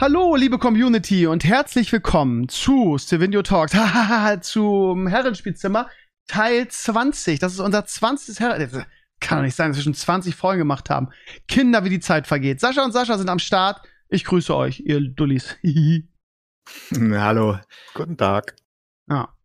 Hallo, 0.00 0.34
liebe 0.34 0.56
Community 0.56 1.26
und 1.26 1.44
herzlich 1.44 1.92
willkommen 1.92 2.48
zu 2.48 2.96
Stevenio 2.96 3.42
Talks, 3.42 3.76
zum 4.50 5.06
Herrenspielzimmer 5.06 5.90
Teil 6.26 6.68
20. 6.68 7.38
Das 7.38 7.52
ist 7.52 7.60
unser 7.60 7.84
20. 7.84 8.40
Herren. 8.40 8.86
Kann 9.20 9.36
doch 9.36 9.42
nicht 9.42 9.56
sein, 9.56 9.68
dass 9.68 9.76
wir 9.76 9.84
schon 9.84 9.92
20 9.92 10.34
Folgen 10.34 10.60
gemacht 10.60 10.88
haben. 10.88 11.10
Kinder, 11.48 11.84
wie 11.84 11.90
die 11.90 12.00
Zeit 12.00 12.26
vergeht. 12.26 12.60
Sascha 12.60 12.82
und 12.82 12.92
Sascha 12.92 13.18
sind 13.18 13.28
am 13.28 13.38
Start. 13.38 13.86
Ich 14.08 14.24
grüße 14.24 14.56
euch, 14.56 14.80
ihr 14.80 15.02
Dullis. 15.02 15.58
Hallo. 16.94 17.58
Guten 17.92 18.16
Tag. 18.16 18.56
Ja. 19.06 19.36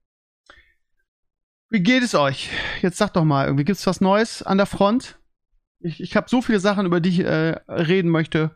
Wie 1.70 1.82
geht 1.82 2.02
es 2.02 2.16
euch? 2.16 2.50
Jetzt 2.82 2.96
sagt 2.96 3.18
doch 3.18 3.26
mal, 3.26 3.48
irgendwie 3.48 3.66
gibt's 3.66 3.86
was 3.88 4.00
Neues 4.00 4.42
an 4.42 4.56
der 4.56 4.68
Front? 4.68 5.20
Ich, 5.80 6.00
ich 6.00 6.16
habe 6.16 6.30
so 6.30 6.42
viele 6.42 6.62
Sachen, 6.62 6.86
über 6.86 7.02
die 7.02 7.10
ich 7.10 7.20
äh, 7.20 7.60
reden 7.68 8.10
möchte, 8.10 8.56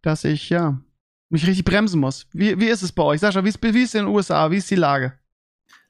dass 0.00 0.24
ich, 0.24 0.48
ja, 0.48 0.80
mich 1.28 1.46
richtig 1.46 1.64
bremsen 1.64 2.00
muss. 2.00 2.26
Wie, 2.32 2.58
wie 2.58 2.68
ist 2.68 2.82
es 2.82 2.92
bei 2.92 3.02
euch? 3.02 3.20
Sascha, 3.20 3.44
wie 3.44 3.48
ist, 3.48 3.62
wie 3.62 3.82
ist 3.82 3.94
in 3.94 4.06
den 4.06 4.14
USA? 4.14 4.50
Wie 4.50 4.56
ist 4.56 4.70
die 4.70 4.76
Lage? 4.76 5.18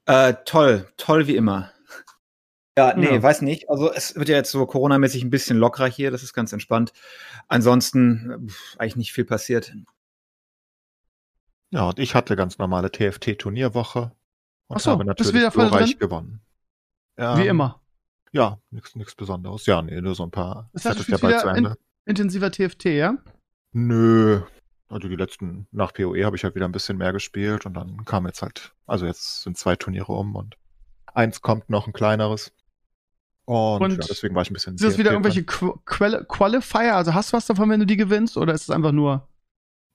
Äh, 0.06 0.34
toll, 0.45 0.88
toll 0.97 1.27
wie 1.27 1.37
immer. 1.37 1.70
Ja, 2.78 2.95
nee, 2.97 3.12
ja. 3.12 3.22
weiß 3.22 3.42
nicht. 3.42 3.69
Also 3.69 3.92
es 3.92 4.14
wird 4.14 4.28
ja 4.28 4.36
jetzt 4.36 4.53
so 4.53 4.64
Corona-mäßig 4.64 5.25
ein 5.25 5.30
bisschen 5.30 5.58
lockerer 5.58 5.89
hier, 5.89 6.11
das 6.12 6.22
ist 6.22 6.33
ganz 6.33 6.53
entspannt. 6.53 6.92
Ansonsten 7.48 8.47
pff, 8.48 8.77
eigentlich 8.78 8.97
nicht 8.97 9.12
viel 9.12 9.25
passiert. 9.25 9.75
Ja, 11.70 11.89
und 11.89 11.98
ich 11.98 12.14
hatte 12.14 12.36
ganz 12.36 12.58
normale 12.58 12.91
TFT-Turnierwoche 12.91 14.12
und 14.69 14.77
Ach 14.77 14.80
so, 14.80 14.92
habe 14.92 15.05
bist 15.05 15.08
natürlich 15.08 15.34
wieder 15.34 15.50
voll 15.50 15.69
glorreich 15.69 15.91
drin? 15.91 15.98
gewonnen. 15.98 16.41
Wie 17.17 17.23
Ähm, 17.23 17.48
immer. 17.48 17.83
Ja, 18.33 18.61
nichts 18.70 19.14
Besonderes. 19.14 19.67
Ja, 19.67 19.83
nee, 19.83 20.00
nur 20.00 20.14
so 20.14 20.23
ein 20.23 20.30
paar. 20.30 20.70
Das 20.73 20.84
heißt, 20.84 20.98
du 20.98 21.02
spielst 21.02 21.23
ja 21.23 21.28
bald 21.28 21.41
zu 21.41 21.47
wieder 21.47 21.56
in, 21.58 21.64
Ende. 21.64 21.78
intensiver 22.06 22.50
TFT, 22.52 22.84
ja? 22.86 23.17
Nö. 23.73 24.42
Also 24.89 25.08
die 25.08 25.17
letzten, 25.17 25.67
nach 25.70 25.92
PoE 25.92 26.25
habe 26.25 26.36
ich 26.36 26.44
halt 26.44 26.55
wieder 26.55 26.64
ein 26.64 26.72
bisschen 26.72 26.97
mehr 26.97 27.12
gespielt 27.12 27.67
und 27.67 27.75
dann 27.75 28.05
kam 28.05 28.27
jetzt 28.27 28.41
halt, 28.41 28.72
also 28.86 29.05
jetzt 29.05 29.42
sind 29.42 29.58
zwei 29.58 29.77
Turniere 29.77 30.12
um 30.12 30.34
und 30.34 30.56
eins 31.14 31.42
kommt 31.42 31.69
noch 31.69 31.86
ein 31.86 31.92
kleineres. 31.92 32.53
Und, 33.45 33.83
Und 33.83 33.91
ja, 33.92 34.06
deswegen 34.08 34.34
war 34.34 34.42
ich 34.42 34.50
ein 34.50 34.55
bisschen. 34.55 34.77
Sind 34.77 34.91
das 34.91 34.98
wieder 34.98 35.12
irgendwelche 35.12 35.42
Qu 35.42 35.78
Quali 35.86 36.19
Qualifier? 36.28 36.97
Also 36.97 37.14
hast 37.14 37.33
du 37.33 37.36
was 37.36 37.47
davon, 37.47 37.70
wenn 37.70 37.80
du 37.80 37.86
die 37.86 37.97
gewinnst? 37.97 38.36
Oder 38.36 38.53
ist 38.53 38.62
es 38.62 38.70
einfach 38.70 38.92
nur. 38.92 39.27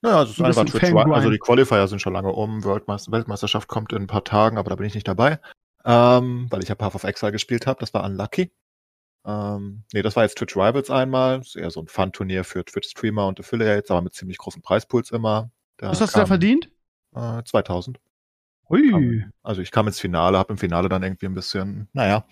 Naja, 0.01 0.23
es 0.23 0.31
ist 0.31 0.39
Ein 0.39 0.47
einfach 0.47 0.65
Twitch. 0.65 0.91
Also 0.91 1.29
die 1.29 1.37
Qualifier 1.37 1.87
sind 1.87 1.99
schon 1.99 2.13
lange 2.13 2.31
um. 2.31 2.63
Weltmeister 2.63 3.11
Weltmeisterschaft 3.11 3.67
kommt 3.67 3.93
in 3.93 4.01
ein 4.01 4.07
paar 4.07 4.23
Tagen, 4.23 4.57
aber 4.57 4.71
da 4.71 4.75
bin 4.75 4.87
ich 4.87 4.95
nicht 4.95 5.07
dabei. 5.07 5.39
Ähm, 5.85 6.47
weil 6.49 6.63
ich 6.63 6.69
ja 6.69 6.75
Path 6.75 6.95
of 6.95 7.03
Exile 7.03 7.31
gespielt 7.31 7.67
habe. 7.67 7.79
Das 7.79 7.93
war 7.93 8.03
unlucky. 8.03 8.51
Ähm, 9.25 9.83
nee, 9.93 10.01
das 10.01 10.15
war 10.15 10.23
jetzt 10.23 10.37
Twitch 10.37 10.55
Rivals 10.55 10.89
einmal. 10.89 11.39
Das 11.39 11.49
ist 11.49 11.55
eher 11.55 11.71
so 11.71 11.81
ein 11.81 11.87
Fun-Turnier 11.87 12.43
für 12.43 12.65
Twitch-Streamer 12.65 13.27
und 13.27 13.39
Affiliates, 13.39 13.89
aber 13.89 14.01
mit 14.01 14.13
ziemlich 14.13 14.37
großen 14.37 14.61
Preispools 14.61 15.11
immer. 15.11 15.51
Da 15.77 15.89
was 15.89 16.01
hast 16.01 16.15
du 16.15 16.19
da 16.19 16.25
verdient? 16.25 16.69
Äh, 17.15 17.43
2000. 17.43 17.99
Hui. 18.69 19.25
Also 19.41 19.61
ich 19.61 19.71
kam 19.71 19.87
ins 19.87 19.99
Finale, 19.99 20.37
habe 20.37 20.53
im 20.53 20.57
Finale 20.57 20.89
dann 20.89 21.03
irgendwie 21.03 21.25
ein 21.25 21.33
bisschen, 21.33 21.87
naja, 21.93 22.25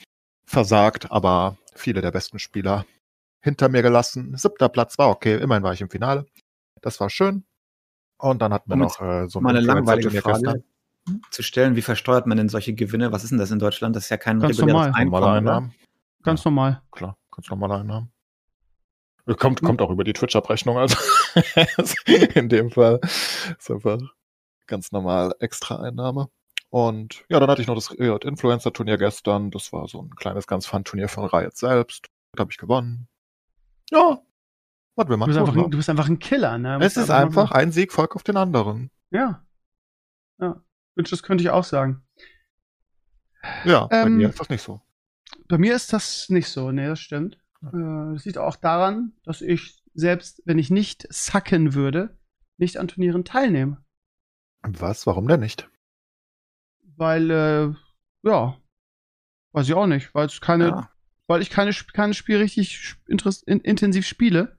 versagt, 0.46 1.12
aber 1.12 1.58
viele 1.76 2.02
der 2.02 2.12
besten 2.12 2.40
Spieler 2.40 2.86
hinter 3.42 3.70
mir 3.70 3.82
gelassen. 3.82 4.36
Siebter 4.36 4.70
Platz 4.70 4.98
war 4.98 5.10
okay, 5.10 5.38
immerhin 5.38 5.64
war 5.64 5.74
ich 5.74 5.82
im 5.82 5.90
Finale. 5.90 6.26
Das 6.82 7.00
war 7.00 7.10
schön. 7.10 7.46
Und 8.18 8.42
dann 8.42 8.54
hatten 8.54 8.70
wir 8.70 8.74
Und 8.74 8.80
noch 8.80 9.02
äh, 9.02 9.28
so 9.28 9.40
ein 9.40 9.44
Mal 9.44 9.56
eine 9.56 9.62
langweilige 9.62 10.22
Frage 10.22 10.42
gestern. 10.42 10.64
zu 11.32 11.42
stellen, 11.42 11.76
wie 11.76 11.82
versteuert 11.82 12.28
man 12.28 12.38
denn 12.38 12.50
solche 12.50 12.74
Gewinne? 12.74 13.12
Was 13.12 13.24
ist 13.24 13.32
denn 13.32 13.40
das 13.40 13.52
in 13.52 13.60
Deutschland? 13.60 13.96
Das 13.96 14.06
ist 14.06 14.10
ja 14.10 14.18
kein 14.18 14.40
Ganz 14.40 14.58
reguläres 14.58 14.88
normal. 14.88 14.92
Einkommen? 14.94 15.24
Einnahmen. 15.26 15.76
Ganz 16.24 16.46
normal. 16.46 16.82
Klar, 16.92 17.18
ganz 17.32 17.50
normale 17.50 17.76
Einnahmen. 17.76 18.12
Äh, 19.28 19.36
Kommt, 19.36 19.62
kommt 19.62 19.82
auch 19.82 19.90
über 19.92 20.04
die 20.04 20.14
Twitch-Abrechnung, 20.14 20.78
also 20.78 20.98
in 22.36 22.50
dem 22.50 22.72
Fall 22.72 23.00
ist 23.58 23.70
einfach 23.70 24.00
ganz 24.68 24.92
normal 24.92 25.36
extra 25.40 25.82
Einnahme. 25.82 26.30
Und 26.70 27.26
ja, 27.30 27.40
dann 27.40 27.50
hatte 27.50 27.62
ich 27.62 27.68
noch 27.68 27.76
das 27.76 27.92
Riot 27.92 28.24
Influencer-Turnier 28.24 28.98
gestern. 28.98 29.52
Das 29.52 29.74
war 29.74 29.88
so 29.88 30.02
ein 30.02 30.16
kleines, 30.16 30.48
ganz 30.48 30.66
Fun-Turnier 30.66 31.10
von 31.10 31.26
Riot 31.26 31.58
selbst. 31.58 32.08
Da 32.34 32.42
habe 32.42 32.52
ich 32.52 32.58
gewonnen. 32.58 33.10
Ja, 33.92 34.22
was 34.96 35.08
will 35.08 35.16
Du 35.16 35.18
man 35.18 35.28
bist, 35.28 35.40
einfach 35.40 35.54
tun, 35.54 35.64
ein, 35.64 35.66
ne? 35.66 35.70
du 35.70 35.78
bist 35.78 35.90
einfach 35.90 36.08
ein 36.08 36.20
Killer, 36.20 36.58
ne? 36.58 36.80
Es 36.82 36.96
ist 36.98 37.10
einfach 37.10 37.52
ein 37.52 37.72
Sieg 37.72 37.92
folgt 37.92 38.16
auf 38.16 38.24
den 38.24 38.38
anderen. 38.38 38.90
Ja. 39.10 39.46
Ja. 40.40 40.62
Das 40.96 41.24
könnte 41.24 41.44
ich 41.44 41.50
auch 41.50 41.64
sagen. 41.64 42.04
Ja, 43.66 43.88
bei 43.88 44.04
Ähm, 44.04 44.18
mir 44.18 44.30
ist 44.30 44.40
das 44.40 44.50
nicht 44.50 44.62
so. 44.62 44.82
Bei 45.52 45.58
mir 45.58 45.76
ist 45.76 45.92
das 45.92 46.30
nicht 46.30 46.48
so, 46.48 46.72
nee, 46.72 46.88
das 46.88 47.02
stimmt. 47.02 47.38
Äh, 47.62 48.14
Das 48.14 48.24
liegt 48.24 48.38
auch 48.38 48.56
daran, 48.56 49.12
dass 49.26 49.42
ich 49.42 49.84
selbst, 49.94 50.42
wenn 50.46 50.58
ich 50.58 50.70
nicht 50.72 51.06
sacken 51.10 51.74
würde, 51.74 52.18
nicht 52.58 52.78
an 52.78 52.88
Turnieren 52.88 53.26
teilnehme. 53.26 53.84
Was? 54.62 55.06
Warum 55.08 55.28
denn 55.28 55.42
nicht? 55.42 55.70
Weil, 56.96 57.30
äh, 57.32 57.74
ja, 58.24 58.58
weiß 59.52 59.68
ich 59.68 59.74
auch 59.74 59.88
nicht, 59.88 60.16
weil 60.16 60.28
es 60.28 60.40
keine, 60.40 60.68
Ja. 60.70 60.90
weil 61.28 61.42
ich 61.42 61.50
keine, 61.50 61.74
keine 61.94 62.14
Spiel 62.14 62.38
richtig 62.38 62.96
in, 63.08 63.60
intensiv 63.60 64.08
spiele. 64.08 64.58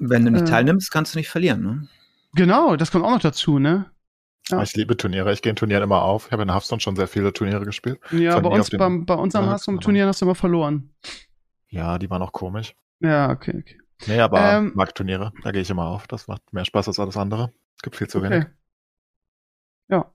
Wenn 0.00 0.24
du 0.24 0.32
nicht 0.32 0.42
Äh. 0.42 0.50
teilnimmst, 0.50 0.90
kannst 0.90 1.14
du 1.14 1.18
nicht 1.20 1.28
verlieren. 1.28 1.62
Ne? 1.62 1.88
Genau, 2.34 2.74
das 2.74 2.90
kommt 2.90 3.04
auch 3.04 3.12
noch 3.12 3.20
dazu, 3.20 3.60
ne? 3.60 3.92
Ja. 4.48 4.62
Ich 4.62 4.74
liebe 4.74 4.96
Turniere. 4.96 5.32
Ich 5.32 5.42
gehe 5.42 5.50
in 5.50 5.56
Turnieren 5.56 5.82
immer 5.82 6.02
auf. 6.02 6.26
Ich 6.26 6.32
habe 6.32 6.42
in 6.42 6.50
Hearthstone 6.50 6.80
schon 6.80 6.94
sehr 6.94 7.08
viele 7.08 7.32
Turniere 7.32 7.64
gespielt. 7.64 7.98
Ja, 8.12 8.38
bei 8.38 8.48
uns, 8.48 8.70
beim, 8.70 9.04
bei 9.04 9.14
unserem 9.14 9.46
Ja, 9.46 9.52
hast 9.52 9.66
du 9.66 9.72
genau. 9.72 9.82
Turnieren 9.82 10.08
hast 10.08 10.20
du 10.20 10.24
immer 10.24 10.36
verloren. 10.36 10.94
Ja, 11.68 11.98
die 11.98 12.08
waren 12.08 12.22
auch 12.22 12.32
komisch. 12.32 12.76
Ja, 13.00 13.30
okay, 13.30 13.54
okay. 13.58 13.78
Nee, 14.06 14.20
aber 14.20 14.40
Ähm, 14.40 14.72
mag 14.74 14.94
Turniere. 14.94 15.32
Da 15.42 15.50
gehe 15.50 15.62
ich 15.62 15.70
immer 15.70 15.86
auf. 15.86 16.06
Das 16.06 16.28
macht 16.28 16.52
mehr 16.52 16.64
Spaß 16.64 16.88
als 16.88 17.00
alles 17.00 17.16
andere. 17.16 17.52
Gibt 17.82 17.96
viel 17.96 18.08
zu 18.08 18.18
okay. 18.18 18.30
wenig. 18.30 18.46
Ja. 19.88 20.12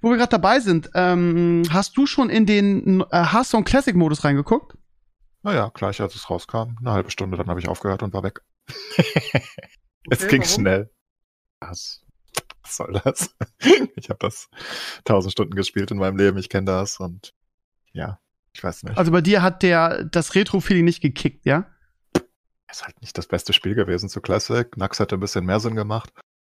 Wo 0.00 0.10
wir 0.10 0.16
gerade 0.16 0.30
dabei 0.30 0.60
sind, 0.60 0.90
ähm, 0.94 1.62
hast 1.70 1.96
du 1.96 2.06
schon 2.06 2.30
in 2.30 2.46
den 2.46 3.02
äh, 3.10 3.24
Hearthstone 3.24 3.64
Classic 3.64 3.94
Modus 3.94 4.24
reingeguckt? 4.24 4.76
Naja, 5.42 5.70
gleich 5.72 6.00
als 6.00 6.14
es 6.14 6.28
rauskam, 6.30 6.76
eine 6.80 6.92
halbe 6.92 7.10
Stunde, 7.10 7.36
dann 7.36 7.48
habe 7.48 7.60
ich 7.60 7.68
aufgehört 7.68 8.02
und 8.02 8.12
war 8.12 8.22
weg. 8.22 8.40
es 10.10 10.26
ging 10.26 10.40
warum? 10.40 10.52
schnell. 10.52 10.90
Was? 11.60 12.02
Was 12.68 12.76
soll 12.76 13.00
das? 13.04 13.34
ich 13.96 14.10
habe 14.10 14.18
das 14.20 14.50
tausend 15.04 15.32
Stunden 15.32 15.54
gespielt 15.54 15.90
in 15.90 15.98
meinem 15.98 16.18
Leben. 16.18 16.38
Ich 16.38 16.50
kenne 16.50 16.66
das 16.66 17.00
und 17.00 17.34
ja, 17.92 18.20
ich 18.52 18.62
weiß 18.62 18.82
nicht. 18.82 18.98
Also 18.98 19.10
bei 19.10 19.22
dir 19.22 19.42
hat 19.42 19.62
der 19.62 20.04
das 20.04 20.34
Retro-Feeling 20.34 20.84
nicht 20.84 21.00
gekickt, 21.00 21.46
ja? 21.46 21.66
ist 22.70 22.84
halt 22.84 23.00
nicht 23.00 23.16
das 23.16 23.26
beste 23.26 23.52
Spiel 23.52 23.74
gewesen 23.74 24.08
zu 24.08 24.20
Classic. 24.20 24.76
Nax 24.76 24.98
hätte 24.98 25.16
ein 25.16 25.20
bisschen 25.20 25.44
mehr 25.44 25.60
Sinn 25.60 25.74
gemacht. 25.74 26.12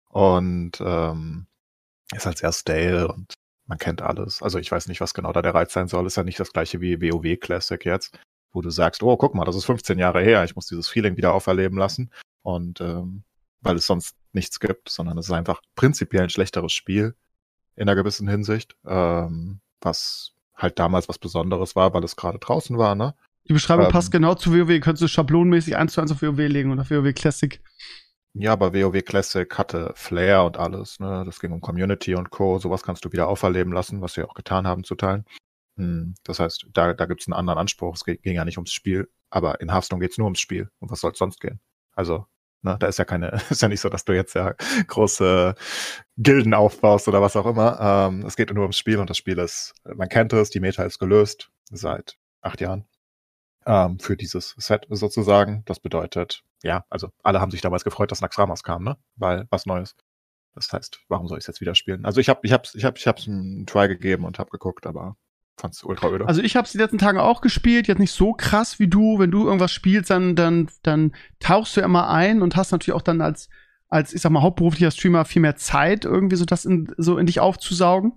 Und 0.09 0.81
ähm, 0.81 1.47
ist 2.13 2.25
halt 2.25 2.37
sehr 2.37 2.51
stale 2.51 3.07
und 3.07 3.33
man 3.65 3.77
kennt 3.77 4.01
alles. 4.01 4.41
Also 4.41 4.59
ich 4.59 4.69
weiß 4.69 4.87
nicht, 4.87 4.99
was 4.99 5.13
genau 5.13 5.31
da 5.31 5.41
der 5.41 5.55
Reiz 5.55 5.71
sein 5.71 5.87
soll. 5.87 6.05
Ist 6.05 6.17
ja 6.17 6.23
nicht 6.23 6.39
das 6.39 6.51
gleiche 6.51 6.81
wie 6.81 7.01
WoW 7.01 7.39
Classic 7.39 7.83
jetzt, 7.85 8.19
wo 8.51 8.61
du 8.61 8.69
sagst, 8.69 9.01
oh, 9.03 9.15
guck 9.15 9.33
mal, 9.33 9.45
das 9.45 9.55
ist 9.55 9.63
15 9.65 9.97
Jahre 9.97 10.21
her, 10.21 10.43
ich 10.43 10.55
muss 10.55 10.67
dieses 10.67 10.89
Feeling 10.89 11.15
wieder 11.15 11.33
auferleben 11.33 11.77
lassen. 11.77 12.11
Und 12.41 12.81
ähm, 12.81 13.23
weil 13.61 13.75
es 13.75 13.85
sonst 13.85 14.15
nichts 14.33 14.59
gibt, 14.59 14.89
sondern 14.89 15.17
es 15.17 15.27
ist 15.27 15.31
einfach 15.31 15.61
prinzipiell 15.75 16.23
ein 16.23 16.29
schlechteres 16.29 16.73
Spiel 16.73 17.15
in 17.75 17.83
einer 17.83 17.95
gewissen 17.95 18.27
Hinsicht, 18.27 18.75
ähm, 18.85 19.61
was 19.81 20.33
halt 20.55 20.77
damals 20.79 21.09
was 21.09 21.17
Besonderes 21.17 21.75
war, 21.75 21.93
weil 21.93 22.03
es 22.03 22.15
gerade 22.15 22.39
draußen 22.39 22.77
war, 22.77 22.95
ne? 22.95 23.15
Die 23.47 23.53
Beschreibung 23.53 23.85
Ähm. 23.85 23.91
passt 23.91 24.11
genau 24.11 24.35
zu 24.35 24.51
WoW. 24.53 24.79
Könntest 24.79 25.01
du 25.01 25.07
schablonenmäßig 25.07 25.75
eins 25.75 25.93
zu 25.93 26.01
eins 26.01 26.11
auf 26.11 26.21
WoW 26.21 26.37
legen 26.37 26.71
und 26.71 26.79
auf 26.79 26.91
WoW 26.91 27.13
Classic. 27.13 27.59
Ja, 28.33 28.53
aber 28.53 28.73
WoW 28.73 29.01
Classic 29.03 29.57
hatte 29.57 29.91
Flair 29.95 30.43
und 30.45 30.57
alles, 30.57 30.99
ne? 30.99 31.23
Das 31.25 31.39
ging 31.39 31.51
um 31.51 31.59
Community 31.59 32.15
und 32.15 32.29
Co. 32.29 32.59
Sowas 32.59 32.83
kannst 32.83 33.03
du 33.03 33.11
wieder 33.11 33.27
auferleben 33.27 33.73
lassen, 33.73 34.01
was 34.01 34.15
wir 34.15 34.29
auch 34.29 34.35
getan 34.35 34.67
haben 34.67 34.83
zu 34.83 34.95
Teilen. 34.95 35.25
Hm, 35.77 36.13
Das 36.23 36.39
heißt, 36.39 36.67
da, 36.73 36.93
da 36.93 37.05
gibt's 37.07 37.27
einen 37.27 37.33
anderen 37.33 37.59
Anspruch. 37.59 37.95
Es 37.95 38.05
ging 38.05 38.19
ging 38.21 38.35
ja 38.35 38.45
nicht 38.45 38.57
ums 38.57 38.71
Spiel, 38.71 39.09
aber 39.31 39.59
in 39.59 39.71
Hearthstone 39.71 39.99
geht's 39.99 40.17
nur 40.17 40.25
ums 40.25 40.39
Spiel. 40.39 40.69
Und 40.79 40.91
was 40.91 40.99
soll's 41.01 41.17
sonst 41.17 41.41
gehen? 41.41 41.59
Also, 41.93 42.25
ne, 42.61 42.77
da 42.79 42.87
ist 42.87 42.99
ja 42.99 43.05
keine, 43.05 43.41
ist 43.49 43.61
ja 43.61 43.67
nicht 43.67 43.81
so, 43.81 43.89
dass 43.89 44.05
du 44.05 44.13
jetzt 44.13 44.33
ja 44.35 44.53
große 44.87 45.55
Gilden 46.17 46.53
aufbaust 46.53 47.07
oder 47.07 47.21
was 47.21 47.35
auch 47.35 47.45
immer. 47.45 47.79
Ähm, 47.79 48.25
es 48.25 48.35
geht 48.35 48.53
nur 48.53 48.63
ums 48.63 48.77
Spiel 48.77 48.99
und 48.99 49.09
das 49.09 49.17
Spiel 49.17 49.37
ist, 49.39 49.73
man 49.83 50.09
kennt 50.09 50.33
es, 50.33 50.49
die 50.49 50.59
Meta 50.59 50.83
ist 50.83 50.99
gelöst 50.99 51.51
seit 51.71 52.17
acht 52.41 52.61
Jahren 52.61 52.85
ähm, 53.65 53.99
für 53.99 54.17
dieses 54.17 54.55
Set 54.57 54.87
sozusagen. 54.89 55.63
Das 55.65 55.79
bedeutet, 55.79 56.43
ja, 56.63 56.85
also 56.89 57.09
alle 57.23 57.41
haben 57.41 57.51
sich 57.51 57.61
damals 57.61 57.83
gefreut, 57.83 58.11
dass 58.11 58.21
Naxxramas 58.21 58.63
kam, 58.63 58.83
ne? 58.83 58.97
Weil 59.15 59.47
was 59.49 59.65
Neues. 59.65 59.95
Das 60.55 60.71
heißt, 60.73 60.99
warum 61.07 61.27
soll 61.27 61.37
ich 61.37 61.43
es 61.43 61.47
jetzt 61.47 61.61
wieder 61.61 61.75
spielen? 61.75 62.05
Also 62.05 62.19
ich 62.19 62.29
habe 62.29 62.41
ich 62.43 62.51
hab's, 62.51 62.75
ich 62.75 62.83
hab, 62.83 62.97
ich 62.97 63.07
hab's 63.07 63.27
einen 63.27 63.65
Try 63.65 63.87
gegeben 63.87 64.25
und 64.25 64.37
habe 64.39 64.49
geguckt, 64.49 64.85
aber 64.85 65.15
fand's 65.61 65.83
ultra 65.83 66.09
öde. 66.09 66.27
Also 66.27 66.41
ich 66.41 66.55
habe 66.55 66.65
es 66.65 66.71
die 66.71 66.77
letzten 66.77 66.97
Tage 66.97 67.23
auch 67.23 67.41
gespielt, 67.41 67.87
jetzt 67.87 67.99
nicht 67.99 68.11
so 68.11 68.33
krass 68.33 68.79
wie 68.79 68.87
du. 68.87 69.19
Wenn 69.19 69.31
du 69.31 69.45
irgendwas 69.45 69.71
spielst, 69.71 70.09
dann, 70.09 70.35
dann, 70.35 70.69
dann 70.83 71.13
tauchst 71.39 71.77
du 71.77 71.81
immer 71.81 72.09
ein 72.09 72.41
und 72.41 72.55
hast 72.55 72.71
natürlich 72.71 72.95
auch 72.95 73.01
dann 73.01 73.21
als, 73.21 73.49
als, 73.87 74.13
ich 74.13 74.21
sag 74.21 74.31
mal, 74.31 74.41
hauptberuflicher 74.41 74.91
Streamer 74.91 75.25
viel 75.25 75.41
mehr 75.41 75.55
Zeit, 75.55 76.05
irgendwie 76.05 76.35
so 76.35 76.45
das 76.45 76.65
in, 76.65 76.93
so 76.97 77.17
in 77.17 77.27
dich 77.27 77.39
aufzusaugen. 77.39 78.13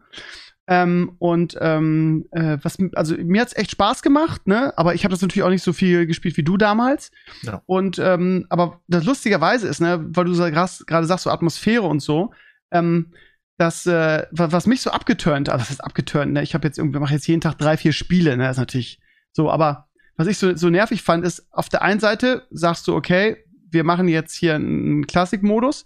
Ähm, 0.67 1.17
und 1.19 1.59
ähm, 1.61 2.27
äh, 2.31 2.57
was, 2.63 2.79
also 2.95 3.15
mir 3.19 3.43
hat's 3.43 3.55
echt 3.55 3.71
Spaß 3.73 4.03
gemacht, 4.03 4.47
ne? 4.47 4.73
Aber 4.79 4.95
ich 4.95 5.05
habe 5.05 5.13
das 5.13 5.21
natürlich 5.21 5.43
auch 5.43 5.51
nicht 5.51 5.63
so 5.63 5.75
viel 5.75 6.07
gespielt 6.07 6.39
wie 6.39 6.43
du 6.43 6.57
damals. 6.57 7.11
Ja. 7.43 7.63
Und 7.67 7.99
ähm, 7.99 8.47
aber 8.49 8.81
das 8.89 9.05
lustigerweise 9.05 9.69
ist, 9.69 9.81
ne, 9.81 10.03
weil 10.09 10.25
du 10.25 10.33
gerade 10.35 11.07
sagst, 11.07 11.25
so 11.25 11.31
Atmosphäre 11.31 11.83
und 11.83 12.01
so, 12.01 12.33
ähm, 12.71 13.13
das, 13.57 13.87
äh, 13.87 14.27
was 14.33 14.67
mich 14.67 14.81
so 14.81 14.91
abgeturnt, 14.91 15.49
also 15.49 15.63
das 15.63 15.71
ist 15.71 15.85
abgeturnt, 15.85 16.33
ne? 16.33 16.43
Ich 16.43 16.55
habe 16.55 16.67
jetzt 16.67 16.79
irgendwie, 16.79 16.99
mache 16.99 17.15
jetzt 17.15 17.29
jeden 17.29 17.41
Tag 17.41 17.57
drei, 17.59 17.77
vier 17.77 17.93
Spiele, 17.93 18.37
ne? 18.37 18.45
Das 18.45 18.57
ist 18.57 18.61
natürlich 18.61 19.01
so, 19.33 19.51
aber 19.51 19.89
was 20.17 20.27
ich 20.27 20.39
so, 20.39 20.57
so 20.57 20.71
nervig 20.71 21.03
fand, 21.03 21.25
ist, 21.25 21.47
auf 21.53 21.69
der 21.69 21.83
einen 21.83 22.01
Seite 22.01 22.47
sagst 22.51 22.87
du, 22.89 22.95
okay, 22.95 23.37
wir 23.71 23.85
machen 23.85 24.09
jetzt 24.09 24.35
hier 24.35 24.55
einen 24.55 25.07
Klassikmodus 25.07 25.85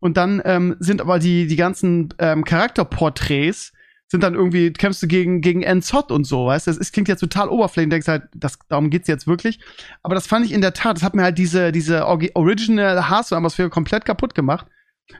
und 0.00 0.16
dann 0.16 0.42
ähm, 0.44 0.76
sind 0.78 1.00
aber 1.00 1.18
die, 1.18 1.46
die 1.46 1.56
ganzen 1.56 2.12
ähm, 2.18 2.44
Charakterporträts 2.44 3.72
sind 4.08 4.22
dann 4.22 4.34
irgendwie, 4.34 4.72
kämpfst 4.72 5.02
du 5.02 5.08
gegen, 5.08 5.40
gegen 5.40 5.62
Enzot 5.62 6.12
und 6.12 6.24
so, 6.24 6.46
weißt 6.46 6.66
du? 6.66 6.70
Das 6.70 6.78
ist, 6.78 6.92
klingt 6.92 7.08
jetzt 7.08 7.20
total 7.20 7.48
oberflächlich, 7.48 7.90
denkst 7.90 8.08
halt, 8.08 8.24
das, 8.34 8.58
darum 8.68 8.90
geht's 8.90 9.08
jetzt 9.08 9.26
wirklich. 9.26 9.60
Aber 10.02 10.14
das 10.14 10.26
fand 10.26 10.44
ich 10.44 10.52
in 10.52 10.60
der 10.60 10.72
Tat, 10.72 10.96
das 10.96 11.02
hat 11.02 11.14
mir 11.14 11.22
halt 11.22 11.38
diese, 11.38 11.72
diese 11.72 12.06
Original 12.06 13.08
Hearthstone-Atmosphäre 13.08 13.70
komplett 13.70 14.04
kaputt 14.04 14.34
gemacht. 14.34 14.66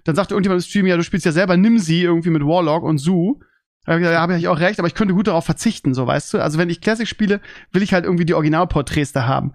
Dann 0.04 0.14
sagte 0.14 0.34
irgendjemand 0.34 0.62
im 0.62 0.69
Stream, 0.69 0.86
ja, 0.86 0.96
du 0.96 1.04
spielst 1.04 1.26
ja 1.26 1.32
selber 1.32 1.56
nimm 1.56 1.78
sie 1.78 2.02
irgendwie 2.02 2.31
mit 2.31 2.42
Warlock 2.42 2.82
und 2.82 2.98
Zoo. 2.98 3.40
Da 3.84 3.92
habe 3.92 4.00
ich 4.00 4.02
gesagt, 4.04 4.14
ja, 4.14 4.20
habe 4.20 4.38
ich 4.38 4.48
auch 4.48 4.60
recht, 4.60 4.78
aber 4.78 4.88
ich 4.88 4.94
könnte 4.94 5.14
gut 5.14 5.26
darauf 5.26 5.44
verzichten, 5.44 5.92
so, 5.92 6.06
weißt 6.06 6.34
du? 6.34 6.38
Also 6.38 6.58
wenn 6.58 6.70
ich 6.70 6.81
Classic 6.81 7.06
spiele, 7.06 7.40
will 7.72 7.82
ich 7.82 7.92
halt 7.92 8.04
irgendwie 8.04 8.25
die 8.25 8.34
Originalporträts 8.34 9.12
da 9.12 9.26
haben. 9.26 9.52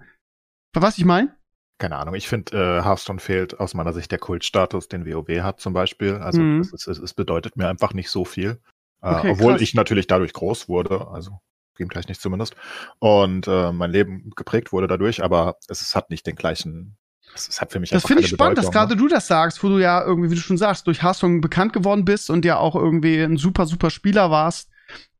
Was 0.72 0.98
ich 0.98 1.04
meine? 1.04 1.34
keine 1.80 1.96
Ahnung, 1.96 2.14
ich 2.14 2.28
finde, 2.28 2.56
äh, 2.56 2.84
Hearthstone 2.84 3.18
fehlt 3.18 3.58
aus 3.58 3.74
meiner 3.74 3.92
Sicht 3.92 4.12
der 4.12 4.18
Kultstatus, 4.18 4.86
den 4.86 5.06
WoW 5.06 5.42
hat 5.42 5.60
zum 5.60 5.72
Beispiel. 5.72 6.16
Also 6.16 6.40
mhm. 6.40 6.60
es, 6.60 6.86
es, 6.86 6.98
es, 6.98 7.14
bedeutet 7.14 7.56
mir 7.56 7.68
einfach 7.68 7.94
nicht 7.94 8.10
so 8.10 8.24
viel. 8.24 8.60
Äh, 9.02 9.14
okay, 9.14 9.30
obwohl 9.30 9.54
krass. 9.54 9.62
ich 9.62 9.74
natürlich 9.74 10.06
dadurch 10.06 10.32
groß 10.32 10.68
wurde, 10.68 11.08
also 11.08 11.40
gleich 11.74 12.08
nicht 12.08 12.20
zumindest, 12.20 12.54
und 12.98 13.48
äh, 13.48 13.72
mein 13.72 13.90
Leben 13.90 14.30
geprägt 14.36 14.70
wurde 14.70 14.86
dadurch, 14.86 15.24
aber 15.24 15.56
es, 15.66 15.80
es 15.80 15.96
hat 15.96 16.10
nicht 16.10 16.26
den 16.26 16.36
gleichen 16.36 16.98
das 17.34 17.60
hat 17.60 17.72
für 17.72 17.80
mich 17.80 17.90
Das 17.90 18.04
finde 18.04 18.22
ich 18.22 18.28
spannend, 18.28 18.56
Bedeutung, 18.56 18.72
dass 18.72 18.88
gerade 18.88 18.96
ne? 18.96 19.02
du 19.02 19.08
das 19.08 19.26
sagst, 19.26 19.62
wo 19.62 19.68
du 19.68 19.78
ja 19.78 20.02
irgendwie, 20.04 20.30
wie 20.30 20.34
du 20.34 20.40
schon 20.40 20.58
sagst, 20.58 20.86
durch 20.86 21.02
Hearthstone 21.02 21.40
bekannt 21.40 21.72
geworden 21.72 22.04
bist 22.04 22.30
und 22.30 22.44
ja 22.44 22.56
auch 22.56 22.74
irgendwie 22.74 23.20
ein 23.20 23.36
super, 23.36 23.66
super 23.66 23.90
Spieler 23.90 24.30
warst. 24.30 24.70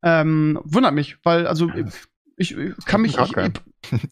Ähm, 0.03 0.59
wundert 0.65 0.95
mich, 0.95 1.19
weil, 1.25 1.47
also, 1.47 1.71
ich, 2.37 2.57
ich 2.57 2.75
kann 2.87 3.03
mich. 3.03 3.19
Ich, 3.19 3.33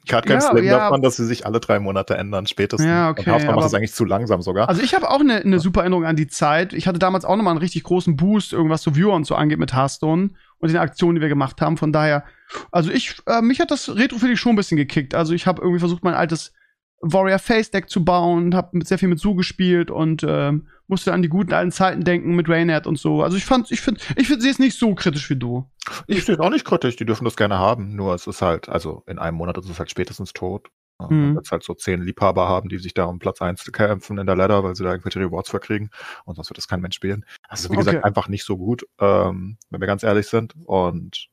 Cardgames 0.07 0.45
ja, 0.49 0.53
leben 0.53 0.67
ja. 0.67 0.79
davon, 0.79 1.01
dass 1.01 1.17
sie 1.17 1.25
sich 1.25 1.47
alle 1.47 1.61
drei 1.61 1.81
Monate 1.81 2.15
ändern, 2.15 2.47
spätestens. 2.47 2.87
Ja, 2.87 3.09
okay. 3.09 3.21
Und 3.21 3.27
Hearthstone 3.27 3.57
macht 3.57 3.65
das 3.65 3.75
eigentlich 3.75 3.95
zu 3.95 4.05
langsam 4.05 4.43
sogar. 4.43 4.69
Also 4.69 4.83
ich 4.83 4.95
habe 4.95 5.11
auch 5.11 5.21
eine 5.21 5.41
ne 5.47 5.59
super 5.59 5.81
Erinnerung 5.81 6.05
an 6.05 6.17
die 6.17 6.27
Zeit. 6.27 6.75
Ich 6.75 6.87
hatte 6.87 6.99
damals 6.99 7.25
auch 7.25 7.37
noch 7.37 7.43
mal 7.43 7.51
einen 7.51 7.59
richtig 7.59 7.85
großen 7.85 8.17
Boost, 8.17 8.53
irgendwas 8.53 8.83
so 8.83 8.95
Viewer 8.95 9.15
und 9.15 9.25
so 9.25 9.35
angeht 9.35 9.59
mit 9.59 9.75
Hearthstone 9.75 10.31
und 10.59 10.69
den 10.69 10.77
Aktionen, 10.77 11.17
die 11.17 11.21
wir 11.23 11.31
gemacht 11.31 11.61
haben. 11.63 11.79
Von 11.79 11.91
daher, 11.91 12.25
also 12.71 12.91
ich, 12.91 13.17
äh, 13.27 13.41
mich 13.41 13.61
hat 13.61 13.71
das 13.71 13.95
Retro 13.97 14.19
für 14.19 14.29
dich 14.29 14.39
schon 14.39 14.53
ein 14.53 14.57
bisschen 14.57 14.77
gekickt. 14.77 15.15
Also 15.15 15.33
ich 15.33 15.47
habe 15.47 15.63
irgendwie 15.63 15.81
versucht, 15.81 16.05
mein 16.05 16.15
altes 16.15 16.53
Warrior 17.01 17.39
Face 17.39 17.71
Deck 17.71 17.89
zu 17.89 18.05
bauen, 18.05 18.55
habe 18.55 18.85
sehr 18.85 18.99
viel 18.99 19.09
mit 19.09 19.21
Su 19.21 19.35
gespielt 19.35 19.91
und 19.91 20.23
äh, 20.23 20.53
musste 20.89 21.13
an 21.13 21.23
die 21.23 21.29
guten 21.29 21.53
alten 21.53 21.71
Zeiten 21.71 22.03
denken 22.03 22.35
mit 22.35 22.49
Raynard 22.49 22.87
und 22.87 22.99
so. 22.99 23.23
Also 23.23 23.37
ich 23.37 23.45
fand, 23.45 23.71
ich 23.71 23.81
finde, 23.81 24.01
ich 24.17 24.27
finde 24.27 24.43
sie 24.43 24.49
ist 24.49 24.59
nicht 24.59 24.79
so 24.79 24.95
kritisch 24.95 25.31
wie 25.31 25.37
du. 25.37 25.71
Ich 26.07 26.25
sehe 26.25 26.35
es 26.35 26.41
auch 26.41 26.51
nicht 26.51 26.65
kritisch, 26.65 26.97
die 26.97 27.07
dürfen 27.07 27.25
das 27.25 27.37
gerne 27.37 27.59
haben, 27.59 27.95
nur 27.95 28.15
es 28.15 28.27
ist 28.27 28.43
halt, 28.43 28.69
also 28.69 29.05
in 29.07 29.19
einem 29.19 29.37
Monat 29.37 29.59
ist 29.59 29.69
es 29.69 29.79
halt 29.79 29.91
spätestens 29.91 30.33
tot. 30.33 30.71
Mhm. 31.01 31.37
Dann 31.37 31.45
halt 31.51 31.63
so 31.63 31.75
zehn 31.75 32.03
Liebhaber 32.03 32.49
haben, 32.49 32.69
die 32.69 32.79
sich 32.79 32.93
da 32.93 33.05
um 33.05 33.21
Platz 33.21 33.41
eins 33.41 33.65
kämpfen 33.71 34.19
in 34.19 34.27
der 34.27 34.35
Ladder, 34.35 34.65
weil 34.65 34.75
sie 34.75 34.83
da 34.83 34.91
irgendwelche 34.91 35.21
Rewards 35.21 35.49
verkriegen. 35.49 35.91
Und 36.25 36.35
sonst 36.35 36.51
wird 36.51 36.59
das 36.59 36.67
kein 36.67 36.81
Mensch 36.81 36.97
spielen. 36.97 37.25
Also 37.49 37.69
wie 37.69 37.77
okay. 37.77 37.85
gesagt, 37.85 38.05
einfach 38.05 38.29
nicht 38.29 38.45
so 38.45 38.57
gut, 38.57 38.85
ähm, 38.99 39.59
wenn 39.71 39.81
wir 39.81 39.87
ganz 39.87 40.03
ehrlich 40.03 40.27
sind. 40.27 40.55
Und 40.65 41.29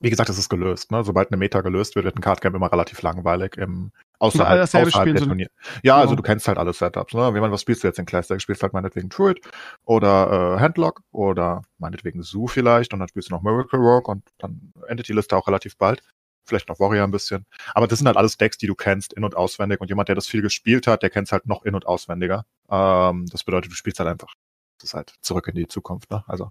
wie 0.00 0.10
gesagt, 0.10 0.28
es 0.28 0.38
ist 0.38 0.48
gelöst. 0.48 0.90
Ne? 0.90 1.04
Sobald 1.04 1.30
eine 1.30 1.36
Meta 1.36 1.60
gelöst 1.60 1.94
wird, 1.96 2.04
wird 2.04 2.16
ein 2.16 2.20
Cardgame 2.20 2.56
immer 2.56 2.70
relativ 2.70 3.00
langweilig 3.02 3.56
im 3.56 3.90
außerhalb, 4.18 4.62
außerhalb 4.62 5.14
der 5.14 5.22
Turnier. 5.22 5.48
Ja, 5.82 5.96
also 5.96 6.14
du 6.14 6.22
kennst 6.22 6.48
halt 6.48 6.58
alle 6.58 6.72
Setups. 6.72 7.14
Ne? 7.14 7.34
Wie 7.34 7.40
man, 7.40 7.50
was 7.50 7.62
spielst 7.62 7.82
du 7.82 7.88
jetzt 7.88 7.98
in 7.98 8.06
Classic? 8.06 8.40
Spielst 8.40 8.62
halt 8.62 8.72
meinetwegen 8.72 9.08
Druid 9.08 9.40
oder 9.84 10.56
äh, 10.56 10.60
Handlock 10.60 11.02
oder 11.12 11.62
meinetwegen 11.78 12.22
Zoo 12.22 12.46
vielleicht 12.46 12.92
und 12.92 13.00
dann 13.00 13.08
spielst 13.08 13.30
du 13.30 13.34
noch 13.34 13.42
Miracle 13.42 13.80
Rock 13.80 14.08
und 14.08 14.24
dann 14.38 14.72
endet 14.88 15.08
die 15.08 15.12
Liste 15.12 15.36
auch 15.36 15.46
relativ 15.46 15.76
bald. 15.76 16.02
Vielleicht 16.46 16.68
noch 16.68 16.78
Warrior 16.78 17.04
ein 17.04 17.10
bisschen. 17.10 17.46
Aber 17.74 17.86
das 17.86 17.98
sind 17.98 18.06
halt 18.06 18.18
alles 18.18 18.36
Decks, 18.36 18.58
die 18.58 18.66
du 18.66 18.74
kennst, 18.74 19.14
in- 19.14 19.24
und 19.24 19.34
auswendig. 19.34 19.80
Und 19.80 19.88
jemand, 19.88 20.08
der 20.08 20.14
das 20.14 20.26
viel 20.26 20.42
gespielt 20.42 20.86
hat, 20.86 21.02
der 21.02 21.08
kennt 21.08 21.28
es 21.28 21.32
halt 21.32 21.46
noch 21.46 21.64
in- 21.64 21.74
und 21.74 21.86
auswendiger. 21.86 22.44
Ähm, 22.70 23.26
das 23.30 23.44
bedeutet, 23.44 23.72
du 23.72 23.76
spielst 23.76 23.98
halt 23.98 24.10
einfach 24.10 24.34
das 24.78 24.90
ist 24.90 24.94
halt 24.94 25.14
zurück 25.20 25.48
in 25.48 25.54
die 25.54 25.68
Zukunft, 25.68 26.10
ne? 26.10 26.24
Also 26.26 26.50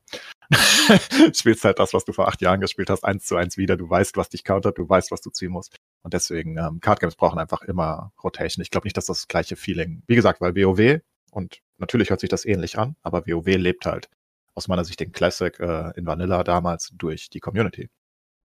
spielst 1.34 1.64
halt 1.66 1.80
das, 1.80 1.94
was 1.94 2.06
du 2.06 2.14
vor 2.14 2.28
acht 2.28 2.42
Jahren 2.42 2.62
gespielt 2.62 2.90
hast, 2.90 3.04
eins 3.04 3.26
zu 3.26 3.36
eins 3.36 3.58
wieder. 3.58 3.78
Du 3.78 3.90
weißt, 3.90 4.18
was 4.18 4.30
dich 4.30 4.44
countert, 4.44 4.78
du 4.78 4.88
weißt, 4.88 5.12
was 5.12 5.22
du 5.22 5.30
ziehen 5.30 5.52
musst. 5.52 5.76
Und 6.04 6.14
deswegen, 6.14 6.58
ähm, 6.58 6.80
Card 6.80 7.00
Games 7.00 7.16
brauchen 7.16 7.40
einfach 7.40 7.62
immer 7.62 8.12
Rotation. 8.24 8.62
Ich 8.62 8.72
glaube 8.72 8.88
nicht, 8.88 8.98
dass 8.98 9.06
das, 9.06 9.20
das 9.20 9.28
gleiche 9.28 9.56
Feeling, 9.56 10.04
wie 10.08 10.16
gesagt, 10.16 10.42
weil 10.42 10.56
WoW, 10.56 11.02
und 11.32 11.60
natürlich 11.78 12.10
hört 12.10 12.20
sich 12.20 12.30
das 12.30 12.46
ähnlich 12.46 12.78
an, 12.78 12.96
aber 13.02 13.26
WoW 13.28 13.46
lebt 13.58 13.86
halt 13.86 14.10
aus 14.56 14.68
meiner 14.68 14.86
Sicht 14.86 15.00
den 15.00 15.12
Classic 15.12 15.60
äh, 15.60 15.92
in 15.98 16.06
Vanilla 16.06 16.44
damals 16.44 16.92
durch 16.94 17.30
die 17.30 17.40
Community. 17.40 17.90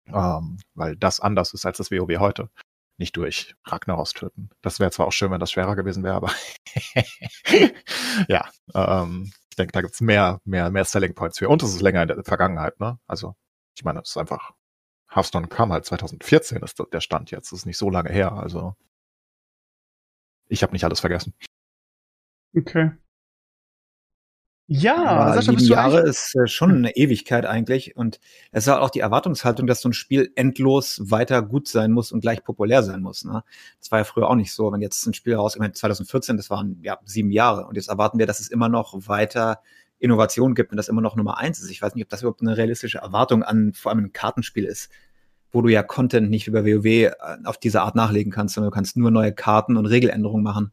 Ähm, 0.08 0.60
weil 0.74 0.96
das 0.98 1.20
anders 1.20 1.54
ist 1.54 1.66
als 1.66 1.78
das 1.78 1.92
WoW 1.92 2.20
heute. 2.20 2.50
Nicht 2.98 3.18
durch 3.18 3.56
Ragnaros 3.66 4.14
töten. 4.14 4.50
Das 4.62 4.80
wäre 4.80 4.92
zwar 4.92 5.08
auch 5.08 5.12
schön, 5.12 5.32
wenn 5.32 5.40
das 5.40 5.52
schwerer 5.52 5.76
gewesen 5.76 6.04
wäre, 6.04 6.16
aber 6.16 6.32
ja, 8.28 8.50
ähm, 8.76 9.32
ich 9.54 9.56
denke, 9.56 9.72
da 9.72 9.82
gibt's 9.82 10.02
mehr, 10.02 10.42
mehr, 10.46 10.72
mehr 10.72 10.84
Selling 10.84 11.14
Points 11.14 11.38
für. 11.38 11.48
Und 11.48 11.62
es 11.62 11.76
ist 11.76 11.82
länger 11.82 12.02
in 12.02 12.08
der 12.08 12.24
Vergangenheit, 12.24 12.80
ne? 12.80 13.00
Also, 13.06 13.36
ich 13.76 13.84
meine, 13.84 14.02
es 14.02 14.10
ist 14.10 14.18
einfach, 14.18 14.52
Hearthstone 15.08 15.48
kam 15.48 15.72
halt 15.72 15.86
2014, 15.86 16.64
ist 16.64 16.84
der 16.92 17.02
Stand 17.02 17.30
jetzt. 17.30 17.52
Das 17.52 17.60
ist 17.60 17.66
nicht 17.68 17.78
so 17.78 17.92
lange 17.92 18.10
her, 18.10 18.32
also. 18.32 18.76
Ich 20.48 20.64
habe 20.64 20.74
nicht 20.74 20.84
alles 20.86 21.02
vergessen. 21.02 21.36
Okay. 22.56 22.92
Ja, 24.68 25.04
ja 25.04 25.34
Sascha, 25.34 25.52
sieben 25.52 25.72
Jahre 25.72 26.00
ist 26.02 26.34
äh, 26.36 26.48
schon 26.48 26.72
eine 26.72 26.96
Ewigkeit 26.96 27.46
eigentlich. 27.46 27.98
Und 27.98 28.20
es 28.52 28.64
ist 28.64 28.72
halt 28.72 28.82
auch 28.82 28.90
die 28.90 29.02
Erwartungshaltung, 29.02 29.68
dass 29.68 29.82
so 29.82 29.90
ein 29.90 29.94
Spiel 29.94 30.32
endlos 30.36 31.02
weiter 31.04 31.42
gut 31.42 31.68
sein 31.68 31.92
muss 31.92 32.12
und 32.12 32.22
gleich 32.22 32.44
populär 32.44 32.82
sein 32.82 33.02
muss. 33.02 33.26
Ne? 33.26 33.44
Das 33.80 33.92
war 33.92 34.00
ja 34.00 34.06
früher 34.06 34.30
auch 34.30 34.36
nicht 34.36 34.54
so. 34.54 34.72
Wenn 34.72 34.82
jetzt 34.82 35.06
ein 35.06 35.14
Spiel 35.14 35.36
raus, 35.36 35.56
ich 35.56 35.60
meine, 35.60 35.74
2014, 35.74 36.38
das 36.38 36.50
waren 36.50 36.80
ja 36.82 36.98
sieben 37.04 37.32
Jahre. 37.32 37.68
Und 37.68 37.76
jetzt 37.76 37.90
erwarten 37.90 38.20
wir, 38.20 38.26
dass 38.26 38.40
es 38.40 38.50
immer 38.50 38.70
noch 38.70 38.94
weiter 39.08 39.60
Innovation 40.00 40.56
gibt 40.56 40.72
und 40.72 40.78
das 40.78 40.90
immer 40.90 41.02
noch 41.02 41.16
Nummer 41.16 41.38
eins 41.38 41.60
ist. 41.60 41.70
Ich 41.70 41.82
weiß 41.82 41.96
nicht, 41.96 42.06
ob 42.06 42.10
das 42.10 42.22
überhaupt 42.22 42.42
eine 42.42 42.58
realistische 42.58 43.00
Erwartung 43.00 43.44
an 43.44 43.74
vor 43.74 43.92
allem 43.92 44.06
ein 44.06 44.14
Kartenspiel 44.14 44.66
ist, 44.66 44.90
wo 45.52 45.62
du 45.62 45.70
ja 45.70 45.84
Content 45.84 46.30
nicht 46.30 46.48
wie 46.48 46.52
bei 46.52 46.66
WoW 46.66 46.86
äh, 46.86 47.12
auf 47.46 47.58
diese 47.58 47.82
Art 47.82 47.96
nachlegen 47.96 48.32
kannst, 48.32 48.56
sondern 48.56 48.72
du 48.72 48.76
kannst 48.76 48.98
nur 48.98 49.12
neue 49.12 49.34
Karten 49.34 49.78
und 49.78 49.86
Regeländerungen 49.86 50.44
machen. 50.44 50.72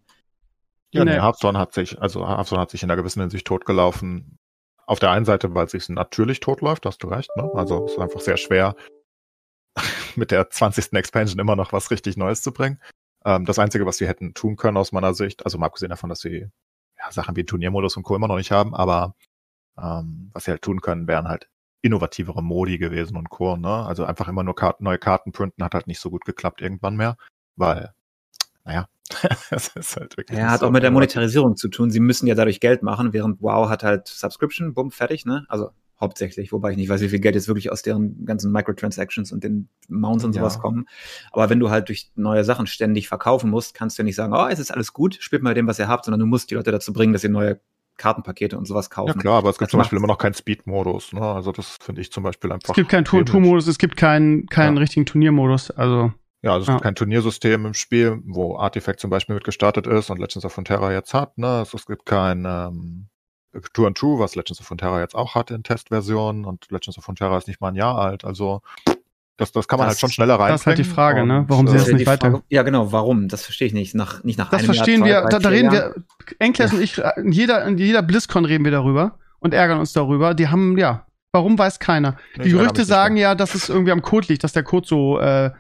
Ja, 0.93 1.05
nee, 1.05 1.21
Hearthstone 1.21 1.59
hat 1.59 1.73
sich, 1.73 2.01
also 2.01 2.27
Hearthstone 2.27 2.61
hat 2.61 2.71
sich 2.71 2.83
in 2.83 2.91
einer 2.91 3.01
gewissen 3.01 3.21
Hinsicht 3.21 3.47
totgelaufen. 3.47 4.39
Auf 4.87 4.99
der 4.99 5.13
einen 5.13 5.25
Seite, 5.25 5.55
weil 5.55 5.67
es 5.67 5.73
sich 5.73 5.89
natürlich 5.89 6.41
totläuft, 6.41 6.85
hast 6.85 7.03
du 7.03 7.09
recht, 7.09 7.31
ne? 7.37 7.49
Also 7.55 7.85
es 7.85 7.93
ist 7.93 7.99
einfach 7.99 8.21
sehr 8.21 8.37
schwer, 8.37 8.75
mit 10.17 10.33
der 10.33 10.51
20. 10.51 10.93
Expansion 10.95 11.39
immer 11.39 11.55
noch 11.55 11.73
was 11.73 11.93
richtig 11.93 12.17
Neues 12.17 12.43
zu 12.43 12.53
bringen. 12.53 12.81
Ähm, 13.25 13.45
das 13.45 13.59
Einzige, 13.59 13.87
was 13.87 13.99
sie 13.99 14.09
hätten 14.09 14.35
tun 14.35 14.57
können 14.57 14.77
aus 14.77 14.91
meiner 14.91 15.15
Sicht, 15.15 15.45
also 15.45 15.59
mal 15.59 15.67
abgesehen 15.67 15.91
davon, 15.91 16.11
dass 16.11 16.21
sie 16.21 16.49
ja, 16.99 17.13
Sachen 17.13 17.37
wie 17.37 17.45
Turniermodus 17.45 17.97
und 17.97 18.03
Co. 18.03 18.17
immer 18.17 18.29
noch 18.29 18.37
nicht 18.37 18.51
haben, 18.51 18.75
aber 18.75 19.15
ähm, 19.79 20.31
was 20.33 20.45
sie 20.45 20.51
halt 20.51 20.63
tun 20.63 20.81
können, 20.81 21.07
wären 21.07 21.29
halt 21.29 21.49
innovativere 21.83 22.43
Modi 22.43 22.79
gewesen 22.79 23.17
und 23.17 23.31
Co. 23.31 23.57
Ne? 23.57 23.69
Also 23.87 24.05
einfach 24.05 24.29
immer 24.29 24.43
nur 24.43 24.55
Karten, 24.55 24.85
neue 24.85 24.99
Karten 24.99 25.33
printen 25.33 25.65
hat 25.65 25.75
halt 25.75 25.87
nicht 25.87 26.01
so 26.01 26.11
gut 26.11 26.25
geklappt 26.25 26.61
irgendwann 26.61 26.97
mehr, 26.97 27.17
weil, 27.57 27.95
naja, 28.65 28.89
halt 29.51 30.17
wirklich. 30.17 30.39
Ja, 30.39 30.51
hat 30.51 30.61
so 30.61 30.67
auch 30.67 30.71
mit 30.71 30.83
der 30.83 30.91
Monetarisierung 30.91 31.57
zu 31.57 31.69
tun. 31.69 31.91
Sie 31.91 32.01
müssen 32.01 32.27
ja 32.27 32.35
dadurch 32.35 32.61
Geld 32.61 32.83
machen, 32.83 33.13
während 33.13 33.41
WoW 33.43 33.69
hat 33.69 33.83
halt 33.83 34.09
Subscription, 34.09 34.75
bumm, 34.75 34.91
fertig, 34.91 35.25
ne? 35.27 35.45
Also 35.49 35.71
hauptsächlich, 36.01 36.51
wobei 36.51 36.71
ich 36.71 36.77
nicht 36.77 36.89
weiß, 36.89 37.01
wie 37.03 37.09
viel 37.09 37.21
Geld 37.21 37.35
jetzt 37.35 37.49
wirklich 37.49 37.71
aus 37.71 37.83
deren 37.83 38.25
ganzen 38.25 38.51
Microtransactions 38.53 39.33
und 39.33 39.45
den 39.45 39.69
Mounts 39.89 40.25
und 40.25 40.33
sowas 40.33 40.55
ja. 40.55 40.61
kommen. 40.61 40.87
Aber 41.31 41.51
wenn 41.51 41.61
du 41.61 41.71
halt 41.71 41.89
durch 41.89 42.11
neue 42.17 42.43
Sachen 42.45 42.67
ständig 42.67 43.09
verkaufen 43.09 43.51
musst, 43.51 43.75
kannst 43.75 43.99
du 43.99 44.03
ja 44.03 44.05
nicht 44.05 44.17
sagen, 44.17 44.33
oh, 44.33 44.47
es 44.47 44.59
ist 44.59 44.73
alles 44.73 44.93
gut, 44.93 45.17
spielt 45.21 45.43
mal 45.43 45.55
dem, 45.55 45.67
was 45.67 45.79
ihr 45.79 45.89
habt, 45.89 46.07
sondern 46.07 46.21
du 46.21 46.27
musst 46.27 46.51
die 46.51 46.55
Leute 46.55 46.73
dazu 46.73 46.93
bringen, 46.93 47.13
dass 47.13 47.23
sie 47.23 47.29
neue 47.29 47.61
Kartenpakete 47.99 48.57
und 48.57 48.67
sowas 48.67 48.89
kaufen. 48.89 49.13
Ja 49.17 49.21
klar, 49.21 49.39
aber 49.39 49.51
es 49.51 49.59
gibt 49.59 49.67
das 49.67 49.73
zum 49.73 49.79
Beispiel 49.79 49.99
immer 49.99 50.07
noch 50.07 50.17
keinen 50.17 50.33
Speed-Modus. 50.33 51.13
Ne? 51.13 51.21
Also 51.21 51.53
das 51.53 51.77
finde 51.83 52.01
ich 52.01 52.11
zum 52.11 52.23
Beispiel 52.23 52.51
einfach. 52.51 52.71
Es 52.71 52.75
gibt 52.75 52.89
keinen 52.89 53.05
Tour-Modus, 53.05 53.67
es 53.67 53.77
gibt 53.77 53.97
keinen 53.99 54.47
keinen 54.47 54.77
ja. 54.77 54.81
richtigen 54.81 55.05
Turniermodus. 55.05 55.71
Also 55.71 56.11
ja, 56.43 56.53
also 56.53 56.63
es 56.63 56.67
ja. 56.69 56.75
gibt 56.75 56.85
kein 56.85 56.95
Turniersystem 56.95 57.67
im 57.67 57.75
Spiel, 57.75 58.21
wo 58.27 58.57
Artifact 58.59 59.01
zum 59.01 59.11
Beispiel 59.11 59.35
mit 59.35 59.45
gestartet 59.45 59.87
ist 59.87 60.11
und 60.11 60.19
Legends 60.19 60.45
of 60.45 60.53
Frontera 60.53 60.93
jetzt 60.93 61.13
hat. 61.15 61.37
Ne? 61.39 61.47
Also 61.49 61.77
es 61.77 61.87
gibt 61.87 62.07
kein, 62.07 62.45
ähm, 62.47 63.07
Two 63.73 63.87
and 63.87 63.97
Two, 63.99 64.19
was 64.21 64.37
Legends 64.37 64.61
of 64.61 64.67
Frontera 64.67 65.01
jetzt 65.01 65.15
auch 65.17 65.35
hat 65.35 65.51
in 65.51 65.63
Testversionen 65.63 66.45
und 66.45 66.71
Legends 66.71 66.97
of 66.99 67.05
Frontera 67.05 67.37
ist 67.37 67.49
nicht 67.49 67.61
mal 67.61 67.69
ein 67.69 67.75
Jahr 67.75 67.99
alt, 67.99 68.25
also 68.25 68.63
das, 69.37 69.53
das 69.53 69.67
kann 69.69 69.79
man 69.79 69.87
Das- 69.89 69.95
halt 69.95 70.01
schon 70.01 70.11
schneller 70.11 70.35
rein. 70.39 70.53
das 70.53 70.61
ist 70.61 70.67
halt 70.67 70.79
die 70.79 70.85
Frage, 70.85 71.25
ne? 71.25 71.47
Warum 71.49 71.67
sie 71.67 71.73
Das 71.73 71.83
das 71.85 71.91
ja 71.93 71.97
nicht 71.97 72.07
weiter- 72.07 72.31
Frage- 72.31 72.45
Ja, 72.51 72.63
genau, 72.63 72.93
warum? 72.93 73.27
Das 73.29 73.43
verstehe 73.43 73.67
ich 73.69 73.73
nicht. 73.73 73.95
Nach, 73.95 74.23
nicht 74.23 74.39
nach 74.39 74.51
Das 74.51 74.59
einem 74.61 74.67
verstehen 74.67 75.05
Jahr, 75.05 75.23
wir, 75.25 75.31
zwei, 75.31 75.31
da, 75.31 75.39
drei, 75.39 75.43
da 75.43 75.49
vier 75.49 75.59
reden 75.59 75.73
Jahren. 75.75 75.95
wir, 76.27 76.37
Enkles 76.41 76.71
Ja. 76.73 76.77
und 76.77 76.85
ich, 76.85 76.99
äh, 76.99 77.11
in 77.17 77.33
jeder, 77.33 77.65
in 77.65 77.79
jeder 77.79 78.03
BlizzCon 78.03 78.45
reden 78.45 78.65
wir 78.65 78.71
darüber 78.71 79.19
und 79.39 79.55
ärgern 79.55 79.79
uns 79.81 79.95
darüber. 79.95 80.35
Die 80.35 80.49
haben, 80.49 80.77
ja, 80.77 81.07
warum 81.33 81.59
weiß 81.59 81.79
keiner. 81.79 82.19
Nee, 82.37 82.45
Die 82.45 82.51
Gerüchte 82.51 82.85
sagen 82.85 83.17
ja, 83.17 83.35
dass 83.35 83.55
es 83.55 83.71
irgendwie 83.71 83.93
am 83.93 84.03
Code 84.03 84.27
liegt, 84.29 84.45
dass 84.45 84.53
der 84.53 84.63
Code 84.63 84.87
so, 84.87 85.19
äh, 85.19 85.51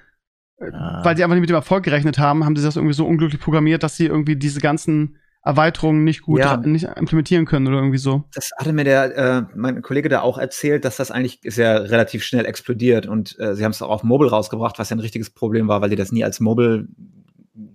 Ja. 0.60 1.00
weil 1.04 1.16
sie 1.16 1.24
einfach 1.24 1.34
nicht 1.34 1.40
mit 1.42 1.50
dem 1.50 1.56
Erfolg 1.56 1.84
gerechnet 1.84 2.18
haben, 2.18 2.44
haben 2.44 2.54
sie 2.54 2.62
das 2.62 2.76
irgendwie 2.76 2.94
so 2.94 3.06
unglücklich 3.06 3.40
programmiert, 3.40 3.82
dass 3.82 3.96
sie 3.96 4.06
irgendwie 4.06 4.36
diese 4.36 4.60
ganzen 4.60 5.16
Erweiterungen 5.42 6.04
nicht 6.04 6.20
gut 6.20 6.40
Ja. 6.40 6.58
nicht 6.58 6.84
implementieren 6.96 7.46
können 7.46 7.66
oder 7.66 7.78
irgendwie 7.78 7.96
so. 7.98 8.24
Das 8.34 8.50
hatte 8.58 8.74
mir 8.74 8.84
der, 8.84 9.16
äh, 9.16 9.42
mein 9.54 9.80
Kollege 9.80 10.10
da 10.10 10.20
auch 10.20 10.36
erzählt, 10.36 10.84
dass 10.84 10.96
das 10.98 11.10
eigentlich 11.10 11.40
sehr 11.44 11.90
relativ 11.90 12.24
schnell 12.24 12.44
explodiert 12.44 13.06
und 13.06 13.38
äh, 13.38 13.54
sie 13.56 13.64
haben 13.64 13.70
es 13.72 13.80
auch 13.80 13.88
auf 13.88 14.02
Mobile 14.02 14.28
rausgebracht, 14.30 14.78
was 14.78 14.90
ja 14.90 14.96
ein 14.96 15.00
richtiges 15.00 15.30
Problem 15.30 15.66
war, 15.66 15.80
weil 15.80 15.88
die 15.88 15.96
das 15.96 16.12
nie 16.12 16.24
als 16.24 16.40
Mobile 16.40 16.86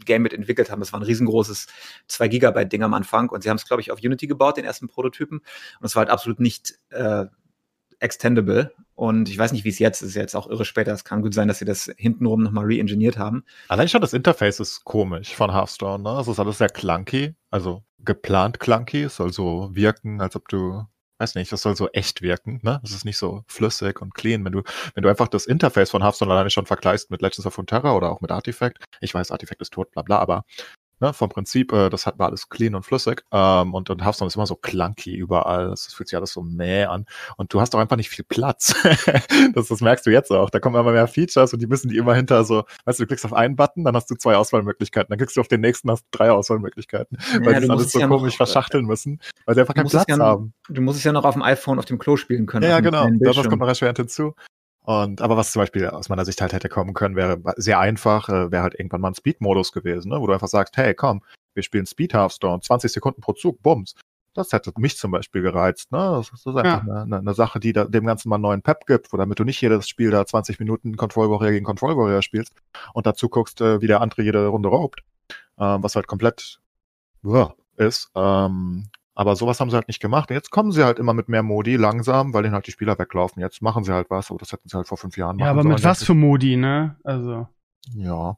Game 0.06 0.22
mit 0.22 0.34
entwickelt 0.34 0.70
haben. 0.70 0.80
Das 0.80 0.94
war 0.94 1.00
ein 1.00 1.04
riesengroßes 1.04 1.65
2 2.08 2.27
Gigabyte 2.27 2.72
Ding 2.72 2.84
am 2.84 2.94
Anfang 2.94 3.30
und 3.30 3.42
sie 3.42 3.50
haben 3.50 3.58
es, 3.58 3.65
glaube 3.68 3.82
ich, 3.82 3.92
auf 3.92 4.00
Unity 4.04 4.27
gebaut, 4.27 4.58
den 4.58 4.65
ersten 4.65 4.88
Prototypen 4.88 5.39
und 5.39 5.86
es 5.86 5.96
war 5.96 6.01
halt 6.01 6.12
absolut 6.12 6.39
nicht 6.39 6.75
äh, 6.92 7.25
extendable 7.99 8.71
und 8.95 9.27
ich 9.29 9.37
weiß 9.37 9.51
nicht, 9.51 9.65
wie 9.65 9.69
es 9.69 9.79
jetzt 9.79 10.01
ist, 10.01 10.15
jetzt 10.15 10.35
auch 10.35 10.47
irre 10.49 10.65
später. 10.65 10.93
Es 10.93 11.03
kann 11.03 11.21
gut 11.21 11.33
sein, 11.33 11.47
dass 11.47 11.59
sie 11.59 11.65
das 11.65 11.91
hintenrum 11.97 12.43
nochmal 12.43 12.65
re-engineert 12.65 13.17
haben. 13.17 13.43
Allein 13.67 13.89
schon 13.89 14.01
das 14.01 14.13
Interface 14.13 14.59
ist 14.59 14.85
komisch 14.85 15.35
von 15.35 15.51
Hearthstone, 15.51 16.03
ne? 16.03 16.19
Es 16.19 16.27
ist 16.27 16.39
alles 16.39 16.57
sehr 16.57 16.69
clunky, 16.69 17.35
also 17.51 17.83
geplant 17.99 18.59
clunky. 18.59 19.03
Es 19.03 19.17
soll 19.17 19.33
so 19.33 19.69
wirken, 19.73 20.21
als 20.21 20.37
ob 20.37 20.47
du, 20.47 20.85
weiß 21.17 21.35
nicht, 21.35 21.51
das 21.51 21.61
soll 21.61 21.75
so 21.75 21.89
echt 21.89 22.21
wirken, 22.21 22.61
ne? 22.63 22.79
Es 22.83 22.91
ist 22.91 23.03
nicht 23.03 23.17
so 23.17 23.43
flüssig 23.47 24.01
und 24.01 24.13
clean. 24.15 24.45
Wenn 24.45 24.53
du, 24.53 24.63
wenn 24.93 25.03
du 25.03 25.09
einfach 25.09 25.27
das 25.27 25.45
Interface 25.45 25.91
von 25.91 26.01
Hearthstone 26.01 26.31
alleine 26.31 26.49
schon 26.49 26.65
vergleichst 26.65 27.11
mit 27.11 27.21
Legends 27.21 27.45
of 27.45 27.53
Frontera 27.53 27.95
oder 27.95 28.09
auch 28.11 28.21
mit 28.21 28.31
Artifact, 28.31 28.77
ich 29.01 29.13
weiß, 29.13 29.31
Artifact 29.31 29.61
ist 29.61 29.73
tot, 29.73 29.91
bla 29.91 30.03
bla, 30.03 30.19
aber 30.19 30.45
ne, 30.99 31.13
vom 31.13 31.29
Prinzip, 31.29 31.71
äh, 31.73 31.89
das 31.89 32.05
hat 32.05 32.17
war 32.19 32.27
alles 32.27 32.49
clean 32.49 32.75
und 32.75 32.83
flüssig. 32.83 33.23
Ähm, 33.31 33.73
und, 33.73 33.89
und 33.89 34.03
Hearthstone 34.03 34.27
ist 34.27 34.35
immer 34.35 34.47
so 34.47 34.55
clunky 34.55 35.15
überall. 35.15 35.69
Das 35.69 35.93
fühlt 35.93 36.09
sich 36.09 36.17
alles 36.17 36.33
so 36.33 36.41
mäh 36.41 36.85
an. 36.85 37.05
Und 37.37 37.53
du 37.53 37.61
hast 37.61 37.75
auch 37.75 37.79
einfach 37.79 37.95
nicht 37.97 38.09
viel 38.09 38.25
Platz. 38.27 38.73
das, 39.53 39.67
das 39.67 39.81
merkst 39.81 40.05
du 40.05 40.11
jetzt 40.11 40.31
auch. 40.31 40.49
Da 40.49 40.59
kommen 40.59 40.75
immer 40.75 40.91
mehr 40.91 41.07
Features 41.07 41.53
und 41.53 41.61
die 41.61 41.67
müssen 41.67 41.89
die 41.89 41.97
immer 41.97 42.15
hinter 42.15 42.43
so, 42.43 42.63
weißt 42.85 42.99
du, 42.99 43.03
du 43.03 43.07
klickst 43.07 43.25
auf 43.25 43.33
einen 43.33 43.55
Button, 43.55 43.83
dann 43.83 43.95
hast 43.95 44.09
du 44.09 44.15
zwei 44.15 44.35
Auswahlmöglichkeiten. 44.35 45.09
Dann 45.09 45.17
klickst 45.17 45.35
du 45.37 45.41
auf 45.41 45.47
den 45.47 45.61
nächsten, 45.61 45.89
hast 45.91 46.05
drei 46.11 46.31
Auswahlmöglichkeiten. 46.31 47.17
weil 47.43 47.53
Ja, 47.53 47.61
sie 47.61 47.67
das 47.67 47.67
musst 47.67 47.69
alles 47.69 47.85
es 47.87 47.91
so 47.93 47.99
ja 47.99 48.07
noch- 48.07 48.17
komisch 48.17 48.37
verschachteln 48.37 48.85
müssen, 48.85 49.19
weil 49.45 49.55
sie 49.55 49.61
einfach 49.61 49.73
keinen 49.73 49.89
Platz 49.89 50.05
ja 50.07 50.17
haben. 50.17 50.53
Du 50.69 50.81
musst 50.81 50.97
es 50.99 51.03
ja 51.03 51.11
noch 51.11 51.25
auf 51.25 51.33
dem 51.35 51.43
iPhone 51.43 51.79
auf 51.79 51.85
dem 51.85 51.99
Klo 51.99 52.17
spielen 52.17 52.45
können. 52.45 52.67
Ja, 52.69 52.79
genau. 52.79 53.07
Das, 53.19 53.35
kommt 53.35 53.59
noch 53.59 53.67
erschwerend 53.67 53.97
hinzu. 53.97 54.33
Und, 54.86 55.22
aber 55.22 55.36
was 55.36 55.51
zum 55.51 55.62
Beispiel 55.62 55.88
aus 55.88 56.10
meiner 56.10 56.25
Sicht 56.25 56.42
halt 56.42 56.54
hätte 56.54 56.70
kommen 56.70 56.94
können, 56.94 57.15
wäre 57.15 57.39
sehr 57.58 57.80
einfach, 57.80 58.30
äh, 58.30 58.51
wäre 58.51 58.63
halt 58.63 58.75
irgendwann 58.75 59.01
mal 59.01 59.10
ein 59.10 59.15
Speed-Modus 59.15 59.72
gewesen, 59.72 60.10
ne? 60.10 60.22
wo 60.22 60.27
du 60.27 60.34
einfach 60.34 60.48
sagst, 60.48 60.77
hey, 60.77 60.94
komm, 60.94 61.22
wir 61.56 61.63
spielen 61.63 61.88
Speed 61.88 62.13
Hearthstone, 62.13 62.62
20 62.62 62.92
Sekunden 62.92 63.22
pro 63.22 63.34
Zug, 63.34 63.62
bums. 63.63 63.96
Das 64.36 64.51
hätte 64.51 64.72
mich 64.77 64.98
zum 64.98 65.12
Beispiel 65.12 65.42
gereizt. 65.42 65.92
Ne? 65.92 65.98
Das, 65.98 66.30
ist 66.30 66.46
einfach 66.46 66.82
eine, 66.82 67.01
eine, 67.04 67.18
eine 67.18 67.34
Sache, 67.34 67.60
die 67.60 67.74
da, 67.74 67.86
dem 67.86 68.06
Ganzen 68.06 68.30
mal 68.30 68.36
einen 68.36 68.44
neuen 68.44 68.62
Pep 68.62 68.86
gibt, 68.86 69.12
wo 69.12 69.18
damit 69.18 69.39
du 69.39 69.44
nicht 69.44 69.62
jedes 69.62 69.88
Spiel 69.88 70.12
da 70.12 70.25
20 70.25 70.60
Minuten 70.60 70.98
Control 70.98 71.30
Warrior 71.32 71.51
gegen 71.51 71.65
Control 71.65 71.96
Warrior 71.98 72.22
spielst 72.22 72.54
und 72.94 73.08
dazu 73.08 73.30
guckst, 73.30 73.62
äh, 73.62 73.82
wie 73.82 73.88
der 73.88 74.01
andere 74.01 74.24
jede 74.24 74.46
Runde 74.48 74.70
raubt. 74.70 75.01
Ähm, 75.58 75.82
was 75.82 75.96
halt 75.96 76.08
komplett 76.08 76.60
uah, 77.24 77.56
ist. 77.77 78.12
Ähm, 78.13 78.89
aber 79.15 79.36
sowas 79.38 79.60
haben 79.60 79.69
sie 79.69 79.75
halt 79.77 79.88
nicht 79.88 80.01
gemacht. 80.01 80.29
Und 80.29 80.36
jetzt 80.36 80.51
kommen 80.51 80.72
sie 80.72 80.84
halt 80.84 81.00
immer 81.00 81.13
mit 81.13 81.29
mehr 81.29 81.41
Modi 81.41 81.77
langsam, 81.77 82.34
weil 82.34 82.43
denen 82.43 82.53
halt 82.53 82.67
die 82.67 82.72
Spieler 82.72 83.00
weglaufen. 83.00 83.41
Jetzt 83.41 83.62
machen 83.62 83.84
sie 83.86 83.93
halt 83.93 84.10
was, 84.10 84.29
aber 84.29 84.38
das 84.39 84.51
hätten 84.51 84.67
sie 84.67 84.75
halt 84.75 84.88
vor 84.88 84.98
fünf 84.98 85.17
Jahren 85.17 85.39
Ja, 85.39 85.45
machen 85.45 85.60
aber 85.60 85.69
mit 85.69 85.79
sollen, 85.79 85.89
was 85.89 86.00
denke 86.00 86.05
für 86.05 86.13
Modi, 86.15 86.57
ne? 86.57 86.98
Also. 87.03 87.48
ja. 87.93 88.38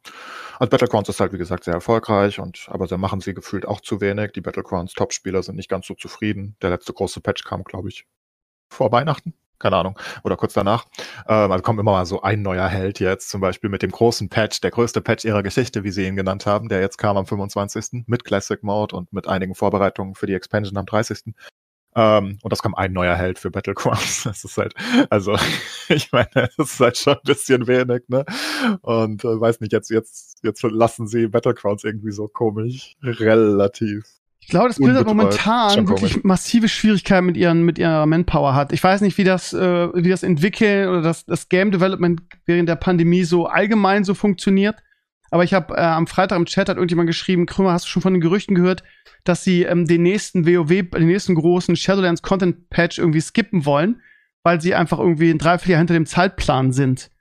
Also 0.59 0.69
Battlegrounds 0.69 1.09
ist 1.09 1.19
halt, 1.19 1.33
wie 1.33 1.37
gesagt, 1.37 1.63
sehr 1.63 1.73
erfolgreich 1.73 2.39
und 2.39 2.67
aber 2.69 2.85
da 2.87 2.97
machen 2.97 3.21
sie 3.21 3.33
gefühlt 3.33 3.67
auch 3.67 3.81
zu 3.81 4.01
wenig. 4.01 4.33
Die 4.33 4.41
Battlegrounds 4.41 4.93
Top-Spieler 4.93 5.41
sind 5.41 5.55
nicht 5.55 5.69
ganz 5.69 5.87
so 5.87 5.95
zufrieden. 5.95 6.55
Der 6.61 6.69
letzte 6.69 6.93
große 6.93 7.21
Patch 7.21 7.43
kam, 7.43 7.63
glaube 7.63 7.89
ich, 7.89 8.05
vor 8.69 8.91
Weihnachten. 8.91 9.33
Keine 9.59 9.77
Ahnung. 9.77 9.97
Oder 10.23 10.37
kurz 10.37 10.53
danach. 10.53 10.85
Ähm, 11.27 11.51
also 11.51 11.63
kommt 11.63 11.79
immer 11.79 11.91
mal 11.91 12.05
so 12.05 12.21
ein 12.21 12.41
neuer 12.41 12.67
Held 12.67 12.99
jetzt, 12.99 13.29
zum 13.29 13.41
Beispiel 13.41 13.69
mit 13.69 13.81
dem 13.81 13.91
großen 13.91 14.29
Patch, 14.29 14.61
der 14.61 14.71
größte 14.71 15.01
Patch 15.01 15.25
ihrer 15.25 15.43
Geschichte, 15.43 15.83
wie 15.83 15.91
sie 15.91 16.05
ihn 16.05 16.15
genannt 16.15 16.45
haben, 16.45 16.69
der 16.69 16.81
jetzt 16.81 16.97
kam 16.97 17.17
am 17.17 17.25
25. 17.25 18.05
mit 18.07 18.23
Classic 18.23 18.61
Mode 18.63 18.95
und 18.95 19.11
mit 19.13 19.27
einigen 19.27 19.55
Vorbereitungen 19.55 20.15
für 20.15 20.27
die 20.27 20.35
Expansion 20.35 20.77
am 20.77 20.85
30. 20.85 21.33
Ähm, 21.97 22.37
und 22.43 22.53
das 22.53 22.61
kam 22.61 22.75
ein 22.75 22.93
neuer 22.93 23.15
Held 23.15 23.39
für 23.39 23.49
Battlegrounds. 23.49 24.23
Das 24.27 24.43
ist 24.43 24.57
halt, 24.57 24.75
also, 25.09 25.35
ich 25.89 26.11
meine, 26.11 26.29
das 26.33 26.51
ist 26.57 26.79
halt 26.79 26.97
schon 26.97 27.13
ein 27.13 27.19
bisschen 27.23 27.65
wenig, 27.67 28.03
ne? 28.07 28.23
Und 28.81 29.23
äh, 29.23 29.41
weiß 29.41 29.61
nicht, 29.61 29.73
jetzt, 29.73 29.89
jetzt, 29.89 30.37
jetzt 30.43 30.61
lassen 30.63 31.07
sie 31.07 31.27
Battlegrounds 31.27 31.83
irgendwie 31.83 32.11
so 32.11 32.27
komisch, 32.27 32.95
relativ. 33.01 34.05
Ich 34.47 34.51
glaube, 34.51 34.69
dass 34.69 34.77
Blizzard 34.77 35.05
momentan 35.05 35.89
wirklich 35.89 36.23
massive 36.23 36.69
Schwierigkeiten 36.69 37.25
mit, 37.25 37.35
ihren, 37.35 37.63
mit 37.63 37.77
ihrer 37.77 38.05
Manpower 38.05 38.55
hat. 38.55 38.71
Ich 38.71 38.81
weiß 38.81 39.01
nicht, 39.01 39.17
wie 39.17 39.25
das, 39.25 39.51
äh, 39.51 39.89
wie 39.93 40.09
das 40.09 40.23
Entwickeln 40.23 40.87
oder 40.87 41.01
das, 41.01 41.25
das 41.25 41.49
Game 41.49 41.69
Development 41.69 42.21
während 42.45 42.69
der 42.69 42.77
Pandemie 42.77 43.25
so 43.25 43.47
allgemein 43.47 44.05
so 44.05 44.13
funktioniert. 44.13 44.77
Aber 45.31 45.43
ich 45.43 45.53
habe 45.53 45.75
äh, 45.75 45.81
am 45.81 46.07
Freitag 46.07 46.37
im 46.37 46.45
Chat 46.45 46.69
hat 46.69 46.77
irgendjemand 46.77 47.07
geschrieben, 47.07 47.45
Krümmer, 47.45 47.73
hast 47.73 47.87
du 47.87 47.89
schon 47.89 48.01
von 48.01 48.13
den 48.13 48.21
Gerüchten 48.21 48.55
gehört, 48.55 48.83
dass 49.25 49.43
sie 49.43 49.63
ähm, 49.63 49.85
den 49.85 50.03
nächsten 50.03 50.47
WoW, 50.47 50.91
den 50.91 51.07
nächsten 51.07 51.35
großen 51.35 51.75
Shadowlands 51.75 52.21
Content 52.21 52.69
Patch 52.69 52.99
irgendwie 52.99 53.19
skippen 53.19 53.65
wollen, 53.65 54.01
weil 54.43 54.61
sie 54.61 54.73
einfach 54.75 54.99
irgendwie 54.99 55.29
ein 55.29 55.39
Dreivierteljahr 55.39 55.79
hinter 55.79 55.93
dem 55.93 56.05
Zeitplan 56.05 56.71
sind. 56.71 57.11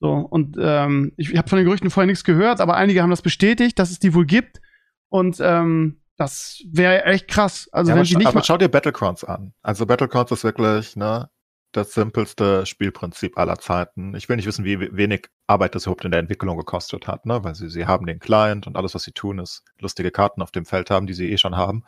So, 0.00 0.10
und 0.10 0.56
ähm, 0.60 1.12
ich, 1.18 1.30
ich 1.30 1.38
habe 1.38 1.48
von 1.48 1.56
den 1.56 1.66
Gerüchten 1.66 1.90
vorher 1.90 2.08
nichts 2.08 2.24
gehört, 2.24 2.60
aber 2.60 2.74
einige 2.74 3.00
haben 3.00 3.10
das 3.10 3.22
bestätigt, 3.22 3.78
dass 3.78 3.92
es 3.92 4.00
die 4.00 4.12
wohl 4.12 4.26
gibt. 4.26 4.60
Und 5.08 5.36
ähm, 5.40 6.00
das 6.16 6.62
wäre 6.70 7.04
echt 7.04 7.28
krass. 7.28 7.68
Also 7.72 7.90
ja, 7.90 7.96
wenn 7.96 8.00
aber, 8.00 8.06
scha 8.06 8.18
nicht 8.18 8.26
aber 8.28 8.42
schau 8.44 8.56
dir 8.56 8.68
Battlegrounds 8.68 9.24
an. 9.24 9.52
Also 9.62 9.86
Battlegrounds 9.86 10.32
ist 10.32 10.44
wirklich, 10.44 10.96
ne, 10.96 11.28
das 11.72 11.92
simpelste 11.92 12.66
Spielprinzip 12.66 13.36
aller 13.36 13.58
Zeiten. 13.58 14.14
Ich 14.14 14.28
will 14.28 14.36
nicht 14.36 14.46
wissen, 14.46 14.64
wie 14.64 14.78
we- 14.78 14.96
wenig 14.96 15.26
Arbeit 15.48 15.74
das 15.74 15.86
überhaupt 15.86 16.04
in 16.04 16.12
der 16.12 16.20
Entwicklung 16.20 16.56
gekostet 16.56 17.08
hat, 17.08 17.26
ne, 17.26 17.42
weil 17.42 17.54
sie, 17.56 17.68
sie 17.68 17.86
haben 17.86 18.06
den 18.06 18.20
Client 18.20 18.66
und 18.68 18.76
alles, 18.76 18.94
was 18.94 19.02
sie 19.02 19.12
tun, 19.12 19.40
ist 19.40 19.64
lustige 19.80 20.12
Karten 20.12 20.40
auf 20.40 20.52
dem 20.52 20.66
Feld 20.66 20.90
haben, 20.90 21.06
die 21.08 21.14
sie 21.14 21.30
eh 21.30 21.36
schon 21.38 21.56
haben. 21.56 21.82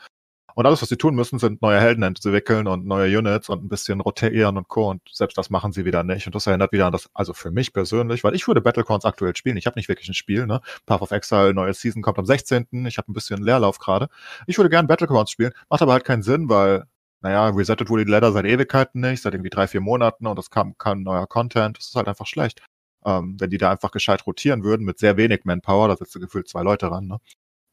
Und 0.56 0.64
alles, 0.64 0.80
was 0.80 0.88
sie 0.88 0.96
tun 0.96 1.14
müssen, 1.14 1.38
sind 1.38 1.60
neue 1.60 1.78
Helden 1.78 2.02
entwickeln 2.02 2.66
und 2.66 2.86
neue 2.86 3.18
Units 3.18 3.50
und 3.50 3.62
ein 3.62 3.68
bisschen 3.68 4.00
rotieren 4.00 4.56
und 4.56 4.68
Co. 4.68 4.88
Und 4.88 5.02
selbst 5.12 5.36
das 5.36 5.50
machen 5.50 5.70
sie 5.72 5.84
wieder 5.84 6.02
nicht. 6.02 6.26
Und 6.26 6.34
das 6.34 6.46
erinnert 6.46 6.72
wieder 6.72 6.86
an 6.86 6.92
das, 6.92 7.10
also 7.12 7.34
für 7.34 7.50
mich 7.50 7.74
persönlich, 7.74 8.24
weil 8.24 8.34
ich 8.34 8.48
würde 8.48 8.62
Battlegrounds 8.62 9.04
aktuell 9.04 9.36
spielen. 9.36 9.58
Ich 9.58 9.66
habe 9.66 9.78
nicht 9.78 9.90
wirklich 9.90 10.08
ein 10.08 10.14
Spiel, 10.14 10.46
ne? 10.46 10.62
Path 10.86 11.02
of 11.02 11.10
Exile, 11.10 11.52
neue 11.52 11.74
Season 11.74 12.00
kommt 12.00 12.18
am 12.18 12.24
16. 12.24 12.86
Ich 12.86 12.96
habe 12.96 13.10
ein 13.10 13.12
bisschen 13.12 13.42
Leerlauf 13.42 13.78
gerade. 13.78 14.08
Ich 14.46 14.56
würde 14.56 14.70
gern 14.70 14.86
Battlegrounds 14.86 15.30
spielen, 15.30 15.52
macht 15.68 15.82
aber 15.82 15.92
halt 15.92 16.04
keinen 16.06 16.22
Sinn, 16.22 16.48
weil, 16.48 16.84
naja, 17.20 17.50
resettet 17.50 17.90
wurde 17.90 18.06
die 18.06 18.10
Ladder 18.10 18.32
seit 18.32 18.46
Ewigkeiten 18.46 19.02
nicht, 19.02 19.20
seit 19.20 19.34
irgendwie 19.34 19.50
drei, 19.50 19.66
vier 19.68 19.82
Monaten 19.82 20.26
und 20.26 20.38
es 20.38 20.48
kam 20.50 20.78
kein 20.78 21.02
neuer 21.02 21.26
Content. 21.26 21.76
Das 21.76 21.88
ist 21.88 21.96
halt 21.96 22.08
einfach 22.08 22.26
schlecht. 22.26 22.62
Ähm, 23.04 23.36
wenn 23.38 23.50
die 23.50 23.58
da 23.58 23.70
einfach 23.72 23.90
gescheit 23.90 24.26
rotieren 24.26 24.64
würden 24.64 24.86
mit 24.86 24.98
sehr 24.98 25.18
wenig 25.18 25.44
Manpower, 25.44 25.88
da 25.88 25.96
sitzen 25.96 26.22
gefühlt 26.22 26.48
zwei 26.48 26.62
Leute 26.62 26.90
ran, 26.90 27.06
ne? 27.08 27.18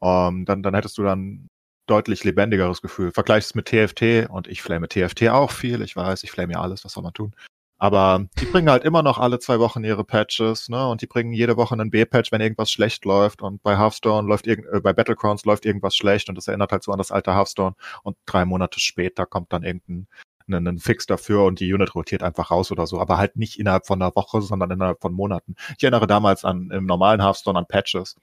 Ähm, 0.01 0.45
dann, 0.45 0.63
dann 0.63 0.75
hättest 0.75 0.97
du 0.97 1.03
dann 1.03 1.49
deutlich 1.87 2.23
lebendigeres 2.23 2.81
Gefühl. 2.81 3.11
Vergleichst 3.11 3.51
es 3.51 3.55
mit 3.55 3.65
TFT 3.67 4.29
und 4.29 4.47
ich 4.47 4.61
flame 4.61 4.87
TFT 4.87 5.29
auch 5.29 5.51
viel. 5.51 5.81
Ich 5.81 5.95
weiß, 5.95 6.23
ich 6.23 6.31
flame 6.31 6.53
ja 6.53 6.61
alles, 6.61 6.85
was 6.85 6.93
soll 6.93 7.03
man 7.03 7.13
tun. 7.13 7.35
Aber 7.77 8.25
die 8.39 8.45
bringen 8.45 8.69
halt 8.69 8.85
immer 8.85 9.03
noch 9.03 9.17
alle 9.17 9.39
zwei 9.39 9.59
Wochen 9.59 9.83
ihre 9.83 10.05
Patches, 10.05 10.69
ne? 10.69 10.87
Und 10.87 11.01
die 11.01 11.07
bringen 11.07 11.33
jede 11.33 11.57
Woche 11.57 11.73
einen 11.73 11.91
B-Patch, 11.91 12.31
wenn 12.31 12.39
irgendwas 12.39 12.71
schlecht 12.71 13.03
läuft. 13.03 13.41
Und 13.41 13.61
bei 13.61 13.77
Hearthstone 13.77 14.25
läuft 14.25 14.47
irgend, 14.47 14.67
äh, 14.71 14.79
bei 14.79 14.93
Battlegrounds 14.93 15.43
läuft 15.43 15.65
irgendwas 15.65 15.95
schlecht 15.95 16.29
und 16.29 16.35
das 16.35 16.47
erinnert 16.47 16.71
halt 16.71 16.83
so 16.83 16.93
an 16.93 16.97
das 16.97 17.11
alte 17.11 17.33
Hearthstone. 17.35 17.75
Und 18.03 18.15
drei 18.25 18.45
Monate 18.45 18.79
später 18.79 19.25
kommt 19.25 19.51
dann 19.51 19.63
irgendein 19.63 20.07
einen, 20.47 20.67
einen 20.67 20.79
Fix 20.79 21.05
dafür 21.05 21.43
und 21.43 21.59
die 21.59 21.73
Unit 21.73 21.95
rotiert 21.95 22.23
einfach 22.23 22.51
raus 22.51 22.71
oder 22.71 22.87
so, 22.87 22.99
aber 22.99 23.17
halt 23.17 23.35
nicht 23.35 23.59
innerhalb 23.59 23.85
von 23.85 24.01
einer 24.01 24.15
Woche, 24.15 24.41
sondern 24.41 24.71
innerhalb 24.71 25.01
von 25.01 25.13
Monaten. 25.13 25.55
Ich 25.77 25.83
erinnere 25.83 26.07
damals 26.07 26.45
an 26.45 26.69
im 26.71 26.85
normalen 26.85 27.21
Hearthstone 27.21 27.57
an 27.57 27.65
Patches. 27.67 28.15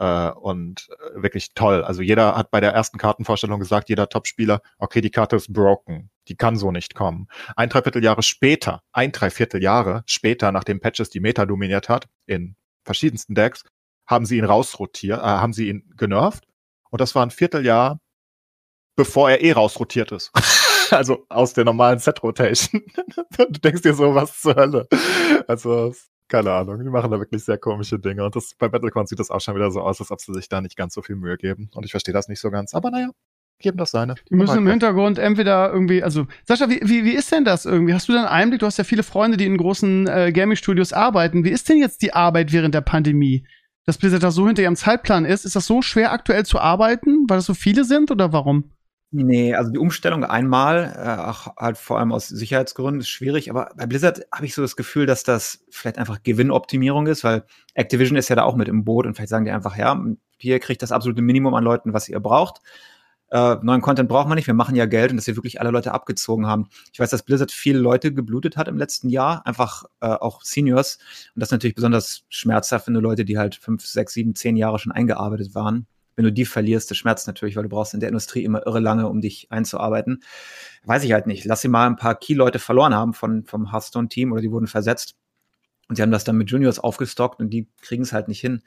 Äh, 0.00 0.30
und 0.30 0.88
äh, 0.88 1.22
wirklich 1.22 1.52
toll. 1.52 1.84
Also 1.84 2.00
jeder 2.00 2.34
hat 2.34 2.50
bei 2.50 2.60
der 2.60 2.72
ersten 2.72 2.96
Kartenvorstellung 2.96 3.60
gesagt, 3.60 3.90
jeder 3.90 4.08
Topspieler, 4.08 4.62
okay, 4.78 5.02
die 5.02 5.10
Karte 5.10 5.36
ist 5.36 5.52
broken. 5.52 6.10
Die 6.28 6.36
kann 6.36 6.56
so 6.56 6.72
nicht 6.72 6.94
kommen. 6.94 7.28
Ein 7.54 7.68
Dreivierteljahre 7.68 8.22
später, 8.22 8.82
ein 8.92 9.12
Dreivierteljahre 9.12 10.02
später, 10.06 10.52
nachdem 10.52 10.80
Patches 10.80 11.10
die 11.10 11.20
Meta 11.20 11.44
dominiert 11.44 11.90
hat, 11.90 12.08
in 12.24 12.56
verschiedensten 12.82 13.34
Decks, 13.34 13.62
haben 14.06 14.24
sie 14.24 14.38
ihn 14.38 14.46
rausrotiert, 14.46 15.18
äh, 15.20 15.22
haben 15.22 15.52
sie 15.52 15.68
ihn 15.68 15.92
genervt. 15.98 16.44
Und 16.88 17.02
das 17.02 17.14
war 17.14 17.26
ein 17.26 17.30
Vierteljahr, 17.30 18.00
bevor 18.96 19.30
er 19.30 19.42
eh 19.42 19.52
rausrotiert 19.52 20.12
ist. 20.12 20.32
also 20.92 21.26
aus 21.28 21.52
der 21.52 21.66
normalen 21.66 21.98
Set-Rotation. 21.98 22.82
du 23.36 23.60
denkst 23.60 23.82
dir 23.82 23.92
so, 23.92 24.14
was 24.14 24.40
zur 24.40 24.56
Hölle. 24.56 24.88
Also, 25.46 25.94
keine 26.30 26.52
Ahnung, 26.52 26.82
die 26.82 26.88
machen 26.88 27.10
da 27.10 27.18
wirklich 27.18 27.44
sehr 27.44 27.58
komische 27.58 27.98
Dinge. 27.98 28.24
Und 28.24 28.34
das, 28.34 28.54
bei 28.58 28.68
Battleground 28.68 29.08
sieht 29.08 29.18
das 29.18 29.30
auch 29.30 29.40
schon 29.40 29.54
wieder 29.54 29.70
so 29.70 29.80
aus, 29.80 30.00
als 30.00 30.10
ob 30.10 30.20
sie 30.20 30.32
sich 30.32 30.48
da 30.48 30.60
nicht 30.60 30.76
ganz 30.76 30.94
so 30.94 31.02
viel 31.02 31.16
Mühe 31.16 31.36
geben. 31.36 31.70
Und 31.74 31.84
ich 31.84 31.90
verstehe 31.90 32.14
das 32.14 32.28
nicht 32.28 32.40
so 32.40 32.50
ganz. 32.50 32.72
Aber 32.72 32.90
naja, 32.90 33.10
geben 33.58 33.76
das 33.76 33.90
seine. 33.90 34.14
Die 34.30 34.34
müssen 34.34 34.58
im 34.58 34.68
Hintergrund 34.68 35.18
entweder 35.18 35.70
irgendwie, 35.72 36.02
also 36.02 36.26
Sascha, 36.46 36.70
wie, 36.70 36.80
wie, 36.82 37.04
wie 37.04 37.14
ist 37.14 37.30
denn 37.32 37.44
das 37.44 37.66
irgendwie? 37.66 37.92
Hast 37.92 38.08
du 38.08 38.12
da 38.12 38.20
einen 38.20 38.28
Einblick? 38.28 38.60
Du 38.60 38.66
hast 38.66 38.78
ja 38.78 38.84
viele 38.84 39.02
Freunde, 39.02 39.36
die 39.36 39.44
in 39.44 39.56
großen 39.56 40.06
äh, 40.06 40.32
Gaming-Studios 40.32 40.92
arbeiten. 40.92 41.44
Wie 41.44 41.50
ist 41.50 41.68
denn 41.68 41.78
jetzt 41.78 42.00
die 42.02 42.14
Arbeit 42.14 42.52
während 42.52 42.74
der 42.74 42.80
Pandemie? 42.80 43.46
Dass 43.84 43.98
Blizzard 43.98 44.22
da 44.22 44.30
so 44.30 44.46
hinter 44.46 44.62
ihrem 44.62 44.76
Zeitplan 44.76 45.24
ist, 45.24 45.44
ist 45.44 45.56
das 45.56 45.66
so 45.66 45.82
schwer 45.82 46.12
aktuell 46.12 46.44
zu 46.44 46.58
arbeiten, 46.58 47.26
weil 47.28 47.38
es 47.38 47.46
so 47.46 47.54
viele 47.54 47.84
sind 47.84 48.10
oder 48.10 48.32
warum? 48.32 48.70
Nee, 49.12 49.54
also 49.54 49.72
die 49.72 49.78
Umstellung 49.78 50.24
einmal, 50.24 50.94
äh, 50.96 51.28
auch 51.28 51.56
halt 51.56 51.78
vor 51.78 51.98
allem 51.98 52.12
aus 52.12 52.28
Sicherheitsgründen, 52.28 53.00
ist 53.00 53.08
schwierig. 53.08 53.50
Aber 53.50 53.70
bei 53.76 53.86
Blizzard 53.86 54.20
habe 54.32 54.46
ich 54.46 54.54
so 54.54 54.62
das 54.62 54.76
Gefühl, 54.76 55.06
dass 55.06 55.24
das 55.24 55.64
vielleicht 55.68 55.98
einfach 55.98 56.22
Gewinnoptimierung 56.22 57.08
ist, 57.08 57.24
weil 57.24 57.44
Activision 57.74 58.16
ist 58.16 58.28
ja 58.28 58.36
da 58.36 58.44
auch 58.44 58.54
mit 58.54 58.68
im 58.68 58.84
Boot 58.84 59.06
und 59.06 59.14
vielleicht 59.14 59.30
sagen 59.30 59.44
die 59.44 59.50
einfach, 59.50 59.76
ja, 59.76 60.00
hier 60.38 60.60
kriegt 60.60 60.80
das 60.82 60.92
absolute 60.92 61.22
Minimum 61.22 61.54
an 61.54 61.64
Leuten, 61.64 61.92
was 61.92 62.08
ihr 62.08 62.20
braucht. 62.20 62.60
Äh, 63.30 63.56
neuen 63.62 63.80
Content 63.80 64.08
braucht 64.08 64.28
man 64.28 64.36
nicht, 64.36 64.46
wir 64.46 64.54
machen 64.54 64.76
ja 64.76 64.86
Geld 64.86 65.10
und 65.10 65.16
dass 65.16 65.26
wir 65.26 65.36
wirklich 65.36 65.60
alle 65.60 65.70
Leute 65.70 65.92
abgezogen 65.92 66.46
haben. 66.46 66.68
Ich 66.92 67.00
weiß, 67.00 67.10
dass 67.10 67.24
Blizzard 67.24 67.50
viele 67.50 67.80
Leute 67.80 68.14
geblutet 68.14 68.56
hat 68.56 68.68
im 68.68 68.78
letzten 68.78 69.08
Jahr, 69.08 69.44
einfach 69.44 69.84
äh, 70.00 70.06
auch 70.06 70.42
Seniors. 70.42 70.98
Und 71.34 71.40
das 71.40 71.48
ist 71.48 71.52
natürlich 71.52 71.74
besonders 71.74 72.24
schmerzhaft, 72.28 72.86
wenn 72.86 72.94
du 72.94 73.00
Leute, 73.00 73.24
die 73.24 73.38
halt 73.38 73.56
fünf, 73.56 73.84
sechs, 73.84 74.12
sieben, 74.12 74.36
zehn 74.36 74.56
Jahre 74.56 74.78
schon 74.78 74.92
eingearbeitet 74.92 75.54
waren, 75.54 75.86
wenn 76.16 76.24
du 76.24 76.32
die 76.32 76.44
verlierst, 76.44 76.90
das 76.90 76.98
schmerzt 76.98 77.26
natürlich, 77.26 77.56
weil 77.56 77.62
du 77.62 77.68
brauchst 77.68 77.94
in 77.94 78.00
der 78.00 78.08
Industrie 78.08 78.44
immer 78.44 78.66
irre 78.66 78.80
lange, 78.80 79.08
um 79.08 79.20
dich 79.20 79.46
einzuarbeiten. 79.50 80.22
Weiß 80.84 81.04
ich 81.04 81.12
halt 81.12 81.26
nicht. 81.26 81.44
Lass 81.44 81.60
sie 81.62 81.68
mal 81.68 81.86
ein 81.86 81.96
paar 81.96 82.14
Key-Leute 82.14 82.58
verloren 82.58 82.94
haben 82.94 83.14
von, 83.14 83.44
vom 83.44 83.72
Hearthstone-Team 83.72 84.32
oder 84.32 84.42
die 84.42 84.50
wurden 84.50 84.66
versetzt. 84.66 85.14
Und 85.88 85.96
sie 85.96 86.02
haben 86.02 86.12
das 86.12 86.22
dann 86.22 86.36
mit 86.36 86.48
Juniors 86.50 86.78
aufgestockt 86.78 87.40
und 87.40 87.50
die 87.50 87.68
kriegen 87.82 88.04
es 88.04 88.12
halt 88.12 88.28
nicht 88.28 88.40
hin. 88.40 88.62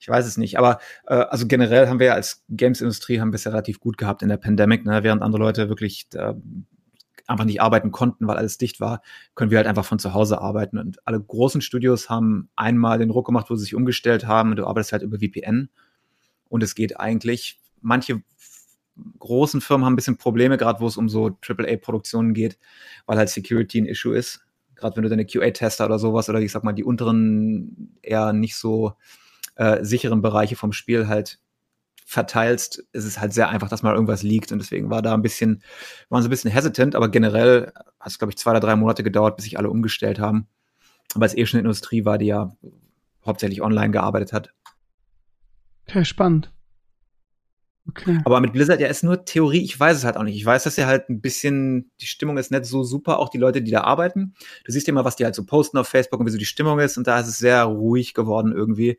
Ich 0.00 0.08
weiß 0.08 0.26
es 0.26 0.38
nicht. 0.38 0.58
Aber 0.58 0.78
äh, 1.06 1.14
also 1.14 1.46
generell 1.46 1.86
haben 1.88 1.98
wir 1.98 2.14
als 2.14 2.44
Games-Industrie 2.48 3.20
haben 3.20 3.30
wir 3.30 3.36
es 3.36 3.44
ja 3.44 3.50
relativ 3.50 3.78
gut 3.78 3.98
gehabt 3.98 4.22
in 4.22 4.30
der 4.30 4.38
Pandemic, 4.38 4.86
ne? 4.86 5.02
während 5.02 5.22
andere 5.22 5.42
Leute 5.42 5.68
wirklich 5.68 6.06
äh, 6.14 6.32
einfach 7.26 7.44
nicht 7.44 7.60
arbeiten 7.60 7.90
konnten, 7.90 8.26
weil 8.26 8.36
alles 8.36 8.56
dicht 8.56 8.80
war, 8.80 9.02
können 9.34 9.50
wir 9.50 9.58
halt 9.58 9.66
einfach 9.66 9.84
von 9.84 9.98
zu 9.98 10.14
Hause 10.14 10.40
arbeiten. 10.40 10.78
Und 10.78 11.06
alle 11.06 11.20
großen 11.20 11.60
Studios 11.60 12.08
haben 12.08 12.48
einmal 12.56 12.98
den 12.98 13.10
Ruck 13.10 13.26
gemacht, 13.26 13.50
wo 13.50 13.54
sie 13.54 13.64
sich 13.64 13.74
umgestellt 13.74 14.26
haben 14.26 14.50
und 14.50 14.56
du 14.56 14.66
arbeitest 14.66 14.92
halt 14.92 15.02
über 15.02 15.18
VPN 15.18 15.68
und 16.52 16.62
es 16.62 16.74
geht 16.74 17.00
eigentlich. 17.00 17.58
Manche 17.80 18.22
großen 19.18 19.62
Firmen 19.62 19.86
haben 19.86 19.94
ein 19.94 19.96
bisschen 19.96 20.18
Probleme, 20.18 20.58
gerade 20.58 20.80
wo 20.80 20.86
es 20.86 20.98
um 20.98 21.08
so 21.08 21.38
AAA-Produktionen 21.40 22.34
geht, 22.34 22.58
weil 23.06 23.16
halt 23.16 23.30
Security 23.30 23.80
ein 23.80 23.86
Issue 23.86 24.14
ist. 24.14 24.44
Gerade 24.74 24.96
wenn 24.96 25.02
du 25.02 25.08
deine 25.08 25.24
QA-Tester 25.24 25.86
oder 25.86 25.98
sowas 25.98 26.28
oder 26.28 26.40
ich 26.40 26.52
sag 26.52 26.62
mal 26.62 26.74
die 26.74 26.84
unteren 26.84 27.96
eher 28.02 28.34
nicht 28.34 28.56
so 28.56 28.92
äh, 29.56 29.82
sicheren 29.82 30.20
Bereiche 30.20 30.54
vom 30.54 30.74
Spiel 30.74 31.08
halt 31.08 31.40
verteilst, 32.04 32.84
ist 32.92 33.06
es 33.06 33.18
halt 33.18 33.32
sehr 33.32 33.48
einfach, 33.48 33.70
dass 33.70 33.82
mal 33.82 33.94
irgendwas 33.94 34.22
liegt. 34.22 34.52
Und 34.52 34.58
deswegen 34.58 34.90
war 34.90 35.00
da 35.00 35.14
ein 35.14 35.22
bisschen, 35.22 35.62
waren 36.10 36.20
sie 36.20 36.28
ein 36.28 36.30
bisschen 36.30 36.50
hesitant, 36.50 36.94
aber 36.94 37.08
generell 37.08 37.72
hat 37.98 38.10
es, 38.12 38.18
glaube 38.18 38.32
ich, 38.32 38.36
zwei 38.36 38.50
oder 38.50 38.60
drei 38.60 38.76
Monate 38.76 39.02
gedauert, 39.02 39.36
bis 39.36 39.44
sich 39.44 39.56
alle 39.56 39.70
umgestellt 39.70 40.18
haben. 40.18 40.48
Weil 41.14 41.28
es 41.28 41.36
eh 41.36 41.46
schon 41.46 41.58
eine 41.58 41.66
Industrie 41.66 42.04
war, 42.04 42.18
die 42.18 42.26
ja 42.26 42.54
hauptsächlich 43.24 43.62
online 43.62 43.92
gearbeitet 43.92 44.34
hat. 44.34 44.52
Okay, 45.92 46.06
spannend. 46.06 46.50
Okay. 47.86 48.18
Aber 48.24 48.40
mit 48.40 48.54
Blizzard 48.54 48.80
ja 48.80 48.86
ist 48.86 49.04
nur 49.04 49.26
Theorie, 49.26 49.62
ich 49.62 49.78
weiß 49.78 49.98
es 49.98 50.04
halt 50.04 50.16
auch 50.16 50.22
nicht. 50.22 50.36
Ich 50.36 50.46
weiß, 50.46 50.64
dass 50.64 50.76
ja 50.76 50.86
halt 50.86 51.10
ein 51.10 51.20
bisschen, 51.20 51.90
die 52.00 52.06
Stimmung 52.06 52.38
ist 52.38 52.50
nicht 52.50 52.64
so 52.64 52.82
super, 52.82 53.18
auch 53.18 53.28
die 53.28 53.36
Leute, 53.36 53.60
die 53.60 53.70
da 53.70 53.82
arbeiten. 53.82 54.34
Du 54.64 54.72
siehst 54.72 54.90
mal, 54.90 55.04
was 55.04 55.16
die 55.16 55.24
halt 55.26 55.34
so 55.34 55.44
posten 55.44 55.76
auf 55.76 55.88
Facebook 55.88 56.18
und 56.18 56.26
wie 56.26 56.30
so 56.30 56.38
die 56.38 56.46
Stimmung 56.46 56.78
ist 56.78 56.96
und 56.96 57.06
da 57.06 57.20
ist 57.20 57.26
es 57.26 57.36
sehr 57.36 57.64
ruhig 57.64 58.14
geworden 58.14 58.52
irgendwie. 58.52 58.98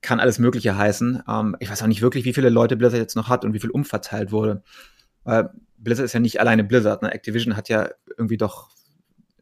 Kann 0.00 0.20
alles 0.20 0.38
Mögliche 0.38 0.76
heißen. 0.76 1.24
Ähm, 1.26 1.56
ich 1.58 1.68
weiß 1.68 1.82
auch 1.82 1.88
nicht 1.88 2.02
wirklich, 2.02 2.24
wie 2.24 2.34
viele 2.34 2.50
Leute 2.50 2.76
Blizzard 2.76 3.00
jetzt 3.00 3.16
noch 3.16 3.28
hat 3.28 3.44
und 3.44 3.52
wie 3.52 3.60
viel 3.60 3.70
umverteilt 3.70 4.30
wurde. 4.30 4.62
Weil 5.24 5.50
Blizzard 5.76 6.04
ist 6.04 6.12
ja 6.12 6.20
nicht 6.20 6.38
alleine 6.38 6.62
Blizzard. 6.62 7.02
Ne? 7.02 7.12
Activision 7.12 7.56
hat 7.56 7.68
ja 7.68 7.88
irgendwie 8.16 8.36
doch 8.36 8.70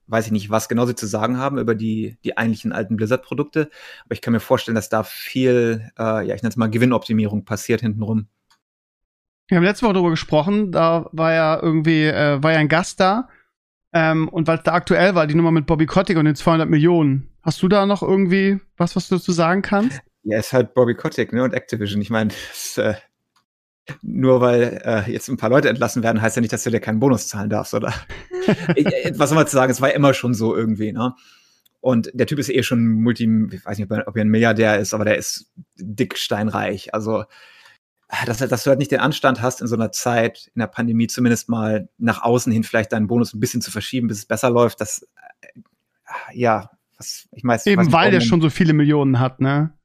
weiß 0.09 0.27
ich 0.27 0.33
nicht, 0.33 0.51
was 0.51 0.69
genau 0.69 0.87
sie 0.87 0.95
zu 0.95 1.07
sagen 1.07 1.39
haben 1.39 1.59
über 1.59 1.75
die, 1.75 2.19
die 2.25 2.37
eigentlichen 2.37 2.73
alten 2.73 2.97
Blizzard-Produkte. 2.97 3.71
Aber 4.05 4.15
ich 4.15 4.21
kann 4.21 4.33
mir 4.33 4.41
vorstellen, 4.41 4.75
dass 4.75 4.89
da 4.89 5.03
viel, 5.03 5.91
äh, 5.99 6.27
ja, 6.27 6.35
ich 6.35 6.43
nenne 6.43 6.51
es 6.51 6.57
mal 6.57 6.71
Gewinnoptimierung 6.71 7.45
passiert 7.45 7.83
hintenrum. 7.83 8.29
Wir 9.49 9.57
haben 9.57 9.65
letzte 9.65 9.87
Woche 9.87 9.95
darüber 9.95 10.11
gesprochen, 10.11 10.73
da 10.73 11.09
war 11.13 11.33
ja 11.33 11.59
irgendwie, 11.61 12.05
äh, 12.05 12.43
war 12.43 12.53
ja 12.53 12.59
ein 12.59 12.69
Gast 12.69 13.01
da. 13.01 13.29
Ähm, 13.95 14.29
und 14.29 14.47
weil 14.47 14.59
es 14.59 14.65
da 14.65 14.75
aktuell 14.75 15.15
war, 15.15 15.27
die 15.27 15.35
Nummer 15.35 15.51
mit 15.51 15.67
Bobby 15.67 15.87
Kotick 15.87 16.19
und 16.19 16.27
den 16.27 16.35
200 16.35 16.69
Millionen. 16.69 17.31
Hast 17.43 17.63
du 17.63 17.69
da 17.69 17.87
noch 17.87 18.03
irgendwie 18.03 18.61
was, 18.77 18.97
was 18.97 19.09
du 19.09 19.17
dazu 19.17 19.33
sagen 19.33 19.63
kannst? 19.63 20.03
Ja, 20.25 20.39
ist 20.39 20.53
halt 20.53 20.75
Bobby 20.75 20.95
Kotick, 20.95 21.33
ne, 21.33 21.43
und 21.43 21.55
Activision. 21.55 22.03
Ich 22.03 22.11
meine, 22.11 22.31
äh, 22.77 22.95
nur 24.03 24.41
weil 24.41 24.81
äh, 24.85 25.11
jetzt 25.11 25.29
ein 25.29 25.37
paar 25.37 25.51
Leute 25.51 25.69
entlassen 25.69 26.03
werden, 26.03 26.21
heißt 26.21 26.37
ja 26.37 26.41
nicht, 26.41 26.53
dass 26.53 26.65
du 26.65 26.71
dir 26.71 26.81
keinen 26.81 27.01
Bonus 27.01 27.29
zahlen 27.29 27.51
darfst, 27.51 27.75
oder? 27.75 27.93
Äh, 28.77 29.13
was 29.15 29.29
soll 29.29 29.37
man 29.37 29.47
zu 29.47 29.57
sagen? 29.57 29.71
Es 29.71 29.83
war 29.83 29.93
immer 29.93 30.15
schon 30.15 30.33
so 30.33 30.57
irgendwie, 30.57 30.93
ne? 30.93 31.15
Und 31.81 32.11
der 32.15 32.27
Typ 32.27 32.39
ist 32.39 32.49
eh 32.49 32.63
schon 32.63 32.89
multi, 32.89 33.25
ich 33.53 33.65
weiß 33.65 33.79
nicht, 33.79 33.91
ob 33.91 34.17
er 34.17 34.23
ein 34.23 34.29
Milliardär 34.29 34.79
ist, 34.79 34.95
aber 34.95 35.05
der 35.05 35.19
ist 35.19 35.53
dicksteinreich. 35.77 36.95
Also, 36.95 37.25
dass, 38.25 38.39
dass 38.39 38.65
du 38.65 38.71
halt 38.71 38.79
nicht 38.79 38.91
den 38.91 39.01
Anstand 39.01 39.43
hast, 39.43 39.61
in 39.61 39.67
so 39.67 39.77
einer 39.77 39.93
Zeit, 39.93 40.51
in 40.55 40.61
der 40.61 40.67
Pandemie 40.67 41.09
zumindest 41.09 41.49
mal 41.51 41.89
nach 41.99 42.23
außen 42.23 42.51
hin 42.51 42.65
vielleicht 42.65 42.93
deinen 42.93 43.07
Bonus 43.07 43.35
ein 43.35 43.41
bisschen 43.41 43.61
zu 43.61 43.71
verschieben, 43.71 44.09
bis 44.09 44.19
es 44.19 44.27
besser 44.27 44.51
läuft, 44.51 44.81
das, 44.81 45.07
äh, 45.43 45.61
ja, 46.33 46.71
was, 46.97 47.29
ich 47.33 47.45
weiß 47.45 47.67
Eben 47.67 47.83
nicht, 47.83 47.93
weil 47.93 48.11
der 48.11 48.21
schon 48.21 48.41
so 48.41 48.51
viele 48.51 48.73
Millionen 48.73 49.21
hat, 49.21 49.41
ne? 49.41 49.78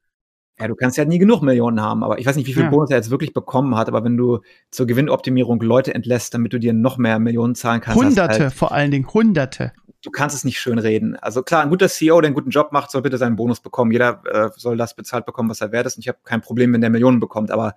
Ja, 0.58 0.68
du 0.68 0.76
kannst 0.76 0.96
ja 0.96 1.04
nie 1.04 1.18
genug 1.18 1.42
Millionen 1.42 1.80
haben, 1.80 2.04
aber 2.04 2.18
ich 2.18 2.26
weiß 2.26 2.36
nicht, 2.36 2.46
wie 2.46 2.52
viel 2.52 2.62
ja. 2.62 2.70
Bonus 2.70 2.90
er 2.90 2.96
jetzt 2.96 3.10
wirklich 3.10 3.34
bekommen 3.34 3.76
hat, 3.76 3.88
aber 3.88 4.04
wenn 4.04 4.16
du 4.16 4.40
zur 4.70 4.86
Gewinnoptimierung 4.86 5.60
Leute 5.60 5.92
entlässt, 5.94 6.32
damit 6.32 6.52
du 6.52 6.60
dir 6.60 6.72
noch 6.72 6.96
mehr 6.96 7.18
Millionen 7.18 7.56
zahlen 7.56 7.80
kannst. 7.80 8.00
Hunderte, 8.00 8.44
halt, 8.44 8.52
vor 8.52 8.70
allen 8.70 8.92
Dingen, 8.92 9.12
Hunderte. 9.12 9.72
Du 10.02 10.10
kannst 10.10 10.36
es 10.36 10.44
nicht 10.44 10.60
schön 10.60 10.78
reden. 10.78 11.16
Also 11.16 11.42
klar, 11.42 11.62
ein 11.62 11.70
guter 11.70 11.88
CEO, 11.88 12.20
der 12.20 12.28
einen 12.28 12.34
guten 12.34 12.50
Job 12.50 12.70
macht, 12.72 12.90
soll 12.90 13.02
bitte 13.02 13.18
seinen 13.18 13.36
Bonus 13.36 13.60
bekommen. 13.60 13.90
Jeder 13.90 14.22
äh, 14.26 14.50
soll 14.54 14.76
das 14.76 14.94
bezahlt 14.94 15.26
bekommen, 15.26 15.50
was 15.50 15.60
er 15.60 15.72
wert 15.72 15.86
ist. 15.86 15.96
Und 15.96 16.02
ich 16.02 16.08
habe 16.08 16.18
kein 16.22 16.40
Problem, 16.40 16.72
wenn 16.72 16.82
der 16.82 16.90
Millionen 16.90 17.20
bekommt, 17.20 17.50
aber 17.50 17.74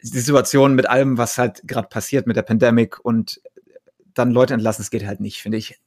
die 0.00 0.20
Situation 0.20 0.74
mit 0.74 0.88
allem, 0.88 1.18
was 1.18 1.38
halt 1.38 1.62
gerade 1.66 1.88
passiert 1.88 2.26
mit 2.26 2.36
der 2.36 2.42
Pandemic 2.42 3.04
und 3.04 3.40
dann 4.14 4.30
Leute 4.30 4.54
entlassen, 4.54 4.82
das 4.82 4.90
geht 4.90 5.06
halt 5.06 5.20
nicht, 5.20 5.40
finde 5.40 5.58
ich. 5.58 5.80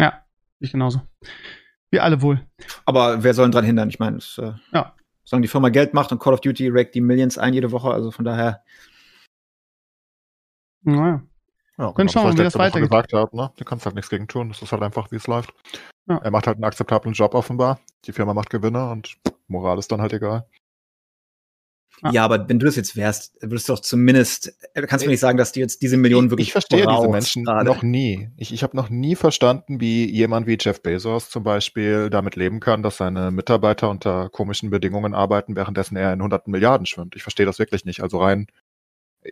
Ja, 0.00 0.24
ich 0.58 0.72
genauso. 0.72 1.02
Wir 1.90 2.04
alle 2.04 2.20
wohl. 2.22 2.44
Aber 2.84 3.22
wer 3.22 3.34
soll 3.34 3.48
ihn 3.48 3.52
dran 3.52 3.64
hindern? 3.64 3.88
Ich 3.88 3.98
meine, 3.98 4.18
äh, 4.38 4.52
ja. 4.72 4.94
solange 5.24 5.42
die 5.42 5.48
Firma 5.48 5.68
Geld 5.68 5.94
macht 5.94 6.12
und 6.12 6.18
Call 6.18 6.34
of 6.34 6.40
Duty 6.40 6.68
rakt 6.70 6.94
die 6.94 7.00
Millions 7.00 7.38
ein 7.38 7.54
jede 7.54 7.70
Woche, 7.72 7.90
also 7.90 8.10
von 8.10 8.24
daher. 8.24 8.62
Naja. 10.82 11.22
Ja, 11.78 11.92
Können 11.92 12.08
genau, 12.08 12.22
schauen, 12.22 12.38
wie 12.38 12.42
das 12.42 12.56
weitergeht. 12.56 12.90
gesagt 12.90 13.12
habe, 13.12 13.36
ne? 13.36 13.52
Du 13.56 13.64
kannst 13.64 13.84
halt 13.84 13.94
nichts 13.96 14.08
gegen 14.08 14.26
tun. 14.26 14.48
Das 14.48 14.62
ist 14.62 14.72
halt 14.72 14.82
einfach, 14.82 15.10
wie 15.10 15.16
es 15.16 15.26
läuft. 15.26 15.52
Ja. 16.08 16.16
Er 16.18 16.30
macht 16.30 16.46
halt 16.46 16.56
einen 16.56 16.64
akzeptablen 16.64 17.12
Job 17.12 17.34
offenbar. 17.34 17.80
Die 18.06 18.12
Firma 18.12 18.32
macht 18.32 18.48
Gewinne 18.48 18.90
und 18.90 19.16
Moral 19.46 19.78
ist 19.78 19.92
dann 19.92 20.00
halt 20.00 20.12
egal. 20.14 20.46
Ah. 22.02 22.10
Ja, 22.12 22.24
aber 22.24 22.48
wenn 22.48 22.58
du 22.58 22.66
das 22.66 22.76
jetzt 22.76 22.94
wärst, 22.96 23.38
würdest 23.40 23.68
du 23.68 23.72
doch 23.72 23.80
zumindest, 23.80 24.54
äh, 24.74 24.82
kannst 24.82 25.04
du 25.04 25.08
mir 25.08 25.12
nicht 25.12 25.20
sagen, 25.20 25.38
dass 25.38 25.52
du 25.52 25.60
jetzt 25.60 25.80
diese 25.80 25.96
Millionen 25.96 26.30
wirklich 26.30 26.48
Ich 26.48 26.52
verstehe 26.52 26.86
diese 26.86 27.08
Menschen 27.08 27.44
gerade. 27.44 27.64
noch 27.66 27.82
nie. 27.82 28.28
Ich, 28.36 28.52
ich 28.52 28.62
habe 28.62 28.76
noch 28.76 28.90
nie 28.90 29.16
verstanden, 29.16 29.80
wie 29.80 30.10
jemand 30.10 30.46
wie 30.46 30.58
Jeff 30.60 30.82
Bezos 30.82 31.30
zum 31.30 31.42
Beispiel 31.42 32.10
damit 32.10 32.36
leben 32.36 32.60
kann, 32.60 32.82
dass 32.82 32.98
seine 32.98 33.30
Mitarbeiter 33.30 33.88
unter 33.88 34.28
komischen 34.28 34.68
Bedingungen 34.68 35.14
arbeiten, 35.14 35.56
währenddessen 35.56 35.96
er 35.96 36.12
in 36.12 36.22
hunderten 36.22 36.50
Milliarden 36.50 36.86
schwimmt. 36.86 37.16
Ich 37.16 37.22
verstehe 37.22 37.46
das 37.46 37.58
wirklich 37.58 37.84
nicht. 37.86 38.02
Also 38.02 38.18
rein, 38.18 38.46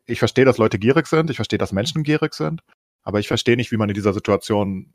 ich 0.06 0.18
verstehe, 0.18 0.46
dass 0.46 0.58
Leute 0.58 0.78
gierig 0.78 1.06
sind, 1.06 1.30
ich 1.30 1.36
verstehe, 1.36 1.58
dass 1.58 1.72
Menschen 1.72 2.02
gierig 2.02 2.34
sind, 2.34 2.62
aber 3.02 3.20
ich 3.20 3.28
verstehe 3.28 3.56
nicht, 3.56 3.72
wie 3.72 3.76
man 3.76 3.90
in 3.90 3.94
dieser 3.94 4.14
Situation 4.14 4.94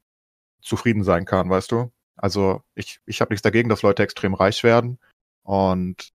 zufrieden 0.62 1.04
sein 1.04 1.26
kann, 1.26 1.50
weißt 1.50 1.72
du? 1.72 1.92
Also 2.18 2.64
ich, 2.76 3.00
ich 3.06 3.22
habe 3.22 3.32
nichts 3.32 3.44
dagegen, 3.44 3.70
dass 3.70 3.84
Leute 3.84 4.04
extrem 4.04 4.34
reich 4.34 4.64
werden 4.64 5.00
und 5.44 6.12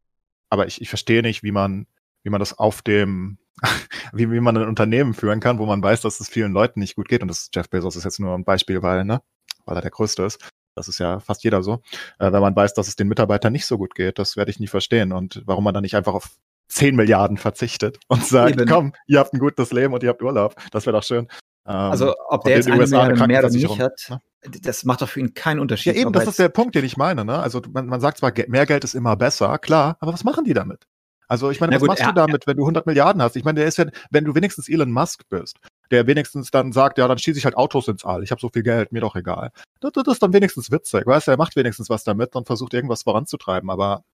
aber 0.54 0.66
ich, 0.66 0.80
ich 0.80 0.88
verstehe 0.88 1.20
nicht, 1.20 1.42
wie 1.42 1.50
man, 1.50 1.86
wie 2.22 2.30
man 2.30 2.38
das 2.38 2.56
auf 2.56 2.80
dem, 2.80 3.38
wie, 4.12 4.30
wie 4.30 4.40
man 4.40 4.56
ein 4.56 4.68
Unternehmen 4.68 5.12
führen 5.12 5.40
kann, 5.40 5.58
wo 5.58 5.66
man 5.66 5.82
weiß, 5.82 6.00
dass 6.00 6.20
es 6.20 6.28
vielen 6.28 6.52
Leuten 6.52 6.80
nicht 6.80 6.94
gut 6.94 7.08
geht. 7.08 7.22
Und 7.22 7.28
das 7.28 7.50
Jeff 7.52 7.68
Bezos 7.68 7.96
ist 7.96 8.04
jetzt 8.04 8.20
nur 8.20 8.34
ein 8.34 8.44
Beispiel, 8.44 8.82
weil, 8.82 9.04
ne, 9.04 9.20
weil 9.64 9.76
er 9.76 9.82
der 9.82 9.90
Größte 9.90 10.22
ist. 10.22 10.38
Das 10.76 10.88
ist 10.88 10.98
ja 10.98 11.20
fast 11.20 11.44
jeder 11.44 11.62
so. 11.62 11.82
Äh, 12.18 12.32
wenn 12.32 12.40
man 12.40 12.54
weiß, 12.56 12.74
dass 12.74 12.88
es 12.88 12.96
den 12.96 13.08
Mitarbeitern 13.08 13.52
nicht 13.52 13.66
so 13.66 13.78
gut 13.78 13.94
geht, 13.94 14.18
das 14.18 14.36
werde 14.36 14.50
ich 14.50 14.60
nie 14.60 14.66
verstehen. 14.66 15.12
Und 15.12 15.42
warum 15.44 15.64
man 15.64 15.74
dann 15.74 15.82
nicht 15.82 15.96
einfach 15.96 16.14
auf 16.14 16.30
10 16.68 16.96
Milliarden 16.96 17.36
verzichtet 17.36 17.98
und 18.08 18.24
sagt, 18.24 18.60
Eben. 18.60 18.68
komm, 18.68 18.92
ihr 19.06 19.18
habt 19.18 19.32
ein 19.34 19.38
gutes 19.38 19.72
Leben 19.72 19.92
und 19.92 20.02
ihr 20.02 20.08
habt 20.08 20.22
Urlaub. 20.22 20.54
Das 20.70 20.86
wäre 20.86 20.96
doch 20.96 21.04
schön. 21.04 21.28
Ähm, 21.66 21.74
also 21.74 22.14
ob 22.28 22.44
der 22.44 22.56
jetzt 22.56 22.68
eine 22.68 22.80
USA 22.80 23.08
Milliarde 23.08 23.26
mehr 23.26 23.40
oder 23.40 23.50
nicht 23.50 23.78
hat, 23.78 24.06
ne? 24.08 24.20
Das 24.62 24.84
macht 24.84 25.02
doch 25.02 25.08
für 25.08 25.20
ihn 25.20 25.34
keinen 25.34 25.60
Unterschied. 25.60 25.94
Ja, 25.94 26.00
eben, 26.00 26.12
das 26.12 26.26
ist 26.26 26.38
der 26.38 26.48
Punkt, 26.48 26.74
den 26.74 26.84
ich 26.84 26.96
meine. 26.96 27.24
Ne? 27.24 27.38
Also 27.38 27.62
man, 27.72 27.86
man 27.86 28.00
sagt 28.00 28.18
zwar, 28.18 28.32
mehr 28.48 28.66
Geld 28.66 28.84
ist 28.84 28.94
immer 28.94 29.16
besser, 29.16 29.58
klar, 29.58 29.96
aber 30.00 30.12
was 30.12 30.24
machen 30.24 30.44
die 30.44 30.54
damit? 30.54 30.84
Also 31.26 31.50
ich 31.50 31.60
meine, 31.60 31.70
Na 31.70 31.76
was 31.76 31.80
gut, 31.80 31.88
machst 31.88 32.02
er, 32.02 32.08
du 32.08 32.14
damit, 32.14 32.46
wenn 32.46 32.56
du 32.56 32.64
100 32.64 32.86
Milliarden 32.86 33.22
hast? 33.22 33.36
Ich 33.36 33.44
meine, 33.44 33.60
der 33.60 33.68
ist 33.68 33.78
ja, 33.78 33.86
wenn 34.10 34.24
du 34.24 34.34
wenigstens 34.34 34.68
Elon 34.68 34.92
Musk 34.92 35.22
bist, 35.30 35.56
der 35.90 36.06
wenigstens 36.06 36.50
dann 36.50 36.72
sagt, 36.72 36.98
ja, 36.98 37.08
dann 37.08 37.18
schieße 37.18 37.38
ich 37.38 37.44
halt 37.44 37.56
Autos 37.56 37.88
ins 37.88 38.04
All, 38.04 38.22
ich 38.22 38.30
habe 38.30 38.40
so 38.40 38.50
viel 38.50 38.62
Geld, 38.62 38.92
mir 38.92 39.00
doch 39.00 39.16
egal. 39.16 39.50
Das, 39.80 39.92
das 39.92 40.06
ist 40.06 40.22
dann 40.22 40.32
wenigstens 40.32 40.70
witzig, 40.70 41.06
weißt 41.06 41.26
du, 41.28 41.30
er 41.32 41.36
macht 41.38 41.56
wenigstens 41.56 41.88
was 41.88 42.04
damit 42.04 42.36
und 42.36 42.46
versucht 42.46 42.74
irgendwas 42.74 43.04
voranzutreiben, 43.04 43.70
aber 43.70 44.04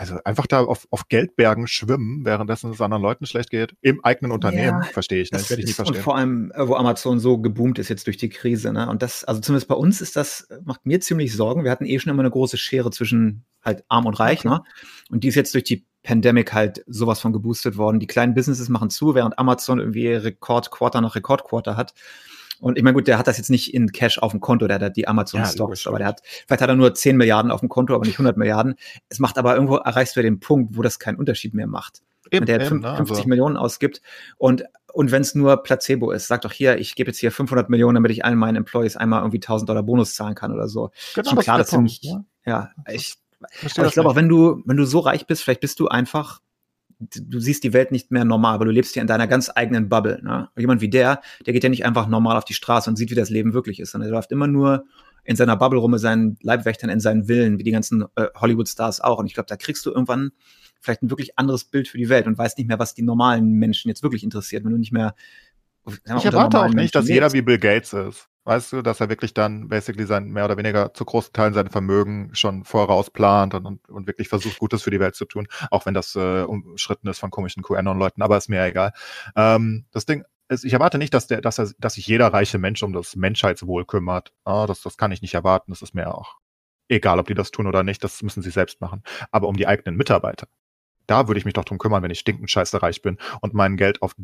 also 0.00 0.16
einfach 0.24 0.46
da 0.46 0.60
auf, 0.64 0.88
auf 0.90 1.08
Geldbergen 1.08 1.66
schwimmen, 1.66 2.24
währenddessen 2.24 2.70
es 2.70 2.80
anderen 2.80 3.02
Leuten 3.02 3.26
schlecht 3.26 3.50
geht, 3.50 3.76
im 3.82 4.02
eigenen 4.02 4.32
Unternehmen, 4.32 4.80
ja, 4.80 4.88
verstehe 4.92 5.20
ich 5.20 5.30
nicht, 5.30 5.50
werde 5.50 5.60
ich 5.60 5.66
nicht 5.66 5.76
verstehen. 5.76 5.98
Und 5.98 6.02
vor 6.02 6.16
allem, 6.16 6.50
äh, 6.54 6.66
wo 6.66 6.74
Amazon 6.74 7.20
so 7.20 7.36
geboomt 7.36 7.78
ist 7.78 7.90
jetzt 7.90 8.06
durch 8.06 8.16
die 8.16 8.30
Krise, 8.30 8.72
ne? 8.72 8.88
Und 8.88 9.02
das, 9.02 9.24
also 9.24 9.42
zumindest 9.42 9.68
bei 9.68 9.74
uns 9.74 10.00
ist 10.00 10.16
das, 10.16 10.48
macht 10.64 10.86
mir 10.86 11.00
ziemlich 11.00 11.36
Sorgen. 11.36 11.64
Wir 11.64 11.70
hatten 11.70 11.84
eh 11.84 11.98
schon 11.98 12.10
immer 12.10 12.22
eine 12.22 12.30
große 12.30 12.56
Schere 12.56 12.90
zwischen 12.90 13.44
halt 13.62 13.84
arm 13.88 14.06
und 14.06 14.18
reich, 14.18 14.40
okay. 14.40 14.48
ne? 14.48 14.62
Und 15.10 15.22
die 15.22 15.28
ist 15.28 15.34
jetzt 15.34 15.52
durch 15.52 15.64
die 15.64 15.84
Pandemic 16.02 16.54
halt 16.54 16.82
sowas 16.86 17.20
von 17.20 17.34
geboostet 17.34 17.76
worden. 17.76 18.00
Die 18.00 18.06
kleinen 18.06 18.32
Businesses 18.32 18.70
machen 18.70 18.88
zu, 18.88 19.14
während 19.14 19.38
Amazon 19.38 19.80
irgendwie 19.80 20.08
Rekordquarter 20.08 21.02
nach 21.02 21.14
Rekordquarter 21.14 21.76
hat. 21.76 21.92
Und 22.60 22.76
ich 22.76 22.84
meine, 22.84 22.94
gut, 22.94 23.08
der 23.08 23.18
hat 23.18 23.26
das 23.26 23.38
jetzt 23.38 23.50
nicht 23.50 23.72
in 23.74 23.90
Cash 23.90 24.18
auf 24.18 24.32
dem 24.32 24.40
Konto, 24.40 24.66
der 24.66 24.78
hat 24.78 24.96
die 24.96 25.08
Amazon 25.08 25.40
ja, 25.40 25.46
Stocks, 25.46 25.86
aber 25.86 25.98
der 25.98 26.06
hat, 26.06 26.22
vielleicht 26.46 26.62
hat 26.62 26.68
er 26.68 26.76
nur 26.76 26.94
10 26.94 27.16
Milliarden 27.16 27.50
auf 27.50 27.60
dem 27.60 27.68
Konto, 27.68 27.94
aber 27.94 28.04
nicht 28.04 28.16
100 28.16 28.36
Milliarden. 28.36 28.74
Es 29.08 29.18
macht 29.18 29.38
aber 29.38 29.54
irgendwo, 29.54 29.76
erreichst 29.76 30.14
du 30.16 30.22
den 30.22 30.40
Punkt, 30.40 30.76
wo 30.76 30.82
das 30.82 30.98
keinen 30.98 31.16
Unterschied 31.16 31.54
mehr 31.54 31.66
macht. 31.66 32.02
Eben, 32.30 32.46
der 32.46 32.60
eben, 32.60 32.82
50 32.82 32.82
ne, 32.82 32.98
also. 32.98 33.28
Millionen 33.28 33.56
ausgibt 33.56 34.02
und 34.36 34.64
und 34.92 35.12
wenn 35.12 35.22
es 35.22 35.36
nur 35.36 35.62
Placebo 35.62 36.10
ist, 36.10 36.26
sag 36.26 36.40
doch 36.40 36.50
hier, 36.50 36.78
ich 36.78 36.96
gebe 36.96 37.10
jetzt 37.10 37.18
hier 37.18 37.30
500 37.30 37.70
Millionen, 37.70 37.94
damit 37.94 38.10
ich 38.10 38.24
allen 38.24 38.36
meinen 38.36 38.56
Employees 38.56 38.96
einmal 38.96 39.20
irgendwie 39.20 39.38
1000 39.38 39.68
Dollar 39.68 39.84
Bonus 39.84 40.16
zahlen 40.16 40.34
kann 40.34 40.52
oder 40.52 40.66
so. 40.66 40.90
Genau, 41.14 41.30
Schon 41.30 41.38
klar, 41.38 41.58
das 41.58 41.70
sind 41.70 41.84
nicht, 41.84 42.04
ja, 42.04 42.24
ja 42.44 42.70
ich, 42.88 43.14
aber 43.76 43.86
ich 43.86 43.92
glaube 43.92 44.08
auch, 44.08 44.16
wenn 44.16 44.28
du, 44.28 44.62
wenn 44.64 44.76
du 44.76 44.84
so 44.84 44.98
reich 44.98 45.26
bist, 45.26 45.44
vielleicht 45.44 45.60
bist 45.60 45.78
du 45.78 45.88
einfach 45.88 46.40
du 47.00 47.40
siehst 47.40 47.64
die 47.64 47.72
Welt 47.72 47.92
nicht 47.92 48.10
mehr 48.10 48.24
normal, 48.24 48.58
weil 48.58 48.66
du 48.66 48.72
lebst 48.72 48.92
hier 48.92 49.00
in 49.00 49.08
deiner 49.08 49.26
ganz 49.26 49.50
eigenen 49.54 49.88
Bubble. 49.88 50.20
Ne? 50.22 50.48
jemand 50.56 50.80
wie 50.80 50.90
der, 50.90 51.20
der 51.46 51.54
geht 51.54 51.64
ja 51.64 51.70
nicht 51.70 51.86
einfach 51.86 52.06
normal 52.06 52.36
auf 52.36 52.44
die 52.44 52.54
Straße 52.54 52.90
und 52.90 52.96
sieht, 52.96 53.10
wie 53.10 53.14
das 53.14 53.30
Leben 53.30 53.54
wirklich 53.54 53.80
ist, 53.80 53.92
sondern 53.92 54.10
der 54.10 54.16
läuft 54.16 54.32
immer 54.32 54.46
nur 54.46 54.84
in 55.24 55.36
seiner 55.36 55.56
Bubble 55.56 55.78
rum 55.78 55.92
mit 55.92 56.00
seinen 56.00 56.36
Leibwächtern, 56.42 56.90
in 56.90 57.00
seinen 57.00 57.24
Villen, 57.24 57.58
wie 57.58 57.62
die 57.62 57.70
ganzen 57.70 58.04
äh, 58.16 58.26
Hollywood-Stars 58.36 59.00
auch. 59.00 59.18
Und 59.18 59.26
ich 59.26 59.34
glaube, 59.34 59.48
da 59.48 59.56
kriegst 59.56 59.84
du 59.86 59.90
irgendwann 59.90 60.32
vielleicht 60.80 61.02
ein 61.02 61.10
wirklich 61.10 61.38
anderes 61.38 61.64
Bild 61.64 61.88
für 61.88 61.98
die 61.98 62.08
Welt 62.08 62.26
und 62.26 62.38
weißt 62.38 62.56
nicht 62.58 62.68
mehr, 62.68 62.78
was 62.78 62.94
die 62.94 63.02
normalen 63.02 63.52
Menschen 63.52 63.88
jetzt 63.88 64.02
wirklich 64.02 64.24
interessiert, 64.24 64.64
wenn 64.64 64.72
du 64.72 64.78
nicht 64.78 64.92
mehr. 64.92 65.14
Mal, 65.84 66.18
ich 66.18 66.24
erwarte 66.24 66.58
auch 66.58 66.66
nicht, 66.66 66.74
Menschen 66.74 66.92
dass 66.92 67.08
jeder 67.08 67.32
wie 67.32 67.42
Bill 67.42 67.58
Gates 67.58 67.92
ist. 67.92 68.29
Weißt 68.50 68.72
du, 68.72 68.82
dass 68.82 68.98
er 68.98 69.08
wirklich 69.08 69.32
dann 69.32 69.68
basically 69.68 70.06
sein, 70.06 70.30
mehr 70.30 70.44
oder 70.44 70.56
weniger 70.56 70.92
zu 70.92 71.04
großen 71.04 71.32
Teilen 71.32 71.54
sein 71.54 71.70
Vermögen 71.70 72.30
schon 72.34 72.64
vorausplant 72.64 73.54
und, 73.54 73.64
und, 73.64 73.88
und 73.88 74.08
wirklich 74.08 74.28
versucht, 74.28 74.58
Gutes 74.58 74.82
für 74.82 74.90
die 74.90 74.98
Welt 74.98 75.14
zu 75.14 75.24
tun, 75.24 75.46
auch 75.70 75.86
wenn 75.86 75.94
das 75.94 76.16
äh, 76.16 76.42
umschritten 76.42 77.06
ist 77.06 77.20
von 77.20 77.30
komischen 77.30 77.62
QAnon-Leuten, 77.62 78.22
aber 78.24 78.36
ist 78.36 78.48
mir 78.48 78.64
egal. 78.64 78.92
Ähm, 79.36 79.84
das 79.92 80.04
Ding 80.04 80.24
ist, 80.48 80.64
ich 80.64 80.72
erwarte 80.72 80.98
nicht, 80.98 81.14
dass 81.14 81.28
der, 81.28 81.40
dass 81.42 81.60
er, 81.60 81.70
dass 81.78 81.94
sich 81.94 82.08
jeder 82.08 82.32
reiche 82.32 82.58
Mensch 82.58 82.82
um 82.82 82.92
das 82.92 83.14
Menschheitswohl 83.14 83.84
kümmert. 83.84 84.32
Ah, 84.42 84.66
das, 84.66 84.82
das 84.82 84.96
kann 84.96 85.12
ich 85.12 85.22
nicht 85.22 85.34
erwarten. 85.34 85.70
Das 85.70 85.82
ist 85.82 85.94
mir 85.94 86.12
auch 86.12 86.38
egal, 86.88 87.20
ob 87.20 87.28
die 87.28 87.34
das 87.34 87.52
tun 87.52 87.68
oder 87.68 87.84
nicht, 87.84 88.02
das 88.02 88.20
müssen 88.20 88.42
sie 88.42 88.50
selbst 88.50 88.80
machen. 88.80 89.04
Aber 89.30 89.46
um 89.46 89.56
die 89.56 89.68
eigenen 89.68 89.96
Mitarbeiter, 89.96 90.48
da 91.06 91.28
würde 91.28 91.38
ich 91.38 91.44
mich 91.44 91.54
doch 91.54 91.64
drum 91.64 91.78
kümmern, 91.78 92.02
wenn 92.02 92.10
ich 92.10 92.18
stinkend 92.18 92.50
scheiße 92.50 92.82
reich 92.82 93.00
bin 93.00 93.16
und 93.42 93.54
mein 93.54 93.76
Geld 93.76 94.02
auf 94.02 94.16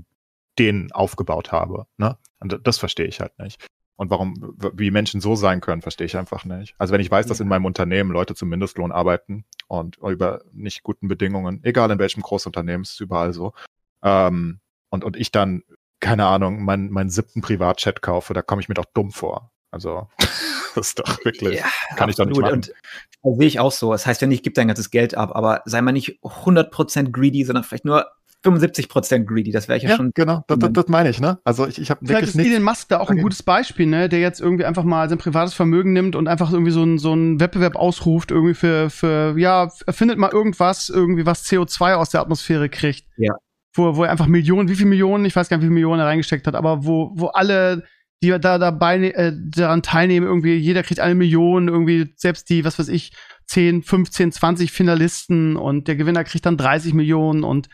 denen 0.59 0.91
aufgebaut 0.91 1.53
habe. 1.53 1.87
Ne? 1.97 2.19
Und 2.41 2.59
das 2.65 2.79
verstehe 2.79 3.07
ich 3.07 3.21
halt 3.21 3.39
nicht. 3.39 3.65
Und 3.97 4.11
warum, 4.11 4.55
wie 4.75 4.91
Menschen 4.91 5.23
so 5.23 5.37
sein 5.37 5.61
können, 5.61 5.81
verstehe 5.81 6.07
ich 6.07 6.17
einfach 6.17 6.45
nicht. 6.45 6.75
Also 6.79 6.93
wenn 6.93 7.01
ich 7.01 7.11
weiß, 7.11 7.27
dass 7.27 7.41
in 7.41 7.49
meinem 7.49 7.65
Unternehmen 7.65 8.11
Leute 8.11 8.35
zum 8.35 8.51
Mindestlohn 8.51 8.93
arbeiten 8.93 9.45
und 9.69 9.97
über 9.97 10.43
nicht 10.53 10.83
guten 10.83 11.09
Bedingungen, 11.09 11.61
egal 11.65 11.91
in 11.91 11.99
welchem 11.99 12.23
Großunternehmen, 12.23 12.83
ist 12.83 13.01
überall 13.01 13.33
so, 13.33 13.55
ähm, 14.03 14.61
und, 14.91 15.05
und 15.05 15.17
ich 15.17 15.33
dann, 15.33 15.63
keine 16.01 16.27
Ahnung, 16.27 16.63
meinen 16.63 16.91
meinen 16.91 17.11
siebten 17.11 17.41
Privatchat 17.41 18.03
kaufe, 18.03 18.35
da 18.35 18.43
komme 18.43 18.61
ich 18.61 18.69
mir 18.69 18.75
doch 18.75 18.85
dumm 18.85 19.11
vor. 19.11 19.51
Also, 19.71 20.09
das 20.75 20.89
ist 20.89 20.99
doch 20.99 21.25
wirklich, 21.25 21.61
ja, 21.61 21.67
kann 21.97 22.09
ich 22.09 22.17
doch 22.17 22.27
nicht 22.27 22.41
machen. 22.41 22.53
Und 22.53 22.75
das 23.23 23.37
sehe 23.37 23.47
ich 23.47 23.61
auch 23.61 23.73
so. 23.73 23.93
Das 23.93 24.07
heißt 24.07 24.21
ja 24.21 24.27
nicht, 24.27 24.43
gib 24.45 24.55
dein 24.55 24.69
ganzes 24.69 24.91
Geld 24.91 25.15
ab, 25.15 25.35
aber 25.35 25.63
sei 25.65 25.81
mal 25.83 25.93
nicht 25.93 26.21
100% 26.23 27.11
greedy, 27.11 27.45
sondern 27.45 27.65
vielleicht 27.65 27.85
nur 27.85 28.07
75 28.47 28.89
Prozent 28.89 29.27
greedy, 29.29 29.51
das 29.51 29.69
wäre 29.69 29.77
ich 29.77 29.83
ja, 29.83 29.91
ja 29.91 29.97
schon. 29.97 30.11
Genau, 30.15 30.45
das, 30.47 30.59
das, 30.59 30.73
das 30.73 30.89
meine 30.89 31.11
ich, 31.11 31.21
ne? 31.21 31.39
Also 31.45 31.67
ich, 31.67 31.81
ich 31.81 31.91
habe 31.91 32.09
wirklich 32.09 32.35
ist 32.35 32.39
Elon 32.39 32.63
Musk 32.63 32.89
da 32.89 33.01
auch 33.01 33.11
ein 33.11 33.21
gutes 33.21 33.43
Beispiel, 33.43 33.87
ne? 33.87 34.09
Der 34.09 34.21
jetzt 34.21 34.41
irgendwie 34.41 34.65
einfach 34.65 34.85
mal 34.85 35.09
sein 35.09 35.19
privates 35.19 35.55
Vermögen 35.55 35.93
nimmt 35.93 36.17
und 36.17 36.29
einfach 36.29 36.53
irgendwie 36.53 36.71
so 36.71 36.83
ein 36.83 36.99
so 36.99 37.15
Wettbewerb 37.15 37.77
ausruft, 37.77 38.31
irgendwie 38.31 38.55
für 38.55 38.91
für 38.91 39.35
ja 39.39 39.71
erfindet 39.87 40.19
mal 40.19 40.31
irgendwas, 40.31 40.89
irgendwie 40.89 41.27
was 41.27 41.45
CO2 41.47 41.95
aus 41.95 42.11
der 42.11 42.21
Atmosphäre 42.21 42.69
kriegt. 42.69 43.07
Ja. 43.17 43.35
Wo, 43.75 43.97
wo 43.97 44.05
er 44.05 44.11
einfach 44.11 44.27
Millionen, 44.27 44.69
wie 44.69 44.75
viele 44.75 44.89
Millionen, 44.89 45.25
ich 45.27 45.37
weiß 45.37 45.49
gar 45.49 45.59
nicht, 45.59 45.63
wie 45.63 45.67
viele 45.67 45.75
Millionen 45.75 46.01
er 46.01 46.07
reingesteckt 46.07 46.47
hat, 46.47 46.55
aber 46.55 46.85
wo 46.87 47.13
wo 47.15 47.27
alle 47.27 47.83
die 48.23 48.31
da 48.31 48.59
dabei 48.59 49.11
äh, 49.11 49.33
daran 49.37 49.83
teilnehmen, 49.83 50.27
irgendwie 50.27 50.55
jeder 50.55 50.83
kriegt 50.83 51.01
eine 51.01 51.15
Million, 51.15 51.69
irgendwie 51.69 52.15
selbst 52.17 52.49
die, 52.49 52.65
was 52.65 52.79
weiß 52.79 52.89
ich, 52.89 53.13
10, 53.47 53.83
15, 53.83 54.33
20 54.33 54.73
Finalisten 54.73 55.57
und 55.57 55.87
der 55.87 55.97
Gewinner 55.97 56.25
kriegt 56.25 56.47
dann 56.47 56.57
30 56.57 56.95
Millionen 56.95 57.45
und 57.45 57.69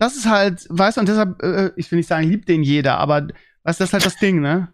das 0.00 0.16
ist 0.16 0.26
halt, 0.26 0.66
weißt 0.70 0.96
du, 0.96 1.00
und 1.02 1.08
deshalb, 1.08 1.42
äh, 1.42 1.70
ich 1.76 1.90
will 1.90 1.98
nicht 1.98 2.08
sagen, 2.08 2.26
liebt 2.26 2.48
den 2.48 2.62
jeder, 2.62 2.98
aber 2.98 3.28
weißt 3.64 3.78
du, 3.78 3.84
das 3.84 3.90
ist 3.90 3.92
halt 3.92 4.06
das 4.06 4.16
Ding, 4.16 4.40
ne? 4.40 4.72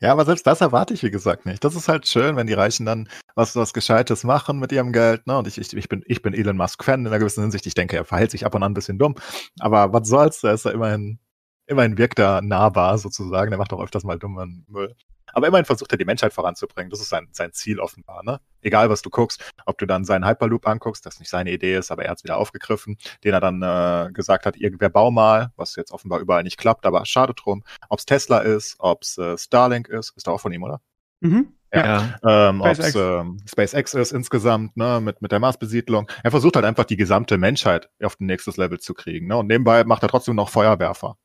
Ja, 0.00 0.12
aber 0.12 0.24
selbst 0.24 0.46
das 0.46 0.60
erwarte 0.60 0.94
ich, 0.94 1.02
wie 1.02 1.10
gesagt, 1.10 1.44
nicht. 1.44 1.62
Das 1.62 1.74
ist 1.74 1.88
halt 1.88 2.06
schön, 2.06 2.36
wenn 2.36 2.46
die 2.46 2.54
Reichen 2.54 2.86
dann 2.86 3.08
was, 3.34 3.54
was 3.56 3.74
Gescheites 3.74 4.24
machen 4.24 4.58
mit 4.58 4.72
ihrem 4.72 4.92
Geld. 4.92 5.26
Ne? 5.26 5.36
Und 5.36 5.46
ich, 5.46 5.58
ich, 5.58 5.76
ich, 5.76 5.88
bin, 5.88 6.02
ich 6.06 6.22
bin 6.22 6.32
Elon 6.32 6.56
Musk-Fan 6.56 7.00
in 7.00 7.06
einer 7.08 7.18
gewissen 7.18 7.42
Hinsicht. 7.42 7.66
Ich 7.66 7.74
denke, 7.74 7.96
er 7.96 8.04
verhält 8.06 8.30
sich 8.30 8.46
ab 8.46 8.54
und 8.54 8.62
an 8.62 8.70
ein 8.70 8.74
bisschen 8.74 8.98
dumm. 8.98 9.16
Aber 9.58 9.92
was 9.92 10.08
soll's, 10.08 10.40
da 10.40 10.52
ist 10.52 10.64
er 10.64 10.72
immerhin, 10.72 11.18
immerhin 11.66 11.98
wirkt 11.98 12.18
er 12.18 12.40
nahbar 12.40 12.96
sozusagen. 12.96 13.52
Er 13.52 13.58
macht 13.58 13.74
auch 13.74 13.82
öfters 13.82 14.04
mal 14.04 14.18
dummen 14.18 14.64
Müll. 14.68 14.94
Aber 15.32 15.46
immerhin 15.46 15.64
versucht 15.64 15.92
er, 15.92 15.98
die 15.98 16.04
Menschheit 16.04 16.32
voranzubringen. 16.32 16.90
Das 16.90 17.00
ist 17.00 17.08
sein, 17.08 17.28
sein 17.32 17.52
Ziel 17.52 17.80
offenbar. 17.80 18.22
Ne? 18.24 18.40
Egal, 18.62 18.90
was 18.90 19.02
du 19.02 19.10
guckst, 19.10 19.42
ob 19.66 19.78
du 19.78 19.86
dann 19.86 20.04
seinen 20.04 20.26
Hyperloop 20.26 20.66
anguckst, 20.66 21.04
das 21.06 21.18
nicht 21.18 21.28
seine 21.28 21.50
Idee 21.50 21.76
ist, 21.76 21.90
aber 21.90 22.04
er 22.04 22.10
hat 22.10 22.18
es 22.18 22.24
wieder 22.24 22.36
aufgegriffen, 22.36 22.98
den 23.24 23.32
er 23.32 23.40
dann 23.40 23.62
äh, 23.62 24.12
gesagt 24.12 24.46
hat, 24.46 24.56
irgendwer 24.56 24.90
bau 24.90 25.10
mal, 25.10 25.52
was 25.56 25.76
jetzt 25.76 25.92
offenbar 25.92 26.20
überall 26.20 26.42
nicht 26.42 26.58
klappt, 26.58 26.86
aber 26.86 27.04
schade 27.06 27.34
drum. 27.34 27.64
Ob 27.88 27.98
es 27.98 28.06
Tesla 28.06 28.38
ist, 28.38 28.76
ob 28.78 29.02
es 29.02 29.18
äh, 29.18 29.36
Starlink 29.38 29.88
ist, 29.88 30.16
ist 30.16 30.26
da 30.26 30.32
auch 30.32 30.40
von 30.40 30.52
ihm, 30.52 30.62
oder? 30.62 30.80
Mhm. 31.20 31.54
Ja, 31.72 31.84
ja. 32.22 32.48
Ähm, 32.48 32.60
ob 32.62 32.78
es 32.78 32.94
ähm, 32.96 33.38
SpaceX 33.48 33.94
ist 33.94 34.10
insgesamt, 34.10 34.76
ne, 34.76 35.00
mit, 35.00 35.22
mit 35.22 35.30
der 35.30 35.38
Marsbesiedlung. 35.38 36.10
Er 36.24 36.32
versucht 36.32 36.56
halt 36.56 36.64
einfach 36.64 36.84
die 36.84 36.96
gesamte 36.96 37.38
Menschheit 37.38 37.88
auf 38.02 38.18
ein 38.18 38.26
nächstes 38.26 38.56
Level 38.56 38.80
zu 38.80 38.92
kriegen. 38.92 39.28
Ne? 39.28 39.36
Und 39.36 39.46
nebenbei 39.46 39.84
macht 39.84 40.02
er 40.02 40.08
trotzdem 40.08 40.34
noch 40.34 40.48
Feuerwerfer 40.48 41.16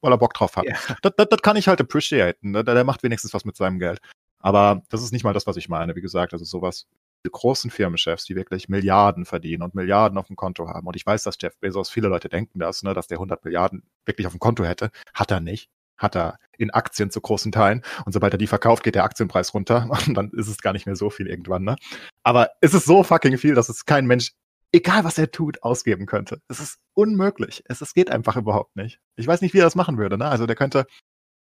weil 0.00 0.12
er 0.12 0.18
Bock 0.18 0.34
drauf 0.34 0.56
hat. 0.56 0.64
Ja. 0.64 0.76
Das, 1.02 1.12
das, 1.16 1.28
das 1.28 1.42
kann 1.42 1.56
ich 1.56 1.68
halt 1.68 1.80
appreciaten. 1.80 2.52
Ne? 2.52 2.64
Der, 2.64 2.74
der 2.74 2.84
macht 2.84 3.02
wenigstens 3.02 3.34
was 3.34 3.44
mit 3.44 3.56
seinem 3.56 3.78
Geld. 3.78 4.00
Aber 4.38 4.82
das 4.88 5.02
ist 5.02 5.12
nicht 5.12 5.24
mal 5.24 5.34
das, 5.34 5.46
was 5.46 5.56
ich 5.56 5.68
meine. 5.68 5.94
Wie 5.96 6.00
gesagt, 6.00 6.32
also 6.32 6.44
sowas, 6.44 6.86
die 7.24 7.30
großen 7.30 7.70
Firmenchefs, 7.70 8.24
die 8.24 8.34
wirklich 8.34 8.68
Milliarden 8.68 9.26
verdienen 9.26 9.62
und 9.62 9.74
Milliarden 9.74 10.18
auf 10.18 10.28
dem 10.28 10.36
Konto 10.36 10.68
haben. 10.68 10.86
Und 10.86 10.96
ich 10.96 11.04
weiß, 11.04 11.22
dass 11.22 11.36
Jeff 11.40 11.58
Bezos, 11.58 11.90
viele 11.90 12.08
Leute 12.08 12.28
denken 12.28 12.58
das, 12.58 12.82
ne, 12.82 12.94
dass 12.94 13.06
der 13.06 13.16
100 13.16 13.44
Milliarden 13.44 13.82
wirklich 14.06 14.26
auf 14.26 14.32
dem 14.32 14.40
Konto 14.40 14.64
hätte. 14.64 14.90
Hat 15.12 15.30
er 15.30 15.40
nicht. 15.40 15.68
Hat 15.98 16.16
er 16.16 16.38
in 16.56 16.70
Aktien 16.70 17.10
zu 17.10 17.20
großen 17.20 17.52
Teilen. 17.52 17.82
Und 18.06 18.12
sobald 18.12 18.32
er 18.32 18.38
die 18.38 18.46
verkauft, 18.46 18.82
geht 18.82 18.94
der 18.94 19.04
Aktienpreis 19.04 19.52
runter. 19.52 19.88
Und 20.06 20.14
dann 20.14 20.30
ist 20.30 20.48
es 20.48 20.62
gar 20.62 20.72
nicht 20.72 20.86
mehr 20.86 20.96
so 20.96 21.10
viel 21.10 21.26
irgendwann, 21.26 21.64
ne? 21.64 21.76
Aber 22.22 22.50
es 22.62 22.72
ist 22.72 22.86
so 22.86 23.02
fucking 23.02 23.36
viel, 23.36 23.54
dass 23.54 23.68
es 23.68 23.84
kein 23.84 24.06
Mensch 24.06 24.32
egal 24.72 25.04
was 25.04 25.18
er 25.18 25.30
tut, 25.30 25.62
ausgeben 25.62 26.06
könnte. 26.06 26.40
Es 26.48 26.60
ist 26.60 26.78
unmöglich. 26.94 27.62
Es, 27.66 27.80
es 27.80 27.94
geht 27.94 28.10
einfach 28.10 28.36
überhaupt 28.36 28.76
nicht. 28.76 29.00
Ich 29.16 29.26
weiß 29.26 29.40
nicht, 29.40 29.54
wie 29.54 29.58
er 29.58 29.64
das 29.64 29.74
machen 29.74 29.98
würde. 29.98 30.18
Ne? 30.18 30.26
Also 30.26 30.46
der 30.46 30.56
könnte 30.56 30.86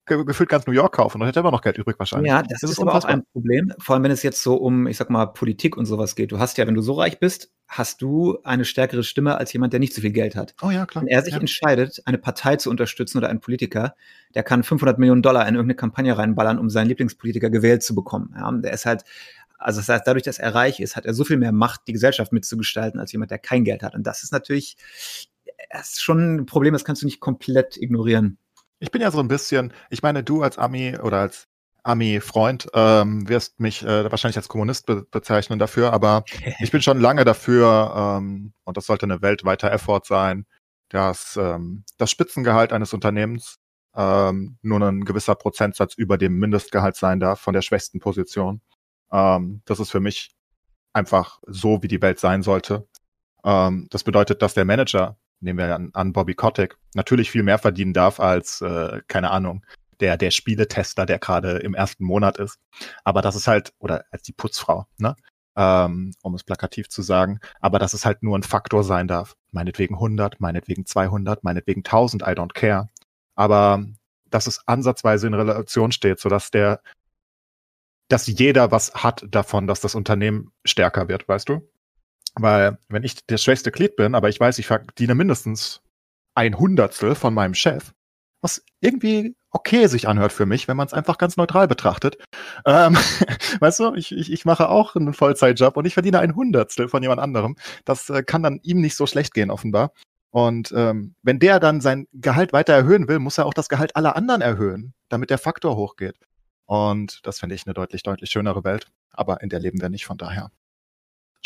gefühlt 0.05 0.49
ganz 0.49 0.67
New 0.67 0.73
York 0.73 0.93
kaufen 0.95 1.21
und 1.21 1.27
hätte 1.27 1.39
immer 1.39 1.51
noch 1.51 1.61
Geld 1.61 1.77
übrig 1.77 1.97
wahrscheinlich. 1.97 2.29
Ja, 2.29 2.43
das, 2.43 2.59
das 2.59 2.71
ist, 2.71 2.79
aber 2.79 2.93
auch 2.93 3.05
ein 3.05 3.23
Problem, 3.31 3.73
vor 3.79 3.95
allem 3.95 4.03
wenn 4.03 4.11
es 4.11 4.21
jetzt 4.21 4.43
so 4.43 4.55
um, 4.55 4.85
ich 4.85 4.97
sag 4.97 5.09
mal, 5.09 5.27
Politik 5.27 5.77
und 5.77 5.85
sowas 5.85 6.15
geht. 6.15 6.31
Du 6.31 6.39
hast 6.39 6.57
ja, 6.57 6.67
wenn 6.67 6.73
du 6.73 6.81
so 6.81 6.93
reich 6.93 7.19
bist, 7.19 7.51
hast 7.69 8.01
du 8.01 8.37
eine 8.43 8.65
stärkere 8.65 9.03
Stimme 9.03 9.37
als 9.37 9.53
jemand, 9.53 9.71
der 9.71 9.79
nicht 9.79 9.93
so 9.93 10.01
viel 10.01 10.11
Geld 10.11 10.35
hat. 10.35 10.55
Oh 10.61 10.71
ja, 10.71 10.85
klar. 10.85 11.03
Wenn 11.03 11.09
er 11.09 11.21
sich 11.21 11.33
ja. 11.33 11.39
entscheidet, 11.39 12.01
eine 12.05 12.17
Partei 12.17 12.57
zu 12.57 12.69
unterstützen 12.69 13.17
oder 13.17 13.29
einen 13.29 13.39
Politiker, 13.39 13.95
der 14.35 14.43
kann 14.43 14.63
500 14.63 14.99
Millionen 14.99 15.21
Dollar 15.21 15.47
in 15.47 15.55
irgendeine 15.55 15.75
Kampagne 15.75 16.17
reinballern, 16.17 16.59
um 16.59 16.69
seinen 16.69 16.87
Lieblingspolitiker 16.87 17.49
gewählt 17.49 17.81
zu 17.81 17.95
bekommen. 17.95 18.35
Ja, 18.37 18.51
der 18.51 18.73
ist 18.73 18.85
halt 18.85 19.03
also 19.63 19.79
das 19.79 19.89
heißt, 19.89 20.05
dadurch, 20.05 20.23
dass 20.23 20.39
er 20.39 20.53
reich 20.53 20.79
ist, 20.79 20.95
hat 20.95 21.05
er 21.05 21.13
so 21.13 21.23
viel 21.23 21.37
mehr 21.37 21.51
Macht, 21.51 21.81
die 21.87 21.93
Gesellschaft 21.93 22.31
mitzugestalten, 22.31 22.99
als 22.99 23.11
jemand, 23.11 23.31
der 23.31 23.39
kein 23.39 23.63
Geld 23.63 23.83
hat. 23.83 23.95
Und 23.95 24.03
das 24.03 24.23
ist 24.23 24.31
natürlich, 24.31 24.77
das 25.69 25.93
ist 25.93 26.03
schon 26.03 26.35
ein 26.35 26.45
Problem, 26.45 26.73
das 26.73 26.83
kannst 26.83 27.01
du 27.01 27.05
nicht 27.05 27.19
komplett 27.19 27.77
ignorieren. 27.77 28.37
Ich 28.79 28.91
bin 28.91 29.01
ja 29.01 29.11
so 29.11 29.19
ein 29.19 29.27
bisschen, 29.27 29.73
ich 29.89 30.03
meine, 30.03 30.23
du 30.23 30.43
als 30.43 30.57
Ami 30.57 30.97
oder 30.97 31.19
als 31.21 31.47
Ami-Freund 31.83 32.67
ähm, 32.73 33.27
wirst 33.27 33.59
mich 33.59 33.83
äh, 33.83 34.09
wahrscheinlich 34.09 34.37
als 34.37 34.47
Kommunist 34.47 34.85
be 34.85 35.05
bezeichnen 35.11 35.59
dafür, 35.59 35.91
aber 35.91 36.23
ich 36.59 36.71
bin 36.71 36.81
schon 36.81 36.99
lange 36.99 37.25
dafür, 37.25 38.19
ähm, 38.19 38.53
und 38.63 38.77
das 38.77 38.85
sollte 38.85 39.05
eine 39.05 39.21
weltweiter 39.21 39.71
Effort 39.71 40.01
sein, 40.05 40.45
dass 40.89 41.37
ähm, 41.37 41.83
das 41.97 42.09
Spitzengehalt 42.09 42.71
eines 42.71 42.93
Unternehmens 42.93 43.57
ähm, 43.95 44.57
nur 44.61 44.81
ein 44.81 45.03
gewisser 45.03 45.35
Prozentsatz 45.35 45.93
über 45.95 46.17
dem 46.17 46.39
Mindestgehalt 46.39 46.95
sein 46.95 47.19
darf 47.19 47.39
von 47.39 47.53
der 47.53 47.61
schwächsten 47.61 47.99
Position. 47.99 48.61
Ähm, 49.13 49.61
das 49.65 49.79
ist 49.79 49.91
für 49.91 49.99
mich 49.99 50.31
einfach 50.91 51.39
so, 51.47 51.81
wie 51.83 51.87
die 51.87 52.01
Welt 52.01 52.19
sein 52.19 52.41
sollte. 52.43 52.87
Ähm, 53.45 53.87
das 53.91 54.03
bedeutet, 54.03 54.41
dass 54.41 54.53
der 54.53 54.65
Manager, 54.65 55.17
nehmen 55.39 55.59
wir 55.59 55.75
an, 55.75 55.91
an 55.93 56.13
Bobby 56.13 56.33
Kotick, 56.33 56.77
natürlich 56.95 57.31
viel 57.31 57.43
mehr 57.43 57.59
verdienen 57.59 57.93
darf 57.93 58.19
als, 58.19 58.61
äh, 58.61 59.01
keine 59.07 59.31
Ahnung, 59.31 59.65
der, 59.99 60.17
der 60.17 60.31
Spieletester, 60.31 61.05
der 61.05 61.19
gerade 61.19 61.57
im 61.59 61.75
ersten 61.75 62.03
Monat 62.03 62.37
ist. 62.37 62.59
Aber 63.03 63.21
das 63.21 63.35
ist 63.35 63.47
halt, 63.47 63.73
oder 63.79 64.05
als 64.11 64.23
die 64.23 64.33
Putzfrau, 64.33 64.85
ne? 64.97 65.15
ähm, 65.55 66.13
um 66.21 66.35
es 66.35 66.43
plakativ 66.43 66.89
zu 66.89 67.01
sagen, 67.01 67.39
aber 67.59 67.79
dass 67.79 67.93
es 67.93 68.05
halt 68.05 68.23
nur 68.23 68.37
ein 68.37 68.43
Faktor 68.43 68.83
sein 68.83 69.07
darf. 69.07 69.35
Meinetwegen 69.51 69.95
100, 69.95 70.39
meinetwegen 70.39 70.85
200, 70.85 71.43
meinetwegen 71.43 71.81
1000, 71.81 72.23
I 72.23 72.31
don't 72.31 72.53
care. 72.53 72.89
Aber 73.35 73.85
dass 74.29 74.47
es 74.47 74.67
ansatzweise 74.67 75.27
in 75.27 75.35
Relation 75.35 75.91
steht, 75.91 76.19
sodass 76.19 76.49
der, 76.51 76.81
dass 78.13 78.27
jeder 78.27 78.69
was 78.71 78.93
hat 78.93 79.25
davon, 79.27 79.65
dass 79.65 79.81
das 79.81 79.95
Unternehmen 79.95 80.51
stärker 80.63 81.07
wird, 81.07 81.27
weißt 81.27 81.49
du? 81.49 81.67
Weil 82.35 82.77
wenn 82.87 83.01
ich 83.01 83.25
der 83.25 83.37
schwächste 83.37 83.71
Glied 83.71 83.95
bin, 83.95 84.13
aber 84.13 84.29
ich 84.29 84.39
weiß, 84.39 84.59
ich 84.59 84.67
verdiene 84.67 85.15
mindestens 85.15 85.81
ein 86.35 86.59
Hundertstel 86.59 87.15
von 87.15 87.33
meinem 87.33 87.55
Chef, 87.55 87.91
was 88.41 88.63
irgendwie 88.81 89.35
okay 89.49 89.87
sich 89.87 90.07
anhört 90.07 90.31
für 90.31 90.45
mich, 90.45 90.67
wenn 90.67 90.77
man 90.77 90.85
es 90.85 90.93
einfach 90.93 91.17
ganz 91.17 91.37
neutral 91.37 91.67
betrachtet. 91.67 92.17
Ähm, 92.67 92.95
weißt 93.59 93.79
du, 93.79 93.95
ich, 93.95 94.11
ich, 94.11 94.31
ich 94.31 94.45
mache 94.45 94.69
auch 94.69 94.95
einen 94.95 95.15
Vollzeitjob 95.15 95.75
und 95.75 95.85
ich 95.85 95.95
verdiene 95.95 96.19
ein 96.19 96.35
Hundertstel 96.35 96.89
von 96.89 97.01
jemand 97.01 97.19
anderem. 97.19 97.55
Das 97.83 98.11
äh, 98.11 98.21
kann 98.21 98.43
dann 98.43 98.59
ihm 98.61 98.79
nicht 98.79 98.95
so 98.95 99.07
schlecht 99.07 99.33
gehen, 99.33 99.49
offenbar. 99.49 99.91
Und 100.29 100.71
ähm, 100.75 101.15
wenn 101.23 101.39
der 101.39 101.59
dann 101.59 101.81
sein 101.81 102.07
Gehalt 102.13 102.53
weiter 102.53 102.73
erhöhen 102.73 103.07
will, 103.07 103.17
muss 103.17 103.39
er 103.39 103.47
auch 103.47 103.55
das 103.55 103.69
Gehalt 103.69 103.95
aller 103.95 104.15
anderen 104.15 104.41
erhöhen, 104.41 104.93
damit 105.09 105.31
der 105.31 105.39
Faktor 105.39 105.75
hochgeht. 105.75 106.19
Und 106.65 107.19
das 107.23 107.39
finde 107.39 107.55
ich 107.55 107.65
eine 107.65 107.73
deutlich, 107.73 108.03
deutlich 108.03 108.29
schönere 108.29 108.63
Welt. 108.63 108.87
Aber 109.11 109.41
in 109.41 109.49
der 109.49 109.59
leben 109.59 109.81
wir 109.81 109.89
nicht, 109.89 110.05
von 110.05 110.17
daher. 110.17 110.51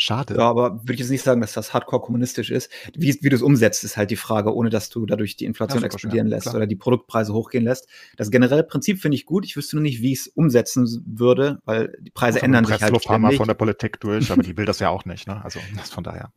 Schade. 0.00 0.36
Ja, 0.36 0.48
aber 0.48 0.82
würde 0.82 0.92
ich 0.92 1.00
jetzt 1.00 1.10
nicht 1.10 1.24
sagen, 1.24 1.40
dass 1.40 1.54
das 1.54 1.74
hardcore 1.74 2.00
kommunistisch 2.00 2.52
ist. 2.52 2.70
Wie, 2.94 3.18
wie 3.20 3.28
du 3.30 3.34
es 3.34 3.42
umsetzt, 3.42 3.82
ist 3.82 3.96
halt 3.96 4.12
die 4.12 4.16
Frage, 4.16 4.54
ohne 4.54 4.70
dass 4.70 4.90
du 4.90 5.06
dadurch 5.06 5.34
die 5.34 5.44
Inflation 5.44 5.82
explodieren 5.82 6.28
lässt 6.28 6.44
klar. 6.44 6.54
oder 6.54 6.66
die 6.68 6.76
Produktpreise 6.76 7.34
hochgehen 7.34 7.64
lässt. 7.64 7.88
Das 8.16 8.30
generelle 8.30 8.62
Prinzip 8.62 9.00
finde 9.00 9.16
ich 9.16 9.26
gut. 9.26 9.44
Ich 9.44 9.56
wüsste 9.56 9.74
nur 9.74 9.82
nicht, 9.82 10.00
wie 10.00 10.12
ich 10.12 10.20
es 10.20 10.28
umsetzen 10.28 11.04
würde, 11.04 11.58
weil 11.64 11.92
die 11.98 12.12
Preise 12.12 12.36
also 12.36 12.44
ändern 12.44 12.64
sich 12.64 12.80
halt 12.80 13.02
ständig. 13.02 13.38
von 13.38 13.48
der 13.48 13.54
Politik 13.54 13.98
durch, 13.98 14.30
aber 14.30 14.42
die 14.44 14.56
will 14.56 14.66
das 14.66 14.78
ja 14.78 14.88
auch 14.88 15.04
nicht. 15.04 15.26
Ne? 15.26 15.42
Also 15.44 15.58
von 15.90 16.04
daher. 16.04 16.32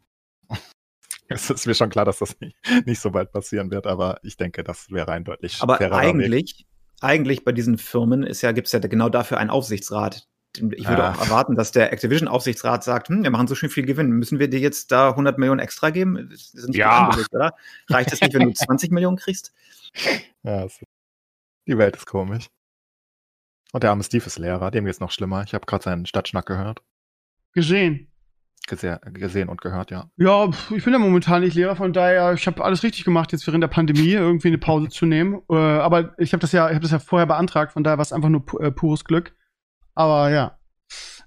Es 1.34 1.50
ist 1.50 1.66
mir 1.66 1.76
schon 1.76 1.90
klar, 1.90 2.04
dass 2.04 2.20
das 2.20 2.38
nicht, 2.42 2.58
nicht 2.86 3.00
so 3.00 3.12
bald 3.12 3.32
passieren 3.32 3.72
wird, 3.72 3.88
aber 3.88 4.20
ich 4.22 4.36
denke, 4.36 4.66
das 4.66 4.92
wäre 4.92 5.14
ein 5.14 5.24
deutlich 5.24 5.62
Aber 5.62 5.80
eigentlich, 5.80 6.58
Weg. 6.60 6.66
Eigentlich 7.02 7.44
bei 7.44 7.52
diesen 7.52 7.78
Firmen 7.78 8.24
ist 8.24 8.42
ja, 8.42 8.52
gibt 8.52 8.68
es 8.68 8.74
ja 8.74 8.80
genau 8.80 9.10
dafür 9.10 9.38
einen 9.38 9.50
Aufsichtsrat. 9.50 10.28
Ich 10.58 10.88
würde 10.88 11.04
ah. 11.04 11.14
auch 11.14 11.22
erwarten, 11.22 11.56
dass 11.56 11.72
der 11.72 11.94
Activision-Aufsichtsrat 11.94 12.84
sagt, 12.84 13.10
hm, 13.10 13.24
wir 13.24 13.32
machen 13.32 13.48
so 13.48 13.56
schön 13.56 13.70
viel 13.70 13.86
Gewinn, 13.86 14.12
müssen 14.12 14.38
wir 14.38 14.50
dir 14.50 14.60
jetzt 14.60 14.92
da 14.92 15.10
100 15.10 15.38
Millionen 15.38 15.60
extra 15.60 15.90
geben? 15.90 16.30
Sind 16.34 16.76
ja. 16.76 17.10
Oder? 17.32 17.56
Reicht 17.90 18.12
es 18.12 18.22
nicht, 18.22 18.34
wenn 18.34 18.48
du 18.48 18.54
20 18.54 18.92
Millionen 18.92 19.18
kriegst? 19.18 19.54
Ja, 20.44 20.68
die 21.68 21.78
Welt 21.78 21.96
ist 21.96 22.06
komisch. 22.06 22.48
Und 23.72 23.84
der 23.84 23.92
arme 23.92 24.04
Steve 24.04 24.26
ist 24.26 24.40
Lehrer, 24.40 24.72
dem 24.72 24.86
geht's 24.86 25.00
noch 25.00 25.12
schlimmer. 25.12 25.44
Ich 25.44 25.54
habe 25.54 25.66
gerade 25.66 25.84
seinen 25.84 26.06
Stadtschnack 26.06 26.46
gehört. 26.46 26.82
Gesehen 27.54 28.11
gesehen 28.68 29.50
und 29.50 29.62
gehört, 29.62 29.92
ja. 29.92 30.10
Ja, 30.18 30.50
ich 30.76 30.84
bin 30.84 30.94
ja 30.94 31.00
momentan 31.00 31.42
nicht 31.42 31.56
Lehrer, 31.56 31.76
von 31.76 31.94
daher, 31.94 32.34
ich 32.34 32.48
habe 32.48 32.64
alles 32.64 32.84
richtig 32.84 33.04
gemacht, 33.04 33.32
jetzt 33.32 33.46
während 33.48 33.62
der 33.62 33.68
Pandemie 33.68 34.12
irgendwie 34.12 34.48
eine 34.48 34.58
Pause 34.58 34.90
zu 34.90 35.06
nehmen. 35.06 35.42
Äh, 35.50 35.56
aber 35.56 36.14
ich 36.18 36.34
habe 36.34 36.42
das 36.42 36.52
ja, 36.52 36.68
ich 36.70 36.76
habe 36.76 36.84
das 36.84 36.92
ja 36.92 37.00
vorher 37.00 37.26
beantragt, 37.26 37.74
von 37.74 37.84
daher 37.84 37.98
war 37.98 38.04
es 38.04 38.14
einfach 38.14 38.30
nur 38.30 38.46
pu 38.46 38.60
äh, 38.60 38.72
pures 38.72 39.04
Glück. 39.04 39.34
Aber 39.96 40.30
ja. 40.30 40.58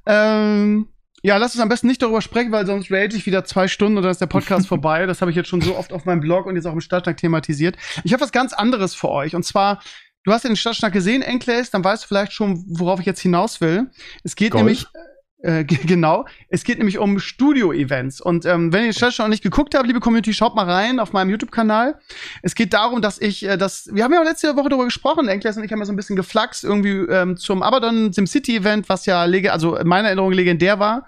Ähm, 0.06 0.88
ja, 1.22 1.38
lass 1.38 1.54
uns 1.54 1.62
am 1.62 1.70
besten 1.70 1.86
nicht 1.86 2.02
darüber 2.02 2.20
sprechen, 2.20 2.52
weil 2.52 2.66
sonst 2.66 2.90
rage 2.90 3.16
ich 3.16 3.24
wieder 3.24 3.44
zwei 3.44 3.66
Stunden 3.66 3.96
und 3.96 4.02
dann 4.02 4.12
ist 4.12 4.20
der 4.20 4.26
Podcast 4.26 4.68
vorbei. 4.68 5.06
Das 5.06 5.22
habe 5.22 5.30
ich 5.30 5.36
jetzt 5.36 5.48
schon 5.48 5.62
so 5.62 5.76
oft 5.76 5.92
auf 5.92 6.04
meinem 6.04 6.20
Blog 6.20 6.46
und 6.46 6.54
jetzt 6.54 6.66
auch 6.66 6.72
im 6.74 6.82
Stadtschnack 6.82 7.16
thematisiert. 7.16 7.76
Ich 8.04 8.12
habe 8.12 8.22
was 8.22 8.30
ganz 8.30 8.52
anderes 8.52 8.94
für 8.94 9.08
euch. 9.08 9.34
Und 9.34 9.42
zwar, 9.42 9.82
du 10.24 10.32
hast 10.32 10.44
den 10.44 10.54
Stadtschnack 10.54 10.92
gesehen, 10.92 11.22
Enkles, 11.22 11.70
dann 11.70 11.82
weißt 11.82 12.04
du 12.04 12.08
vielleicht 12.08 12.32
schon, 12.32 12.62
worauf 12.68 13.00
ich 13.00 13.06
jetzt 13.06 13.20
hinaus 13.20 13.62
will. 13.62 13.90
Es 14.22 14.36
geht 14.36 14.50
Golf. 14.50 14.60
nämlich 14.60 14.82
äh, 14.82 14.98
genau. 15.64 16.26
Es 16.48 16.64
geht 16.64 16.78
nämlich 16.78 16.98
um 16.98 17.18
Studio-Events. 17.18 18.22
Und 18.22 18.46
ähm, 18.46 18.72
wenn 18.72 18.86
ihr 18.86 18.94
Stadt 18.94 19.18
noch 19.18 19.28
nicht 19.28 19.42
geguckt 19.42 19.74
habt, 19.74 19.86
liebe 19.86 20.00
Community, 20.00 20.32
schaut 20.32 20.54
mal 20.54 20.64
rein 20.64 20.98
auf 20.98 21.12
meinem 21.12 21.28
YouTube-Kanal. 21.28 21.98
Es 22.42 22.54
geht 22.54 22.72
darum, 22.72 23.02
dass 23.02 23.20
ich 23.20 23.44
äh, 23.44 23.58
das. 23.58 23.90
Wir 23.92 24.04
haben 24.04 24.14
ja 24.14 24.22
letzte 24.22 24.56
Woche 24.56 24.70
darüber 24.70 24.86
gesprochen, 24.86 25.28
Enkles 25.28 25.58
und 25.58 25.64
ich 25.64 25.70
haben 25.70 25.80
ja 25.80 25.84
so 25.84 25.92
ein 25.92 25.96
bisschen 25.96 26.16
geflaxt 26.16 26.64
irgendwie 26.64 27.12
ähm, 27.12 27.36
zum 27.36 27.62
Abaddon 27.62 28.12
SimCity-Event, 28.12 28.88
was 28.88 29.04
ja 29.04 29.20
also 29.50 29.76
in 29.76 29.86
meiner 29.86 30.08
Erinnerung 30.08 30.32
legendär 30.32 30.78
war. 30.78 31.06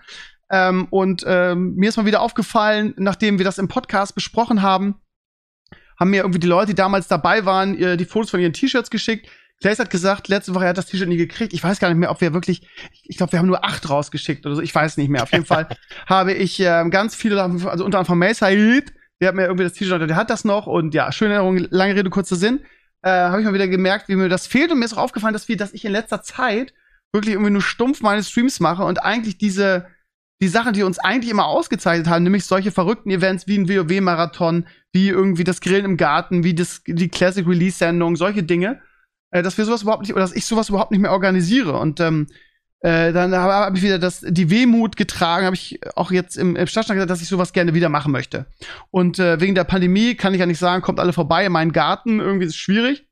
Ähm, 0.50 0.86
und 0.90 1.24
ähm, 1.26 1.74
mir 1.76 1.88
ist 1.88 1.96
mal 1.96 2.04
wieder 2.04 2.20
aufgefallen, 2.20 2.92
nachdem 2.98 3.38
wir 3.38 3.44
das 3.44 3.56
im 3.56 3.68
Podcast 3.68 4.14
besprochen 4.14 4.60
haben, 4.60 4.96
haben 5.98 6.10
mir 6.10 6.20
irgendwie 6.20 6.40
die 6.40 6.46
Leute, 6.46 6.68
die 6.68 6.74
damals 6.74 7.08
dabei 7.08 7.46
waren, 7.46 7.76
äh, 7.78 7.96
die 7.96 8.04
Fotos 8.04 8.30
von 8.30 8.40
ihren 8.40 8.52
T-Shirts 8.52 8.90
geschickt 8.90 9.28
Clays 9.60 9.78
hat 9.78 9.90
gesagt, 9.90 10.28
letzte 10.28 10.54
Woche 10.54 10.64
er 10.64 10.70
hat 10.70 10.78
das 10.78 10.86
T-Shirt 10.86 11.08
nie 11.08 11.16
gekriegt. 11.16 11.52
Ich 11.54 11.64
weiß 11.64 11.78
gar 11.78 11.88
nicht 11.88 11.98
mehr, 11.98 12.10
ob 12.10 12.20
wir 12.20 12.34
wirklich, 12.34 12.68
ich 13.04 13.16
glaube, 13.16 13.32
wir 13.32 13.38
haben 13.38 13.46
nur 13.46 13.64
acht 13.64 13.88
rausgeschickt 13.88 14.44
oder 14.44 14.54
so. 14.54 14.62
Ich 14.62 14.74
weiß 14.74 14.98
nicht 14.98 15.08
mehr. 15.08 15.22
Auf 15.22 15.32
jeden 15.32 15.46
Fall 15.46 15.68
habe 16.06 16.34
ich 16.34 16.60
äh, 16.60 16.84
ganz 16.90 17.14
viele, 17.14 17.42
also 17.42 17.84
unter 17.84 17.98
anderem 17.98 18.06
von 18.06 18.18
Mace 18.18 18.40
der 19.18 19.28
hat 19.28 19.34
mir 19.34 19.44
irgendwie 19.44 19.64
das 19.64 19.72
T-Shirt, 19.72 20.08
der 20.08 20.16
hat 20.16 20.28
das 20.28 20.44
noch 20.44 20.66
und 20.66 20.92
ja, 20.92 21.10
schöne 21.10 21.34
Erinnerung, 21.34 21.66
lange 21.70 21.94
Rede, 21.94 22.10
kurzer 22.10 22.36
Sinn. 22.36 22.60
Äh, 23.02 23.10
habe 23.10 23.40
ich 23.40 23.46
mal 23.46 23.54
wieder 23.54 23.68
gemerkt, 23.68 24.08
wie 24.08 24.16
mir 24.16 24.28
das 24.28 24.46
fehlt 24.46 24.70
und 24.72 24.78
mir 24.78 24.84
ist 24.84 24.92
auch 24.92 25.02
aufgefallen, 25.02 25.32
dass 25.32 25.48
wir, 25.48 25.56
dass 25.56 25.72
ich 25.72 25.84
in 25.84 25.92
letzter 25.92 26.22
Zeit 26.22 26.74
wirklich 27.12 27.34
irgendwie 27.34 27.52
nur 27.52 27.62
stumpf 27.62 28.02
meine 28.02 28.22
Streams 28.22 28.60
mache 28.60 28.84
und 28.84 29.02
eigentlich 29.02 29.38
diese, 29.38 29.86
die 30.42 30.48
Sachen, 30.48 30.74
die 30.74 30.82
uns 30.82 30.98
eigentlich 30.98 31.30
immer 31.30 31.46
ausgezeichnet 31.46 32.08
haben, 32.08 32.24
nämlich 32.24 32.44
solche 32.44 32.72
verrückten 32.72 33.10
Events 33.10 33.46
wie 33.46 33.56
ein 33.56 33.68
WoW-Marathon, 33.68 34.66
wie 34.92 35.08
irgendwie 35.08 35.44
das 35.44 35.60
Grillen 35.60 35.84
im 35.84 35.96
Garten, 35.96 36.44
wie 36.44 36.54
das, 36.54 36.82
die 36.86 37.08
Classic 37.08 37.46
Release-Sendung, 37.46 38.16
solche 38.16 38.42
Dinge, 38.42 38.82
äh, 39.36 39.42
dass 39.42 39.58
wir 39.58 39.64
sowas 39.64 39.82
überhaupt 39.82 40.02
nicht, 40.02 40.12
oder 40.12 40.22
dass 40.22 40.34
ich 40.34 40.46
sowas 40.46 40.68
überhaupt 40.68 40.90
nicht 40.90 41.00
mehr 41.00 41.12
organisiere. 41.12 41.78
Und 41.78 42.00
ähm, 42.00 42.26
äh, 42.80 43.12
dann 43.12 43.34
habe 43.34 43.52
hab 43.52 43.76
ich 43.76 43.82
wieder 43.82 43.98
das, 43.98 44.20
die 44.26 44.50
Wehmut 44.50 44.96
getragen, 44.96 45.46
habe 45.46 45.56
ich 45.56 45.80
auch 45.94 46.10
jetzt 46.10 46.36
im, 46.36 46.56
im 46.56 46.66
Stadtstand 46.66 46.96
gesagt, 46.96 47.10
dass 47.10 47.22
ich 47.22 47.28
sowas 47.28 47.52
gerne 47.52 47.74
wieder 47.74 47.88
machen 47.88 48.12
möchte. 48.12 48.46
Und 48.90 49.18
äh, 49.18 49.40
wegen 49.40 49.54
der 49.54 49.64
Pandemie 49.64 50.14
kann 50.14 50.34
ich 50.34 50.40
ja 50.40 50.46
nicht 50.46 50.58
sagen, 50.58 50.82
kommt 50.82 51.00
alle 51.00 51.12
vorbei 51.12 51.44
in 51.46 51.52
meinen 51.52 51.72
Garten, 51.72 52.20
irgendwie 52.20 52.46
ist 52.46 52.52
es 52.52 52.56
schwierig. 52.56 53.06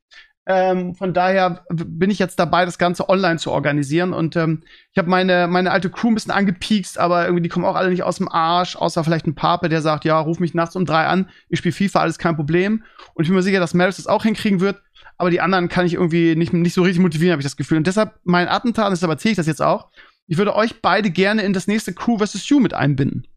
Ähm, 0.47 0.93
von 0.93 1.13
daher 1.13 1.65
bin 1.71 2.11
ich 2.11 2.19
jetzt 2.19 2.37
dabei, 2.37 2.65
das 2.65 2.77
Ganze 2.77 3.09
online 3.09 3.39
zu 3.39 3.51
organisieren. 3.51 4.13
Und 4.13 4.35
ähm, 4.35 4.63
ich 4.91 4.97
habe 4.99 5.09
meine, 5.09 5.47
meine 5.47 5.71
alte 5.71 5.89
Crew 5.89 6.09
ein 6.09 6.13
bisschen 6.13 6.31
angepiekst, 6.31 6.99
aber 6.99 7.25
irgendwie 7.25 7.41
die 7.41 7.49
kommen 7.49 7.65
auch 7.65 7.75
alle 7.75 7.89
nicht 7.89 8.03
aus 8.03 8.17
dem 8.17 8.29
Arsch, 8.29 8.75
außer 8.75 9.03
vielleicht 9.03 9.25
ein 9.25 9.33
Pape, 9.33 9.69
der 9.69 9.81
sagt, 9.81 10.05
ja, 10.05 10.19
ruf 10.19 10.39
mich 10.39 10.53
nachts 10.53 10.75
um 10.75 10.85
drei 10.85 11.07
an, 11.07 11.29
ich 11.49 11.59
spiele 11.59 11.73
FIFA, 11.73 12.01
alles 12.01 12.19
kein 12.19 12.35
Problem. 12.35 12.83
Und 13.15 13.23
ich 13.23 13.29
bin 13.29 13.35
mir 13.35 13.41
sicher, 13.41 13.59
dass 13.59 13.73
Maris 13.73 13.97
das 13.97 14.05
auch 14.05 14.21
hinkriegen 14.21 14.59
wird 14.59 14.77
aber 15.17 15.29
die 15.29 15.41
anderen 15.41 15.69
kann 15.69 15.85
ich 15.85 15.93
irgendwie 15.93 16.35
nicht, 16.35 16.53
nicht 16.53 16.73
so 16.73 16.83
richtig 16.83 17.01
motivieren, 17.01 17.31
habe 17.31 17.41
ich 17.41 17.45
das 17.45 17.57
Gefühl. 17.57 17.77
Und 17.77 17.87
deshalb 17.87 18.19
mein 18.23 18.47
Attentat, 18.47 18.91
deshalb 18.91 19.11
erzähle 19.11 19.31
ich 19.31 19.37
das 19.37 19.47
jetzt 19.47 19.61
auch, 19.61 19.89
ich 20.27 20.37
würde 20.37 20.55
euch 20.55 20.81
beide 20.81 21.11
gerne 21.11 21.43
in 21.43 21.53
das 21.53 21.67
nächste 21.67 21.93
Crew 21.93 22.17
vs. 22.17 22.49
You 22.49 22.59
mit 22.59 22.73
einbinden. 22.73 23.27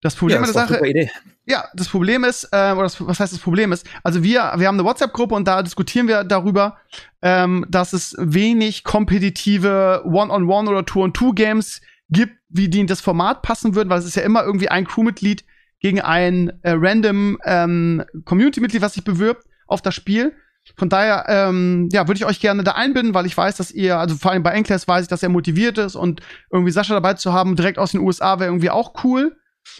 Das 0.00 0.16
Problem 0.16 0.40
ja, 0.40 0.46
das 0.46 0.52
der 0.52 0.66
Sache, 0.66 1.10
ja, 1.44 1.64
das 1.74 1.88
Problem 1.88 2.24
ist, 2.24 2.44
äh, 2.50 2.72
oder 2.72 2.82
das, 2.82 3.00
was 3.06 3.20
heißt 3.20 3.32
das 3.32 3.40
Problem 3.40 3.70
ist? 3.70 3.86
Also 4.02 4.24
wir, 4.24 4.52
wir 4.56 4.66
haben 4.66 4.74
eine 4.74 4.84
WhatsApp-Gruppe 4.84 5.34
und 5.34 5.46
da 5.46 5.62
diskutieren 5.62 6.08
wir 6.08 6.24
darüber, 6.24 6.78
ähm, 7.22 7.64
dass 7.68 7.92
es 7.92 8.16
wenig 8.18 8.82
kompetitive 8.82 10.02
One-on-One 10.04 10.44
-on 10.44 10.46
-One 10.46 10.68
oder 10.68 10.84
Two-on-Two-Games 10.84 11.80
gibt, 12.10 12.34
wie 12.48 12.68
die 12.68 12.80
in 12.80 12.88
das 12.88 13.00
Format 13.00 13.42
passen 13.42 13.76
würden, 13.76 13.90
weil 13.90 14.00
es 14.00 14.04
ist 14.04 14.16
ja 14.16 14.22
immer 14.22 14.44
irgendwie 14.44 14.68
ein 14.68 14.86
Crewmitglied 14.86 15.44
gegen 15.78 16.00
ein 16.00 16.52
äh, 16.62 16.72
random 16.72 17.38
ähm, 17.44 18.04
Community-Mitglied, 18.24 18.82
was 18.82 18.94
sich 18.94 19.04
bewirbt 19.04 19.46
auf 19.72 19.82
das 19.82 19.94
Spiel. 19.94 20.34
Von 20.76 20.88
daher, 20.88 21.24
ähm, 21.28 21.88
ja, 21.92 22.06
würde 22.06 22.18
ich 22.18 22.24
euch 22.24 22.38
gerne 22.38 22.62
da 22.62 22.72
einbinden, 22.72 23.14
weil 23.14 23.26
ich 23.26 23.36
weiß, 23.36 23.56
dass 23.56 23.72
ihr, 23.72 23.98
also 23.98 24.14
vor 24.14 24.30
allem 24.30 24.44
bei 24.44 24.52
Enkles 24.52 24.86
weiß 24.86 25.02
ich, 25.02 25.08
dass 25.08 25.22
er 25.22 25.28
motiviert 25.28 25.76
ist 25.78 25.96
und 25.96 26.20
irgendwie 26.50 26.70
Sascha 26.70 26.94
dabei 26.94 27.14
zu 27.14 27.32
haben, 27.32 27.56
direkt 27.56 27.78
aus 27.78 27.92
den 27.92 28.00
USA 28.00 28.38
wäre 28.38 28.50
irgendwie 28.50 28.70
auch 28.70 29.02
cool. 29.02 29.36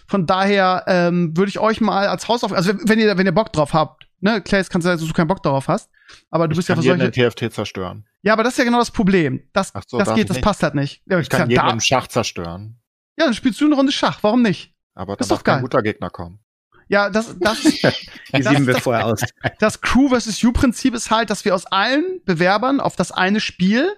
Von 0.09 0.27
daher 0.27 0.85
ähm, 0.89 1.37
würde 1.37 1.51
ich 1.51 1.59
euch 1.61 1.81
mal 1.81 2.09
als 2.09 2.27
Hausaufgabe, 2.29 2.57
also 2.57 2.73
wenn 2.89 2.99
ihr, 2.99 3.17
wenn 3.17 3.27
ihr 3.27 3.35
Bock 3.35 3.53
drauf 3.53 3.75
habt, 3.75 4.09
ne, 4.21 4.41
Clays 4.41 4.71
kannst 4.71 4.85
du 4.85 4.89
sagen, 4.89 5.01
dass 5.01 5.09
du 5.09 5.15
keinen 5.15 5.29
Bock 5.29 5.43
darauf 5.43 5.69
hast, 5.69 5.91
aber 6.31 6.49
du 6.49 6.53
ich 6.53 6.57
bist 6.57 6.69
ja 6.69 6.77
für 6.77 6.83
solche. 6.83 7.11
TFT 7.11 7.53
zerstören. 7.53 8.05
Ja, 8.23 8.33
aber 8.33 8.43
das 8.43 8.55
ist 8.55 8.59
ja 8.59 8.65
genau 8.65 8.79
das 8.79 8.91
Problem. 8.91 9.49
Das, 9.53 9.73
so, 9.87 9.99
das 9.99 10.15
geht, 10.15 10.31
das 10.31 10.37
nicht. 10.37 10.45
passt 10.45 10.63
halt 10.63 10.75
nicht. 10.75 11.03
Ja, 11.07 11.19
ich 11.19 11.29
kann 11.29 11.51
jeden 11.51 11.69
im 11.69 11.81
Schach 11.81 12.07
zerstören. 12.07 12.81
Ja, 13.19 13.25
dann 13.27 13.35
spielst 13.35 13.61
du 13.61 13.67
eine 13.67 13.75
Runde 13.75 13.93
Schach. 13.93 14.19
Warum 14.23 14.43
nicht? 14.43 14.75
Aber 14.95 15.17
dann 15.17 15.29
darf 15.29 15.45
kein 15.45 15.63
guter 15.63 15.83
Gegner 15.83 16.11
kommen. 16.11 16.41
Ja, 16.93 17.09
das, 17.09 17.35
das, 17.41 17.63
die 18.37 18.43
sieben 18.43 18.67
wir 18.67 18.77
vorher 18.77 19.07
aus. 19.07 19.23
Das 19.59 19.81
Crew 19.81 20.11
vs. 20.11 20.43
You-Prinzip 20.43 20.95
ist 20.95 21.11
halt, 21.11 21.31
dass 21.31 21.47
wir 21.47 21.55
aus 21.55 21.65
allen 21.65 22.21
Bewerbern 22.27 22.81
auf 22.81 22.97
das 22.97 23.13
eine 23.13 23.41
Spiel 23.41 23.89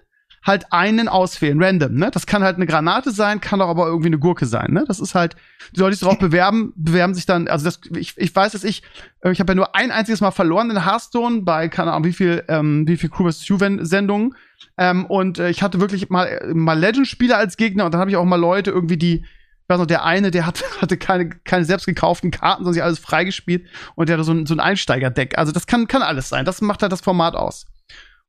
halt 0.45 0.73
einen 0.73 1.09
auswählen, 1.09 1.61
random, 1.61 1.95
ne? 1.95 2.11
Das 2.13 2.27
kann 2.27 2.45
halt 2.45 2.57
eine 2.57 2.67
Granate 2.67 3.11
sein, 3.11 3.41
kann 3.41 3.63
auch 3.63 3.69
aber 3.69 3.87
irgendwie 3.87 4.09
eine 4.09 4.19
Gurke 4.19 4.47
sein, 4.47 4.73
ne? 4.73 4.85
Das 4.87 5.01
ist 5.01 5.15
halt, 5.15 5.35
die 5.75 5.81
Leute, 5.81 5.93
die 5.93 5.97
sich 5.97 6.05
darauf 6.07 6.19
bewerben, 6.19 6.73
bewerben 6.77 7.15
sich 7.15 7.25
dann, 7.27 7.49
also 7.49 7.65
das, 7.65 7.81
ich, 7.97 8.13
ich 8.17 8.37
weiß, 8.37 8.53
dass 8.53 8.63
ich, 8.63 8.83
äh, 9.23 9.33
ich 9.33 9.41
habe 9.41 9.53
ja 9.53 9.57
nur 9.57 9.75
ein 9.75 9.91
einziges 9.91 10.21
Mal 10.21 10.33
verloren 10.33 10.71
in 10.71 10.85
Hearthstone 10.85 11.43
bei, 11.43 11.69
keine 11.69 11.93
Ahnung, 11.93 12.05
wie 12.05 12.13
viel, 12.13 12.45
ähm, 12.49 12.87
wie 12.87 12.99
viel 12.99 13.09
Crew 13.09 13.29
vs. 13.29 13.49
You-Sendungen. 13.49 14.37
Ähm, 14.77 15.07
und 15.07 15.39
äh, 15.39 15.49
ich 15.49 15.63
hatte 15.63 15.81
wirklich 15.81 16.11
mal, 16.11 16.53
mal 16.55 16.79
Legend-Spieler 16.79 17.39
als 17.39 17.57
Gegner 17.57 17.87
und 17.87 17.95
dann 17.95 18.01
habe 18.01 18.11
ich 18.11 18.17
auch 18.17 18.25
mal 18.25 18.37
Leute 18.37 18.71
irgendwie, 18.71 18.99
die 18.99 19.25
ich 19.65 19.69
weiß 19.71 19.79
noch, 19.79 19.87
der 19.87 20.05
eine, 20.05 20.31
der 20.31 20.47
hat, 20.47 20.63
hatte 20.83 20.99
keine, 20.99 21.31
keine 21.31 21.65
selbst 21.65 21.87
gekauften 21.87 22.31
Karten, 22.31 22.65
sondern 22.65 22.75
sich 22.75 22.83
alles 22.83 22.99
freigespielt 22.99 23.67
und 23.95 24.09
der 24.09 24.17
hatte 24.17 24.25
so 24.25 24.33
ein, 24.33 24.45
so 24.45 24.55
ein 24.55 24.61
Einsteigerdeck. 24.61 25.39
Also 25.39 25.53
das 25.53 25.67
kann, 25.67 25.89
kann 25.89 26.03
alles 26.03 26.29
sein. 26.29 26.45
Das 26.45 26.61
macht 26.61 26.83
halt 26.83 26.93
das 26.93 27.01
Format 27.01 27.35
aus. 27.35 27.67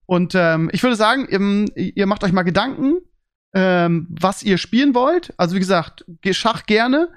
Und 0.05 0.33
ähm, 0.35 0.69
ich 0.71 0.81
würde 0.81 0.95
sagen, 0.95 1.27
ihr, 1.75 1.93
ihr 1.95 2.05
macht 2.05 2.23
euch 2.23 2.31
mal 2.31 2.43
Gedanken, 2.43 2.99
ähm, 3.53 4.07
was 4.09 4.43
ihr 4.43 4.57
spielen 4.57 4.95
wollt. 4.95 5.33
Also 5.35 5.55
wie 5.55 5.59
gesagt, 5.59 6.05
Schach 6.31 6.65
gerne. 6.65 7.09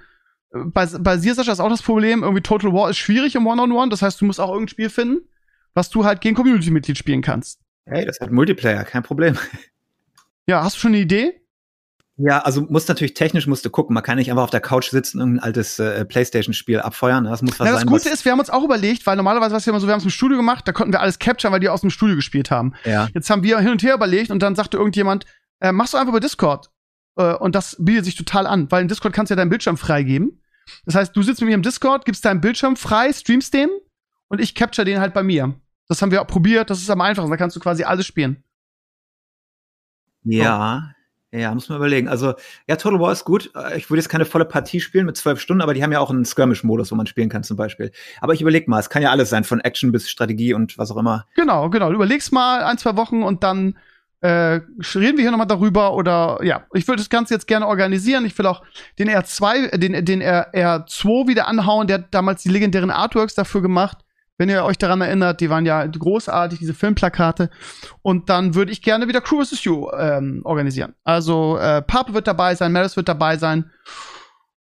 Bei, 0.51 0.87
bei 0.87 1.17
dir, 1.19 1.35
Sascha, 1.35 1.53
ist 1.53 1.61
auch 1.61 1.69
das 1.69 1.83
Problem, 1.83 2.23
irgendwie 2.23 2.43
Total 2.43 2.73
War 2.73 2.91
ist 2.91 2.97
schwierig 2.97 3.37
im 3.37 3.47
One-on-One. 3.47 3.75
-on 3.75 3.87
-One, 3.87 3.91
das 3.91 4.03
heißt, 4.03 4.21
du 4.21 4.25
musst 4.25 4.41
auch 4.41 4.49
irgendein 4.49 4.69
Spiel 4.69 4.91
finden, 4.91 5.29
was 5.75 5.91
du 5.91 6.05
halt 6.05 6.23
gegen 6.23 6.35
Community-Mitglied 6.35 6.97
spielen 6.97 7.21
kannst. 7.21 7.61
Hey, 7.85 8.05
das 8.05 8.19
hat 8.21 8.33
Multiplayer, 8.33 8.85
kein 8.85 9.03
Problem. 9.03 9.37
Ja, 10.47 10.65
hast 10.65 10.77
du 10.77 10.81
schon 10.81 10.93
eine 10.93 11.03
Idee? 11.03 11.43
Ja, 12.21 12.41
also 12.41 12.63
muss 12.63 12.89
natürlich 12.89 13.15
technisch 13.15 13.47
musst 13.47 13.65
du 13.65 13.71
gucken. 13.71 13.95
Man 13.95 14.03
kann 14.03 14.19
nicht 14.19 14.29
einfach 14.31 14.43
auf 14.43 14.51
der 14.51 14.61
Couch 14.61 14.91
sitzen 14.91 15.21
und 15.23 15.37
ein 15.37 15.39
altes 15.39 15.79
äh, 15.79 16.05
Playstation-Spiel 16.05 16.81
abfeuern. 16.81 17.25
Das 17.25 17.43
muss 17.43 17.61
was 17.61 17.67
ja, 17.67 17.73
das 17.73 17.83
sein. 17.83 17.89
Gute 17.89 18.09
ist, 18.09 18.25
wir 18.25 18.33
haben 18.33 18.41
uns 18.41 18.51
auch 18.51 18.65
überlegt, 18.65 19.07
weil 19.07 19.17
normalerweise 19.17 19.53
war 19.53 19.59
es 19.59 19.67
ja 19.67 19.71
immer 19.71 19.79
so, 19.79 19.87
wir 19.87 19.93
haben 19.93 20.01
es 20.01 20.05
im 20.05 20.11
Studio 20.11 20.37
gemacht, 20.37 20.67
da 20.67 20.73
konnten 20.73 20.93
wir 20.93 21.01
alles 21.01 21.21
capturen, 21.21 21.53
weil 21.53 21.61
die 21.61 21.69
aus 21.69 21.83
dem 21.83 21.91
Studio 21.91 22.17
gespielt 22.17 22.51
haben. 22.51 22.75
Ja. 22.85 23.09
Jetzt 23.15 23.31
haben 23.31 23.45
wir 23.45 23.61
hin 23.61 23.71
und 23.71 23.83
her 23.85 23.95
überlegt 23.95 24.33
und 24.33 24.43
dann 24.43 24.57
sagte 24.57 24.79
irgendjemand, 24.79 25.27
äh, 25.61 25.71
machst 25.71 25.95
du 25.95 25.99
einfach 25.99 26.13
bei 26.13 26.19
Discord. 26.19 26.71
Äh, 27.17 27.35
und 27.35 27.55
das 27.55 27.77
bietet 27.79 28.05
sich 28.05 28.17
total 28.17 28.49
an, 28.49 28.69
weil 28.73 28.83
in 28.83 28.89
Discord 28.89 29.13
kannst 29.13 29.31
du 29.31 29.35
ja 29.35 29.37
deinen 29.37 29.51
Bildschirm 29.51 29.77
freigeben. 29.77 30.43
Das 30.87 30.97
heißt, 30.97 31.17
du 31.17 31.23
sitzt 31.23 31.41
mit 31.41 31.49
mir 31.49 31.55
im 31.55 31.63
Discord, 31.63 32.05
gibst 32.05 32.25
deinen 32.25 32.41
Bildschirm 32.41 32.75
frei, 32.75 33.13
streamst 33.13 33.55
den 33.55 33.71
und 34.27 34.41
ich 34.41 34.57
capture 34.57 34.85
den 34.85 34.99
halt 34.99 35.15
bei 35.15 35.23
mir. 35.23 35.55
Das 35.87 36.03
haben 36.03 36.11
wir 36.11 36.21
auch 36.21 36.27
probiert, 36.27 36.69
das 36.69 36.81
ist 36.81 36.91
am 36.91 37.01
einfachsten, 37.01 37.31
da 37.31 37.37
kannst 37.37 37.55
du 37.55 37.61
quasi 37.61 37.85
alles 37.85 38.07
spielen. 38.07 38.43
Ja, 40.25 40.91
ja, 41.33 41.53
muss 41.55 41.69
man 41.69 41.77
überlegen. 41.79 42.09
Also, 42.09 42.35
ja, 42.67 42.77
Total 42.77 43.01
War 43.01 43.13
ist 43.13 43.25
gut. 43.25 43.51
Äh, 43.55 43.77
Ich 43.79 43.91
würde 43.91 44.01
jetzt 44.01 44.09
keine 44.09 44.25
volle 44.25 44.45
Partie 44.45 44.81
spielen 44.81 45.07
mit 45.07 45.17
zwölf 45.17 45.41
Stunden, 45.41 45.61
aber 45.63 45.75
die 45.75 45.83
haben 45.83 45.93
ja 45.93 46.01
auch 46.01 46.11
einen 46.11 46.25
Skirmish-Modus, 46.25 46.91
wo 46.91 46.97
man 46.97 47.07
spielen 47.07 47.29
kann 47.29 47.43
zum 47.43 47.57
Beispiel. 47.57 47.91
Aber 48.21 48.33
ich 48.33 48.41
überlege 48.41 48.71
mal, 48.71 48.81
es 48.81 48.89
kann 48.91 49.03
ja 49.03 49.11
alles 49.11 49.31
sein, 49.31 49.45
von 49.45 49.61
Action 49.61 49.93
bis 49.93 50.09
Strategie 50.09 50.55
und 50.55 50.79
was 50.79 50.91
auch 50.91 50.97
immer. 50.97 51.27
Genau, 51.37 51.69
genau. 51.71 51.91
Du 51.91 51.97
überlegst 51.97 52.33
mal 52.33 52.63
ein, 52.65 52.79
zwei 52.79 52.97
Wochen 52.97 53.23
und 53.23 53.43
dann 53.43 53.77
äh, 54.21 54.61
reden 54.95 55.17
wir 55.17 55.23
hier 55.23 55.31
nochmal 55.31 55.47
darüber 55.47 55.95
oder 55.95 56.41
ja, 56.43 56.67
ich 56.73 56.89
würde 56.89 57.01
das 57.01 57.11
Ganze 57.11 57.35
jetzt 57.35 57.47
gerne 57.47 57.67
organisieren. 57.67 58.25
Ich 58.25 58.37
will 58.37 58.47
auch 58.47 58.63
den 58.99 59.09
R2, 59.09 59.73
äh, 59.73 59.79
den, 59.79 60.05
den 60.05 60.21
R, 60.21 60.53
R2 60.53 61.29
wieder 61.29 61.47
anhauen. 61.47 61.87
Der 61.87 61.99
hat 61.99 62.07
damals 62.11 62.43
die 62.43 62.49
legendären 62.49 62.91
Artworks 62.91 63.35
dafür 63.35 63.63
gemacht. 63.63 63.99
Wenn 64.39 64.49
ihr 64.49 64.65
euch 64.65 64.79
daran 64.79 65.01
erinnert, 65.01 65.41
die 65.41 65.51
waren 65.51 65.67
ja 65.67 65.85
großartig, 65.85 66.61
diese 66.61 66.73
Filmplakate. 66.73 67.51
Und 68.03 68.31
dann 68.31 68.55
würde 68.55 68.71
ich 68.71 68.83
gerne 68.83 69.09
wieder 69.09 69.21
Crew 69.21 69.45
vs. 69.45 69.65
You 69.65 69.91
ähm, 69.99 70.43
organisieren. 70.45 70.95
Also 71.05 71.59
äh, 71.59 71.83
Pape 71.83 72.15
wird 72.15 72.29
dabei 72.29 72.55
sein, 72.55 72.73
Maris 72.73 72.97
wird 72.97 73.09
dabei 73.09 73.37
sein. 73.37 73.71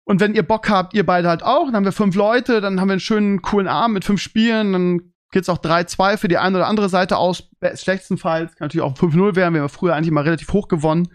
Und 0.04 0.20
wenn 0.20 0.34
ihr 0.34 0.42
Bock 0.42 0.68
habt, 0.68 0.94
ihr 0.94 1.06
beide 1.06 1.28
halt 1.28 1.42
auch, 1.42 1.66
dann 1.66 1.76
haben 1.76 1.84
wir 1.84 1.92
fünf 1.92 2.16
Leute, 2.16 2.60
dann 2.60 2.80
haben 2.80 2.88
wir 2.88 2.94
einen 2.94 3.00
schönen, 3.00 3.40
coolen 3.42 3.68
Abend 3.68 3.94
mit 3.94 4.04
fünf 4.04 4.20
Spielen, 4.20 4.72
dann 4.72 5.12
geht's 5.30 5.48
auch 5.48 5.58
3-2 5.58 6.16
für 6.16 6.28
die 6.28 6.38
eine 6.38 6.56
oder 6.56 6.66
andere 6.66 6.88
Seite 6.88 7.16
aus. 7.16 7.44
Schlechtestenfalls 7.74 8.56
kann 8.56 8.66
natürlich 8.66 8.84
auch 8.84 8.94
5-0 8.94 9.36
werden. 9.36 9.54
Wir 9.54 9.60
haben 9.60 9.68
früher 9.68 9.94
eigentlich 9.94 10.10
mal 10.10 10.24
relativ 10.24 10.52
hoch 10.52 10.68
gewonnen. 10.68 11.08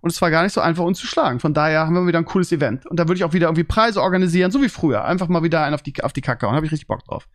Und 0.00 0.10
es 0.10 0.22
war 0.22 0.30
gar 0.30 0.42
nicht 0.42 0.52
so 0.52 0.60
einfach, 0.60 0.84
uns 0.84 0.98
zu 0.98 1.06
schlagen. 1.06 1.40
Von 1.40 1.54
daher 1.54 1.80
haben 1.80 1.94
wir 1.94 2.06
wieder 2.06 2.18
ein 2.18 2.24
cooles 2.24 2.52
Event. 2.52 2.86
Und 2.86 2.98
da 2.98 3.08
würde 3.08 3.16
ich 3.18 3.24
auch 3.24 3.32
wieder 3.32 3.48
irgendwie 3.48 3.64
Preise 3.64 4.00
organisieren, 4.00 4.50
so 4.50 4.62
wie 4.62 4.68
früher. 4.68 5.04
Einfach 5.04 5.28
mal 5.28 5.42
wieder 5.42 5.64
einen 5.64 5.74
auf 5.74 5.82
die, 5.82 6.02
auf 6.02 6.12
die 6.12 6.22
Kacke. 6.22 6.46
Und 6.46 6.54
habe 6.54 6.66
ich 6.66 6.72
richtig 6.72 6.86
Bock 6.86 7.04
drauf. 7.04 7.26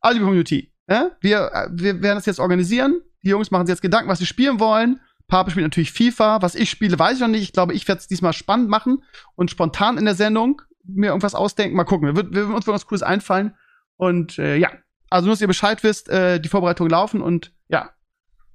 Also, 0.00 0.14
liebe 0.14 0.26
Community, 0.26 0.72
äh? 0.86 1.06
wir, 1.20 1.68
wir 1.72 2.02
werden 2.02 2.16
das 2.16 2.26
jetzt 2.26 2.40
organisieren. 2.40 3.00
Die 3.22 3.28
Jungs 3.28 3.50
machen 3.50 3.66
sich 3.66 3.74
jetzt 3.74 3.82
Gedanken, 3.82 4.08
was 4.08 4.18
sie 4.18 4.26
spielen 4.26 4.60
wollen. 4.60 5.00
Pape 5.28 5.50
spielt 5.50 5.64
natürlich 5.64 5.92
FIFA. 5.92 6.42
Was 6.42 6.54
ich 6.54 6.70
spiele, 6.70 6.98
weiß 6.98 7.14
ich 7.14 7.20
noch 7.20 7.28
nicht. 7.28 7.42
Ich 7.42 7.52
glaube, 7.52 7.74
ich 7.74 7.86
werde 7.86 8.00
es 8.00 8.08
diesmal 8.08 8.32
spannend 8.32 8.68
machen 8.68 9.04
und 9.36 9.50
spontan 9.50 9.98
in 9.98 10.04
der 10.04 10.14
Sendung 10.14 10.62
mir 10.84 11.08
irgendwas 11.08 11.34
ausdenken. 11.34 11.76
Mal 11.76 11.84
gucken. 11.84 12.14
Wir, 12.14 12.16
wir, 12.16 12.48
wir 12.48 12.54
uns 12.54 12.66
wird 12.66 12.74
was 12.74 12.86
Cooles 12.86 13.02
einfallen. 13.02 13.54
Und 13.96 14.38
äh, 14.38 14.56
ja, 14.56 14.70
also 15.10 15.26
nur, 15.26 15.34
dass 15.34 15.40
ihr 15.40 15.46
Bescheid 15.46 15.82
wisst, 15.82 16.08
äh, 16.08 16.40
die 16.40 16.48
Vorbereitungen 16.48 16.90
laufen 16.90 17.20
und 17.20 17.52
ja, 17.68 17.90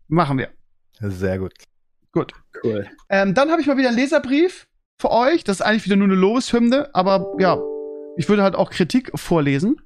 machen 0.07 0.37
wir. 0.37 0.49
Sehr 0.99 1.39
gut. 1.39 1.53
Gut. 2.11 2.33
Cool. 2.63 2.87
Ähm, 3.09 3.33
dann 3.33 3.51
habe 3.51 3.61
ich 3.61 3.67
mal 3.67 3.77
wieder 3.77 3.89
einen 3.89 3.97
Leserbrief 3.97 4.67
für 4.97 5.11
euch. 5.11 5.43
Das 5.43 5.59
ist 5.59 5.61
eigentlich 5.61 5.85
wieder 5.85 5.97
nur 5.97 6.07
eine 6.07 6.15
Lobeshymne, 6.15 6.89
aber 6.93 7.33
ja, 7.39 7.59
ich 8.17 8.29
würde 8.29 8.43
halt 8.43 8.55
auch 8.55 8.69
Kritik 8.69 9.11
vorlesen. 9.15 9.81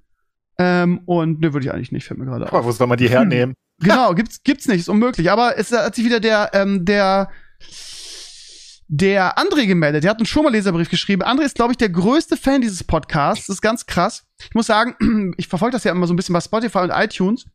Ähm, 0.61 0.99
und 1.05 1.39
ne, 1.39 1.53
würde 1.53 1.65
ich 1.65 1.73
eigentlich 1.73 1.93
nicht, 1.93 2.05
fällt 2.05 2.19
mir 2.19 2.25
gerade 2.25 2.45
auf. 2.45 2.53
Aber 2.53 2.65
wo 2.65 2.71
soll 2.71 2.85
man 2.85 2.97
die 2.97 3.09
hernehmen? 3.09 3.55
Genau, 3.81 4.13
gibt's, 4.13 4.43
gibt's 4.43 4.67
nicht, 4.67 4.79
ist 4.81 4.89
unmöglich. 4.89 5.31
Aber 5.31 5.57
es 5.57 5.71
hat 5.71 5.95
sich 5.95 6.03
wieder 6.03 6.19
der, 6.19 6.49
ähm, 6.51 6.83
der, 6.83 7.29
der 8.89 9.37
André 9.37 9.67
gemeldet. 9.67 10.03
Der 10.03 10.11
hat 10.11 10.17
einen 10.17 10.25
schon 10.25 10.43
mal 10.43 10.51
Leserbrief 10.51 10.89
geschrieben. 10.89 11.23
André 11.23 11.43
ist, 11.43 11.55
glaube 11.55 11.71
ich, 11.71 11.77
der 11.77 11.87
größte 11.87 12.35
Fan 12.35 12.59
dieses 12.59 12.83
Podcasts. 12.83 13.47
Das 13.47 13.55
ist 13.55 13.61
ganz 13.61 13.85
krass. 13.85 14.25
Ich 14.43 14.53
muss 14.53 14.65
sagen, 14.65 15.33
ich 15.37 15.47
verfolge 15.47 15.71
das 15.71 15.85
ja 15.85 15.93
immer 15.93 16.07
so 16.07 16.13
ein 16.13 16.17
bisschen 16.17 16.33
bei 16.33 16.41
Spotify 16.41 16.79
und 16.79 16.89
iTunes. 16.89 17.45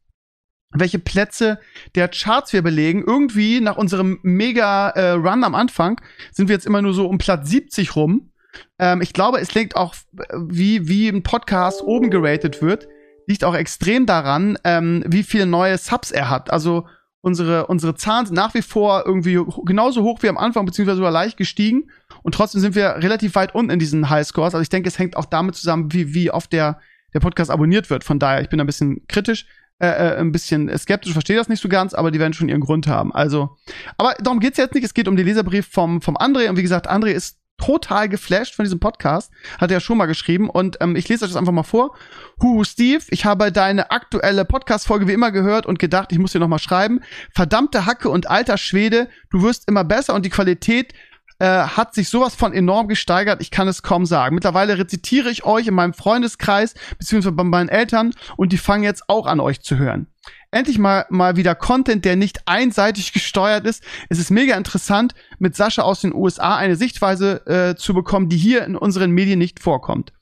Welche 0.70 0.98
Plätze 0.98 1.60
der 1.94 2.08
Charts 2.08 2.54
wir 2.54 2.62
belegen. 2.62 3.04
Irgendwie 3.06 3.60
nach 3.60 3.76
unserem 3.76 4.18
mega 4.22 4.88
äh, 4.88 5.10
Run 5.10 5.44
am 5.44 5.54
Anfang 5.54 6.00
sind 6.32 6.48
wir 6.48 6.54
jetzt 6.54 6.64
immer 6.64 6.80
nur 6.80 6.94
so 6.94 7.06
um 7.06 7.18
Platz 7.18 7.50
70 7.50 7.96
rum. 7.96 8.30
Ähm, 8.78 9.00
ich 9.02 9.12
glaube, 9.12 9.38
es 9.38 9.54
liegt 9.54 9.76
auch, 9.76 9.94
wie, 10.34 10.88
wie 10.88 11.08
ein 11.08 11.22
Podcast 11.22 11.82
oben 11.82 12.10
geratet 12.10 12.62
wird, 12.62 12.88
liegt 13.26 13.44
auch 13.44 13.54
extrem 13.54 14.06
daran, 14.06 14.58
ähm, 14.64 15.04
wie 15.06 15.22
viele 15.22 15.46
neue 15.46 15.78
Subs 15.78 16.10
er 16.10 16.30
hat. 16.30 16.50
Also 16.50 16.86
unsere, 17.20 17.66
unsere 17.66 17.94
Zahlen 17.94 18.26
sind 18.26 18.34
nach 18.34 18.52
wie 18.54 18.62
vor 18.62 19.04
irgendwie 19.06 19.40
genauso 19.64 20.02
hoch 20.02 20.22
wie 20.22 20.28
am 20.28 20.36
Anfang, 20.36 20.66
beziehungsweise 20.66 20.96
sogar 20.96 21.10
leicht 21.10 21.36
gestiegen. 21.36 21.90
Und 22.22 22.34
trotzdem 22.34 22.60
sind 22.60 22.74
wir 22.74 22.96
relativ 22.96 23.34
weit 23.34 23.54
unten 23.54 23.70
in 23.70 23.78
diesen 23.78 24.10
Highscores. 24.10 24.54
Also 24.54 24.62
ich 24.62 24.68
denke, 24.68 24.88
es 24.88 24.98
hängt 24.98 25.16
auch 25.16 25.24
damit 25.24 25.54
zusammen, 25.54 25.92
wie, 25.92 26.12
wie 26.12 26.30
oft 26.30 26.52
der, 26.52 26.80
der 27.14 27.20
Podcast 27.20 27.50
abonniert 27.50 27.88
wird. 27.88 28.04
Von 28.04 28.18
daher, 28.18 28.42
ich 28.42 28.50
bin 28.50 28.60
ein 28.60 28.66
bisschen 28.66 29.06
kritisch, 29.08 29.46
äh, 29.78 29.86
äh, 29.86 30.16
ein 30.18 30.32
bisschen 30.32 30.76
skeptisch, 30.76 31.12
verstehe 31.12 31.36
das 31.36 31.48
nicht 31.48 31.62
so 31.62 31.68
ganz, 31.68 31.94
aber 31.94 32.10
die 32.10 32.20
werden 32.20 32.34
schon 32.34 32.48
ihren 32.48 32.60
Grund 32.60 32.86
haben. 32.86 33.12
Also, 33.12 33.56
aber 33.96 34.14
darum 34.20 34.38
geht's 34.38 34.58
jetzt 34.58 34.74
nicht. 34.74 34.84
Es 34.84 34.94
geht 34.94 35.08
um 35.08 35.16
den 35.16 35.26
Leserbrief 35.26 35.66
vom, 35.66 36.02
vom 36.02 36.16
André. 36.16 36.50
Und 36.50 36.58
wie 36.58 36.62
gesagt, 36.62 36.90
André 36.90 37.08
ist 37.08 37.38
total 37.58 38.08
geflasht 38.08 38.54
von 38.54 38.64
diesem 38.64 38.80
Podcast. 38.80 39.32
Hat 39.58 39.70
er 39.70 39.80
schon 39.80 39.98
mal 39.98 40.06
geschrieben. 40.06 40.50
Und 40.50 40.78
ähm, 40.80 40.96
ich 40.96 41.08
lese 41.08 41.24
euch 41.24 41.30
das 41.30 41.36
einfach 41.36 41.52
mal 41.52 41.62
vor. 41.62 41.96
Huhu, 42.42 42.64
Steve, 42.64 43.02
ich 43.10 43.24
habe 43.24 43.52
deine 43.52 43.90
aktuelle 43.90 44.44
Podcast-Folge 44.44 45.08
wie 45.08 45.12
immer 45.12 45.30
gehört 45.30 45.66
und 45.66 45.78
gedacht, 45.78 46.12
ich 46.12 46.18
muss 46.18 46.32
dir 46.32 46.40
noch 46.40 46.48
mal 46.48 46.58
schreiben. 46.58 47.00
Verdammte 47.34 47.86
Hacke 47.86 48.08
und 48.10 48.28
alter 48.28 48.58
Schwede, 48.58 49.08
du 49.30 49.42
wirst 49.42 49.68
immer 49.68 49.84
besser 49.84 50.14
und 50.14 50.24
die 50.24 50.30
Qualität 50.30 50.94
äh, 51.38 51.46
hat 51.46 51.94
sich 51.94 52.08
sowas 52.08 52.34
von 52.34 52.52
enorm 52.52 52.88
gesteigert, 52.88 53.42
ich 53.42 53.50
kann 53.50 53.68
es 53.68 53.82
kaum 53.82 54.06
sagen. 54.06 54.34
Mittlerweile 54.34 54.78
rezitiere 54.78 55.30
ich 55.30 55.44
euch 55.44 55.66
in 55.66 55.74
meinem 55.74 55.94
Freundeskreis, 55.94 56.74
beziehungsweise 56.98 57.32
bei 57.32 57.44
meinen 57.44 57.68
Eltern, 57.68 58.12
und 58.36 58.52
die 58.52 58.58
fangen 58.58 58.84
jetzt 58.84 59.08
auch 59.08 59.26
an, 59.26 59.40
euch 59.40 59.60
zu 59.60 59.76
hören. 59.76 60.06
Endlich 60.54 60.78
mal, 60.78 61.04
mal 61.10 61.34
wieder 61.34 61.56
Content, 61.56 62.04
der 62.04 62.14
nicht 62.14 62.46
einseitig 62.46 63.12
gesteuert 63.12 63.66
ist. 63.66 63.82
Es 64.08 64.20
ist 64.20 64.30
mega 64.30 64.56
interessant, 64.56 65.12
mit 65.40 65.56
Sascha 65.56 65.82
aus 65.82 66.00
den 66.00 66.14
USA 66.14 66.56
eine 66.56 66.76
Sichtweise 66.76 67.44
äh, 67.46 67.74
zu 67.74 67.92
bekommen, 67.92 68.28
die 68.28 68.36
hier 68.36 68.64
in 68.64 68.76
unseren 68.76 69.10
Medien 69.10 69.40
nicht 69.40 69.58
vorkommt. 69.58 70.12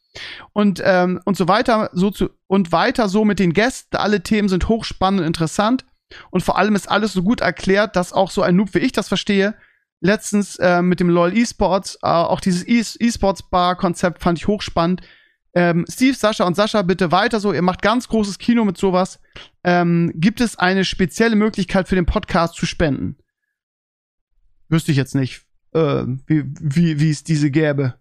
Und, 0.55 0.83
ähm, 0.85 1.21
und 1.27 1.37
so 1.37 1.49
weiter, 1.49 1.91
so 1.93 2.11
zu, 2.11 2.31
und 2.47 2.73
weiter 2.73 3.11
so 3.11 3.27
mit 3.27 3.39
den 3.41 3.53
Gästen. 3.53 3.97
Alle 3.97 4.23
Themen 4.23 4.49
sind 4.49 4.71
hochspannend 4.71 5.21
und 5.21 5.27
interessant. 5.27 5.85
Und 6.31 6.43
vor 6.43 6.57
allem 6.57 6.75
ist 6.77 6.91
alles 6.91 7.13
so 7.13 7.23
gut 7.23 7.43
erklärt, 7.43 7.95
dass 7.95 8.15
auch 8.15 8.31
so 8.31 8.41
ein 8.41 8.57
Noob 8.57 8.75
wie 8.75 8.79
ich 8.79 8.93
das 8.93 9.09
verstehe. 9.09 9.55
Letztens 10.01 10.57
äh, 10.57 10.81
mit 10.81 10.99
dem 10.99 11.11
LOL 11.11 11.37
eSports, 11.37 11.99
äh, 12.03 12.07
auch 12.07 12.41
dieses 12.41 12.67
E- 12.67 13.07
eSports-Bar-Konzept 13.07 14.23
fand 14.23 14.39
ich 14.39 14.49
hochspannend. 14.49 15.03
Ähm, 15.55 15.85
Steve, 15.89 16.15
Sascha 16.15 16.45
und 16.45 16.57
Sascha, 16.57 16.83
bitte 16.83 17.13
weiter 17.13 17.39
so. 17.39 17.53
Ihr 17.53 17.63
macht 17.63 17.83
ganz 17.83 18.09
großes 18.09 18.39
Kino 18.39 18.65
mit 18.65 18.79
sowas. 18.79 19.21
Ähm, 19.65 20.13
gibt 20.15 20.41
es 20.41 20.59
eine 20.59 20.85
spezielle 20.85 21.37
Möglichkeit 21.37 21.89
für 21.89 21.95
den 21.95 22.07
Podcast 22.07 22.55
zu 22.55 22.65
spenden? 22.65 23.19
Wüsste 24.69 24.93
ich 24.93 24.97
jetzt 24.97 25.15
nicht, 25.15 25.43
äh, 25.75 26.05
wie, 26.27 26.99
wie, 27.01 27.11
es 27.11 27.25
diese 27.25 27.51
gäbe. 27.51 27.95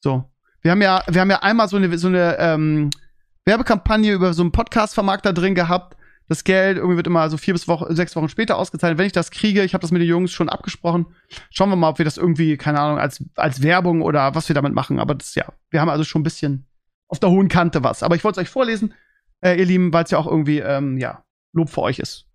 So. 0.00 0.30
Wir 0.62 0.70
haben 0.70 0.82
ja, 0.82 1.02
wir 1.08 1.20
haben 1.20 1.30
ja 1.30 1.42
einmal 1.42 1.68
so 1.68 1.76
eine, 1.76 1.98
so 1.98 2.06
eine 2.06 2.38
ähm, 2.38 2.90
Werbekampagne 3.44 4.12
über 4.12 4.32
so 4.32 4.42
einen 4.42 4.52
Podcast-Vermarkter 4.52 5.32
drin 5.32 5.56
gehabt. 5.56 5.96
Das 6.28 6.44
Geld 6.44 6.78
irgendwie 6.78 6.96
wird 6.96 7.08
immer 7.08 7.28
so 7.28 7.36
vier 7.36 7.52
bis 7.52 7.68
Woche, 7.68 7.94
sechs 7.94 8.16
Wochen 8.16 8.28
später 8.28 8.56
ausgezahlt. 8.56 8.96
Wenn 8.96 9.06
ich 9.06 9.12
das 9.12 9.30
kriege, 9.30 9.62
ich 9.62 9.74
habe 9.74 9.82
das 9.82 9.90
mit 9.90 10.00
den 10.00 10.08
Jungs 10.08 10.32
schon 10.32 10.48
abgesprochen. 10.48 11.06
Schauen 11.50 11.68
wir 11.68 11.76
mal, 11.76 11.90
ob 11.90 11.98
wir 11.98 12.04
das 12.04 12.16
irgendwie, 12.16 12.56
keine 12.56 12.80
Ahnung, 12.80 12.98
als, 12.98 13.22
als 13.34 13.62
Werbung 13.62 14.00
oder 14.00 14.34
was 14.34 14.48
wir 14.48 14.54
damit 14.54 14.72
machen. 14.72 15.00
Aber 15.00 15.14
das, 15.14 15.34
ja, 15.34 15.52
wir 15.70 15.80
haben 15.80 15.90
also 15.90 16.04
schon 16.04 16.20
ein 16.20 16.24
bisschen 16.24 16.66
auf 17.14 17.20
der 17.20 17.30
hohen 17.30 17.48
Kante 17.48 17.82
was. 17.84 18.02
Aber 18.02 18.16
ich 18.16 18.24
wollte 18.24 18.40
es 18.40 18.46
euch 18.46 18.50
vorlesen, 18.50 18.92
äh, 19.40 19.56
ihr 19.58 19.64
Lieben, 19.64 19.92
weil 19.92 20.04
es 20.04 20.10
ja 20.10 20.18
auch 20.18 20.26
irgendwie, 20.26 20.58
ähm, 20.58 20.98
ja, 20.98 21.24
Lob 21.52 21.70
für 21.70 21.82
euch 21.82 21.98
ist. 22.00 22.26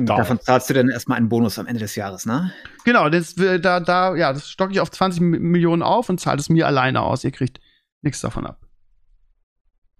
Davon 0.00 0.38
zahlst 0.40 0.70
du 0.70 0.74
dann 0.74 0.88
erstmal 0.90 1.18
einen 1.18 1.28
Bonus 1.28 1.58
am 1.58 1.66
Ende 1.66 1.80
des 1.80 1.96
Jahres, 1.96 2.24
ne? 2.24 2.52
Genau, 2.84 3.08
das, 3.08 3.34
da, 3.34 3.80
da, 3.80 4.14
ja, 4.14 4.32
das 4.32 4.48
stocke 4.48 4.70
ich 4.72 4.78
auf 4.78 4.92
20 4.92 5.20
Mi- 5.20 5.40
Millionen 5.40 5.82
auf 5.82 6.08
und 6.08 6.20
zahle 6.20 6.38
es 6.38 6.48
mir 6.48 6.68
alleine 6.68 7.00
aus. 7.02 7.24
Ihr 7.24 7.32
kriegt 7.32 7.58
nichts 8.02 8.20
davon 8.20 8.46
ab. 8.46 8.64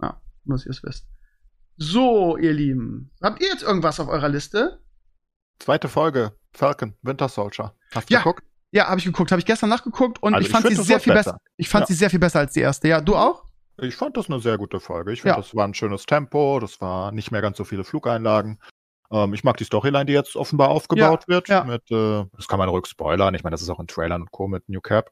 Ja, 0.00 0.22
nur 0.44 0.56
dass 0.56 0.66
ihr 0.66 0.70
es 0.70 0.84
wisst. 0.84 1.08
So, 1.78 2.36
ihr 2.36 2.52
Lieben. 2.52 3.10
Habt 3.20 3.40
ihr 3.42 3.48
jetzt 3.48 3.64
irgendwas 3.64 3.98
auf 3.98 4.06
eurer 4.06 4.28
Liste? 4.28 4.80
Zweite 5.58 5.88
Folge, 5.88 6.30
Falcon, 6.52 6.94
Winter 7.02 7.28
Soldier. 7.28 7.74
Hast 7.92 8.08
du 8.08 8.14
Ja. 8.14 8.20
geguckt? 8.20 8.44
Ja, 8.70 8.86
habe 8.86 9.00
ich 9.00 9.04
geguckt, 9.04 9.32
habe 9.32 9.40
ich 9.40 9.46
gestern 9.46 9.68
nachgeguckt 9.70 10.22
und 10.22 10.32
Also 10.34 10.42
ich 10.42 10.46
ich 10.46 10.52
fand 10.52 10.64
find, 10.64 10.76
sie 10.78 10.84
sehr 10.84 11.00
viel 11.00 11.12
besser. 11.12 11.32
besser. 11.32 11.42
Ich 11.56 11.68
fand 11.68 11.82
Ja. 11.82 11.86
sie 11.88 11.94
sehr 11.94 12.10
viel 12.10 12.20
besser 12.20 12.38
als 12.38 12.52
die 12.52 12.60
erste. 12.60 12.86
Ja, 12.86 13.00
du 13.00 13.16
auch? 13.16 13.46
Ich 13.80 13.96
fand 13.96 14.16
das 14.16 14.28
eine 14.28 14.40
sehr 14.40 14.58
gute 14.58 14.80
Folge. 14.80 15.12
Ich 15.12 15.22
finde, 15.22 15.34
Ja. 15.36 15.40
das 15.40 15.54
war 15.54 15.66
ein 15.66 15.74
schönes 15.74 16.04
Tempo, 16.06 16.58
das 16.60 16.80
war 16.80 17.12
nicht 17.12 17.30
mehr 17.30 17.40
ganz 17.42 17.56
so 17.58 17.64
viele 17.64 17.84
Flugeinlagen. 17.84 18.58
Ähm, 19.10 19.32
ich 19.34 19.44
mag 19.44 19.56
die 19.56 19.64
Storyline, 19.64 20.04
die 20.06 20.12
jetzt 20.12 20.36
offenbar 20.36 20.68
aufgebaut 20.70 21.24
Ja, 21.28 21.34
wird. 21.34 21.48
ja. 21.48 21.64
Mit, 21.64 21.90
äh, 21.90 22.24
das 22.36 22.48
kann 22.48 22.58
man 22.58 22.68
ruhig 22.68 22.86
spoilern. 22.86 23.34
Ich 23.34 23.42
meine, 23.44 23.54
das 23.54 23.62
ist 23.62 23.70
auch 23.70 23.80
in 23.80 23.86
Trailern 23.86 24.22
und 24.22 24.30
Co. 24.32 24.48
mit 24.48 24.68
New 24.68 24.80
Cap. 24.80 25.10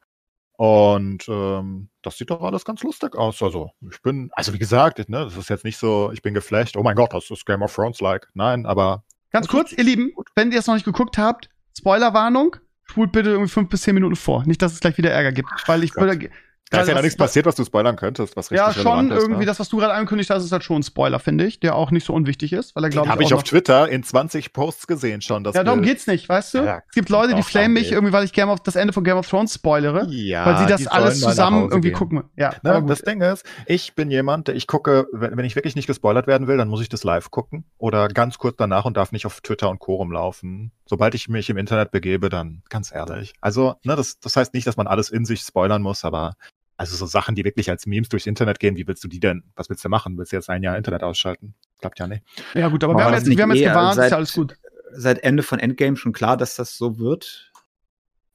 Und 0.58 1.28
ähm, 1.28 1.90
das 2.02 2.16
sieht 2.16 2.30
doch 2.30 2.40
alles 2.42 2.64
ganz 2.64 2.82
lustig 2.82 3.14
aus. 3.14 3.42
Also, 3.42 3.70
ich 3.90 4.00
bin, 4.02 4.30
also 4.32 4.52
wie 4.54 4.58
gesagt, 4.58 4.98
ne, 5.08 5.24
das 5.24 5.36
ist 5.36 5.50
jetzt 5.50 5.64
nicht 5.64 5.76
so, 5.76 6.10
ich 6.12 6.22
bin 6.22 6.32
geflasht, 6.34 6.76
oh 6.76 6.82
mein 6.82 6.96
Gott, 6.96 7.12
das 7.12 7.30
ist 7.30 7.44
Game 7.44 7.62
of 7.62 7.74
Thrones-like. 7.74 8.28
Nein, 8.34 8.64
aber 8.66 9.04
Ganz 9.32 9.48
kurz, 9.48 9.72
ihr 9.72 9.84
Lieben, 9.84 10.12
wenn 10.34 10.50
ihr 10.52 10.58
es 10.60 10.66
noch 10.66 10.74
nicht 10.74 10.84
geguckt 10.86 11.18
habt, 11.18 11.50
Spoilerwarnung, 11.76 12.56
spult 12.84 13.12
bitte 13.12 13.30
irgendwie 13.30 13.50
fünf 13.50 13.68
bis 13.68 13.82
zehn 13.82 13.94
Minuten 13.94 14.16
vor. 14.16 14.44
Nicht, 14.46 14.62
dass 14.62 14.72
es 14.72 14.80
gleich 14.80 14.96
wieder 14.96 15.10
Ärger 15.10 15.32
gibt. 15.32 15.50
Weil 15.66 15.84
ich 15.84 15.92
Gott. 15.92 16.04
würde. 16.04 16.30
Da 16.70 16.80
ist 16.80 16.88
ja 16.88 16.94
noch 16.94 17.02
nichts 17.02 17.16
passiert, 17.16 17.46
was 17.46 17.54
du 17.54 17.64
spoilern 17.64 17.94
könntest, 17.94 18.36
was 18.36 18.50
richtig 18.50 18.66
Ja, 18.66 18.72
schon 18.72 19.10
ist, 19.12 19.16
irgendwie 19.18 19.40
ne? 19.40 19.46
das, 19.46 19.60
was 19.60 19.68
du 19.68 19.76
gerade 19.76 19.92
angekündigt 19.94 20.30
hast, 20.30 20.44
ist 20.44 20.50
halt 20.50 20.64
schon 20.64 20.80
ein 20.80 20.82
Spoiler, 20.82 21.20
finde 21.20 21.46
ich, 21.46 21.60
der 21.60 21.76
auch 21.76 21.92
nicht 21.92 22.04
so 22.04 22.12
unwichtig 22.12 22.52
ist, 22.52 22.74
weil 22.74 22.82
er 22.84 22.90
glaube 22.90 23.06
ich. 23.06 23.12
Habe 23.12 23.22
ich 23.22 23.34
auf 23.34 23.44
Twitter 23.44 23.88
in 23.88 24.02
20 24.02 24.52
Posts 24.52 24.88
gesehen 24.88 25.20
schon. 25.22 25.44
Das 25.44 25.54
Ja, 25.54 25.62
darum 25.62 25.80
Bild. 25.82 25.92
geht's 25.92 26.06
nicht, 26.08 26.28
weißt 26.28 26.54
du? 26.54 26.58
Ja, 26.64 26.82
es 26.88 26.94
gibt 26.94 27.08
Leute, 27.08 27.34
die 27.34 27.42
flamen 27.44 27.72
mich 27.74 27.92
irgendwie, 27.92 28.12
weil 28.12 28.24
ich 28.24 28.32
Game 28.32 28.48
of, 28.48 28.60
das 28.60 28.74
Ende 28.74 28.92
von 28.92 29.04
Game 29.04 29.16
of 29.16 29.28
Thrones 29.28 29.54
spoilere, 29.54 30.06
Ja, 30.10 30.44
weil 30.44 30.58
sie 30.58 30.66
das 30.66 30.86
alles 30.88 31.20
zusammen 31.20 31.62
irgendwie 31.70 31.90
gehen. 31.90 31.96
gucken. 31.96 32.24
Ja, 32.36 32.50
Ne, 32.62 32.70
aber 32.70 32.80
gut. 32.80 32.90
das 32.90 33.02
Ding 33.02 33.20
ist, 33.20 33.44
ich 33.66 33.94
bin 33.94 34.10
jemand, 34.10 34.48
der 34.48 34.56
ich 34.56 34.66
gucke, 34.66 35.06
wenn, 35.12 35.36
wenn 35.36 35.44
ich 35.44 35.54
wirklich 35.54 35.76
nicht 35.76 35.86
gespoilert 35.86 36.26
werden 36.26 36.48
will, 36.48 36.56
dann 36.56 36.66
muss 36.68 36.80
ich 36.82 36.88
das 36.88 37.04
live 37.04 37.30
gucken 37.30 37.64
oder 37.78 38.08
ganz 38.08 38.38
kurz 38.38 38.56
danach 38.56 38.84
und 38.84 38.96
darf 38.96 39.12
nicht 39.12 39.24
auf 39.26 39.40
Twitter 39.40 39.70
und 39.70 39.78
Co. 39.78 39.94
rumlaufen. 39.94 40.72
Sobald 40.84 41.14
ich 41.14 41.28
mich 41.28 41.48
im 41.48 41.56
Internet 41.58 41.92
begebe, 41.92 42.28
dann 42.28 42.62
ganz 42.70 42.92
ehrlich. 42.92 43.34
Also, 43.40 43.74
ne, 43.84 43.94
das, 43.94 44.18
das 44.18 44.34
heißt 44.36 44.52
nicht, 44.52 44.66
dass 44.66 44.76
man 44.76 44.86
alles 44.88 45.10
in 45.10 45.24
sich 45.24 45.40
spoilern 45.42 45.82
muss, 45.82 46.04
aber 46.04 46.34
also 46.76 46.94
so 46.96 47.06
Sachen, 47.06 47.34
die 47.34 47.44
wirklich 47.44 47.70
als 47.70 47.86
Memes 47.86 48.08
durchs 48.08 48.26
Internet 48.26 48.58
gehen, 48.60 48.76
wie 48.76 48.86
willst 48.86 49.02
du 49.02 49.08
die 49.08 49.20
denn, 49.20 49.44
was 49.54 49.68
willst 49.70 49.84
du 49.84 49.88
machen? 49.88 50.18
Willst 50.18 50.32
du 50.32 50.36
jetzt 50.36 50.50
ein 50.50 50.62
Jahr 50.62 50.76
Internet 50.76 51.02
ausschalten? 51.02 51.54
Klappt 51.78 51.98
ja 51.98 52.06
nicht. 52.06 52.22
ja, 52.54 52.68
gut, 52.68 52.84
aber 52.84 52.94
War 52.94 53.00
wir 53.00 53.04
haben 53.06 53.14
jetzt, 53.14 53.26
wir 53.26 53.42
haben 53.42 53.52
jetzt 53.54 53.64
gewarnt, 53.68 53.90
ist 53.92 53.96
seit- 53.96 54.10
ja 54.10 54.16
alles 54.16 54.32
gut. 54.32 54.56
Seit 54.92 55.18
Ende 55.24 55.42
von 55.42 55.58
Endgame 55.58 55.96
schon 55.96 56.12
klar, 56.12 56.36
dass 56.36 56.54
das 56.56 56.76
so 56.76 56.98
wird, 56.98 57.52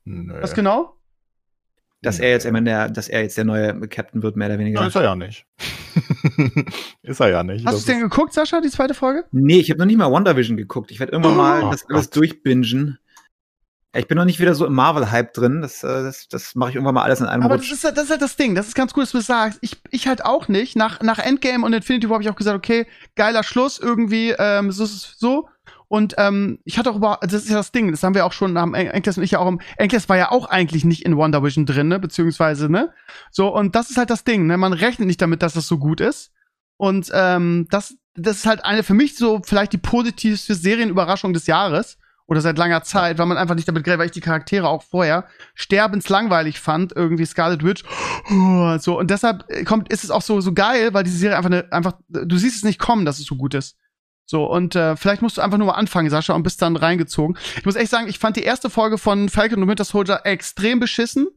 Nö. 0.04 0.34
Was 0.42 0.54
genau? 0.54 0.98
dass 2.02 2.18
Nö. 2.18 2.26
er 2.26 2.32
jetzt 2.32 2.46
immer 2.48 2.62
der, 2.62 2.90
dass 2.90 3.08
er 3.10 3.22
jetzt 3.22 3.38
der 3.38 3.46
neue 3.46 3.80
Captain 3.88 4.24
wird, 4.24 4.36
mehr 4.36 4.48
oder 4.48 4.58
weniger. 4.60 4.82
Ja, 4.82 4.88
ist 4.88 4.96
er 4.96 5.04
ja 5.04 5.16
nicht. 5.16 5.46
ist 7.04 7.20
er 7.20 7.30
ja 7.30 7.44
nicht. 7.44 7.66
Hast 7.66 7.74
du 7.76 7.78
es 7.80 7.86
denn 7.86 7.98
ist- 7.98 8.04
geguckt, 8.04 8.34
Sascha, 8.34 8.62
die 8.62 8.70
zweite 8.70 8.94
Folge? 8.94 9.26
Nee, 9.32 9.60
ich 9.60 9.70
habe 9.70 9.80
noch 9.80 9.86
nicht 9.86 9.98
mal 9.98 10.12
WandaVision 10.12 10.58
geguckt. 10.58 10.92
Ich 10.92 11.00
werde 11.00 11.12
irgendwann 11.12 11.38
mal 11.38 11.64
Oh 11.64 11.72
das 11.72 11.86
alles 11.90 12.10
durchbingen. 12.10 12.98
Ich 13.94 14.08
bin 14.08 14.18
noch 14.18 14.24
nicht 14.26 14.40
wieder 14.40 14.56
so 14.56 14.66
im 14.66 14.74
Marvel-Hype 14.74 15.34
drin. 15.34 15.62
Das, 15.62 15.84
äh, 15.84 15.88
das, 16.04 16.28
das 16.30 16.56
mache 16.56 16.70
ich 16.70 16.76
irgendwann 16.76 16.96
mal 16.96 17.04
alles 17.04 17.20
in 17.20 17.26
einem 17.28 17.44
Aber 17.44 17.58
das 17.58 17.66
Rutsch. 17.66 17.74
ist, 17.74 17.84
halt- 17.84 17.98
das 17.98 18.06
ist 18.06 18.10
halt 18.12 18.22
das 18.22 18.38
Ding. 18.38 18.56
Das 18.56 18.68
ist 18.68 18.76
ganz 18.76 18.94
cool, 18.96 19.04
dass 19.04 19.12
du 19.12 19.18
das 19.18 19.28
sagst. 19.28 19.60
Ich, 19.62 19.82
ich 19.90 20.08
halt 20.08 20.24
auch 20.24 20.48
nicht. 20.48 20.76
Nach, 20.78 21.02
nach 21.02 21.20
Endgame 21.20 21.66
und 21.66 21.74
Infinity 21.74 22.08
War 22.10 22.14
habe 22.16 22.24
ich 22.24 22.30
auch 22.30 22.36
gesagt, 22.36 22.56
okay, 22.58 22.88
geiler 23.16 23.44
Schluss 23.44 23.80
irgendwie, 23.80 24.34
ähm, 24.40 24.72
so 24.72 24.86
ist 24.86 24.94
es 24.94 25.16
so. 25.20 25.50
Und 25.90 26.16
ähm, 26.18 26.60
ich 26.64 26.78
hatte 26.78 26.90
auch 26.90 26.96
über, 26.96 27.20
das 27.22 27.34
ist 27.34 27.50
ja 27.50 27.58
das 27.58 27.74
Ding, 27.74 27.92
das 27.92 28.02
haben 28.02 28.16
wir 28.16 28.26
auch 28.26 28.32
schon, 28.32 28.58
haben 28.58 28.74
En- 28.76 28.88
Enkles 28.88 29.18
und 29.18 29.24
ich 29.26 29.32
ja 29.32 29.40
auch 29.40 29.48
im, 29.50 29.60
Enkles 29.76 30.08
war 30.08 30.16
ja 30.16 30.32
auch 30.32 30.46
eigentlich 30.46 30.86
nicht 30.86 31.04
in 31.04 31.18
Wonder 31.18 31.44
Vision 31.44 31.66
drin, 31.66 31.90
ne, 31.90 32.00
beziehungsweise, 32.00 32.70
ne. 32.70 32.94
So, 33.30 33.54
und 33.54 33.76
das 33.76 33.90
ist 33.90 33.98
halt 33.98 34.10
das 34.10 34.24
Ding, 34.24 34.48
ne, 34.48 34.56
man 34.56 34.72
rechnet 34.72 35.08
nicht 35.08 35.22
damit, 35.22 35.44
dass 35.44 35.52
das 35.52 35.68
so 35.68 35.78
gut 35.80 36.00
ist. 36.00 36.32
Und 36.78 37.12
ähm, 37.14 37.68
das, 37.72 37.96
das 38.16 38.38
ist 38.38 38.46
halt 38.46 38.64
eine 38.64 38.84
für 38.84 38.94
mich 38.94 39.18
so 39.18 39.42
vielleicht 39.44 39.74
die 39.74 39.78
positivste 39.80 40.56
Serienüberraschung 40.56 41.34
des 41.34 41.46
Jahres 41.48 41.98
oder 42.32 42.40
seit 42.40 42.58
langer 42.58 42.82
Zeit, 42.82 43.18
weil 43.18 43.26
man 43.26 43.38
einfach 43.38 43.56
nicht 43.56 43.68
damit 43.68 43.84
gerechnet, 43.84 44.00
weil 44.00 44.06
ich 44.06 44.14
die 44.14 44.22
Charaktere 44.22 44.70
auch 44.70 44.84
vorher 44.84 45.26
sterbenslangweilig 45.54 46.62
fand, 46.62 46.94
irgendwie 46.96 47.26
Scarlet 47.26 47.62
Witch, 47.62 47.84
oh, 48.32 48.78
so 48.78 48.98
und 48.98 49.12
deshalb 49.12 49.44
äh, 49.50 49.66
kommt 49.66 49.92
ist 49.92 50.06
es 50.06 50.12
auch 50.12 50.22
so 50.22 50.40
so 50.40 50.54
geil, 50.54 50.94
weil 50.94 51.04
diese 51.04 51.18
Serie 51.18 51.36
einfach 51.36 51.52
eine, 51.52 51.70
einfach 51.74 51.92
du 52.08 52.38
siehst 52.38 52.56
es 52.56 52.64
nicht 52.64 52.80
kommen, 52.80 53.04
dass 53.04 53.20
es 53.20 53.26
so 53.26 53.36
gut 53.36 53.54
ist. 53.54 53.76
So 54.26 54.46
und 54.46 54.78
äh, 54.78 54.96
vielleicht 54.96 55.22
musst 55.22 55.36
du 55.36 55.42
einfach 55.42 55.58
nur 55.58 55.68
mal 55.68 55.74
anfangen, 55.74 56.10
Sascha, 56.10 56.34
und 56.34 56.44
bist 56.44 56.62
dann 56.62 56.78
reingezogen. 56.78 57.38
Ich 57.58 57.66
muss 57.66 57.76
echt 57.76 57.92
sagen, 57.92 58.08
ich 58.08 58.18
fand 58.18 58.38
die 58.38 58.44
erste 58.44 58.70
Folge 58.70 58.98
von 58.98 59.28
Falcon 59.28 59.62
und 59.62 59.68
Winter 59.68 59.84
Soldier 59.84 60.22
extrem 60.24 60.80
beschissen. 60.80 61.28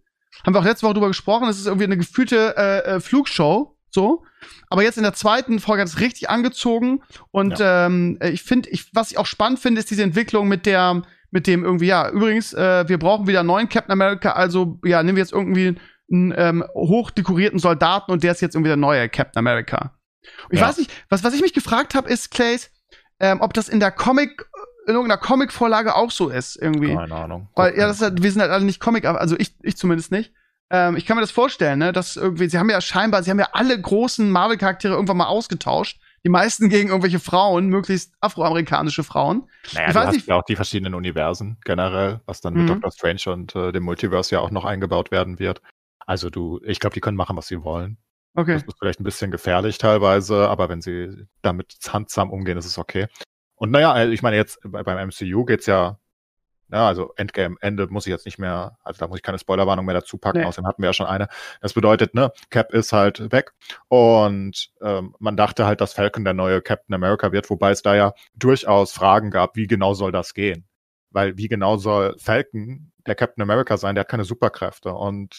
Haben 0.47 0.55
wir 0.55 0.61
auch 0.61 0.65
letzte 0.65 0.87
Woche 0.87 0.95
drüber 0.95 1.09
gesprochen. 1.09 1.49
Es 1.49 1.59
ist 1.59 1.67
irgendwie 1.67 1.87
eine 1.87 1.97
gefühlte 1.97 2.55
äh, 2.57 2.79
äh, 2.85 3.01
Flugshow, 3.01 3.74
so. 3.95 4.25
Aber 4.69 4.83
jetzt 4.83 4.97
in 4.99 5.05
der 5.05 5.15
zweiten 5.15 5.59
Folge 5.61 5.81
hat 5.83 5.89
es 5.89 6.01
richtig 6.01 6.29
angezogen. 6.29 7.03
Und 7.31 7.57
ähm, 7.61 8.19
ich 8.23 8.43
finde, 8.43 8.69
ich, 8.71 8.91
was 8.93 9.11
ich 9.11 9.19
auch 9.19 9.27
spannend 9.27 9.59
finde, 9.61 9.79
ist 9.79 9.91
diese 9.91 10.03
Entwicklung 10.03 10.49
mit 10.49 10.67
der, 10.67 11.03
mit 11.31 11.47
dem 11.47 11.65
irgendwie, 11.65 11.87
ja, 11.87 12.11
übrigens, 12.11 12.53
äh, 12.53 12.87
wir 12.89 12.99
brauchen 12.99 13.27
wieder 13.27 13.41
einen 13.41 13.47
neuen 13.47 13.69
Captain 13.69 13.93
America, 13.93 14.33
also 14.33 14.79
ja, 14.85 15.03
nehmen 15.03 15.17
wir 15.17 15.23
jetzt 15.23 15.33
irgendwie 15.33 15.77
einen 16.13 16.35
ähm, 16.37 16.65
hochdekorierten 16.75 17.59
Soldaten 17.59 18.13
und 18.13 18.23
der 18.23 18.33
ist 18.33 18.43
jetzt 18.43 18.55
irgendwie 18.55 18.69
der 18.69 18.77
neue 18.77 19.09
Captain 19.09 19.39
America. 19.39 19.95
Und 20.49 20.55
ich 20.55 20.61
Ja. 20.61 20.69
weiß 20.69 20.77
nicht, 20.79 20.91
was, 21.09 21.25
was 21.25 21.35
ich 21.35 21.41
mich 21.41 21.55
gefragt 21.55 21.95
habe, 21.95 22.09
ist, 22.11 22.31
Clays, 22.31 22.71
ähm, 23.21 23.41
ob 23.41 23.55
das 23.55 23.69
in 23.69 23.81
der 23.81 23.91
Comic, 23.91 24.45
in 24.87 24.95
irgendeiner 24.95 25.21
Comic-Vorlage 25.21 25.95
auch 25.97 26.11
so 26.11 26.29
ist, 26.29 26.57
irgendwie. 26.61 26.95
Keine 26.95 27.15
Ahnung. 27.15 27.49
Weil, 27.57 27.77
ja, 27.79 27.87
das 27.87 27.97
ist 27.97 28.03
halt, 28.03 28.23
wir 28.23 28.31
sind 28.31 28.43
halt 28.43 28.51
alle 28.51 28.65
nicht 28.65 28.81
Comic, 28.81 29.07
also 29.07 29.35
ich, 29.39 29.55
ich 29.63 29.77
zumindest 29.77 30.13
nicht. 30.13 30.33
Ähm, 30.71 30.97
ich 30.97 31.05
kann 31.07 31.17
mir 31.17 31.21
das 31.21 31.31
vorstellen, 31.31 31.79
ne, 31.79 31.93
dass 31.93 32.17
irgendwie, 32.17 32.49
sie 32.49 32.59
haben 32.59 32.71
ja 32.71 32.81
scheinbar, 32.81 33.23
sie 33.23 33.31
haben 33.31 33.39
ja 33.39 33.49
alle 33.53 33.79
großen 33.81 34.31
Marvel-Charaktere 34.31 34.95
irgendwann 34.95 35.19
mal 35.19 35.27
ausgetauscht. 35.27 36.01
Die 36.25 36.31
meisten 36.31 36.71
gegen 36.71 36.89
irgendwelche 36.89 37.21
Frauen, 37.21 37.69
möglichst 37.69 38.15
afroamerikanische 38.21 39.05
Frauen. 39.05 39.49
Naja, 39.75 39.89
Ich 39.91 39.95
weiß 39.95 40.07
hast 40.07 40.15
nicht- 40.15 40.27
ja 40.29 40.37
auch 40.37 40.45
die 40.45 40.57
verschiedenen 40.57 40.95
Universen 40.95 41.59
generell, 41.65 42.21
was 42.25 42.41
dann 42.41 42.55
mit 42.55 42.63
Mhm. 42.63 42.69
Doctor 42.81 42.91
Strange 42.93 43.23
und 43.35 43.55
äh, 43.55 43.73
dem 43.73 43.83
Multiverse 43.83 44.35
ja 44.35 44.41
auch 44.41 44.51
noch 44.51 44.65
eingebaut 44.65 45.11
werden 45.11 45.39
wird. 45.39 45.61
Also 46.07 46.31
du, 46.31 46.61
ich 46.65 46.81
glaube, 46.81 46.95
die 46.95 47.01
können 47.01 47.17
machen, 47.17 47.37
was 47.37 47.47
sie 47.49 47.63
wollen. 47.63 47.99
Okay. 48.35 48.55
Das 48.55 48.63
ist 48.63 48.79
vielleicht 48.79 49.01
ein 49.01 49.05
bisschen 49.05 49.31
gefährlich 49.31 49.77
teilweise, 49.79 50.49
aber 50.49 50.69
wenn 50.71 50.81
sie 50.81 51.27
damit 51.43 51.77
handsam 51.89 52.31
umgehen, 52.31 52.57
ist 52.59 52.67
es 52.67 52.79
okay. 52.79 53.07
Und 53.57 53.71
naja, 53.71 53.97
äh, 53.99 54.09
ich 54.11 54.23
meine 54.23 54.37
jetzt 54.37 54.59
bei, 54.65 54.83
beim 54.83 54.99
MCU 55.09 55.45
geht's 55.45 55.67
ja, 55.67 55.99
ja, 56.75 56.87
also 56.89 57.13
Endgame, 57.17 57.57
Ende 57.61 57.87
muss 57.87 58.07
ich 58.07 58.11
jetzt 58.11 58.27
nicht 58.27 58.39
mehr, 58.39 58.77
also 58.83 58.99
da 58.99 59.07
muss 59.07 59.19
ich 59.19 59.23
keine 59.23 59.39
Spoilerwarnung 59.39 59.85
mehr 59.87 59.95
dazu 59.95 60.19
packen, 60.19 60.41
Nee. 60.41 60.45
außerdem 60.45 60.67
hatten 60.67 60.83
wir 60.83 60.89
ja 60.89 60.93
schon 60.93 61.07
eine. 61.07 61.29
Das 61.61 61.73
bedeutet, 61.73 62.15
ne, 62.15 62.33
Cap 62.51 62.73
ist 62.75 62.93
halt 62.93 63.31
weg 63.33 63.53
und 63.89 64.71
ähm, 64.83 65.15
man 65.21 65.37
dachte 65.37 65.67
halt, 65.67 65.81
dass 65.81 65.93
Falcon 65.93 66.25
der 66.25 66.35
neue 66.35 66.61
Captain 66.61 66.95
America 66.95 67.31
wird, 67.33 67.49
wobei 67.49 67.71
es 67.71 67.83
da 67.83 67.95
ja 67.95 68.13
durchaus 68.35 68.93
Fragen 68.93 69.31
gab, 69.31 69.55
wie 69.57 69.67
genau 69.69 69.95
soll 69.95 70.11
das 70.13 70.35
gehen? 70.35 70.67
Weil 71.11 71.37
wie 71.39 71.47
genau 71.49 71.77
soll 71.77 72.17
Falcon 72.19 72.91
der 73.07 73.15
Captain 73.15 73.43
America 73.43 73.77
sein? 73.77 73.95
Der 73.95 74.01
hat 74.03 74.09
keine 74.09 74.25
Superkräfte 74.25 74.93
und 74.93 75.39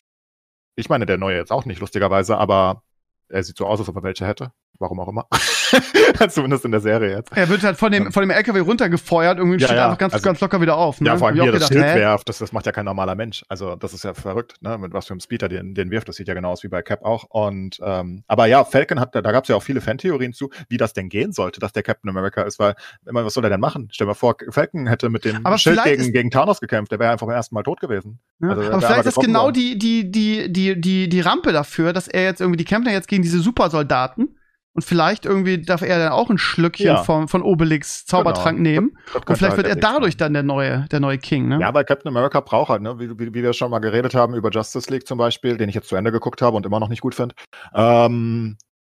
ich 0.77 0.87
meine, 0.89 1.05
der 1.05 1.17
neue 1.17 1.37
jetzt 1.37 1.51
auch 1.51 1.65
nicht, 1.65 1.81
lustigerweise, 1.81 2.37
aber 2.37 2.83
er 3.29 3.43
sieht 3.43 3.57
so 3.57 3.65
aus, 3.65 3.79
als 3.79 3.89
ob 3.89 3.97
er 3.97 4.03
welche 4.03 4.25
hätte. 4.25 4.51
Warum 4.79 4.99
auch 4.99 5.07
immer. 5.09 5.27
Zumindest 6.29 6.65
in 6.65 6.71
der 6.71 6.79
Serie 6.81 7.15
jetzt. 7.17 7.35
Er 7.35 7.49
wird 7.49 7.63
halt 7.63 7.77
von 7.77 7.91
dem, 7.91 8.11
von 8.11 8.21
dem 8.21 8.29
LKW 8.29 8.59
runtergefeuert, 8.59 9.37
irgendwie 9.37 9.59
Ja, 9.59 9.67
steht 9.67 9.77
ja, 9.77 9.85
einfach 9.85 9.97
ganz, 9.97 10.13
also- 10.13 10.23
ganz 10.23 10.39
locker 10.41 10.61
wieder 10.61 10.77
auf. 10.77 11.01
Ne? 11.01 11.07
Ja, 11.09 11.17
vor 11.17 11.27
allem 11.27 11.35
hier 11.39 11.43
auch 11.53 11.57
das 11.59 11.67
Schild 11.67 11.83
hä? 11.83 11.95
werft, 11.95 12.29
das, 12.29 12.39
das 12.39 12.51
macht 12.51 12.65
ja 12.65 12.71
kein 12.71 12.85
normaler 12.85 13.15
Mensch. 13.15 13.43
Also 13.49 13.75
das 13.75 13.93
ist 13.93 14.03
ja 14.03 14.13
verrückt, 14.13 14.55
ne? 14.61 14.77
Mit 14.77 14.93
was 14.93 15.07
für 15.07 15.13
einem 15.13 15.19
Speeder 15.19 15.49
den, 15.49 15.73
den 15.75 15.91
wirft. 15.91 16.07
Das 16.09 16.15
sieht 16.15 16.27
ja 16.27 16.33
genau 16.33 16.51
aus 16.51 16.63
wie 16.63 16.67
bei 16.67 16.81
Cap 16.81 17.03
auch. 17.03 17.23
Und 17.29 17.77
ähm, 17.83 18.23
aber 18.27 18.45
ja, 18.47 18.63
Falcon 18.63 18.99
hat, 18.99 19.15
da 19.15 19.21
gab 19.21 19.43
es 19.43 19.49
ja 19.49 19.55
auch 19.55 19.63
viele 19.63 19.81
Fantheorien 19.81 20.33
zu, 20.33 20.49
wie 20.69 20.77
das 20.77 20.93
denn 20.93 21.09
gehen 21.09 21.31
sollte, 21.31 21.59
dass 21.59 21.73
der 21.73 21.83
Captain 21.83 22.09
America 22.09 22.43
ist, 22.43 22.59
weil 22.59 22.75
immer, 23.07 23.25
was 23.25 23.33
soll 23.33 23.43
er 23.43 23.49
denn 23.49 23.59
machen? 23.59 23.89
Stell 23.91 24.05
dir 24.05 24.09
mal 24.09 24.13
vor, 24.15 24.35
Falcon 24.49 24.87
hätte 24.87 25.09
mit 25.09 25.25
dem 25.25 25.45
Aber 25.45 25.57
Schild 25.57 25.83
gegen, 25.83 26.11
gegen 26.11 26.31
Thanos 26.31 26.59
gekämpft, 26.59 26.91
der 26.91 26.99
wäre 26.99 27.11
einfach 27.11 27.27
beim 27.27 27.35
ersten 27.35 27.55
Mal 27.55 27.63
tot 27.63 27.79
gewesen. 27.79 28.19
Ja, 28.41 28.49
Also, 28.49 28.61
aber 28.71 28.81
vielleicht 28.81 29.05
ist 29.05 29.19
genau 29.19 29.43
worden. 29.45 29.53
die, 29.53 29.77
die, 29.79 30.11
die, 30.11 30.51
die, 30.51 30.79
die, 30.81 31.09
die 31.09 31.19
Rampe 31.21 31.51
dafür, 31.51 31.93
dass 31.93 32.07
er 32.07 32.23
jetzt 32.23 32.41
irgendwie, 32.41 32.57
die 32.57 32.65
kämpfen 32.65 32.87
ja 32.89 32.93
jetzt 32.93 33.07
gegen 33.07 33.23
diese 33.23 33.39
Supersoldaten. 33.39 34.37
Und 34.75 34.81
vielleicht 34.83 35.25
irgendwie 35.25 35.61
darf 35.61 35.81
er 35.81 35.97
dann 35.99 36.11
auch 36.11 36.29
ein 36.29 36.37
Schlückchen 36.37 36.87
Ja. 36.87 37.03
von, 37.03 37.29
von 37.29 37.41
Obelix 37.41 38.05
Zaubertrank 38.05 38.57
Genau. 38.57 38.69
nehmen. 38.69 38.97
Das 39.05 39.15
Und 39.15 39.37
vielleicht 39.37 39.55
halt 39.55 39.57
wird 39.57 39.67
er 39.67 39.75
dadurch 39.77 40.17
dann 40.17 40.33
der 40.33 40.43
neue, 40.43 40.85
der 40.91 40.99
neue 40.99 41.17
King, 41.17 41.47
ne? 41.47 41.59
Ja, 41.61 41.73
weil 41.73 41.85
Captain 41.85 42.09
America 42.09 42.41
braucht 42.41 42.67
halt, 42.69 42.81
ne, 42.81 42.99
wie, 42.99 43.09
wie, 43.17 43.33
wie 43.33 43.41
wir 43.41 43.53
schon 43.53 43.71
mal 43.71 43.79
geredet 43.79 44.13
haben 44.15 44.35
über 44.35 44.49
Justice 44.51 44.91
League 44.91 45.07
zum 45.07 45.17
Beispiel, 45.17 45.55
den 45.55 45.69
ich 45.69 45.75
jetzt 45.75 45.87
zu 45.87 45.95
Ende 45.95 46.11
geguckt 46.11 46.41
habe 46.41 46.57
und 46.57 46.65
immer 46.65 46.81
noch 46.81 46.89
nicht 46.89 46.99
gut 46.99 47.15
finde. 47.15 47.35
Ähm, 47.73 48.57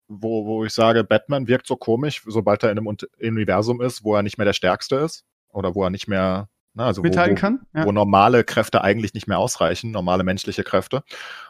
wo, 0.08 0.46
wo 0.46 0.64
ich 0.64 0.74
sage, 0.74 1.04
Batman 1.04 1.48
wirkt 1.50 1.68
so 1.68 1.76
komisch, 1.76 2.22
sobald 2.26 2.64
er 2.64 2.72
in 2.72 2.78
einem 2.78 2.96
Universum 3.22 3.82
ist, 3.82 4.04
wo 4.06 4.16
er 4.16 4.24
nicht 4.24 4.38
mehr 4.38 4.46
der 4.46 4.54
Stärkste 4.54 4.96
ist. 4.96 5.26
Oder 5.50 5.76
wo 5.76 5.84
er 5.84 5.90
nicht 5.90 6.08
mehr, 6.08 6.48
na, 6.74 6.86
also 6.86 7.02
wo, 7.02 7.08
mithalten 7.08 7.36
wo, 7.36 7.42
kann. 7.42 7.60
Ja. 7.74 7.86
wo 7.86 7.92
normale 7.92 8.46
Kräfte 8.46 8.82
eigentlich 8.82 9.14
nicht 9.14 9.28
mehr 9.28 9.40
ausreichen, 9.40 9.92
normale 9.92 10.24
menschliche 10.24 10.64
Kräfte. 10.64 11.04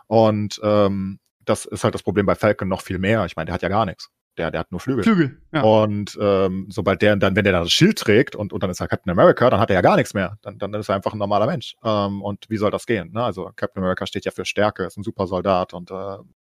Und 0.08 0.60
ähm, 0.64 1.20
das 1.44 1.66
ist 1.66 1.84
halt 1.84 1.94
das 1.94 2.02
Problem 2.04 2.26
bei 2.26 2.34
Falcon 2.36 2.68
noch 2.68 2.82
viel 2.82 2.98
mehr. 2.98 3.24
Ich 3.26 3.36
meine, 3.36 3.46
der 3.46 3.54
hat 3.54 3.62
ja 3.62 3.70
gar 3.70 3.86
nichts. 3.86 4.10
Der, 4.38 4.52
der 4.52 4.60
hat 4.60 4.72
nur 4.72 4.80
Flügel. 4.80 5.04
Flügel. 5.04 5.42
Ja. 5.54 5.62
Und 5.62 6.18
ähm, 6.22 6.68
sobald 6.70 7.02
der 7.02 7.16
dann, 7.16 7.36
wenn 7.36 7.44
der 7.44 7.54
dann 7.54 7.64
das 7.64 7.72
Schild 7.72 7.98
trägt 7.98 8.36
und, 8.36 8.52
und 8.52 8.62
dann 8.62 8.70
ist 8.70 8.82
er 8.82 8.88
Captain 8.88 9.12
America, 9.12 9.50
dann 9.50 9.60
hat 9.60 9.70
er 9.70 9.76
ja 9.76 9.82
gar 9.82 9.96
nichts 9.96 10.14
mehr. 10.14 10.38
Dann, 10.42 10.58
dann 10.58 10.74
ist 10.74 10.90
er 10.90 10.96
einfach 10.96 11.14
ein 11.14 11.20
normaler 11.20 11.46
Mensch. 11.46 11.76
Ähm, 11.84 12.22
und 12.22 12.46
wie 12.50 12.58
soll 12.58 12.72
das 12.72 12.86
gehen? 12.86 13.12
Ne? 13.14 13.24
Also 13.24 13.52
Captain 13.56 13.82
America 13.82 14.06
steht 14.06 14.26
ja 14.26 14.32
für 14.32 14.46
Stärke, 14.46 14.84
ist 14.84 14.98
ein 14.98 15.04
super 15.04 15.28
Soldat 15.28 15.74
und 15.74 15.92
äh, 15.92 16.18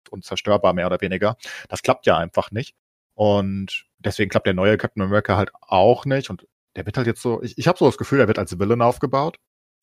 unzerstörbar 0.09 0.73
mehr 0.73 0.88
oder 0.88 1.01
weniger. 1.01 1.36
Das 1.69 1.84
klappt 1.84 2.05
ja 2.05 2.17
einfach 2.17 2.51
nicht. 2.51 2.75
Und 3.13 3.86
deswegen 3.99 4.30
klappt 4.30 4.47
der 4.47 4.53
neue 4.53 4.78
Captain 4.78 5.03
America 5.03 5.38
halt 5.38 5.51
auch 5.61 6.05
nicht. 6.05 6.30
Und 6.30 6.47
der 6.75 6.86
wird 6.86 6.97
halt 6.97 7.07
jetzt 7.07 7.21
so, 7.21 7.41
ich, 7.41 7.57
ich 7.57 7.67
habe 7.67 7.78
so 7.78 7.86
das 7.86 7.97
Gefühl, 7.97 8.19
der 8.19 8.28
wird 8.28 8.39
als 8.39 8.57
Villain 8.59 8.82
aufgebaut. 8.82 9.38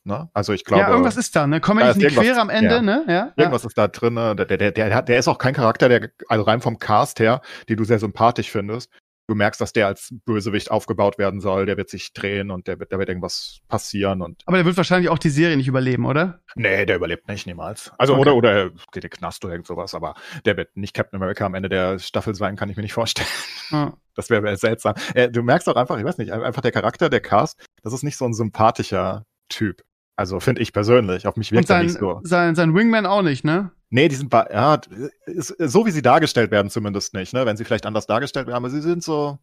Ne? 0.05 0.29
Also 0.35 0.53
ich 0.53 0.65
glaube. 0.65 0.83
ja, 0.83 0.91
irgendwas 0.91 1.17
ist 1.17 1.35
da, 1.35 1.47
ne? 1.47 1.61
Kommen 1.61 1.81
wir 1.81 1.87
da 1.87 1.95
nicht 1.95 2.17
Quere 2.17 2.41
am 2.41 2.51
Ende, 2.51 2.75
ja. 2.77 2.83
ne? 2.83 3.05
Ja. 3.09 3.15
ja. 3.15 3.33
Irgendwas 3.37 3.65
ist 3.65 3.77
da 3.79 3.89
drin. 3.89 4.17
Der, 4.17 4.35
der, 4.35 4.59
der, 4.59 4.73
der, 4.73 5.03
der 5.03 5.19
ist 5.19 5.29
auch 5.29 5.39
kein 5.39 5.55
Charakter, 5.55 5.89
der, 5.89 6.11
also 6.29 6.45
rein 6.45 6.61
vom 6.61 6.79
Cast 6.79 7.21
her, 7.21 7.41
den 7.69 7.77
du 7.79 7.85
sehr 7.85 7.99
sympathisch 7.99 8.51
findest. 8.51 8.91
du 9.27 9.35
merkst, 9.35 9.59
dass 9.59 9.73
der 9.73 9.87
als 9.87 10.15
Bösewicht 10.27 10.71
aufgebaut 10.71 11.17
werden 11.17 11.41
soll, 11.41 11.65
der 11.65 11.79
wird 11.79 11.89
sich 11.89 12.13
drehen 12.13 12.51
und 12.51 12.67
der 12.67 12.79
wird, 12.79 12.93
da 12.93 12.99
wird 12.99 13.09
irgendwas 13.09 13.61
passieren 13.69 14.21
und. 14.21 14.43
Aber 14.45 14.59
der 14.59 14.67
wird 14.67 14.77
wahrscheinlich 14.77 15.09
auch 15.09 15.19
die 15.19 15.31
Serie 15.31 15.57
nicht 15.57 15.69
überleben, 15.69 16.05
oder? 16.05 16.41
Nee, 16.55 16.85
der 16.85 16.97
überlebt 16.97 17.27
nicht 17.29 17.47
niemals. 17.47 17.91
Also, 17.97 18.13
Okay. 18.13 18.21
oder, 18.21 18.35
oder 18.37 18.53
er 18.53 18.71
geht 18.71 18.97
in 18.97 19.01
den 19.01 19.11
Knast 19.11 19.43
oder 19.45 19.55
irgend 19.55 19.67
sowas, 19.67 19.95
aber 19.95 20.15
der 20.45 20.59
wird 20.59 20.77
nicht 20.77 20.93
Captain 20.95 21.17
America 21.19 21.47
am 21.47 21.55
Ende 21.55 21.71
der 21.71 21.99
Staffel 21.99 22.35
sein, 22.35 22.57
kann 22.57 22.69
ich 22.69 22.77
mir 22.77 22.83
nicht 22.83 22.93
vorstellen. 22.93 23.29
Ja. 23.71 23.95
Das 24.17 24.31
wäre 24.31 24.45
wär 24.45 24.57
seltsam. 24.57 24.95
Äh, 25.15 25.29
du 25.29 25.43
merkst 25.43 25.69
auch 25.69 25.75
einfach, 25.75 25.99
ich 25.99 26.05
weiß 26.05 26.19
nicht, 26.19 26.31
einfach 26.31 26.63
der 26.63 26.71
Charakter, 26.71 27.11
der 27.11 27.19
Cast, 27.21 27.59
das 27.83 27.93
ist 27.93 28.05
nicht 28.05 28.17
so 28.17 28.25
ein 28.25 28.33
sympathischer 28.33 29.25
Typ. 29.49 29.83
Also 30.17 30.41
finde 30.41 30.63
ich 30.63 30.73
persönlich. 30.73 31.27
Auf 31.27 31.37
mich 31.37 31.51
wirkt 31.53 31.65
er 31.71 31.77
sein, 31.77 31.87
nicht 31.87 31.99
so. 31.99 32.21
sein, 32.23 32.55
sein 32.55 32.75
Wingman 32.75 33.07
auch 33.07 33.23
nicht, 33.23 33.45
ne? 33.45 33.73
Nee, 33.91 34.09
die 34.09 34.17
sind 34.17 34.33
ja, 34.33 34.81
ist, 35.27 35.55
so 35.59 35.87
wie 35.87 35.91
sie 35.91 36.03
dargestellt 36.03 36.51
werden 36.51 36.71
zumindest 36.71 37.15
nicht, 37.15 37.33
ne? 37.33 37.47
Wenn 37.47 37.57
sie 37.57 37.65
vielleicht 37.65 37.87
anders 37.87 38.07
dargestellt 38.07 38.47
werden, 38.47 38.57
aber 38.57 38.71
sie 38.71 38.81
sind 38.81 39.03
so, 39.03 39.39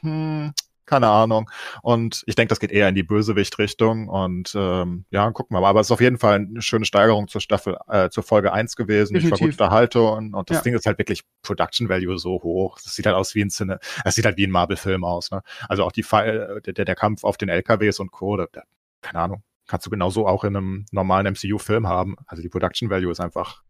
hm, 0.00 0.52
keine 0.86 1.08
Ahnung. 1.08 1.50
Und 1.82 2.22
ich 2.26 2.34
denke, 2.34 2.50
das 2.50 2.60
geht 2.60 2.70
eher 2.70 2.88
in 2.88 2.94
die 2.94 3.02
Bösewicht-Richtung. 3.02 4.08
Und 4.08 4.52
ähm, 4.54 5.06
ja, 5.10 5.30
gucken 5.30 5.56
wir 5.56 5.60
mal. 5.60 5.68
Aber 5.68 5.80
es 5.80 5.86
ist 5.86 5.92
auf 5.92 6.00
jeden 6.00 6.18
Fall 6.18 6.36
eine 6.36 6.60
schöne 6.62 6.84
Steigerung 6.84 7.28
zur 7.28 7.40
Staffel, 7.40 7.78
äh, 7.88 8.10
zur 8.10 8.22
Folge 8.22 8.52
1 8.52 8.76
gewesen. 8.76 9.16
Ich 9.16 9.24
war 9.24 9.30
gut 9.30 9.40
Definitiv. 9.40 9.60
Unterhaltung 9.60 10.34
und 10.34 10.50
das 10.50 10.58
Ja. 10.58 10.62
Ding 10.62 10.74
ist 10.74 10.86
halt 10.86 10.98
wirklich 10.98 11.22
Production 11.42 11.88
Value 11.88 12.18
so 12.18 12.42
hoch. 12.42 12.78
Das 12.82 12.94
sieht 12.94 13.06
halt 13.06 13.16
aus 13.16 13.34
wie 13.34 13.42
ein 13.42 13.50
Cine, 13.50 13.78
es 14.04 14.14
sieht 14.14 14.26
halt 14.26 14.36
wie 14.36 14.46
ein 14.46 14.50
Marvel-Film 14.50 15.04
aus, 15.04 15.30
ne? 15.30 15.42
Also 15.68 15.84
auch 15.84 15.92
die 15.92 16.02
Fall, 16.02 16.60
der, 16.66 16.84
der 16.84 16.94
Kampf 16.94 17.24
auf 17.24 17.38
den 17.38 17.48
LKWs 17.48 18.00
und 18.00 18.10
Co., 18.10 18.36
da, 18.36 18.46
da, 18.52 18.62
keine 19.00 19.20
Ahnung, 19.20 19.42
kannst 19.66 19.86
du 19.86 19.90
genauso 19.90 20.26
auch 20.26 20.44
in 20.44 20.56
einem 20.56 20.86
normalen 20.92 21.26
MCU-Film 21.32 21.86
haben. 21.86 22.16
Also 22.26 22.42
die 22.42 22.48
Production 22.48 22.90
Value 22.90 23.10
ist 23.12 23.20
einfach 23.20 23.62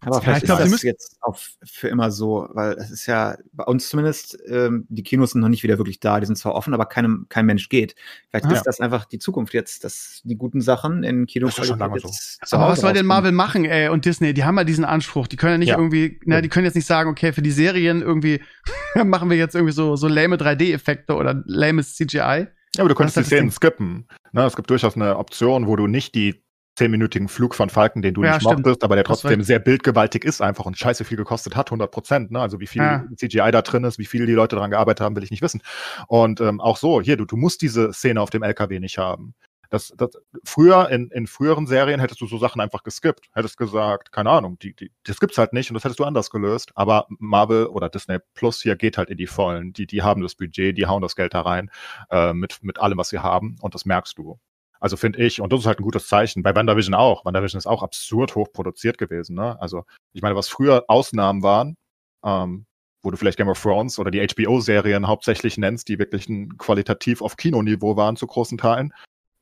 Aber 0.00 0.16
Ja, 0.16 0.20
vielleicht 0.20 0.44
ist 0.44 0.50
das 0.50 0.82
jetzt 0.82 1.16
auch 1.22 1.36
für 1.64 1.88
immer 1.88 2.12
so, 2.12 2.46
weil 2.52 2.74
es 2.74 2.92
ist 2.92 3.06
ja 3.06 3.36
bei 3.52 3.64
uns 3.64 3.88
zumindest, 3.88 4.38
ähm, 4.46 4.86
die 4.88 5.02
Kinos 5.02 5.32
sind 5.32 5.40
noch 5.40 5.48
nicht 5.48 5.64
wieder 5.64 5.76
wirklich 5.78 5.98
da, 5.98 6.20
die 6.20 6.26
sind 6.26 6.36
zwar 6.36 6.54
offen, 6.54 6.72
aber 6.72 6.86
keinem, 6.86 7.26
kein 7.28 7.46
Mensch 7.46 7.68
geht. 7.68 7.96
Vielleicht 8.30 8.46
Ah. 8.46 8.52
ist 8.52 8.62
das 8.62 8.78
einfach 8.78 9.06
die 9.06 9.18
Zukunft 9.18 9.54
jetzt, 9.54 9.82
dass 9.82 10.20
die 10.22 10.36
guten 10.36 10.60
Sachen 10.60 11.02
in 11.02 11.26
Kinos 11.26 11.56
Das 11.56 11.64
ist 11.64 11.70
schon 11.70 11.80
lange 11.80 11.98
jetzt 11.98 12.38
zu 12.48 12.54
Aber 12.56 12.68
was 12.68 12.80
soll 12.80 12.92
denn. 12.92 13.06
Marvel 13.06 13.32
machen, 13.32 13.64
ey? 13.64 13.88
Und 13.88 14.04
Disney, 14.04 14.32
die 14.34 14.44
haben 14.44 14.56
ja 14.56 14.62
diesen 14.62 14.84
Anspruch. 14.84 15.26
Die 15.26 15.34
können 15.36 15.52
ja 15.54 15.58
nicht 15.58 15.68
Ja. 15.70 15.78
irgendwie, 15.78 16.20
na, 16.26 16.42
die 16.42 16.48
können 16.48 16.64
jetzt 16.66 16.76
nicht 16.76 16.86
sagen, 16.86 17.10
okay, 17.10 17.32
für 17.32 17.42
die 17.42 17.50
Serien 17.50 18.00
irgendwie 18.00 18.40
machen 19.04 19.30
wir 19.30 19.36
jetzt 19.36 19.56
irgendwie 19.56 19.72
so, 19.74 19.96
so 19.96 20.06
lame 20.06 20.36
3D-Effekte 20.36 21.16
oder 21.16 21.42
lames 21.46 21.96
CGI. 21.96 22.46
Ja, 22.76 22.82
aber 22.82 22.88
du 22.88 22.94
könntest 22.94 23.16
die 23.16 23.20
das 23.20 23.28
Szenen 23.28 23.50
skippen. 23.50 24.06
Ne, 24.32 24.44
es 24.44 24.56
gibt 24.56 24.70
durchaus 24.70 24.94
eine 24.96 25.16
Option, 25.16 25.66
wo 25.66 25.76
du 25.76 25.86
nicht 25.86 26.14
die 26.14 26.42
zehnminütigen 26.76 27.26
Flug 27.28 27.56
von 27.56 27.70
Falken, 27.70 28.02
den 28.02 28.14
du 28.14 28.22
Ja, 28.22 28.34
nicht 28.34 28.42
stimmt. 28.42 28.58
mochtest, 28.64 28.84
aber 28.84 28.94
der 28.94 29.02
trotzdem 29.04 29.42
sehr 29.42 29.58
bildgewaltig 29.58 30.24
ist 30.24 30.40
einfach 30.40 30.64
und 30.64 30.78
scheiße 30.78 31.04
viel 31.04 31.16
gekostet 31.16 31.56
hat, 31.56 31.68
100 31.68 31.90
Prozent. 31.90 32.30
Ne? 32.30 32.38
Also 32.40 32.60
wie 32.60 32.68
viel 32.68 32.82
Ja. 32.82 33.04
CGI 33.16 33.50
da 33.50 33.62
drin 33.62 33.82
ist, 33.82 33.98
wie 33.98 34.04
viel 34.06 34.26
die 34.26 34.32
Leute 34.32 34.54
daran 34.54 34.70
gearbeitet 34.70 35.00
haben, 35.00 35.16
will 35.16 35.24
ich 35.24 35.32
nicht 35.32 35.42
wissen. 35.42 35.60
Und 36.06 36.40
ähm, 36.40 36.60
auch 36.60 36.76
so, 36.76 37.00
hier, 37.00 37.16
du, 37.16 37.24
du 37.24 37.36
musst 37.36 37.62
diese 37.62 37.92
Szene 37.92 38.20
auf 38.20 38.30
dem 38.30 38.44
LKW 38.44 38.78
nicht 38.78 38.96
haben. 38.98 39.34
Das, 39.70 39.92
das, 39.96 40.10
früher, 40.44 40.88
in, 40.88 41.10
in 41.10 41.26
früheren 41.26 41.66
Serien 41.66 42.00
hättest 42.00 42.20
du 42.20 42.26
so 42.26 42.38
Sachen 42.38 42.60
einfach 42.60 42.82
geskippt. 42.82 43.28
Hättest 43.34 43.58
gesagt, 43.58 44.12
keine 44.12 44.30
Ahnung, 44.30 44.58
die, 44.58 44.74
die, 44.74 44.90
das 45.04 45.20
gibt's 45.20 45.36
halt 45.36 45.52
nicht 45.52 45.70
und 45.70 45.74
das 45.74 45.84
hättest 45.84 46.00
du 46.00 46.04
anders 46.04 46.30
gelöst. 46.30 46.70
Aber 46.74 47.06
Marvel 47.18 47.66
oder 47.66 47.88
Disney 47.90 48.18
Plus 48.34 48.62
hier 48.62 48.76
geht 48.76 48.96
halt 48.96 49.10
in 49.10 49.18
die 49.18 49.26
Vollen. 49.26 49.72
Die, 49.74 49.86
die 49.86 50.02
haben 50.02 50.22
das 50.22 50.34
Budget, 50.34 50.76
die 50.78 50.86
hauen 50.86 51.02
das 51.02 51.16
Geld 51.16 51.34
da 51.34 51.42
rein 51.42 51.70
äh, 52.10 52.32
mit, 52.32 52.58
mit 52.62 52.78
allem, 52.78 52.96
was 52.96 53.10
sie 53.10 53.18
haben 53.18 53.56
und 53.60 53.74
das 53.74 53.84
merkst 53.84 54.16
du. 54.16 54.38
Also 54.80 54.96
finde 54.96 55.18
ich, 55.18 55.40
und 55.40 55.52
das 55.52 55.60
ist 55.60 55.66
halt 55.66 55.80
ein 55.80 55.84
gutes 55.84 56.08
Zeichen. 56.08 56.42
Bei 56.42 56.54
WandaVision 56.54 56.94
auch. 56.94 57.24
WandaVision 57.24 57.58
ist 57.58 57.66
auch 57.66 57.82
absurd 57.82 58.36
hoch 58.36 58.52
produziert 58.52 58.96
gewesen. 58.96 59.34
Ne? 59.34 59.60
Also 59.60 59.84
ich 60.12 60.22
meine, 60.22 60.36
was 60.36 60.48
früher 60.48 60.84
Ausnahmen 60.88 61.42
waren, 61.42 61.76
ähm, 62.24 62.66
wo 63.02 63.10
du 63.10 63.16
vielleicht 63.16 63.38
Game 63.38 63.48
of 63.48 63.60
Thrones 63.60 63.98
oder 63.98 64.10
die 64.10 64.24
HBO-Serien 64.26 65.06
hauptsächlich 65.06 65.58
nennst, 65.58 65.88
die 65.88 65.98
wirklich 65.98 66.28
ein 66.28 66.56
qualitativ 66.58 67.22
auf 67.22 67.36
Kinoniveau 67.36 67.96
waren 67.96 68.16
zu 68.16 68.26
großen 68.26 68.58
Teilen, 68.58 68.92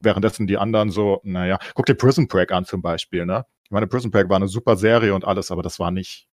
währenddessen 0.06 0.46
die 0.46 0.56
anderen 0.56 0.90
so, 0.90 1.20
naja, 1.24 1.58
guck 1.74 1.84
dir 1.84 1.94
Prison 1.94 2.28
Break 2.28 2.52
an 2.52 2.64
zum 2.64 2.80
Beispiel, 2.80 3.26
ne? 3.26 3.44
Ich 3.64 3.70
meine, 3.70 3.86
Prison 3.86 4.10
Break 4.10 4.30
war 4.30 4.36
eine 4.36 4.48
super 4.48 4.76
Serie 4.76 5.14
und 5.14 5.26
alles, 5.26 5.50
aber 5.50 5.62
das 5.62 5.78
war 5.78 5.90
nicht, 5.90 6.28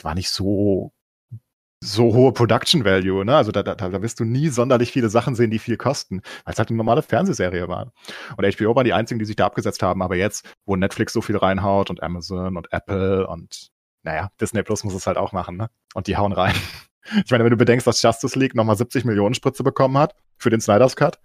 war 0.00 0.14
nicht 0.14 0.30
so, 0.30 0.92
so 1.84 2.14
hohe 2.14 2.32
Production 2.32 2.84
Value, 2.84 3.24
ne? 3.24 3.36
Also 3.36 3.52
da, 3.52 3.62
da, 3.62 3.74
da 3.74 4.02
wirst 4.02 4.20
du 4.20 4.24
nie 4.24 4.48
sonderlich 4.48 4.92
viele 4.92 5.08
Sachen 5.10 5.34
sehen, 5.34 5.50
die 5.50 5.58
viel 5.58 5.76
kosten, 5.76 6.22
weil 6.44 6.54
es 6.54 6.58
halt 6.58 6.70
eine 6.70 6.76
normale 6.76 7.02
Fernsehserie 7.02 7.68
war. 7.68 7.92
Und 8.36 8.56
HBO 8.56 8.74
waren 8.76 8.84
die 8.84 8.92
einzigen, 8.92 9.18
die 9.18 9.24
sich 9.24 9.36
da 9.36 9.46
abgesetzt 9.46 9.82
haben, 9.82 10.00
aber 10.00 10.16
jetzt, 10.16 10.48
wo 10.64 10.76
Netflix 10.76 11.12
so 11.12 11.20
viel 11.20 11.36
reinhaut 11.36 11.90
und 11.90 12.02
Amazon 12.02 12.56
und 12.56 12.72
Apple 12.72 13.26
und 13.26 13.72
naja, 14.04 14.30
Disney 14.40 14.62
Plus 14.62 14.84
muss 14.84 14.94
es 14.94 15.06
halt 15.06 15.16
auch 15.16 15.32
machen, 15.32 15.56
ne? 15.56 15.68
Und 15.94 16.06
die 16.06 16.16
hauen 16.16 16.32
rein. 16.32 16.54
Ich 17.24 17.32
meine, 17.32 17.42
wenn 17.42 17.50
du 17.50 17.56
bedenkst, 17.56 17.84
dass 17.84 18.00
Justice 18.00 18.38
League 18.38 18.54
nochmal 18.54 18.76
70 18.76 19.04
Millionen 19.04 19.34
Spritze 19.34 19.64
bekommen 19.64 19.98
hat 19.98 20.14
für 20.36 20.50
den 20.50 20.60
Snyder's 20.60 20.94
Cut, 20.94 21.18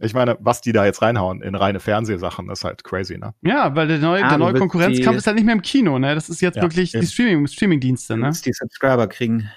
ich 0.00 0.14
meine, 0.14 0.36
was 0.40 0.60
die 0.60 0.72
da 0.72 0.84
jetzt 0.84 1.02
reinhauen 1.02 1.42
in 1.42 1.54
reine 1.54 1.78
Fernsehsachen, 1.80 2.48
ist 2.50 2.64
halt 2.64 2.84
crazy, 2.84 3.18
ne? 3.18 3.34
Ja, 3.42 3.74
weil 3.76 3.86
der 3.88 3.98
neue, 3.98 4.24
Ah, 4.24 4.28
der 4.30 4.38
neue 4.38 4.54
Konkurrenzkampf 4.54 5.18
ist 5.18 5.26
halt 5.26 5.36
nicht 5.36 5.44
mehr 5.44 5.54
im 5.54 5.62
Kino, 5.62 5.98
ne? 5.98 6.14
Das 6.14 6.28
ist 6.28 6.40
jetzt 6.40 6.56
Ja, 6.56 6.62
wirklich 6.62 6.94
eben. 6.94 7.02
die 7.02 7.06
Streaming, 7.06 7.46
Streaming-Dienste, 7.46 8.16
ne? 8.16 8.30
die 8.44 8.52
Subscriber 8.52 9.06
kriegen. 9.08 9.50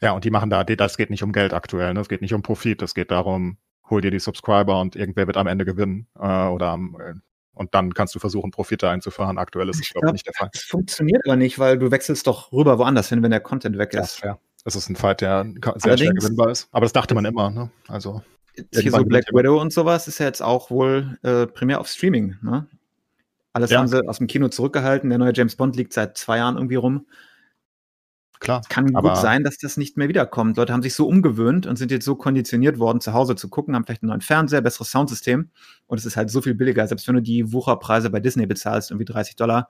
Ja, 0.00 0.12
und 0.12 0.24
die 0.24 0.30
machen 0.30 0.48
da, 0.50 0.62
das 0.64 0.96
geht 0.96 1.10
nicht 1.10 1.22
um 1.24 1.32
Geld 1.32 1.52
aktuell, 1.52 1.92
ne? 1.94 2.00
Es 2.00 2.08
geht 2.08 2.22
nicht 2.22 2.32
um 2.34 2.42
Profit, 2.42 2.80
es 2.82 2.94
geht 2.94 3.10
darum, 3.10 3.58
hol 3.90 4.00
dir 4.00 4.10
die 4.10 4.20
Subscriber 4.20 4.80
und 4.80 4.94
irgendwer 4.96 5.26
wird 5.26 5.36
am 5.36 5.46
Ende 5.46 5.64
gewinnen. 5.64 6.06
Äh, 6.16 6.46
oder 6.46 6.68
am, 6.68 6.96
äh, 7.00 7.14
und 7.54 7.74
dann 7.74 7.92
kannst 7.92 8.14
du 8.14 8.20
versuchen, 8.20 8.52
Profite 8.52 8.88
einzufahren. 8.88 9.36
Aktuell 9.38 9.68
ist 9.68 9.80
es, 9.80 9.88
glaube 9.90 9.98
ich, 9.98 10.02
glaub, 10.02 10.12
nicht 10.12 10.26
der 10.28 10.34
Fall. 10.34 10.48
Das 10.52 10.62
funktioniert 10.62 11.22
aber 11.26 11.34
nicht, 11.34 11.58
weil 11.58 11.76
du 11.78 11.90
wechselst 11.90 12.26
doch 12.28 12.52
rüber 12.52 12.78
woanders 12.78 13.08
hin, 13.08 13.20
wenn 13.24 13.32
der 13.32 13.40
Content 13.40 13.76
weg 13.78 13.92
Ja, 13.94 14.02
ist. 14.02 14.20
fair. 14.20 14.38
Es 14.64 14.76
ist 14.76 14.88
ein 14.88 14.94
Fight, 14.96 15.22
der 15.22 15.42
sehr 15.44 15.54
schwer 15.62 15.72
Allerdings- 15.92 16.22
gewinnbar 16.24 16.50
ist. 16.50 16.68
Aber 16.70 16.84
das 16.84 16.92
dachte 16.92 17.14
man 17.16 17.24
immer, 17.24 17.50
ne? 17.50 17.70
Also, 17.88 18.22
hier 18.72 18.90
so 18.90 19.04
Black 19.04 19.24
Widow 19.32 19.60
und 19.60 19.72
sowas 19.72 20.08
ist 20.08 20.18
ja 20.18 20.26
jetzt 20.26 20.42
auch 20.42 20.70
wohl 20.70 21.18
äh, 21.22 21.46
primär 21.46 21.80
auf 21.80 21.88
Streaming. 21.88 22.36
Ne? 22.42 22.66
Alles 23.52 23.70
Ja. 23.70 23.78
haben 23.78 23.88
sie 23.88 24.06
aus 24.08 24.18
dem 24.18 24.26
Kino 24.26 24.48
zurückgehalten. 24.48 25.10
Der 25.10 25.18
neue 25.18 25.32
James 25.34 25.56
Bond 25.56 25.76
liegt 25.76 25.92
seit 25.92 26.16
zwei 26.16 26.38
Jahren 26.38 26.56
irgendwie 26.56 26.76
rum. 26.76 27.06
klar. 28.40 28.62
Kann 28.68 28.92
gut 28.92 29.16
sein, 29.16 29.42
dass 29.42 29.58
das 29.58 29.76
nicht 29.76 29.96
mehr 29.96 30.08
wiederkommt. 30.08 30.56
Leute 30.56 30.72
haben 30.72 30.82
sich 30.82 30.94
so 30.94 31.08
umgewöhnt 31.08 31.66
und 31.66 31.76
sind 31.76 31.90
jetzt 31.90 32.04
so 32.04 32.14
konditioniert 32.14 32.78
worden, 32.78 33.00
zu 33.00 33.12
Hause 33.12 33.34
zu 33.34 33.48
gucken, 33.48 33.74
haben 33.74 33.84
vielleicht 33.84 34.02
einen 34.02 34.10
neuen 34.10 34.20
Fernseher, 34.20 34.60
besseres 34.60 34.90
Soundsystem. 34.92 35.50
Und 35.86 35.98
es 35.98 36.06
ist 36.06 36.16
halt 36.16 36.30
so 36.30 36.40
viel 36.40 36.54
billiger, 36.54 36.86
selbst 36.86 37.08
wenn 37.08 37.16
du 37.16 37.22
die 37.22 37.52
Wucherpreise 37.52 38.10
bei 38.10 38.20
Disney 38.20 38.46
bezahlst, 38.46 38.90
irgendwie 38.92 39.06
30 39.06 39.34
Dollar. 39.34 39.68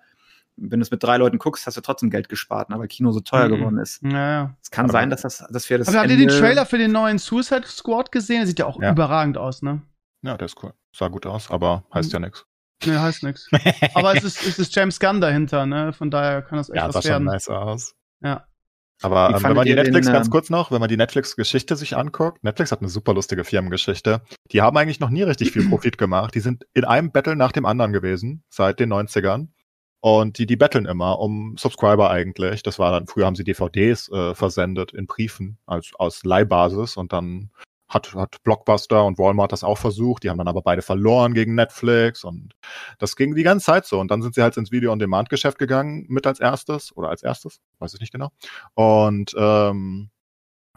Wenn 0.61 0.81
du 0.81 0.83
es 0.83 0.91
mit 0.91 1.03
drei 1.03 1.17
Leuten 1.19 1.39
guckst, 1.39 1.67
hast 1.67 1.77
du 1.77 1.81
trotzdem 1.81 2.11
Geld 2.11 2.29
gespart, 2.29 2.69
ne, 2.71 2.79
weil 2.79 2.89
Kino 2.89 3.13
so 3.13 3.21
teuer 3.21 3.49
Mhm. 3.49 3.53
geworden 3.57 3.79
ist. 3.79 4.03
Ja, 4.03 4.11
ja. 4.31 4.55
Es 4.63 4.71
kann 4.71 4.87
Aber- 4.87 4.93
sein, 4.93 5.11
dass 5.11 5.23
das, 5.23 5.45
dass 5.51 5.71
wir 5.71 5.79
das. 5.79 5.89
Aber 5.89 5.99
habt 6.01 6.11
ihr 6.11 6.17
den 6.17 6.29
Trailer 6.29 6.67
für 6.67 6.79
den 6.79 6.93
neuen 6.93 7.19
Suicide 7.19 7.67
Squad 7.67 8.11
gesehen? 8.13 8.39
Der 8.39 8.47
sieht 8.47 8.59
ja 8.59 8.67
auch 8.67 8.81
Ja. 8.83 8.91
überragend 8.93 9.39
aus, 9.39 9.63
ne? 9.63 9.83
Ja, 10.23 10.37
der 10.37 10.47
ist 10.47 10.63
cool. 10.63 10.73
Sah 10.93 11.09
gut 11.09 11.27
aus, 11.27 11.51
aber 11.51 11.85
heißt 11.95 12.13
ja 12.13 12.19
nichts. 12.19 12.45
Ne, 12.87 13.01
heißt 13.01 13.23
nix. 13.25 13.49
Aber 13.95 14.17
es 14.17 14.25
ist, 14.25 14.45
es 14.47 14.59
ist 14.59 14.75
James 14.75 14.99
Gunn 15.01 15.21
dahinter, 15.21 15.67
ne? 15.67 15.93
Von 15.93 16.11
daher 16.11 16.43
kann 16.43 16.59
das 16.59 16.69
echt 16.71 16.77
Ja, 16.77 16.91
sah 16.91 16.99
was 16.99 17.05
schon 17.05 17.11
werden. 17.13 17.25
nice 17.25 17.49
aus. 17.49 17.95
Ja. 18.21 18.45
Aber 19.01 19.31
ähm, 19.31 19.43
wenn 19.45 19.55
man 19.55 19.65
die 19.65 19.71
ihr 19.71 19.77
den, 19.77 19.85
Netflix, 19.85 20.09
ganz 20.09 20.27
ähm, 20.27 20.33
kurz 20.33 20.51
noch, 20.51 20.73
wenn 20.73 20.81
man 20.81 20.89
die 20.89 20.97
Netflix-Geschichte 20.97 21.77
sich 21.77 21.97
anguckt, 21.97 22.43
Netflix 22.43 22.73
hat 22.73 22.81
eine 22.81 22.89
super 22.89 23.15
lustige 23.15 23.45
Firmengeschichte. 23.45 24.23
Die 24.51 24.61
haben 24.61 24.77
eigentlich 24.77 24.99
noch 24.99 25.11
nie 25.11 25.23
richtig 25.23 25.53
viel 25.53 25.63
Profit 25.71 25.99
gemacht. 25.99 26.35
Die 26.35 26.41
sind 26.41 26.67
in 26.75 26.85
einem 26.85 27.13
Battle 27.13 27.37
nach 27.37 27.53
dem 27.53 27.65
anderen 27.65 27.93
gewesen, 27.93 28.43
seit 28.49 28.81
den 28.81 28.93
90ern. 28.93 29.49
Und 30.01 30.39
die, 30.39 30.47
die 30.47 30.57
betteln 30.57 30.87
immer 30.87 31.19
um 31.19 31.57
Subscriber 31.59 32.11
eigentlich. 32.11 32.63
Das 32.63 32.79
war 32.79 32.93
dann, 32.93 33.07
früher 33.07 33.27
haben 33.27 33.35
sie 33.35 33.45
DVDs 33.45 34.09
äh, 34.11 34.35
versendet 34.35 34.93
in 34.93 35.07
Briefen 35.07 35.59
als, 35.67 35.91
aus 35.99 36.25
Leihbasis 36.25 36.97
und 36.97 37.13
dann 37.13 37.51
hat, 37.89 38.15
hat 38.15 38.43
Blockbuster 38.45 39.05
und 39.05 39.19
Walmart 39.19 39.51
das 39.51 39.65
auch 39.65 39.79
versucht. 39.79 40.23
Die 40.23 40.31
haben 40.31 40.39
dann 40.39 40.47
aber 40.49 40.63
beide 40.63 40.83
verloren 40.83 41.35
gegen 41.35 41.55
Netflix 41.55 42.23
und 42.23 42.55
das 42.99 43.17
ging 43.17 43.35
die 43.35 43.43
ganze 43.43 43.67
Zeit 43.67 43.87
so. 43.87 43.99
Und 43.99 44.11
dann 44.11 44.23
sind 44.23 44.35
sie 44.35 44.43
halt 44.43 44.57
ins 44.57 44.71
Video-on-Demand-Geschäft 44.71 45.59
gegangen 45.59 46.05
mit 46.09 46.27
als 46.27 46.39
erstes 46.39 46.95
oder 46.97 47.09
als 47.09 47.23
erstes, 47.23 47.61
weiß 47.79 47.95
ich 47.95 48.01
nicht 48.01 48.13
genau. 48.13 48.31
Und 48.75 49.35
ähm, 49.39 50.11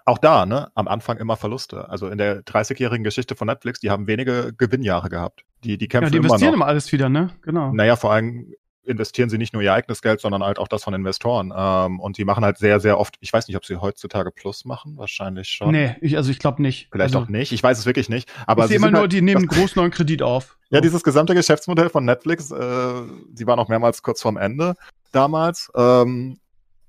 auch 0.06 0.18
da, 0.18 0.46
ne, 0.46 0.72
am 0.74 0.88
Anfang 0.88 1.18
immer 1.18 1.38
Verluste. 1.38 1.90
Also 1.90 2.08
in 2.08 2.18
der 2.18 2.44
30-jährigen 2.44 3.04
Geschichte 3.04 3.36
von 3.36 3.48
Netflix, 3.48 3.80
die 3.82 3.92
haben 3.92 4.08
wenige 4.08 4.54
Gewinnjahre 4.58 5.10
gehabt. 5.10 5.44
Die, 5.64 5.78
die 5.78 5.86
Ja, 5.86 5.90
kämpfen 5.90 6.12
die 6.12 6.18
immer 6.18 6.28
investieren 6.28 6.52
noch. 6.52 6.56
immer 6.56 6.66
alles 6.68 6.92
wieder, 6.92 7.10
ne? 7.10 7.30
Genau. 7.44 7.72
Naja, 7.72 7.96
vor 7.98 8.12
allem 8.12 8.54
investieren 8.84 9.30
sie 9.30 9.38
nicht 9.38 9.54
nur 9.54 9.62
ihr 9.62 9.74
eigenes 9.74 10.02
Geld, 10.02 10.22
sondern 10.22 10.44
halt 10.44 10.58
auch 10.60 10.68
das 10.68 10.84
von 10.84 10.94
Investoren. 10.94 11.54
Ähm, 11.56 12.00
und 12.00 12.18
die 12.18 12.26
machen 12.26 12.44
halt 12.44 12.58
sehr, 12.58 12.80
sehr 12.80 13.00
oft, 13.00 13.16
ich 13.20 13.32
weiß 13.32 13.48
nicht, 13.48 13.58
ob 13.58 13.66
sie 13.66 13.78
heutzutage 13.78 14.32
Plus 14.32 14.66
machen, 14.66 14.98
wahrscheinlich 14.98 15.50
schon. 15.50 15.72
Nee, 15.72 15.96
ich, 16.02 16.18
also 16.18 16.32
ich 16.32 16.40
glaube 16.40 16.62
nicht. 16.62 16.90
Vielleicht 16.92 17.16
also, 17.16 17.26
auch 17.26 17.30
nicht. 17.30 17.52
Ich 17.52 17.62
weiß 17.62 17.78
es 17.78 17.86
wirklich 17.86 18.10
nicht. 18.10 18.32
Aber 18.48 18.64
ich 18.64 18.68
sie 18.68 18.74
sehe 18.74 18.78
immer 18.78 18.92
nur, 18.92 19.02
halt, 19.02 19.14
die 19.14 19.22
nehmen 19.22 19.42
einen 19.42 19.48
großen 19.48 19.80
neuen 19.80 19.92
Kredit 19.92 20.22
auf. 20.22 20.58
ja, 20.70 20.82
dieses 20.82 21.04
gesamte 21.04 21.36
Geschäftsmodell 21.36 21.90
von 21.90 22.06
Netflix, 22.06 22.52
äh, 22.52 23.02
die 23.30 23.46
waren 23.46 23.60
auch 23.60 23.68
mehrmals 23.68 24.02
kurz 24.02 24.22
vorm 24.22 24.38
Ende 24.38 24.76
damals. 25.12 25.72
Ähm, 25.76 26.40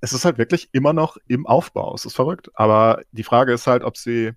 es 0.01 0.13
ist 0.13 0.25
halt 0.25 0.37
wirklich 0.37 0.69
immer 0.73 0.93
noch 0.93 1.17
im 1.27 1.45
Aufbau. 1.45 1.93
Es 1.95 2.05
ist 2.05 2.15
verrückt. 2.15 2.49
Aber 2.55 3.01
die 3.11 3.23
Frage 3.23 3.53
ist 3.53 3.67
halt, 3.67 3.83
ob 3.83 3.97
sie, 3.97 4.33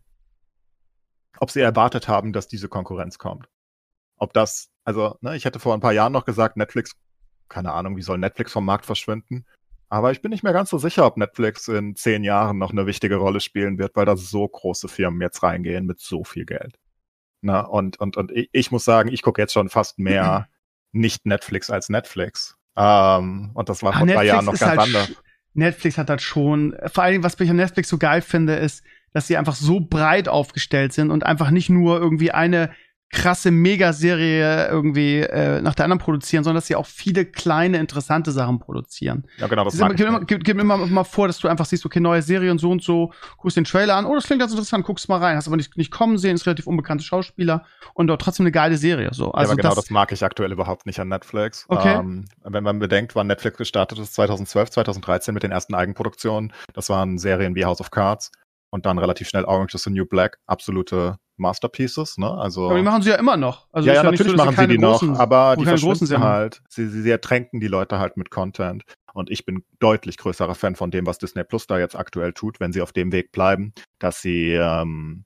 ob 1.38 1.50
sie 1.50 1.60
erwartet 1.60 2.06
haben, 2.06 2.32
dass 2.32 2.48
diese 2.48 2.68
Konkurrenz 2.68 3.18
kommt. 3.18 3.48
Ob 4.18 4.32
das, 4.32 4.70
also, 4.84 5.16
ne, 5.20 5.36
ich 5.36 5.44
hätte 5.44 5.58
vor 5.58 5.74
ein 5.74 5.80
paar 5.80 5.92
Jahren 5.92 6.12
noch 6.12 6.24
gesagt, 6.24 6.56
Netflix, 6.56 6.92
keine 7.48 7.72
Ahnung, 7.72 7.96
wie 7.96 8.02
soll 8.02 8.18
Netflix 8.18 8.52
vom 8.52 8.64
Markt 8.64 8.86
verschwinden? 8.86 9.46
Aber 9.88 10.10
ich 10.10 10.20
bin 10.20 10.30
nicht 10.30 10.42
mehr 10.42 10.52
ganz 10.52 10.70
so 10.70 10.78
sicher, 10.78 11.06
ob 11.06 11.16
Netflix 11.16 11.68
in 11.68 11.94
zehn 11.94 12.24
Jahren 12.24 12.58
noch 12.58 12.72
eine 12.72 12.86
wichtige 12.86 13.16
Rolle 13.16 13.40
spielen 13.40 13.78
wird, 13.78 13.94
weil 13.94 14.04
da 14.04 14.16
so 14.16 14.46
große 14.46 14.88
Firmen 14.88 15.20
jetzt 15.20 15.42
reingehen 15.42 15.86
mit 15.86 16.00
so 16.00 16.24
viel 16.24 16.44
Geld. 16.44 16.76
Na, 17.40 17.60
und, 17.60 18.00
und, 18.00 18.16
und 18.16 18.32
ich, 18.34 18.70
muss 18.72 18.84
sagen, 18.84 19.12
ich 19.12 19.22
gucke 19.22 19.40
jetzt 19.40 19.52
schon 19.52 19.68
fast 19.68 19.98
mehr 19.98 20.48
nicht 20.92 21.26
Netflix 21.26 21.70
als 21.70 21.88
Netflix. 21.88 22.56
Ähm, 22.76 23.50
und 23.54 23.68
das 23.68 23.82
war 23.82 23.94
Ah, 23.94 23.98
vor 23.98 24.06
drei 24.06 24.24
Jahren 24.24 24.44
noch 24.44 24.58
ganz 24.58 24.62
halt 24.62 24.80
anders. 24.80 25.12
Netflix 25.54 25.96
hat 25.96 26.08
das 26.08 26.22
schon, 26.22 26.76
vor 26.92 27.04
allem, 27.04 27.22
was 27.22 27.38
ich 27.38 27.48
an 27.48 27.56
Netflix 27.56 27.88
so 27.88 27.98
geil 27.98 28.20
finde, 28.20 28.56
ist, 28.56 28.82
dass 29.12 29.26
sie 29.28 29.36
einfach 29.36 29.54
so 29.54 29.80
breit 29.80 30.28
aufgestellt 30.28 30.92
sind 30.92 31.10
und 31.10 31.24
einfach 31.24 31.50
nicht 31.50 31.70
nur 31.70 31.98
irgendwie 31.98 32.32
eine 32.32 32.70
krasse 33.10 33.50
Megaserie 33.50 34.68
irgendwie 34.68 35.20
äh, 35.20 35.60
nach 35.60 35.74
der 35.74 35.84
anderen 35.84 36.00
produzieren, 36.00 36.42
sondern 36.42 36.56
dass 36.56 36.66
sie 36.66 36.74
auch 36.74 36.86
viele 36.86 37.24
kleine, 37.24 37.78
interessante 37.78 38.32
Sachen 38.32 38.58
produzieren. 38.58 39.26
Ja, 39.38 39.46
genau, 39.46 39.64
das 39.64 39.74
Es 39.74 39.80
mag 39.80 39.94
ich 39.94 40.00
immer, 40.00 40.24
gibt, 40.24 40.44
gibt 40.44 40.60
immer 40.60 40.76
mal 40.76 41.04
vor, 41.04 41.28
dass 41.28 41.38
du 41.38 41.46
einfach 41.48 41.66
siehst, 41.66 41.86
okay, 41.86 42.00
neue 42.00 42.22
Serie 42.22 42.50
und 42.50 42.58
so 42.58 42.70
und 42.70 42.82
so, 42.82 43.12
guckst 43.38 43.56
den 43.56 43.64
Trailer 43.64 43.94
an, 43.94 44.06
oh, 44.06 44.14
das 44.14 44.26
klingt 44.26 44.40
ganz 44.40 44.52
interessant, 44.52 44.84
guckst 44.84 45.08
mal 45.08 45.18
rein, 45.18 45.36
hast 45.36 45.46
aber 45.46 45.56
nicht, 45.56 45.76
nicht 45.76 45.92
kommen 45.92 46.18
sehen, 46.18 46.34
ist 46.34 46.46
relativ 46.46 46.66
unbekannte 46.66 47.04
Schauspieler 47.04 47.64
und 47.94 48.08
dort 48.08 48.20
trotzdem 48.22 48.44
eine 48.44 48.52
geile 48.52 48.76
Serie. 48.76 49.10
So. 49.12 49.26
ja, 49.26 49.34
Also 49.34 49.52
aber 49.52 49.62
genau 49.62 49.74
das, 49.74 49.84
das, 49.84 49.90
mag 49.90 50.10
ich 50.10 50.24
aktuell 50.24 50.50
überhaupt 50.50 50.84
nicht 50.86 50.98
an 50.98 51.08
Netflix. 51.08 51.64
Okay. 51.68 51.94
Ähm, 51.94 52.24
wenn 52.42 52.64
man 52.64 52.80
bedenkt, 52.80 53.14
wann 53.14 53.28
Netflix 53.28 53.56
gestartet 53.56 53.98
ist, 54.00 54.14
2012, 54.14 54.70
2013 54.70 55.32
mit 55.32 55.44
den 55.44 55.52
ersten 55.52 55.74
Eigenproduktionen. 55.74 56.52
Das 56.74 56.88
waren 56.88 57.18
Serien 57.18 57.54
wie 57.54 57.64
House 57.64 57.80
of 57.80 57.92
Cards 57.92 58.32
und 58.70 58.84
dann 58.84 58.98
relativ 58.98 59.28
schnell 59.28 59.44
Orange 59.44 59.74
is 59.74 59.84
the 59.84 59.90
New 59.90 60.06
Black. 60.06 60.38
Absolute 60.46 61.18
Masterpieces, 61.38 62.18
ne? 62.18 62.30
Also. 62.30 62.66
aber 62.66 62.76
die 62.76 62.82
machen 62.82 63.02
sie 63.02 63.10
ja 63.10 63.16
immer 63.16 63.36
noch. 63.36 63.66
Also 63.72 63.88
ja, 63.88 63.94
ja, 63.94 64.02
nicht 64.02 64.12
natürlich 64.20 64.32
so, 64.38 64.44
machen 64.44 64.56
sie 64.56 64.66
die 64.68 64.78
noch, 64.78 65.02
großen- 65.02 65.16
aber 65.16 65.52
wo 65.56 65.60
die 65.60 65.66
verschwinden 65.66 66.20
halt. 66.22 66.62
Sie, 66.68 66.88
sie, 66.88 67.02
sie 67.02 67.10
ertränken 67.10 67.60
die 67.60 67.68
Leute 67.68 67.98
halt 67.98 68.16
mit 68.16 68.30
Content. 68.30 68.84
Und 69.12 69.30
ich 69.30 69.46
bin 69.46 69.64
deutlich 69.78 70.18
größerer 70.18 70.54
Fan 70.54 70.76
von 70.76 70.90
dem, 70.90 71.06
was 71.06 71.18
Disney 71.18 71.42
Plus 71.44 71.66
da 71.66 71.78
jetzt 71.78 71.96
aktuell 71.96 72.32
tut, 72.34 72.60
wenn 72.60 72.72
sie 72.72 72.82
auf 72.82 72.92
dem 72.92 73.12
Weg 73.12 73.32
bleiben, 73.32 73.72
dass 73.98 74.20
sie 74.20 74.52
ähm, 74.52 75.24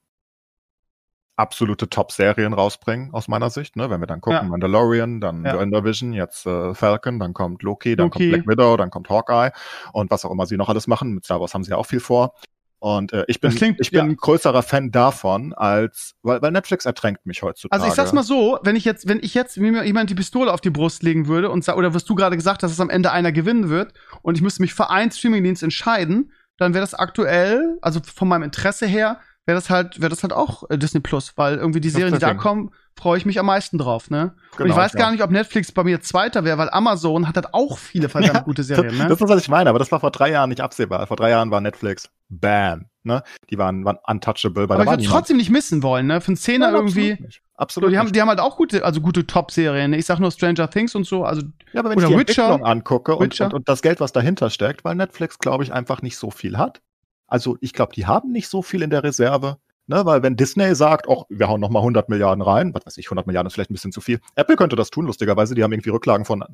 absolute 1.36 1.88
Top-Serien 1.88 2.52
rausbringen, 2.52 3.14
aus 3.14 3.26
meiner 3.26 3.48
Sicht. 3.50 3.74
Ne? 3.74 3.88
Wenn 3.88 4.00
wir 4.00 4.06
dann 4.06 4.20
gucken, 4.20 4.40
Ja. 4.42 4.48
Mandalorian, 4.48 5.20
dann 5.20 5.44
Ja. 5.44 5.58
WandaVision, 5.58 6.12
jetzt 6.12 6.44
äh, 6.46 6.74
Falcon, 6.74 7.18
dann 7.18 7.32
kommt 7.32 7.62
Loki, 7.62 7.96
dann 7.96 8.06
Loki. 8.06 8.30
kommt 8.30 8.44
Black 8.44 8.58
Widow, 8.58 8.76
dann 8.76 8.90
kommt 8.90 9.08
Hawkeye 9.08 9.50
und 9.92 10.10
was 10.10 10.24
auch 10.24 10.30
immer 10.30 10.44
sie 10.46 10.56
noch 10.58 10.68
alles 10.68 10.86
machen. 10.86 11.14
Mit 11.14 11.24
Star 11.24 11.40
Wars 11.40 11.54
haben 11.54 11.64
sie 11.64 11.70
ja 11.70 11.76
auch 11.76 11.86
viel 11.86 12.00
vor. 12.00 12.34
Und 12.80 13.12
äh, 13.12 13.24
ich 13.28 13.40
bin, 13.40 13.54
klingt- 13.54 13.78
ich 13.80 13.90
bin 13.90 13.98
ja. 13.98 14.04
ein 14.04 14.16
größerer 14.16 14.62
Fan 14.62 14.90
davon, 14.90 15.52
als 15.52 16.14
weil, 16.22 16.40
weil 16.42 16.50
Netflix 16.50 16.86
ertränkt 16.86 17.26
mich 17.26 17.42
heutzutage. 17.42 17.72
Also 17.78 17.86
ich 17.86 17.94
sag's 17.94 18.12
mal 18.14 18.22
so, 18.22 18.58
wenn 18.62 18.74
ich 18.74 18.84
jetzt, 18.86 19.06
wenn 19.06 19.20
ich 19.22 19.34
jetzt 19.34 19.58
mir 19.58 19.84
jemand 19.84 20.08
die 20.10 20.14
Pistole 20.14 20.50
auf 20.52 20.62
die 20.62 20.70
Brust 20.70 21.02
legen 21.02 21.28
würde 21.28 21.50
und 21.50 21.62
sa- 21.62 21.74
oder 21.74 21.92
was 21.94 22.04
du 22.06 22.14
gerade 22.14 22.36
gesagt 22.36 22.62
hast, 22.62 22.70
dass 22.70 22.80
am 22.80 22.88
Ende 22.90 23.12
einer 23.12 23.32
gewinnen 23.32 23.68
wird 23.68 23.92
und 24.22 24.34
ich 24.36 24.42
müsste 24.42 24.62
mich 24.62 24.72
für 24.74 24.88
einen 24.88 25.10
Streamingdienst 25.10 25.62
entscheiden, 25.62 26.32
dann 26.56 26.72
wäre 26.74 26.82
das 26.82 26.94
aktuell, 26.94 27.78
also 27.82 28.00
von 28.02 28.28
meinem 28.28 28.44
Interesse 28.44 28.86
her, 28.86 29.20
wäre 29.46 29.56
das 29.56 29.70
halt, 29.70 30.00
wäre 30.00 30.10
das 30.10 30.22
halt 30.22 30.32
auch 30.32 30.68
äh, 30.70 30.78
Disney 30.78 31.00
Plus, 31.00 31.32
weil 31.36 31.56
irgendwie 31.56 31.80
die 31.80 31.90
Serien, 31.90 32.14
die 32.14 32.20
da 32.20 32.34
kommen, 32.34 32.70
freue 32.96 33.18
ich 33.18 33.26
mich 33.26 33.38
am 33.38 33.46
meisten 33.46 33.78
drauf, 33.78 34.10
ne? 34.10 34.34
und 34.52 34.58
Genau, 34.58 34.70
ich 34.70 34.76
weiß 34.76 34.92
ich 34.94 34.98
gar 34.98 35.10
nicht, 35.10 35.22
ob 35.22 35.30
Netflix 35.30 35.72
bei 35.72 35.84
mir 35.84 36.00
Zweiter 36.00 36.44
wäre, 36.44 36.58
weil 36.58 36.70
Amazon 36.70 37.26
hat 37.26 37.36
halt 37.36 37.54
auch 37.54 37.78
viele 37.78 38.08
verdammt 38.08 38.34
Ja, 38.34 38.40
gute 38.40 38.62
Serien, 38.62 38.96
ne? 38.96 39.08
Das 39.08 39.20
ist, 39.20 39.28
was 39.28 39.42
ich 39.42 39.48
meine, 39.48 39.70
aber 39.70 39.78
das 39.78 39.90
war 39.90 40.00
vor 40.00 40.10
drei 40.10 40.30
Jahren 40.30 40.50
nicht 40.50 40.60
absehbar. 40.60 41.06
Vor 41.06 41.16
drei 41.16 41.30
Jahren 41.30 41.50
war 41.50 41.60
Netflix 41.60 42.10
Bam. 42.28 42.86
Ne? 43.02 43.22
Die 43.48 43.56
waren, 43.56 43.84
waren 43.86 43.98
untouchable, 44.06 44.68
weil 44.68 44.76
Aber 44.76 44.84
da 44.84 44.92
ich 44.92 44.98
würde 44.98 45.04
trotzdem 45.04 45.38
nicht 45.38 45.48
missen 45.48 45.82
wollen, 45.82 46.06
ne? 46.06 46.20
Für 46.20 46.28
einen 46.28 46.36
Zehner 46.36 46.66
Nein, 46.70 46.74
irgendwie. 46.74 47.12
Absolut 47.12 47.26
nicht. 47.26 47.42
So, 47.42 47.62
Absolut 47.62 47.92
die, 47.92 47.98
haben, 47.98 48.12
die 48.12 48.20
haben 48.20 48.28
halt 48.28 48.40
auch 48.40 48.56
gute, 48.56 48.84
also 48.84 49.00
gute 49.00 49.26
Top-Serien. 49.26 49.90
ne? 49.90 49.96
Ich 49.96 50.06
sag 50.06 50.18
nur 50.18 50.30
Stranger 50.30 50.68
Things 50.68 50.94
und 50.94 51.04
so. 51.04 51.24
Also 51.24 51.42
ja, 51.72 51.80
aber 51.80 51.90
wenn 51.90 51.98
oder 51.98 52.08
ich 52.08 52.12
die 52.12 52.18
Witcher. 52.18 52.44
Entwicklung 52.44 52.66
angucke 52.66 53.16
und, 53.16 53.24
Witcher. 53.32 53.46
und, 53.46 53.54
und 53.54 53.68
das 53.68 53.80
Geld, 53.80 54.00
was 54.00 54.12
dahinter 54.12 54.50
steckt, 54.50 54.84
weil 54.84 54.94
Netflix, 54.96 55.38
glaube 55.38 55.64
ich, 55.64 55.72
einfach 55.72 56.02
nicht 56.02 56.18
so 56.18 56.30
viel 56.30 56.58
hat. 56.58 56.82
Also 57.30 57.56
ich 57.60 57.72
glaube, 57.72 57.94
die 57.94 58.06
haben 58.06 58.32
nicht 58.32 58.48
so 58.48 58.60
viel 58.62 58.82
in 58.82 58.90
der 58.90 59.02
Reserve. 59.02 59.56
Ne, 59.86 60.06
weil 60.06 60.22
wenn 60.22 60.36
Disney 60.36 60.72
sagt, 60.76 61.08
oh, 61.08 61.24
wir 61.28 61.48
hauen 61.48 61.60
noch 61.60 61.70
mal 61.70 61.80
100 61.80 62.08
Milliarden 62.08 62.42
rein, 62.42 62.72
was 62.74 62.86
weiß 62.86 62.96
ich, 62.98 63.06
100 63.06 63.26
Milliarden 63.26 63.48
ist 63.48 63.54
vielleicht 63.54 63.70
ein 63.70 63.74
bisschen 63.74 63.90
zu 63.90 64.00
viel. 64.00 64.20
Apple 64.36 64.54
könnte 64.54 64.76
das 64.76 64.90
tun, 64.90 65.06
lustigerweise. 65.06 65.56
Die 65.56 65.64
haben 65.64 65.72
irgendwie 65.72 65.90
Rücklagen 65.90 66.24
von 66.24 66.44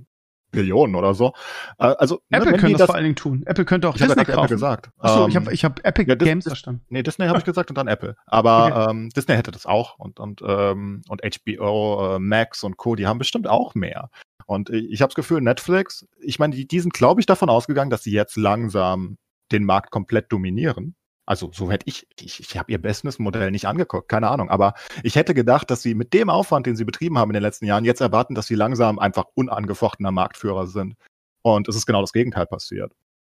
Billionen 0.53 0.95
oder 0.95 1.13
so. 1.13 1.35
Äh, 1.79 1.95
also, 1.99 2.23
ne, 2.31 2.39
Apple 2.39 2.53
wenn 2.53 2.61
könnte 2.61 2.79
das 2.79 2.87
vor 2.87 2.95
allen 2.95 3.05
Dingen 3.05 3.17
tun. 3.17 3.43
Apple 3.45 3.65
könnte 3.65 3.89
auch 3.89 3.97
ich 3.97 4.03
habe 4.03 4.15
Disney 4.15 4.23
ja 4.23 4.25
gerade 4.25 4.45
Apple 4.45 4.55
gesagt. 4.55 4.91
Achso, 4.99 5.29
ich 5.29 5.35
Ähm, 5.35 5.43
habe 5.43 5.55
ich 5.55 5.65
hab 5.65 5.85
Epic 5.85 6.09
ja, 6.09 6.15
Games 6.15 6.47
verstanden. 6.47 6.83
Nee, 6.89 7.03
Disney 7.03 7.27
habe 7.27 7.39
ich 7.39 7.45
gesagt 7.45 7.69
und 7.71 7.77
dann 7.77 7.89
Apple. 7.89 8.17
Aber 8.27 8.89
ähm, 8.91 9.11
Disney 9.11 9.35
hätte 9.35 9.51
das 9.51 9.67
auch 9.67 9.99
und 9.99 10.19
und 10.19 10.43
ähm, 10.47 11.03
und 11.09 11.21
HBO, 11.23 12.17
äh, 12.17 12.19
Max 12.19 12.65
und 12.65 12.77
Co. 12.79 12.95
Die 12.95 13.07
haben 13.07 13.19
bestimmt 13.19 13.49
auch 13.49 13.75
mehr. 13.75 14.09
Und 14.47 14.71
ich, 14.71 14.91
ich 14.91 15.03
habe 15.03 15.11
das 15.11 15.17
Gefühl, 15.17 15.41
Netflix, 15.41 16.07
ich 16.21 16.39
meine, 16.39 16.55
die, 16.55 16.67
die 16.67 16.81
sind, 16.81 16.95
glaube 16.95 17.21
ich, 17.21 17.27
davon 17.27 17.51
ausgegangen, 17.51 17.91
dass 17.91 18.03
sie 18.03 18.13
jetzt 18.13 18.37
langsam 18.37 19.19
den 19.53 19.65
Markt 19.65 19.91
komplett 19.91 20.33
dominieren. 20.33 20.97
Also 21.27 21.51
so 21.53 21.71
hätte 21.71 21.87
ich, 21.89 22.07
ich, 22.21 22.39
ich 22.41 22.57
habe 22.57 22.71
ihr 22.71 22.81
Businessmodell 22.81 23.51
nicht 23.51 23.67
angeguckt, 23.67 24.09
keine 24.09 24.31
Ahnung. 24.31 24.49
Aber 24.49 24.75
ich 25.03 25.17
hätte 25.17 25.35
gedacht, 25.35 25.71
dass 25.71 25.83
sie 25.83 25.95
mit 25.95 26.15
dem 26.15 26.31
Aufwand, 26.31 26.67
den 26.67 26.77
sie 26.77 26.85
betrieben 26.85 27.19
haben 27.19 27.31
in 27.31 27.35
den 27.35 27.43
letzten 27.43 27.67
Jahren, 27.67 27.85
jetzt 27.85 28.01
erwarten, 28.01 28.37
dass 28.37 28.47
sie 28.47 28.55
langsam 28.55 29.01
einfach 29.01 29.25
unangefochtener 29.35 30.13
Marktführer 30.13 30.69
sind. 30.69 30.95
Und 31.43 31.69
es 31.69 31.77
ist 31.77 31.87
genau 31.87 32.01
das 32.01 32.13
Gegenteil 32.13 32.47
passiert. 32.47 32.93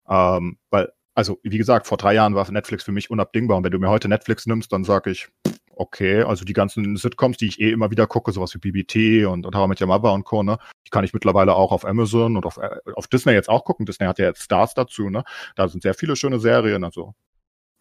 Ähm, 0.08 0.58
weil, 0.70 0.90
also 1.14 1.38
wie 1.42 1.58
gesagt, 1.58 1.86
vor 1.86 1.98
drei 1.98 2.14
Jahren 2.14 2.34
war 2.34 2.50
Netflix 2.50 2.82
für 2.82 2.92
mich 2.92 3.10
unabdingbar. 3.10 3.58
Und 3.58 3.64
wenn 3.64 3.72
du 3.72 3.78
mir 3.78 3.90
heute 3.90 4.08
Netflix 4.08 4.46
nimmst, 4.46 4.72
dann 4.72 4.84
sage 4.84 5.10
ich, 5.10 5.28
pff, 5.46 5.58
okay, 5.75 6.23
also 6.23 6.45
die 6.45 6.53
ganzen 6.53 6.97
Sitcoms, 6.97 7.37
die 7.37 7.47
ich 7.47 7.61
eh 7.61 7.70
immer 7.70 7.91
wieder 7.91 8.07
gucke, 8.07 8.33
sowas 8.33 8.55
wie 8.55 8.59
BBT 8.59 9.27
und, 9.27 9.47
und 9.47 9.55
How 9.55 9.66
I 9.66 9.68
Met 9.68 9.81
Your 9.81 9.89
Mother 9.89 10.12
und 10.12 10.25
Co., 10.25 10.43
ne, 10.43 10.59
die 10.87 10.91
kann 10.91 11.05
ich 11.05 11.12
mittlerweile 11.12 11.55
auch 11.55 11.73
auf 11.73 11.85
Amazon 11.85 12.37
und 12.37 12.47
auf, 12.47 12.59
äh, 12.59 12.81
auf 12.95 13.07
Disney 13.07 13.33
jetzt 13.33 13.49
auch 13.49 13.64
gucken. 13.64 13.87
Disney 13.87 14.07
hat 14.07 14.18
ja 14.18 14.27
jetzt 14.27 14.43
Stars 14.43 14.75
dazu, 14.75 15.11
ne? 15.11 15.25
Da 15.57 15.68
sind 15.68 15.83
sehr 15.83 15.95
viele 15.95 16.16
schöne 16.16 16.41
Serien, 16.41 16.85
also. 16.85 17.14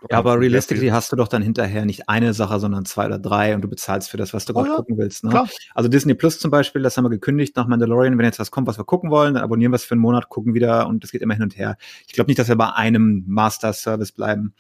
Ja, 0.10 0.18
aber 0.18 0.39
realistically 0.39 0.88
hast 0.88 1.12
du 1.12 1.16
doch 1.16 1.28
dann 1.28 1.43
hinterher 1.43 1.86
nicht 1.86 2.10
eine 2.10 2.34
Sache, 2.34 2.60
sondern 2.60 2.86
zwei 2.86 3.06
oder 3.06 3.20
drei 3.20 3.54
und 3.54 3.62
du 3.62 3.68
bezahlst 3.68 4.10
für 4.10 4.18
das, 4.18 4.34
was 4.34 4.45
du 4.45 4.54
Oh 4.54 4.58
gerade 4.58 4.70
ja, 4.70 4.76
gucken 4.78 4.97
willst. 4.97 5.24
Ne? 5.24 5.30
klar. 5.30 5.47
Also 5.76 5.89
Disney 5.89 6.16
Plus 6.16 6.39
zum 6.39 6.49
Beispiel, 6.49 6.82
das 6.82 6.97
haben 6.97 7.06
wir 7.06 7.10
gekündigt 7.10 7.56
nach 7.56 7.68
Mandalorian. 7.68 8.18
Wenn 8.18 8.26
jetzt 8.26 8.39
was 8.39 8.49
kommt, 8.49 8.68
was 8.68 8.80
wir 8.80 8.86
gucken 8.86 9.12
wollen, 9.12 9.36
dann 9.36 9.43
abonnieren 9.43 9.72
wir 9.72 9.76
es 9.76 9.84
für 9.84 9.93
einen 9.93 10.02
Monat, 10.02 10.30
gucken 10.30 10.54
wieder 10.54 10.88
und 10.88 11.04
das 11.04 11.12
geht 11.12 11.22
immer 11.22 11.36
hin 11.36 11.43
und 11.43 11.58
her. 11.58 11.78
Ich 12.08 12.14
glaube 12.14 12.30
nicht, 12.30 12.39
dass 12.39 12.47
wir 12.47 12.56
bei 12.56 12.72
einem 12.74 13.24
Master-Service 13.28 14.12
bleiben. 14.12 14.56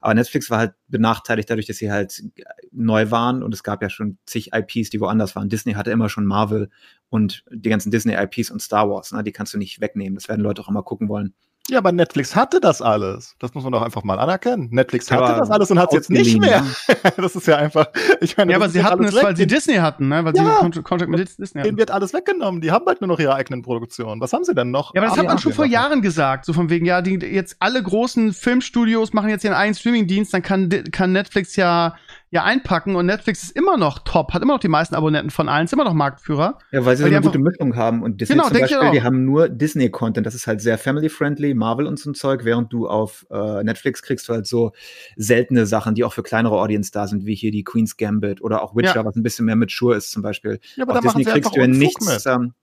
Aber 0.00 0.14
Netflix 0.14 0.50
war 0.50 0.58
halt 0.58 0.74
benachteiligt 0.88 1.48
dadurch, 1.48 1.66
dass 1.66 1.76
sie 1.76 1.90
halt 1.90 2.22
neu 2.70 3.10
waren 3.10 3.42
und 3.42 3.54
es 3.54 3.62
gab 3.62 3.82
ja 3.82 3.88
schon 3.88 4.18
zig 4.26 4.50
IPs, 4.52 4.90
die 4.90 5.00
woanders 5.00 5.36
waren. 5.36 5.48
Disney 5.48 5.72
hatte 5.72 5.90
immer 5.90 6.08
schon 6.08 6.26
Marvel 6.26 6.70
und 7.08 7.44
die 7.50 7.70
ganzen 7.70 7.90
Disney-IPs 7.90 8.50
und 8.50 8.60
Star 8.60 8.90
Wars. 8.90 9.12
Ne? 9.12 9.22
Die 9.22 9.32
kannst 9.32 9.54
du 9.54 9.58
nicht 9.58 9.80
wegnehmen. 9.80 10.16
Das 10.16 10.28
werden 10.28 10.40
Leute 10.40 10.60
auch 10.60 10.68
immer 10.68 10.82
gucken 10.82 11.08
wollen. 11.08 11.34
Ja, 11.72 11.78
aber 11.78 11.90
Netflix 11.90 12.36
hatte 12.36 12.60
das 12.60 12.82
alles. 12.82 13.34
Das 13.38 13.54
muss 13.54 13.64
man 13.64 13.72
doch 13.72 13.80
einfach 13.80 14.04
mal 14.04 14.18
anerkennen. 14.18 14.68
Netflix 14.70 15.10
hatte 15.10 15.24
Aber 15.24 15.38
das 15.38 15.50
alles 15.50 15.70
und 15.70 15.78
hat 15.78 15.88
es 15.88 15.94
jetzt 15.94 16.10
nicht 16.10 16.38
mehr. 16.38 16.60
ne? 16.60 16.66
das 17.16 17.34
ist 17.34 17.46
ja 17.46 17.56
einfach. 17.56 17.86
Ich 18.20 18.36
meine, 18.36 18.52
Ja, 18.52 18.58
aber 18.58 18.68
sie 18.68 18.84
hatten 18.84 19.04
es, 19.04 19.14
weg. 19.14 19.22
weil 19.24 19.36
sie 19.36 19.46
Disney 19.46 19.76
hatten, 19.76 20.08
ne? 20.08 20.22
Weil 20.22 20.36
Ja. 20.36 20.60
sie 20.70 20.82
Contract, 20.82 21.10
mit 21.10 21.20
Disney 21.38 21.46
Denen 21.62 21.64
hatten. 21.64 21.78
wird 21.78 21.90
alles 21.90 22.12
weggenommen. 22.12 22.60
Die 22.60 22.70
haben 22.70 22.84
halt 22.86 23.00
nur 23.00 23.08
noch 23.08 23.18
ihre 23.18 23.34
eigenen 23.34 23.62
Produktionen. 23.62 24.20
Was 24.20 24.34
haben 24.34 24.44
sie 24.44 24.54
denn 24.54 24.70
noch? 24.70 24.94
Ja, 24.94 25.00
aber 25.00 25.08
das 25.08 25.18
hat 25.18 25.26
man 25.26 25.38
schon 25.38 25.52
vor 25.54 25.64
Jahren. 25.64 26.02
Gesagt, 26.02 26.44
so 26.44 26.52
von 26.52 26.68
wegen, 26.68 26.84
ja, 26.84 27.00
die 27.00 27.14
jetzt 27.14 27.56
alle 27.60 27.82
großen 27.82 28.32
Filmstudios 28.34 29.12
machen 29.14 29.30
jetzt 29.30 29.44
ihren 29.44 29.54
eigenen 29.54 29.74
Streamingdienst, 29.74 30.34
dann 30.34 30.42
kann, 30.42 30.68
kann 30.92 31.12
Netflix 31.12 31.56
ja, 31.56 31.94
ja 32.32 32.44
einpacken 32.44 32.96
und 32.96 33.04
Netflix 33.06 33.42
ist 33.44 33.50
immer 33.56 33.76
noch 33.76 33.98
top, 34.00 34.32
hat 34.32 34.42
immer 34.42 34.54
noch 34.54 34.60
die 34.60 34.66
meisten 34.68 34.94
Abonnenten 34.94 35.30
von 35.30 35.48
allen, 35.50 35.66
ist 35.66 35.72
immer 35.74 35.84
noch 35.84 35.92
Marktführer. 35.92 36.58
Ja, 36.72 36.84
weil 36.84 36.96
sie 36.96 37.04
Weil 37.04 37.10
so 37.10 37.16
eine 37.18 37.24
gute 37.26 37.38
Mischung 37.38 37.76
haben. 37.76 38.02
Und 38.02 38.20
Disney 38.22 38.36
Genau, 38.36 38.48
zum 38.48 38.58
Beispiel, 38.58 38.90
die 38.90 39.02
haben 39.02 39.24
nur 39.26 39.50
Disney-Content. 39.50 40.26
Das 40.26 40.34
ist 40.34 40.46
halt 40.46 40.62
sehr 40.62 40.78
family-friendly, 40.78 41.52
Marvel 41.54 41.86
und 41.86 41.98
so 41.98 42.10
ein 42.10 42.14
Zeug, 42.14 42.44
während 42.44 42.72
du 42.72 42.88
auf 42.88 43.26
äh, 43.30 43.62
Netflix 43.62 44.02
kriegst 44.02 44.28
du 44.28 44.32
halt 44.32 44.46
so 44.46 44.72
seltene 45.16 45.66
Sachen, 45.66 45.94
die 45.94 46.04
auch 46.04 46.14
für 46.14 46.22
kleinere 46.22 46.56
Audience 46.58 46.90
da 46.90 47.06
sind, 47.06 47.26
wie 47.26 47.34
hier 47.34 47.50
die 47.52 47.64
Queen's 47.64 47.96
Gambit 47.98 48.40
oder 48.42 48.62
auch 48.62 48.74
Witcher, 48.74 48.96
Ja. 48.96 49.04
was 49.04 49.14
ein 49.14 49.22
bisschen 49.22 49.44
mehr 49.44 49.56
mature 49.56 49.94
ist 49.94 50.10
zum 50.10 50.22
Beispiel. 50.22 50.58
Ja, 50.76 50.84
aber 50.84 50.94
auf 50.94 51.00
da 51.00 51.08
Disney 51.08 51.24
kriegst 51.24 51.36
einfach 51.36 51.52
du 51.52 51.60
ja 51.60 51.66
nichts. 51.66 52.06
mit. 52.06 52.26
Ähm, 52.26 52.54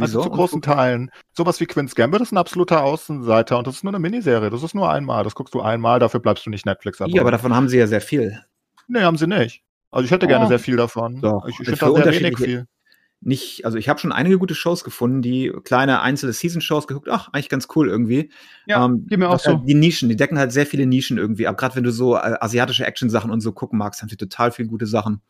Also 0.00 0.20
wieso? 0.20 0.22
zu 0.22 0.30
großen 0.30 0.62
Teilen. 0.62 1.10
Sowas 1.32 1.60
wie 1.60 1.66
Queen's 1.66 1.94
Gambit 1.94 2.22
ist 2.22 2.32
ein 2.32 2.38
absoluter 2.38 2.82
Außenseiter 2.82 3.58
und 3.58 3.66
das 3.66 3.74
ist 3.76 3.84
nur 3.84 3.92
eine 3.92 3.98
Miniserie. 4.00 4.48
Das 4.48 4.62
ist 4.62 4.74
nur 4.74 4.90
einmal. 4.90 5.22
Das 5.22 5.34
guckst 5.34 5.52
du 5.54 5.60
einmal, 5.60 5.98
dafür 6.00 6.18
bleibst 6.20 6.46
du 6.46 6.50
nicht 6.50 6.64
Netflix 6.64 6.98
Ja, 7.06 7.20
aber 7.20 7.30
davon 7.30 7.54
haben 7.54 7.68
sie 7.68 7.76
ja 7.78 7.86
sehr 7.86 8.00
viel. 8.00 8.40
Nee, 8.88 9.00
haben 9.02 9.16
sie 9.16 9.26
nicht. 9.26 9.62
Also 9.90 10.04
ich 10.04 10.10
hätte 10.10 10.26
gerne 10.26 10.44
Oh. 10.46 10.48
sehr 10.48 10.58
viel 10.58 10.76
davon. 10.76 11.20
Doch. 11.20 11.46
Ich, 11.46 11.58
ich 11.60 11.66
finde 11.68 11.76
da 11.78 12.02
sehr 12.12 12.20
wenig 12.20 12.38
viel. 12.38 12.66
Nicht, 13.22 13.64
also 13.64 13.78
ich 13.78 13.88
habe 13.88 13.98
schon 13.98 14.12
einige 14.12 14.38
gute 14.38 14.54
Shows 14.54 14.84
gefunden, 14.84 15.22
die 15.22 15.50
kleine 15.64 16.02
einzelne 16.02 16.32
Season-Shows 16.34 16.86
geguckt, 16.86 17.08
ach, 17.10 17.28
eigentlich 17.32 17.48
ganz 17.48 17.66
cool 17.74 17.88
irgendwie. 17.88 18.30
Ja, 18.66 18.84
Ähm, 18.84 19.06
geht 19.08 19.18
mir 19.18 19.28
auch 19.28 19.34
was 19.34 19.44
so. 19.44 19.52
Halt 19.52 19.66
die 19.66 19.74
Nischen, 19.74 20.08
die 20.10 20.16
decken 20.16 20.38
halt 20.38 20.52
sehr 20.52 20.66
viele 20.66 20.84
Nischen 20.86 21.16
irgendwie 21.16 21.46
ab. 21.46 21.56
Gerade 21.56 21.76
wenn 21.76 21.82
du 21.84 21.90
so 21.92 22.14
äh, 22.14 22.36
asiatische 22.40 22.84
Action-Sachen 22.86 23.30
und 23.30 23.40
so 23.40 23.52
gucken 23.52 23.78
magst, 23.78 24.02
haben 24.02 24.10
sie 24.10 24.16
total 24.18 24.52
viele 24.52 24.68
gute 24.68 24.86
Sachen. 24.86 25.22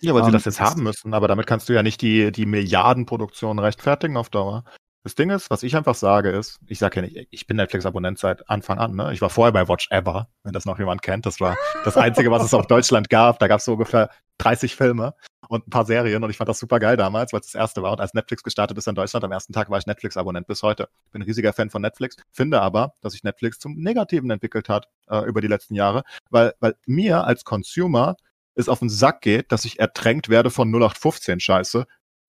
Ja, 0.00 0.14
weil 0.14 0.22
sie 0.24 0.28
Ähm, 0.28 0.32
das 0.32 0.44
jetzt 0.46 0.60
haben 0.60 0.82
müssen. 0.82 1.14
Aber 1.14 1.28
damit 1.28 1.46
kannst 1.46 1.68
du 1.68 1.72
ja 1.72 1.82
nicht 1.84 2.02
die, 2.02 2.32
die 2.32 2.44
Milliardenproduktion 2.44 3.58
rechtfertigen 3.60 4.16
auf 4.16 4.30
Dauer. 4.30 4.64
Das 5.08 5.14
Ding 5.14 5.30
ist, 5.30 5.48
was 5.48 5.62
ich 5.62 5.74
einfach 5.74 5.94
sage, 5.94 6.28
ist, 6.28 6.60
ich 6.66 6.78
sage 6.78 6.96
ja 6.96 7.02
nicht, 7.06 7.28
ich 7.30 7.46
bin 7.46 7.56
Netflix-Abonnent 7.56 8.18
seit 8.18 8.50
Anfang 8.50 8.78
an. 8.78 8.94
Ne? 8.94 9.10
Ich 9.14 9.22
war 9.22 9.30
vorher 9.30 9.52
bei 9.52 9.66
Watch 9.66 9.90
Ever, 9.90 10.28
wenn 10.42 10.52
das 10.52 10.66
noch 10.66 10.78
jemand 10.78 11.00
kennt. 11.00 11.24
Das 11.24 11.40
war 11.40 11.56
das 11.82 11.96
Einzige, 11.96 12.30
was 12.30 12.44
es 12.44 12.52
auf 12.52 12.66
Deutschland 12.66 13.08
gab. 13.08 13.38
Da 13.38 13.48
gab 13.48 13.60
es 13.60 13.64
so 13.64 13.72
ungefähr 13.72 14.10
30 14.36 14.76
Filme 14.76 15.14
und 15.48 15.66
ein 15.66 15.70
paar 15.70 15.86
Serien 15.86 16.22
und 16.22 16.28
ich 16.28 16.36
fand 16.36 16.50
das 16.50 16.58
super 16.58 16.78
geil 16.78 16.98
damals, 16.98 17.32
weil 17.32 17.40
es 17.40 17.46
das 17.46 17.54
erste 17.54 17.82
war. 17.82 17.92
Und 17.92 18.02
als 18.02 18.12
Netflix 18.12 18.42
gestartet 18.42 18.76
ist 18.76 18.86
in 18.86 18.96
Deutschland, 18.96 19.24
am 19.24 19.32
ersten 19.32 19.54
Tag 19.54 19.70
war 19.70 19.78
ich 19.78 19.86
Netflix-Abonnent 19.86 20.46
bis 20.46 20.62
heute. 20.62 20.90
Ich 21.06 21.12
bin 21.12 21.22
ein 21.22 21.24
riesiger 21.26 21.54
Fan 21.54 21.70
von 21.70 21.80
Netflix, 21.80 22.18
finde 22.30 22.60
aber, 22.60 22.92
dass 23.00 23.14
sich 23.14 23.24
Netflix 23.24 23.58
zum 23.58 23.76
Negativen 23.76 24.28
entwickelt 24.28 24.68
hat 24.68 24.90
äh, 25.08 25.20
über 25.26 25.40
die 25.40 25.48
letzten 25.48 25.74
Jahre, 25.74 26.02
weil, 26.28 26.52
weil 26.60 26.74
mir 26.84 27.24
als 27.24 27.44
Consumer 27.44 28.16
es 28.58 28.68
auf 28.68 28.80
den 28.80 28.90
Sack 28.90 29.22
geht, 29.22 29.52
dass 29.52 29.64
ich 29.64 29.78
ertränkt 29.78 30.28
werde 30.28 30.50
von 30.50 30.68
0815 30.68 31.40
Scheiße, 31.40 31.86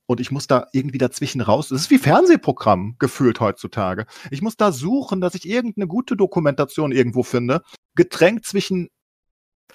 und 0.09 0.19
ich 0.19 0.31
muss 0.31 0.47
da 0.47 0.65
irgendwie 0.71 0.97
dazwischen 0.97 1.39
raus. 1.39 1.69
Es 1.69 1.81
ist 1.81 1.91
wie 1.91 1.99
Fernsehprogramm 1.99 2.95
gefühlt 2.97 3.39
heutzutage. 3.39 4.07
Ich 4.31 4.41
muss 4.41 4.57
da 4.57 4.71
suchen, 4.71 5.21
dass 5.21 5.35
ich 5.35 5.47
irgendeine 5.47 5.85
gute 5.85 6.17
Dokumentation 6.17 6.91
irgendwo 6.91 7.21
finde, 7.21 7.61
getränkt 7.93 8.43
zwischen 8.47 8.89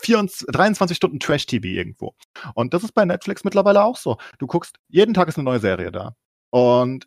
24, 0.00 0.48
23 0.48 0.96
Stunden 0.96 1.20
Trash-TV 1.20 1.64
irgendwo. 1.68 2.16
Und 2.56 2.74
das 2.74 2.82
ist 2.82 2.96
bei 2.96 3.04
Netflix 3.04 3.44
mittlerweile 3.44 3.84
auch 3.84 3.96
so. 3.96 4.16
Du 4.38 4.48
guckst, 4.48 4.80
jeden 4.88 5.14
Tag 5.14 5.28
ist 5.28 5.38
eine 5.38 5.44
neue 5.44 5.60
Serie 5.60 5.92
da. 5.92 6.16
Und 6.50 7.06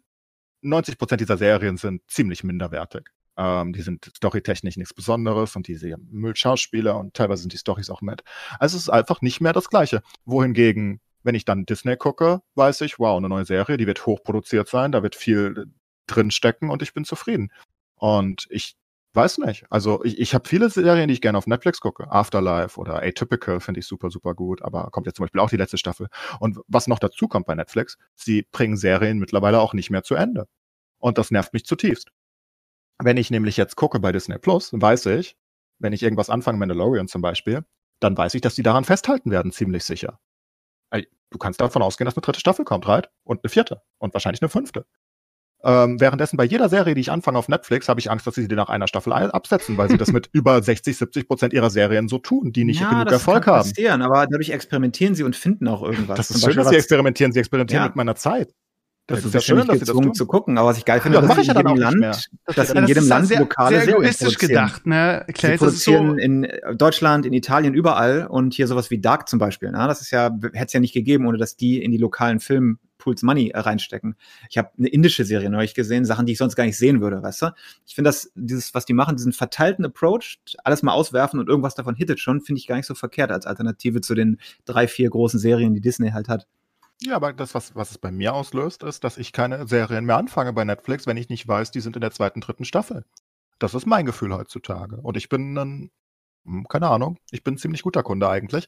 90 0.61 0.97
Prozent 0.97 1.19
dieser 1.19 1.35
Serien 1.35 1.75
sind 1.75 2.03
ziemlich 2.07 2.45
minderwertig. 2.45 3.09
Ähm, 3.35 3.73
die 3.73 3.81
sind 3.81 4.09
storytechnisch 4.15 4.77
nichts 4.77 4.93
Besonderes 4.93 5.53
und 5.57 5.67
diese 5.67 5.97
Müll-Schauspieler 5.97 6.97
und 6.97 7.13
teilweise 7.13 7.41
sind 7.41 7.51
die 7.51 7.57
Storys 7.57 7.89
auch 7.89 8.01
nett. 8.01 8.23
Also 8.57 8.77
es 8.77 8.83
ist 8.83 8.89
einfach 8.89 9.21
nicht 9.21 9.41
mehr 9.41 9.51
das 9.51 9.69
Gleiche. 9.69 10.01
Wohingegen 10.23 11.01
wenn 11.27 11.35
ich 11.35 11.45
dann 11.45 11.65
Disney 11.65 11.97
gucke, 11.97 12.41
weiß 12.55 12.81
ich, 12.81 12.99
wow, 12.99 13.17
eine 13.17 13.27
neue 13.27 13.45
Serie, 13.45 13.75
die 13.75 13.85
wird 13.85 14.05
hochproduziert 14.05 14.69
sein, 14.69 14.93
da 14.93 15.03
wird 15.03 15.13
viel 15.13 15.65
drin 16.07 16.31
stecken 16.31 16.69
und 16.69 16.81
ich 16.81 16.93
bin 16.93 17.03
zufrieden. 17.03 17.51
Und 17.95 18.47
ich 18.49 18.77
weiß 19.13 19.39
nicht. 19.39 19.65
Also 19.69 20.03
ich, 20.05 20.19
ich 20.19 20.33
habe 20.33 20.47
viele 20.47 20.69
Serien, 20.69 21.09
die 21.09 21.15
ich 21.15 21.21
gerne 21.21 21.37
auf 21.37 21.45
Netflix 21.45 21.81
gucke. 21.81 22.09
Afterlife 22.09 22.79
oder 22.79 23.03
Atypical 23.03 23.59
finde 23.59 23.81
ich 23.81 23.87
super, 23.87 24.09
super 24.09 24.35
gut, 24.35 24.61
aber 24.61 24.89
kommt 24.91 25.05
jetzt 25.05 25.17
zum 25.17 25.25
Beispiel 25.25 25.41
auch 25.41 25.49
die 25.49 25.57
letzte 25.57 25.77
Staffel. 25.77 26.07
Und 26.39 26.59
was 26.67 26.87
noch 26.87 26.99
dazu 26.99 27.27
kommt 27.27 27.45
bei 27.45 27.55
Netflix, 27.55 27.97
sie 28.15 28.47
bringen 28.51 28.77
Serien 28.77 29.19
mittlerweile 29.19 29.59
auch 29.59 29.73
nicht 29.73 29.89
mehr 29.89 30.03
zu 30.03 30.15
Ende. 30.15 30.47
Und 30.97 31.17
das 31.17 31.29
nervt 31.29 31.51
mich 31.51 31.65
zutiefst. 31.65 32.09
Wenn 32.99 33.17
ich 33.17 33.31
nämlich 33.31 33.57
jetzt 33.57 33.75
gucke 33.75 33.99
bei 33.99 34.13
Disney 34.13 34.37
Plus, 34.37 34.71
weiß 34.71 35.07
ich, 35.07 35.35
wenn 35.77 35.91
ich 35.91 36.03
irgendwas 36.03 36.29
anfange, 36.29 36.57
Mandalorian 36.57 37.09
zum 37.09 37.21
Beispiel, 37.21 37.65
dann 37.99 38.17
weiß 38.17 38.33
ich, 38.35 38.41
dass 38.41 38.55
die 38.55 38.63
daran 38.63 38.85
festhalten 38.85 39.29
werden, 39.29 39.51
ziemlich 39.51 39.83
sicher 39.83 40.19
du 41.29 41.37
kannst 41.37 41.61
davon 41.61 41.81
ausgehen, 41.81 42.05
dass 42.05 42.15
eine 42.15 42.21
dritte 42.21 42.39
Staffel 42.39 42.65
kommt, 42.65 42.87
right? 42.87 43.09
Und 43.23 43.43
eine 43.43 43.49
vierte 43.49 43.81
und 43.97 44.13
wahrscheinlich 44.13 44.41
eine 44.41 44.49
fünfte. 44.49 44.85
Ähm, 45.63 45.99
währenddessen 45.99 46.37
bei 46.37 46.43
jeder 46.43 46.69
Serie, 46.69 46.93
die 46.93 47.01
ich 47.01 47.11
anfange 47.11 47.37
auf 47.37 47.47
Netflix, 47.47 47.89
habe 47.89 47.99
ich 47.99 48.11
Angst, 48.11 48.27
dass 48.27 48.35
sie 48.35 48.47
die 48.47 48.55
nach 48.55 48.69
einer 48.69 48.87
Staffel 48.87 49.11
absetzen, 49.11 49.75
weil 49.77 49.89
sie 49.89 49.97
das 49.97 50.11
mit 50.13 50.29
über 50.31 50.61
60, 50.61 50.95
70 50.95 51.27
Prozent 51.27 51.53
ihrer 51.53 51.71
Serien 51.71 52.07
so 52.07 52.19
tun, 52.19 52.53
die 52.53 52.63
nicht 52.63 52.79
ja, 52.79 52.91
genug 52.91 53.11
Erfolg 53.11 53.45
kann 53.45 53.55
haben. 53.55 53.69
Passieren, 53.69 54.01
aber 54.03 54.27
dadurch 54.27 54.51
experimentieren 54.51 55.15
sie 55.15 55.23
und 55.23 55.35
finden 55.35 55.67
auch 55.67 55.81
irgendwas. 55.81 56.17
Das 56.17 56.31
ist 56.31 56.45
schön, 56.45 56.55
dass 56.55 56.69
sie 56.69 56.75
experimentieren. 56.75 57.31
Sie 57.31 57.39
experimentieren 57.39 57.83
ja. 57.83 57.87
mit 57.87 57.95
meiner 57.95 58.15
Zeit. 58.15 58.53
Das, 59.07 59.19
das 59.19 59.25
ist 59.27 59.33
ja 59.35 59.39
schön, 59.39 59.65
dass 59.65 59.79
sie 59.79 59.85
das 59.85 60.17
zu 60.17 60.25
gucken, 60.25 60.57
aber 60.57 60.67
was 60.67 60.77
ich 60.77 60.83
geil 60.83 60.99
finde, 60.99 61.21
das 61.21 61.29
dass 61.29 61.37
ich 61.37 61.47
in 61.47 61.55
jedem 61.55 61.77
Land, 61.77 62.29
dass 62.53 62.71
in 62.71 62.87
jedem 62.87 63.07
Land 63.07 63.27
sehr, 63.27 63.39
lokale 63.39 63.81
sehr 63.81 63.95
egoistisch 63.95 64.37
gedacht, 64.37 64.85
ne? 64.85 65.25
Klar, 65.33 65.53
sie 65.53 65.57
produzieren 65.57 66.09
so 66.09 66.15
in 66.17 66.47
Deutschland, 66.75 67.25
in 67.25 67.31
Italien, 67.31 67.73
überall 67.73 68.27
und 68.27 68.53
hier 68.53 68.67
sowas 68.67 68.91
wie 68.91 68.99
Dark 68.99 69.29
zum 69.29 69.39
Beispiel. 69.39 69.71
Na, 69.71 69.87
das 69.87 70.01
ist 70.01 70.11
ja 70.11 70.25
hätte 70.25 70.65
es 70.65 70.73
ja 70.73 70.81
nicht 70.81 70.93
gegeben, 70.93 71.25
ohne 71.25 71.37
dass 71.37 71.55
die 71.55 71.81
in 71.81 71.91
die 71.91 71.97
lokalen 71.97 72.41
Filmpools 72.41 73.23
Money 73.23 73.53
reinstecken. 73.55 74.17
Ich 74.49 74.57
habe 74.57 74.71
eine 74.77 74.89
indische 74.89 75.23
Serie 75.23 75.49
neulich 75.49 75.73
gesehen, 75.73 76.03
Sachen, 76.03 76.25
die 76.25 76.33
ich 76.33 76.37
sonst 76.37 76.57
gar 76.57 76.65
nicht 76.65 76.77
sehen 76.77 76.99
würde, 76.99 77.23
weißt 77.23 77.43
du? 77.43 77.51
Ich 77.85 77.95
finde 77.95 78.09
das 78.09 78.29
dieses 78.35 78.73
was 78.73 78.83
die 78.83 78.93
machen, 78.93 79.15
diesen 79.15 79.31
verteilten 79.31 79.85
Approach, 79.85 80.37
alles 80.65 80.83
mal 80.83 80.91
auswerfen 80.91 81.39
und 81.39 81.47
irgendwas 81.47 81.75
davon 81.75 81.95
hittet 81.95 82.19
schon, 82.19 82.41
finde 82.41 82.59
ich 82.59 82.67
gar 82.67 82.75
nicht 82.75 82.87
so 82.87 82.93
verkehrt 82.93 83.31
als 83.31 83.45
Alternative 83.45 84.01
zu 84.01 84.15
den 84.15 84.37
drei, 84.65 84.85
vier 84.89 85.09
großen 85.09 85.39
Serien, 85.39 85.73
die 85.73 85.79
Disney 85.79 86.09
halt 86.09 86.27
hat. 86.27 86.45
Ja, 87.01 87.15
aber 87.15 87.31
das, 87.33 87.53
was, 87.53 87.75
was 87.75 87.91
es 87.91 87.97
bei 87.99 88.11
mir 88.11 88.33
auslöst, 88.33 88.83
ist, 88.83 89.03
dass 89.03 89.17
ich 89.17 89.31
keine 89.31 89.67
Serien 89.67 90.05
mehr 90.05 90.17
anfange 90.17 90.53
bei 90.53 90.63
Netflix, 90.65 91.05
wenn 91.05 91.17
ich 91.17 91.29
nicht 91.29 91.47
weiß, 91.47 91.69
die 91.71 91.79
sind 91.79 91.95
in 91.95 92.01
der 92.01 92.11
zweiten, 92.11 92.41
dritten 92.41 92.65
Staffel. 92.65 93.05
Das 93.59 93.75
ist 93.75 93.85
mein 93.85 94.05
Gefühl 94.05 94.33
heutzutage. 94.33 94.97
Und 94.97 95.17
ich 95.17 95.29
bin 95.29 95.57
ein, 95.57 95.91
hm, 96.45 96.67
keine 96.69 96.89
Ahnung, 96.89 97.17
ich 97.31 97.43
bin 97.43 97.55
ein 97.55 97.57
ziemlich 97.59 97.83
guter 97.83 98.03
Kunde 98.03 98.29
eigentlich. 98.29 98.67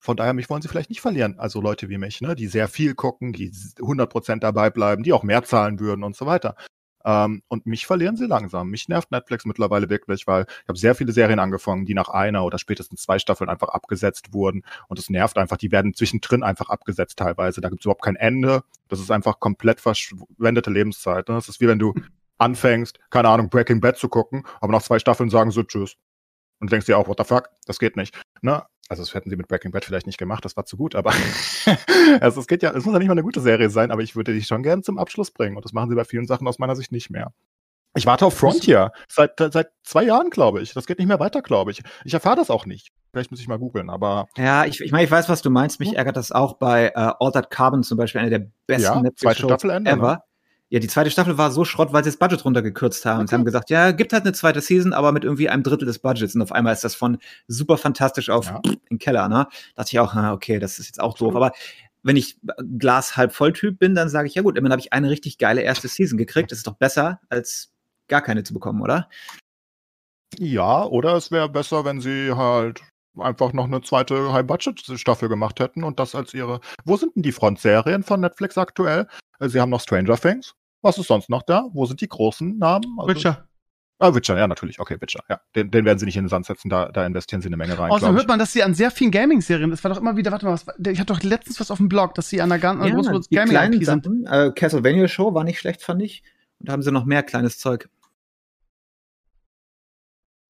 Von 0.00 0.16
daher, 0.16 0.34
mich 0.34 0.50
wollen 0.50 0.62
sie 0.62 0.68
vielleicht 0.68 0.90
nicht 0.90 1.00
verlieren. 1.00 1.38
Also 1.38 1.60
Leute 1.60 1.88
wie 1.88 1.98
mich, 1.98 2.20
ne, 2.20 2.34
die 2.36 2.46
sehr 2.48 2.68
viel 2.68 2.94
gucken, 2.94 3.32
die 3.32 3.50
100% 3.80 4.40
dabei 4.40 4.70
bleiben, 4.70 5.02
die 5.02 5.12
auch 5.12 5.22
mehr 5.24 5.44
zahlen 5.44 5.80
würden 5.80 6.04
und 6.04 6.16
so 6.16 6.26
weiter. 6.26 6.56
Ähm, 7.04 7.42
und 7.48 7.66
mich 7.66 7.86
verlieren 7.86 8.16
sie 8.16 8.26
langsam. 8.26 8.70
Mich 8.70 8.88
nervt 8.88 9.10
Netflix 9.10 9.44
mittlerweile 9.44 9.90
wirklich, 9.90 10.26
weil 10.26 10.46
ich 10.62 10.68
habe 10.68 10.78
sehr 10.78 10.94
viele 10.94 11.12
Serien 11.12 11.38
angefangen, 11.38 11.84
die 11.84 11.94
nach 11.94 12.08
einer 12.08 12.44
oder 12.44 12.58
spätestens 12.58 13.02
zwei 13.02 13.18
Staffeln 13.18 13.50
einfach 13.50 13.68
abgesetzt 13.68 14.32
wurden. 14.32 14.62
Und 14.88 14.98
es 14.98 15.10
nervt 15.10 15.36
einfach. 15.38 15.56
Die 15.56 15.72
werden 15.72 15.94
zwischendrin 15.94 16.42
einfach 16.42 16.70
abgesetzt 16.70 17.18
teilweise. 17.18 17.60
Da 17.60 17.68
gibt 17.68 17.82
es 17.82 17.84
überhaupt 17.84 18.02
kein 18.02 18.16
Ende. 18.16 18.64
Das 18.88 19.00
ist 19.00 19.10
einfach 19.10 19.40
komplett 19.40 19.80
verschwendete 19.80 20.70
Lebenszeit. 20.70 21.28
Ne? 21.28 21.34
Das 21.34 21.48
ist 21.48 21.60
wie 21.60 21.68
wenn 21.68 21.78
du 21.78 21.94
anfängst, 22.38 22.98
keine 23.10 23.28
Ahnung, 23.28 23.48
Breaking 23.48 23.80
Bad 23.80 23.96
zu 23.96 24.08
gucken, 24.08 24.44
aber 24.60 24.72
nach 24.72 24.82
zwei 24.82 24.98
Staffeln 24.98 25.30
sagen 25.30 25.50
so 25.50 25.62
Tschüss. 25.62 25.96
Und 26.60 26.72
denkst 26.72 26.86
dir 26.86 26.98
auch, 26.98 27.08
what 27.08 27.18
the 27.18 27.24
fuck, 27.24 27.50
das 27.66 27.78
geht 27.78 27.96
nicht. 27.96 28.18
Ne? 28.40 28.62
Also 28.88 29.02
das 29.02 29.14
hätten 29.14 29.30
sie 29.30 29.36
mit 29.36 29.48
Breaking 29.48 29.70
Bad 29.70 29.84
vielleicht 29.84 30.06
nicht 30.06 30.18
gemacht, 30.18 30.44
das 30.44 30.56
war 30.56 30.66
zu 30.66 30.76
gut, 30.76 30.94
aber 30.94 31.12
also 32.20 32.40
es 32.40 32.46
geht 32.46 32.62
ja, 32.62 32.70
es 32.70 32.84
muss 32.84 32.92
ja 32.92 32.98
nicht 32.98 33.08
mal 33.08 33.12
eine 33.12 33.22
gute 33.22 33.40
Serie 33.40 33.70
sein, 33.70 33.90
aber 33.90 34.02
ich 34.02 34.14
würde 34.14 34.34
die 34.34 34.42
schon 34.42 34.62
gerne 34.62 34.82
zum 34.82 34.98
Abschluss 34.98 35.30
bringen 35.30 35.56
und 35.56 35.64
das 35.64 35.72
machen 35.72 35.88
sie 35.88 35.96
bei 35.96 36.04
vielen 36.04 36.26
Sachen 36.26 36.46
aus 36.46 36.58
meiner 36.58 36.76
Sicht 36.76 36.92
nicht 36.92 37.10
mehr. 37.10 37.32
Ich 37.96 38.06
warte 38.06 38.26
auf 38.26 38.36
Frontier 38.36 38.90
seit, 39.08 39.38
seit 39.38 39.68
zwei 39.84 40.02
Jahren, 40.02 40.28
glaube 40.30 40.60
ich. 40.60 40.74
Das 40.74 40.86
geht 40.86 40.98
nicht 40.98 41.06
mehr 41.06 41.20
weiter, 41.20 41.42
glaube 41.42 41.70
ich. 41.70 41.80
Ich 42.04 42.12
erfahre 42.12 42.36
das 42.36 42.50
auch 42.50 42.66
nicht. 42.66 42.90
Vielleicht 43.12 43.30
muss 43.30 43.38
ich 43.38 43.46
mal 43.46 43.58
googeln, 43.58 43.88
aber. 43.88 44.26
Ja, 44.36 44.64
ich, 44.64 44.80
ich 44.80 44.90
meine, 44.90 45.04
ich 45.04 45.10
weiß, 45.10 45.28
was 45.28 45.42
du 45.42 45.50
meinst. 45.50 45.78
Mich 45.78 45.96
ärgert 45.96 46.16
das 46.16 46.32
auch 46.32 46.54
bei 46.54 46.88
äh, 46.88 47.12
Altered 47.20 47.50
Carbon 47.50 47.84
zum 47.84 47.96
Beispiel, 47.96 48.20
eine 48.20 48.30
der 48.30 48.50
besten 48.66 48.96
ja, 48.96 49.00
Netflix-Shows 49.00 49.62
ever. 49.62 50.12
Ne? 50.12 50.22
Ja, 50.70 50.80
die 50.80 50.88
zweite 50.88 51.10
Staffel 51.10 51.38
war 51.38 51.50
so 51.50 51.64
Schrott, 51.64 51.92
weil 51.92 52.02
sie 52.02 52.10
das 52.10 52.16
Budget 52.16 52.44
runtergekürzt 52.44 53.04
haben. 53.04 53.20
Okay. 53.20 53.28
Sie 53.28 53.34
haben 53.34 53.44
gesagt, 53.44 53.70
ja, 53.70 53.92
gibt 53.92 54.12
halt 54.12 54.24
eine 54.24 54.32
zweite 54.32 54.60
Season, 54.60 54.92
aber 54.92 55.12
mit 55.12 55.22
irgendwie 55.22 55.48
einem 55.48 55.62
Drittel 55.62 55.86
des 55.86 55.98
Budgets. 55.98 56.34
Und 56.34 56.42
auf 56.42 56.52
einmal 56.52 56.72
ist 56.72 56.84
das 56.84 56.94
von 56.94 57.18
super 57.46 57.76
fantastisch 57.76 58.30
auf 58.30 58.46
ja. 58.46 58.60
den 58.90 58.98
Keller, 58.98 59.28
ne? 59.28 59.46
Da 59.74 59.82
dachte 59.82 59.90
ich 59.92 59.98
auch, 60.00 60.14
okay, 60.32 60.58
das 60.58 60.78
ist 60.78 60.86
jetzt 60.86 61.00
auch 61.00 61.16
doof. 61.16 61.36
Aber 61.36 61.52
wenn 62.02 62.16
ich 62.16 62.38
Glas 62.78 63.16
halb 63.16 63.32
voll 63.32 63.52
Typ 63.52 63.78
bin, 63.78 63.94
dann 63.94 64.08
sage 64.08 64.28
ich, 64.28 64.34
ja 64.34 64.42
gut, 64.42 64.56
immerhin 64.56 64.72
habe 64.72 64.80
ich 64.80 64.92
eine 64.92 65.10
richtig 65.10 65.38
geile 65.38 65.62
erste 65.62 65.88
Season 65.88 66.18
gekriegt. 66.18 66.50
Das 66.50 66.58
ist 66.58 66.66
doch 66.66 66.76
besser, 66.76 67.20
als 67.28 67.70
gar 68.08 68.20
keine 68.20 68.42
zu 68.42 68.54
bekommen, 68.54 68.82
oder? 68.82 69.08
Ja, 70.38 70.84
oder 70.84 71.14
es 71.14 71.30
wäre 71.30 71.48
besser, 71.48 71.84
wenn 71.84 72.00
sie 72.00 72.32
halt 72.32 72.82
einfach 73.18 73.52
noch 73.52 73.64
eine 73.64 73.80
zweite 73.80 74.32
High-Budget-Staffel 74.32 75.28
gemacht 75.28 75.60
hätten 75.60 75.84
und 75.84 76.00
das 76.00 76.14
als 76.14 76.34
ihre. 76.34 76.60
Wo 76.84 76.96
sind 76.96 77.14
denn 77.16 77.22
die 77.22 77.32
Frontserien 77.32 78.02
von 78.02 78.20
Netflix 78.20 78.58
aktuell? 78.58 79.06
Sie 79.40 79.60
haben 79.60 79.70
noch 79.70 79.80
Stranger 79.80 80.16
Things. 80.16 80.54
Was 80.82 80.98
ist 80.98 81.08
sonst 81.08 81.30
noch 81.30 81.42
da? 81.42 81.64
Wo 81.72 81.86
sind 81.86 82.00
die 82.00 82.08
großen 82.08 82.58
Namen? 82.58 82.84
Also, 82.98 83.14
Witcher. 83.14 83.48
Ah, 83.98 84.14
Witcher, 84.14 84.36
ja, 84.36 84.46
natürlich. 84.46 84.80
Okay, 84.80 84.96
Witcher, 85.00 85.20
ja. 85.28 85.40
Den, 85.54 85.70
den 85.70 85.84
werden 85.84 85.98
sie 85.98 86.04
nicht 86.04 86.16
in 86.16 86.24
den 86.24 86.28
Sand 86.28 86.46
setzen, 86.46 86.68
da, 86.68 86.90
da 86.90 87.06
investieren 87.06 87.40
sie 87.40 87.46
eine 87.46 87.56
Menge 87.56 87.78
rein. 87.78 87.90
Außerdem 87.90 88.16
hört 88.16 88.28
man, 88.28 88.38
dass 88.38 88.52
sie 88.52 88.62
an 88.62 88.74
sehr 88.74 88.90
vielen 88.90 89.10
Gaming-Serien, 89.10 89.70
das 89.70 89.82
war 89.84 89.92
doch 89.92 90.00
immer 90.00 90.16
wieder, 90.16 90.32
warte 90.32 90.46
mal, 90.46 90.52
was, 90.52 90.66
ich 90.86 90.98
hatte 90.98 91.12
doch 91.12 91.22
letztens 91.22 91.60
was 91.60 91.70
auf 91.70 91.78
dem 91.78 91.88
Blog, 91.88 92.14
dass 92.14 92.28
sie 92.28 92.42
an 92.42 92.50
einer 92.50 92.60
ganz 92.60 92.84
ja, 92.84 92.90
großen 92.92 93.26
Gaming-IP 93.30 93.84
sind. 93.84 94.26
Äh, 94.26 94.50
Castlevania 94.50 95.08
Show 95.08 95.32
war 95.32 95.44
nicht 95.44 95.60
schlecht, 95.60 95.82
fand 95.82 96.02
ich. 96.02 96.22
Und 96.58 96.68
da 96.68 96.72
haben 96.72 96.82
sie 96.82 96.92
noch 96.92 97.04
mehr 97.04 97.22
kleines 97.22 97.58
Zeug. 97.58 97.88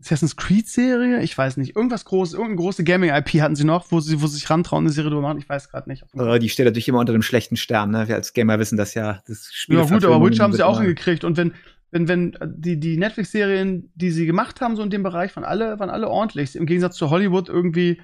Assassin's 0.04 0.36
Creed 0.36 0.68
Serie, 0.68 1.22
ich 1.22 1.36
weiß 1.36 1.56
nicht, 1.56 1.76
irgendwas 1.76 2.04
großes, 2.04 2.34
irgendeine 2.34 2.56
große 2.56 2.84
Gaming 2.84 3.10
IP 3.10 3.40
hatten 3.40 3.56
sie 3.56 3.64
noch, 3.64 3.90
wo 3.90 4.00
sie, 4.00 4.20
wo 4.20 4.26
sie 4.26 4.34
sich 4.34 4.50
rantrauen, 4.50 4.84
eine 4.84 4.92
Serie 4.92 5.10
drüber 5.10 5.22
machen, 5.22 5.38
ich 5.38 5.48
weiß 5.48 5.70
gerade 5.70 5.88
nicht. 5.88 6.04
Äh, 6.14 6.38
die 6.38 6.48
steht 6.48 6.66
natürlich 6.66 6.88
immer 6.88 7.00
unter 7.00 7.12
dem 7.12 7.22
schlechten 7.22 7.56
Stern, 7.56 7.90
ne? 7.90 8.06
Wir 8.08 8.14
als 8.14 8.32
Gamer 8.32 8.58
wissen 8.58 8.76
das 8.76 8.94
ja. 8.94 9.22
Das 9.26 9.48
Spiel 9.52 9.78
ja 9.78 9.84
gut, 9.84 10.04
aber 10.04 10.24
Witcher 10.24 10.44
haben 10.44 10.52
sie 10.52 10.62
auch 10.62 10.78
hingekriegt 10.78 11.24
und 11.24 11.36
wenn 11.36 11.54
wenn 11.90 12.08
wenn 12.08 12.36
die 12.44 12.78
die 12.78 12.96
Netflix 12.96 13.32
Serien, 13.32 13.90
die 13.94 14.10
sie 14.10 14.26
gemacht 14.26 14.60
haben 14.60 14.76
so 14.76 14.82
in 14.82 14.90
dem 14.90 15.02
Bereich, 15.02 15.34
waren 15.36 15.44
alle 15.44 15.78
waren 15.78 15.90
alle 15.90 16.08
ordentlich. 16.08 16.56
Im 16.56 16.66
Gegensatz 16.66 16.96
zu 16.96 17.10
Hollywood 17.10 17.48
irgendwie 17.48 18.00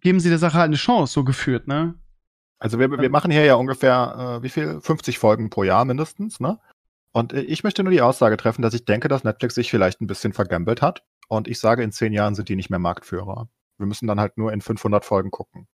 geben 0.00 0.20
sie 0.20 0.28
der 0.28 0.38
Sache 0.38 0.58
halt 0.58 0.66
eine 0.66 0.76
Chance, 0.76 1.12
so 1.12 1.24
geführt, 1.24 1.66
ne? 1.66 1.94
Also 2.58 2.78
wir, 2.78 2.90
wir 2.90 3.10
machen 3.10 3.30
hier 3.30 3.44
ja 3.44 3.54
ungefähr, 3.54 4.38
äh, 4.38 4.42
wie 4.42 4.48
viel? 4.48 4.80
50 4.80 5.18
Folgen 5.18 5.50
pro 5.50 5.62
Jahr 5.62 5.84
mindestens, 5.84 6.40
ne? 6.40 6.58
Und 7.12 7.32
äh, 7.32 7.40
ich 7.42 7.64
möchte 7.64 7.82
nur 7.82 7.92
die 7.92 8.02
Aussage 8.02 8.36
treffen, 8.36 8.62
dass 8.62 8.74
ich 8.74 8.84
denke, 8.84 9.08
dass 9.08 9.24
Netflix 9.24 9.54
sich 9.54 9.70
vielleicht 9.70 10.00
ein 10.00 10.06
bisschen 10.06 10.32
vergambelt 10.32 10.82
hat. 10.82 11.02
Und 11.28 11.48
ich 11.48 11.58
sage, 11.58 11.82
in 11.82 11.92
zehn 11.92 12.12
Jahren 12.12 12.34
sind 12.34 12.48
die 12.48 12.56
nicht 12.56 12.70
mehr 12.70 12.78
Marktführer. 12.78 13.48
Wir 13.78 13.86
müssen 13.86 14.06
dann 14.06 14.20
halt 14.20 14.38
nur 14.38 14.52
in 14.52 14.60
500 14.60 15.04
Folgen 15.04 15.30
gucken. 15.30 15.66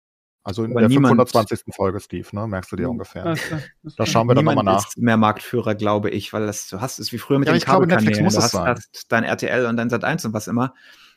Also 0.44 0.64
in 0.64 0.72
Aber 0.72 0.80
der 0.80 0.90
520. 0.90 1.72
Folge, 1.72 2.00
Steve, 2.00 2.26
ne? 2.32 2.48
Merkst 2.48 2.72
du 2.72 2.76
dir 2.76 2.84
hm, 2.84 2.92
ungefähr. 2.92 3.24
Das, 3.24 3.40
das 3.82 3.94
da 3.94 4.06
schauen 4.06 4.26
wir 4.26 4.34
dann 4.34 4.44
nochmal 4.44 4.64
nach. 4.64 4.88
Ist 4.88 4.98
mehr 4.98 5.16
Marktführer, 5.16 5.74
glaube 5.76 6.10
ich, 6.10 6.32
weil 6.32 6.46
das, 6.46 6.68
du 6.68 6.80
hast 6.80 6.98
es 6.98 7.12
wie 7.12 7.18
früher 7.18 7.38
mit 7.38 7.46
ja, 7.46 7.54
den 7.54 7.62
Kabelkanälen. 7.62 8.28
Du 8.28 8.36
hast, 8.36 8.54
hast 8.54 9.12
dein 9.12 9.22
RTL 9.22 9.66
und 9.66 9.76
dein 9.76 9.88
Sat1 9.88 10.26
und 10.26 10.32
was 10.32 10.48
immer. 10.48 10.74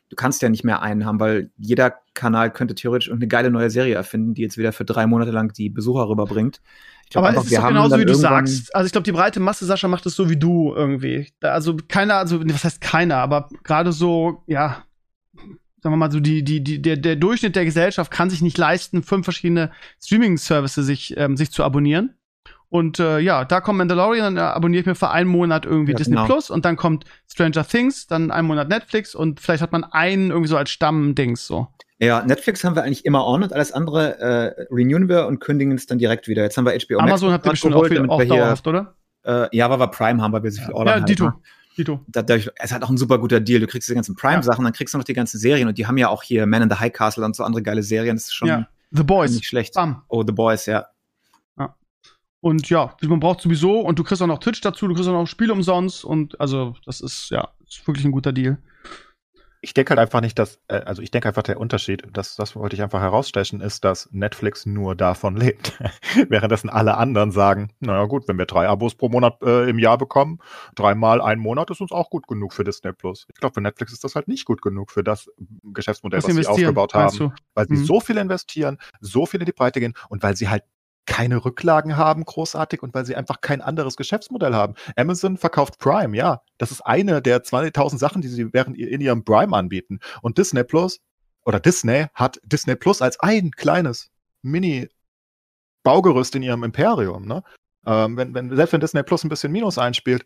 Du 0.10 0.16
kannst 0.16 0.44
ja 0.44 0.50
nicht 0.50 0.64
mehr 0.64 0.84
einen 0.84 1.06
haben, 1.06 1.20
weil 1.20 1.50
jeder 1.58 1.96
Kanal 2.14 2.54
könnte 2.54 2.76
theoretisch 2.76 3.12
eine 3.12 3.28
geile 3.28 3.50
neue 3.50 3.72
Serie 3.72 3.96
erfinden, 3.96 4.36
die 4.36 4.44
jetzt 4.44 4.58
wieder 4.58 4.72
für 4.72 4.86
drei 4.86 5.08
Monate 5.08 5.32
lang 5.32 5.52
die 5.54 5.72
Besucher 5.72 6.08
rüberbringt. 6.08 6.62
Glaub, 7.10 7.24
Aber 7.24 7.30
einfach, 7.30 7.44
es 7.44 7.52
ist 7.52 7.58
doch 7.58 7.68
genauso, 7.68 8.00
wie 8.00 8.06
du 8.06 8.16
sagst. 8.16 8.76
Also 8.76 8.88
ich 8.88 8.92
glaube, 8.92 9.06
die 9.06 9.12
breite 9.12 9.40
Masse, 9.40 9.66
Sascha, 9.66 9.88
macht 9.88 10.06
es 10.06 10.16
so 10.16 10.30
wie 10.30 10.38
du 10.38 10.74
irgendwie. 10.76 11.32
Also 11.42 11.78
keiner, 11.88 12.16
also 12.16 12.42
was 12.44 12.64
heißt 12.64 12.82
keiner, 12.82 13.18
aber 13.18 13.50
gerade 13.64 13.92
so, 13.92 14.44
ja, 14.48 14.84
sagen 15.86 15.94
wir 15.94 15.98
mal 15.98 16.12
so, 16.12 16.20
die, 16.20 16.44
die, 16.44 16.64
die, 16.64 16.82
der, 16.82 16.98
der 16.98 17.16
Durchschnitt 17.16 17.56
der 17.56 17.64
Gesellschaft 17.64 18.12
kann 18.12 18.32
sich 18.32 18.42
nicht 18.42 18.58
leisten, 18.58 19.04
fünf 19.04 19.24
verschiedene 19.24 19.72
Streaming-Services 20.04 20.84
sich, 20.86 21.16
ähm, 21.16 21.38
sich 21.38 21.52
zu 21.52 21.64
abonnieren. 21.64 22.16
Und 22.70 23.00
äh, 23.00 23.20
ja, 23.20 23.46
da 23.46 23.62
kommt 23.62 23.78
Mandalorian, 23.78 24.36
dann 24.36 24.44
abonniere 24.44 24.82
ich 24.82 24.88
mir 24.88 24.96
für 24.96 25.12
einen 25.12 25.30
Monat 25.30 25.66
irgendwie 25.66 25.92
Ja, 25.92 25.98
Disney 25.98 26.16
genau. 26.16 26.26
Plus 26.26 26.50
und 26.50 26.66
dann 26.66 26.76
kommt 26.76 27.06
Stranger 27.32 27.66
Things, 27.66 28.08
dann 28.08 28.32
einen 28.32 28.48
Monat 28.48 28.68
Netflix 28.68 29.14
und 29.14 29.40
vielleicht 29.40 29.62
hat 29.62 29.72
man 29.72 29.84
einen 29.84 30.32
irgendwie 30.32 30.50
so 30.50 30.58
als 30.58 30.72
Stammdings 30.72 31.46
so. 31.46 31.68
Ja, 32.00 32.24
Netflix 32.26 32.64
haben 32.64 32.76
wir 32.76 32.84
eigentlich 32.84 33.06
immer 33.06 33.26
on 33.26 33.44
und 33.44 33.54
alles 33.54 33.72
andere 33.72 34.20
äh, 34.20 34.66
renewen 34.70 35.08
wir 35.08 35.28
und 35.28 35.40
kündigen 35.40 35.74
es 35.74 35.86
dann 35.86 35.98
direkt 35.98 36.28
wieder. 36.28 36.44
Jetzt 36.44 36.58
haben 36.58 36.66
wir 36.66 36.74
HBO 36.74 36.96
Max 36.98 37.04
Amazon 37.04 37.32
habt 37.32 37.46
ihr 37.46 37.52
bestimmt 37.52 37.74
auch, 37.74 37.78
geholt, 37.78 37.90
viel, 37.92 37.98
damit 37.98 38.12
auch 38.12 38.20
wir 38.20 38.26
hier, 38.26 38.36
dauerhaft, 38.36 38.68
oder? 38.68 38.96
äh, 39.24 39.48
ja, 39.56 39.70
weil 39.70 39.80
wir 39.80 39.88
Prime 39.88 40.22
haben, 40.22 40.34
weil 40.34 40.44
wir 40.44 40.52
so 40.52 40.62
viel 40.62 40.74
Order 40.74 40.92
Ja, 40.92 40.98
haben. 40.98 41.06
Dito. 41.06 41.26
ne? 41.26 41.34
Dito. 41.78 42.00
Da- 42.08 42.22
Dadurch, 42.22 42.50
es 42.58 42.72
hat 42.74 42.84
auch 42.84 42.90
ein 42.90 42.98
super 42.98 43.18
guter 43.18 43.40
Deal. 43.40 43.60
Du 43.62 43.68
kriegst 43.68 43.88
diese 43.88 43.96
ganzen 43.96 44.16
Prime-Sachen, 44.16 44.64
dann 44.64 44.74
kriegst 44.74 44.94
du 44.94 44.98
noch 44.98 45.06
die 45.06 45.14
ganzen 45.14 45.40
Serien 45.40 45.68
und 45.68 45.78
die 45.78 45.88
haben 45.88 45.98
ja 45.98 46.10
auch 46.10 46.24
hier 46.24 46.46
Man 46.46 46.62
in 46.62 46.70
the 46.70 46.76
High 46.78 46.92
Castle 46.94 47.24
und 47.26 47.36
so 47.36 47.44
andere 47.44 47.64
geile 47.64 47.82
Serien. 47.84 48.16
Das 48.18 48.26
ist 48.26 48.34
schon 48.34 48.48
Ja. 48.50 48.68
The 48.92 49.04
Boys. 49.04 49.32
nicht 49.32 49.46
schlecht. 49.46 49.74
Bam. 49.74 50.04
Oh, 50.10 50.24
The 50.26 50.32
Boys, 50.34 50.66
ja. 50.66 50.88
Und 52.42 52.70
ja, 52.70 52.96
man 53.02 53.20
braucht 53.20 53.42
sowieso, 53.42 53.80
und 53.80 53.98
du 53.98 54.04
kriegst 54.04 54.22
auch 54.22 54.28
noch 54.28 54.38
Twitch 54.38 54.62
dazu, 54.62 54.88
du 54.88 54.94
kriegst 54.94 55.10
auch 55.10 55.14
noch 55.14 55.26
Spiele 55.26 55.52
umsonst 55.52 56.06
und 56.06 56.40
also 56.40 56.76
das 56.86 57.02
ist 57.02 57.32
ja 57.32 57.48
ist 57.68 57.88
wirklich 57.88 58.06
ein 58.06 58.12
guter 58.12 58.32
Deal. 58.34 58.60
Ich 59.62 59.74
denke 59.74 59.92
halt 59.92 60.00
einfach 60.00 60.22
nicht, 60.22 60.38
dass, 60.38 60.60
äh, 60.68 60.76
also 60.76 61.02
ich 61.02 61.12
denke 61.12 61.28
einfach 61.28 61.44
der 61.44 61.60
Unterschied, 61.60 62.04
das, 62.14 62.36
das 62.36 62.56
wollte 62.56 62.76
ich 62.76 62.84
einfach 62.84 63.02
herausstechen, 63.02 63.62
ist, 63.62 63.84
dass 63.84 64.10
Netflix 64.12 64.66
nur 64.66 64.96
davon 64.96 65.36
lebt. 65.38 65.74
Währenddessen 66.30 66.70
alle 66.70 66.98
anderen 66.98 67.32
sagen, 67.32 67.72
naja 67.80 68.06
gut, 68.06 68.28
wenn 68.28 68.38
wir 68.38 68.46
drei 68.46 68.68
Abos 68.68 68.96
pro 68.96 69.10
Monat 69.10 69.42
äh, 69.42 69.70
im 69.70 69.80
Jahr 69.80 69.98
bekommen, 69.98 70.40
dreimal 70.76 71.22
ein 71.22 71.40
Monat 71.40 71.72
ist 71.72 71.82
uns 71.82 71.92
auch 71.92 72.10
gut 72.10 72.28
genug 72.28 72.54
für 72.54 72.64
Disney 72.64 72.92
Plus. 72.94 73.26
Ich 73.34 73.40
glaube, 73.40 73.54
für 73.54 73.62
Netflix 73.62 73.94
ist 73.94 74.04
das 74.04 74.16
halt 74.16 74.28
nicht 74.28 74.46
gut 74.46 74.62
genug 74.62 74.92
für 74.92 75.04
das 75.04 75.28
Geschäftsmodell, 75.64 76.20
was, 76.20 76.26
sie 76.36 76.46
aufgebaut 76.48 76.94
haben. 76.94 77.34
Weil 77.54 77.68
sie 77.68 77.76
Mhm. 77.76 77.86
so 77.86 78.00
viel 78.00 78.18
investieren, 78.18 78.78
so 79.00 79.26
viel 79.26 79.40
in 79.40 79.46
die 79.46 79.52
Breite 79.52 79.80
gehen 79.80 79.94
und 80.10 80.22
weil 80.24 80.36
sie 80.36 80.50
halt 80.50 80.64
keine 81.06 81.44
Rücklagen 81.44 81.98
haben, 81.98 82.26
großartig, 82.26 82.82
und 82.82 82.94
weil 82.94 83.06
sie 83.06 83.16
einfach 83.16 83.42
kein 83.42 83.62
anderes 83.62 83.96
Geschäftsmodell 83.96 84.54
haben. 84.54 84.76
Amazon 84.96 85.38
verkauft 85.38 85.80
Prime, 85.80 86.16
ja. 86.16 86.42
Das 86.58 86.72
ist 86.72 86.82
eine 86.82 87.22
der 87.22 87.44
20.000 87.44 87.98
Sachen, 87.98 88.22
die 88.22 88.28
sie 88.28 88.54
während 88.54 88.78
in 88.78 89.02
ihrem 89.02 89.24
Prime 89.24 89.56
anbieten. 89.56 90.00
Und 90.22 90.38
Disney 90.38 90.64
Plus 90.64 91.00
oder 91.44 91.60
Disney 91.60 92.08
hat 92.14 92.40
Disney 92.44 92.76
Plus 92.76 93.02
als 93.02 93.20
ein 93.20 93.52
kleines 93.52 94.10
Mini-Baugerüst 94.42 96.36
in 96.36 96.44
ihrem 96.44 96.64
Imperium. 96.64 97.28
Ne? 97.28 97.44
Ähm, 97.86 98.18
wenn, 98.18 98.34
wenn, 98.34 98.56
selbst 98.56 98.74
wenn 98.74 98.82
Disney 98.82 99.04
Plus 99.04 99.24
ein 99.24 99.30
bisschen 99.30 99.52
Minus 99.52 99.78
einspielt, 99.78 100.26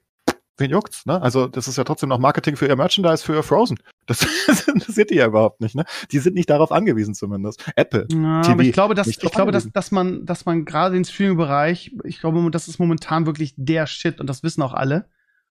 wen 0.60 0.72
juckt's? 0.72 1.05
Ne? 1.05 1.22
Also 1.22 1.47
das 1.47 1.68
ist 1.68 1.78
ja 1.78 1.84
trotzdem 1.84 2.10
noch 2.10 2.20
Marketing 2.20 2.55
für 2.55 2.68
ihr 2.68 2.76
Merchandise, 2.76 3.24
für 3.24 3.36
ihr 3.36 3.43
Frozen. 3.43 3.80
Das, 4.05 4.20
das 4.47 4.68
interessiert 4.68 5.10
die 5.10 5.16
ja 5.16 5.28
überhaupt 5.28 5.62
nicht. 5.62 5.76
Ne? 5.76 5.86
Die 6.12 6.20
sind 6.20 6.36
nicht 6.36 6.49
darauf 6.49 6.72
angewiesen 6.72 7.14
zumindest. 7.14 7.66
Apple. 7.76 8.07
Ja, 8.12 8.41
TV 8.41 8.51
aber 8.51 8.64
ich 8.64 8.74
glaube, 8.74 8.95
dass, 8.95 9.07
ich 9.07 9.20
glaube, 9.20 9.51
dass, 9.51 9.72
dass 9.72 9.91
man, 9.91 10.26
dass 10.26 10.45
man 10.45 10.66
gerade 10.66 10.95
den 10.95 11.05
Streaming-Bereich, 11.05 11.95
ich 12.03 12.20
glaube, 12.20 12.49
das 12.51 12.68
ist 12.68 12.80
momentan 12.80 13.26
wirklich 13.26 13.53
der 13.57 13.88
Shit 13.88 14.20
und 14.20 14.28
das 14.28 14.43
wissen 14.43 14.62
auch 14.62 14.74
alle. 14.74 15.05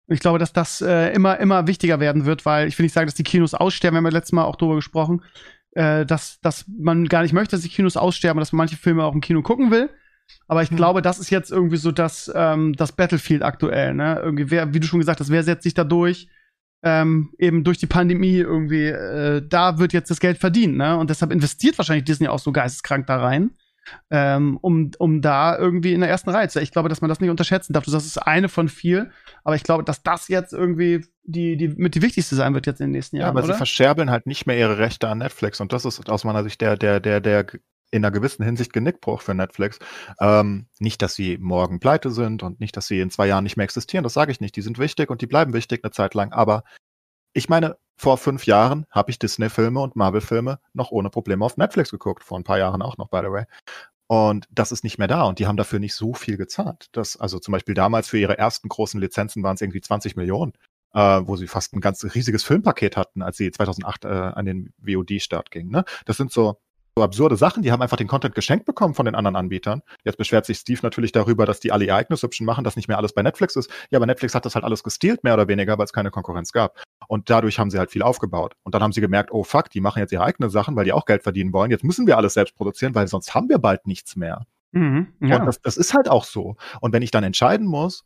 Und 0.09 0.15
ich 0.15 0.21
glaube, 0.21 0.39
dass 0.39 0.53
das 0.53 0.81
äh, 0.81 1.13
immer, 1.13 1.39
immer 1.39 1.67
wichtiger 1.67 1.99
werden 1.99 2.27
wird, 2.27 2.47
weil 2.47 2.69
ich 2.69 2.79
will 2.79 2.85
nicht 2.85 2.93
sagen, 2.93 3.07
dass 3.07 3.15
die 3.15 3.25
Kinos 3.25 3.55
aussterben, 3.55 3.95
wir 3.95 3.99
haben 3.99 4.07
ja 4.07 4.13
letztes 4.13 4.33
Mal 4.33 4.45
auch 4.45 4.57
drüber 4.57 4.77
gesprochen, 4.77 5.23
äh, 5.73 6.07
dass, 6.07 6.41
dass 6.41 6.65
man 6.79 7.07
gar 7.07 7.23
nicht 7.23 7.33
möchte, 7.33 7.57
dass 7.57 7.63
die 7.63 7.69
Kinos 7.69 7.97
aussterben, 7.97 8.39
dass 8.41 8.53
man 8.53 8.59
manche 8.59 8.77
Filme 8.77 9.05
auch 9.05 9.15
im 9.15 9.21
Kino 9.21 9.43
gucken 9.43 9.71
will. 9.71 9.91
Aber 10.49 10.63
ich 10.63 10.71
Hm. 10.71 10.77
glaube, 10.77 11.03
das 11.03 11.19
ist 11.19 11.31
jetzt 11.31 11.51
irgendwie 11.51 11.77
so 11.77 11.93
das, 11.93 12.31
ähm, 12.35 12.75
das 12.75 12.93
Battlefield 12.93 13.43
aktuell, 13.43 13.95
ne? 13.95 14.21
Irgendwie, 14.23 14.51
wer, 14.51 14.73
wie 14.75 14.81
du 14.81 14.87
schon 14.87 15.01
gesagt 15.01 15.21
hast, 15.21 15.31
wer 15.31 15.43
setzt 15.43 15.65
sich 15.65 15.75
da 15.75 15.85
durch? 15.85 16.29
Ähm, 16.83 17.33
eben 17.39 17.65
durch 17.65 17.79
die 17.79 17.87
Pandemie 17.87 18.37
irgendwie, 18.37 18.87
äh, 18.87 19.43
da 19.49 19.79
wird 19.79 19.93
jetzt 19.93 20.11
das 20.11 20.21
Geld 20.21 20.39
verdient, 20.39 20.77
ne? 20.77 20.97
Und 20.99 21.11
deshalb 21.11 21.33
investiert 21.33 21.79
wahrscheinlich 21.79 22.05
Disney 22.05 22.29
auch 22.29 22.39
so 22.39 22.53
geisteskrank 22.53 23.07
da 23.07 23.17
rein, 23.19 23.51
ähm, 24.11 24.59
um, 24.61 24.91
um 24.99 25.23
da 25.23 25.57
irgendwie 25.59 25.95
in 25.95 26.01
der 26.01 26.11
ersten 26.11 26.31
Reihe 26.31 26.49
zu 26.49 26.55
sein. 26.55 26.63
Ich 26.65 26.73
glaube, 26.73 26.89
dass 26.89 27.01
man 27.01 27.09
das 27.09 27.21
nicht 27.21 27.31
unterschätzen 27.31 27.73
darf. 27.73 27.85
Du 27.85 27.91
sagst, 27.91 28.07
es 28.07 28.17
ist 28.17 28.23
eine 28.23 28.49
von 28.49 28.69
viel, 28.69 29.11
aber 29.45 29.57
ich 29.57 29.63
glaube, 29.65 29.85
dass 29.85 30.03
das 30.03 30.29
jetzt 30.29 30.53
irgendwie 30.53 31.05
die, 31.25 31.57
die 31.57 31.69
mit 31.69 31.95
die 31.95 32.03
wichtigste 32.03 32.37
sein 32.37 32.55
wird 32.55 32.67
jetzt 32.67 32.81
in 32.81 32.89
den 32.89 32.93
nächsten 32.93 33.17
Ja, 33.17 33.27
Jahren, 33.27 33.31
aber 33.31 33.43
sie 33.43 33.51
oder? 33.51 33.55
verscherbeln 33.55 34.11
halt 34.11 34.27
nicht 34.27 34.47
mehr 34.47 34.59
ihre 34.59 34.79
Rechte 34.79 35.09
an 35.09 35.19
Netflix 35.19 35.61
und 35.61 35.73
das 35.73 35.85
ist 35.85 36.09
aus 36.11 36.25
meiner 36.25 36.43
Sicht 36.45 36.61
der, 36.61 36.77
der, 36.77 37.01
der, 37.01 37.21
der 37.21 37.47
in 37.91 38.05
einer 38.05 38.11
gewissen 38.11 38.45
Hinsicht 38.45 38.73
Genickbruch 38.73 39.23
für 39.23 39.35
Netflix. 39.35 39.79
Ähm, 40.21 40.67
nicht, 40.79 41.03
dass 41.03 41.15
sie 41.15 41.39
morgen 41.39 41.81
pleite 41.81 42.11
sind 42.11 42.43
und 42.43 42.61
nicht, 42.61 42.77
dass 42.77 42.87
sie 42.87 43.01
in 43.01 43.11
zwei 43.11 43.27
Jahren 43.27 43.45
nicht 43.45 43.57
mehr 43.57 43.65
existieren, 43.65 44.03
das 44.03 44.15
sage 44.15 44.33
ich 44.33 44.41
nicht. 44.41 44.57
Die 44.57 44.63
sind 44.63 44.79
wichtig 44.79 45.11
und 45.11 45.23
die 45.23 45.27
bleiben 45.27 45.53
wichtig 45.53 45.85
eine 45.85 45.93
Zeit 45.93 46.15
lang, 46.15 46.33
aber 46.33 46.65
ich 47.33 47.49
meine, 47.51 47.77
vor 47.97 48.17
fünf 48.19 48.47
Jahren 48.47 48.87
habe 48.91 49.11
ich 49.11 49.19
Disney-Filme 49.19 49.81
und 49.81 49.95
Marvel-Filme 49.95 50.59
noch 50.73 50.91
ohne 50.91 51.11
Probleme 51.11 51.45
auf 51.45 51.57
Netflix 51.57 51.91
geguckt, 51.91 52.25
vor 52.25 52.39
ein 52.39 52.45
paar 52.45 52.59
Jahren 52.59 52.83
auch 52.83 52.97
noch, 52.97 53.09
by 53.09 53.21
the 53.23 53.31
way. 53.31 53.45
Und 54.07 54.47
das 54.51 54.73
ist 54.73 54.85
nicht 54.85 54.99
mehr 54.99 55.09
da 55.09 55.25
und 55.25 55.39
die 55.39 55.47
haben 55.47 55.57
dafür 55.57 55.79
nicht 55.81 55.95
so 55.95 56.15
viel 56.15 56.37
gezahlt. 56.37 56.89
Das, 56.93 57.17
also 57.17 57.39
zum 57.39 57.53
Beispiel 57.53 57.75
damals 57.75 58.09
für 58.09 58.19
ihre 58.19 58.39
ersten 58.39 58.69
großen 58.69 59.01
Lizenzen 59.01 59.43
waren 59.43 59.57
es 59.57 59.61
irgendwie 59.61 59.81
20 59.81 60.17
Millionen, 60.17 60.53
äh, 60.95 61.21
wo 61.25 61.37
sie 61.37 61.49
fast 61.49 61.75
ein 61.75 61.81
ganz 61.81 62.05
riesiges 62.15 62.45
Filmpaket 62.45 62.97
hatten, 62.97 63.23
als 63.23 63.37
sie 63.37 63.51
2008 63.51 64.05
äh, 64.05 64.09
an 64.09 64.45
den 64.47 64.73
VOD-Start 64.81 65.51
gingen. 65.51 65.71
Ne? 65.71 65.85
Das 66.05 66.17
sind 66.17 66.31
so, 66.31 66.59
so 66.99 67.05
absurde 67.05 67.37
Sachen, 67.37 67.63
die 67.63 67.73
haben 67.73 67.83
einfach 67.83 67.99
den 67.99 68.07
Content 68.07 68.35
geschenkt 68.35 68.65
bekommen 68.65 68.95
von 68.95 69.05
den 69.05 69.15
anderen 69.15 69.37
Anbietern. 69.37 69.83
Jetzt 70.05 70.17
beschwert 70.17 70.47
sich 70.47 70.57
Steve 70.57 70.81
natürlich 70.83 71.13
darüber, 71.13 71.45
dass 71.45 71.61
die 71.61 71.71
alle 71.71 71.85
ihr 71.85 71.95
eigenes 71.95 72.23
Hübschen 72.23 72.47
machen, 72.47 72.65
dass 72.65 72.75
nicht 72.75 72.89
mehr 72.89 72.97
alles 72.97 73.13
bei 73.13 73.23
Netflix 73.23 73.55
ist. 73.55 73.71
Ja, 73.91 73.99
aber 73.99 74.07
Netflix 74.07 74.35
hat 74.35 74.47
das 74.47 74.55
halt 74.55 74.65
alles 74.65 74.83
gestealt, 74.83 75.23
mehr 75.23 75.35
oder 75.35 75.47
weniger, 75.47 75.77
weil 75.77 75.85
es 75.85 75.93
keine 75.93 76.11
Konkurrenz 76.11 76.53
gab. 76.53 76.81
Und 77.07 77.29
dadurch 77.29 77.59
haben 77.59 77.71
sie 77.71 77.79
halt 77.79 77.91
viel 77.91 78.03
aufgebaut. 78.03 78.55
Und 78.63 78.75
dann 78.75 78.83
haben 78.83 78.93
sie 78.93 79.03
gemerkt, 79.03 79.31
oh 79.31 79.45
fuck, 79.45 79.69
die 79.69 79.83
machen 79.83 79.99
jetzt 79.99 80.13
ihre 80.13 80.25
eigenen 80.25 80.49
Sachen, 80.49 80.75
weil 80.75 80.87
die 80.87 80.93
auch 80.93 81.05
Geld 81.05 81.23
verdienen 81.23 81.53
wollen. 81.53 81.71
Jetzt 81.71 81.85
müssen 81.85 82.07
wir 82.07 82.17
alles 82.17 82.33
selbst 82.33 82.57
produzieren, 82.57 82.95
weil 82.95 83.07
sonst 83.09 83.35
haben 83.35 83.51
wir 83.51 83.59
bald 83.59 83.87
nichts 83.87 84.17
mehr. 84.17 84.47
Mhm, 84.73 85.09
ja. 85.21 85.39
Und 85.39 85.47
das, 85.47 85.61
das 85.61 85.77
ist 85.77 85.93
halt 85.93 86.09
auch 86.09 86.25
so. 86.25 86.57
Und 86.81 86.95
wenn 86.95 87.03
ich 87.03 87.11
dann 87.11 87.25
entscheiden 87.25 87.67
muss, 87.67 88.05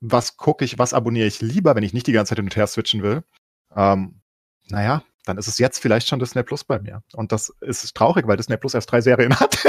was 0.00 0.36
gucke 0.36 0.66
ich, 0.66 0.78
was 0.78 0.92
abonniere 0.92 1.26
ich 1.26 1.40
lieber, 1.40 1.74
wenn 1.74 1.82
ich 1.82 1.94
nicht 1.94 2.06
die 2.06 2.12
ganze 2.12 2.30
Zeit 2.30 2.38
hin 2.38 2.46
und 2.46 2.56
her 2.56 2.66
switchen 2.66 3.02
will, 3.02 3.24
ähm, 3.74 4.20
naja, 4.68 5.02
dann 5.26 5.36
ist 5.38 5.48
es 5.48 5.58
jetzt 5.58 5.78
vielleicht 5.80 6.08
schon 6.08 6.18
Disney 6.18 6.42
Plus 6.42 6.64
bei 6.64 6.78
mir. 6.78 7.02
Und 7.14 7.32
das 7.32 7.52
ist 7.60 7.94
traurig, 7.94 8.26
weil 8.26 8.36
Disney 8.36 8.56
Plus 8.56 8.74
erst 8.74 8.90
drei 8.90 9.00
Serien 9.00 9.38
hat. 9.38 9.58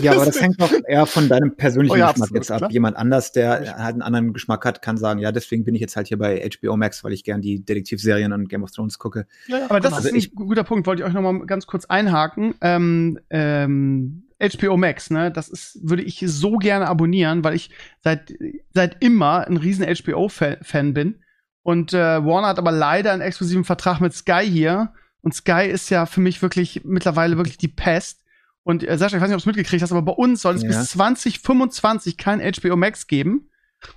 Ja, 0.00 0.12
aber 0.12 0.24
das 0.24 0.40
hängt 0.40 0.58
doch 0.58 0.72
eher 0.86 1.04
von 1.04 1.28
deinem 1.28 1.54
persönlichen 1.54 1.92
Oh 1.94 1.98
ja, 1.98 2.12
Geschmack 2.12 2.30
jetzt 2.32 2.50
ab. 2.50 2.58
klar. 2.58 2.70
Jemand 2.70 2.96
anders, 2.96 3.32
der 3.32 3.76
halt 3.76 3.92
einen 3.92 4.00
anderen 4.00 4.32
Geschmack 4.32 4.64
hat, 4.64 4.80
kann 4.80 4.96
sagen, 4.96 5.20
ja, 5.20 5.32
deswegen 5.32 5.64
bin 5.64 5.74
ich 5.74 5.82
jetzt 5.82 5.96
halt 5.96 6.08
hier 6.08 6.16
bei 6.18 6.48
HBO 6.48 6.78
Max, 6.78 7.04
weil 7.04 7.12
ich 7.12 7.24
gern 7.24 7.42
die 7.42 7.62
Detektivserien 7.62 8.32
und 8.32 8.48
Game 8.48 8.62
of 8.62 8.70
Thrones 8.70 8.98
gucke. 8.98 9.26
Aber 9.68 9.80
das 9.80 9.92
Also 9.92 10.08
ist 10.08 10.32
ein 10.32 10.34
guter 10.34 10.64
Punkt, 10.64 10.86
wollte 10.86 11.02
ich 11.02 11.08
euch 11.08 11.12
noch 11.12 11.20
mal 11.20 11.44
ganz 11.46 11.66
kurz 11.66 11.84
einhaken. 11.84 12.54
Ähm, 12.62 13.18
ähm, 13.28 14.22
HBO 14.40 14.76
Max, 14.76 15.10
ne, 15.10 15.30
das 15.30 15.48
ist, 15.48 15.78
würde 15.82 16.02
ich 16.02 16.22
so 16.26 16.56
gerne 16.56 16.88
abonnieren, 16.88 17.44
weil 17.44 17.54
ich 17.54 17.70
seit, 18.02 18.32
seit 18.72 18.96
immer 19.04 19.46
ein 19.46 19.56
riesen 19.56 19.84
HBO-Fan 19.84 20.94
bin. 20.94 21.16
Und 21.62 21.92
äh, 21.92 22.24
Warner 22.24 22.48
hat 22.48 22.58
aber 22.58 22.72
leider 22.72 23.12
einen 23.12 23.22
exklusiven 23.22 23.64
Vertrag 23.64 24.00
mit 24.00 24.12
Sky 24.14 24.44
hier. 24.44 24.92
Und 25.20 25.34
Sky 25.34 25.66
ist 25.70 25.90
ja 25.90 26.06
für 26.06 26.20
mich 26.20 26.42
wirklich 26.42 26.82
mittlerweile 26.84 27.36
wirklich 27.36 27.56
die 27.58 27.68
Pest. 27.68 28.20
Und 28.64 28.86
äh, 28.86 28.96
Sascha, 28.98 29.16
ich 29.16 29.22
weiß 29.22 29.28
nicht, 29.28 29.36
ob 29.36 29.40
du 29.42 29.50
es 29.50 29.54
mitgekriegt 29.56 29.82
hast, 29.82 29.92
aber 29.92 30.02
bei 30.02 30.12
uns 30.12 30.42
soll 30.42 30.54
es 30.56 30.62
Ja. 30.62 30.68
bis 30.68 30.90
2025 30.90 32.16
kein 32.16 32.40
HBO 32.40 32.76
Max 32.76 33.06
geben, 33.06 33.48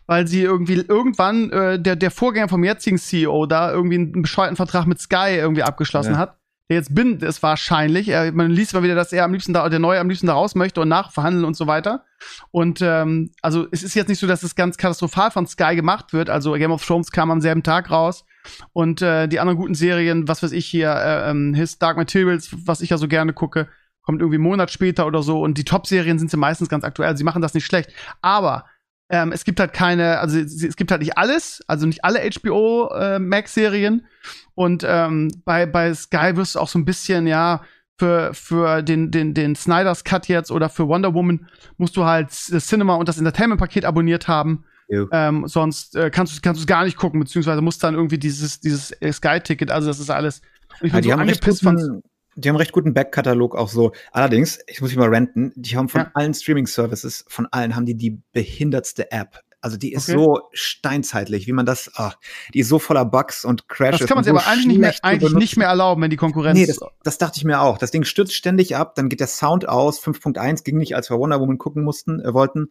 weil 0.08 0.28
sie 0.28 0.42
irgendwie 0.42 0.76
irgendwann 0.76 1.52
äh, 1.52 1.80
der, 1.80 1.96
der 1.96 2.12
Vorgänger 2.12 2.50
vom 2.50 2.64
jetzigen 2.64 2.98
CEO 2.98 3.46
da 3.46 3.72
irgendwie 3.72 3.96
einen 3.96 4.22
bescheuerten 4.22 4.56
Vertrag 4.56 4.86
mit 4.86 5.00
Sky 5.00 5.36
irgendwie 5.38 5.64
abgeschlossen 5.64 6.14
Ja. 6.14 6.18
hat. 6.20 6.38
Der 6.70 6.78
jetzt 6.78 6.96
bindend 6.96 7.22
ist 7.22 7.44
wahrscheinlich. 7.44 8.10
Er, 8.10 8.32
man 8.32 8.50
liest 8.50 8.74
mal 8.74 8.82
wieder, 8.82 8.96
dass 8.96 9.14
er 9.14 9.24
am 9.24 9.34
liebsten 9.34 9.54
da, 9.54 9.70
der 9.70 9.80
Neue 9.80 10.00
am 10.00 10.10
liebsten 10.10 10.28
da 10.28 10.34
raus 10.34 10.56
möchte 10.56 10.82
und 10.82 10.88
nachverhandeln 10.88 11.46
und 11.46 11.56
so 11.56 11.68
weiter. 11.68 12.06
Und 12.50 12.82
ähm, 12.82 13.32
also 13.42 13.68
es 13.72 13.84
ist 13.84 13.94
jetzt 13.94 14.08
nicht 14.08 14.20
so, 14.20 14.26
dass 14.26 14.42
es 14.42 14.56
ganz 14.56 14.78
katastrophal 14.78 15.30
von 15.30 15.46
Sky 15.46 15.76
gemacht 15.76 16.12
wird. 16.12 16.30
Also 16.30 16.54
Game 16.54 16.72
of 16.72 16.84
Thrones 16.84 17.12
kam 17.12 17.30
am 17.30 17.42
selben 17.42 17.62
Tag 17.62 17.92
raus. 17.92 18.26
Und 18.74 19.02
äh, 19.02 19.28
die 19.28 19.40
anderen 19.40 19.60
guten 19.60 19.76
Serien, 19.76 20.28
was 20.28 20.42
weiß 20.42 20.52
ich 20.54 20.66
hier, 20.66 20.92
äh, 20.92 21.30
ähm, 21.30 21.54
His 21.54 21.78
Dark 21.78 21.98
Materials, 21.98 22.50
was 22.66 22.82
ich 22.82 22.90
ja 22.90 22.98
so 22.98 23.08
gerne 23.08 23.34
gucke, 23.34 23.68
kommt 24.02 24.22
irgendwie 24.22 24.38
einen 24.38 24.44
Monat 24.44 24.72
später 24.72 25.06
oder 25.06 25.22
so. 25.22 25.42
Und 25.42 25.60
die 25.60 25.66
Top-Serien 25.66 26.18
sind 26.18 26.32
sie 26.32 26.38
meistens 26.38 26.70
ganz 26.70 26.84
aktuell. 26.84 27.16
Sie 27.16 27.24
machen 27.24 27.42
das 27.44 27.54
nicht 27.54 27.66
schlecht. 27.66 27.92
Aber 28.22 28.66
ähm, 29.10 29.32
es 29.32 29.44
gibt 29.44 29.60
halt 29.60 29.74
keine, 29.74 30.20
also 30.20 30.40
es 30.40 30.64
es 30.64 30.76
gibt 30.76 30.90
halt 30.90 31.02
nicht 31.02 31.18
alles, 31.18 31.64
also 31.68 31.86
nicht 31.86 32.04
alle 32.04 32.28
HBO 32.28 32.90
äh, 32.90 33.20
Max-Serien. 33.20 34.08
Und 34.56 34.86
ähm, 34.88 35.30
bei, 35.46 35.66
bei 35.66 35.94
Sky 35.94 36.36
wirst 36.36 36.56
du 36.56 36.60
auch 36.60 36.68
so 36.70 36.80
ein 36.80 36.86
bisschen, 36.86 37.28
ja, 37.28 37.62
für, 37.98 38.34
für 38.34 38.82
den, 38.82 39.10
den, 39.12 39.34
den 39.34 39.56
Snyder's 39.56 40.04
Cut 40.04 40.28
jetzt 40.28 40.52
oder 40.52 40.68
für 40.70 40.88
Wonder 40.88 41.14
Woman 41.14 41.48
musst 41.78 41.96
du 41.96 42.04
halt 42.04 42.28
das 42.30 42.68
Cinema 42.68 42.96
und 42.96 43.08
das 43.08 43.18
Entertainment-Paket 43.18 43.86
abonniert 43.86 44.28
haben. 44.28 44.66
Ähm, 45.12 45.48
sonst 45.48 45.96
äh, 45.96 46.10
kannst 46.10 46.36
du 46.38 46.42
kannst 46.42 46.60
du 46.60 46.64
es 46.64 46.68
gar 46.68 46.84
nicht 46.84 46.98
gucken, 46.98 47.20
beziehungsweise 47.22 47.62
musst 47.62 47.84
dann 47.84 47.96
irgendwie 47.96 48.18
dieses, 48.18 48.60
dieses 48.60 48.92
äh, 49.02 49.12
Sky-Ticket, 49.12 49.72
also 49.72 49.88
das 49.88 50.00
ist 50.00 50.10
alles. 50.10 50.42
Und 50.80 50.88
ich 50.88 50.94
Ja, 50.94 50.98
bin 51.00 51.04
die 51.04 51.10
so 51.10 51.14
haben 51.14 51.20
recht 51.22 51.44
angepisst 51.44 51.64
von. 51.64 51.76
guten, 51.78 52.04
Die 52.36 52.50
haben 52.50 52.56
recht 52.58 52.72
guten 52.74 52.94
Backkatalog 52.94 53.56
auch 53.56 53.70
so. 53.70 53.94
Allerdings, 54.12 54.60
ich 54.68 54.82
muss 54.82 54.90
mich 54.92 54.98
mal 55.00 55.08
renten, 55.10 55.54
die 55.56 55.78
haben 55.78 55.88
von 55.90 56.02
Ja. 56.02 56.12
allen 56.14 56.34
Streaming-Services, 56.34 57.26
von 57.30 57.48
allen 57.52 57.76
haben 57.76 57.86
die 57.86 57.96
die 57.96 58.22
behindertste 58.34 59.10
App. 59.12 59.40
Also 59.66 59.78
die 59.78 59.94
ist 59.94 60.08
Okay. 60.08 60.20
so 60.20 60.42
steinzeitlich, 60.54 61.48
wie 61.48 61.52
man 61.52 61.66
das, 61.66 61.90
ah, 61.96 62.14
die 62.54 62.60
ist 62.60 62.70
so 62.70 62.78
voller 62.78 63.04
Bugs 63.04 63.44
und 63.44 63.68
Crashes. 63.68 64.02
Das 64.02 64.08
kann 64.08 64.18
man 64.18 64.24
sich 64.24 64.32
so 64.32 64.38
aber 64.38 64.48
eigentlich 64.48 64.68
nicht 64.68 64.80
mehr, 64.80 64.94
eigentlich 65.02 65.34
nicht 65.34 65.58
mehr 65.58 65.68
erlauben, 65.68 66.04
wenn 66.04 66.12
die 66.12 66.18
Konkurrenz. 66.18 66.60
Nee, 66.60 66.68
das, 66.68 66.78
das 67.02 67.18
dachte 67.18 67.40
ich 67.40 67.46
mir 67.46 67.60
auch. 67.60 67.80
Das 67.80 67.90
Ding 67.90 68.04
stürzt 68.04 68.36
ständig 68.36 68.76
ab, 68.76 68.94
dann 68.94 69.10
geht 69.10 69.22
der 69.22 69.26
Sound 69.28 69.68
aus. 69.68 70.00
5.1 70.00 70.64
ging 70.66 70.78
nicht, 70.78 70.96
als 70.96 71.10
wir 71.10 71.18
Wonder 71.18 71.40
Woman 71.40 71.58
gucken 71.58 71.84
mussten, 71.84 72.20
äh, 72.20 72.32
wollten. 72.36 72.70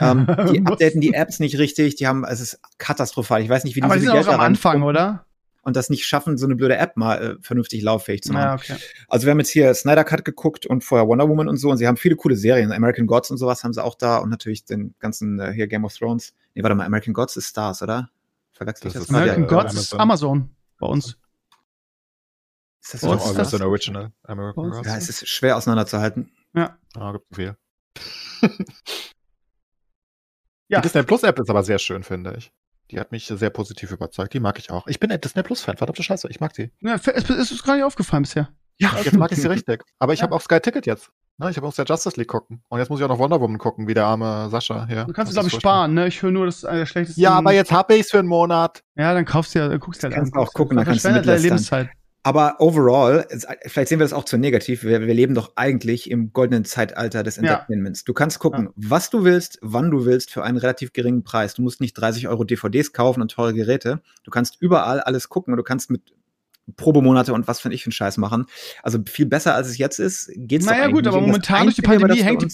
Ähm, 0.00 0.26
die 0.50 0.64
updaten 0.64 1.02
die 1.02 1.12
Apps 1.12 1.40
nicht 1.40 1.58
richtig, 1.58 1.96
die 1.96 2.06
haben, 2.06 2.24
es 2.24 2.40
ist 2.40 2.58
katastrophal. 2.78 3.42
Ich 3.42 3.50
weiß 3.50 3.64
nicht, 3.64 3.76
wie 3.76 3.80
die 3.80 3.84
aber 3.84 3.96
so 3.96 4.00
sind 4.00 4.08
auch 4.08 4.14
Geld 4.14 4.28
am 4.28 4.38
da 4.38 4.46
Anfang, 4.46 4.82
oder? 4.82 5.26
Und 5.62 5.76
das 5.76 5.90
nicht 5.90 6.06
schaffen, 6.06 6.38
so 6.38 6.46
eine 6.46 6.56
blöde 6.56 6.76
App 6.78 6.96
mal 6.96 7.22
äh, 7.22 7.36
vernünftig 7.42 7.82
lauffähig 7.82 8.22
zu 8.22 8.32
machen. 8.32 8.42
Ja, 8.44 8.54
okay. 8.54 8.76
Also 9.08 9.26
wir 9.26 9.32
haben 9.32 9.38
jetzt 9.40 9.50
hier 9.50 9.74
Snyder 9.74 10.04
Cut 10.04 10.24
geguckt 10.24 10.64
und 10.64 10.82
vorher 10.84 11.06
Wonder 11.06 11.28
Woman 11.28 11.48
und 11.48 11.58
so 11.58 11.70
und 11.70 11.76
sie 11.76 11.86
haben 11.86 11.98
viele 11.98 12.16
coole 12.16 12.34
Serien. 12.36 12.72
American 12.72 13.06
Gods 13.06 13.30
und 13.30 13.36
sowas 13.36 13.62
haben 13.62 13.72
sie 13.74 13.84
auch 13.84 13.94
da 13.94 14.16
und 14.18 14.30
natürlich 14.30 14.64
den 14.64 14.94
ganzen 15.00 15.38
äh, 15.38 15.52
hier 15.52 15.66
Game 15.66 15.84
of 15.84 15.94
Thrones. 15.94 16.32
Nee, 16.54 16.62
warte 16.62 16.74
mal, 16.74 16.86
American 16.86 17.12
Gods 17.12 17.36
ist 17.36 17.48
Stars, 17.48 17.82
oder? 17.82 18.10
Verwechsel 18.52 18.86
ich 18.86 18.92
Das 18.94 19.02
das? 19.02 19.08
ist 19.08 19.12
mal? 19.12 19.22
American 19.22 19.44
äh, 19.44 19.46
Gods 19.48 19.74
ist 19.74 19.94
Amazon. 19.94 20.30
Amazon 20.38 20.56
bei 20.78 20.86
uns. 20.86 21.18
Ist 22.82 22.94
das 22.94 23.00
so? 23.02 23.12
ist 23.14 23.34
das- 23.34 23.54
ein 23.54 23.62
Original 23.62 24.12
American 24.22 24.70
Gods. 24.70 24.86
Ja, 24.86 24.96
es 24.96 25.08
ist 25.10 25.28
schwer 25.28 25.56
auseinanderzuhalten. 25.58 26.32
Ah, 26.54 27.12
gibt 27.12 27.36
viel. 27.36 27.56
Ja. 30.68 30.78
Die 30.80 30.82
Disney 30.86 31.02
Plus 31.02 31.24
App 31.24 31.36
ist 31.40 31.50
aber 31.50 31.64
sehr 31.64 31.80
schön, 31.80 32.04
finde 32.04 32.34
ich. 32.38 32.52
Die 32.90 32.98
hat 32.98 33.12
mich 33.12 33.26
sehr 33.26 33.50
positiv 33.50 33.92
überzeugt. 33.92 34.34
Die 34.34 34.40
mag 34.40 34.58
ich 34.58 34.70
auch. 34.70 34.86
Ich 34.88 34.98
bin 34.98 35.10
ein 35.12 35.20
Disney 35.20 35.42
Plus 35.42 35.60
Fan, 35.60 35.76
verdammte 35.76 36.02
Scheiße. 36.02 36.28
Ich 36.28 36.40
mag 36.40 36.52
die. 36.54 36.70
Ja, 36.80 36.94
es 36.96 37.06
ist 37.06 37.64
gar 37.64 37.76
nicht 37.76 37.84
aufgefallen 37.84 38.22
bisher. 38.22 38.48
Ja, 38.78 38.92
jetzt 39.04 39.16
mag 39.16 39.30
ich 39.30 39.38
sie 39.40 39.46
richtig. 39.48 39.84
Aber 39.98 40.12
ich 40.14 40.20
Ja. 40.20 40.24
habe 40.24 40.34
auch 40.34 40.40
Sky 40.40 40.58
Ticket 40.58 40.86
jetzt. 40.86 41.10
Ne, 41.38 41.50
ich 41.50 41.56
habe 41.56 41.66
auch 41.66 41.72
sehr 41.72 41.84
Justice 41.86 42.18
League 42.18 42.28
gucken. 42.28 42.62
Und 42.68 42.78
jetzt 42.80 42.88
muss 42.90 42.98
ich 42.98 43.04
auch 43.04 43.08
noch 43.08 43.18
Wonder 43.18 43.40
Woman 43.40 43.58
gucken, 43.58 43.86
wie 43.88 43.94
der 43.94 44.04
arme 44.06 44.48
Sascha 44.50 44.86
hier. 44.86 45.04
Du 45.04 45.12
kannst 45.12 45.30
es, 45.30 45.34
glaube 45.36 45.48
ich, 45.48 45.54
sparen, 45.54 45.94
ne? 45.94 46.06
Ich 46.08 46.20
höre 46.22 46.30
nur, 46.30 46.46
das 46.46 46.56
ist 46.58 46.64
einer 46.64 46.78
der 46.80 46.86
schlechtesten. 46.86 47.20
Ja, 47.20 47.32
aber 47.32 47.52
jetzt 47.52 47.72
habe 47.72 47.94
ich's 47.94 48.10
für 48.10 48.18
einen 48.18 48.28
Monat. 48.28 48.82
Ja, 48.96 49.14
dann 49.14 49.24
kaufst 49.24 49.54
du 49.54 49.58
ja, 49.58 49.76
guckst 49.76 50.02
du 50.02 50.08
ja 50.08 50.14
Kannst 50.14 50.34
dann. 50.34 50.42
du 50.42 50.46
auch 50.48 50.52
gucken, 50.52 50.76
dann 50.76 50.84
kannst 50.86 51.04
du. 51.04 51.08
Lebenszeit. 51.10 51.88
Aber 52.22 52.56
overall, 52.58 53.26
vielleicht 53.66 53.88
sehen 53.88 53.98
wir 53.98 54.04
das 54.04 54.12
auch 54.12 54.24
zu 54.24 54.36
negativ, 54.36 54.84
wir, 54.84 55.00
wir 55.00 55.14
leben 55.14 55.34
doch 55.34 55.52
eigentlich 55.56 56.10
im 56.10 56.32
goldenen 56.34 56.66
Zeitalter 56.66 57.22
des 57.22 57.36
Ja. 57.36 57.42
Entertainments. 57.42 58.04
Du 58.04 58.12
kannst 58.12 58.38
gucken, 58.38 58.68
was 58.76 59.08
du 59.08 59.24
willst, 59.24 59.58
wann 59.62 59.90
du 59.90 60.04
willst, 60.04 60.30
für 60.30 60.42
einen 60.42 60.58
relativ 60.58 60.92
geringen 60.92 61.22
Preis. 61.22 61.54
Du 61.54 61.62
musst 61.62 61.80
nicht 61.80 61.94
30 61.94 62.28
Euro 62.28 62.44
DVDs 62.44 62.92
kaufen 62.92 63.22
und 63.22 63.30
teure 63.30 63.54
Geräte. 63.54 64.02
Du 64.22 64.30
kannst 64.30 64.58
überall 64.60 65.00
alles 65.00 65.30
gucken 65.30 65.54
und 65.54 65.58
du 65.58 65.64
kannst 65.64 65.90
mit 65.90 66.02
Probemonate 66.76 67.32
und 67.32 67.48
was 67.48 67.60
für 67.60 67.72
ich 67.72 67.82
für 67.82 67.88
einen 67.88 67.92
Scheiß 67.92 68.18
machen. 68.18 68.46
Also 68.82 68.98
viel 69.08 69.26
besser 69.26 69.54
als 69.54 69.68
es 69.68 69.78
jetzt 69.78 69.98
ist, 69.98 70.30
geht's 70.34 70.66
doch 70.66 70.72
Naja, 70.72 70.84
eigentlich 70.84 70.94
gut, 70.94 71.06
aber 71.06 71.20
momentan 71.20 71.64
durch 71.64 71.76
die 71.76 71.82
Pandemie 71.82 72.22
hängt 72.22 72.44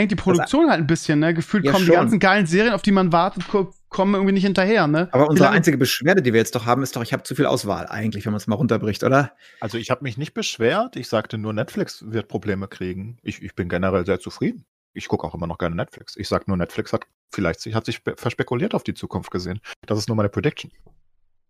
Hängt 0.00 0.10
die 0.12 0.16
Produktion 0.16 0.68
halt 0.70 0.80
ein 0.80 0.86
bisschen, 0.86 1.18
ne? 1.20 1.34
Gefühlt 1.34 1.64
Ja, 1.64 1.72
kommen 1.72 1.84
die 1.84 1.88
schon. 1.92 1.96
ganzen 2.00 2.18
geilen 2.18 2.46
Serien, 2.46 2.72
auf 2.72 2.82
die 2.82 2.92
man 2.92 3.12
wartet, 3.12 3.46
ko- 3.48 3.72
kommen 3.88 4.14
irgendwie 4.14 4.32
nicht 4.32 4.44
hinterher, 4.44 4.86
ne? 4.86 5.08
Aber 5.12 5.28
unsere 5.28 5.46
lange- 5.46 5.56
einzige 5.58 5.76
Beschwerde, 5.78 6.22
die 6.22 6.32
wir 6.32 6.40
jetzt 6.40 6.54
doch 6.54 6.64
haben, 6.66 6.82
ist 6.82 6.96
doch, 6.96 7.02
ich 7.02 7.12
habe 7.12 7.22
zu 7.24 7.34
viel 7.34 7.46
Auswahl 7.46 7.86
eigentlich, 7.88 8.24
wenn 8.24 8.32
man 8.32 8.38
es 8.38 8.46
mal 8.46 8.54
runterbricht, 8.56 9.02
oder? 9.04 9.32
Also 9.60 9.78
ich 9.78 9.90
habe 9.90 10.02
mich 10.04 10.16
nicht 10.16 10.32
beschwert. 10.34 10.96
Ich 10.96 11.08
sagte 11.08 11.38
nur, 11.38 11.52
Netflix 11.52 12.04
wird 12.10 12.28
Probleme 12.28 12.66
kriegen. 12.68 13.18
Ich, 13.22 13.42
ich 13.42 13.54
bin 13.54 13.68
generell 13.68 14.06
sehr 14.06 14.20
zufrieden. 14.20 14.64
Ich 14.92 15.06
gucke 15.08 15.26
auch 15.26 15.34
immer 15.34 15.46
noch 15.46 15.58
gerne 15.58 15.76
Netflix. 15.76 16.16
Ich 16.16 16.28
sag 16.28 16.48
nur, 16.48 16.56
Netflix 16.56 16.92
hat 16.92 17.04
vielleicht 17.32 17.60
sich, 17.60 17.74
hat 17.74 17.84
sich 17.86 17.96
spe- 17.96 18.14
verspekuliert 18.16 18.74
auf 18.74 18.82
die 18.84 18.94
Zukunft 18.94 19.30
gesehen. 19.30 19.60
Das 19.86 19.98
ist 19.98 20.08
nur 20.08 20.16
meine 20.16 20.28
Prediction. 20.30 20.72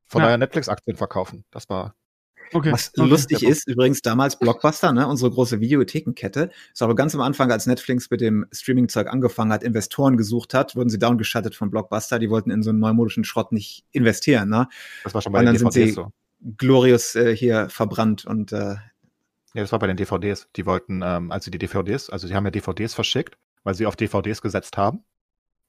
Von 0.07 0.21
Ja. 0.21 0.27
daher 0.27 0.39
Netflix-Aktien 0.39 0.97
verkaufen. 0.97 1.45
Das 1.51 1.69
war. 1.71 1.95
Okay. 2.53 2.73
Was 2.73 2.91
okay. 2.97 3.09
lustig 3.09 3.43
ist, 3.45 3.69
übrigens 3.69 4.03
damals 4.03 4.39
Blockbuster, 4.39 4.93
ne, 4.93 5.07
unsere 5.07 5.31
große 5.31 5.61
Videothekenkette, 5.61 6.51
ist 6.73 6.83
aber 6.83 6.95
ganz 6.95 7.15
am 7.15 7.21
Anfang, 7.21 7.51
als 7.53 7.67
Netflix 7.67 8.11
mit 8.11 8.21
dem 8.21 8.47
Streaming-Zeug 8.53 9.07
angefangen 9.09 9.53
hat, 9.53 9.63
Investoren 9.63 10.17
gesucht 10.17 10.53
hat, 10.55 10.75
wurden 10.77 10.89
sie 10.91 10.99
downgeschattet 10.99 11.55
von 11.55 11.71
Blockbuster. 11.71 12.19
Die 12.19 12.29
wollten 12.31 12.51
in 12.51 12.63
so 12.63 12.71
einen 12.71 12.81
neumodischen 12.81 13.25
Schrott 13.25 13.53
nicht 13.53 13.85
investieren, 13.93 14.49
ne? 14.49 14.69
Das 15.05 15.15
war 15.15 15.23
schon 15.23 15.33
bei 15.33 15.39
Und 15.41 15.47
den 15.47 15.55
dann 15.55 15.71
sind 15.73 15.75
DVDs 15.75 15.89
sie- 15.91 15.95
so. 15.95 16.13
Glorious 16.57 17.15
äh, 17.17 17.37
hier 17.37 17.69
verbrannt 17.69 18.25
und 18.25 18.53
äh, 18.53 18.77
Nee, 19.53 19.61
das 19.63 19.73
war 19.73 19.79
bei 19.81 19.89
den 19.89 19.97
DVDs. 19.97 20.49
Die 20.57 20.65
wollten, 20.65 21.03
ähm, 21.05 21.33
als 21.33 21.45
sie 21.45 21.51
die 21.51 21.59
DVDs, 21.59 22.09
also 22.09 22.27
sie 22.29 22.35
haben 22.37 22.45
ja 22.45 22.51
DVDs 22.53 22.95
verschickt, 22.95 23.37
weil 23.65 23.75
sie 23.75 23.85
auf 23.87 23.97
DVDs 23.97 24.41
gesetzt 24.43 24.77
haben, 24.79 25.03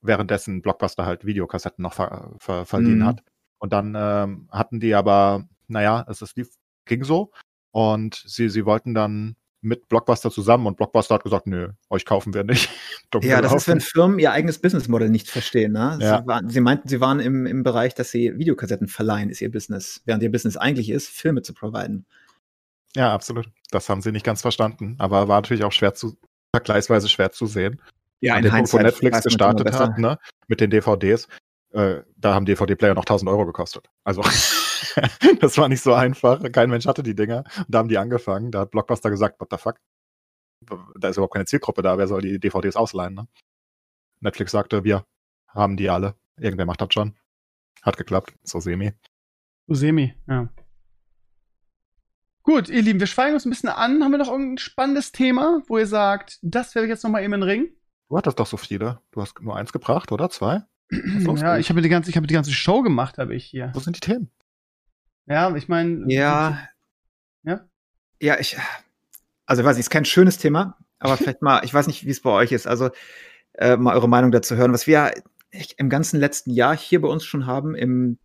währenddessen 0.01 0.61
Blockbuster 0.61 1.05
halt 1.05 1.25
Videokassetten 1.25 1.81
noch 1.83 1.93
ver, 1.93 2.31
ver, 2.39 2.65
verliehen 2.65 2.99
Mhm. 2.99 3.05
hat. 3.05 3.23
Und 3.59 3.73
dann 3.73 3.93
ähm, 3.97 4.47
hatten 4.51 4.79
die 4.79 4.95
aber, 4.95 5.47
naja, 5.67 6.05
es, 6.09 6.21
es 6.21 6.35
lief, 6.35 6.49
ging 6.85 7.03
so. 7.03 7.31
Und 7.71 8.23
sie, 8.25 8.49
sie 8.49 8.65
wollten 8.65 8.93
dann 8.93 9.35
mit 9.61 9.87
Blockbuster 9.87 10.31
zusammen 10.31 10.65
und 10.65 10.75
Blockbuster 10.75 11.15
hat 11.15 11.23
gesagt, 11.23 11.45
nö, 11.45 11.69
euch 11.89 12.05
kaufen 12.05 12.33
wir 12.33 12.43
nicht. 12.43 12.69
Ja, 13.21 13.41
das 13.41 13.53
ist, 13.53 13.67
wenn. 13.67 13.81
Firmen 13.81 14.19
ihr 14.19 14.31
eigenes 14.31 14.59
Businessmodell 14.59 15.09
nicht 15.09 15.29
verstehen. 15.29 15.73
Ne? 15.73 15.97
Ja. 15.99 16.21
Sie, 16.21 16.27
waren, 16.27 16.49
sie 16.49 16.61
meinten, 16.61 16.87
sie 16.87 17.01
waren 17.01 17.19
im, 17.19 17.45
im 17.45 17.61
Bereich, 17.61 17.93
dass 17.93 18.09
sie 18.09 18.37
Videokassetten 18.39 18.87
verleihen, 18.87 19.29
ist 19.29 19.41
ihr 19.41 19.51
Business, 19.51 20.01
während 20.05 20.23
ihr 20.23 20.31
Business 20.31 20.55
eigentlich 20.55 20.89
ist, 20.89 21.09
Filme 21.09 21.41
zu 21.41 21.53
providen. 21.53 22.05
Ja, 22.95 23.13
absolut. 23.13 23.49
Das 23.69 23.89
haben 23.89 24.01
sie 24.01 24.13
nicht 24.13 24.25
ganz 24.25 24.41
verstanden. 24.41 24.95
Aber 24.97 25.27
war 25.27 25.41
natürlich 25.41 25.65
auch 25.65 25.73
schwer 25.73 25.93
zu, 25.93 26.17
vergleichsweise 26.55 27.09
schwer 27.09 27.31
zu 27.31 27.47
sehen. 27.47 27.81
Ja, 28.21 28.35
An 28.35 28.43
dem 28.43 28.51
Punkt, 28.51 28.71
wo 28.71 28.77
Netflix 28.77 29.23
gestartet 29.23 29.73
hat, 29.73 29.97
ne, 29.97 30.17
mit 30.47 30.61
den 30.61 30.69
DVDs, 30.69 31.27
äh, 31.71 32.01
da 32.15 32.33
haben 32.33 32.45
DVD-Player 32.45 32.93
noch 32.93 33.03
1000 33.03 33.29
Euro 33.29 33.45
gekostet. 33.45 33.89
Also, 34.03 34.21
das 35.39 35.57
war 35.57 35.69
nicht 35.69 35.81
so 35.81 35.93
einfach. 35.93 36.41
Kein 36.51 36.69
Mensch 36.69 36.85
hatte 36.85 37.03
die 37.03 37.15
Dinger. 37.15 37.43
Und 37.57 37.67
da 37.69 37.79
haben 37.79 37.89
die 37.89 37.97
angefangen. 37.97 38.51
Da 38.51 38.61
hat 38.61 38.71
Blockbuster 38.71 39.09
gesagt, 39.09 39.39
what 39.39 39.49
the 39.51 39.57
fuck? 39.57 39.77
Da 40.99 41.09
ist 41.09 41.17
überhaupt 41.17 41.33
keine 41.33 41.45
Zielgruppe 41.45 41.81
da. 41.81 41.97
Wer 41.97 42.07
soll 42.07 42.21
die 42.21 42.39
DVDs 42.39 42.75
ausleihen, 42.75 43.13
ne? 43.13 43.27
Netflix 44.19 44.51
sagte, 44.51 44.83
wir 44.83 45.05
haben 45.47 45.77
die 45.77 45.89
alle. 45.89 46.15
Irgendwer 46.37 46.65
macht 46.65 46.81
das 46.81 46.93
schon. 46.93 47.15
Hat 47.81 47.97
geklappt. 47.97 48.33
So 48.43 48.59
semi. 48.59 48.93
So 49.67 49.73
semi, 49.73 50.13
ja. 50.27 50.49
Gut, 52.43 52.69
ihr 52.69 52.81
Lieben, 52.81 52.99
wir 52.99 53.07
schweigen 53.07 53.35
uns 53.35 53.45
ein 53.45 53.49
bisschen 53.49 53.69
an. 53.69 54.03
Haben 54.03 54.11
wir 54.11 54.17
noch 54.17 54.29
irgendein 54.29 54.57
spannendes 54.57 55.11
Thema, 55.11 55.61
wo 55.67 55.77
ihr 55.77 55.87
sagt, 55.87 56.39
das 56.41 56.73
werde 56.73 56.87
ich 56.87 56.89
jetzt 56.89 57.03
noch 57.03 57.11
mal 57.11 57.23
eben 57.23 57.33
in 57.33 57.41
den 57.41 57.49
Ring? 57.49 57.69
Du 58.09 58.17
hattest 58.17 58.39
doch 58.39 58.47
so 58.47 58.57
viele. 58.57 58.99
Du 59.11 59.21
hast 59.21 59.39
nur 59.41 59.55
eins 59.55 59.71
gebracht, 59.71 60.11
oder? 60.11 60.29
Zwei? 60.29 60.63
Ja, 61.37 61.57
ich 61.57 61.69
habe 61.69 61.81
die 61.81 61.89
ganze, 61.89 62.09
ich 62.09 62.17
habe 62.17 62.27
die 62.27 62.33
ganze 62.33 62.51
Show 62.51 62.81
gemacht, 62.81 63.17
habe 63.17 63.33
ich 63.35 63.45
hier. 63.45 63.71
Wo 63.73 63.79
sind 63.79 63.95
die 63.95 64.01
Themen? 64.01 64.29
Ja, 65.27 65.55
ich 65.55 65.67
meine. 65.67 66.05
Ja. 66.07 66.67
Ja? 67.43 67.65
Ja, 68.21 68.39
ich, 68.39 68.57
also 69.45 69.61
ich 69.61 69.65
weiß 69.65 69.77
nicht, 69.77 69.85
ist 69.85 69.89
kein 69.89 70.05
schönes 70.05 70.37
Thema, 70.37 70.77
aber 70.99 71.17
vielleicht 71.17 71.41
mal, 71.41 71.63
ich 71.63 71.73
weiß 71.73 71.87
nicht, 71.87 72.05
wie 72.05 72.11
es 72.11 72.21
bei 72.21 72.31
euch 72.31 72.51
ist, 72.51 72.67
also 72.67 72.89
äh, 73.53 73.77
mal 73.77 73.95
eure 73.95 74.09
Meinung 74.09 74.31
dazu 74.31 74.55
hören, 74.55 74.73
was 74.73 74.87
wir 74.87 75.13
im 75.77 75.89
ganzen 75.89 76.19
letzten 76.19 76.51
Jahr 76.51 76.77
hier 76.77 77.01
bei 77.01 77.09
uns 77.09 77.25
schon 77.25 77.45
haben, 77.45 77.75
im 77.75 78.17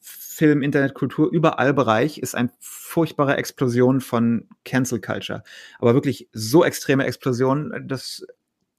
Film, 0.00 0.62
Internet, 0.62 0.94
Kultur, 0.94 1.28
überall 1.32 1.74
Bereich, 1.74 2.18
ist 2.18 2.36
eine 2.36 2.50
furchtbare 2.60 3.36
Explosion 3.36 4.00
von 4.00 4.48
Cancel 4.64 5.00
Culture. 5.00 5.42
Aber 5.80 5.94
wirklich 5.94 6.28
so 6.32 6.64
extreme 6.64 7.04
Explosion, 7.04 7.88
dass 7.88 8.24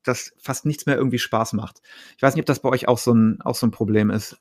dass 0.04 0.34
fast 0.38 0.66
nichts 0.66 0.86
mehr 0.86 0.96
irgendwie 0.96 1.20
Spaß 1.20 1.54
macht. 1.54 1.82
Ich 2.16 2.24
weiß 2.24 2.34
nicht, 2.34 2.44
ob 2.44 2.46
das 2.48 2.62
bei 2.62 2.70
euch 2.70 2.88
auch 2.88 2.98
so 2.98 3.14
ein, 3.14 3.42
auch 3.42 3.56
so 3.56 3.68
ein 3.68 3.72
Problem 3.72 4.10
ist. 4.10 4.38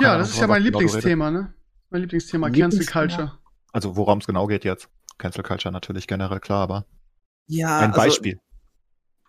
Ja, 0.00 0.18
das 0.18 0.30
ist 0.30 0.40
ja 0.40 0.46
mein. 0.46 0.62
Lieblingsthema, 0.62 1.30
ne? 1.30 1.52
Mein 1.90 2.02
Lieblingsthema, 2.02 2.48
Cancel 2.48 2.62
Lieblingsthema? 2.80 3.06
Culture. 3.06 3.38
Also 3.72 3.96
worum 3.96 4.18
es 4.18 4.26
genau 4.26 4.46
geht 4.46 4.64
jetzt. 4.64 4.88
Cancel 5.18 5.42
Culture 5.42 5.72
natürlich 5.72 6.06
generell 6.06 6.40
klar, 6.40 6.62
aber 6.62 6.86
Ja, 7.46 7.78
ein 7.78 7.90
also- 7.92 8.00
Beispiel. 8.00 8.40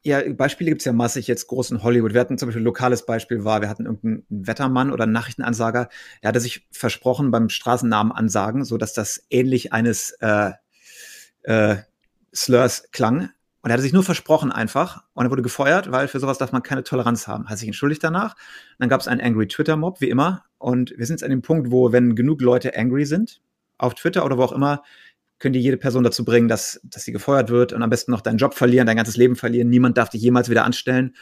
Ja, 0.03 0.21
Beispiele 0.33 0.69
gibt's 0.71 0.85
ja 0.85 0.93
massig 0.93 1.27
jetzt 1.27 1.47
groß 1.47 1.71
in 1.71 1.83
Hollywood. 1.83 2.13
Wir 2.13 2.21
hatten 2.21 2.37
zum 2.37 2.47
Beispiel 2.47 2.61
ein 2.61 2.65
lokales 2.65 3.05
Beispiel 3.05 3.43
war, 3.43 3.61
wir 3.61 3.67
hatten 3.67 3.85
irgendeinen 3.85 4.25
Wettermann 4.29 4.91
oder 4.91 5.03
einen 5.03 5.11
Nachrichtenansager, 5.11 5.89
der 6.23 6.27
hatte 6.29 6.39
sich 6.39 6.65
versprochen 6.71 7.29
beim 7.29 7.49
Straßennamen 7.49 8.13
ansagen, 8.13 8.63
so 8.63 8.77
dass 8.77 8.93
das 8.93 9.25
ähnlich 9.29 9.73
eines 9.73 10.11
äh, 10.21 10.51
äh, 11.43 11.77
Slurs 12.33 12.89
klang. 12.91 13.31
Und 13.61 13.69
er 13.71 13.73
hatte 13.73 13.81
sich 13.83 13.91
nur 13.91 14.03
versprochen 14.03 14.51
einfach 14.51 15.03
und 15.13 15.25
er 15.25 15.31
wurde 15.31 15.41
gefeuert, 15.41 15.91
weil 15.91 16.07
für 16.07 16.21
sowas 16.21 16.37
darf 16.37 16.53
man 16.53 16.63
keine 16.63 16.83
Toleranz 16.83 17.27
haben. 17.27 17.49
Hat 17.49 17.57
sich 17.57 17.67
entschuldigt 17.67 18.01
danach. 18.03 18.35
Dann 18.79 18.87
gab 18.87 19.01
es 19.01 19.09
einen 19.09 19.19
Angry 19.19 19.47
Twitter-Mob, 19.47 19.99
wie 19.99 20.09
immer. 20.09 20.45
Und 20.57 20.93
wir 20.97 21.05
sind 21.05 21.15
jetzt 21.15 21.23
an 21.23 21.29
dem 21.29 21.41
Punkt, 21.41 21.71
wo, 21.71 21.91
wenn 21.91 22.15
genug 22.15 22.41
Leute 22.41 22.75
angry 22.77 23.05
sind, 23.05 23.41
auf 23.77 23.93
Twitter 23.93 24.25
oder 24.25 24.37
wo 24.37 24.43
auch 24.43 24.51
immer, 24.51 24.83
können 25.39 25.53
die 25.53 25.59
jede 25.59 25.77
Person 25.77 26.03
dazu 26.03 26.25
bringen, 26.25 26.47
dass, 26.47 26.79
dass 26.83 27.03
sie 27.03 27.11
gefeuert 27.11 27.49
wird 27.49 27.71
und 27.73 27.83
am 27.83 27.89
besten 27.91 28.11
noch 28.11 28.21
deinen 28.21 28.37
Job 28.37 28.55
verlieren, 28.55 28.87
dein 28.87 28.97
ganzes 28.97 29.17
Leben 29.17 29.35
verlieren. 29.35 29.69
Niemand 29.69 29.97
darf 29.97 30.09
dich 30.09 30.21
jemals 30.21 30.49
wieder 30.49 30.65
anstellen. 30.65 31.15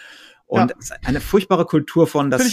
Und 0.45 0.69
Ja. 0.71 0.75
es 0.79 0.85
ist 0.85 0.93
eine 1.05 1.19
furchtbare 1.19 1.65
Kultur 1.65 2.07
von, 2.07 2.29
dass 2.31 2.43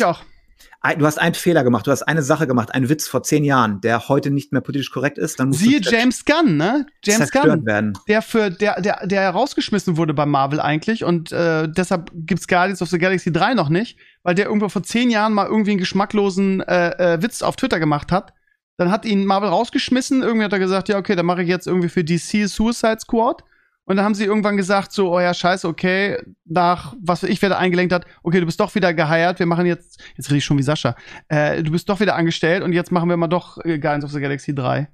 Du 0.99 1.07
hast 1.07 1.19
einen 1.19 1.35
Fehler 1.35 1.63
gemacht, 1.63 1.87
du 1.87 1.93
hast 1.93 2.03
eine 2.03 2.23
Sache 2.23 2.47
gemacht, 2.47 2.75
einen 2.75 2.89
Witz 2.89 3.07
vor 3.07 3.23
zehn 3.23 3.45
Jahren, 3.45 3.81
der 3.81 4.09
heute 4.09 4.31
nicht 4.31 4.53
mehr 4.53 4.61
politisch 4.61 4.91
korrekt 4.91 5.17
ist, 5.17 5.39
dann 5.39 5.49
musst 5.49 5.61
Siehe 5.61 5.81
James 5.81 6.25
Gunn, 6.25 6.57
ne? 6.57 6.87
James 7.05 7.31
Gunn, 7.31 7.65
werden. 7.65 7.93
der 8.09 8.21
für 8.21 8.51
der 8.51 8.81
der 8.81 9.07
der 9.07 9.31
rausgeschmissen 9.31 9.97
wurde 9.97 10.13
bei 10.13 10.27
Marvel 10.27 10.61
eigentlich 10.61 11.05
und 11.05 11.31
äh, 11.31 11.69
deshalb 11.69 12.11
gibt's 12.15 12.49
Guardians 12.49 12.83
of 12.83 12.89
the 12.89 12.99
Galaxy 12.99 13.33
3 13.33 13.55
noch 13.55 13.69
nicht, 13.69 13.97
weil 14.23 14.35
der 14.35 14.47
irgendwo 14.47 14.69
vor 14.69 14.83
zehn 14.83 15.11
Jahren 15.11 15.33
mal 15.33 15.47
irgendwie 15.47 15.71
einen 15.73 15.81
geschmacklosen 15.81 16.61
äh, 16.63 17.15
äh, 17.15 17.23
Witz 17.23 17.43
auf 17.43 17.57
Twitter 17.57 17.79
gemacht 17.79 18.11
hat 18.11 18.33
Dann 18.77 18.91
hat 18.91 19.05
ihn 19.05 19.25
Marvel 19.25 19.51
rausgeschmissen. 19.51 20.23
Irgendwie 20.23 20.45
hat 20.45 20.53
er 20.53 20.59
gesagt, 20.59 20.89
ja, 20.89 20.99
okay, 20.99 21.15
dann 21.15 21.27
mache 21.27 21.43
ich 21.43 21.49
jetzt 21.49 21.67
irgendwie 21.67 21.89
für 21.89 22.03
DC 22.05 22.49
Suicide 22.49 22.99
Squad. 23.01 23.45
Und 23.85 23.97
dann 23.97 24.05
haben 24.05 24.15
sie 24.15 24.25
irgendwann 24.25 24.57
gesagt, 24.57 24.93
so, 24.93 25.13
oh 25.13 25.21
ja, 25.21 25.35
scheiße, 25.35 25.67
okay, 25.67 26.19
nach 26.45 26.95
was 27.01 27.25
ich 27.25 27.43
werde 27.43 27.59
eingelenkt 27.59 27.93
hat, 27.93 28.07
okay, 28.23 28.39
du 28.39 28.47
bist 28.47 28.61
doch 28.61 28.75
wieder 28.75 28.95
geheiert, 28.95 29.41
wir 29.41 29.47
machen 29.47 29.67
jetzt, 29.67 30.01
jetzt 30.17 30.29
rede 30.29 30.39
ich 30.39 30.45
schon 30.45 30.59
wie 30.59 30.63
Sascha, 30.63 30.95
äh, 31.29 31.63
du 31.63 31.73
bist 31.73 31.89
doch 31.89 31.99
wieder 31.99 32.15
angestellt 32.15 32.63
und 32.63 32.73
jetzt 32.73 32.93
machen 32.93 33.09
wir 33.09 33.17
mal 33.17 33.27
doch 33.27 33.59
äh, 33.65 33.79
Guardians 33.79 34.05
of 34.05 34.13
the 34.13 34.21
Galaxy 34.21 34.55
3. 34.55 34.89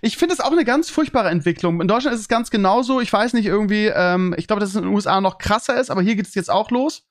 Ich 0.00 0.16
finde 0.16 0.34
es 0.34 0.40
auch 0.40 0.52
eine 0.52 0.64
ganz 0.64 0.90
furchtbare 0.90 1.30
Entwicklung. 1.30 1.80
In 1.80 1.88
Deutschland 1.88 2.14
ist 2.14 2.20
es 2.20 2.28
ganz 2.28 2.50
genauso. 2.50 3.00
Ich 3.00 3.12
weiß 3.12 3.32
nicht 3.32 3.46
irgendwie, 3.46 3.86
ähm, 3.86 4.34
ich 4.36 4.46
glaube, 4.46 4.60
dass 4.60 4.70
es 4.70 4.76
in 4.76 4.82
den 4.82 4.92
USA 4.92 5.20
noch 5.20 5.38
krasser 5.38 5.80
ist, 5.80 5.90
aber 5.90 6.02
hier 6.02 6.16
geht 6.16 6.26
es 6.26 6.34
jetzt 6.34 6.50
auch 6.50 6.70
los. 6.70 7.06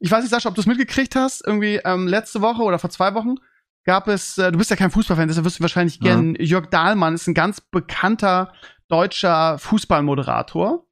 Ich 0.00 0.10
weiß 0.10 0.22
nicht, 0.22 0.30
Sascha, 0.30 0.48
ob 0.48 0.54
du 0.54 0.60
es 0.60 0.66
mitgekriegt 0.66 1.16
hast. 1.16 1.46
Irgendwie 1.46 1.80
ähm, 1.84 2.06
letzte 2.06 2.42
Woche 2.42 2.62
oder 2.62 2.78
vor 2.78 2.90
zwei 2.90 3.14
Wochen 3.14 3.36
gab 3.84 4.08
es, 4.08 4.38
äh, 4.38 4.50
du 4.50 4.58
bist 4.58 4.70
ja 4.70 4.76
kein 4.76 4.90
Fußballfan, 4.90 5.28
deshalb 5.28 5.44
wirst 5.44 5.58
du 5.58 5.62
wahrscheinlich 5.62 5.96
ja. 5.96 6.14
gern 6.14 6.34
Jörg 6.38 6.66
Dahlmann, 6.66 7.14
ist 7.14 7.26
ein 7.26 7.34
ganz 7.34 7.60
bekannter 7.60 8.52
deutscher 8.88 9.58
Fußballmoderator. 9.58 10.86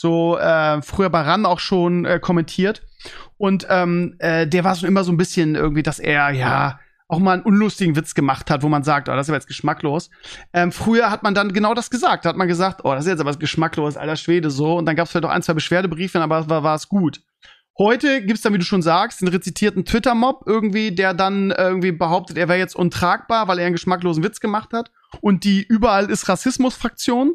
So 0.00 0.38
äh, 0.38 0.80
früher 0.82 1.10
bei 1.10 1.22
RAN 1.22 1.44
auch 1.44 1.58
schon 1.58 2.04
äh, 2.04 2.20
kommentiert. 2.20 2.82
Und 3.36 3.66
ähm, 3.68 4.16
äh, 4.18 4.46
der 4.46 4.64
war 4.64 4.74
schon 4.74 4.88
immer 4.88 5.04
so 5.04 5.12
ein 5.12 5.16
bisschen 5.16 5.54
irgendwie, 5.54 5.82
dass 5.82 5.98
er, 5.98 6.30
ja, 6.30 6.78
auch 7.08 7.18
mal 7.18 7.32
einen 7.32 7.42
unlustigen 7.42 7.96
Witz 7.96 8.14
gemacht 8.14 8.50
hat, 8.50 8.62
wo 8.62 8.68
man 8.68 8.82
sagt, 8.84 9.08
oh, 9.08 9.12
das 9.12 9.26
ist 9.26 9.30
aber 9.30 9.38
jetzt 9.38 9.46
geschmacklos. 9.46 10.10
Ähm, 10.52 10.72
früher 10.72 11.10
hat 11.10 11.22
man 11.22 11.34
dann 11.34 11.52
genau 11.54 11.72
das 11.72 11.90
gesagt. 11.90 12.24
Da 12.24 12.28
hat 12.28 12.36
man 12.36 12.48
gesagt, 12.48 12.82
oh, 12.84 12.92
das 12.94 13.06
ist 13.06 13.10
jetzt 13.10 13.20
aber 13.20 13.34
geschmacklos, 13.34 13.96
alter 13.96 14.16
Schwede, 14.16 14.50
so. 14.50 14.76
Und 14.76 14.84
dann 14.84 14.94
gab 14.94 15.06
es 15.06 15.12
vielleicht 15.12 15.24
auch 15.24 15.30
ein, 15.30 15.42
zwei 15.42 15.54
Beschwerdebriefe, 15.54 16.20
aber 16.20 16.50
war, 16.50 16.62
war 16.62 16.74
es 16.74 16.88
gut. 16.88 17.22
Heute 17.78 18.22
gibt's 18.22 18.42
dann, 18.42 18.52
wie 18.52 18.58
du 18.58 18.64
schon 18.64 18.82
sagst, 18.82 19.22
den 19.22 19.28
rezitierten 19.28 19.84
Twitter-Mob 19.84 20.42
irgendwie, 20.46 20.92
der 20.92 21.14
dann 21.14 21.50
irgendwie 21.50 21.92
behauptet, 21.92 22.36
er 22.36 22.48
wäre 22.48 22.58
jetzt 22.58 22.76
untragbar, 22.76 23.48
weil 23.48 23.58
er 23.58 23.66
einen 23.66 23.74
geschmacklosen 23.74 24.22
Witz 24.22 24.40
gemacht 24.40 24.72
hat. 24.72 24.90
Und 25.20 25.44
die 25.44 25.62
überall 25.62 26.10
ist 26.10 26.28
Rassismus-Fraktion 26.28 27.34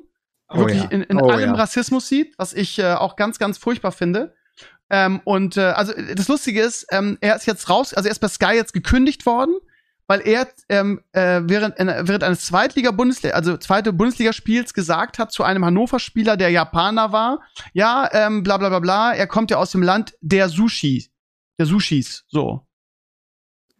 oh, 0.49 0.57
wirklich 0.57 0.83
ja. 0.83 0.89
in, 0.89 1.01
in 1.03 1.21
oh, 1.21 1.29
allem 1.29 1.51
ja. 1.51 1.55
Rassismus 1.55 2.07
sieht, 2.07 2.37
was 2.37 2.53
ich 2.53 2.79
äh, 2.79 2.93
auch 2.93 3.15
ganz, 3.15 3.39
ganz 3.39 3.57
furchtbar 3.57 3.91
finde. 3.91 4.35
Ähm, 4.89 5.21
und 5.23 5.57
äh, 5.57 5.61
also 5.61 5.93
das 6.15 6.27
Lustige 6.27 6.61
ist, 6.61 6.85
ähm, 6.91 7.17
er 7.21 7.35
ist 7.35 7.45
jetzt 7.45 7.69
raus, 7.69 7.93
also 7.93 8.07
er 8.07 8.11
ist 8.11 8.19
bei 8.19 8.27
Sky 8.27 8.53
jetzt 8.53 8.73
gekündigt 8.73 9.25
worden, 9.25 9.55
weil 10.07 10.21
er 10.27 10.47
ähm, 10.69 11.01
äh, 11.13 11.41
während, 11.45 11.79
äh, 11.79 12.03
während 12.07 12.23
eines 12.23 12.45
Zweitliga-Bundesliga, 12.45 13.35
also 13.35 13.57
zweite 13.57 13.93
Bundesligaspiels 13.93 14.73
gesagt 14.73 15.17
hat 15.17 15.31
zu 15.31 15.43
einem 15.43 15.65
Hannover-Spieler, 15.65 16.37
der 16.37 16.49
Japaner 16.49 17.11
war, 17.11 17.41
ja, 17.73 18.09
ähm, 18.11 18.43
bla 18.43 18.57
bla 18.57 18.69
bla 18.69 18.79
bla, 18.79 19.13
er 19.13 19.27
kommt 19.27 19.49
ja 19.49 19.57
aus 19.57 19.71
dem 19.71 19.81
Land 19.81 20.15
der 20.21 20.49
Sushi, 20.49 21.09
der 21.57 21.65
Sushis, 21.65 22.25
so. 22.27 22.67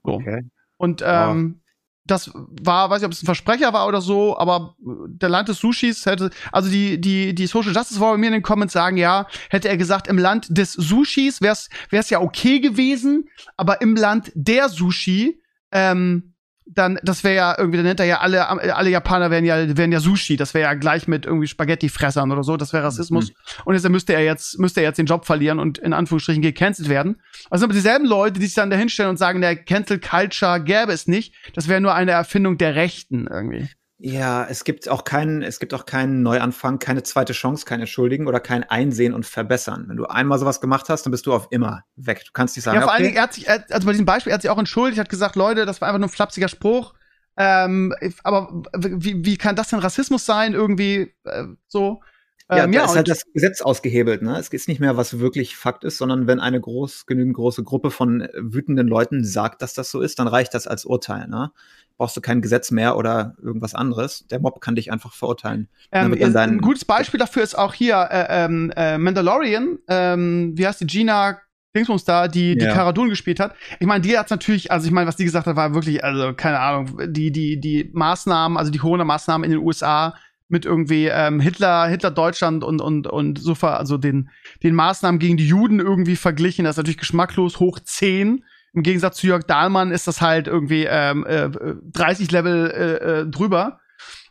so. 0.04 0.14
Okay. 0.14 0.50
Und 0.78 1.04
ähm, 1.06 1.62
das 2.06 2.32
war, 2.34 2.90
weiß 2.90 3.02
ich, 3.02 3.06
ob 3.06 3.14
es 3.14 3.24
ein 3.24 3.26
Versprecher 3.26 3.72
war 3.72 3.88
oder 3.88 4.02
so, 4.02 4.38
aber 4.38 4.76
der 4.80 5.30
Land 5.30 5.48
des 5.48 5.60
Sushis 5.60 6.06
hätte, 6.06 6.32
also 6.52 6.70
die, 6.70 7.00
die, 7.00 7.34
die 7.34 7.48
Social 7.48 7.74
Justice 7.74 8.00
war 8.00 8.12
bei 8.12 8.18
mir 8.18 8.28
in 8.28 8.34
den 8.34 8.42
Comments 8.42 8.74
sagen, 8.74 8.98
ja, 8.98 9.28
hätte 9.50 9.70
er 9.70 9.78
gesagt, 9.78 10.08
im 10.08 10.18
Land 10.18 10.48
des 10.50 10.74
Sushis 10.74 11.42
wär's, 11.42 11.70
wär's 11.90 12.10
ja 12.10 12.20
okay 12.20 12.60
gewesen, 12.60 13.30
aber 13.56 13.82
im 13.82 13.96
Land 13.96 14.32
der 14.36 14.68
Sushi, 14.68 15.42
ähm, 15.72 16.33
dann, 16.66 17.00
das 17.04 17.24
wäre 17.24 17.36
ja 17.36 17.56
irgendwie, 17.58 17.78
dann 17.78 17.86
nennt 17.86 18.00
er 18.00 18.06
ja 18.06 18.20
alle, 18.20 18.48
alle 18.48 18.90
Japaner 18.90 19.32
wären 19.32 19.46
ja, 19.46 19.78
wären 19.78 19.92
ja 19.92 20.00
Sushi. 20.00 20.38
Das 20.38 20.54
wäre 20.54 20.64
ja 20.64 20.74
gleich 20.74 21.08
mit 21.08 21.26
irgendwie 21.26 21.48
Spaghetti-Fressern 21.48 22.32
oder 22.32 22.44
so. 22.44 22.58
Das 22.58 22.74
wäre 22.74 22.84
Rassismus. 22.84 23.30
Mhm. 23.30 23.36
Und 23.66 23.74
jetzt 23.76 23.88
müsste 23.90 24.14
er 24.14 24.24
jetzt, 24.24 24.60
müsste 24.60 24.82
er 24.82 24.88
jetzt 24.88 24.98
den 24.98 25.06
Job 25.06 25.26
verlieren 25.26 25.60
und 25.60 25.78
in 25.78 25.94
Anführungsstrichen 25.94 26.42
gecancelt 26.42 26.90
werden. 26.90 27.22
Also 27.50 27.62
sind 27.62 27.70
aber 27.70 27.74
dieselben 27.74 28.06
Leute, 28.06 28.40
die 28.40 28.46
sich 28.46 28.56
dann 28.56 28.70
dahinstellen 28.70 29.10
und 29.10 29.18
sagen, 29.18 29.42
der 29.42 29.56
Cancel 29.56 30.00
Culture 30.00 30.62
gäbe 30.62 30.92
es 30.92 31.08
nicht. 31.08 31.34
Das 31.54 31.68
wäre 31.68 31.82
nur 31.82 31.94
eine 31.94 32.12
Erfindung 32.12 32.58
der 32.58 32.76
Rechten 32.76 33.28
irgendwie. 33.28 33.70
Ja, 34.06 34.46
es 34.50 34.66
gibt 34.66 34.90
auch 34.90 35.06
keinen, 35.06 35.44
es 35.44 35.62
gibt 35.62 35.74
auch 35.74 35.86
keinen 35.86 36.24
Neuanfang, 36.24 36.78
keine 36.78 37.04
zweite 37.04 37.32
Chance, 37.32 37.64
kein 37.64 37.80
Entschuldigen 37.80 38.28
oder 38.28 38.42
kein 38.42 38.64
Einsehen 38.64 39.14
und 39.14 39.26
Verbessern. 39.26 39.86
Wenn 39.88 39.96
du 39.96 40.08
einmal 40.08 40.38
sowas 40.40 40.60
gemacht 40.60 40.90
hast, 40.90 41.06
dann 41.06 41.12
bist 41.12 41.26
du 41.26 41.32
auf 41.32 41.48
immer 41.52 41.86
weg. 41.96 42.22
Du 42.26 42.32
kannst 42.34 42.58
nicht 42.58 42.66
sagen. 42.66 42.76
Ja, 42.76 42.82
vor 42.82 42.90
okay. 42.90 42.96
allen 42.98 43.04
Dingen, 43.06 43.16
er 43.16 43.24
hat 43.24 43.34
sich, 43.34 43.50
also 43.50 43.86
bei 43.86 43.94
diesem 43.94 44.06
Beispiel, 44.06 44.32
er 44.32 44.34
hat 44.34 44.42
sich 44.42 44.52
auch 44.52 44.58
entschuldigt, 44.58 45.00
hat 45.00 45.08
gesagt, 45.08 45.38
Leute, 45.38 45.66
das 45.66 45.80
war 45.80 45.88
einfach 45.88 46.00
nur 46.00 46.10
ein 46.10 46.12
flapsiger 46.12 46.50
Spruch. 46.50 46.94
Ähm, 47.38 47.96
aber 48.26 48.64
wie, 48.76 49.24
wie 49.24 49.38
kann 49.38 49.56
das 49.56 49.70
denn 49.70 49.80
Rassismus 49.80 50.26
sein? 50.26 50.52
Irgendwie 50.52 51.14
äh, 51.24 51.46
so. 51.70 52.02
Ja, 52.50 52.66
ähm, 52.66 52.74
ja, 52.74 52.82
da 52.82 52.86
ist 52.88 52.96
halt 52.98 53.08
das 53.08 53.24
Gesetz 53.34 53.62
ausgehebelt. 53.62 54.22
Ne? 54.22 54.38
Es 54.38 54.50
ist 54.50 54.68
nicht 54.68 54.82
mehr, 54.82 54.98
was 54.98 55.20
wirklich 55.20 55.56
Fakt 55.56 55.86
ist, 55.86 55.98
sondern 55.98 56.28
wenn 56.28 56.42
eine 56.42 56.60
groß, 56.60 57.06
genügend 57.06 57.36
große 57.36 57.64
Gruppe 57.64 57.90
von 57.90 58.28
wütenden 58.36 58.90
Leuten 58.90 59.24
sagt, 59.24 59.62
dass 59.62 59.74
das 59.74 59.90
so 59.90 60.02
ist, 60.02 60.20
dann 60.20 60.28
reicht 60.28 60.54
das 60.54 60.68
als 60.68 60.84
Urteil. 60.84 61.30
Ne? 61.30 61.52
Brauchst 61.98 62.18
du 62.18 62.22
kein 62.22 62.42
Gesetz 62.42 62.72
mehr 62.72 62.98
oder 62.98 63.36
irgendwas 63.42 63.76
anderes. 63.76 64.26
Der 64.28 64.40
Mob 64.40 64.62
kann 64.62 64.76
dich 64.76 64.92
einfach 64.92 65.14
verurteilen. 65.14 65.70
Ähm, 65.92 66.14
ein 66.14 66.60
gutes 66.60 66.86
Beispiel 66.86 67.20
dafür 67.20 67.44
ist 67.44 67.56
auch 67.56 67.74
hier 67.74 68.08
äh, 68.12 68.46
ähm, 68.46 68.74
äh, 68.76 68.98
Mandalorian. 68.98 69.78
Ähm, 69.88 70.54
wie 70.56 70.68
heißt 70.68 70.82
die 70.82 70.88
Gina 70.88 71.40
Dingsbums 71.76 72.06
da, 72.06 72.28
die 72.28 72.56
die 72.56 72.66
ja. 72.66 72.74
Cara 72.74 72.92
Dune 72.94 73.10
gespielt 73.10 73.40
hat. 73.40 73.56
Ich 73.80 73.88
meine, 73.88 74.02
die 74.02 74.18
hat's 74.18 74.30
natürlich, 74.30 74.72
also 74.72 74.86
ich 74.86 74.92
meine, 74.92 75.08
was 75.08 75.16
die 75.16 75.24
gesagt 75.24 75.48
hat, 75.48 75.56
war 75.56 75.74
wirklich, 75.74 76.04
also 76.04 76.34
keine 76.34 76.60
Ahnung, 76.60 77.00
die 77.08 77.32
die 77.32 77.60
die 77.60 77.90
Maßnahmen, 77.94 78.58
also 78.58 78.72
die 78.72 78.78
Corona-Maßnahmen 78.78 79.44
in 79.44 79.52
den 79.52 79.66
USA 79.66 80.16
mit 80.50 80.66
irgendwie 80.66 81.08
ähm, 81.08 81.40
Hitler, 81.40 81.88
Hitler 81.88 82.12
Deutschland 82.12 82.64
und 82.64 82.80
und 82.80 83.08
und 83.08 83.40
so 83.40 83.54
also 83.54 83.98
den 83.98 84.30
den 84.62 84.76
Maßnahmen 84.76 85.20
gegen 85.20 85.38
die 85.38 85.48
Juden 85.48 85.80
irgendwie 85.80 86.16
verglichen. 86.16 86.66
Das 86.66 86.74
ist 86.74 86.78
natürlich 86.78 87.00
geschmacklos 87.00 87.60
hoch 87.60 87.80
10. 87.80 88.44
Im 88.74 88.84
Gegensatz 88.84 89.18
zu 89.18 89.28
Jörg 89.28 89.44
Dahlmann 89.44 89.92
ist 89.92 90.08
das 90.08 90.22
halt 90.22 90.48
irgendwie 90.48 90.86
ähm, 90.90 91.26
äh, 91.26 91.50
30 91.92 92.32
Level 92.32 92.72
äh, 92.72 93.22
äh, 93.22 93.26
drüber. 93.28 93.80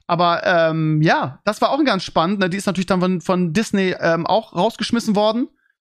Aber 0.07 0.45
ähm, 0.45 1.01
ja, 1.01 1.41
das 1.45 1.61
war 1.61 1.71
auch 1.71 1.83
ganz 1.85 2.03
spannend. 2.03 2.41
Ne? 2.41 2.51
Die 2.51 2.57
ist 2.57 2.67
natürlich 2.67 2.87
dann 2.87 3.01
von, 3.01 3.21
von 3.21 3.53
Disney 3.53 3.95
ähm, 3.99 4.27
auch 4.27 4.55
rausgeschmissen 4.55 5.15
worden. 5.15 5.49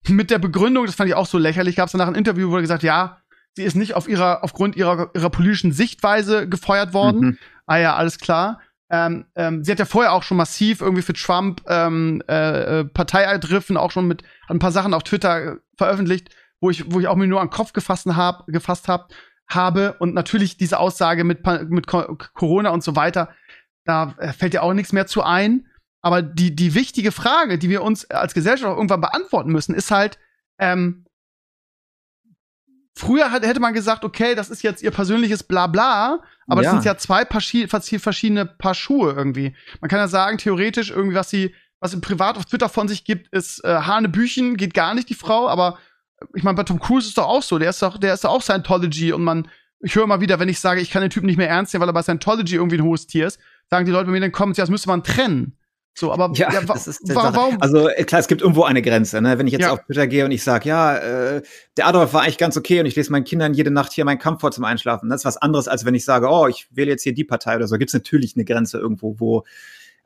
Mit 0.09 0.31
der 0.31 0.39
Begründung, 0.39 0.87
das 0.87 0.95
fand 0.95 1.09
ich 1.09 1.15
auch 1.15 1.27
so 1.27 1.39
lächerlich, 1.39 1.77
gab 1.77 1.87
es 1.87 1.93
danach 1.93 2.09
ein 2.09 2.15
Interview, 2.15 2.51
wo 2.51 2.57
er 2.57 2.63
gesagt, 2.63 2.83
ja, 2.83 3.19
sie 3.55 3.65
ist 3.65 3.77
nicht 3.77 3.95
auf 3.95 4.09
ihrer, 4.09 4.43
aufgrund 4.45 4.77
ihrer, 4.77 5.11
ihrer 5.15 5.31
politischen 5.31 5.73
Sichtweise 5.73 6.49
gefeuert 6.49 6.95
worden. 6.95 7.21
Mhm. 7.21 7.39
Ah 7.67 7.77
ja, 7.77 7.97
alles 7.97 8.19
klar. 8.19 8.61
Ähm, 8.91 9.27
ähm, 9.35 9.65
sie 9.65 9.71
hat 9.71 9.79
ja 9.79 9.85
vorher 9.85 10.13
auch 10.13 10.23
schon 10.23 10.39
massiv 10.39 10.81
irgendwie 10.81 11.03
für 11.03 11.13
Trump 11.13 11.61
ähm, 11.69 12.23
äh, 12.29 12.81
äh 12.81 12.85
Partei 12.85 13.23
ergriffen, 13.23 13.77
auch 13.77 13.91
schon 13.91 14.09
mit 14.09 14.23
ein 14.49 14.59
paar 14.59 14.73
Sachen 14.73 14.95
auf 14.95 15.03
Twitter 15.03 15.59
veröffentlicht, 15.77 16.31
wo 16.61 16.71
ich, 16.71 16.93
wo 16.93 17.01
ich 17.01 17.09
auch 17.09 17.17
mir 17.17 17.27
nur 17.27 17.41
an 17.41 17.49
den 17.49 17.53
Kopf 17.53 17.73
gefasst 17.73 18.07
habe, 18.07 18.51
gefasst 18.51 18.89
hab, 18.89 19.13
habe. 19.49 19.97
Und 19.99 20.15
natürlich 20.15 20.57
diese 20.57 20.79
Aussage 20.79 21.25
mit, 21.25 21.47
mit 21.69 21.87
Corona 21.87 22.71
und 22.71 22.83
so 22.83 22.97
weiter, 22.97 23.35
da 23.85 24.15
äh, 24.19 24.33
fällt 24.33 24.55
ja 24.55 24.63
auch 24.63 24.75
nichts 24.75 24.93
mehr 24.93 25.07
zu 25.07 25.23
ein. 25.23 25.67
Aber 26.01 26.23
die, 26.23 26.55
die 26.55 26.75
wichtige 26.75 27.13
Frage, 27.13 27.59
die 27.59 27.69
wir 27.69 27.83
uns 27.83 28.09
als 28.11 28.35
Gesellschaft 28.35 28.71
auch 28.71 28.77
irgendwann 28.77 29.01
beantworten 29.01 29.51
müssen, 29.51 29.75
ist 29.75 29.91
halt, 29.91 30.19
ähm, 30.59 31.05
früher 32.99 33.31
hat, 33.31 33.47
hätte 33.47 33.61
man 33.61 33.75
gesagt, 33.75 34.05
okay, 34.05 34.35
das 34.35 34.51
ist 34.51 34.63
jetzt 34.63 34.83
ihr 34.83 34.91
persönliches 34.91 35.45
Blabla, 35.45 36.21
aber 36.47 36.63
ja. 36.63 36.71
das 36.71 36.73
sind 36.73 36.85
ja 36.85 36.97
zwei 36.99 37.25
Paar, 37.25 37.41
verschiedene 37.41 38.47
Paar 38.47 38.75
Schuhe 38.75 39.13
irgendwie. 39.13 39.55
Man 39.81 39.89
kann 39.89 40.01
ja 40.01 40.09
sagen, 40.09 40.39
theoretisch 40.39 40.91
irgendwie, 40.91 41.17
was 41.17 41.31
sie, 41.31 41.55
was 41.81 41.93
sie 41.93 42.01
privat 42.01 42.37
auf 42.37 42.45
Twitter 42.45 42.69
von 42.69 42.89
sich 42.89 43.05
gibt, 43.05 43.29
ist 43.33 43.65
äh, 43.65 43.83
Hanebüchen, 43.83 44.57
geht 44.57 44.75
gar 44.75 44.95
nicht 44.95 45.09
die 45.09 45.15
Frau, 45.15 45.49
aber 45.49 45.79
ich 46.35 46.43
meine, 46.43 46.57
bei 46.57 46.65
Tom 46.65 46.81
Cruise 46.81 47.05
ist 47.05 47.11
es 47.11 47.15
doch 47.15 47.27
auch 47.27 47.43
so, 47.43 47.59
der 47.59 47.71
ist 47.71 47.83
doch, 47.83 47.99
der 47.99 48.15
ist 48.15 48.25
doch 48.25 48.31
auch 48.31 48.43
Scientology 48.43 49.13
und 49.13 49.23
man, 49.23 49.49
ich 49.81 49.95
höre 49.95 50.05
immer 50.05 50.21
wieder, 50.21 50.39
wenn 50.41 50.49
ich 50.49 50.61
sage, 50.61 50.81
ich 50.81 50.91
kann 50.91 51.03
den 51.03 51.11
Typen 51.11 51.27
nicht 51.27 51.37
mehr 51.37 51.49
ernst 51.49 51.73
nehmen, 51.73 51.83
weil 51.83 51.89
er 51.89 51.95
bei 51.95 52.03
Scientology 52.03 52.57
irgendwie 52.57 52.79
ein 52.79 52.85
hohes 52.85 53.07
Tier 53.07 53.27
ist, 53.27 53.39
sagen 53.71 53.87
die 53.87 53.93
Leute 53.93 54.07
bei 54.07 54.13
mir 54.13 54.19
in 54.19 54.23
den 54.23 54.33
Comments, 54.33 54.59
ja, 54.59 54.63
das 54.63 54.71
müsste 54.71 54.89
man 54.89 55.05
trennen. 55.05 55.57
So, 55.99 56.13
aber 56.13 56.31
ja, 56.35 56.53
ja 56.53 56.61
das 56.61 56.87
ist 56.87 57.13
wa 57.13 57.33
warum? 57.35 57.61
Also 57.61 57.89
äh, 57.89 58.05
klar, 58.05 58.21
es 58.21 58.29
gibt 58.29 58.41
irgendwo 58.41 58.63
eine 58.63 58.83
Grenze. 58.83 59.21
Ne? 59.21 59.37
Wenn 59.37 59.49
ich 59.49 59.53
jetzt 59.53 59.63
ja. 59.63 59.73
auf 59.73 59.85
Twitter 59.85 60.07
gehe 60.07 60.25
und 60.25 60.31
ich 60.31 60.45
sage, 60.45 60.69
ja, 60.69 60.97
äh, 60.97 61.43
der 61.77 61.89
Adolf 61.89 62.13
war 62.13 62.23
eigentlich 62.23 62.39
ganz 62.39 62.57
okay 62.57 62.79
und 62.79 62.87
ich 62.87 62.95
lese 62.95 63.11
meinen 63.11 63.25
Kindern 63.25 63.53
jede 63.53 63.73
Nacht 63.73 63.93
hier 63.93 64.05
meinen 64.05 64.21
Kampf 64.21 64.41
vor 64.41 64.53
zum 64.53 64.63
Einschlafen. 64.63 65.09
Das 65.09 65.23
ist 65.23 65.25
was 65.25 65.39
anderes, 65.39 65.67
als 65.67 65.85
wenn 65.85 65.97
ich 65.97 66.05
sage, 66.05 66.29
oh, 66.31 66.47
ich 66.47 66.69
wähle 66.71 66.93
jetzt 66.93 67.03
hier 67.03 67.15
die 67.15 67.25
Partei 67.25 67.57
oder 67.57 67.67
so. 67.67 67.79
Gibt 67.79 67.91
es 67.91 67.95
natürlich 67.95 68.37
eine 68.37 68.45
Grenze 68.45 68.79
irgendwo, 68.79 69.19
wo 69.19 69.45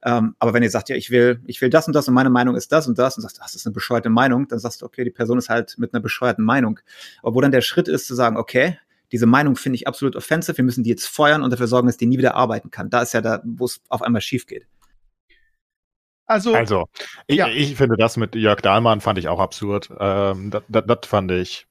ähm, 0.04 0.34
aber 0.38 0.52
wenn 0.52 0.62
ihr 0.62 0.70
sagt, 0.70 0.88
ja, 0.88 0.96
ich 0.96 1.10
will, 1.10 1.40
ich 1.46 1.60
will 1.60 1.70
das 1.70 1.86
und 1.86 1.94
das 1.94 2.08
und 2.08 2.14
meine 2.14 2.30
Meinung 2.30 2.56
ist 2.56 2.72
das 2.72 2.88
und 2.88 2.98
das 2.98 3.16
und 3.16 3.22
sagst, 3.22 3.38
das 3.38 3.54
ist 3.54 3.66
eine 3.66 3.72
bescheuerte 3.72 4.10
Meinung, 4.10 4.48
dann 4.48 4.58
sagst 4.58 4.82
du, 4.82 4.86
okay, 4.86 5.04
die 5.04 5.10
Person 5.10 5.38
ist 5.38 5.48
halt 5.48 5.76
mit 5.78 5.94
einer 5.94 6.02
bescheuerten 6.02 6.44
Meinung. 6.44 6.80
Aber 7.22 7.34
wo 7.34 7.40
dann 7.40 7.52
der 7.52 7.60
Schritt 7.60 7.88
ist 7.88 8.06
zu 8.06 8.14
sagen, 8.14 8.36
okay, 8.36 8.78
diese 9.12 9.26
Meinung 9.26 9.56
finde 9.56 9.76
ich 9.76 9.86
absolut 9.86 10.16
offensiv, 10.16 10.56
wir 10.56 10.64
müssen 10.64 10.82
die 10.82 10.90
jetzt 10.90 11.06
feuern 11.06 11.42
und 11.42 11.50
dafür 11.50 11.68
sorgen, 11.68 11.86
dass 11.86 11.98
die 11.98 12.06
nie 12.06 12.18
wieder 12.18 12.34
arbeiten 12.34 12.70
kann. 12.70 12.90
Da 12.90 13.02
ist 13.02 13.12
ja 13.12 13.20
da, 13.20 13.42
wo 13.44 13.66
es 13.66 13.80
auf 13.88 14.02
einmal 14.02 14.22
schief 14.22 14.46
geht. 14.46 14.66
Also, 16.26 16.54
also 16.54 16.86
ich, 17.26 17.36
ja. 17.36 17.48
ich, 17.48 17.76
finde 17.76 17.96
das 17.96 18.16
mit 18.16 18.34
Jörg 18.34 18.60
Dahlmann 18.60 19.00
fand 19.00 19.18
ich 19.18 19.28
auch 19.28 19.38
absurd. 19.38 19.90
Ähm, 19.98 20.50
das, 20.50 20.62
das, 20.68 20.84
das 20.86 20.98
fand 21.04 21.30
ich, 21.30 21.66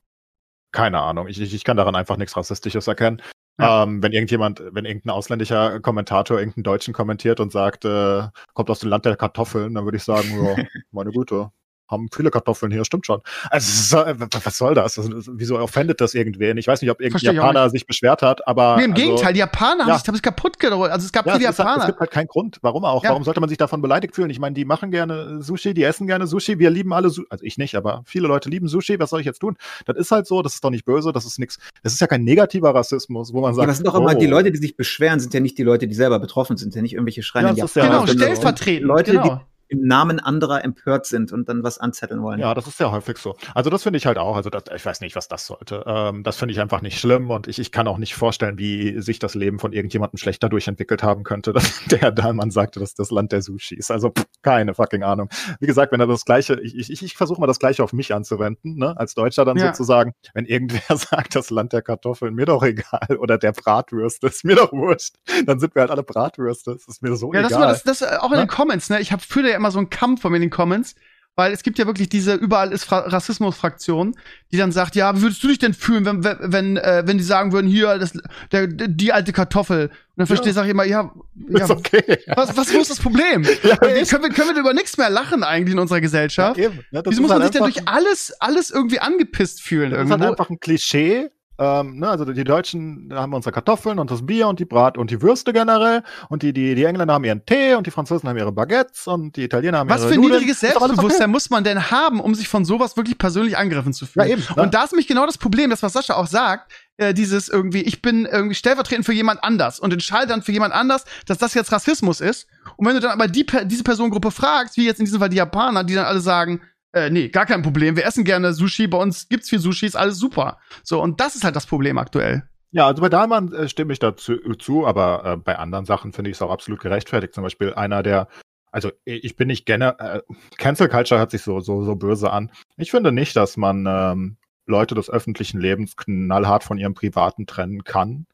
keine 0.72 1.00
Ahnung, 1.00 1.28
ich, 1.28 1.42
ich 1.42 1.64
kann 1.64 1.78
daran 1.78 1.96
einfach 1.96 2.18
nichts 2.18 2.38
Rassistisches 2.38 2.88
erkennen. 2.88 3.22
Ja. 3.60 3.84
Ähm, 3.84 4.02
wenn 4.02 4.12
irgendjemand, 4.12 4.62
wenn 4.72 4.86
irgendein 4.86 5.12
ausländischer 5.12 5.80
Kommentator 5.82 6.40
irgendeinen 6.40 6.64
Deutschen 6.64 6.94
kommentiert 6.94 7.40
und 7.40 7.52
sagt, 7.52 7.86
äh, 7.86 8.24
kommt 8.54 8.70
aus 8.70 8.80
dem 8.80 8.90
Land 8.90 9.06
der 9.06 9.16
Kartoffeln, 9.16 9.74
dann 9.74 9.86
würde 9.86 9.98
ich 9.98 10.04
sagen, 10.04 10.30
ja, 10.44 10.56
meine 10.92 11.12
Güte. 11.12 11.52
Haben 11.92 12.08
viele 12.12 12.32
Kartoffeln 12.32 12.72
hier, 12.72 12.86
stimmt 12.86 13.06
schon. 13.06 13.22
Also, 13.50 13.98
was 14.44 14.58
soll 14.58 14.74
das? 14.74 14.98
Also, 14.98 15.12
wieso 15.34 15.60
offendet 15.60 16.02
das 16.02 16.14
irgendwen? 16.14 16.58
Ich 16.58 16.68
weiß 16.68 16.82
nicht, 16.82 16.90
ob 16.90 17.02
irgendein 17.02 17.36
Japaner 17.36 17.70
sich 17.70 17.86
beschwert 17.86 18.22
hat, 18.22 18.48
aber. 18.48 18.78
Nee, 18.78 18.86
im 18.86 18.92
also, 18.92 19.04
Gegenteil, 19.04 19.34
die 19.34 19.40
Japaner 19.40 19.88
ja. 19.88 20.02
haben 20.02 20.14
sich 20.14 20.24
kaputt 20.24 20.60
gerollt. 20.60 20.92
Also 20.92 21.06
es 21.06 21.12
gab 21.12 21.26
ja, 21.26 21.36
viele 21.36 21.50
es 21.50 21.58
Japaner. 21.58 21.82
Halt, 21.82 21.82
es 21.82 21.88
gibt 21.88 22.00
halt 22.00 22.12
keinen 22.12 22.28
Grund. 22.28 22.58
Warum 22.62 22.86
auch? 22.86 23.04
Ja. 23.04 23.12
Warum 23.12 23.24
sollte 23.24 23.40
man 23.40 23.50
sich 23.50 23.58
davon 23.58 23.82
beleidigt 23.82 24.16
fühlen? 24.16 24.30
Ich 24.30 24.40
meine, 24.40 24.54
die 24.54 24.66
machen 24.66 24.92
gerne 24.92 25.42
Sushi, 25.42 25.74
die 25.74 25.84
essen 25.84 26.08
gerne 26.08 26.28
Sushi. 26.28 26.60
Wir 26.60 26.70
lieben 26.70 26.94
alle 26.94 27.10
Sushi. 27.10 27.28
Also 27.30 27.44
ich 27.44 27.58
nicht, 27.58 27.76
aber 27.76 28.04
viele 28.06 28.28
Leute 28.28 28.50
lieben 28.50 28.68
Sushi. 28.68 29.00
Was 29.00 29.10
soll 29.10 29.20
ich 29.20 29.26
jetzt 29.26 29.40
tun? 29.40 29.58
Das 29.86 29.98
ist 29.98 30.12
halt 30.12 30.28
so, 30.28 30.42
das 30.42 30.56
ist 30.56 30.64
doch 30.64 30.70
nicht 30.70 30.86
böse, 30.86 31.12
das 31.12 31.26
ist 31.26 31.40
nichts. 31.40 31.58
Das 31.84 31.94
ist 31.94 32.00
ja 32.00 32.08
kein 32.08 32.24
negativer 32.24 32.74
Rassismus, 32.74 33.34
wo 33.34 33.42
man 33.42 33.54
sagt. 33.54 33.64
Ja, 33.64 33.68
das 33.68 33.78
sind 33.78 33.88
doch 33.88 33.96
immer 33.96 34.16
die 34.16 34.28
oh. 34.28 34.32
Leute, 34.32 34.52
die 34.52 34.58
sich 34.58 34.76
beschweren, 34.76 35.20
sind 35.20 35.34
ja 35.34 35.40
nicht 35.40 35.58
die 35.58 35.64
Leute, 35.64 35.88
die 35.88 35.96
selber 35.96 36.20
betroffen 36.20 36.58
sind, 36.58 36.74
ja 36.76 36.82
nicht 36.82 36.94
irgendwelche 36.94 37.24
schreienden 37.24 37.56
ja, 37.58 37.66
Genau, 37.74 38.08
stellvertretend. 38.08 38.86
Leute, 38.86 39.12
genau. 39.12 39.24
die 39.24 39.51
im 39.72 39.88
Namen 39.88 40.20
anderer 40.20 40.66
empört 40.66 41.06
sind 41.06 41.32
und 41.32 41.48
dann 41.48 41.64
was 41.64 41.78
anzetteln 41.78 42.22
wollen. 42.22 42.40
Ja, 42.40 42.54
das 42.54 42.68
ist 42.68 42.80
ja 42.80 42.92
häufig 42.92 43.18
so. 43.18 43.38
Also 43.56 43.70
das 43.70 43.84
finde 43.84 43.98
ich 43.98 44.06
halt 44.06 44.18
auch. 44.18 44.36
Also 44.36 44.50
das, 44.50 44.64
ich 44.76 44.86
weiß 44.86 45.00
nicht, 45.00 45.16
was 45.16 45.30
das 45.30 45.48
sollte. 45.48 45.84
Ähm, 45.88 46.24
das 46.24 46.36
finde 46.36 46.52
ich 46.52 46.60
einfach 46.60 46.82
nicht 46.82 47.00
schlimm 47.00 47.30
und 47.30 47.48
ich, 47.48 47.58
ich 47.58 47.72
kann 47.72 47.88
auch 47.88 47.98
nicht 47.98 48.14
vorstellen, 48.14 48.58
wie 48.58 49.00
sich 49.02 49.20
das 49.20 49.34
Leben 49.34 49.60
von 49.60 49.72
irgendjemandem 49.72 50.18
schlecht 50.18 50.44
dadurch 50.44 50.68
entwickelt 50.68 51.04
haben 51.04 51.24
könnte, 51.24 51.54
dass 51.54 51.86
der 51.90 52.12
Dahlmann 52.12 52.52
sagte, 52.52 52.82
dass 52.82 52.96
das 52.96 53.12
Land 53.12 53.32
der 53.32 53.42
Sushi 53.42 53.76
ist. 53.76 53.92
Also 53.92 54.10
pff, 54.10 54.26
keine 54.42 54.74
fucking 54.74 55.04
Ahnung. 55.04 55.30
Wie 55.62 55.68
gesagt, 55.68 55.94
wenn 55.94 56.02
er 56.02 56.08
das 56.08 56.26
Gleiche, 56.26 56.60
ich, 56.62 56.90
ich, 56.90 57.02
ich 57.02 57.16
versuche 57.16 57.40
mal 57.40 57.48
das 57.48 57.60
Gleiche 57.60 57.82
auf 57.82 57.94
mich 57.94 58.14
anzuwenden, 58.14 58.76
ne? 58.76 58.94
als 58.98 59.14
Deutscher 59.14 59.46
dann 59.46 59.56
ja. 59.56 59.68
sozusagen, 59.68 60.14
wenn 60.34 60.46
irgendwer 60.46 60.82
sagt, 60.98 61.36
das 61.36 61.50
Land 61.50 61.72
der 61.72 61.82
Kartoffeln, 61.82 62.34
mir 62.34 62.46
doch 62.46 62.64
egal, 62.64 63.18
oder 63.20 63.38
der 63.38 63.54
Bratwürste, 63.54 64.28
ist 64.28 64.44
mir 64.44 64.58
doch 64.58 64.74
wurscht, 64.74 65.16
dann 65.46 65.62
sind 65.62 65.76
wir 65.76 65.82
halt 65.84 65.92
alle 65.92 66.04
Bratwürste. 66.04 66.74
Das 66.74 66.90
ist 66.90 67.02
mir 67.02 67.16
so 67.16 67.32
ja, 67.34 67.40
egal. 67.40 67.52
Ja, 67.52 67.58
das 67.58 67.86
war 67.86 67.94
das, 67.94 68.00
das 68.00 68.20
auch 68.20 68.32
in 68.32 68.38
ne? 68.38 68.46
den 68.46 68.48
Comments, 68.50 68.90
ne? 68.90 69.00
Ich 69.00 69.14
habe 69.14 69.22
früher 69.26 69.50
ja 69.50 69.61
immer 69.62 69.72
so 69.72 69.80
einen 69.80 69.90
Kampf 69.90 70.22
von 70.22 70.32
mir 70.32 70.38
in 70.38 70.42
den 70.42 70.50
Comments, 70.50 70.96
weil 71.36 71.54
es 71.54 71.64
gibt 71.64 71.80
ja 71.80 71.86
wirklich 71.86 72.10
diese 72.10 72.34
überall 72.34 72.74
ist 72.74 72.92
Rassismus-Fraktion, 72.92 74.16
die 74.52 74.58
dann 74.58 74.72
sagt, 74.72 74.96
ja, 74.96 75.16
wie 75.16 75.22
würdest 75.22 75.42
du 75.44 75.48
dich 75.48 75.60
denn 75.60 75.74
fühlen, 75.74 76.06
wenn 76.06 76.24
wenn 76.24 76.78
äh, 76.78 77.04
wenn 77.06 77.18
die 77.18 77.24
sagen 77.24 77.54
würden, 77.54 77.68
hier 77.68 77.98
das, 77.98 78.14
der, 78.52 78.68
die 78.68 79.14
alte 79.14 79.32
Kartoffel? 79.32 79.88
Und 79.88 79.94
dann 80.18 80.28
verstehe 80.28 80.52
ja. 80.52 80.64
ich 80.64 80.70
immer, 80.70 80.84
ja, 80.84 81.12
ja 81.50 81.64
ist 81.64 81.72
okay, 81.72 82.20
ja. 82.28 82.36
was 82.36 82.50
ist 82.70 82.90
das 82.90 83.00
Problem? 83.00 83.44
ja, 83.64 83.78
können 83.78 84.24
wir 84.24 84.30
können 84.30 84.54
wir 84.54 84.60
über 84.60 84.74
nichts 84.74 84.98
mehr 84.98 85.10
lachen 85.10 85.44
eigentlich 85.44 85.74
in 85.74 85.80
unserer 85.80 86.02
Gesellschaft? 86.02 86.58
Ja, 86.58 86.66
eben. 86.66 86.86
Wieso 86.92 87.22
muss 87.22 87.30
man 87.30 87.42
halt 87.42 87.54
sich 87.54 87.62
denn 87.62 87.72
durch 87.72 87.88
alles 87.88 88.34
alles 88.40 88.70
irgendwie 88.70 89.00
angepisst 89.00 89.62
fühlen? 89.62 89.92
Das 89.92 90.00
irgendwo? 90.00 90.16
ist 90.16 90.22
halt 90.22 90.32
einfach 90.32 90.50
ein 90.50 90.60
Klischee 90.60 91.30
ähm, 91.62 92.00
ne, 92.00 92.10
also 92.10 92.26
die 92.26 92.44
Deutschen 92.44 93.08
da 93.10 93.22
haben 93.22 93.34
unsere 93.34 93.54
Kartoffeln 93.54 94.00
und 94.00 94.10
das 94.10 94.26
Bier 94.26 94.48
und 94.48 94.60
die 94.60 94.66
Brat 94.66 94.98
und 94.98 95.12
die 95.12 95.22
Würste 95.22 95.54
generell. 95.54 96.02
Und 96.28 96.42
die, 96.42 96.54
die, 96.54 96.74
die 96.74 96.84
Engländer 96.84 97.14
haben 97.14 97.24
ihren 97.24 97.46
Tee 97.46 97.76
und 97.76 97.86
die 97.86 97.92
Franzosen 97.92 98.28
haben 98.28 98.38
ihre 98.38 98.52
Baguettes 98.52 99.06
und 99.06 99.36
die 99.36 99.44
Italiener 99.44 99.78
haben 99.78 99.90
Was 99.90 100.02
ihre 100.02 100.10
für 100.10 100.16
Nudeln. 100.16 100.40
niedriges 100.40 100.60
Selbstbewusstsein 100.62 101.26
okay. 101.26 101.28
muss 101.28 101.52
man 101.52 101.64
denn 101.64 101.92
haben, 101.92 102.20
um 102.20 102.34
sich 102.34 102.48
von 102.48 102.66
sowas 102.66 102.98
wirklich 102.98 103.20
persönlich 103.20 103.58
angegriffen 103.58 103.94
zu 103.94 104.08
fühlen? 104.08 104.28
Ja, 104.28 104.34
eben, 104.34 104.44
ne? 104.56 104.64
Und 104.64 104.74
da 104.74 104.86
ist 104.86 104.92
nämlich 104.92 105.08
genau 105.08 105.28
das 105.28 105.38
Problem, 105.38 105.70
das 105.70 105.84
was 105.84 105.94
Sascha 105.94 106.16
auch 106.16 106.26
sagt, 106.26 106.72
äh, 106.98 107.14
dieses 107.14 107.48
irgendwie, 107.48 107.82
ich 107.82 108.02
bin 108.02 108.26
irgendwie 108.26 108.56
stellvertretend 108.56 109.06
für 109.06 109.14
jemand 109.14 109.44
anders 109.44 109.80
und 109.80 109.94
entscheide 109.94 110.28
dann 110.28 110.42
für 110.42 110.54
jemand 110.54 110.74
anders, 110.74 111.06
dass 111.28 111.38
das 111.38 111.54
jetzt 111.54 111.72
Rassismus 111.72 112.22
ist. 112.22 112.48
Und 112.76 112.88
wenn 112.88 112.96
du 112.96 113.02
dann 113.02 113.12
aber 113.12 113.28
die, 113.28 113.46
diese 113.66 113.84
Personengruppe 113.84 114.32
fragst, 114.32 114.78
wie 114.78 114.86
jetzt 114.86 115.00
in 115.00 115.06
diesem 115.06 115.20
Fall 115.20 115.30
die 115.30 115.38
Japaner, 115.38 115.84
die 115.84 115.94
dann 115.94 116.06
alle 116.06 116.22
sagen, 116.22 116.62
äh, 116.94 117.10
nee, 117.10 117.30
gar 117.30 117.46
kein 117.46 117.62
Problem. 117.62 117.96
Wir 117.96 118.06
essen 118.06 118.24
gerne 118.24 118.54
Sushi. 118.54 118.88
Bei 118.88 118.98
uns 118.98 119.30
gibt's 119.30 119.50
viel 119.50 119.60
Sushi, 119.60 119.86
ist 119.86 119.96
alles 119.96 120.18
super. 120.18 120.60
So, 120.84 121.02
und 121.02 121.20
das 121.20 121.36
ist 121.36 121.44
halt 121.44 121.56
das 121.56 121.66
Problem 121.66 121.98
aktuell. 121.98 122.44
Ja, 122.72 122.88
also 122.88 123.02
bei 123.02 123.10
Dahlmann 123.10 123.52
äh, 123.54 123.68
stimme 123.68 123.94
ich 123.94 124.00
dazu 124.00 124.38
zu, 124.58 124.86
aber 124.88 125.26
äh, 125.26 125.38
bei 125.38 125.58
anderen 125.58 125.86
Sachen 125.86 126.14
finde 126.14 126.32
ich 126.32 126.38
es 126.38 126.42
auch 126.42 126.52
absolut 126.52 126.82
gerechtfertigt. 126.82 127.34
Zum 127.34 127.44
Beispiel 127.44 127.74
einer 127.74 128.02
der, 128.02 128.28
also 128.72 128.92
ich 129.04 129.36
bin 129.36 129.48
nicht 129.48 129.66
gerne, 129.66 130.00
äh, 130.00 130.22
Cancel 130.58 130.88
Culture 130.88 131.20
hört 131.20 131.32
sich 131.32 131.42
so, 131.42 131.60
so, 131.60 131.84
so 131.84 131.96
böse 131.96 132.32
an. 132.32 132.52
Ich 132.78 132.92
finde 132.92 133.12
nicht, 133.12 133.36
dass 133.36 133.58
man 133.58 133.86
ähm, 133.88 134.38
Leute 134.66 134.96
des 134.96 135.10
öffentlichen 135.10 135.60
Lebens 135.60 135.98
knallhart 135.98 136.64
von 136.64 136.78
ihrem 136.78 136.94
Privaten 136.94 137.46
trennen 137.46 137.84
kann. 137.84 138.26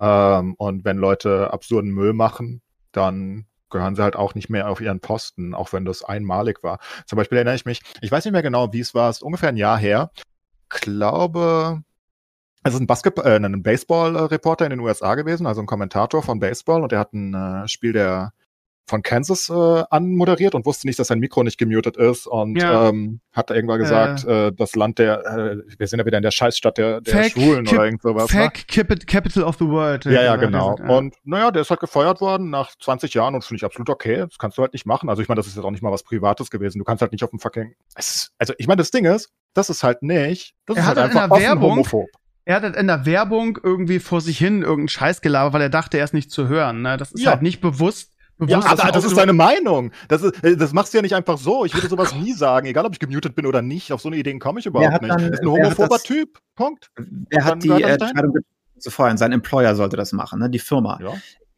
Ähm, 0.00 0.54
und 0.54 0.84
wenn 0.84 0.96
Leute 0.96 1.52
absurden 1.52 1.90
Müll 1.90 2.12
machen, 2.12 2.62
dann 2.92 3.46
gehören 3.72 3.96
sie 3.96 4.02
halt 4.02 4.14
auch 4.14 4.36
nicht 4.36 4.48
mehr 4.48 4.70
auf 4.70 4.80
ihren 4.80 5.00
Posten, 5.00 5.54
auch 5.54 5.72
wenn 5.72 5.84
das 5.84 6.04
einmalig 6.04 6.62
war. 6.62 6.78
Zum 7.06 7.16
Beispiel 7.16 7.38
erinnere 7.38 7.56
ich 7.56 7.64
mich, 7.64 7.82
ich 8.00 8.12
weiß 8.12 8.24
nicht 8.24 8.32
mehr 8.32 8.42
genau, 8.42 8.72
wie 8.72 8.80
es 8.80 8.94
war, 8.94 9.10
es 9.10 9.16
ist 9.16 9.22
ungefähr 9.22 9.48
ein 9.48 9.56
Jahr 9.56 9.78
her. 9.78 10.12
Glaube, 10.68 11.82
es 12.62 12.74
ist 12.74 12.80
ein 12.80 12.86
Basketball, 12.86 13.26
äh, 13.26 13.36
ein 13.36 13.62
Baseball-Reporter 13.62 14.64
in 14.66 14.70
den 14.70 14.80
USA 14.80 15.16
gewesen, 15.16 15.46
also 15.46 15.60
ein 15.60 15.66
Kommentator 15.66 16.22
von 16.22 16.38
Baseball, 16.38 16.82
und 16.82 16.92
der 16.92 17.00
hat 17.00 17.12
ein 17.12 17.34
äh, 17.34 17.66
Spiel 17.68 17.92
der 17.92 18.32
von 18.86 19.02
Kansas 19.02 19.48
äh, 19.48 19.84
anmoderiert 19.90 20.54
und 20.54 20.66
wusste 20.66 20.86
nicht, 20.86 20.98
dass 20.98 21.06
sein 21.06 21.18
Mikro 21.18 21.42
nicht 21.42 21.58
gemutet 21.58 21.96
ist 21.96 22.26
und 22.26 22.56
ja. 22.56 22.88
ähm, 22.88 23.20
hat 23.32 23.50
irgendwann 23.50 23.78
gesagt, 23.78 24.24
äh, 24.24 24.48
äh, 24.48 24.52
das 24.52 24.74
Land 24.76 24.98
der, 24.98 25.24
äh, 25.24 25.78
wir 25.78 25.86
sind 25.86 25.98
ja 26.00 26.06
wieder 26.06 26.18
in 26.18 26.22
der 26.22 26.30
Scheißstadt 26.30 26.78
der, 26.78 27.00
der 27.00 27.14
Fake, 27.14 27.32
Schwulen 27.32 27.68
oder 27.68 27.84
irgend 27.84 28.02
sowas. 28.02 28.30
Fake 28.30 28.64
ne? 28.76 28.96
Capital 29.06 29.44
of 29.44 29.56
the 29.58 29.66
World. 29.66 30.04
Ja, 30.04 30.22
ja, 30.22 30.36
genau. 30.36 30.74
Gesagt, 30.74 30.90
ja. 30.90 30.96
Und 30.96 31.14
naja, 31.24 31.50
der 31.50 31.62
ist 31.62 31.70
halt 31.70 31.80
gefeuert 31.80 32.20
worden 32.20 32.50
nach 32.50 32.70
20 32.76 33.14
Jahren 33.14 33.34
und 33.34 33.44
finde 33.44 33.58
ich 33.58 33.64
absolut 33.64 33.90
okay. 33.90 34.18
Das 34.18 34.38
kannst 34.38 34.58
du 34.58 34.62
halt 34.62 34.72
nicht 34.72 34.86
machen. 34.86 35.08
Also 35.08 35.22
ich 35.22 35.28
meine, 35.28 35.38
das 35.38 35.46
ist 35.46 35.56
jetzt 35.56 35.64
auch 35.64 35.70
nicht 35.70 35.82
mal 35.82 35.92
was 35.92 36.02
Privates 36.02 36.50
gewesen. 36.50 36.78
Du 36.78 36.84
kannst 36.84 37.02
halt 37.02 37.12
nicht 37.12 37.24
auf 37.24 37.30
dem 37.30 37.38
fucking. 37.38 37.74
Ist, 37.96 38.32
also 38.38 38.52
ich 38.58 38.66
meine, 38.66 38.78
das 38.78 38.90
Ding 38.90 39.04
ist, 39.04 39.30
das 39.54 39.70
ist 39.70 39.82
halt 39.82 40.02
nicht. 40.02 40.54
Das 40.66 40.76
er 40.76 40.82
ist 40.82 40.88
hat 40.88 40.96
halt 40.96 41.10
einfach 41.10 41.24
in 41.24 41.30
der 41.30 41.40
Werbung, 41.40 41.70
homophob. 41.70 42.08
Er 42.44 42.56
hat 42.56 42.62
halt 42.64 42.76
in 42.76 42.88
der 42.88 43.06
Werbung 43.06 43.58
irgendwie 43.62 44.00
vor 44.00 44.20
sich 44.20 44.38
hin 44.38 44.62
irgendeinen 44.62 44.88
Scheiß 44.88 45.20
gelabert, 45.20 45.52
weil 45.52 45.62
er 45.62 45.70
dachte, 45.70 45.98
er 45.98 46.04
ist 46.04 46.14
nicht 46.14 46.30
zu 46.30 46.48
hören. 46.48 46.82
Ne? 46.82 46.96
Das 46.96 47.12
ist 47.12 47.22
ja. 47.22 47.30
halt 47.30 47.42
nicht 47.42 47.60
bewusst 47.60 48.11
ja, 48.38 48.64
aber 48.64 48.90
das 48.90 49.04
ist 49.04 49.16
deine 49.16 49.32
Meinung. 49.32 49.92
Das, 50.08 50.22
ist, 50.22 50.42
äh, 50.42 50.56
das 50.56 50.72
machst 50.72 50.92
du 50.92 50.98
ja 50.98 51.02
nicht 51.02 51.14
einfach 51.14 51.38
so. 51.38 51.64
Ich 51.64 51.74
würde 51.74 51.88
sowas 51.88 52.14
nie 52.14 52.32
sagen, 52.32 52.66
egal 52.66 52.86
ob 52.86 52.92
ich 52.92 52.98
gemutet 52.98 53.34
bin 53.34 53.46
oder 53.46 53.62
nicht. 53.62 53.92
Auf 53.92 54.00
so 54.00 54.08
eine 54.08 54.16
Ideen 54.16 54.40
komme 54.40 54.60
ich 54.60 54.66
überhaupt 54.66 55.02
nicht. 55.02 55.12
Dann, 55.12 55.30
das 55.30 55.40
ist 55.40 55.42
ein 55.42 55.50
homophober 55.50 55.88
das, 55.88 56.02
Typ. 56.02 56.38
Punkt. 56.56 56.90
Er 57.30 57.44
hat 57.44 57.62
die 57.62 57.70
Entscheidung 57.70 58.34
zu 58.78 58.90
feuern. 58.90 59.16
Sein 59.16 59.32
Employer 59.32 59.74
sollte 59.76 59.96
das 59.96 60.12
machen, 60.12 60.40
ne? 60.40 60.50
die 60.50 60.58
Firma. 60.58 60.98
Ja 61.00 61.12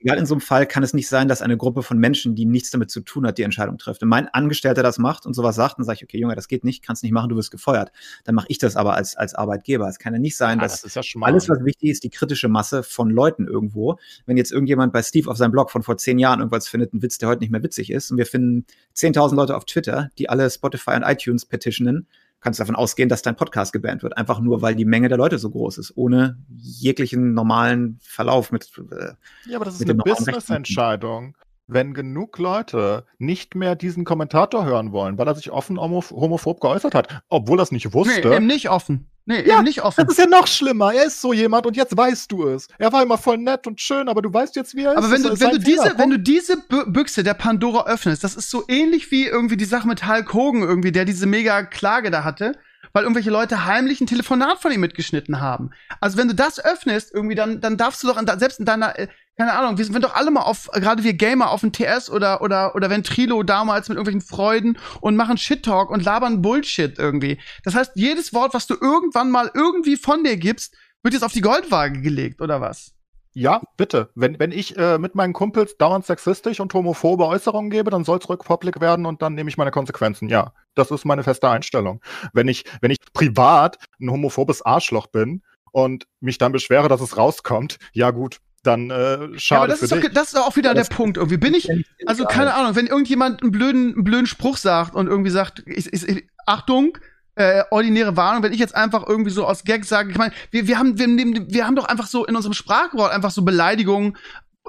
egal 0.05 0.19
in 0.19 0.27
so 0.27 0.35
einem 0.35 0.43
Fall 0.43 0.67
kann 0.67 0.83
es 0.83 0.93
nicht 0.93 1.09
sein, 1.09 1.29
dass 1.29 1.41
eine 1.41 1.57
Gruppe 1.57 1.83
von 1.83 1.99
Menschen, 1.99 2.35
die 2.35 2.45
nichts 2.45 2.71
damit 2.71 2.91
zu 2.91 3.01
tun 3.01 3.27
hat, 3.27 3.39
die 3.39 3.43
Entscheidung 3.43 3.79
trifft. 3.79 4.03
Wenn 4.03 4.09
mein 4.09 4.29
Angestellter 4.29 4.83
das 4.83 4.99
macht 4.99 5.25
und 5.25 5.33
sowas 5.33 5.57
sagt, 5.57 5.79
dann 5.79 5.85
sage 5.85 5.97
ich, 5.97 6.05
okay, 6.05 6.19
Junge, 6.19 6.35
das 6.35 6.47
geht 6.47 6.63
nicht, 6.63 6.85
kannst 6.85 7.03
nicht 7.03 7.13
machen, 7.13 7.31
du 7.31 7.37
wirst 7.37 7.51
gefeuert. 7.51 7.91
Dann 8.25 8.35
mache 8.35 8.47
ich 8.51 8.59
das 8.59 8.77
aber 8.77 8.95
als, 8.95 9.17
als 9.17 9.35
Arbeitgeber. 9.35 9.89
Es 9.89 9.99
kann 9.99 10.13
ja 10.13 10.19
nicht 10.19 10.37
sein, 10.37 10.59
ja, 10.59 10.65
dass 10.65 10.83
das 10.83 10.95
ja 10.95 11.03
alles, 11.23 11.49
was 11.49 11.65
wichtig 11.65 11.91
ist, 11.91 12.05
die 12.05 12.11
kritische 12.11 12.49
Masse 12.49 12.83
von 12.83 13.09
Leuten 13.09 13.49
irgendwo. 13.49 13.99
Wenn 14.27 14.37
jetzt 14.37 14.53
irgendjemand 14.53 14.93
bei 14.93 15.03
Steve 15.03 15.31
auf 15.31 15.39
seinem 15.39 15.53
Blog 15.53 15.71
von 15.71 15.83
vor 15.83 15.97
zehn 15.97 16.19
Jahren 16.19 16.41
irgendwas 16.41 16.69
findet, 16.69 16.93
ein 16.93 17.03
Witz, 17.03 17.17
der 17.17 17.31
heute 17.31 17.41
nicht 17.41 17.51
mehr 17.51 17.63
witzig 17.63 17.91
ist, 17.91 18.11
und 18.11 18.19
wir 18.19 18.27
finden 18.27 18.67
10.000 18.95 19.35
Leute 19.35 19.57
auf 19.57 19.65
Twitter, 19.65 20.11
die 20.19 20.29
alle 20.29 20.51
Spotify 20.51 20.93
und 20.93 21.03
iTunes 21.03 21.47
petitionen, 21.47 22.07
kannst 22.45 22.61
du 22.61 22.62
davon 22.62 22.77
ausgehen, 22.77 23.09
dass 23.09 23.23
dein 23.23 23.37
Podcast 23.37 23.73
gebannt 23.73 24.03
wird. 24.03 24.19
Einfach 24.19 24.39
nur, 24.39 24.61
weil 24.61 24.75
die 24.75 24.85
Menge 24.85 25.09
der 25.09 25.16
Leute 25.16 25.39
so 25.39 25.51
groß 25.51 25.79
ist, 25.79 25.97
ohne 25.97 26.37
jeglichen 26.55 27.33
normalen 27.33 27.99
Verlauf 28.03 28.53
mit. 28.53 28.71
Äh, 28.93 29.15
ja, 29.47 29.57
aber 29.57 29.65
das 29.65 29.81
ist 29.81 29.83
eine 29.83 29.95
Business-Entscheidung. 29.95 31.35
Wenn 31.66 31.95
genug 31.95 32.39
Leute 32.39 33.07
nicht 33.19 33.55
mehr 33.55 33.74
diesen 33.74 34.05
Kommentator 34.05 34.65
hören 34.65 34.93
wollen, 34.93 35.16
weil 35.16 35.27
er 35.27 35.35
sich 35.35 35.51
offen 35.51 35.81
homophob 35.81 36.61
geäußert 36.61 36.95
hat, 36.95 37.23
obwohl 37.28 37.59
er 37.59 37.62
es 37.62 37.73
nicht 37.73 37.95
wusste. 37.95 38.28
Nee, 38.28 38.36
eben 38.36 38.47
nicht 38.47 38.69
offen. 38.69 39.09
Nee, 39.27 39.47
ja, 39.47 39.55
eben 39.55 39.65
nicht 39.65 39.82
offen. 39.82 40.05
Das 40.05 40.19
ist 40.19 40.23
ja 40.23 40.28
noch 40.28 40.47
schlimmer. 40.47 40.93
Er 40.93 41.07
ist 41.07 41.20
so 41.23 41.32
jemand 41.32 41.65
und 41.66 41.77
jetzt 41.77 41.97
weißt 41.97 42.31
du 42.31 42.47
es. 42.49 42.69
Er 42.78 42.93
war 42.93 43.03
immer 43.03 43.16
voll 43.16 43.39
nett 43.39 43.66
und 43.66 43.81
schön, 43.81 44.09
aber 44.09 44.20
du 44.20 44.32
weißt 44.32 44.55
jetzt, 44.57 44.74
wie 44.74 44.82
er 44.82 44.91
aber 44.91 45.01
ist. 45.01 45.05
Aber 45.07 45.15
wenn 45.15 45.23
du, 45.23 45.41
wenn 45.41 45.51
du 45.53 45.59
diese, 45.59 45.99
wenn 45.99 46.11
du 46.11 46.19
diese 46.19 46.59
Büchse 46.86 47.23
der 47.23 47.35
Pandora 47.35 47.86
öffnest, 47.86 48.23
das 48.23 48.36
ist 48.36 48.51
so 48.51 48.65
ähnlich 48.69 49.11
wie 49.11 49.24
irgendwie 49.27 49.57
die 49.57 49.65
Sache 49.65 49.89
mit 49.89 50.07
Hulk 50.07 50.35
Hogan 50.35 50.62
irgendwie, 50.62 50.93
der 50.93 51.07
diese 51.07 51.24
mega 51.27 51.62
Klage 51.62 52.11
da 52.11 52.24
hatte, 52.24 52.59
weil 52.93 53.05
irgendwelche 53.05 53.31
Leute 53.31 53.65
heimlich 53.65 54.01
ein 54.01 54.07
Telefonat 54.07 54.61
von 54.61 54.73
ihm 54.73 54.81
mitgeschnitten 54.81 55.41
haben. 55.41 55.70
Also 56.01 56.19
wenn 56.19 56.28
du 56.28 56.35
das 56.35 56.62
öffnest 56.62 57.12
irgendwie, 57.15 57.35
dann, 57.35 57.61
dann 57.62 57.78
darfst 57.78 58.03
du 58.03 58.07
doch 58.07 58.20
selbst 58.39 58.61
in 58.61 58.66
deiner, 58.66 58.99
äh, 58.99 59.09
keine 59.36 59.52
Ahnung, 59.52 59.78
wir 59.78 59.85
sind 59.85 60.05
doch 60.05 60.15
alle 60.15 60.31
mal 60.31 60.43
auf, 60.43 60.70
gerade 60.73 61.02
wir 61.02 61.15
Gamer 61.15 61.51
auf 61.51 61.62
ein 61.62 61.73
TS 61.73 62.09
oder, 62.09 62.40
oder, 62.40 62.74
oder 62.74 62.89
Ventrilo 62.89 63.43
damals 63.43 63.89
mit 63.89 63.97
irgendwelchen 63.97 64.27
Freuden 64.27 64.78
und 65.01 65.16
machen 65.16 65.39
Shit-Talk 65.39 65.90
und 65.90 66.05
labern 66.05 66.40
Bullshit 66.40 66.98
irgendwie. 66.98 67.40
Das 67.65 67.74
heißt, 67.74 67.93
jedes 67.94 68.32
Wort, 68.32 68.55
was 68.55 68.66
du 68.66 68.74
irgendwann 68.81 69.31
mal 69.31 69.51
irgendwie 69.52 69.97
von 69.97 70.23
dir 70.23 70.36
gibst, 70.36 70.77
wird 71.02 71.15
jetzt 71.15 71.24
auf 71.24 71.32
die 71.32 71.40
Goldwaage 71.40 72.01
gelegt, 72.01 72.40
oder 72.40 72.61
was? 72.61 72.93
Ja, 73.36 73.62
bitte. 73.77 74.11
Wenn, 74.15 74.39
wenn 74.39 74.52
ich 74.52 74.77
äh, 74.77 74.97
mit 74.98 75.16
meinen 75.16 75.32
Kumpels 75.32 75.77
dauernd 75.77 76.06
sexistisch 76.06 76.61
und 76.61 76.73
homophobe 76.73 77.27
Äußerungen 77.27 77.69
gebe, 77.69 77.90
dann 77.90 78.05
soll 78.05 78.19
es 78.19 78.28
rückpublik 78.28 78.81
werden 78.81 79.06
und 79.06 79.23
dann 79.23 79.35
nehme 79.35 79.51
ich 79.51 79.56
meine 79.56 79.73
Konsequenzen. 79.73 80.28
Ja, 80.28 80.52
das 80.77 80.93
ist 80.93 81.05
meine 81.05 81.24
feste 81.24 81.51
Einstellung. 81.51 82.01
Wenn 82.32 82.47
ich, 82.47 82.65
wenn 82.81 82.93
ich 82.93 82.98
privat 83.12 83.78
ein 84.01 84.09
homophobes 84.09 84.62
Arschloch 84.62 85.09
bin 85.09 85.43
und 85.73 86.06
mich 86.20 86.39
dann 86.39 86.52
beschwere, 86.52 86.86
dass 86.86 87.01
es 87.01 87.16
rauskommt, 87.16 87.78
ja 87.93 88.12
gut, 88.12 88.39
dann 88.66 88.91
äh, 88.91 89.39
schade 89.39 89.39
ja, 89.39 89.57
aber 89.59 89.69
das 89.69 89.82
ist. 89.82 89.93
Doch, 89.93 90.01
das 90.12 90.28
ist 90.28 90.36
auch 90.36 90.57
wieder 90.57 90.74
das 90.74 90.89
der 90.89 90.97
Punkt. 90.97 91.16
Irgendwie 91.16 91.36
bin 91.36 91.55
ich, 91.55 91.69
also 92.07 92.24
keine 92.24 92.55
Ahnung, 92.55 92.74
wenn 92.74 92.86
irgendjemand 92.86 93.43
einen 93.43 93.53
blöden, 93.53 93.95
einen 93.95 94.05
blöden 94.05 94.27
Spruch 94.27 94.57
sagt 94.57 94.95
und 94.95 95.07
irgendwie 95.07 95.31
sagt, 95.31 95.62
ich, 95.66 95.93
ich, 95.93 96.28
Achtung, 96.47 96.99
äh, 97.36 97.65
ordinäre 97.70 98.16
Warnung, 98.16 98.43
wenn 98.43 98.53
ich 98.53 98.61
jetzt 98.61 98.74
einfach 98.74 99.07
irgendwie 99.07 99.31
so 99.31 99.47
aus 99.47 99.65
Gag 99.65 99.85
sage, 99.85 100.11
ich 100.11 100.19
meine, 100.19 100.32
wir, 100.51 100.66
wir 100.66 100.78
haben 100.78 100.99
wir, 100.99 101.07
wir 101.07 101.66
haben 101.66 101.77
doch 101.77 101.86
einfach 101.86 102.07
so 102.07 102.24
in 102.24 102.36
unserem 102.36 102.55
Sprachwort 102.55 103.12
einfach 103.12 103.31
so 103.31 103.43
Beleidigungen, 103.43 104.16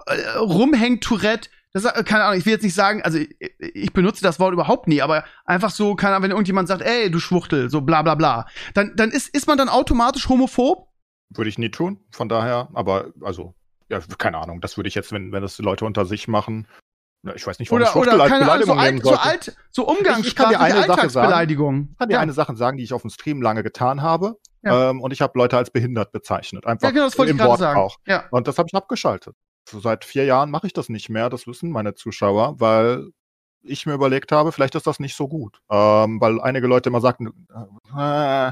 äh, 0.07 0.37
rumhängt 0.37 1.03
Tourette, 1.03 1.49
Das, 1.73 1.85
äh, 1.85 2.03
keine 2.03 2.23
Ahnung, 2.23 2.39
ich 2.39 2.45
will 2.45 2.53
jetzt 2.53 2.63
nicht 2.63 2.73
sagen, 2.73 3.01
also 3.03 3.17
ich, 3.19 3.29
ich 3.59 3.93
benutze 3.93 4.23
das 4.23 4.39
Wort 4.39 4.53
überhaupt 4.53 4.87
nie, 4.87 5.01
aber 5.01 5.25
einfach 5.45 5.69
so, 5.71 5.95
keine 5.95 6.15
Ahnung, 6.15 6.23
wenn 6.23 6.31
irgendjemand 6.31 6.67
sagt, 6.67 6.81
ey, 6.81 7.11
du 7.11 7.19
Schwuchtel, 7.19 7.69
so 7.69 7.81
bla 7.81 8.01
bla 8.01 8.15
bla, 8.15 8.47
dann, 8.73 8.93
dann 8.95 9.11
ist, 9.11 9.27
ist 9.35 9.47
man 9.47 9.57
dann 9.57 9.69
automatisch 9.69 10.27
homophob? 10.27 10.89
Würde 11.29 11.49
ich 11.49 11.57
nie 11.57 11.69
tun, 11.69 11.99
von 12.11 12.29
daher, 12.29 12.69
aber 12.73 13.11
also, 13.21 13.53
ja, 13.89 13.99
keine 14.17 14.37
Ahnung, 14.37 14.61
das 14.61 14.77
würde 14.77 14.87
ich 14.87 14.95
jetzt, 14.95 15.11
wenn, 15.11 15.31
wenn 15.31 15.41
das 15.41 15.55
die 15.55 15.63
Leute 15.63 15.85
unter 15.85 16.05
sich 16.05 16.27
machen, 16.27 16.67
ich 17.33 17.47
weiß 17.47 17.57
nicht, 17.59 17.71
warum 17.71 17.81
Oder, 17.81 17.95
oder 18.17 18.27
keine 18.27 18.45
so, 18.45 18.51
Beleidigung 18.51 18.77
nehmen 18.77 19.01
alt, 19.01 19.03
so 19.03 19.15
alt, 19.15 19.57
so 19.71 19.81
Ich 19.81 19.87
kann 19.87 19.95
dir 19.95 19.99
umgangssprachliche 19.99 20.59
eine 20.59 20.73
Sache 20.75 20.85
sagen. 20.85 20.91
Alltagsbeleidigung. 20.91 21.89
Ich 21.91 21.97
kann 21.97 22.09
dir 22.09 22.15
ja. 22.15 22.19
eine 22.19 22.33
Sache 22.33 22.55
sagen, 22.55 22.77
die 22.77 22.83
ich 22.83 22.93
auf 22.93 23.01
dem 23.01 23.09
Stream 23.09 23.41
lange 23.41 23.63
getan 23.63 24.01
habe. 24.03 24.37
Ja. 24.61 24.91
Ähm, 24.91 25.01
und 25.01 25.11
ich 25.11 25.21
habe 25.21 25.37
Leute 25.37 25.57
als 25.57 25.71
behindert 25.71 26.11
bezeichnet. 26.11 26.67
Einfach 26.67 26.87
ja, 26.87 26.91
genau, 26.91 27.05
das 27.05 27.17
wollte 27.17 27.31
ich 27.31 27.33
im 27.33 27.37
gerade 27.37 27.49
Wort 27.49 27.59
sagen. 27.59 27.79
auch. 27.79 27.97
Ja. 28.05 28.25
Und 28.29 28.47
das 28.47 28.57
habe 28.59 28.67
ich 28.69 28.75
abgeschaltet. 28.75 29.35
So 29.67 29.79
seit 29.79 30.05
vier 30.05 30.25
Jahren 30.25 30.51
mache 30.51 30.67
ich 30.67 30.73
das 30.73 30.89
nicht 30.89 31.09
mehr. 31.09 31.29
Das 31.29 31.47
wissen 31.47 31.71
meine 31.71 31.95
Zuschauer, 31.95 32.59
weil 32.59 33.09
ich 33.65 33.85
mir 33.85 33.93
überlegt 33.93 34.31
habe, 34.31 34.51
vielleicht 34.51 34.75
ist 34.75 34.87
das 34.87 34.99
nicht 34.99 35.15
so 35.15 35.27
gut. 35.27 35.59
Ähm, 35.69 36.21
weil 36.21 36.39
einige 36.41 36.67
Leute 36.67 36.89
immer 36.89 37.01
sagten, 37.01 37.47
äh, 37.97 38.51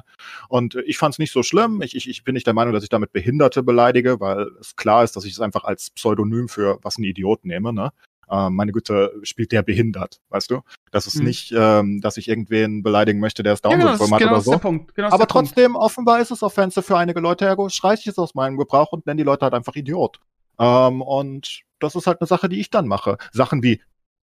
und 0.50 0.76
ich 0.86 0.98
fand 0.98 1.16
es 1.16 1.20
nicht 1.20 1.32
so 1.32 1.44
schlimm. 1.44 1.82
Ich, 1.82 1.96
ich, 1.96 2.10
ich 2.10 2.24
bin 2.24 2.34
nicht 2.34 2.48
der 2.48 2.54
Meinung, 2.54 2.74
dass 2.74 2.84
ich 2.84 2.90
damit 2.90 3.12
Behinderte 3.14 3.64
beleidige, 3.64 4.20
weil 4.20 4.48
es 4.60 4.76
klar 4.76 5.04
ist, 5.04 5.16
dass 5.16 5.26
ich 5.26 5.34
es 5.34 5.40
einfach 5.40 5.64
als 5.64 5.90
Pseudonym 5.92 6.48
für 6.50 6.80
was 6.82 6.98
ein 6.98 7.04
Idiot 7.04 7.46
nehme. 7.46 7.74
Ne? 7.74 7.92
Ähm, 8.30 8.56
meine 8.56 8.72
Güte, 8.72 9.12
spielt 9.24 9.52
der 9.52 9.64
behindert, 9.64 10.22
weißt 10.30 10.50
du? 10.50 10.62
Das 10.92 11.08
ist 11.08 11.16
Mhm. 11.16 11.26
nicht, 11.26 11.54
ähm, 11.56 12.02
dass 12.02 12.18
ich 12.18 12.28
irgendwen 12.30 12.82
beleidigen 12.82 13.20
möchte, 13.20 13.44
der 13.44 13.54
es 13.54 13.62
Ja, 13.64 13.70
genau, 13.70 13.86
Down-Syndrom 13.88 14.14
hat 14.14 14.20
genau 14.20 14.32
oder 14.34 14.42
so. 14.42 14.52
Genau 14.52 15.08
Aber 15.08 15.18
der 15.18 15.26
Punkt. 15.26 15.32
trotzdem, 15.50 15.76
offenbar 15.76 16.22
ist 16.22 16.32
es 16.32 16.42
offensive 16.42 16.82
für 16.84 16.98
einige 16.98 17.20
Leute, 17.20 17.46
ergo 17.46 17.68
streiche 17.70 18.02
ich 18.02 18.08
es 18.08 18.18
aus 18.18 18.34
meinem 18.34 18.58
Gebrauch 18.58 18.92
und 18.92 19.06
nenne 19.06 19.18
die 19.18 19.24
Leute 19.24 19.44
halt 19.44 19.54
einfach 19.54 19.76
Idiot. 19.76 20.20
Ähm, 20.60 21.02
und 21.02 21.62
das 21.80 21.96
ist 21.96 22.08
halt 22.08 22.22
eine 22.22 22.28
Sache, 22.28 22.48
die 22.48 22.60
ich 22.60 22.70
dann 22.70 22.88
mache. 22.88 23.18
Sachen 23.34 23.62
wie 23.62 23.82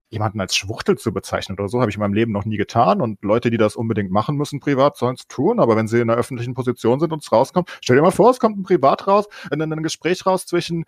jemanden 0.10 0.41
als 0.41 0.56
Schwuchtel 0.56 0.98
zu 0.98 1.14
bezeichnen 1.14 1.57
oder 1.57 1.69
so, 1.69 1.80
habe 1.80 1.90
ich 1.90 1.95
in 1.95 2.02
meinem 2.02 2.14
Leben 2.14 2.31
noch 2.31 2.45
nie 2.45 2.57
getan. 2.57 3.02
Und 3.02 3.23
Leute, 3.23 3.52
die 3.52 3.57
das 3.57 3.76
unbedingt 3.76 4.11
machen 4.11 4.36
müssen, 4.36 4.60
privat, 4.60 4.98
sollen 4.98 5.15
es 5.15 5.27
tun. 5.27 5.60
Aber 5.60 5.76
wenn 5.76 5.88
sie 5.88 5.99
in 5.99 6.10
einer 6.10 6.19
öffentlichen 6.19 6.53
Position 6.53 6.99
sind 6.99 7.14
und 7.14 7.23
es 7.23 7.31
rauskommt, 7.31 7.69
stell 7.81 7.95
dir 7.95 8.02
mal 8.02 8.11
vor, 8.11 8.31
es 8.31 8.40
kommt 8.40 8.57
ein 8.57 8.64
Privat 8.64 9.07
raus, 9.07 9.26
in 9.52 9.61
ein 9.61 9.84
Gespräch 9.84 10.26
raus 10.26 10.45
zwischen 10.45 10.86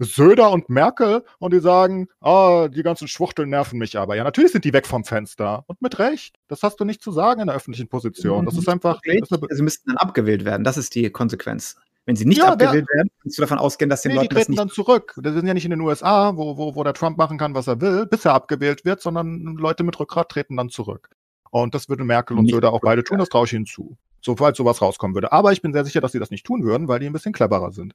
Söder 0.00 0.50
und 0.50 0.68
Merkel 0.68 1.24
und 1.38 1.52
die 1.52 1.58
sagen, 1.58 2.08
ah, 2.20 2.68
die 2.68 2.82
ganzen 2.82 3.08
Schwuchteln 3.08 3.50
nerven 3.50 3.78
mich 3.78 3.98
aber. 3.98 4.14
Ja, 4.14 4.22
natürlich 4.22 4.52
sind 4.52 4.64
die 4.64 4.72
weg 4.72 4.86
vom 4.86 5.04
Fenster. 5.04 5.64
Und 5.66 5.82
mit 5.82 5.98
Recht. 5.98 6.36
Das 6.46 6.62
hast 6.62 6.78
du 6.78 6.84
nicht 6.84 7.02
zu 7.02 7.10
sagen 7.10 7.40
in 7.40 7.48
einer 7.48 7.56
öffentlichen 7.56 7.88
Position. 7.88 8.44
Das 8.44 8.56
ist 8.56 8.68
einfach. 8.68 9.00
Das 9.04 9.30
ist 9.30 9.56
Sie 9.56 9.62
müssten 9.62 9.90
dann 9.90 9.96
abgewählt 9.96 10.44
werden. 10.44 10.62
Das 10.62 10.76
ist 10.76 10.94
die 10.94 11.10
Konsequenz. 11.10 11.76
Wenn 12.08 12.16
sie 12.16 12.24
nicht 12.24 12.38
Ja, 12.38 12.52
abgewählt 12.54 12.86
werden, 12.94 13.10
kannst 13.22 13.36
du 13.36 13.42
davon 13.42 13.58
ausgehen, 13.58 13.90
dass 13.90 14.00
den 14.00 14.12
Nee, 14.12 14.14
die 14.14 14.22
Leuten 14.22 14.34
das 14.34 14.44
treten 14.44 14.52
nicht. 14.52 14.60
dann 14.60 14.70
zurück. 14.70 15.12
Das 15.22 15.34
sind 15.34 15.46
ja 15.46 15.52
nicht 15.52 15.66
in 15.66 15.72
den 15.72 15.82
USA, 15.82 16.34
wo, 16.38 16.56
wo, 16.56 16.74
wo 16.74 16.82
der 16.82 16.94
Trump 16.94 17.18
machen 17.18 17.36
kann, 17.36 17.54
was 17.54 17.66
er 17.66 17.82
will, 17.82 18.06
bis 18.06 18.24
er 18.24 18.32
abgewählt 18.32 18.86
wird, 18.86 19.02
sondern 19.02 19.42
Leute 19.58 19.84
mit 19.84 20.00
Rückgrat 20.00 20.30
treten 20.30 20.56
dann 20.56 20.70
zurück. 20.70 21.10
Und 21.50 21.74
das 21.74 21.90
würde 21.90 22.04
Merkel 22.04 22.38
und 22.38 22.44
Nicht 22.44 22.54
Söder 22.54 22.72
auch 22.72 22.80
beide 22.80 23.04
tun, 23.04 23.18
das 23.18 23.28
traue 23.28 23.44
ich 23.44 23.52
ihnen 23.52 23.66
zu. 23.66 23.98
Sobald 24.22 24.56
sowas 24.56 24.80
rauskommen 24.80 25.14
würde. 25.14 25.32
Aber 25.32 25.52
ich 25.52 25.60
bin 25.60 25.74
sehr 25.74 25.84
sicher, 25.84 26.00
dass 26.00 26.12
sie 26.12 26.18
das 26.18 26.30
nicht 26.30 26.46
tun 26.46 26.64
würden, 26.64 26.88
weil 26.88 26.98
die 26.98 27.04
ein 27.04 27.12
bisschen 27.12 27.34
cleverer 27.34 27.72
sind. 27.72 27.94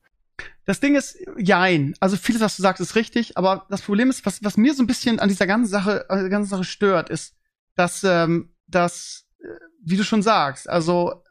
Das 0.66 0.80
Ding 0.80 0.94
ist, 0.94 1.18
jein. 1.40 1.96
Also 2.00 2.16
vieles, 2.16 2.42
was 2.42 2.56
du 2.56 2.62
sagst, 2.62 2.82
ist 2.82 2.94
richtig, 2.94 3.36
aber 3.36 3.66
das 3.72 3.82
Problem 3.82 4.12
ist, 4.12 4.28
was, 4.28 4.44
was 4.44 4.58
mir 4.58 4.76
so 4.76 4.84
ein 4.84 4.88
bisschen 4.88 5.20
an 5.20 5.28
dieser 5.30 5.48
ganzen 5.48 5.72
Sache, 5.72 6.08
an 6.12 6.20
der 6.20 6.30
ganzen 6.30 6.52
Sache 6.52 6.66
stört, 6.66 7.10
ist, 7.10 7.34
dass, 7.76 8.04
ähm, 8.04 8.54
dass, 8.68 9.26
äh, 9.40 9.48
wie 9.84 9.98
du 9.98 10.04
schon 10.04 10.22
sagst, 10.22 10.70
also 10.70 11.23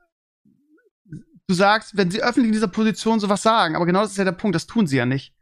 du 1.48 1.54
sagst, 1.54 1.96
wenn 1.96 2.10
sie 2.10 2.22
öffentlich 2.22 2.48
in 2.48 2.52
dieser 2.52 2.68
Position 2.68 3.20
sowas 3.20 3.42
sagen, 3.42 3.76
aber 3.76 3.86
genau 3.86 4.02
das 4.02 4.12
ist 4.12 4.16
ja 4.18 4.24
der 4.24 4.32
Punkt, 4.32 4.54
das 4.54 4.66
tun 4.66 4.86
sie 4.86 4.96
ja 4.96 5.06
nicht. 5.06 5.34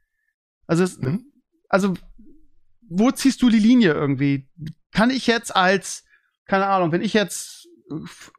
Also, 0.66 0.85
es, 0.85 0.98
Mhm. 0.98 1.24
also 1.68 1.94
wo 2.89 3.10
ziehst 3.10 3.43
du 3.43 3.51
die 3.51 3.59
Linie 3.59 3.93
irgendwie? 3.93 4.48
Kann 4.93 5.10
ich 5.10 5.27
jetzt 5.27 5.55
als, 5.55 6.05
keine 6.47 6.66
Ahnung, 6.66 6.90
wenn 6.93 7.02
ich 7.02 7.12
jetzt 7.12 7.68
äh, 7.90 7.94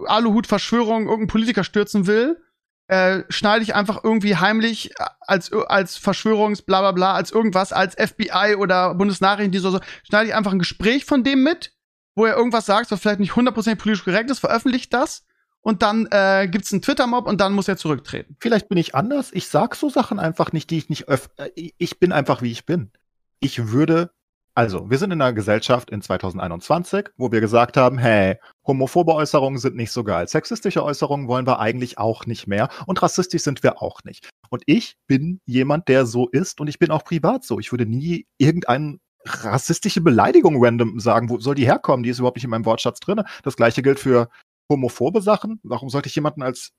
Aluhut 0.08 0.48
Verschwörung 0.48 1.04
irgendeinen 1.04 1.28
Politiker 1.28 1.64
stürzen 1.64 2.08
will, 2.08 2.42
äh, 2.88 3.24
schneide 3.30 3.64
ich 3.64 3.74
einfach 3.74 4.04
irgendwie 4.04 4.36
heimlich 4.36 4.92
als 5.22 5.54
als 5.54 5.96
Verschwörungs 5.96 6.62
bla 6.62 6.82
bla 6.82 6.92
bla 6.92 7.14
als 7.14 7.32
irgendwas 7.32 7.72
als 7.72 7.96
FBI 7.96 8.56
oder 8.58 8.96
Bundesnachrichtendienst 8.96 9.66
oder 9.66 9.78
so 9.78 9.84
schneide 10.04 10.28
ich 10.28 10.36
einfach 10.36 10.52
ein 10.52 10.60
Gespräch 10.60 11.06
von 11.06 11.24
dem 11.24 11.42
mit, 11.44 11.74
wo 12.16 12.26
er 12.26 12.36
irgendwas 12.36 12.66
sagt, 12.66 12.92
was 12.92 13.00
vielleicht 13.00 13.22
nicht 13.22 13.32
100% 13.32 13.76
politisch 13.76 14.04
korrekt 14.04 14.30
ist, 14.30 14.40
veröffentlicht 14.40 14.94
das 14.94 15.26
und 15.62 15.84
dann 15.84 16.08
äh, 16.12 16.48
gibt's 16.50 16.72
einen 16.74 16.82
Twitter 16.82 17.08
Mob 17.08 17.28
und 17.28 17.40
dann 17.40 17.54
muss 17.54 17.68
er 17.68 17.78
zurücktreten. 17.78 18.36
Vielleicht 18.40 18.68
bin 18.68 18.78
ich 18.78 18.96
anders. 18.96 19.32
Ich 19.32 19.48
sag 19.48 19.76
so 19.76 19.90
Sachen 19.90 20.20
einfach 20.20 20.52
nicht, 20.52 20.70
die 20.70 20.78
ich 20.78 20.90
nicht 20.90 21.08
öff 21.08 21.30
äh, 21.38 21.50
Ich 21.78 22.00
bin 22.00 22.12
einfach, 22.12 22.42
wie 22.42 22.52
ich 22.52 22.66
bin. 22.66 22.92
Ich 23.40 23.72
würde, 23.72 24.12
also, 24.56 24.90
wir 24.90 24.98
sind 24.98 25.12
in 25.12 25.22
einer 25.22 25.34
Gesellschaft 25.34 25.92
in 25.92 26.02
2021, 26.02 27.10
wo 27.18 27.32
wir 27.32 27.42
gesagt 27.42 27.78
haben, 27.78 27.98
hey, 28.00 28.38
homophobe 28.66 29.14
Äußerungen 29.14 29.60
sind 29.60 29.76
nicht 29.76 29.92
so 29.92 30.04
geil. 30.04 30.28
Sexistische 30.28 30.84
Äußerungen 30.84 31.28
wollen 31.28 31.46
wir 31.46 31.60
eigentlich 31.60 31.98
auch 32.00 32.26
nicht 32.26 32.48
mehr. 32.48 32.70
Und 32.88 33.02
rassistisch 33.02 33.44
sind 33.44 33.62
wir 33.62 33.82
auch 33.82 34.00
nicht. 34.04 34.30
Und 34.50 34.64
ich 34.66 34.98
bin 35.08 35.42
jemand, 35.46 35.88
der 35.88 36.06
so 36.06 36.28
ist 36.28 36.60
und 36.60 36.68
ich 36.68 36.80
bin 36.80 36.92
auch 36.92 37.04
privat 37.04 37.44
so. 37.44 37.60
Ich 37.60 37.72
würde 37.72 37.86
nie 37.86 38.26
irgendeine 38.38 38.98
rassistische 39.26 40.02
Beleidigung 40.02 40.64
random 40.64 41.00
sagen. 41.00 41.30
Wo 41.30 41.40
soll 41.40 41.56
die 41.56 41.66
herkommen? 41.66 42.04
Die 42.04 42.10
ist 42.10 42.20
überhaupt 42.20 42.38
nicht 42.38 42.46
in 42.46 42.50
meinem 42.50 42.66
Wortschatz 42.66 43.00
drin. 43.00 43.22
Das 43.44 43.56
gleiche 43.56 43.84
gilt 43.84 44.00
für 44.00 44.30
homophobe 44.72 45.22
Sachen. 45.22 45.60
Warum 45.64 45.90
sollte 45.90 46.10
ich 46.10 46.16
jemanden 46.16 46.42
als 46.42 46.72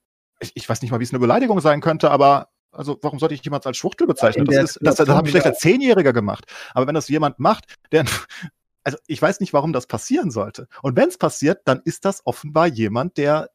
ich, 0.42 0.52
ich 0.54 0.68
weiß 0.68 0.82
nicht 0.82 0.90
mal, 0.90 1.00
wie 1.00 1.04
es 1.04 1.12
eine 1.12 1.20
Beleidigung 1.20 1.60
sein 1.60 1.80
könnte, 1.80 2.10
aber 2.10 2.48
also 2.72 2.98
warum 3.02 3.18
sollte 3.18 3.34
ich 3.34 3.44
jemanden 3.44 3.68
als 3.68 3.76
Schwuchtel 3.76 4.06
bezeichnen? 4.06 4.46
der 4.46 4.62
das 4.62 4.76
ist, 4.76 4.78
das, 4.82 4.96
das 4.96 5.08
habe 5.08 5.28
ich 5.28 5.32
vielleicht 5.32 5.46
als 5.46 5.58
Zehnjähriger 5.60 6.12
gemacht. 6.12 6.46
Aber 6.74 6.86
wenn 6.86 6.94
das 6.94 7.08
jemand 7.08 7.38
macht, 7.38 7.74
der, 7.92 8.04
also 8.84 8.98
ich 9.06 9.20
weiß 9.20 9.40
nicht, 9.40 9.52
warum 9.52 9.72
das 9.72 9.86
passieren 9.86 10.30
sollte. 10.30 10.68
Und 10.82 10.96
wenn 10.96 11.08
es 11.08 11.18
passiert, 11.18 11.60
dann 11.66 11.80
ist 11.84 12.04
das 12.04 12.22
offenbar 12.24 12.66
jemand, 12.66 13.16
der 13.16 13.50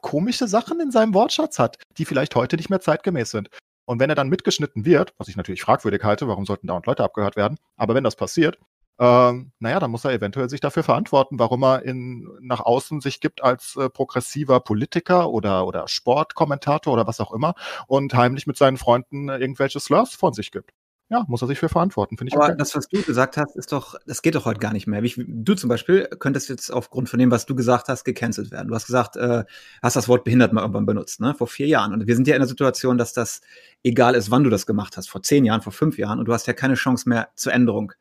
komische 0.00 0.48
Sachen 0.48 0.80
in 0.80 0.90
seinem 0.90 1.14
Wortschatz 1.14 1.58
hat, 1.58 1.78
die 1.96 2.04
vielleicht 2.04 2.34
heute 2.34 2.56
nicht 2.56 2.70
mehr 2.70 2.80
zeitgemäß 2.80 3.30
sind. 3.30 3.48
Und 3.86 4.00
wenn 4.00 4.08
er 4.08 4.16
dann 4.16 4.28
mitgeschnitten 4.28 4.84
wird, 4.84 5.14
was 5.18 5.28
ich 5.28 5.36
natürlich 5.36 5.62
fragwürdig 5.62 6.02
halte, 6.04 6.26
warum 6.26 6.46
sollten 6.46 6.66
dauernd 6.66 6.86
Leute 6.86 7.04
abgehört 7.04 7.36
werden, 7.36 7.58
aber 7.76 7.94
wenn 7.94 8.04
das 8.04 8.16
passiert, 8.16 8.58
ähm, 8.98 9.52
naja, 9.58 9.80
dann 9.80 9.90
muss 9.90 10.04
er 10.04 10.12
eventuell 10.12 10.48
sich 10.48 10.60
dafür 10.60 10.82
verantworten, 10.82 11.38
warum 11.38 11.64
er 11.64 11.82
in, 11.82 12.28
nach 12.40 12.60
außen 12.60 13.00
sich 13.00 13.20
gibt 13.20 13.42
als 13.42 13.76
äh, 13.76 13.88
progressiver 13.90 14.60
Politiker 14.60 15.30
oder, 15.30 15.66
oder 15.66 15.88
Sportkommentator 15.88 16.92
oder 16.92 17.06
was 17.06 17.20
auch 17.20 17.32
immer 17.32 17.54
und 17.88 18.14
heimlich 18.14 18.46
mit 18.46 18.56
seinen 18.56 18.76
Freunden 18.76 19.28
irgendwelche 19.28 19.80
Slurs 19.80 20.14
von 20.14 20.32
sich 20.32 20.52
gibt. 20.52 20.70
Ja, 21.10 21.22
muss 21.28 21.42
er 21.42 21.48
sich 21.48 21.58
für 21.58 21.68
verantworten, 21.68 22.16
finde 22.16 22.30
ich 22.30 22.34
Aber 22.34 22.46
okay. 22.46 22.54
das, 22.56 22.74
was 22.74 22.88
du 22.88 23.02
gesagt 23.02 23.36
hast, 23.36 23.56
ist 23.56 23.72
doch, 23.72 23.94
das 24.06 24.22
geht 24.22 24.34
doch 24.36 24.46
heute 24.46 24.58
gar 24.58 24.72
nicht 24.72 24.86
mehr. 24.86 25.02
Wie, 25.02 25.08
ich- 25.08 25.22
du 25.26 25.54
zum 25.54 25.68
Beispiel 25.68 26.08
könntest 26.18 26.48
jetzt 26.48 26.70
aufgrund 26.70 27.10
von 27.10 27.18
dem, 27.18 27.30
was 27.30 27.44
du 27.44 27.54
gesagt 27.54 27.88
hast, 27.88 28.04
gecancelt 28.04 28.50
werden. 28.50 28.68
Du 28.68 28.74
hast 28.74 28.86
gesagt, 28.86 29.16
äh, 29.16 29.44
hast 29.82 29.96
das 29.96 30.08
Wort 30.08 30.24
behindert 30.24 30.54
mal 30.54 30.62
irgendwann 30.62 30.86
benutzt, 30.86 31.20
ne? 31.20 31.34
Vor 31.34 31.46
vier 31.46 31.66
Jahren. 31.66 31.92
Und 31.92 32.06
wir 32.06 32.16
sind 32.16 32.26
ja 32.26 32.34
in 32.34 32.40
der 32.40 32.48
Situation, 32.48 32.96
dass 32.96 33.12
das 33.12 33.42
egal 33.82 34.14
ist, 34.14 34.30
wann 34.30 34.44
du 34.44 34.50
das 34.50 34.64
gemacht 34.64 34.96
hast. 34.96 35.10
Vor 35.10 35.22
zehn 35.22 35.44
Jahren, 35.44 35.60
vor 35.60 35.72
fünf 35.72 35.98
Jahren. 35.98 36.18
Und 36.18 36.24
du 36.24 36.32
hast 36.32 36.46
ja 36.46 36.54
keine 36.54 36.74
Chance 36.74 37.06
mehr 37.06 37.28
zur 37.34 37.52
Änderung. 37.52 37.92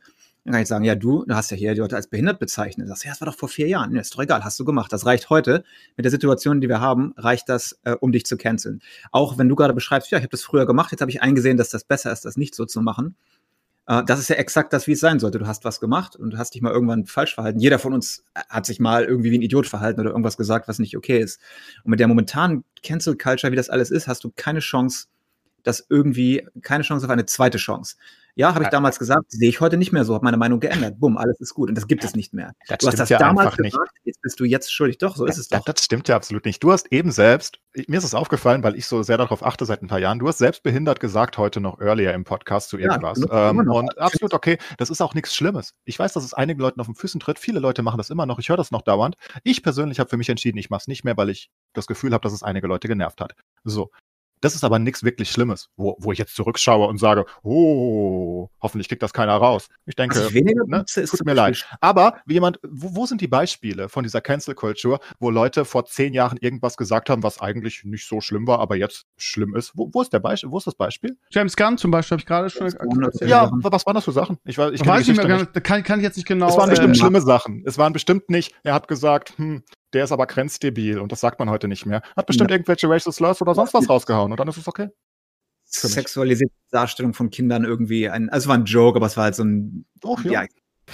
Dann 0.46 0.54
kann 0.54 0.62
ich 0.62 0.68
sagen, 0.68 0.84
ja, 0.84 0.96
du, 0.96 1.24
du 1.26 1.36
hast 1.36 1.52
ja 1.52 1.58
hier 1.58 1.74
die 1.74 1.80
Leute 1.80 1.96
als 1.96 2.08
behindert 2.08 2.38
bezeichnet. 2.38 2.88
Sagst, 2.90 3.06
ja, 3.06 3.12
das 3.12 3.22
war 3.22 3.28
doch 3.28 3.38
vor 3.38 3.48
vier 3.48 3.68
Jahren. 3.68 3.94
Ja, 3.96 4.02
ist 4.02 4.14
doch 4.14 4.22
egal, 4.22 4.44
hast 4.44 4.60
du 4.60 4.66
gemacht. 4.66 4.92
Das 4.92 5.06
reicht 5.06 5.30
heute. 5.30 5.64
Mit 5.96 6.04
der 6.04 6.12
Situation, 6.12 6.60
die 6.60 6.68
wir 6.68 6.82
haben, 6.82 7.14
reicht 7.16 7.48
das, 7.48 7.80
äh, 7.86 7.94
um 7.94 8.12
dich 8.12 8.26
zu 8.26 8.36
canceln. 8.36 8.82
Auch 9.12 9.38
wenn 9.38 9.48
du 9.48 9.56
gerade 9.56 9.74
beschreibst, 9.74 10.12
ja, 10.12 10.18
ich 10.18 10.24
habe 10.24 10.32
das 10.32 10.44
früher 10.44 10.66
gemacht, 10.66 10.92
jetzt 10.92 11.00
habe 11.00 11.12
ich 11.12 11.22
eingesehen, 11.22 11.56
dass 11.56 11.70
das 11.70 11.86
besser 11.86 12.12
ist, 12.12 12.26
das 12.26 12.36
nicht 12.36 12.56
so 12.56 12.66
zu 12.66 12.82
machen. 12.82 13.16
Äh, 13.88 14.04
Das 14.06 14.20
ist 14.20 14.30
ja 14.30 14.36
exakt 14.36 14.74
das, 14.74 14.86
wie 14.88 14.94
es 14.94 15.00
sein 15.00 15.20
sollte. 15.20 15.40
Du 15.40 15.48
hast 15.48 15.64
was 15.64 15.80
gemacht 15.80 16.18
und 16.18 16.32
du 16.32 16.38
hast 16.38 16.54
dich 16.56 16.62
mal 16.62 16.74
irgendwann 16.74 17.06
falsch 17.06 17.36
verhalten. 17.36 17.60
Jeder 17.60 17.80
von 17.80 17.94
uns 17.94 18.26
hat 18.50 18.66
sich 18.66 18.82
mal 18.82 19.06
irgendwie 19.06 19.32
wie 19.32 19.38
ein 19.38 19.42
Idiot 19.44 19.68
verhalten 19.68 20.02
oder 20.02 20.10
irgendwas 20.10 20.36
gesagt, 20.36 20.68
was 20.68 20.78
nicht 20.80 20.98
okay 20.98 21.20
ist. 21.20 21.40
Und 21.86 21.92
mit 21.92 22.02
der 22.02 22.10
momentanen 22.10 22.66
Cancel 22.84 23.18
Culture, 23.18 23.52
wie 23.54 23.58
das 23.58 23.70
alles 23.70 23.92
ist, 23.92 24.10
hast 24.10 24.24
du 24.26 24.32
keine 24.36 24.60
Chance, 24.60 25.08
das 25.64 25.86
irgendwie, 25.90 26.48
keine 26.62 26.84
Chance 26.84 27.06
auf 27.06 27.12
eine 27.12 27.26
zweite 27.26 27.58
Chance. 27.58 27.96
Ja, 28.36 28.50
habe 28.56 28.62
ich 28.64 28.66
Ja. 28.68 28.72
damals 28.72 28.98
gesagt, 28.98 29.26
sehe 29.32 29.48
ich 29.48 29.62
heute 29.62 29.78
nicht 29.78 29.92
mehr 29.92 30.06
so, 30.06 30.16
habe 30.16 30.24
meine 30.26 30.38
Meinung 30.38 30.60
geändert. 30.60 31.00
Bumm, 31.00 31.18
alles 31.20 31.40
ist 31.40 31.54
gut. 31.54 31.70
Und 31.70 31.76
das 31.76 31.86
gibt 31.86 32.04
es 32.04 32.16
nicht 32.16 32.34
mehr. 32.34 32.54
Das 32.68 32.80
Du 32.80 32.88
hast 32.88 32.98
das 33.00 33.10
ja 33.10 33.20
damals 33.20 33.46
einfach 33.52 33.60
nicht. 33.60 33.74
gesagt, 33.74 33.92
jetzt 34.06 34.22
bist 34.24 34.40
du 34.40 34.44
jetzt 34.46 34.74
schuldig. 34.74 34.98
Doch, 34.98 35.16
so 35.16 35.26
ist 35.28 35.38
es 35.38 35.52
Ja, 35.52 35.60
doch. 35.60 35.66
das 35.66 35.84
stimmt 35.84 36.08
ja 36.08 36.16
absolut 36.16 36.44
nicht. 36.46 36.64
Du 36.64 36.72
hast 36.72 36.92
eben 36.92 37.12
selbst, 37.12 37.60
mir 37.88 38.00
ist 38.00 38.04
es 38.06 38.16
aufgefallen, 38.16 38.64
weil 38.64 38.76
ich 38.76 38.88
so 38.88 39.04
sehr 39.04 39.20
darauf 39.20 39.46
achte 39.46 39.66
seit 39.68 39.84
ein 39.84 39.88
paar 39.88 40.00
Jahren, 40.00 40.18
du 40.18 40.28
hast 40.28 40.40
selbst 40.40 40.64
behindert 40.64 41.00
gesagt 41.00 41.38
heute 41.38 41.62
noch 41.62 41.80
earlier 41.80 42.12
im 42.16 42.24
Podcast 42.24 42.70
zu 42.70 42.80
Ja, 42.80 42.88
irgendwas. 42.94 43.20
immer 43.20 43.50
ähm, 43.52 43.70
und 43.70 44.00
absolut 44.00 44.34
okay, 44.34 44.58
das 44.80 44.90
ist 44.90 45.00
auch 45.02 45.14
nichts 45.14 45.36
Schlimmes. 45.36 45.76
Ich 45.86 46.00
weiß, 46.00 46.14
dass 46.14 46.24
es 46.24 46.34
einigen 46.34 46.60
Leuten 46.60 46.80
auf 46.82 46.88
den 46.88 46.96
Füßen 46.96 47.20
tritt. 47.20 47.38
Viele 47.38 47.60
Leute 47.60 47.84
machen 47.84 48.00
das 48.00 48.10
immer 48.10 48.26
noch. 48.26 48.40
Ich 48.40 48.50
höre 48.50 48.58
das 48.58 48.72
noch 48.72 48.82
dauernd. 48.82 49.16
Ich 49.44 49.62
persönlich 49.62 50.00
habe 50.00 50.10
für 50.10 50.18
mich 50.18 50.30
entschieden, 50.30 50.58
ich 50.58 50.72
mache 50.72 50.82
es 50.82 50.88
nicht 50.88 51.04
mehr, 51.04 51.16
weil 51.18 51.30
ich 51.30 51.52
das 51.74 51.86
Gefühl 51.86 52.14
habe, 52.14 52.24
dass 52.24 52.34
es 52.34 52.42
einige 52.42 52.66
Leute 52.66 52.88
genervt 52.88 53.22
hat. 53.22 53.36
So. 53.64 53.92
Das 54.44 54.56
ist 54.56 54.64
aber 54.66 54.78
nichts 54.78 55.04
wirklich 55.04 55.32
Schlimmes, 55.32 55.70
wo, 55.78 55.96
wo 56.00 56.12
ich 56.12 56.20
jetzt 56.20 56.36
zurückschaue 56.36 56.88
und 56.88 56.98
sage, 56.98 57.26
oh, 57.44 58.50
hoffentlich 58.62 58.90
kriegt 58.90 59.02
das 59.02 59.14
keiner 59.14 59.36
raus. 59.36 59.70
Ich 59.86 59.96
denke, 59.96 60.34
weniger 60.34 60.66
ne, 60.68 60.84
tut 60.86 61.26
mir 61.26 61.34
leid. 61.34 61.66
Aber 61.80 62.18
wie 62.26 62.34
jemand, 62.34 62.60
wo, 62.62 62.96
wo 62.96 63.06
sind 63.06 63.22
die 63.22 63.28
Beispiele 63.28 63.88
von 63.88 64.04
dieser 64.04 64.20
Cancel 64.20 64.54
Culture, 64.54 65.00
wo 65.20 65.30
Leute 65.30 65.64
vor 65.64 65.86
zehn 65.86 66.14
Jahren 66.14 66.38
irgendwas 66.42 66.76
gesagt 66.76 67.10
haben, 67.10 67.24
was 67.24 67.40
eigentlich 67.40 67.86
nicht 67.86 68.06
so 68.06 68.20
schlimm 68.20 68.46
war, 68.46 68.60
aber 68.60 68.76
jetzt 68.76 69.06
schlimm 69.16 69.56
ist? 69.56 69.72
Wo, 69.76 69.90
wo 69.94 70.02
ist 70.02 70.12
der 70.12 70.20
Beispiel? 70.20 70.52
Wo 70.52 70.58
ist 70.58 70.68
das 70.68 70.76
Beispiel? 70.76 71.18
James 71.32 71.56
Gunn 71.56 71.78
zum 71.78 71.92
Beispiel 71.92 72.16
habe 72.16 72.22
ich 72.22 72.26
gerade 72.26 72.50
schon. 72.50 73.28
Ja, 73.28 73.46
Sachen. 73.46 73.64
was 73.64 73.86
waren 73.86 73.96
das 73.96 74.04
für 74.04 74.12
Sachen? 74.12 74.40
Ich 74.44 74.58
weiß, 74.58 74.72
ich 74.74 74.86
weiß 74.86 75.08
nicht 75.08 75.18
mehr, 75.18 75.26
genau, 75.26 75.50
da 75.52 75.60
kann, 75.62 75.84
kann 75.84 76.00
ich 76.00 76.04
jetzt 76.04 76.18
nicht 76.18 76.28
genau. 76.28 76.50
Es 76.50 76.58
waren 76.58 76.70
bestimmt 76.70 76.98
äh, 76.98 77.00
schlimme 77.00 77.22
Sachen. 77.22 77.64
Es 77.66 77.78
waren 77.78 77.94
bestimmt 77.94 78.30
nicht, 78.30 78.54
er 78.64 78.74
hat 78.74 78.90
gesagt, 78.90 79.38
hm, 79.38 79.64
der 79.94 80.04
ist 80.06 80.12
aber 80.12 80.26
grenzdebil 80.28 81.00
und 81.00 81.12
das 81.12 81.20
sagt 81.20 81.40
man 81.40 81.50
heute 81.50 81.68
nicht 81.68 81.86
mehr. 81.86 82.02
Hat 82.16 82.26
bestimmt 82.26 82.50
Ja. 82.52 82.56
irgendwelche 82.58 82.90
Racial 82.90 83.14
Slurs 83.14 83.42
oder 83.42 83.54
sonst 83.56 83.74
was 83.74 83.90
rausgehauen 83.90 84.32
und 84.32 84.40
dann 84.40 84.48
ist 84.48 84.58
es 84.58 84.68
okay. 84.68 84.90
Sexualisierte 85.66 86.54
Darstellung 86.72 87.14
von 87.14 87.30
Kindern 87.30 87.64
irgendwie 87.64 88.10
ein, 88.10 88.30
also 88.30 88.46
es 88.46 88.48
war 88.48 88.56
ein 88.58 88.66
Joke, 88.66 88.98
aber 88.98 89.08
es 89.08 89.18
war 89.18 89.26
halt 89.26 89.36
so 89.36 89.44
ein, 89.44 89.86
Oh, 90.04 90.18
ja, 90.24 90.44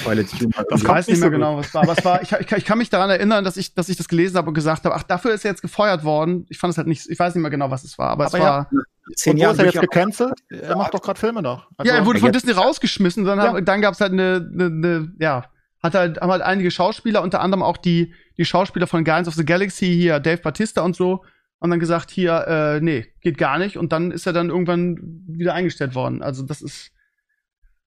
Toilet 0.03 0.27
Humor. 0.39 0.65
Das 0.69 0.81
Ich 0.81 0.87
weiß 0.87 1.07
nicht 1.07 1.19
mehr 1.19 1.27
so 1.27 1.31
genau, 1.31 1.57
was 1.57 1.67
es 1.67 1.73
war, 1.73 1.83
aber 1.83 1.97
es 1.97 2.05
war, 2.05 2.21
ich, 2.21 2.31
ich, 2.31 2.51
ich 2.51 2.65
kann 2.65 2.77
mich 2.77 2.89
daran 2.89 3.09
erinnern, 3.09 3.43
dass 3.43 3.57
ich, 3.57 3.73
dass 3.73 3.89
ich 3.89 3.97
das 3.97 4.07
gelesen 4.07 4.37
habe 4.37 4.47
und 4.47 4.53
gesagt 4.53 4.85
habe, 4.85 4.95
ach, 4.95 5.03
dafür 5.03 5.33
ist 5.33 5.43
er 5.43 5.51
jetzt 5.51 5.61
gefeuert 5.61 6.03
worden. 6.03 6.45
Ich 6.49 6.59
fand 6.59 6.71
es 6.71 6.77
halt 6.77 6.87
nicht, 6.87 7.09
ich 7.09 7.17
weiß 7.19 7.35
nicht 7.35 7.41
mehr 7.41 7.51
genau, 7.51 7.71
was 7.71 7.83
es 7.83 7.97
war, 7.97 8.11
aber, 8.11 8.25
Aber 8.27 8.37
es 8.37 8.39
ja, 8.43 8.49
war, 8.49 8.69
Zehn 9.15 9.37
Jahre 9.37 9.53
ist 9.53 9.59
er 9.59 9.65
jetzt 9.65 9.81
gecancelt? 9.81 10.33
Er 10.49 10.77
macht 10.77 10.93
doch 10.93 11.01
gerade 11.01 11.19
Filme 11.19 11.41
noch. 11.41 11.67
Also, 11.75 11.91
ja, 11.91 11.97
er 11.97 12.05
wurde 12.05 12.19
von 12.19 12.31
Disney 12.31 12.51
rausgeschmissen, 12.51 13.25
dann, 13.25 13.39
Ja. 13.39 13.59
dann 13.61 13.81
gab 13.81 13.95
es 13.95 14.01
halt 14.01 14.13
eine, 14.13 14.47
eine, 14.53 14.65
eine, 14.65 15.11
ja, 15.19 15.45
hat 15.81 15.95
halt, 15.95 16.19
haben 16.21 16.31
halt 16.31 16.41
einige 16.41 16.71
Schauspieler, 16.71 17.21
unter 17.21 17.41
anderem 17.41 17.63
auch 17.63 17.77
die, 17.77 18.13
die 18.37 18.45
Schauspieler 18.45 18.87
von 18.87 19.03
Guardians 19.03 19.27
of 19.27 19.33
the 19.35 19.45
Galaxy, 19.45 19.85
hier 19.87 20.19
Dave 20.19 20.41
Batista 20.41 20.81
und 20.81 20.95
so, 20.95 21.23
und 21.59 21.69
dann 21.69 21.79
gesagt, 21.79 22.09
hier, 22.11 22.45
äh, 22.47 22.81
nee, 22.81 23.07
geht 23.21 23.37
gar 23.37 23.57
nicht. 23.59 23.77
Und 23.77 23.91
dann 23.91 24.11
ist 24.11 24.25
er 24.25 24.33
dann 24.33 24.49
irgendwann 24.49 24.97
wieder 25.27 25.53
eingestellt 25.53 25.93
worden. 25.95 26.21
Also 26.21 26.43
das 26.43 26.61
ist 26.61 26.91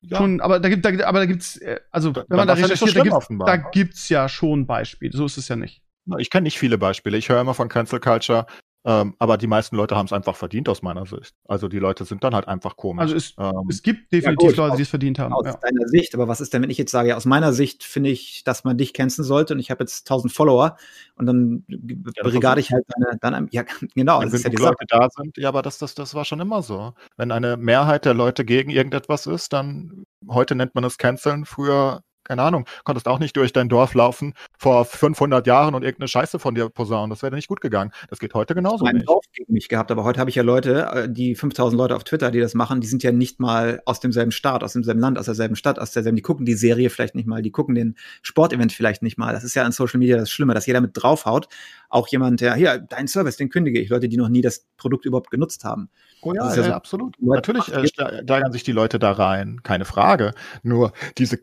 ja. 0.02 0.16
schon, 0.18 0.40
aber 0.40 0.60
da 0.60 0.68
gibt, 0.68 0.84
da, 0.84 0.90
gibt- 0.90 1.04
aber 1.04 1.20
da 1.20 1.26
gibt's, 1.26 1.56
äh, 1.56 1.80
also 1.90 2.10
Da- 2.12 2.24
wenn 2.28 2.36
man 2.36 2.48
da 2.48 2.54
nicht 2.54 2.64
so 2.66 2.72
recherchiert, 2.86 3.06
da, 3.06 3.18
gibt, 3.18 3.48
da 3.48 3.56
ne? 3.56 3.64
gibt's 3.72 4.08
ja 4.08 4.28
schon 4.28 4.66
Beispiele. 4.66 5.12
So 5.16 5.24
ist 5.24 5.38
es 5.38 5.48
ja 5.48 5.56
nicht. 5.56 5.80
Ich 6.18 6.30
kenne 6.30 6.42
nicht 6.44 6.58
viele 6.58 6.76
Beispiele. 6.78 7.16
Ich 7.16 7.28
höre 7.28 7.40
immer 7.40 7.54
von 7.54 7.68
Cancel 7.68 8.00
Culture, 8.00 8.46
ähm, 8.84 9.14
aber 9.18 9.38
die 9.38 9.46
meisten 9.46 9.76
Leute 9.76 9.96
haben 9.96 10.06
es 10.06 10.12
einfach 10.12 10.34
verdient 10.34 10.68
aus 10.68 10.82
meiner 10.82 11.06
Sicht. 11.06 11.34
Also 11.46 11.68
die 11.68 11.78
Leute 11.78 12.04
sind 12.04 12.24
dann 12.24 12.34
halt 12.34 12.48
einfach 12.48 12.76
komisch. 12.76 13.02
Also 13.02 13.14
es, 13.14 13.34
ähm, 13.38 13.66
es 13.68 13.82
gibt 13.82 14.12
definitiv 14.12 14.48
gut, 14.48 14.56
Leute, 14.56 14.76
die 14.76 14.82
es 14.82 14.88
verdient 14.88 15.18
haben. 15.20 15.32
aus 15.32 15.46
Ja. 15.46 15.54
deiner 15.56 15.86
Sicht, 15.86 16.14
aber 16.14 16.26
was 16.26 16.40
ist 16.40 16.52
denn, 16.52 16.62
wenn 16.62 16.70
ich 16.70 16.78
jetzt 16.78 16.90
sage, 16.90 17.10
ja, 17.10 17.16
aus 17.16 17.24
meiner 17.24 17.52
Sicht 17.52 17.84
finde 17.84 18.10
ich, 18.10 18.42
dass 18.44 18.64
man 18.64 18.76
dich 18.76 18.92
canceln 18.92 19.24
sollte 19.24 19.54
und 19.54 19.60
ich 19.60 19.70
habe 19.70 19.84
jetzt 19.84 20.06
1000 20.10 20.32
Follower 20.32 20.76
und 21.16 21.26
dann 21.26 21.64
das 21.68 22.14
brigade 22.22 22.60
ich 22.60 22.72
halt 22.72 22.84
deine, 22.88 23.18
dann, 23.20 23.48
ja, 23.52 23.62
genau, 23.94 24.20
wenn 24.20 24.26
das 24.30 24.34
ist 24.34 24.44
ja 24.44 24.50
die 24.50 24.56
genug 24.56 24.70
Sache. 24.70 24.76
Leute 24.80 24.86
da 24.88 25.08
sind, 25.22 25.36
ja, 25.36 25.48
aber 25.48 25.62
das, 25.62 25.78
das, 25.78 25.94
das 25.94 26.14
war 26.14 26.24
schon 26.24 26.40
immer 26.40 26.62
so. 26.62 26.94
Wenn 27.16 27.30
eine 27.30 27.56
Mehrheit 27.56 28.04
der 28.04 28.14
Leute 28.14 28.44
gegen 28.44 28.70
irgendetwas 28.70 29.26
ist, 29.26 29.52
dann 29.52 30.04
heute 30.28 30.54
nennt 30.54 30.74
man 30.74 30.84
es 30.84 30.98
Canceln, 30.98 31.44
früher, 31.44 32.02
keine 32.24 32.42
Ahnung, 32.42 32.66
konntest 32.84 33.08
auch 33.08 33.18
nicht 33.18 33.36
durch 33.36 33.52
dein 33.52 33.68
Dorf 33.68 33.94
laufen 33.94 34.34
vor 34.56 34.84
500 34.84 35.46
Jahren 35.46 35.74
und 35.74 35.82
irgendeine 35.82 36.08
Scheiße 36.08 36.38
von 36.38 36.54
dir 36.54 36.68
posaunen. 36.68 37.10
Das 37.10 37.22
wäre 37.22 37.34
nicht 37.34 37.48
gut 37.48 37.60
gegangen. 37.60 37.90
Das 38.10 38.18
geht 38.18 38.34
heute 38.34 38.54
genauso 38.54 38.84
Mein 38.84 38.96
nicht. 38.96 39.08
Dorf 39.08 39.24
gegen 39.32 39.52
mich 39.52 39.68
gehabt, 39.68 39.90
aber 39.90 40.04
heute 40.04 40.20
habe 40.20 40.30
ich 40.30 40.36
ja 40.36 40.42
Leute, 40.42 40.86
äh, 40.94 41.08
die 41.08 41.34
5000 41.34 41.78
Leute 41.78 41.96
auf 41.96 42.04
Twitter, 42.04 42.30
die 42.30 42.40
das 42.40 42.54
machen, 42.54 42.80
die 42.80 42.86
sind 42.86 43.02
ja 43.02 43.12
nicht 43.12 43.40
mal 43.40 43.82
aus 43.86 44.00
demselben 44.00 44.32
Staat, 44.32 44.62
aus 44.62 44.72
demselben 44.74 45.00
Land, 45.00 45.18
aus 45.18 45.26
derselben 45.26 45.56
Stadt, 45.56 45.78
aus 45.78 45.92
derselben, 45.92 46.16
die 46.16 46.22
gucken 46.22 46.46
die 46.46 46.54
Serie 46.54 46.90
vielleicht 46.90 47.14
nicht 47.14 47.26
mal, 47.26 47.42
die 47.42 47.50
gucken 47.50 47.74
den 47.74 47.96
Sportevent 48.22 48.72
vielleicht 48.72 49.02
nicht 49.02 49.18
mal. 49.18 49.32
Das 49.32 49.44
ist 49.44 49.54
ja 49.54 49.64
an 49.64 49.72
Social 49.72 49.98
Media 49.98 50.16
das 50.16 50.30
Schlimme, 50.30 50.54
dass 50.54 50.66
jeder 50.66 50.80
mit 50.80 50.90
draufhaut. 50.94 51.48
Auch 51.88 52.08
jemand, 52.08 52.40
der, 52.40 52.54
hier, 52.54 52.78
dein 52.78 53.06
Service, 53.06 53.36
den 53.36 53.50
kündige 53.50 53.78
ich. 53.80 53.90
Leute, 53.90 54.08
die 54.08 54.16
noch 54.16 54.28
nie 54.30 54.40
das 54.40 54.66
Produkt 54.78 55.04
überhaupt 55.04 55.30
genutzt 55.30 55.64
haben. 55.64 55.90
Oh 56.22 56.32
ja, 56.32 56.48
ja, 56.48 56.56
ja 56.56 56.62
so- 56.62 56.72
absolut. 56.72 57.16
Natürlich 57.20 57.68
äh, 57.72 57.86
ste- 57.86 58.20
steigern 58.22 58.52
sich 58.52 58.62
die 58.62 58.72
Leute 58.72 58.98
da 58.98 59.12
rein, 59.12 59.60
keine 59.62 59.84
Frage. 59.84 60.32
Nur 60.62 60.92
diese 61.18 61.36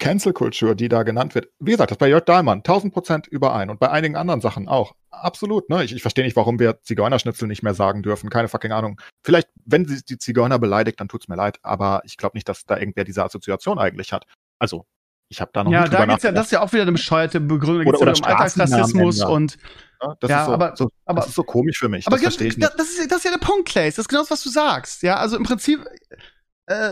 Cancel-Culture, 0.69 0.75
die 0.75 0.89
da 0.89 1.03
genannt 1.03 1.35
wird, 1.35 1.49
wie 1.59 1.71
gesagt, 1.71 1.91
das 1.91 1.97
bei 1.97 2.07
Jörg 2.09 2.25
Dahlmann, 2.25 2.59
1000 2.59 2.93
Prozent 2.93 3.27
überein 3.27 3.69
und 3.69 3.79
bei 3.79 3.89
einigen 3.89 4.15
anderen 4.15 4.41
Sachen 4.41 4.67
auch. 4.67 4.93
Absolut, 5.11 5.69
ne? 5.69 5.83
Ich, 5.83 5.93
ich 5.93 6.01
verstehe 6.01 6.23
nicht, 6.23 6.35
warum 6.35 6.59
wir 6.59 6.81
Zigeunerschnitzel 6.81 7.47
nicht 7.47 7.63
mehr 7.63 7.73
sagen 7.73 8.03
dürfen, 8.03 8.29
keine 8.29 8.47
fucking 8.47 8.71
Ahnung. 8.71 8.99
Vielleicht, 9.23 9.49
wenn 9.65 9.85
sie 9.85 10.03
die 10.03 10.17
Zigeuner 10.17 10.59
beleidigt, 10.59 10.99
dann 10.99 11.07
tut's 11.09 11.27
mir 11.27 11.35
leid, 11.35 11.57
aber 11.63 12.01
ich 12.05 12.17
glaube 12.17 12.37
nicht, 12.37 12.47
dass 12.47 12.65
da 12.65 12.77
irgendwer 12.77 13.03
diese 13.03 13.23
Assoziation 13.23 13.79
eigentlich 13.79 14.13
hat. 14.13 14.25
Also, 14.59 14.85
ich 15.31 15.41
habe 15.41 15.51
da 15.53 15.63
noch 15.63 15.71
Ja, 15.71 15.81
nicht 15.81 15.93
da 15.93 16.05
geht's 16.05 16.23
ja, 16.23 16.31
das 16.31 16.45
ist 16.47 16.51
ja 16.51 16.61
auch 16.61 16.71
wieder 16.73 16.83
eine 16.83 16.91
bescheuerte 16.93 17.39
Begründung. 17.39 17.87
Oder- 17.87 17.97
ja 17.99 18.11
oder 18.11 18.17
um 18.17 18.23
Alltagsrassismus 18.25 19.21
und 19.23 19.57
Ne? 20.01 20.15
Das, 20.21 20.29
Ja, 20.29 20.39
ist 20.39 20.45
so, 20.45 20.53
aber- 20.53 20.75
so, 20.77 20.89
aber- 21.03 21.19
das 21.19 21.27
ist 21.27 21.35
so 21.35 21.43
komisch 21.43 21.77
für 21.77 21.89
mich. 21.89 22.07
aber 22.07 22.15
das 22.15 22.23
verstehe 22.23 22.47
ich 22.47 22.57
nicht. 22.57 22.71
das, 22.77 22.87
ist, 22.89 23.11
das 23.11 23.17
ist 23.17 23.23
ja 23.25 23.31
der 23.31 23.45
Punkt, 23.45 23.67
Clays. 23.67 23.95
Das 23.95 24.03
ist 24.03 24.07
genau 24.07 24.21
das, 24.21 24.31
was 24.31 24.41
du 24.41 24.49
sagst. 24.49 25.03
Ja, 25.03 25.17
also 25.17 25.35
im 25.35 25.43
Prinzip, 25.43 25.85
äh, 26.67 26.91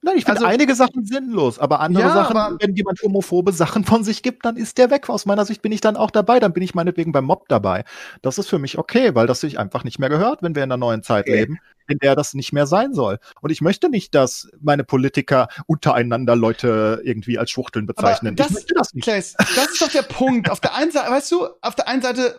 Nein, 0.00 0.16
ich 0.16 0.24
finde 0.24 0.40
Also- 0.40 0.46
einige 0.52 0.74
Sachen 0.76 1.04
sinnlos, 1.04 1.58
aber 1.58 1.80
andere 1.80 2.04
Ja, 2.04 2.14
Sachen, 2.14 2.36
aber- 2.36 2.56
wenn 2.60 2.74
jemand 2.76 3.02
homophobe 3.02 3.52
Sachen 3.52 3.84
von 3.84 4.04
sich 4.04 4.22
gibt, 4.22 4.44
dann 4.44 4.56
ist 4.56 4.78
der 4.78 4.90
weg. 4.90 5.08
Aus 5.08 5.26
meiner 5.26 5.44
Sicht 5.44 5.60
bin 5.60 5.72
ich 5.72 5.80
dann 5.80 5.96
auch 5.96 6.12
dabei. 6.12 6.38
Dann 6.38 6.52
bin 6.52 6.62
ich 6.62 6.74
meinetwegen 6.74 7.10
beim 7.10 7.24
Mob 7.24 7.48
dabei. 7.48 7.84
Das 8.22 8.38
ist 8.38 8.48
für 8.48 8.58
mich 8.60 8.78
okay, 8.78 9.14
weil 9.16 9.26
das 9.26 9.40
sich 9.40 9.58
einfach 9.58 9.82
nicht 9.82 9.98
mehr 9.98 10.08
gehört, 10.08 10.42
wenn 10.42 10.54
wir 10.54 10.62
in 10.62 10.70
einer 10.70 10.76
neuen 10.76 11.02
Zeit 11.02 11.24
Okay. 11.26 11.40
leben, 11.40 11.58
in 11.88 11.98
der 11.98 12.14
das 12.14 12.34
nicht 12.34 12.52
mehr 12.52 12.66
sein 12.68 12.94
soll. 12.94 13.18
Und 13.40 13.50
ich 13.50 13.60
möchte 13.60 13.88
nicht, 13.88 14.14
dass 14.14 14.48
meine 14.60 14.84
Politiker 14.84 15.48
untereinander 15.66 16.36
Leute 16.36 17.00
irgendwie 17.02 17.36
als 17.38 17.50
Schwuchteln 17.50 17.86
bezeichnen. 17.86 18.36
das- 18.36 18.48
ich 18.50 18.54
möchte 18.54 18.74
das 18.74 18.94
nicht. 18.94 19.02
Clays, 19.04 19.34
das 19.36 19.72
ist 19.72 19.82
doch 19.82 19.88
der 19.90 20.02
Punkt. 20.02 20.48
Auf 20.50 20.60
der 20.60 20.74
einen 20.76 20.92
Seite, 20.92 21.10
weißt 21.10 21.32
du, 21.32 21.48
auf 21.60 21.74
der 21.74 21.88
einen 21.88 22.02
Seite, 22.02 22.38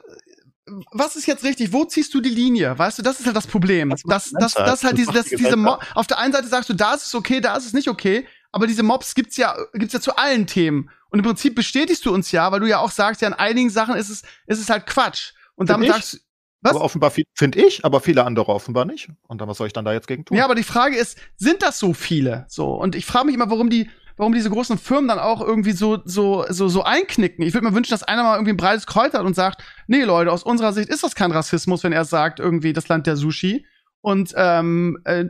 was 0.91 1.16
ist 1.16 1.26
jetzt 1.26 1.44
richtig? 1.44 1.74
Wo 1.74 1.86
ziehst 1.86 2.14
du 2.14 2.22
die 2.22 2.30
Linie? 2.30 2.78
Weißt 2.78 3.00
du, 3.00 3.02
das 3.02 3.20
ist 3.20 3.26
halt 3.26 3.36
das 3.36 3.48
Problem. 3.48 3.90
Das 3.90 4.04
Das, 4.04 4.32
das, 4.32 4.54
das 4.54 4.84
halt 4.84 4.98
diese, 4.98 5.12
das, 5.12 5.26
die 5.26 5.36
diese 5.36 5.56
Mo 5.56 5.74
Gesellschaft. 5.74 5.98
auf 5.98 6.08
der 6.08 6.20
einen 6.20 6.34
Seite 6.34 6.48
sagst 6.48 6.70
du, 6.70 6.74
da 6.74 6.94
ist 6.94 7.06
es 7.08 7.16
okay, 7.16 7.41
da 7.41 7.56
ist 7.56 7.66
es 7.66 7.74
nicht 7.74 7.88
okay, 7.88 8.28
aber 8.52 8.68
diese 8.68 8.84
Mobs 8.84 9.16
gibt's 9.16 9.38
ja, 9.38 9.56
gibt's 9.74 9.94
ja 9.94 10.02
zu 10.02 10.16
allen 10.16 10.48
Themen. 10.48 10.90
Und 11.10 11.20
im 11.20 11.26
Prinzip 11.26 11.56
bestätigst 11.56 12.06
du 12.06 12.14
uns 12.14 12.32
ja, 12.32 12.52
weil 12.52 12.60
du 12.60 12.68
ja 12.68 12.80
auch 12.80 12.91
sagst, 12.91 13.22
ja, 13.22 13.28
in 13.28 13.34
einigen 13.34 13.70
Sachen 13.70 13.96
ist 13.96 14.10
es, 14.10 14.24
ist 14.48 14.62
es 14.62 14.70
halt 14.70 14.86
Quatsch. 14.86 15.34
Und 15.56 15.68
Find 15.68 15.70
damit 15.70 15.88
ich. 15.90 15.94
sagst 15.94 16.14
du, 16.14 16.18
was? 16.62 16.76
Aber 16.76 16.84
offenbar 16.84 17.12
finde 17.36 17.66
ich, 17.66 17.86
aber 17.86 18.02
viele 18.02 18.26
andere 18.26 18.52
offenbar 18.52 18.84
nicht. 18.84 19.10
Und 19.28 19.40
dann, 19.40 19.48
was 19.48 19.58
soll 19.58 19.68
ich 19.68 19.74
dann 19.74 19.86
da 19.86 19.94
jetzt 19.94 20.08
gegen 20.08 20.26
tun? 20.26 20.36
Ja, 20.36 20.44
aber 20.44 20.56
die 20.56 20.64
Frage 20.64 20.98
ist, 20.98 21.18
sind 21.38 21.62
das 21.62 21.80
so 21.80 21.94
viele? 21.94 22.46
So. 22.50 22.74
Und 22.74 22.96
ich 22.96 23.06
frage 23.06 23.28
mich 23.28 23.36
immer, 23.36 23.50
warum 23.50 23.70
die, 23.70 23.90
warum 24.20 24.34
diese 24.34 24.50
großen 24.50 24.78
Firmen 24.78 25.08
dann 25.08 25.18
auch 25.18 25.40
irgendwie 25.40 25.72
so, 25.72 26.00
so, 26.04 26.46
so, 26.50 26.68
so 26.68 26.84
einknicken. 26.84 27.41
Ich 27.46 27.54
würde 27.54 27.66
mir 27.66 27.74
wünschen, 27.74 27.91
dass 27.91 28.04
einer 28.04 28.24
mal 28.24 28.36
irgendwie 28.36 28.52
ein 28.52 28.58
breites 28.58 28.86
Kreuz 28.86 29.14
hat 29.14 29.22
und 29.22 29.34
sagt, 29.34 29.64
nee, 29.88 30.04
Leute, 30.04 30.30
aus 30.30 30.44
unserer 30.44 30.74
Sicht 30.74 30.90
ist 30.90 31.04
das 31.04 31.16
kein 31.16 31.32
Rassismus, 31.32 31.86
wenn 31.86 31.94
er 31.94 32.04
sagt, 32.04 32.41
irgendwie 32.41 32.74
das 32.74 32.90
Land 32.90 33.08
der 33.08 33.16
Sushi. 33.16 33.66
Und 34.02 34.34
ähm, 34.36 34.98
äh, 35.06 35.28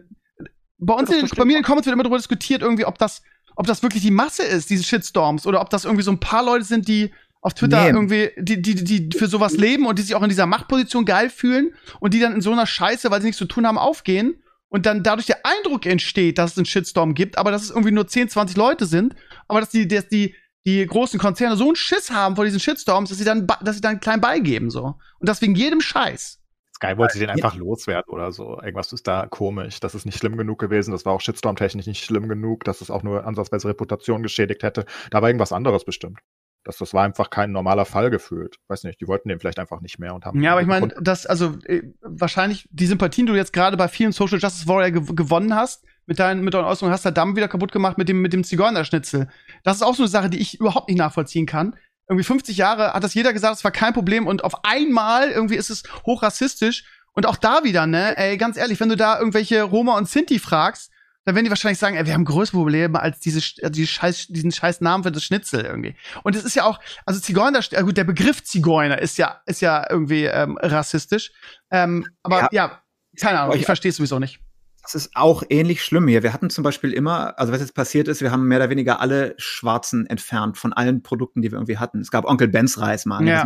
bei 0.80 0.96
uns, 0.96 1.12
in, 1.12 1.30
bei 1.38 1.46
mir 1.46 1.58
in 1.58 1.60
den 1.60 1.66
Comments 1.66 1.86
wird 1.86 1.94
immer 1.94 2.02
darüber 2.02 2.18
diskutiert, 2.18 2.64
irgendwie, 2.64 2.86
ob 2.86 2.98
das, 2.98 3.22
ob 3.56 3.68
das 3.68 3.84
wirklich 3.84 4.02
die 4.02 4.10
Masse 4.10 4.42
ist, 4.42 4.72
diese 4.72 4.84
Shitstorms, 4.84 5.46
oder 5.46 5.62
ob 5.62 5.70
das 5.70 5.86
irgendwie 5.86 6.04
so 6.04 6.12
ein 6.12 6.20
paar 6.20 6.44
Leute 6.44 6.66
sind, 6.66 6.88
die 6.88 7.14
auf 7.42 7.54
Twitter 7.54 7.84
Nee. 7.84 7.90
irgendwie, 7.90 8.32
die, 8.40 8.60
die, 8.60 8.84
die 8.84 9.16
für 9.16 9.28
sowas 9.28 9.56
leben 9.56 9.86
und 9.86 10.00
die 10.00 10.04
sich 10.04 10.16
auch 10.16 10.24
in 10.24 10.30
dieser 10.30 10.48
Machtposition 10.48 11.06
geil 11.06 11.30
fühlen 11.30 11.76
und 12.00 12.16
die 12.16 12.20
dann 12.20 12.34
in 12.34 12.42
so 12.42 12.52
einer 12.52 12.66
Scheiße, 12.66 13.12
weil 13.12 13.22
sie 13.22 13.28
nichts 13.28 13.38
zu 13.38 13.46
tun 13.46 13.68
haben, 13.68 13.78
aufgehen 13.78 14.42
und 14.70 14.86
dann 14.86 15.04
dadurch 15.04 15.28
der 15.28 15.46
Eindruck 15.46 15.86
entsteht, 15.86 16.38
dass 16.38 16.52
es 16.52 16.58
einen 16.58 16.66
Shitstorm 16.66 17.14
gibt, 17.14 17.38
aber 17.38 17.52
dass 17.52 17.64
es 17.64 17.70
irgendwie 17.70 17.92
nur 17.92 18.08
10, 18.08 18.30
20 18.30 18.56
Leute 18.56 18.86
sind, 18.86 19.16
aber 19.48 19.60
dass 19.60 19.70
die, 19.70 19.88
dass 19.88 20.08
die, 20.08 20.36
die 20.66 20.86
großen 20.86 21.20
Konzerne 21.20 21.56
so 21.58 21.66
einen 21.66 21.76
Schiss 21.76 22.12
haben 22.12 22.36
vor 22.36 22.46
diesen 22.46 22.60
Shitstorms, 22.60 23.10
dass 23.10 23.18
sie 23.18 23.26
dann, 23.26 23.48
dass 23.62 23.76
sie 23.76 23.82
dann 23.82 24.00
klein 24.00 24.22
beigeben, 24.22 24.70
so. 24.70 24.96
Und 25.20 25.30
das 25.30 25.42
wegen 25.42 25.56
jedem 25.56 25.82
Scheiß. 25.82 26.40
Sky 26.76 26.98
wollte 26.98 27.20
den 27.20 27.30
einfach 27.30 27.56
loswerden 27.56 28.14
oder 28.14 28.32
so. 28.32 28.58
Irgendwas 28.62 28.94
ist 28.94 29.06
da 29.06 29.28
komisch. 29.28 29.82
Das 29.82 29.96
ist 29.96 30.06
nicht 30.06 30.18
schlimm 30.18 30.38
genug 30.38 30.60
gewesen. 30.60 30.92
Das 30.92 31.04
war 31.04 31.12
auch 31.12 31.20
Shitstorm-technisch 31.20 31.88
nicht 31.88 32.06
schlimm 32.06 32.30
genug, 32.30 32.64
dass 32.64 32.80
es 32.80 32.90
auch 32.90 33.04
nur 33.04 33.26
ansatzweise 33.26 33.68
Reputation 33.68 34.24
geschädigt 34.24 34.64
hätte. 34.64 34.86
Da 35.12 35.22
war 35.22 35.28
irgendwas 35.28 35.52
anderes 35.52 35.84
bestimmt. 35.84 36.20
Das, 36.64 36.78
das 36.78 36.94
war 36.94 37.04
einfach 37.04 37.30
kein 37.30 37.52
normaler 37.52 37.86
Fall 37.86 38.10
gefühlt. 38.10 38.58
Weiß 38.68 38.84
nicht, 38.84 39.00
die 39.00 39.08
wollten 39.08 39.30
den 39.30 39.40
vielleicht 39.40 39.60
einfach 39.60 39.82
nicht 39.82 39.98
mehr 39.98 40.14
und 40.14 40.26
haben. 40.26 40.44
Ja, 40.44 40.52
aber 40.52 40.62
ich 40.62 40.68
meine, 40.68 40.90
das, 41.00 41.26
also, 41.26 41.58
äh, 41.66 41.84
wahrscheinlich 42.02 42.68
die 42.72 42.86
Sympathien, 42.86 43.28
die 43.28 43.32
du 43.32 43.38
jetzt 43.38 43.54
gerade 43.54 43.78
bei 43.78 43.88
vielen 43.88 44.12
Social 44.12 44.40
Justice 44.40 44.68
Warrior 44.68 44.92
gew 44.92 45.14
gewonnen 45.14 45.56
hast, 45.56 45.86
mit 46.06 46.20
deinen, 46.20 46.44
mit 46.44 46.54
deinen 46.54 46.66
Äußerungen, 46.66 46.94
hast 46.94 47.06
du 47.06 47.12
Damm 47.12 47.36
wieder 47.36 47.48
kaputt 47.48 47.72
gemacht 47.72 47.98
mit 47.98 48.10
dem, 48.10 48.22
mit 48.22 48.34
dem 48.34 48.44
Zigeunerschnitzel. 48.44 49.30
Das 49.64 49.78
ist 49.78 49.84
auch 49.84 49.96
so 49.96 50.04
eine 50.04 50.10
Sache, 50.10 50.30
die 50.30 50.40
ich 50.40 50.60
überhaupt 50.60 50.90
nicht 50.90 50.98
nachvollziehen 50.98 51.46
kann. 51.46 51.76
Irgendwie 52.08 52.24
50 52.24 52.58
Jahre 52.58 52.94
hat 52.94 53.04
das 53.04 53.14
jeder 53.14 53.32
gesagt, 53.32 53.56
es 53.58 53.64
war 53.64 53.72
kein 53.72 53.94
Problem 53.94 54.26
und 54.26 54.44
auf 54.44 54.66
einmal 54.66 55.30
irgendwie 55.30 55.56
ist 55.56 55.70
es 55.70 55.84
hochrassistisch. 56.06 56.84
Und 57.14 57.26
auch 57.26 57.36
da 57.36 57.64
wieder, 57.64 57.86
ne, 57.86 58.18
ey, 58.18 58.38
ganz 58.38 58.58
ehrlich, 58.58 58.80
wenn 58.80 58.90
du 58.90 58.96
da 58.96 59.20
irgendwelche 59.20 59.62
Roma 59.64 59.98
und 59.98 60.10
Sinti 60.10 60.40
fragst, 60.40 60.92
dann 61.30 61.36
werden 61.36 61.46
die 61.46 61.52
wahrscheinlich 61.52 61.80
sagen, 61.80 61.96
ey, 61.96 62.06
wir 62.06 62.14
haben 62.14 62.26
größere 62.26 62.58
Probleme 62.58 63.00
als 63.00 63.20
diese, 63.20 63.40
äh, 63.62 63.70
die 63.72 63.86
scheiß, 63.88 64.28
diesen 64.28 64.52
scheiß 64.52 64.82
Namen 64.82 65.04
für 65.04 65.12
das 65.12 65.24
Schnitzel 65.24 65.64
irgendwie. 65.64 65.96
Und 66.24 66.36
es 66.36 66.44
ist 66.44 66.56
ja 66.56 66.64
auch, 66.66 66.80
also 67.06 67.20
Zigeuner, 67.20 67.62
gut, 67.84 67.98
der 67.98 68.04
Begriff 68.04 68.44
Zigeuner 68.44 69.00
ist 69.00 69.18
ja, 69.18 69.42
ist 69.46 69.62
ja 69.62 69.86
irgendwie 69.90 70.26
ähm, 70.26 70.58
rassistisch. 70.62 71.32
Ähm, 71.72 72.06
aber 72.24 72.42
ja, 72.42 72.50
Ja. 72.52 72.82
keine 73.20 73.40
Ahnung, 73.40 73.54
ich 73.56 73.62
ich- 73.62 73.66
verstehe 73.66 73.90
es 73.90 73.98
sowieso 73.98 74.20
nicht. 74.20 74.40
Das 74.82 74.96
ist 74.96 75.12
auch 75.14 75.44
ähnlich 75.50 75.84
schlimm 75.84 76.08
hier. 76.08 76.24
Wir 76.24 76.34
hatten 76.34 76.50
zum 76.50 76.64
Beispiel 76.64 76.94
immer, 76.94 77.38
also 77.38 77.52
was 77.54 77.60
jetzt 77.60 77.76
passiert 77.76 78.08
ist, 78.08 78.22
wir 78.22 78.32
haben 78.32 78.48
mehr 78.48 78.58
oder 78.60 78.70
weniger 78.72 79.00
alle 79.02 79.36
Schwarzen 79.38 80.08
entfernt 80.08 80.58
von 80.58 80.74
allen 80.74 81.04
Produkten, 81.04 81.42
die 81.42 81.52
wir 81.52 81.58
irgendwie 81.58 81.78
hatten. 81.78 82.00
Es 82.00 82.10
gab 82.12 82.26
Onkel 82.26 82.48
Bens 82.48 82.80
Reis 82.80 83.06
mal. 83.06 83.24
Ja. 83.28 83.44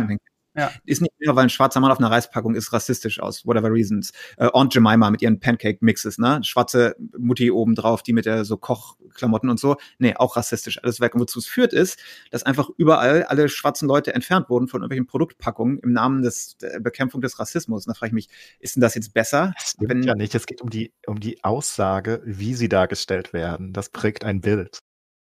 Ja. 0.56 0.70
Ist 0.84 1.02
nicht 1.02 1.12
mehr, 1.18 1.34
weil 1.34 1.44
ein 1.44 1.50
schwarzer 1.50 1.80
Mann 1.80 1.90
auf 1.90 1.98
einer 1.98 2.10
Reispackung 2.10 2.54
ist 2.54 2.72
rassistisch 2.72 3.20
aus, 3.20 3.44
whatever 3.44 3.72
reasons. 3.72 4.12
Äh, 4.36 4.46
Aunt 4.46 4.72
Jemima 4.74 5.10
mit 5.10 5.20
ihren 5.20 5.40
Pancake-Mixes, 5.40 6.18
ne? 6.18 6.40
Schwarze 6.44 6.94
Mutti 7.18 7.50
oben 7.50 7.74
drauf, 7.74 8.02
die 8.02 8.12
mit 8.12 8.24
der 8.26 8.44
so 8.44 8.56
Kochklamotten 8.56 9.50
und 9.50 9.58
so. 9.58 9.76
Nee, 9.98 10.14
auch 10.16 10.36
rassistisch, 10.36 10.82
alles 10.82 11.00
weg. 11.00 11.14
Und 11.14 11.20
wozu 11.20 11.40
es 11.40 11.46
führt 11.46 11.72
ist, 11.72 11.98
dass 12.30 12.44
einfach 12.44 12.70
überall 12.76 13.24
alle 13.24 13.48
schwarzen 13.48 13.88
Leute 13.88 14.14
entfernt 14.14 14.48
wurden 14.48 14.68
von 14.68 14.82
irgendwelchen 14.82 15.06
Produktpackungen 15.06 15.78
im 15.78 15.92
Namen 15.92 16.22
des, 16.22 16.56
der 16.58 16.80
Bekämpfung 16.80 17.20
des 17.20 17.38
Rassismus. 17.38 17.86
Und 17.86 17.94
da 17.94 17.98
frage 17.98 18.10
ich 18.10 18.14
mich, 18.14 18.28
ist 18.60 18.76
denn 18.76 18.80
das 18.80 18.94
jetzt 18.94 19.12
besser? 19.12 19.52
Das 19.58 19.70
stimmt 19.70 20.04
ja 20.04 20.14
nicht. 20.14 20.34
Es 20.34 20.46
geht 20.46 20.62
um 20.62 20.70
die, 20.70 20.92
um 21.06 21.18
die 21.18 21.42
Aussage, 21.42 22.22
wie 22.24 22.54
sie 22.54 22.68
dargestellt 22.68 23.32
werden. 23.32 23.72
Das 23.72 23.88
prägt 23.88 24.24
ein 24.24 24.40
Bild. 24.40 24.78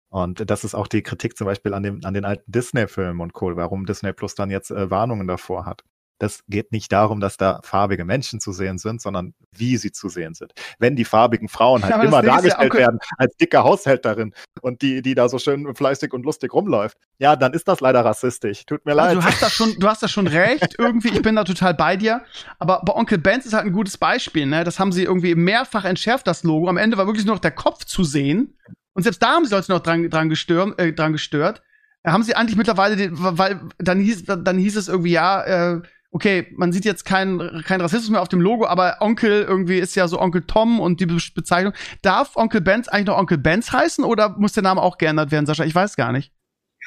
Und 0.09 0.49
das 0.49 0.63
ist 0.63 0.73
auch 0.75 0.87
die 0.87 1.03
Kritik 1.03 1.37
zum 1.37 1.45
Beispiel 1.45 1.73
an, 1.73 1.83
dem, 1.83 1.99
an 2.03 2.13
den 2.13 2.25
alten 2.25 2.49
Disney-Filmen 2.51 3.19
und 3.21 3.33
Co., 3.33 3.55
warum 3.55 3.85
Disney 3.85 4.13
Plus 4.13 4.35
dann 4.35 4.49
jetzt 4.49 4.71
äh, 4.71 4.89
Warnungen 4.89 5.27
davor 5.27 5.65
hat. 5.65 5.83
Das 6.19 6.39
geht 6.47 6.71
nicht 6.71 6.91
darum, 6.91 7.19
dass 7.19 7.37
da 7.37 7.59
farbige 7.63 8.03
Menschen 8.03 8.39
zu 8.39 8.51
sehen 8.51 8.79
sind, 8.79 9.03
sondern 9.03 9.35
wie 9.55 9.77
sie 9.77 9.91
zu 9.91 10.09
sehen 10.09 10.33
sind. 10.33 10.51
Wenn 10.79 10.95
die 10.95 11.05
farbigen 11.05 11.47
Frauen 11.47 11.83
halt 11.83 11.93
Ja, 11.93 12.01
immer 12.01 12.23
ja 12.23 12.33
dargestellt 12.33 12.71
auch- 12.71 12.75
werden 12.75 12.97
als 13.19 13.35
dicke 13.37 13.63
Haushälterin 13.63 14.33
und 14.61 14.81
die, 14.81 15.03
die 15.03 15.13
da 15.13 15.29
so 15.29 15.37
schön 15.37 15.75
fleißig 15.75 16.13
und 16.13 16.25
lustig 16.25 16.53
rumläuft, 16.53 16.97
ja, 17.19 17.35
dann 17.35 17.53
ist 17.53 17.67
das 17.67 17.81
leider 17.81 18.03
rassistisch. 18.03 18.65
Tut 18.65 18.83
mir 18.83 18.95
leid. 18.95 19.09
Also, 19.09 19.19
du 19.21 19.25
hast 19.27 19.41
da 19.43 19.49
schon, 19.51 19.75
du 19.77 19.87
hast 19.87 20.01
da 20.01 20.07
schon 20.07 20.25
recht. 20.25 20.73
Irgendwie, 20.79 21.09
ich 21.09 21.21
bin 21.21 21.35
da 21.35 21.43
total 21.43 21.75
bei 21.75 21.97
dir. 21.97 22.23
Aber 22.57 22.81
bei 22.83 22.95
Onkel 22.95 23.19
Benz 23.19 23.45
ist 23.45 23.53
halt 23.53 23.65
ein 23.65 23.73
gutes 23.73 23.99
Beispiel, 23.99 24.47
ne? 24.47 24.63
Das 24.63 24.79
haben 24.79 24.91
sie 24.91 25.03
irgendwie 25.03 25.35
mehrfach 25.35 25.85
entschärft, 25.85 26.25
das 26.25 26.41
Logo. 26.41 26.67
Am 26.67 26.77
Ende 26.77 26.97
war 26.97 27.05
wirklich 27.05 27.25
nur 27.27 27.35
noch 27.35 27.41
der 27.41 27.51
Kopf 27.51 27.85
zu 27.85 28.03
sehen. 28.03 28.57
Und 28.97 29.03
selbst 29.03 29.21
da 29.21 29.35
haben 29.35 29.45
sie 29.45 29.53
Leute 29.53 29.71
noch 29.71 29.81
dran, 29.81 30.09
dran, 30.09 30.27
gestört, 30.27 30.79
äh, 30.79 30.91
dran 30.91 31.11
gestört. 31.11 31.61
Äh, 32.01 32.09
haben 32.09 32.23
sie 32.23 32.33
eigentlich 32.33 32.55
mittlerweile, 32.55 32.95
den, 32.95 33.11
weil 33.15 33.61
dann 33.77 33.99
hieß, 33.99 34.23
dann 34.25 34.57
hieß 34.57 34.75
es 34.75 34.87
irgendwie, 34.87 35.11
ja, 35.11 35.43
äh, 35.75 35.81
okay, 36.09 36.51
man 36.57 36.71
sieht 36.71 36.83
jetzt 36.83 37.05
keinen 37.05 37.61
kein 37.63 37.79
Rassismus 37.79 38.09
mehr 38.09 38.23
auf 38.23 38.27
dem 38.27 38.41
Logo, 38.41 38.65
aber 38.65 38.97
Onkel 38.99 39.43
irgendwie 39.43 39.77
ist 39.77 39.93
ja 39.95 40.07
so 40.07 40.19
Onkel 40.19 40.45
Tom 40.47 40.79
und 40.79 40.99
die 40.99 41.05
Be 41.05 41.19
Bezeichnung. 41.35 41.73
Darf 42.01 42.35
Onkel 42.37 42.59
Benz 42.59 42.87
eigentlich 42.87 43.05
noch 43.05 43.19
Onkel 43.19 43.37
Benz 43.37 43.71
heißen 43.71 44.03
oder 44.03 44.29
muss 44.29 44.53
der 44.53 44.63
Name 44.63 44.81
auch 44.81 44.97
geändert 44.97 45.29
werden, 45.29 45.45
Sascha? 45.45 45.63
Ich 45.63 45.75
weiß 45.75 45.95
gar 45.95 46.11
nicht. 46.11 46.33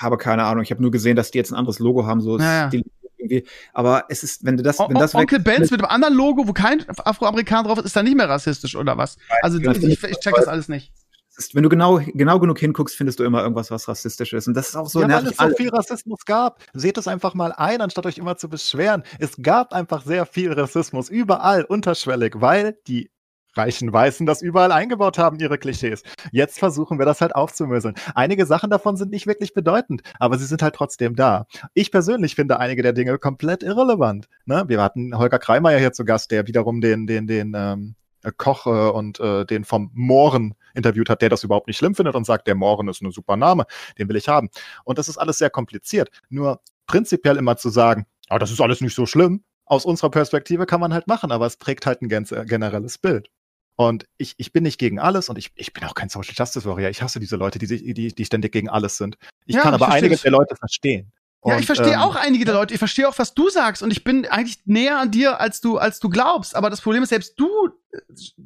habe 0.00 0.18
keine 0.18 0.42
Ahnung. 0.42 0.64
Ich 0.64 0.72
habe 0.72 0.82
nur 0.82 0.90
gesehen, 0.90 1.14
dass 1.14 1.30
die 1.30 1.38
jetzt 1.38 1.52
ein 1.52 1.56
anderes 1.56 1.78
Logo 1.78 2.06
haben, 2.06 2.20
so 2.20 2.40
Ja, 2.40 2.68
ja. 2.68 2.80
Irgendwie. 3.18 3.46
Aber 3.72 4.06
es 4.08 4.24
ist, 4.24 4.44
wenn 4.44 4.56
du 4.56 4.64
das, 4.64 4.80
wenn 4.80 4.96
das 4.96 5.14
Onkel 5.14 5.38
Benz 5.38 5.70
mit 5.70 5.80
einem 5.80 5.90
anderen 5.90 6.14
Logo, 6.14 6.48
wo 6.48 6.52
kein 6.54 6.84
Afroamerikaner 6.88 7.68
drauf 7.68 7.78
ist, 7.78 7.84
ist 7.84 7.94
dann 7.94 8.06
nicht 8.06 8.16
mehr 8.16 8.28
rassistisch 8.28 8.74
oder 8.74 8.98
was? 8.98 9.16
Also 9.42 9.60
ich, 9.60 9.84
ich, 9.84 10.02
ich 10.02 10.18
check 10.18 10.34
das 10.34 10.48
alles 10.48 10.68
nicht. 10.68 10.92
Ist, 11.40 11.54
wenn 11.54 11.62
du 11.62 11.68
genau, 11.68 12.00
genau 12.14 12.38
genug 12.38 12.58
hinguckst, 12.58 12.96
findest 12.96 13.18
du 13.18 13.24
immer 13.24 13.42
irgendwas, 13.42 13.70
was 13.70 13.88
rassistisch 13.88 14.32
ist. 14.32 14.46
Und 14.46 14.54
das 14.54 14.68
ist 14.68 14.76
auch 14.76 14.88
so 14.88 15.00
ja, 15.00 15.08
weil 15.08 15.26
es 15.26 15.36
so 15.36 15.44
alle. 15.44 15.54
viel 15.54 15.70
Rassismus 15.70 16.24
gab. 16.24 16.60
Seht 16.74 16.98
es 16.98 17.08
einfach 17.08 17.34
mal 17.34 17.52
ein, 17.52 17.80
anstatt 17.80 18.06
euch 18.06 18.18
immer 18.18 18.36
zu 18.36 18.48
beschweren. 18.48 19.02
Es 19.18 19.36
gab 19.42 19.72
einfach 19.72 20.04
sehr 20.04 20.26
viel 20.26 20.52
Rassismus 20.52 21.08
überall, 21.08 21.64
unterschwellig, 21.64 22.34
weil 22.36 22.78
die 22.86 23.10
reichen 23.54 23.92
Weißen 23.92 24.26
das 24.26 24.42
überall 24.42 24.70
eingebaut 24.70 25.18
haben, 25.18 25.40
ihre 25.40 25.58
Klischees. 25.58 26.02
Jetzt 26.30 26.58
versuchen 26.58 26.98
wir 26.98 27.06
das 27.06 27.20
halt 27.20 27.34
aufzumöseln. 27.34 27.94
Einige 28.14 28.46
Sachen 28.46 28.70
davon 28.70 28.96
sind 28.96 29.10
nicht 29.10 29.26
wirklich 29.26 29.54
bedeutend, 29.54 30.02
aber 30.20 30.38
sie 30.38 30.44
sind 30.44 30.62
halt 30.62 30.74
trotzdem 30.76 31.16
da. 31.16 31.46
Ich 31.74 31.90
persönlich 31.90 32.36
finde 32.36 32.60
einige 32.60 32.82
der 32.82 32.92
Dinge 32.92 33.18
komplett 33.18 33.64
irrelevant. 33.64 34.28
Ne? 34.44 34.64
Wir 34.68 34.80
hatten 34.80 35.18
Holger 35.18 35.38
Kreimeier 35.38 35.78
hier 35.78 35.92
zu 35.92 36.04
Gast, 36.04 36.30
der 36.30 36.46
wiederum 36.46 36.80
den, 36.80 37.08
den, 37.08 37.26
den 37.26 37.54
ähm, 37.56 37.96
Koch 38.36 38.66
äh, 38.66 38.90
und 38.90 39.18
äh, 39.18 39.44
den 39.46 39.64
vom 39.64 39.90
Mohren 39.94 40.54
interviewt 40.74 41.08
hat, 41.10 41.22
der 41.22 41.28
das 41.28 41.44
überhaupt 41.44 41.66
nicht 41.66 41.76
schlimm 41.78 41.94
findet 41.94 42.14
und 42.14 42.24
sagt, 42.24 42.46
der 42.46 42.54
Mohren 42.54 42.88
ist 42.88 43.02
ein 43.02 43.10
super 43.12 43.36
Name, 43.36 43.64
den 43.98 44.08
will 44.08 44.16
ich 44.16 44.28
haben. 44.28 44.50
Und 44.84 44.98
das 44.98 45.08
ist 45.08 45.18
alles 45.18 45.38
sehr 45.38 45.50
kompliziert. 45.50 46.10
Nur 46.28 46.60
prinzipiell 46.86 47.36
immer 47.36 47.56
zu 47.56 47.68
sagen, 47.70 48.06
ah, 48.28 48.38
das 48.38 48.50
ist 48.50 48.60
alles 48.60 48.80
nicht 48.80 48.94
so 48.94 49.06
schlimm, 49.06 49.44
aus 49.64 49.84
unserer 49.84 50.10
Perspektive 50.10 50.66
kann 50.66 50.80
man 50.80 50.92
halt 50.92 51.06
machen, 51.06 51.30
aber 51.30 51.46
es 51.46 51.56
prägt 51.56 51.86
halt 51.86 52.02
ein 52.02 52.08
ganz, 52.08 52.32
äh, 52.32 52.44
generelles 52.44 52.98
Bild. 52.98 53.28
Und 53.76 54.04
ich, 54.18 54.34
ich 54.36 54.52
bin 54.52 54.64
nicht 54.64 54.78
gegen 54.78 54.98
alles 54.98 55.28
und 55.28 55.38
ich, 55.38 55.52
ich 55.54 55.72
bin 55.72 55.84
auch 55.84 55.94
kein 55.94 56.08
Social 56.10 56.34
Justice 56.36 56.68
Warrior. 56.68 56.90
Ich 56.90 57.00
hasse 57.00 57.18
diese 57.20 57.36
Leute, 57.36 57.58
die, 57.58 57.66
sich- 57.66 57.82
die, 57.94 58.14
die 58.14 58.24
ständig 58.24 58.52
gegen 58.52 58.68
alles 58.68 58.96
sind. 58.96 59.16
Ich 59.46 59.54
Ja, 59.54 59.62
kann 59.62 59.70
ich 59.70 59.74
aber 59.76 59.84
verstehe 59.86 59.98
einige 60.00 60.14
das. 60.16 60.22
der 60.22 60.32
Leute 60.32 60.56
verstehen. 60.56 61.12
Ja, 61.44 61.54
Und, 61.54 61.60
ich 61.60 61.66
verstehe 61.66 61.94
ähm, 61.94 62.00
auch 62.00 62.16
einige 62.16 62.44
der 62.44 62.52
Leute. 62.54 62.74
Ich 62.74 62.78
verstehe 62.78 63.08
auch, 63.08 63.18
was 63.18 63.32
du 63.32 63.48
sagst. 63.48 63.82
Und 63.82 63.90
ich 63.90 64.04
bin 64.04 64.26
eigentlich 64.26 64.58
näher 64.66 64.98
an 64.98 65.10
dir, 65.10 65.40
als 65.40 65.62
du, 65.62 65.78
als 65.78 65.98
du 65.98 66.10
glaubst. 66.10 66.54
Aber 66.54 66.68
das 66.68 66.82
Problem 66.82 67.02
ist, 67.02 67.08
selbst 67.08 67.40
du 67.40 67.48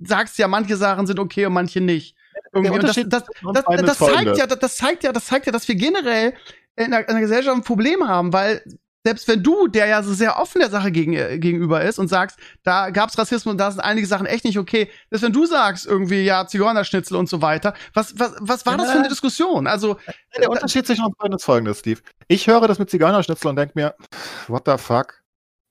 sagst 0.03 0.39
ja, 0.39 0.49
manche 0.49 0.77
Sachen 0.77 1.07
sind 1.07 1.19
okay 1.19 1.47
und 1.47 1.53
manche 1.53 1.81
nicht. 1.81 2.17
Irgendwie. 2.53 2.73
Und 2.73 2.83
das, 2.83 2.97
das, 3.07 3.25
das, 3.53 3.65
das, 3.65 3.99
zeigt 3.99 4.37
ja, 4.37 4.47
das, 4.47 4.77
zeigt 4.77 5.05
ja, 5.05 5.13
das 5.13 5.27
zeigt 5.27 5.47
ja, 5.47 5.53
dass 5.53 5.67
wir 5.69 5.75
generell 5.75 6.35
in 6.77 6.91
der, 6.91 7.09
in 7.09 7.15
der 7.15 7.21
Gesellschaft 7.21 7.57
ein 7.57 7.63
Problem 7.63 8.07
haben, 8.07 8.33
weil 8.33 8.63
selbst 9.07 9.29
wenn 9.29 9.43
du, 9.43 9.69
der 9.69 9.87
ja 9.87 10.03
so 10.03 10.15
sehr 10.15 10.41
offen 10.41 10.61
der 10.61 10.71
Sache 10.71 10.91
gegen, 10.91 11.13
äh, 11.13 11.39
gegenüber 11.39 11.83
ist 11.83 11.99
und 11.99 12.09
sagst, 12.09 12.39
da 12.63 12.89
gab's 12.89 13.19
Rassismus 13.19 13.53
und 13.53 13.59
da 13.59 13.71
sind 13.71 13.81
einige 13.81 14.07
Sachen 14.07 14.25
echt 14.25 14.45
nicht 14.45 14.59
okay, 14.59 14.91
selbst 15.11 15.23
wenn 15.23 15.33
du 15.33 15.45
sagst, 15.45 15.87
irgendwie, 15.87 16.23
ja, 16.23 16.47
Zigeunerschnitzel 16.47 17.17
und 17.17 17.29
so 17.29 17.43
weiter, 17.43 17.75
was, 17.93 18.19
was, 18.19 18.33
was 18.41 18.65
war 18.65 18.79
das 18.79 18.91
für 18.91 18.99
eine. 18.99 19.09
Diskussion? 19.09 19.67
Also, 19.67 19.99
Der 20.39 20.51
Unterschied 20.51 20.87
zwischen 20.87 21.05
uns 21.05 21.17
beiden 21.17 21.37
ist 21.37 21.45
folgendes, 21.45 21.81
Steve. 21.81 22.01
Ich 22.29 22.47
höre 22.47 22.67
das 22.67 22.79
mit 22.79 22.89
Zigeunerschnitzel 22.89 23.51
und 23.51 23.57
denke 23.57 23.73
mir, 23.75 23.95
what 24.49 24.63
the 24.67 24.79
fuck? 24.79 25.23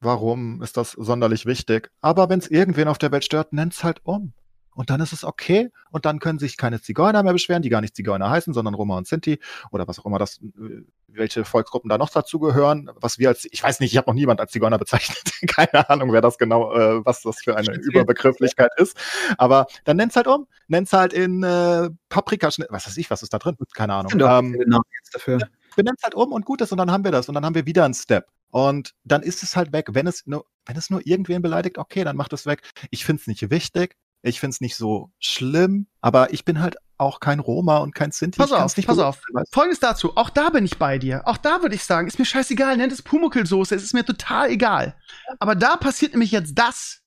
Warum 0.04 0.62
ist 0.62 0.78
das 0.78 0.92
sonderlich 0.92 1.46
wichtig? 1.46 1.90
Aber 2.02 2.30
wenn 2.30 2.40
es 2.40 2.50
irgendwen 2.50 2.88
auf 2.88 2.98
der 2.98 3.12
Welt 3.12 3.24
stört, 3.24 3.54
nennt's 3.54 3.84
halt 3.84 4.02
um. 4.04 4.34
Und 4.76 4.90
dann 4.90 5.02
ist 5.02 5.14
es 5.14 5.24
okay. 5.24 5.70
Und 5.92 6.06
dann 6.06 6.20
können 6.20 6.40
sich 6.40 6.58
keine 6.58 6.82
Zigeuner 6.82 7.24
mehr 7.24 7.34
beschweren, 7.34 7.62
die 7.62 7.70
gar 7.70 7.82
nicht 7.82 7.96
Zigeuner 7.96 8.30
heißen, 8.30 8.54
sondern 8.54 8.74
Roma 8.74 8.98
und 8.98 9.08
Sinti 9.08 9.40
oder 9.72 9.88
was 9.88 10.00
auch 10.00 10.06
immer 10.06 10.18
das, 10.18 10.40
äh, 10.42 10.82
welche 11.08 11.46
Volksgruppen 11.46 11.90
da 11.90 11.98
noch 11.98 12.10
dazugehören. 12.10 12.90
Was 12.96 13.20
wir 13.20 13.30
als, 13.30 13.48
ich 13.50 13.62
weiß 13.62 13.80
nicht, 13.80 13.92
ich 13.92 13.98
habe 13.98 14.10
noch 14.10 14.16
niemand 14.16 14.40
als 14.40 14.52
Zigeuner 14.52 14.80
bezeichnet. 14.80 15.22
Keine 15.48 15.90
Ahnung, 15.90 16.12
wer 16.12 16.22
das 16.22 16.38
genau, 16.38 16.74
äh, 16.74 17.06
was 17.06 17.22
das 17.22 17.42
für 17.42 17.56
eine 17.56 17.74
Überbegrifflichkeit 17.76 18.72
ist. 18.78 18.98
Aber 19.38 19.68
dann 19.84 19.98
nennt's 19.98 20.16
halt 20.16 20.28
um. 20.28 20.48
Nennt's 20.68 20.92
halt 20.92 21.14
in 21.14 21.44
äh, 21.44 21.90
Paprikaschnitt. 22.10 22.68
Was 22.72 22.88
weiß 22.88 22.98
ich, 22.98 23.10
was 23.10 23.22
ist 23.22 23.34
da 23.34 23.40
drin? 23.40 23.56
Keine 23.76 23.94
Ahnung. 23.94 24.12
Ähm, 24.20 24.56
jetzt 24.98 25.14
dafür. 25.14 25.38
benennt 25.76 26.00
halt 26.04 26.16
um 26.16 26.32
und 26.32 26.46
gut 26.46 26.62
ist 26.62 26.72
und 26.72 26.78
dann 26.80 26.92
haben 26.92 27.04
wir 27.04 27.12
das 27.12 27.30
und 27.30 27.36
dann 27.36 27.46
haben 27.46 27.56
wir 27.56 27.66
wieder 27.66 27.86
einen 27.86 27.94
Step. 27.94 28.28
Und 28.54 28.94
dann 29.04 29.24
ist 29.24 29.42
es 29.42 29.56
halt 29.56 29.74
weg. 29.74 29.88
Wenn 29.94 30.06
es 30.06 30.28
nur, 30.28 30.46
wenn 30.68 30.78
es 30.78 30.92
nur 30.92 31.06
irgendwen 31.08 31.42
beleidigt, 31.42 31.80
okay, 31.80 32.04
dann 32.04 32.16
macht 32.16 32.34
es 32.34 32.46
weg. 32.46 32.62
Ich 32.92 33.04
finde 33.04 33.20
es 33.22 33.28
nicht 33.28 33.50
wichtig. 33.50 33.96
Ich 34.22 34.40
finde 34.40 34.54
es 34.54 34.62
nicht 34.62 34.76
so 34.76 35.12
schlimm, 35.20 35.88
aber 36.02 36.32
ich 36.32 36.46
bin 36.46 36.62
halt 36.62 36.78
auch 37.00 37.20
kein 37.20 37.40
Roma 37.40 37.80
und 37.80 37.96
kein 37.96 38.12
Sinti. 38.12 38.38
Pass 38.38 38.52
auf, 38.52 38.78
nicht 38.78 38.86
pass 38.86 39.00
auf. 39.00 39.22
Folgendes 39.52 39.80
dazu. 39.80 40.16
Auch 40.16 40.30
da 40.30 40.52
bin 40.52 40.66
ich 40.66 40.78
bei 40.78 41.00
dir. 41.00 41.24
Auch 41.26 41.38
da 41.38 41.64
würde 41.64 41.74
ich 41.74 41.84
sagen, 41.84 42.08
ist 42.08 42.20
mir 42.20 42.26
scheißegal, 42.26 42.78
nennt 42.78 42.94
es 42.94 43.02
Pumuckl-Soße, 43.02 43.74
es 43.74 43.84
ist 43.84 43.94
mir 43.96 44.06
total 44.06 44.52
egal. 44.52 44.96
Aber 45.40 45.56
da 45.56 45.76
passiert 45.76 46.14
nämlich 46.14 46.32
jetzt 46.32 46.54
das, 46.54 47.02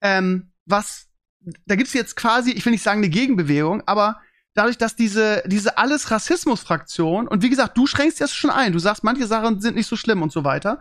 ähm, 0.00 0.52
was, 0.66 1.06
da 1.64 1.76
gibt's 1.76 1.94
jetzt 1.94 2.16
quasi, 2.16 2.50
ich 2.50 2.64
will 2.66 2.72
nicht 2.72 2.82
sagen 2.82 2.98
eine 2.98 3.08
Gegenbewegung, 3.08 3.84
aber 3.86 4.20
dadurch, 4.54 4.78
dass 4.78 4.96
diese, 4.96 5.42
diese 5.46 5.78
alles 5.78 6.10
Rassismus-Fraktion, 6.10 7.28
und 7.28 7.42
wie 7.42 7.50
gesagt, 7.50 7.76
du 7.76 7.86
schränkst 7.86 8.20
das 8.20 8.34
schon 8.34 8.50
ein, 8.50 8.72
du 8.72 8.78
sagst, 8.78 9.04
manche 9.04 9.26
Sachen 9.26 9.60
sind 9.60 9.76
nicht 9.76 9.86
so 9.86 9.96
schlimm 9.96 10.22
und 10.22 10.32
so 10.32 10.44
weiter, 10.44 10.80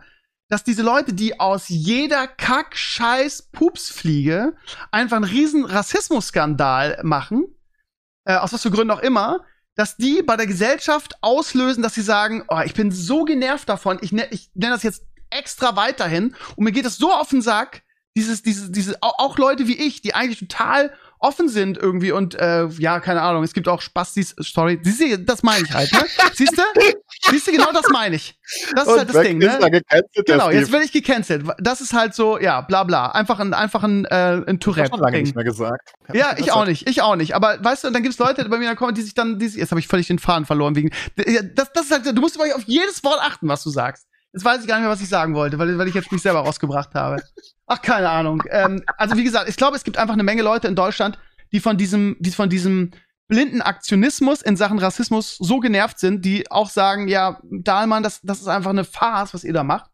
dass 0.49 0.63
diese 0.65 0.81
Leute, 0.81 1.13
die 1.13 1.39
aus 1.39 1.69
jeder 1.69 2.27
Kack, 2.27 2.75
Scheiß, 2.75 3.49
Pupsfliege 3.53 4.53
einfach 4.91 5.15
einen 5.15 5.25
riesen 5.25 5.63
Rassismusskandal 5.63 6.99
machen, 7.03 7.45
äh, 8.25 8.35
aus 8.35 8.51
was 8.51 8.61
für 8.61 8.71
Gründen 8.71 8.91
auch 8.91 9.01
immer, 9.01 9.45
dass 9.75 9.95
die 9.95 10.21
bei 10.21 10.35
der 10.35 10.47
Gesellschaft 10.47 11.15
auslösen, 11.21 11.81
dass 11.81 11.93
sie 11.93 12.01
sagen, 12.01 12.43
oh, 12.49 12.59
ich 12.65 12.73
bin 12.73 12.91
so 12.91 13.23
genervt 13.23 13.69
davon, 13.69 13.99
ich, 14.01 14.11
ne, 14.11 14.27
ich 14.31 14.51
nenne 14.53 14.73
das 14.73 14.83
jetzt 14.83 15.05
extra 15.29 15.77
weiterhin 15.77 16.35
und 16.57 16.65
mir 16.65 16.73
geht 16.73 16.85
es 16.85 16.97
so 16.97 17.13
auf 17.13 17.29
den 17.29 17.41
Sack, 17.41 17.83
dieses, 18.17 18.43
dieses, 18.43 18.71
diese, 18.71 19.01
auch, 19.01 19.19
auch 19.19 19.37
Leute 19.37 19.67
wie 19.67 19.77
ich, 19.77 20.01
die 20.01 20.13
eigentlich 20.13 20.39
total 20.39 20.93
offen 21.21 21.47
sind 21.49 21.77
irgendwie 21.77 22.11
und 22.11 22.35
äh, 22.35 22.65
ja, 22.79 22.99
keine 22.99 23.21
Ahnung, 23.21 23.43
es 23.43 23.53
gibt 23.53 23.67
auch 23.67 23.79
Spastis, 23.81 24.35
sorry, 24.39 24.79
siehst 24.83 24.99
du, 25.01 25.19
das 25.19 25.43
meine 25.43 25.63
ich 25.65 25.71
halt, 25.73 25.91
ne? 25.93 26.03
Siehst 26.33 26.57
du? 26.57 26.61
Siehst 27.29 27.47
du, 27.47 27.51
genau 27.51 27.71
das 27.71 27.83
meine 27.93 28.15
ich. 28.15 28.37
Das 28.73 28.83
ist 28.85 28.89
Und 28.91 28.97
halt 28.97 29.09
das 29.09 29.15
weg 29.15 29.27
Ding, 29.27 29.37
ne? 29.37 29.59
der 29.59 30.03
Genau, 30.25 30.49
jetzt 30.49 30.71
werde 30.71 30.83
ich 30.85 30.91
gecancelt. 30.91 31.45
Das 31.59 31.79
ist 31.79 31.93
halt 31.93 32.15
so, 32.15 32.39
ja, 32.39 32.61
bla 32.61 32.83
bla. 32.83 33.11
Einfach 33.11 33.39
ein, 33.39 33.53
einfach 33.53 33.83
ein, 33.83 34.05
äh, 34.05 34.09
ein 34.15 34.41
Das 34.41 34.47
hab 34.47 34.49
ich 34.53 34.59
Tourette. 34.59 34.89
schon 34.89 34.99
lange 34.99 35.11
Ding. 35.17 35.23
nicht 35.25 35.35
mehr 35.35 35.45
gesagt. 35.45 35.93
Hab 36.07 36.15
Ja, 36.15 36.35
ich 36.37 36.51
auch 36.51 36.65
nicht, 36.65 36.89
ich 36.89 37.01
auch 37.03 37.15
nicht. 37.15 37.35
Aber 37.35 37.63
weißt 37.63 37.83
du, 37.83 37.91
dann 37.91 38.01
gibt's 38.01 38.17
Leute 38.17 38.43
bei 38.45 38.57
mir 38.57 38.63
in 38.63 38.69
der 38.69 38.75
Comment, 38.75 38.97
die 38.97 39.03
sich 39.03 39.13
dann, 39.13 39.37
die, 39.37 39.47
sich- 39.47 39.59
jetzt 39.59 39.69
habe 39.71 39.79
ich 39.79 39.87
völlig 39.87 40.07
den 40.07 40.17
Faden 40.19 40.45
verloren 40.45 40.75
wegen. 40.75 40.89
Das, 41.55 41.71
das 41.73 41.85
ist 41.85 41.91
halt, 41.91 42.05
du 42.05 42.19
musst 42.21 42.39
auf 42.41 42.63
jedes 42.65 43.03
Wort 43.03 43.19
achten, 43.21 43.47
was 43.47 43.63
du 43.63 43.69
sagst. 43.69 44.07
Jetzt 44.33 44.45
weiß 44.45 44.61
ich 44.61 44.67
gar 44.67 44.75
nicht 44.75 44.83
mehr, 44.83 44.91
was 44.91 45.01
ich 45.01 45.09
sagen 45.09 45.33
wollte, 45.35 45.59
weil, 45.59 45.77
weil 45.77 45.87
ich 45.87 45.93
jetzt 45.95 46.11
mich 46.11 46.21
selber 46.21 46.39
rausgebracht 46.39 46.95
habe. 46.95 47.21
Ach, 47.67 47.81
keine 47.81 48.09
Ahnung. 48.09 48.41
Ähm, 48.49 48.83
also 48.97 49.17
wie 49.17 49.23
gesagt, 49.23 49.49
ich 49.49 49.57
glaube, 49.57 49.75
es 49.75 49.83
gibt 49.83 49.97
einfach 49.97 50.13
eine 50.13 50.23
Menge 50.23 50.41
Leute 50.41 50.67
in 50.67 50.75
Deutschland, 50.75 51.19
die 51.51 51.59
von 51.59 51.77
diesem, 51.77 52.15
die 52.19 52.31
von 52.31 52.49
diesem 52.49 52.91
blinden 53.27 53.61
Aktionismus 53.61 54.41
in 54.41 54.55
Sachen 54.57 54.79
Rassismus 54.79 55.37
so 55.37 55.59
genervt 55.59 55.99
sind, 55.99 56.23
die 56.23 56.49
auch 56.51 56.69
sagen, 56.69 57.07
ja, 57.07 57.39
Dahlmann, 57.49 58.03
das, 58.03 58.21
das 58.21 58.41
ist 58.41 58.47
einfach 58.47 58.71
eine 58.71 58.83
Farce, 58.83 59.33
was 59.33 59.43
ihr 59.43 59.53
da 59.53 59.63
macht. 59.63 59.89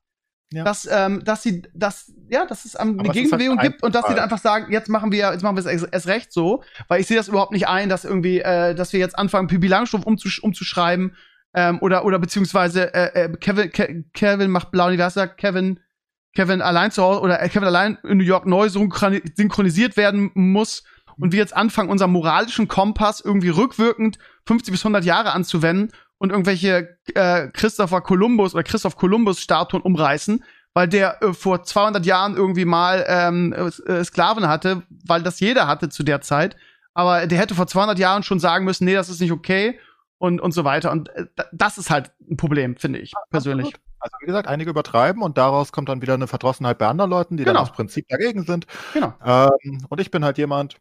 Ja. 0.51 0.63
Dass, 0.63 0.87
ähm, 0.89 1.23
dass 1.25 1.43
sie, 1.43 1.63
dass, 1.73 2.11
ja, 2.29 2.45
dass 2.45 2.63
es 2.63 2.75
eine 2.77 2.91
Aber 2.91 3.09
es 3.09 3.13
Gegenbewegung 3.13 3.57
halt 3.59 3.71
gibt 3.71 3.83
und 3.83 3.93
dass 3.93 4.07
sie 4.07 4.13
dann 4.13 4.23
einfach 4.23 4.37
sagen, 4.37 4.71
jetzt 4.71 4.87
machen 4.87 5.11
wir, 5.11 5.33
jetzt 5.33 5.43
machen 5.43 5.57
wir 5.57 5.59
es 5.59 5.65
erst- 5.65 5.89
erst 5.91 6.07
recht 6.07 6.31
so, 6.31 6.63
weil 6.87 7.01
ich 7.01 7.07
sehe 7.07 7.17
das 7.17 7.27
überhaupt 7.27 7.51
nicht 7.51 7.67
ein, 7.67 7.89
dass 7.89 8.05
irgendwie, 8.05 8.39
äh, 8.39 8.73
dass 8.73 8.93
wir 8.93 8.99
jetzt 8.99 9.17
anfangen, 9.17 9.47
Pipi 9.47 9.67
Langstrumpf 9.67 10.05
umzusch 10.05 10.39
umzuschreiben 10.41 11.15
ähm, 11.53 11.79
oder, 11.81 12.05
oder 12.05 12.19
beziehungsweise 12.19 12.93
äh, 12.93 13.25
äh, 13.25 13.37
Kevin, 13.37 13.71
Ke 13.71 14.03
Kevin 14.13 14.51
macht 14.51 14.71
blau, 14.71 14.89
er? 14.89 15.27
Kevin, 15.27 15.79
Kevin 16.35 16.61
allein 16.61 16.91
zu 16.91 17.01
Hause 17.01 17.21
oder 17.21 17.41
äh, 17.41 17.49
Kevin 17.49 17.67
allein 17.67 17.97
in 18.03 18.17
New 18.17 18.23
York 18.23 18.45
neu 18.45 18.69
synchronisiert 18.69 19.97
werden 19.97 20.31
muss 20.35 20.83
und 21.17 21.31
wir 21.31 21.39
jetzt 21.39 21.55
anfangen, 21.55 21.89
unseren 21.89 22.11
moralischen 22.11 22.67
Kompass 22.67 23.21
irgendwie 23.21 23.49
rückwirkend 23.49 24.19
50 24.45 24.71
bis 24.71 24.81
100 24.81 25.03
Jahre 25.03 25.31
anzuwenden 25.31 25.91
und 26.19 26.31
irgendwelche 26.31 26.97
äh, 27.15 27.47
Christopher 27.49 28.01
Columbus 28.01 28.53
oder 28.53 28.63
Christoph 28.63 28.95
Columbus 28.95 29.41
Statuen 29.41 29.81
umreißen, 29.81 30.43
weil 30.73 30.87
der 30.87 31.21
äh, 31.23 31.33
vor 31.33 31.63
200 31.63 32.05
Jahren 32.05 32.35
irgendwie 32.35 32.65
mal 32.65 33.05
ähm, 33.07 33.53
äh, 33.53 34.03
Sklaven 34.03 34.47
hatte, 34.47 34.83
weil 35.05 35.23
das 35.23 35.39
jeder 35.39 35.67
hatte 35.67 35.89
zu 35.89 36.03
der 36.03 36.21
Zeit. 36.21 36.55
Aber 36.93 37.27
der 37.27 37.37
hätte 37.39 37.55
vor 37.55 37.67
200 37.67 37.99
Jahren 37.99 38.23
schon 38.23 38.39
sagen 38.39 38.65
müssen, 38.65 38.85
nee, 38.85 38.95
das 38.95 39.09
ist 39.09 39.21
nicht 39.21 39.31
okay 39.31 39.79
und, 40.17 40.41
und 40.41 40.51
so 40.51 40.63
weiter. 40.63 40.91
Und 40.91 41.09
äh, 41.09 41.25
das 41.51 41.77
ist 41.77 41.89
halt 41.89 42.11
ein 42.29 42.37
Problem, 42.37 42.75
finde 42.77 42.99
ich 42.99 43.13
persönlich. 43.29 43.67
Absolut. 43.67 43.87
Also 43.99 44.15
wie 44.21 44.25
gesagt, 44.27 44.47
einige 44.47 44.69
übertreiben 44.69 45.23
und 45.23 45.37
daraus 45.37 45.71
kommt 45.71 45.89
dann 45.89 46.01
wieder 46.01 46.13
eine 46.13 46.27
Verdrossenheit 46.27 46.77
bei 46.77 46.87
anderen 46.87 47.09
Leuten, 47.09 47.37
die 47.37 47.43
genau. 47.43 47.55
dann 47.55 47.63
aus 47.63 47.71
Prinzip 47.71 48.07
dagegen 48.07 48.43
sind. 48.43 48.67
Genau. 48.93 49.13
Ähm, 49.23 49.85
und 49.89 49.99
ich 49.99 50.11
bin 50.11 50.23
halt 50.23 50.37
jemand, 50.37 50.77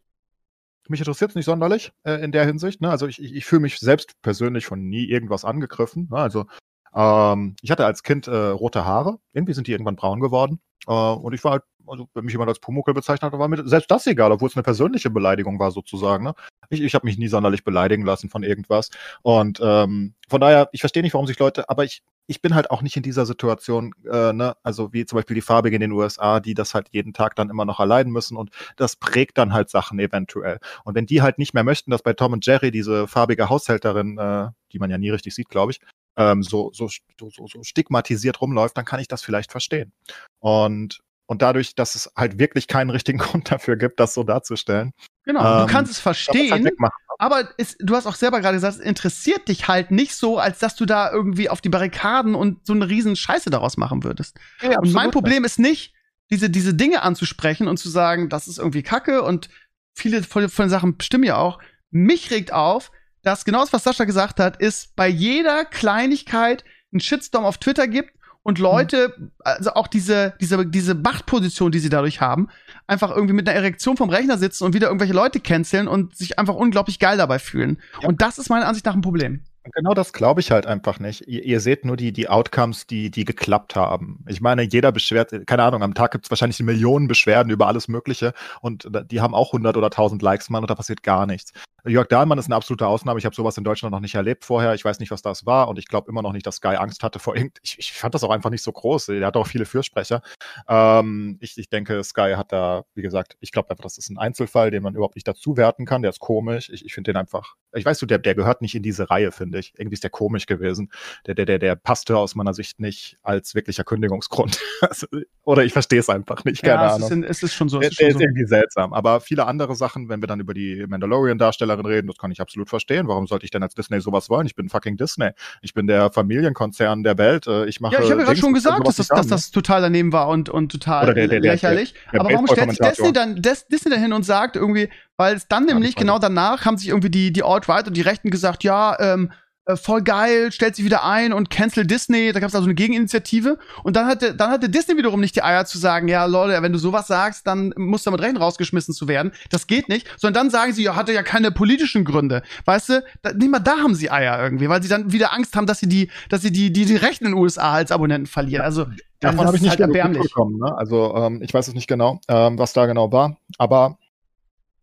mich 0.87 1.01
interessiert 1.01 1.31
es 1.31 1.35
nicht 1.35 1.45
sonderlich 1.45 1.91
äh, 2.03 2.23
in 2.23 2.31
der 2.31 2.45
Hinsicht. 2.45 2.79
Ne? 2.81 2.89
Also 2.89 3.07
ich, 3.07 3.21
ich, 3.21 3.35
ich 3.35 3.45
fühle 3.45 3.61
mich 3.61 3.79
selbst 3.79 4.21
persönlich 4.21 4.65
von 4.65 4.87
nie 4.87 5.05
irgendwas 5.05 5.45
angegriffen. 5.45 6.07
Ne? 6.11 6.17
Also 6.17 6.45
ähm, 6.93 7.55
ich 7.61 7.71
hatte 7.71 7.85
als 7.85 8.03
Kind 8.03 8.27
äh, 8.27 8.35
rote 8.35 8.85
Haare. 8.85 9.19
Irgendwie 9.33 9.53
sind 9.53 9.67
die 9.67 9.71
irgendwann 9.71 9.95
braun 9.95 10.19
geworden. 10.19 10.59
Äh, 10.87 10.91
und 10.91 11.33
ich 11.33 11.43
war 11.43 11.53
halt, 11.53 11.63
also 11.87 12.09
wenn 12.13 12.25
mich 12.25 12.33
jemand 12.33 12.49
als 12.49 12.59
Pumuckel 12.59 12.93
bezeichnet 12.93 13.31
hat, 13.31 13.39
war 13.39 13.47
mir 13.47 13.67
selbst 13.67 13.89
das 13.91 14.07
egal, 14.07 14.31
obwohl 14.31 14.49
es 14.49 14.55
eine 14.55 14.63
persönliche 14.63 15.09
Beleidigung 15.09 15.59
war 15.59 15.71
sozusagen. 15.71 16.23
Ne? 16.23 16.33
Ich, 16.69 16.81
ich 16.81 16.95
habe 16.95 17.05
mich 17.05 17.17
nie 17.17 17.27
sonderlich 17.27 17.63
beleidigen 17.63 18.05
lassen 18.05 18.29
von 18.29 18.43
irgendwas. 18.43 18.89
Und 19.21 19.59
ähm, 19.61 20.15
von 20.29 20.41
daher, 20.41 20.69
ich 20.71 20.81
verstehe 20.81 21.03
nicht, 21.03 21.13
warum 21.13 21.27
sich 21.27 21.39
Leute, 21.39 21.69
aber 21.69 21.85
ich, 21.85 22.03
ich 22.27 22.41
bin 22.41 22.53
halt 22.55 22.69
auch 22.71 22.81
nicht 22.81 22.97
in 22.97 23.03
dieser 23.03 23.25
Situation, 23.25 23.93
äh, 24.11 24.33
ne, 24.33 24.55
also 24.63 24.91
wie 24.93 25.05
zum 25.05 25.17
Beispiel 25.17 25.35
die 25.35 25.41
Farbige 25.41 25.75
in 25.75 25.81
den 25.81 25.93
USA, 25.93 26.39
die 26.39 26.53
das 26.53 26.73
halt 26.73 26.89
jeden 26.91 27.13
Tag 27.13 27.35
dann 27.35 27.49
immer 27.49 27.65
noch 27.65 27.79
erleiden 27.79 28.11
müssen 28.11 28.35
und 28.35 28.51
das 28.75 28.95
prägt 28.97 29.37
dann 29.37 29.53
halt 29.53 29.69
Sachen 29.69 29.99
eventuell. 29.99 30.59
Und 30.83 30.95
wenn 30.95 31.05
die 31.05 31.21
halt 31.21 31.37
nicht 31.37 31.53
mehr 31.53 31.63
möchten, 31.63 31.91
dass 31.91 32.03
bei 32.03 32.13
Tom 32.13 32.33
und 32.33 32.45
Jerry 32.45 32.71
diese 32.71 33.07
farbige 33.07 33.49
Haushälterin, 33.49 34.17
äh, 34.17 34.49
die 34.73 34.79
man 34.79 34.89
ja 34.89 34.97
nie 34.97 35.09
richtig 35.09 35.33
sieht, 35.33 35.49
glaube 35.49 35.71
ich, 35.71 35.79
ähm, 36.17 36.43
so, 36.43 36.71
so, 36.73 36.89
so, 37.19 37.29
so 37.29 37.63
stigmatisiert 37.63 38.41
rumläuft, 38.41 38.75
dann 38.75 38.85
kann 38.85 38.99
ich 38.99 39.07
das 39.07 39.21
vielleicht 39.21 39.51
verstehen. 39.51 39.93
Und 40.39 40.99
und 41.27 41.41
dadurch, 41.41 41.75
dass 41.75 41.95
es 41.95 42.11
halt 42.15 42.39
wirklich 42.39 42.67
keinen 42.67 42.89
richtigen 42.89 43.17
Grund 43.19 43.51
dafür 43.51 43.75
gibt, 43.75 43.99
das 43.99 44.13
so 44.13 44.23
darzustellen. 44.23 44.93
Genau, 45.25 45.61
ähm, 45.61 45.67
du 45.67 45.71
kannst 45.71 45.91
es 45.91 45.99
verstehen, 45.99 46.51
halt 46.51 46.73
aber 47.19 47.49
es, 47.57 47.75
du 47.79 47.95
hast 47.95 48.05
auch 48.05 48.15
selber 48.15 48.41
gerade 48.41 48.57
gesagt, 48.57 48.75
es 48.75 48.79
interessiert 48.79 49.47
dich 49.47 49.67
halt 49.67 49.91
nicht 49.91 50.15
so, 50.15 50.37
als 50.37 50.59
dass 50.59 50.75
du 50.75 50.85
da 50.85 51.11
irgendwie 51.11 51.49
auf 51.49 51.61
die 51.61 51.69
Barrikaden 51.69 52.35
und 52.35 52.65
so 52.65 52.73
eine 52.73 52.87
riesen 52.87 53.15
Scheiße 53.15 53.49
daraus 53.49 53.75
machen 53.75 54.03
würdest. 54.03 54.37
Ja, 54.61 54.79
und 54.79 54.93
mein 54.93 55.11
Problem 55.11 55.43
ist 55.43 55.57
nicht, 55.57 55.93
diese, 56.29 56.49
diese 56.49 56.73
Dinge 56.73 57.01
anzusprechen 57.01 57.67
und 57.67 57.77
zu 57.77 57.89
sagen, 57.89 58.29
das 58.29 58.47
ist 58.47 58.59
irgendwie 58.59 58.83
Kacke 58.83 59.23
und 59.23 59.49
viele 59.93 60.21
von, 60.23 60.47
von 60.49 60.65
den 60.65 60.69
Sachen 60.69 60.95
stimmen 61.01 61.23
ja 61.23 61.37
auch. 61.37 61.59
Mich 61.89 62.29
regt 62.31 62.53
auf, 62.53 62.91
dass 63.23 63.45
genau 63.45 63.61
das, 63.61 63.73
was 63.73 63.83
Sascha 63.83 64.03
gesagt 64.03 64.39
hat, 64.39 64.57
ist 64.57 64.95
bei 64.95 65.07
jeder 65.07 65.65
Kleinigkeit 65.65 66.63
ein 66.93 66.99
Shitstorm 66.99 67.45
auf 67.45 67.57
Twitter 67.57 67.87
gibt 67.87 68.16
und 68.47 68.59
Leute, 68.59 69.13
also 69.39 69.73
auch 69.73 69.87
diese, 69.87 70.33
diese, 70.39 70.65
diese 70.65 70.95
Machtposition, 70.95 71.69
die 71.69 71.79
sie 71.79 71.89
dadurch 71.89 72.21
haben, 72.21 72.47
einfach 72.87 73.13
irgendwie 73.13 73.33
mit 73.33 73.49
einer 73.49 73.57
Erektion 73.57 73.97
vom 73.97 74.09
Rechner 74.09 74.37
sitzen 74.37 74.63
und 74.63 74.73
wieder 74.73 74.87
irgendwelche 74.87 75.11
Leute 75.11 75.41
canceln 75.41 75.89
und 75.89 76.15
sich 76.15 76.39
einfach 76.39 76.55
unglaublich 76.55 76.97
geil 76.97 77.17
dabei 77.17 77.39
fühlen. 77.39 77.77
Ja. 78.01 78.07
Und 78.07 78.21
das 78.21 78.37
ist 78.37 78.47
meiner 78.47 78.65
Ansicht 78.65 78.85
nach 78.85 78.95
ein 78.95 79.01
Problem. 79.01 79.41
Genau 79.75 79.93
das 79.93 80.13
glaube 80.13 80.39
ich 80.39 80.51
halt 80.51 80.65
einfach 80.65 80.97
nicht. 80.99 81.27
Ihr, 81.27 81.43
ihr, 81.43 81.59
seht 81.59 81.83
nur 81.83 81.97
die, 81.97 82.13
die 82.13 82.29
Outcomes, 82.29 82.87
die, 82.87 83.11
die 83.11 83.25
geklappt 83.25 83.75
haben. 83.75 84.23
Ich 84.29 84.39
meine, 84.39 84.61
jeder 84.61 84.93
beschwert, 84.93 85.33
keine 85.45 85.63
Ahnung, 85.63 85.83
am 85.83 85.93
Tag 85.93 86.11
gibt 86.11 86.23
es 86.23 86.31
wahrscheinlich 86.31 86.57
Millionen 86.61 87.09
Beschwerden 87.09 87.51
über 87.51 87.67
alles 87.67 87.89
Mögliche 87.89 88.33
und 88.61 88.89
die 89.11 89.19
haben 89.19 89.33
auch 89.33 89.49
100 89.49 89.75
oder 89.75 89.87
1000 89.87 90.21
Likes, 90.21 90.49
Mann, 90.49 90.63
und 90.63 90.69
da 90.69 90.75
passiert 90.75 91.03
gar 91.03 91.25
nichts. 91.25 91.51
Jörg 91.87 92.07
Dahlmann 92.07 92.37
ist 92.37 92.45
eine 92.45 92.55
absolute 92.55 92.87
Ausnahme. 92.87 93.19
Ich 93.19 93.25
habe 93.25 93.35
sowas 93.35 93.57
in 93.57 93.63
Deutschland 93.63 93.91
noch 93.91 93.99
nicht 93.99 94.15
erlebt 94.15 94.45
vorher. 94.45 94.73
Ich 94.73 94.83
weiß 94.83 94.99
nicht, 94.99 95.11
was 95.11 95.21
das 95.21 95.45
war 95.45 95.67
und 95.67 95.79
ich 95.79 95.87
glaube 95.87 96.09
immer 96.09 96.21
noch 96.21 96.33
nicht, 96.33 96.45
dass 96.45 96.57
Sky 96.57 96.75
Angst 96.75 97.03
hatte 97.03 97.19
vor 97.19 97.35
irgend. 97.35 97.57
Ich, 97.61 97.77
ich 97.79 97.93
fand 97.93 98.13
das 98.13 98.23
auch 98.23 98.29
einfach 98.29 98.49
nicht 98.49 98.63
so 98.63 98.71
groß. 98.71 99.09
Er 99.09 99.27
hat 99.27 99.37
auch 99.37 99.47
viele 99.47 99.65
Fürsprecher. 99.65 100.21
Ähm, 100.67 101.37
ich, 101.41 101.57
ich 101.57 101.69
denke, 101.69 102.03
Sky 102.03 102.33
hat 102.35 102.51
da, 102.51 102.83
wie 102.93 103.01
gesagt, 103.01 103.37
ich 103.39 103.51
glaube 103.51 103.69
einfach, 103.69 103.83
das 103.83 103.97
ist 103.97 104.09
ein 104.09 104.17
Einzelfall, 104.17 104.71
den 104.71 104.83
man 104.83 104.95
überhaupt 104.95 105.15
nicht 105.15 105.27
dazu 105.27 105.57
werten 105.57 105.85
kann. 105.85 106.01
Der 106.01 106.09
ist 106.09 106.19
komisch. 106.19 106.69
Ich, 106.69 106.85
ich 106.85 106.93
finde 106.93 107.13
den 107.13 107.17
einfach. 107.17 107.55
Ich 107.73 107.85
weiß 107.85 107.99
du, 107.99 108.05
der, 108.05 108.19
der 108.19 108.35
gehört 108.35 108.61
nicht 108.61 108.75
in 108.75 108.83
diese 108.83 109.09
Reihe, 109.09 109.31
finde 109.31 109.59
ich. 109.59 109.73
Irgendwie 109.77 109.95
ist 109.95 110.03
der 110.03 110.09
komisch 110.09 110.45
gewesen. 110.45 110.91
Der, 111.25 111.35
der, 111.35 111.45
der, 111.45 111.59
der 111.59 111.75
passte 111.75 112.17
aus 112.17 112.35
meiner 112.35 112.53
Sicht 112.53 112.79
nicht 112.79 113.17
als 113.23 113.55
wirklicher 113.55 113.83
Kündigungsgrund. 113.83 114.59
Also, 114.79 115.07
oder 115.43 115.65
ich 115.65 115.73
verstehe 115.73 115.99
es 115.99 116.07
einfach 116.07 116.45
nicht. 116.45 116.61
Keine 116.61 116.83
ja, 116.83 116.95
es 116.97 117.03
Ahnung. 117.03 117.23
Ist, 117.23 117.29
es 117.29 117.43
ist 117.43 117.55
schon 117.55 117.67
so. 117.67 117.81
Es 117.81 117.89
ist, 117.89 117.97
schon 117.97 118.07
ist 118.09 118.13
so. 118.13 118.19
irgendwie 118.19 118.45
seltsam. 118.45 118.93
Aber 118.93 119.21
viele 119.21 119.47
andere 119.47 119.75
Sachen, 119.75 120.07
wenn 120.07 120.21
wir 120.21 120.27
dann 120.27 120.39
über 120.39 120.53
die 120.53 120.85
Mandalorian-Darsteller 120.87 121.76
Darstellerin 121.77 121.85
reden, 121.85 122.07
das 122.07 122.17
kann 122.17 122.31
ich 122.31 122.41
absolut 122.41 122.69
verstehen. 122.69 123.07
Warum 123.07 123.27
sollte 123.27 123.45
ich 123.45 123.51
denn 123.51 123.63
als 123.63 123.75
Disney 123.75 124.01
sowas 124.01 124.29
wollen? 124.29 124.45
Ich 124.45 124.55
bin 124.55 124.69
fucking 124.69 124.97
Disney. 124.97 125.29
Ich 125.61 125.73
bin 125.73 125.87
der 125.87 126.11
Familienkonzern 126.11 127.03
der 127.03 127.17
Welt. 127.17 127.47
Äh, 127.47 127.65
ich 127.65 127.79
mache. 127.79 127.95
Ja, 127.95 128.01
ich 128.01 128.11
habe 128.11 128.21
ja 128.21 128.25
gerade 128.25 128.39
schon 128.39 128.53
gesagt, 128.53 128.85
dass 128.87 128.97
das, 128.97 129.07
dass 129.07 129.27
das 129.27 129.51
total 129.51 129.81
daneben 129.81 130.11
war 130.11 130.27
und, 130.29 130.49
und 130.49 130.71
total 130.71 131.13
der, 131.13 131.27
der, 131.27 131.39
lächerlich. 131.39 131.93
Der, 132.11 132.21
Aber 132.21 132.31
warum 132.31 132.47
stellt 132.47 132.69
sich 132.71 132.79
Disney 132.79 133.13
dann, 133.13 133.41
Disney 133.41 133.91
dahin 133.91 134.13
und 134.13 134.23
sagt 134.23 134.55
irgendwie, 134.55 134.89
weil 135.15 135.35
es 135.35 135.47
dann 135.47 135.65
nämlich 135.65 135.95
genau 135.95 136.19
danach 136.19 136.65
haben 136.65 136.77
sich 136.77 136.89
irgendwie 136.89 137.09
die, 137.09 137.31
die 137.31 137.43
Alt-Right 137.43 137.87
und 137.87 137.97
die 137.97 138.01
Rechten 138.01 138.29
gesagt, 138.29 138.63
ja, 138.63 138.97
ähm, 138.99 139.31
äh, 139.67 139.75
voll 139.75 140.01
geil, 140.01 140.51
stellt 140.53 140.77
sich 140.77 140.85
wieder 140.85 141.03
ein 141.03 141.33
und 141.33 141.49
cancel 141.49 141.85
Disney. 141.85 142.31
Da 142.31 142.39
gab 142.39 142.47
es 142.47 142.55
also 142.55 142.65
eine 142.65 142.75
Gegeninitiative. 142.75 143.57
Und 143.83 143.97
dann 143.97 144.07
hatte, 144.07 144.33
dann 144.33 144.49
hatte 144.49 144.69
Disney 144.69 144.95
wiederum 144.95 145.19
nicht 145.19 145.35
die 145.35 145.43
Eier 145.43 145.65
zu 145.65 145.77
sagen, 145.77 146.07
ja, 146.07 146.23
Leute, 146.25 146.61
wenn 146.61 146.71
du 146.71 146.79
sowas 146.79 147.07
sagst, 147.07 147.45
dann 147.45 147.73
musst 147.75 148.05
du 148.05 148.11
damit 148.11 148.23
rechnen, 148.23 148.37
rausgeschmissen 148.41 148.93
zu 148.93 149.09
werden. 149.09 149.33
Das 149.49 149.67
geht 149.67 149.89
nicht. 149.89 150.07
Sondern 150.17 150.45
dann 150.45 150.51
sagen 150.51 150.71
sie, 150.71 150.83
ja, 150.83 150.95
hatte 150.95 151.11
ja 151.11 151.21
keine 151.21 151.51
politischen 151.51 152.05
Gründe. 152.05 152.43
Weißt 152.63 152.89
du, 152.89 153.03
da, 153.21 153.33
nicht 153.33 153.51
mal 153.51 153.59
da 153.59 153.77
haben 153.77 153.93
sie 153.93 154.09
Eier 154.09 154.41
irgendwie, 154.41 154.69
weil 154.69 154.81
sie 154.81 154.89
dann 154.89 155.11
wieder 155.11 155.33
Angst 155.33 155.53
haben, 155.57 155.67
dass 155.67 155.79
sie 155.79 155.89
die, 155.89 156.09
dass 156.29 156.41
sie 156.41 156.51
die, 156.51 156.71
die, 156.71 156.85
die 156.85 156.95
Rechten 156.95 157.25
in 157.25 157.33
den 157.33 157.41
USA 157.41 157.73
als 157.73 157.91
Abonnenten 157.91 158.27
verlieren. 158.27 158.63
Also, 158.63 158.85
davon 159.19 159.47
habe 159.47 159.57
ich 159.57 159.61
nicht 159.61 159.71
halt 159.71 159.81
erbärmlich. 159.81 160.23
Bekommen, 160.23 160.59
ne? 160.59 160.77
Also, 160.77 161.13
ähm, 161.13 161.41
ich 161.41 161.53
weiß 161.53 161.67
es 161.67 161.73
nicht 161.73 161.87
genau, 161.87 162.21
ähm, 162.29 162.57
was 162.57 162.71
da 162.71 162.85
genau 162.85 163.11
war. 163.11 163.35
Aber 163.57 163.97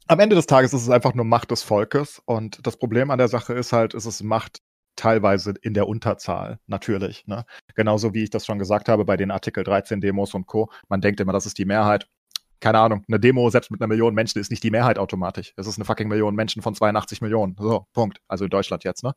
am 0.09 0.21
Ende 0.21 0.37
des 0.37 0.47
Tages 0.47 0.75
ist 0.75 0.83
es 0.83 0.91
einfach 0.91 1.15
nur 1.15 1.25
Macht 1.25 1.51
des 1.51 1.63
Volkes. 1.63 2.21
Und 2.27 2.67
das 2.67 2.77
Problem 2.77 3.11
an 3.11 3.17
der 3.17 3.29
Sache 3.29 3.55
ist 3.55 3.73
halt, 3.73 3.95
ist 3.95 4.05
es 4.05 4.23
Macht 4.23 4.61
teilweise 4.97 5.55
in 5.63 5.75
der 5.75 5.89
Unterzahl, 5.89 6.59
natürlich. 6.67 7.27
Ne? 7.27 7.45
Genauso 7.75 8.15
wie 8.15 8.23
ich 8.25 8.31
das 8.31 8.47
schon 8.47 8.59
gesagt 8.59 8.89
habe 8.89 9.05
bei 9.05 9.17
den 9.17 9.31
Artikel 9.31 9.65
13 9.65 10.01
Demos 10.01 10.35
und 10.35 10.47
Co. 10.47 10.71
Man 10.89 11.01
denkt 11.01 11.21
immer, 11.21 11.33
das 11.33 11.47
ist 11.47 11.59
die 11.59 11.65
Mehrheit. 11.65 12.09
Keine 12.61 12.79
Ahnung, 12.79 13.05
eine 13.09 13.21
Demo 13.21 13.51
selbst 13.51 13.71
mit 13.71 13.81
einer 13.81 13.89
Million 13.89 14.15
Menschen 14.15 14.41
ist 14.41 14.51
nicht 14.51 14.63
die 14.63 14.71
Mehrheit 14.71 14.99
automatisch. 14.99 15.53
Es 15.57 15.67
ist 15.67 15.77
eine 15.77 15.85
fucking 15.85 16.09
Million 16.09 16.35
Menschen 16.35 16.63
von 16.63 16.75
82 16.75 17.21
Millionen. 17.21 17.57
So, 17.59 17.87
Punkt. 17.93 18.21
Also 18.29 18.45
in 18.45 18.51
Deutschland 18.51 18.85
jetzt, 18.85 19.03
ne? 19.03 19.13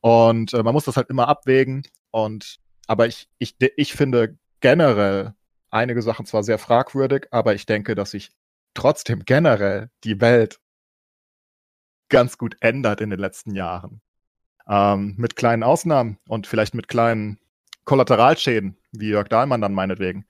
Und 0.00 0.52
äh, 0.52 0.62
man 0.62 0.74
muss 0.74 0.84
das 0.84 0.96
halt 0.96 1.08
immer 1.08 1.28
abwägen. 1.28 1.84
Und 2.10 2.58
aber 2.86 3.06
ich, 3.06 3.28
ich, 3.38 3.56
ich 3.76 3.94
finde 3.94 4.36
generell 4.60 5.34
einige 5.70 6.02
Sachen 6.02 6.26
zwar 6.26 6.42
sehr 6.42 6.58
fragwürdig, 6.58 7.28
aber 7.30 7.54
ich 7.54 7.64
denke, 7.64 7.94
dass 7.94 8.10
sich 8.10 8.30
trotzdem 8.74 9.24
generell 9.24 9.90
die 10.04 10.20
Welt 10.20 10.60
ganz 12.08 12.36
gut 12.36 12.56
ändert 12.60 13.00
in 13.00 13.10
den 13.10 13.18
letzten 13.18 13.54
Jahren. 13.54 14.02
Ähm, 14.68 15.14
mit 15.16 15.36
kleinen 15.36 15.62
Ausnahmen 15.62 16.18
und 16.28 16.46
vielleicht 16.46 16.74
mit 16.74 16.88
kleinen 16.88 17.38
Kollateralschäden, 17.84 18.76
wie 18.92 19.08
Jörg 19.08 19.28
Dahlmann 19.28 19.60
dann 19.60 19.74
meinetwegen. 19.74 20.24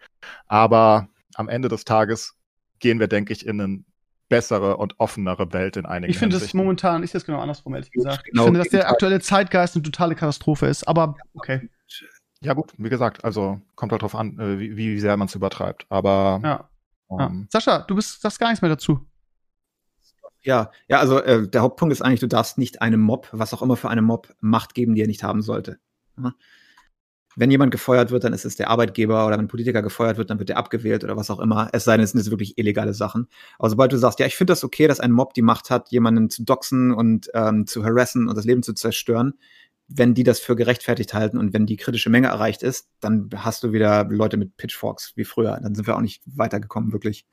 Aber 0.46 1.08
am 1.34 1.48
Ende 1.48 1.68
des 1.68 1.84
Tages 1.84 2.34
gehen 2.78 2.98
wir, 2.98 3.08
denke 3.08 3.32
ich, 3.32 3.46
in 3.46 3.60
eine 3.60 3.84
bessere 4.28 4.78
und 4.78 4.98
offenere 4.98 5.52
Welt 5.52 5.76
in 5.76 5.84
einigen 5.84 6.10
Ich 6.10 6.18
finde 6.18 6.36
es 6.38 6.54
momentan, 6.54 7.02
ist 7.02 7.14
das 7.14 7.26
genau 7.26 7.40
andersrum, 7.40 7.74
ehrlich 7.74 7.90
gesagt. 7.90 8.24
Genau, 8.24 8.42
ich 8.42 8.46
finde, 8.46 8.60
dass 8.60 8.68
der 8.70 8.88
aktuelle 8.88 9.20
Zeitgeist 9.20 9.76
eine 9.76 9.82
totale 9.82 10.14
Katastrophe 10.14 10.66
ist, 10.66 10.88
aber 10.88 11.16
okay. 11.34 11.68
Ja, 12.42 12.54
gut, 12.54 12.72
wie 12.76 12.88
gesagt, 12.88 13.24
also 13.24 13.60
kommt 13.76 13.92
halt 13.92 14.02
drauf 14.02 14.14
an, 14.14 14.38
äh, 14.38 14.58
wie, 14.58 14.76
wie 14.76 14.98
sehr 14.98 15.16
man 15.16 15.28
es 15.28 15.34
übertreibt. 15.34 15.86
Aber. 15.90 16.40
Ja. 16.42 16.68
Ähm, 17.10 17.18
ja. 17.42 17.46
Sascha, 17.50 17.80
du 17.80 17.94
bist, 17.94 18.20
sagst 18.20 18.40
gar 18.40 18.48
nichts 18.48 18.62
mehr 18.62 18.70
dazu. 18.70 19.06
Ja, 20.44 20.70
ja, 20.88 20.98
also 20.98 21.20
äh, 21.20 21.46
der 21.48 21.62
Hauptpunkt 21.62 21.92
ist 21.92 22.02
eigentlich, 22.02 22.20
du 22.20 22.28
darfst 22.28 22.58
nicht 22.58 22.82
einem 22.82 23.00
Mob, 23.00 23.28
was 23.32 23.54
auch 23.54 23.62
immer 23.62 23.76
für 23.76 23.88
einen 23.88 24.04
Mob, 24.04 24.34
Macht 24.40 24.74
geben, 24.74 24.94
die 24.94 25.02
er 25.02 25.06
nicht 25.06 25.22
haben 25.22 25.42
sollte. 25.42 25.78
Ja? 26.18 26.34
Wenn 27.34 27.50
jemand 27.50 27.70
gefeuert 27.70 28.10
wird, 28.10 28.24
dann 28.24 28.34
ist 28.34 28.44
es 28.44 28.56
der 28.56 28.68
Arbeitgeber 28.68 29.26
oder 29.26 29.36
wenn 29.36 29.46
ein 29.46 29.48
Politiker 29.48 29.80
gefeuert 29.80 30.18
wird, 30.18 30.28
dann 30.28 30.38
wird 30.38 30.50
er 30.50 30.58
abgewählt 30.58 31.02
oder 31.02 31.16
was 31.16 31.30
auch 31.30 31.40
immer. 31.40 31.70
Es 31.72 31.84
sei 31.84 31.96
denn, 31.96 32.04
es 32.04 32.10
sind 32.10 32.30
wirklich 32.30 32.58
illegale 32.58 32.92
Sachen. 32.92 33.28
Aber 33.58 33.70
sobald 33.70 33.92
du 33.92 33.96
sagst, 33.96 34.18
ja, 34.18 34.26
ich 34.26 34.36
finde 34.36 34.50
das 34.50 34.64
okay, 34.64 34.86
dass 34.86 35.00
ein 35.00 35.12
Mob 35.12 35.32
die 35.32 35.42
Macht 35.42 35.70
hat, 35.70 35.90
jemanden 35.90 36.28
zu 36.28 36.44
doxen 36.44 36.92
und 36.92 37.30
ähm, 37.32 37.66
zu 37.66 37.84
harassen 37.84 38.28
und 38.28 38.36
das 38.36 38.44
Leben 38.44 38.62
zu 38.62 38.74
zerstören, 38.74 39.34
wenn 39.88 40.14
die 40.14 40.24
das 40.24 40.40
für 40.40 40.56
gerechtfertigt 40.56 41.14
halten 41.14 41.38
und 41.38 41.52
wenn 41.52 41.66
die 41.66 41.76
kritische 41.76 42.10
Menge 42.10 42.28
erreicht 42.28 42.62
ist, 42.62 42.88
dann 43.00 43.30
hast 43.34 43.62
du 43.62 43.72
wieder 43.72 44.04
Leute 44.04 44.36
mit 44.36 44.56
Pitchforks 44.56 45.12
wie 45.16 45.24
früher. 45.24 45.58
Dann 45.62 45.74
sind 45.74 45.86
wir 45.86 45.96
auch 45.96 46.00
nicht 46.00 46.22
weitergekommen, 46.26 46.92
wirklich. 46.92 47.26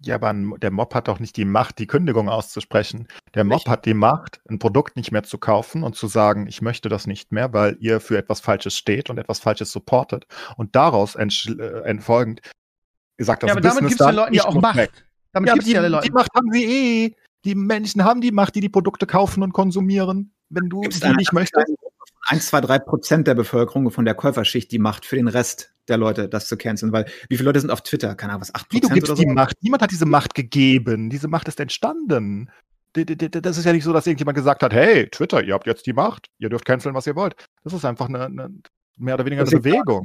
Ja, 0.00 0.14
aber 0.14 0.32
der 0.32 0.70
Mob 0.70 0.94
hat 0.94 1.08
doch 1.08 1.18
nicht 1.18 1.36
die 1.36 1.44
Macht, 1.44 1.78
die 1.78 1.88
Kündigung 1.88 2.28
auszusprechen. 2.28 3.08
Der 3.34 3.42
Mob 3.42 3.58
nicht? 3.58 3.68
hat 3.68 3.84
die 3.84 3.94
Macht, 3.94 4.40
ein 4.48 4.60
Produkt 4.60 4.96
nicht 4.96 5.10
mehr 5.10 5.24
zu 5.24 5.38
kaufen 5.38 5.82
und 5.82 5.96
zu 5.96 6.06
sagen, 6.06 6.46
ich 6.46 6.62
möchte 6.62 6.88
das 6.88 7.08
nicht 7.08 7.32
mehr, 7.32 7.52
weil 7.52 7.76
ihr 7.80 7.98
für 8.00 8.16
etwas 8.16 8.40
Falsches 8.40 8.76
steht 8.76 9.10
und 9.10 9.18
etwas 9.18 9.40
Falsches 9.40 9.72
supportet. 9.72 10.26
Und 10.56 10.76
daraus 10.76 11.16
äh, 11.16 11.26
entfolgend 11.84 12.42
sagt 13.18 13.42
das 13.42 13.48
Ja, 13.48 13.54
aber 13.54 13.60
Business 13.60 13.74
damit 13.78 13.90
gibt 13.90 14.00
es 14.00 14.06
den 14.06 14.16
Leuten 14.16 14.34
ja 14.34 14.44
auch 14.44 14.54
Macht. 14.54 14.76
Weg. 14.76 15.04
Damit 15.32 15.48
ja, 15.48 15.54
gibt's 15.54 15.66
die, 15.66 15.74
ja 15.74 15.86
Leute. 15.86 16.06
die 16.06 16.12
Macht 16.12 16.30
haben 16.34 16.52
sie 16.52 16.64
eh. 16.64 17.16
Die 17.44 17.54
Menschen 17.54 18.04
haben 18.04 18.20
die 18.20 18.32
Macht, 18.32 18.54
die 18.54 18.60
die 18.60 18.68
Produkte 18.68 19.06
kaufen 19.06 19.42
und 19.42 19.52
konsumieren. 19.52 20.32
Wenn 20.48 20.68
du 20.68 20.82
die 20.82 21.12
nicht 21.16 21.32
möchtest. 21.32 21.66
1, 22.26 22.46
2, 22.48 22.60
3 22.62 22.78
Prozent 22.80 23.26
der 23.26 23.34
Bevölkerung 23.34 23.90
von 23.90 24.04
der 24.04 24.14
Käuferschicht 24.14 24.70
die 24.72 24.78
Macht 24.78 25.06
für 25.06 25.16
den 25.16 25.28
Rest 25.28 25.74
der 25.88 25.96
Leute, 25.96 26.28
das 26.28 26.46
zu 26.46 26.56
canceln, 26.56 26.92
weil 26.92 27.06
wie 27.28 27.36
viele 27.36 27.48
Leute 27.48 27.60
sind 27.60 27.70
auf 27.70 27.82
Twitter? 27.82 28.14
Keine 28.14 28.32
Ahnung, 28.32 28.42
was, 28.42 28.54
8 28.54 28.66
Wie, 28.70 28.80
du 28.80 28.88
gibst 28.88 29.16
die 29.18 29.22
so? 29.22 29.32
Macht. 29.32 29.56
Niemand 29.62 29.82
hat 29.82 29.90
diese 29.90 30.06
Macht 30.06 30.34
gegeben. 30.34 31.10
Diese 31.10 31.28
Macht 31.28 31.48
ist 31.48 31.60
entstanden. 31.60 32.50
Das 32.92 33.58
ist 33.58 33.64
ja 33.64 33.72
nicht 33.72 33.84
so, 33.84 33.92
dass 33.92 34.06
irgendjemand 34.06 34.36
gesagt 34.36 34.62
hat, 34.62 34.72
hey, 34.72 35.08
Twitter, 35.08 35.42
ihr 35.42 35.54
habt 35.54 35.66
jetzt 35.66 35.86
die 35.86 35.92
Macht, 35.92 36.28
ihr 36.38 36.48
dürft 36.48 36.64
canceln, 36.64 36.94
was 36.94 37.06
ihr 37.06 37.16
wollt. 37.16 37.34
Das 37.62 37.72
ist 37.72 37.84
einfach 37.84 38.08
eine, 38.08 38.24
eine 38.24 38.50
mehr 38.96 39.14
oder 39.14 39.24
weniger 39.24 39.42
eine 39.42 39.50
Bewegung 39.50 40.02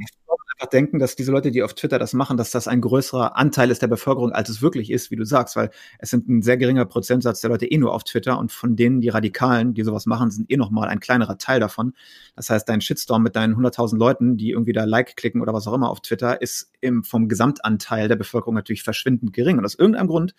einfach 0.56 0.70
denken, 0.70 0.98
dass 0.98 1.16
diese 1.16 1.32
Leute, 1.32 1.50
die 1.50 1.62
auf 1.62 1.74
Twitter 1.74 1.98
das 1.98 2.12
machen, 2.12 2.36
dass 2.36 2.50
das 2.50 2.68
ein 2.68 2.80
größerer 2.80 3.36
Anteil 3.36 3.70
ist 3.70 3.82
der 3.82 3.88
Bevölkerung, 3.88 4.32
als 4.32 4.48
es 4.48 4.62
wirklich 4.62 4.90
ist, 4.90 5.10
wie 5.10 5.16
du 5.16 5.24
sagst, 5.24 5.56
weil 5.56 5.70
es 5.98 6.10
sind 6.10 6.28
ein 6.28 6.42
sehr 6.42 6.56
geringer 6.56 6.84
Prozentsatz 6.84 7.40
der 7.40 7.50
Leute 7.50 7.66
eh 7.66 7.78
nur 7.78 7.92
auf 7.92 8.04
Twitter 8.04 8.38
und 8.38 8.52
von 8.52 8.76
denen, 8.76 9.00
die 9.00 9.08
Radikalen, 9.08 9.74
die 9.74 9.82
sowas 9.82 10.06
machen, 10.06 10.30
sind 10.30 10.50
eh 10.50 10.56
nochmal 10.56 10.88
ein 10.88 11.00
kleinerer 11.00 11.38
Teil 11.38 11.60
davon. 11.60 11.94
Das 12.36 12.50
heißt, 12.50 12.68
dein 12.68 12.80
Shitstorm 12.80 13.22
mit 13.22 13.36
deinen 13.36 13.54
100.000 13.56 13.96
Leuten, 13.96 14.36
die 14.36 14.50
irgendwie 14.50 14.72
da 14.72 14.84
Like 14.84 15.16
klicken 15.16 15.40
oder 15.40 15.52
was 15.52 15.66
auch 15.66 15.74
immer 15.74 15.90
auf 15.90 16.00
Twitter, 16.00 16.40
ist 16.40 16.70
im, 16.80 17.04
vom 17.04 17.28
Gesamtanteil 17.28 18.08
der 18.08 18.16
Bevölkerung 18.16 18.54
natürlich 18.54 18.82
verschwindend 18.82 19.32
gering. 19.32 19.58
Und 19.58 19.64
aus 19.64 19.74
irgendeinem 19.74 20.08
Grund 20.08 20.34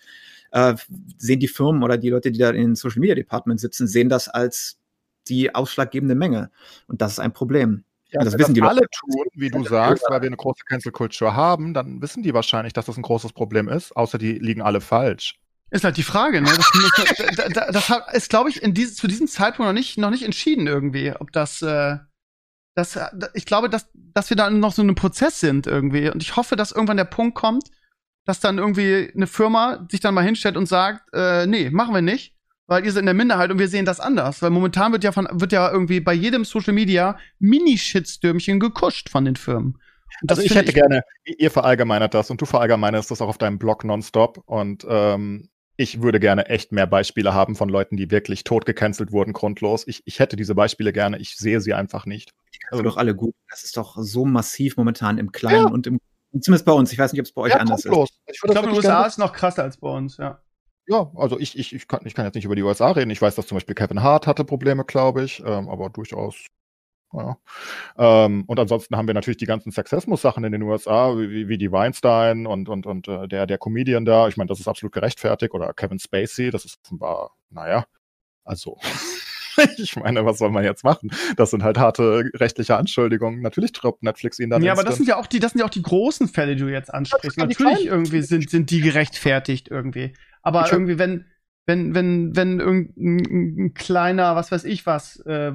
äh, 0.52 0.74
sehen 1.18 1.40
die 1.40 1.48
Firmen 1.48 1.82
oder 1.82 1.98
die 1.98 2.10
Leute, 2.10 2.32
die 2.32 2.38
da 2.38 2.50
in 2.50 2.74
Social 2.74 3.00
Media 3.00 3.14
Department 3.14 3.60
sitzen, 3.60 3.86
sehen 3.86 4.08
das 4.08 4.28
als 4.28 4.78
die 5.28 5.54
ausschlaggebende 5.54 6.14
Menge. 6.14 6.50
Und 6.86 7.02
das 7.02 7.12
ist 7.12 7.20
ein 7.20 7.32
Problem. 7.32 7.84
Ja, 8.18 8.24
das 8.24 8.34
wissen 8.34 8.54
das 8.54 8.54
die 8.54 8.62
alle 8.62 8.80
Leute. 8.80 8.88
tun, 8.98 9.24
wie 9.34 9.50
du 9.50 9.64
sagst, 9.68 10.04
weil 10.08 10.22
wir 10.22 10.26
eine 10.26 10.36
große 10.36 10.64
Cancel 10.64 10.92
Culture 10.92 11.34
haben, 11.34 11.74
dann 11.74 12.00
wissen 12.00 12.22
die 12.22 12.34
wahrscheinlich, 12.34 12.72
dass 12.72 12.86
das 12.86 12.96
ein 12.96 13.02
großes 13.02 13.32
Problem 13.32 13.68
ist, 13.68 13.96
außer 13.96 14.18
die 14.18 14.32
liegen 14.32 14.62
alle 14.62 14.80
falsch. 14.80 15.38
Ist 15.70 15.84
halt 15.84 15.96
die 15.96 16.04
Frage, 16.04 16.40
ne? 16.40 16.50
Das, 17.36 17.72
das, 17.72 17.86
das 17.86 18.02
ist, 18.12 18.30
glaube 18.30 18.50
ich, 18.50 18.62
in 18.62 18.72
diese, 18.72 18.94
zu 18.94 19.08
diesem 19.08 19.26
Zeitpunkt 19.26 19.68
noch 19.68 19.74
nicht, 19.74 19.98
noch 19.98 20.10
nicht 20.10 20.22
entschieden 20.22 20.66
irgendwie, 20.66 21.12
ob 21.12 21.32
das, 21.32 21.60
äh, 21.60 21.96
das, 22.76 22.98
ich 23.34 23.46
glaube, 23.46 23.68
dass, 23.68 23.88
dass 23.92 24.30
wir 24.30 24.36
da 24.36 24.48
noch 24.48 24.72
so 24.72 24.82
in 24.82 24.88
einem 24.88 24.94
Prozess 24.94 25.40
sind 25.40 25.66
irgendwie. 25.66 26.08
Und 26.08 26.22
ich 26.22 26.36
hoffe, 26.36 26.54
dass 26.54 26.72
irgendwann 26.72 26.98
der 26.98 27.04
Punkt 27.04 27.34
kommt, 27.34 27.70
dass 28.26 28.38
dann 28.38 28.58
irgendwie 28.58 29.10
eine 29.14 29.26
Firma 29.26 29.86
sich 29.90 30.00
dann 30.00 30.14
mal 30.14 30.24
hinstellt 30.24 30.56
und 30.56 30.66
sagt, 30.66 31.02
äh, 31.12 31.46
nee, 31.46 31.70
machen 31.70 31.94
wir 31.94 32.02
nicht 32.02 32.35
weil 32.66 32.84
ihr 32.84 32.92
seid 32.92 33.00
in 33.00 33.06
der 33.06 33.14
Minderheit 33.14 33.50
und 33.50 33.58
wir 33.58 33.68
sehen 33.68 33.84
das 33.84 34.00
anders. 34.00 34.42
Weil 34.42 34.50
momentan 34.50 34.92
wird 34.92 35.04
ja 35.04 35.12
von, 35.12 35.28
wird 35.32 35.52
ja 35.52 35.70
irgendwie 35.70 36.00
bei 36.00 36.12
jedem 36.12 36.44
Social 36.44 36.72
Media 36.72 37.18
Mini-Shitstürmchen 37.38 38.60
gekuscht 38.60 39.08
von 39.08 39.24
den 39.24 39.36
Firmen. 39.36 39.78
also 40.28 40.42
ich 40.42 40.54
hätte 40.54 40.68
ich 40.68 40.74
gerne, 40.74 41.02
ihr 41.24 41.50
verallgemeinert 41.50 42.14
das 42.14 42.30
und 42.30 42.40
du 42.40 42.46
verallgemeinerst 42.46 43.10
das 43.10 43.20
auch 43.20 43.28
auf 43.28 43.38
deinem 43.38 43.58
Blog 43.58 43.84
nonstop 43.84 44.42
und 44.46 44.86
ähm, 44.88 45.48
ich 45.78 46.00
würde 46.00 46.20
gerne 46.20 46.46
echt 46.46 46.72
mehr 46.72 46.86
Beispiele 46.86 47.34
haben 47.34 47.54
von 47.54 47.68
Leuten, 47.68 47.96
die 47.96 48.10
wirklich 48.10 48.44
tot 48.44 48.64
gecancelt 48.64 49.12
wurden, 49.12 49.34
grundlos. 49.34 49.86
Ich, 49.86 50.02
ich 50.06 50.20
hätte 50.20 50.36
diese 50.36 50.54
Beispiele 50.54 50.92
gerne, 50.92 51.18
ich 51.18 51.36
sehe 51.36 51.60
sie 51.60 51.74
einfach 51.74 52.06
nicht. 52.06 52.32
Also 52.70 52.82
doch 52.82 52.96
alle 52.96 53.14
gut. 53.14 53.34
Das 53.50 53.62
ist 53.62 53.76
doch 53.76 53.96
so 53.98 54.24
massiv 54.24 54.78
momentan 54.78 55.18
im 55.18 55.32
Kleinen 55.32 55.66
ja. 55.66 55.70
und 55.70 55.86
im 55.86 55.98
Zumindest 56.40 56.66
bei 56.66 56.72
uns. 56.72 56.92
Ich 56.92 56.98
weiß 56.98 57.12
nicht, 57.12 57.20
ob 57.20 57.26
es 57.26 57.32
bei 57.32 57.42
euch 57.42 57.52
ja, 57.52 57.58
anders 57.58 57.82
grundlos. 57.82 58.10
ist. 58.10 58.20
Ich, 58.26 58.40
ich 58.44 58.50
glaube, 58.50 58.68
in 58.68 58.74
den 58.74 58.76
USA 58.76 59.06
ist 59.06 59.18
noch 59.18 59.32
krasser 59.32 59.62
als 59.62 59.78
bei 59.78 59.88
uns, 59.88 60.16
ja. 60.16 60.40
Ja, 60.88 61.10
also 61.16 61.38
ich, 61.38 61.58
ich, 61.58 61.74
ich, 61.74 61.88
kann, 61.88 62.00
ich 62.04 62.14
kann 62.14 62.24
jetzt 62.24 62.34
nicht 62.34 62.44
über 62.44 62.54
die 62.54 62.62
USA 62.62 62.92
reden. 62.92 63.10
Ich 63.10 63.20
weiß, 63.20 63.34
dass 63.34 63.46
zum 63.46 63.56
Beispiel 63.56 63.74
Kevin 63.74 64.02
Hart 64.02 64.26
hatte 64.26 64.44
Probleme, 64.44 64.84
glaube 64.84 65.24
ich, 65.24 65.42
ähm, 65.44 65.68
aber 65.68 65.90
durchaus. 65.90 66.46
Ja. 67.12 67.38
Ähm, 67.96 68.44
und 68.46 68.60
ansonsten 68.60 68.96
haben 68.96 69.06
wir 69.06 69.14
natürlich 69.14 69.38
die 69.38 69.46
ganzen 69.46 69.72
Sexismus-Sachen 69.72 70.44
in 70.44 70.52
den 70.52 70.62
USA, 70.62 71.16
wie, 71.16 71.48
wie 71.48 71.58
die 71.58 71.72
Weinstein 71.72 72.46
und, 72.46 72.68
und, 72.68 72.86
und 72.86 73.08
äh, 73.08 73.26
der, 73.26 73.46
der 73.46 73.58
Comedian 73.58 74.04
da. 74.04 74.28
Ich 74.28 74.36
meine, 74.36 74.48
das 74.48 74.60
ist 74.60 74.68
absolut 74.68 74.92
gerechtfertigt. 74.92 75.54
Oder 75.54 75.72
Kevin 75.72 75.98
Spacey, 75.98 76.50
das 76.50 76.64
ist 76.64 76.78
offenbar, 76.84 77.32
naja, 77.50 77.86
also. 78.44 78.78
ich 79.78 79.96
meine, 79.96 80.24
was 80.24 80.38
soll 80.38 80.50
man 80.50 80.64
jetzt 80.64 80.84
machen? 80.84 81.10
Das 81.36 81.50
sind 81.50 81.62
halt 81.62 81.78
harte 81.78 82.30
rechtliche 82.34 82.76
Anschuldigungen. 82.76 83.40
Natürlich 83.40 83.72
troppt 83.72 84.02
Netflix 84.02 84.38
ihn 84.38 84.50
dann. 84.50 84.62
Ja, 84.62 84.72
aber 84.72 84.84
das 84.84 84.96
sind 84.96 85.08
ja 85.08 85.16
auch 85.16 85.26
die, 85.26 85.40
das 85.40 85.52
sind 85.52 85.60
ja 85.60 85.64
auch 85.64 85.70
die 85.70 85.82
großen 85.82 86.28
Fälle, 86.28 86.56
die 86.56 86.62
du 86.62 86.68
jetzt 86.68 86.92
ansprichst. 86.92 87.38
Natürlich 87.38 87.86
irgendwie 87.86 88.22
sind, 88.22 88.50
sind 88.50 88.70
die 88.70 88.80
gerechtfertigt 88.80 89.68
irgendwie. 89.68 90.12
Aber 90.46 90.64
ich 90.64 90.72
irgendwie, 90.72 90.98
wenn, 90.98 91.24
wenn, 91.66 91.94
wenn, 91.94 92.36
wenn 92.36 92.60
irgendein 92.60 93.66
ein 93.66 93.74
kleiner, 93.74 94.36
was 94.36 94.52
weiß 94.52 94.62
ich 94.64 94.86
was, 94.86 95.18
äh, 95.26 95.52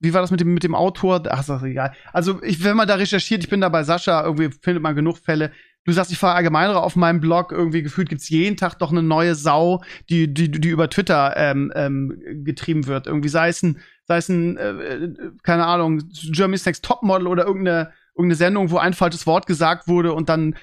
wie 0.00 0.12
war 0.12 0.20
das 0.20 0.30
mit 0.30 0.40
dem, 0.40 0.52
mit 0.52 0.62
dem 0.62 0.74
Autor? 0.74 1.22
Ach, 1.30 1.40
ist 1.40 1.48
doch 1.48 1.62
egal. 1.62 1.94
Also, 2.12 2.42
ich, 2.42 2.62
wenn 2.62 2.76
man 2.76 2.86
da 2.86 2.96
recherchiert, 2.96 3.42
ich 3.42 3.48
bin 3.48 3.62
da 3.62 3.70
bei 3.70 3.82
Sascha, 3.84 4.22
irgendwie 4.22 4.50
findet 4.50 4.82
man 4.82 4.94
genug 4.94 5.16
Fälle. 5.16 5.52
Du 5.86 5.92
sagst, 5.92 6.12
ich 6.12 6.18
fahre 6.18 6.36
allgemeiner 6.36 6.82
auf 6.82 6.96
meinem 6.96 7.20
Blog, 7.20 7.52
irgendwie 7.52 7.82
gefühlt 7.82 8.10
gibt's 8.10 8.28
jeden 8.28 8.58
Tag 8.58 8.78
doch 8.78 8.90
eine 8.90 9.02
neue 9.02 9.34
Sau, 9.34 9.82
die, 10.10 10.32
die, 10.32 10.50
die 10.50 10.68
über 10.68 10.90
Twitter 10.90 11.34
ähm, 11.36 11.72
ähm, 11.74 12.42
getrieben 12.44 12.86
wird. 12.86 13.06
Irgendwie 13.06 13.30
sei 13.30 13.48
es 13.48 13.62
ein, 13.62 13.78
sei 14.04 14.18
es 14.18 14.28
ein, 14.28 14.58
äh, 14.58 14.70
äh 14.70 15.14
keine 15.42 15.64
Ahnung, 15.64 16.02
Germany's 16.10 16.66
Next 16.66 16.84
Topmodel 16.84 17.26
oder 17.26 17.46
irgendeine, 17.46 17.92
irgendeine 18.14 18.36
Sendung, 18.36 18.70
wo 18.70 18.76
ein 18.76 18.92
falsches 18.92 19.26
Wort 19.26 19.46
gesagt 19.46 19.88
wurde 19.88 20.12
und 20.12 20.28
dann 20.28 20.54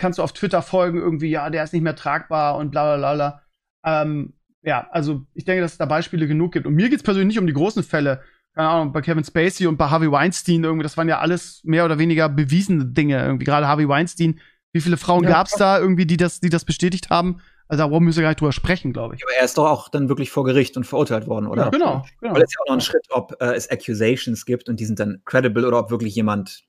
kannst 0.00 0.18
du 0.18 0.22
auf 0.22 0.32
Twitter 0.32 0.62
folgen, 0.62 0.98
irgendwie, 0.98 1.30
ja, 1.30 1.50
der 1.50 1.62
ist 1.62 1.72
nicht 1.72 1.82
mehr 1.82 1.94
tragbar 1.94 2.56
und 2.56 2.70
bla 2.70 2.96
bla 2.96 3.14
bla. 3.14 3.42
Ähm, 3.84 4.32
ja, 4.62 4.88
also 4.90 5.22
ich 5.34 5.44
denke, 5.44 5.62
dass 5.62 5.72
es 5.72 5.78
da 5.78 5.86
Beispiele 5.86 6.26
genug 6.26 6.52
gibt. 6.52 6.66
Und 6.66 6.74
mir 6.74 6.88
geht 6.88 6.98
es 6.98 7.02
persönlich 7.02 7.28
nicht 7.28 7.38
um 7.38 7.46
die 7.46 7.52
großen 7.52 7.82
Fälle. 7.82 8.22
Keine 8.54 8.68
Ahnung, 8.68 8.92
bei 8.92 9.00
Kevin 9.00 9.24
Spacey 9.24 9.66
und 9.66 9.76
bei 9.76 9.86
Harvey 9.86 10.10
Weinstein 10.10 10.64
irgendwie, 10.64 10.82
das 10.82 10.96
waren 10.96 11.08
ja 11.08 11.20
alles 11.20 11.60
mehr 11.64 11.84
oder 11.84 11.98
weniger 11.98 12.28
bewiesene 12.28 12.86
Dinge. 12.86 13.22
Irgendwie 13.22 13.44
gerade 13.44 13.68
Harvey 13.68 13.88
Weinstein. 13.88 14.40
Wie 14.72 14.80
viele 14.80 14.96
Frauen 14.96 15.24
ja, 15.24 15.30
gab 15.30 15.46
es 15.46 15.52
da 15.52 15.78
irgendwie, 15.78 16.06
die 16.06 16.16
das, 16.16 16.40
die 16.40 16.50
das 16.50 16.64
bestätigt 16.64 17.10
haben? 17.10 17.40
Also 17.68 17.88
da 17.88 18.00
müssen 18.00 18.18
wir 18.18 18.22
gar 18.22 18.30
nicht 18.30 18.40
drüber 18.40 18.52
sprechen, 18.52 18.92
glaube 18.92 19.14
ich. 19.14 19.22
Aber 19.22 19.32
er 19.32 19.44
ist 19.44 19.56
doch 19.56 19.68
auch 19.68 19.88
dann 19.88 20.08
wirklich 20.08 20.30
vor 20.30 20.44
Gericht 20.44 20.76
und 20.76 20.84
verurteilt 20.84 21.28
worden, 21.28 21.46
oder? 21.46 21.64
Ja, 21.64 21.70
genau, 21.70 22.04
genau. 22.20 22.34
Weil 22.34 22.42
es 22.42 22.52
ja 22.52 22.60
auch 22.62 22.66
noch 22.66 22.72
einen 22.72 22.80
Schritt, 22.80 23.06
ob 23.10 23.40
äh, 23.40 23.54
es 23.54 23.68
Accusations 23.68 24.44
gibt 24.44 24.68
und 24.68 24.80
die 24.80 24.84
sind 24.86 24.98
dann 24.98 25.22
credible 25.24 25.66
oder 25.66 25.78
ob 25.78 25.90
wirklich 25.90 26.14
jemand 26.14 26.64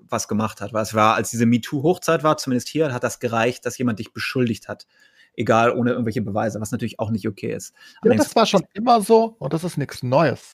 was 0.00 0.28
gemacht 0.28 0.60
hat. 0.60 0.72
Weil 0.72 0.82
es 0.82 0.94
war, 0.94 1.14
als 1.14 1.30
diese 1.30 1.46
MeToo-Hochzeit 1.46 2.22
war, 2.22 2.36
zumindest 2.36 2.68
hier, 2.68 2.92
hat 2.92 3.04
das 3.04 3.20
gereicht, 3.20 3.66
dass 3.66 3.78
jemand 3.78 3.98
dich 3.98 4.12
beschuldigt 4.12 4.68
hat. 4.68 4.86
Egal, 5.34 5.70
ohne 5.76 5.90
irgendwelche 5.90 6.22
Beweise, 6.22 6.60
was 6.60 6.72
natürlich 6.72 6.98
auch 6.98 7.10
nicht 7.10 7.26
okay 7.26 7.52
ist. 7.52 7.74
Ja, 8.04 8.14
das 8.14 8.34
war 8.34 8.46
schon 8.46 8.64
immer 8.74 9.00
so 9.00 9.36
und 9.38 9.52
das 9.52 9.64
ist 9.64 9.78
nichts 9.78 10.02
Neues. 10.02 10.52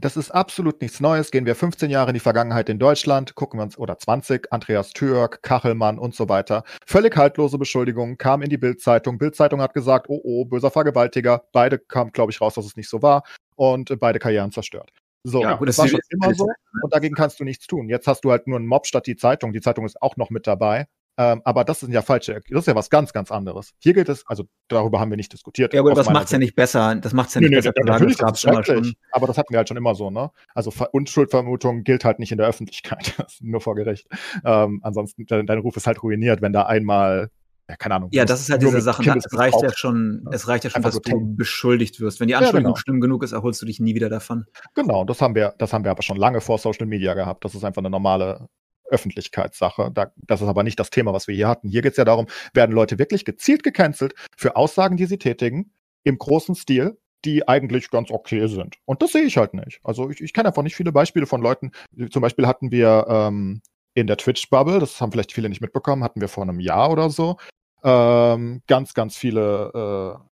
Das 0.00 0.16
ist 0.16 0.30
absolut 0.30 0.80
nichts 0.80 1.00
Neues. 1.00 1.32
Gehen 1.32 1.44
wir 1.44 1.56
15 1.56 1.90
Jahre 1.90 2.10
in 2.10 2.14
die 2.14 2.20
Vergangenheit 2.20 2.68
in 2.68 2.78
Deutschland, 2.78 3.34
gucken 3.34 3.58
wir 3.58 3.64
uns, 3.64 3.76
oder 3.76 3.98
20, 3.98 4.52
Andreas 4.52 4.92
Türk, 4.92 5.42
Kachelmann 5.42 5.98
und 5.98 6.14
so 6.14 6.28
weiter. 6.28 6.62
Völlig 6.86 7.16
haltlose 7.16 7.58
Beschuldigungen 7.58 8.16
kamen 8.16 8.44
in 8.44 8.50
die 8.50 8.58
Bildzeitung. 8.58 9.18
Bildzeitung 9.18 9.60
hat 9.60 9.74
gesagt, 9.74 10.06
oh 10.08 10.20
oh, 10.22 10.44
böser 10.44 10.70
Vergewaltiger. 10.70 11.42
Beide 11.52 11.80
kamen, 11.80 12.12
glaube 12.12 12.30
ich, 12.30 12.40
raus, 12.40 12.54
dass 12.54 12.64
es 12.64 12.76
nicht 12.76 12.88
so 12.88 13.02
war 13.02 13.24
und 13.56 13.98
beide 13.98 14.20
Karrieren 14.20 14.52
zerstört. 14.52 14.90
So, 15.24 15.42
ja, 15.42 15.54
gut, 15.54 15.68
das 15.68 15.78
war 15.78 15.88
schon 15.88 16.00
immer 16.10 16.34
so 16.34 16.46
und 16.82 16.94
dagegen 16.94 17.14
kannst 17.14 17.40
du 17.40 17.44
nichts 17.44 17.66
tun. 17.66 17.88
Jetzt 17.88 18.06
hast 18.06 18.24
du 18.24 18.30
halt 18.30 18.46
nur 18.46 18.56
einen 18.56 18.66
Mob 18.66 18.86
statt 18.86 19.06
die 19.06 19.16
Zeitung. 19.16 19.52
Die 19.52 19.60
Zeitung 19.60 19.84
ist 19.84 20.00
auch 20.00 20.16
noch 20.16 20.30
mit 20.30 20.46
dabei. 20.46 20.86
Ähm, 21.20 21.42
aber 21.44 21.64
das 21.64 21.80
sind 21.80 21.92
ja 21.92 22.00
falsche, 22.00 22.40
das 22.48 22.60
ist 22.60 22.66
ja 22.68 22.76
was 22.76 22.90
ganz, 22.90 23.12
ganz 23.12 23.32
anderes. 23.32 23.72
Hier 23.80 23.92
gilt 23.92 24.08
es, 24.08 24.24
also 24.28 24.44
darüber 24.68 25.00
haben 25.00 25.10
wir 25.10 25.16
nicht 25.16 25.32
diskutiert. 25.32 25.74
Ja, 25.74 25.80
aber 25.80 25.92
das 25.92 26.08
macht 26.08 26.26
es 26.26 26.30
ja 26.30 26.38
nicht 26.38 26.54
besser. 26.54 26.94
Das 26.94 27.12
macht 27.12 27.28
es 27.28 27.34
ja 27.34 27.40
nicht 27.40 27.50
nee, 27.50 27.56
besser. 27.56 27.72
Nee, 27.76 27.90
natürlich 27.90 28.16
das 28.18 28.26
gab's 28.26 28.44
immer 28.44 28.64
schon. 28.64 28.94
Aber 29.10 29.26
das 29.26 29.36
hatten 29.36 29.52
wir 29.52 29.58
halt 29.58 29.66
schon 29.66 29.76
immer 29.76 29.96
so, 29.96 30.10
ne? 30.10 30.30
Also 30.54 30.72
Unschuldvermutung 30.92 31.82
gilt 31.82 32.04
halt 32.04 32.20
nicht 32.20 32.30
in 32.30 32.38
der 32.38 32.46
Öffentlichkeit, 32.46 33.14
nur 33.40 33.60
vor 33.60 33.74
Gericht. 33.74 34.06
Ähm, 34.44 34.78
ansonsten, 34.84 35.26
dein, 35.26 35.46
dein 35.46 35.58
Ruf 35.58 35.76
ist 35.76 35.88
halt 35.88 36.00
ruiniert, 36.04 36.40
wenn 36.40 36.52
da 36.52 36.66
einmal 36.66 37.30
ja, 37.68 37.76
keine 37.76 37.96
Ahnung. 37.96 38.08
Ja, 38.12 38.24
das 38.24 38.40
ist 38.40 38.50
halt 38.50 38.62
diese 38.62 38.80
Sache. 38.80 39.02
Es 39.02 39.36
reicht 39.36 39.60
ja 39.60 39.70
schon, 39.74 40.26
es 40.32 40.48
reicht 40.48 40.64
ja 40.64 40.70
schon, 40.70 40.82
dass 40.82 40.94
so 40.94 41.00
du 41.00 41.36
beschuldigt 41.36 42.00
wirst. 42.00 42.18
Wenn 42.18 42.28
die 42.28 42.34
Anschuldigung 42.34 42.62
ja, 42.62 42.68
genau. 42.68 42.76
schlimm 42.76 43.00
genug 43.00 43.22
ist, 43.22 43.32
erholst 43.32 43.60
du 43.60 43.66
dich 43.66 43.78
nie 43.78 43.94
wieder 43.94 44.08
davon. 44.08 44.46
Genau, 44.74 45.04
das 45.04 45.20
haben 45.20 45.34
wir, 45.34 45.54
das 45.58 45.72
haben 45.72 45.84
wir 45.84 45.90
aber 45.90 46.02
schon 46.02 46.16
lange 46.16 46.40
vor 46.40 46.58
Social 46.58 46.86
Media 46.86 47.12
gehabt. 47.12 47.44
Das 47.44 47.54
ist 47.54 47.64
einfach 47.64 47.82
eine 47.82 47.90
normale 47.90 48.48
Öffentlichkeitssache. 48.90 49.90
Da, 49.92 50.12
das 50.16 50.40
ist 50.40 50.48
aber 50.48 50.62
nicht 50.62 50.80
das 50.80 50.88
Thema, 50.88 51.12
was 51.12 51.28
wir 51.28 51.34
hier 51.34 51.48
hatten. 51.48 51.68
Hier 51.68 51.82
geht 51.82 51.92
es 51.92 51.98
ja 51.98 52.06
darum, 52.06 52.26
werden 52.54 52.72
Leute 52.72 52.98
wirklich 52.98 53.26
gezielt 53.26 53.62
gecancelt 53.62 54.14
für 54.36 54.56
Aussagen, 54.56 54.96
die 54.96 55.04
sie 55.04 55.18
tätigen, 55.18 55.72
im 56.04 56.16
großen 56.16 56.54
Stil, 56.54 56.98
die 57.26 57.46
eigentlich 57.46 57.90
ganz 57.90 58.10
okay 58.10 58.46
sind. 58.46 58.76
Und 58.86 59.02
das 59.02 59.12
sehe 59.12 59.24
ich 59.24 59.36
halt 59.36 59.52
nicht. 59.52 59.80
Also 59.84 60.08
ich, 60.08 60.22
ich 60.22 60.32
kenne 60.32 60.48
einfach 60.48 60.62
nicht 60.62 60.76
viele 60.76 60.92
Beispiele 60.92 61.26
von 61.26 61.42
Leuten. 61.42 61.72
Zum 62.10 62.22
Beispiel 62.22 62.46
hatten 62.46 62.70
wir 62.70 63.06
ähm, 63.08 63.60
in 63.94 64.06
der 64.06 64.16
Twitch-Bubble, 64.16 64.78
das 64.78 65.00
haben 65.00 65.12
vielleicht 65.12 65.32
viele 65.32 65.48
nicht 65.48 65.60
mitbekommen, 65.60 66.04
hatten 66.04 66.20
wir 66.20 66.28
vor 66.28 66.44
einem 66.44 66.60
Jahr 66.60 66.90
oder 66.90 67.10
so, 67.10 67.36
ähm, 67.82 68.62
ganz, 68.66 68.94
ganz 68.94 69.16
viele 69.16 70.18
äh, 70.18 70.28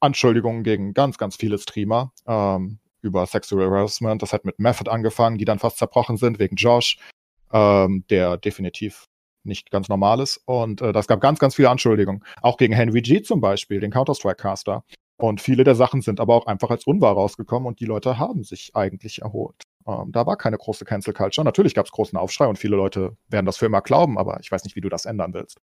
Anschuldigungen 0.00 0.62
gegen 0.62 0.94
ganz, 0.94 1.18
ganz 1.18 1.36
viele 1.36 1.58
Streamer 1.58 2.12
ähm, 2.26 2.78
über 3.02 3.26
Sexual 3.26 3.70
Harassment. 3.70 4.22
Das 4.22 4.32
hat 4.32 4.44
mit 4.44 4.58
Method 4.58 4.90
angefangen, 4.90 5.38
die 5.38 5.44
dann 5.44 5.58
fast 5.58 5.78
zerbrochen 5.78 6.16
sind 6.16 6.38
wegen 6.38 6.56
Josh, 6.56 6.98
ähm, 7.52 8.04
der 8.10 8.36
definitiv 8.36 9.04
nicht 9.44 9.70
ganz 9.70 9.88
normal 9.88 10.20
ist. 10.20 10.40
Und 10.44 10.82
äh, 10.82 10.92
das 10.92 11.06
gab 11.06 11.20
ganz, 11.20 11.38
ganz 11.38 11.54
viele 11.54 11.70
Anschuldigungen. 11.70 12.24
Auch 12.42 12.56
gegen 12.56 12.74
Henry 12.74 13.00
G 13.02 13.22
zum 13.22 13.40
Beispiel, 13.40 13.80
den 13.80 13.90
Counter-Strike-Caster. 13.90 14.84
Und 15.16 15.40
viele 15.40 15.64
der 15.64 15.74
Sachen 15.74 16.00
sind 16.00 16.18
aber 16.18 16.34
auch 16.34 16.46
einfach 16.46 16.70
als 16.70 16.86
unwahr 16.86 17.12
rausgekommen 17.12 17.66
und 17.66 17.80
die 17.80 17.84
Leute 17.84 18.18
haben 18.18 18.42
sich 18.42 18.74
eigentlich 18.74 19.20
erholt. 19.20 19.62
Ähm, 19.86 20.12
da 20.12 20.26
war 20.26 20.36
keine 20.36 20.56
große 20.56 20.84
Cancel 20.84 21.12
Culture. 21.12 21.44
Natürlich 21.44 21.74
gab 21.74 21.86
es 21.86 21.92
großen 21.92 22.18
Aufschrei 22.18 22.46
und 22.46 22.58
viele 22.58 22.76
Leute 22.76 23.16
werden 23.28 23.46
das 23.46 23.58
für 23.58 23.66
immer 23.66 23.82
glauben, 23.82 24.18
aber 24.18 24.40
ich 24.40 24.50
weiß 24.50 24.64
nicht, 24.64 24.76
wie 24.76 24.80
du 24.80 24.88
das 24.88 25.04
ändern 25.04 25.34
willst. 25.34 25.58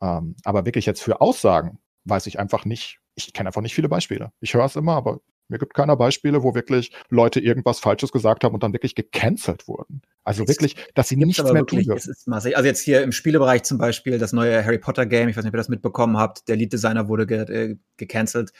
Ähm, 0.00 0.36
aber 0.44 0.64
wirklich 0.64 0.86
jetzt 0.86 1.02
für 1.02 1.20
Aussagen 1.20 1.78
weiß 2.04 2.26
ich 2.26 2.38
einfach 2.38 2.64
nicht. 2.64 3.00
Ich 3.14 3.32
kenne 3.32 3.48
einfach 3.48 3.62
nicht 3.62 3.74
viele 3.74 3.88
Beispiele. 3.88 4.32
Ich 4.40 4.54
höre 4.54 4.64
es 4.64 4.76
immer, 4.76 4.94
aber 4.94 5.20
mir 5.48 5.58
gibt 5.58 5.74
keiner 5.74 5.96
Beispiele, 5.96 6.42
wo 6.42 6.54
wirklich 6.54 6.92
Leute 7.08 7.40
irgendwas 7.40 7.80
Falsches 7.80 8.12
gesagt 8.12 8.44
haben 8.44 8.54
und 8.54 8.62
dann 8.62 8.74
wirklich 8.74 8.94
gecancelt 8.94 9.66
wurden. 9.66 10.02
Also 10.22 10.42
es 10.42 10.48
wirklich, 10.50 10.76
dass 10.94 11.08
sie 11.08 11.16
nichts 11.16 11.42
mehr 11.42 11.54
wirklich, 11.54 11.86
tun 11.86 11.96
dürfen. 11.96 12.32
Also 12.34 12.50
jetzt 12.50 12.82
hier 12.82 13.02
im 13.02 13.12
Spielebereich 13.12 13.62
zum 13.62 13.78
Beispiel 13.78 14.18
das 14.18 14.34
neue 14.34 14.62
Harry 14.62 14.78
Potter 14.78 15.06
Game, 15.06 15.30
ich 15.30 15.36
weiß 15.36 15.44
nicht, 15.44 15.50
ob 15.50 15.54
ihr 15.54 15.58
das 15.58 15.70
mitbekommen 15.70 16.18
habt, 16.18 16.48
der 16.48 16.56
Lead 16.56 16.72
Designer 16.72 17.08
wurde 17.08 17.26
ge 17.26 17.38
äh, 17.38 17.76
gecancelt, 17.96 18.52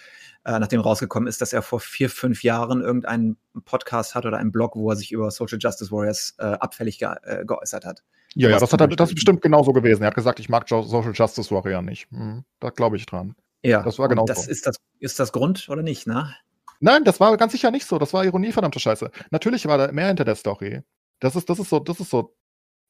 äh, 0.46 0.58
nachdem 0.58 0.80
rausgekommen 0.80 1.28
ist, 1.28 1.42
dass 1.42 1.52
er 1.52 1.60
vor 1.60 1.80
vier, 1.80 2.08
fünf 2.08 2.42
Jahren 2.42 2.80
irgendeinen 2.80 3.36
Podcast 3.66 4.14
hat 4.14 4.24
oder 4.24 4.38
einen 4.38 4.50
Blog, 4.50 4.74
wo 4.74 4.90
er 4.90 4.96
sich 4.96 5.12
über 5.12 5.30
Social 5.30 5.58
Justice 5.60 5.92
Warriors 5.92 6.36
äh, 6.38 6.44
abfällig 6.44 6.98
ge 6.98 7.10
äh, 7.22 7.44
geäußert 7.44 7.84
hat. 7.84 8.02
Ja, 8.34 8.50
ja, 8.50 8.58
das, 8.58 8.72
hat 8.72 8.80
er, 8.80 8.88
das 8.88 9.10
ist 9.10 9.14
bestimmt 9.14 9.42
genauso 9.42 9.72
gewesen. 9.72 10.02
Er 10.02 10.08
hat 10.08 10.14
gesagt, 10.14 10.38
ich 10.38 10.48
mag 10.48 10.68
Social 10.68 11.12
Justice 11.14 11.50
Warrior 11.50 11.82
nicht. 11.82 12.10
Hm, 12.10 12.44
da 12.60 12.70
glaube 12.70 12.96
ich 12.96 13.06
dran. 13.06 13.34
Ja, 13.62 13.82
das 13.82 13.98
war 13.98 14.08
genau 14.08 14.24
das 14.26 14.44
so. 14.44 14.50
Ist 14.50 14.66
das, 14.66 14.76
ist 15.00 15.18
das 15.18 15.32
Grund 15.32 15.68
oder 15.68 15.82
nicht, 15.82 16.06
ne? 16.06 16.34
Nein, 16.80 17.04
das 17.04 17.18
war 17.18 17.36
ganz 17.36 17.52
sicher 17.52 17.70
nicht 17.70 17.86
so. 17.86 17.98
Das 17.98 18.12
war 18.12 18.24
Ironie, 18.24 18.52
verdammte 18.52 18.78
Scheiße. 18.78 19.10
Natürlich 19.30 19.66
war 19.66 19.78
da 19.78 19.90
mehr 19.92 20.08
hinter 20.08 20.24
der 20.24 20.36
Story. 20.36 20.82
Das 21.20 21.34
ist, 21.34 21.50
das 21.50 21.58
ist 21.58 21.68
so, 21.68 21.80
das 21.80 21.98
ist 21.98 22.10
so, 22.10 22.36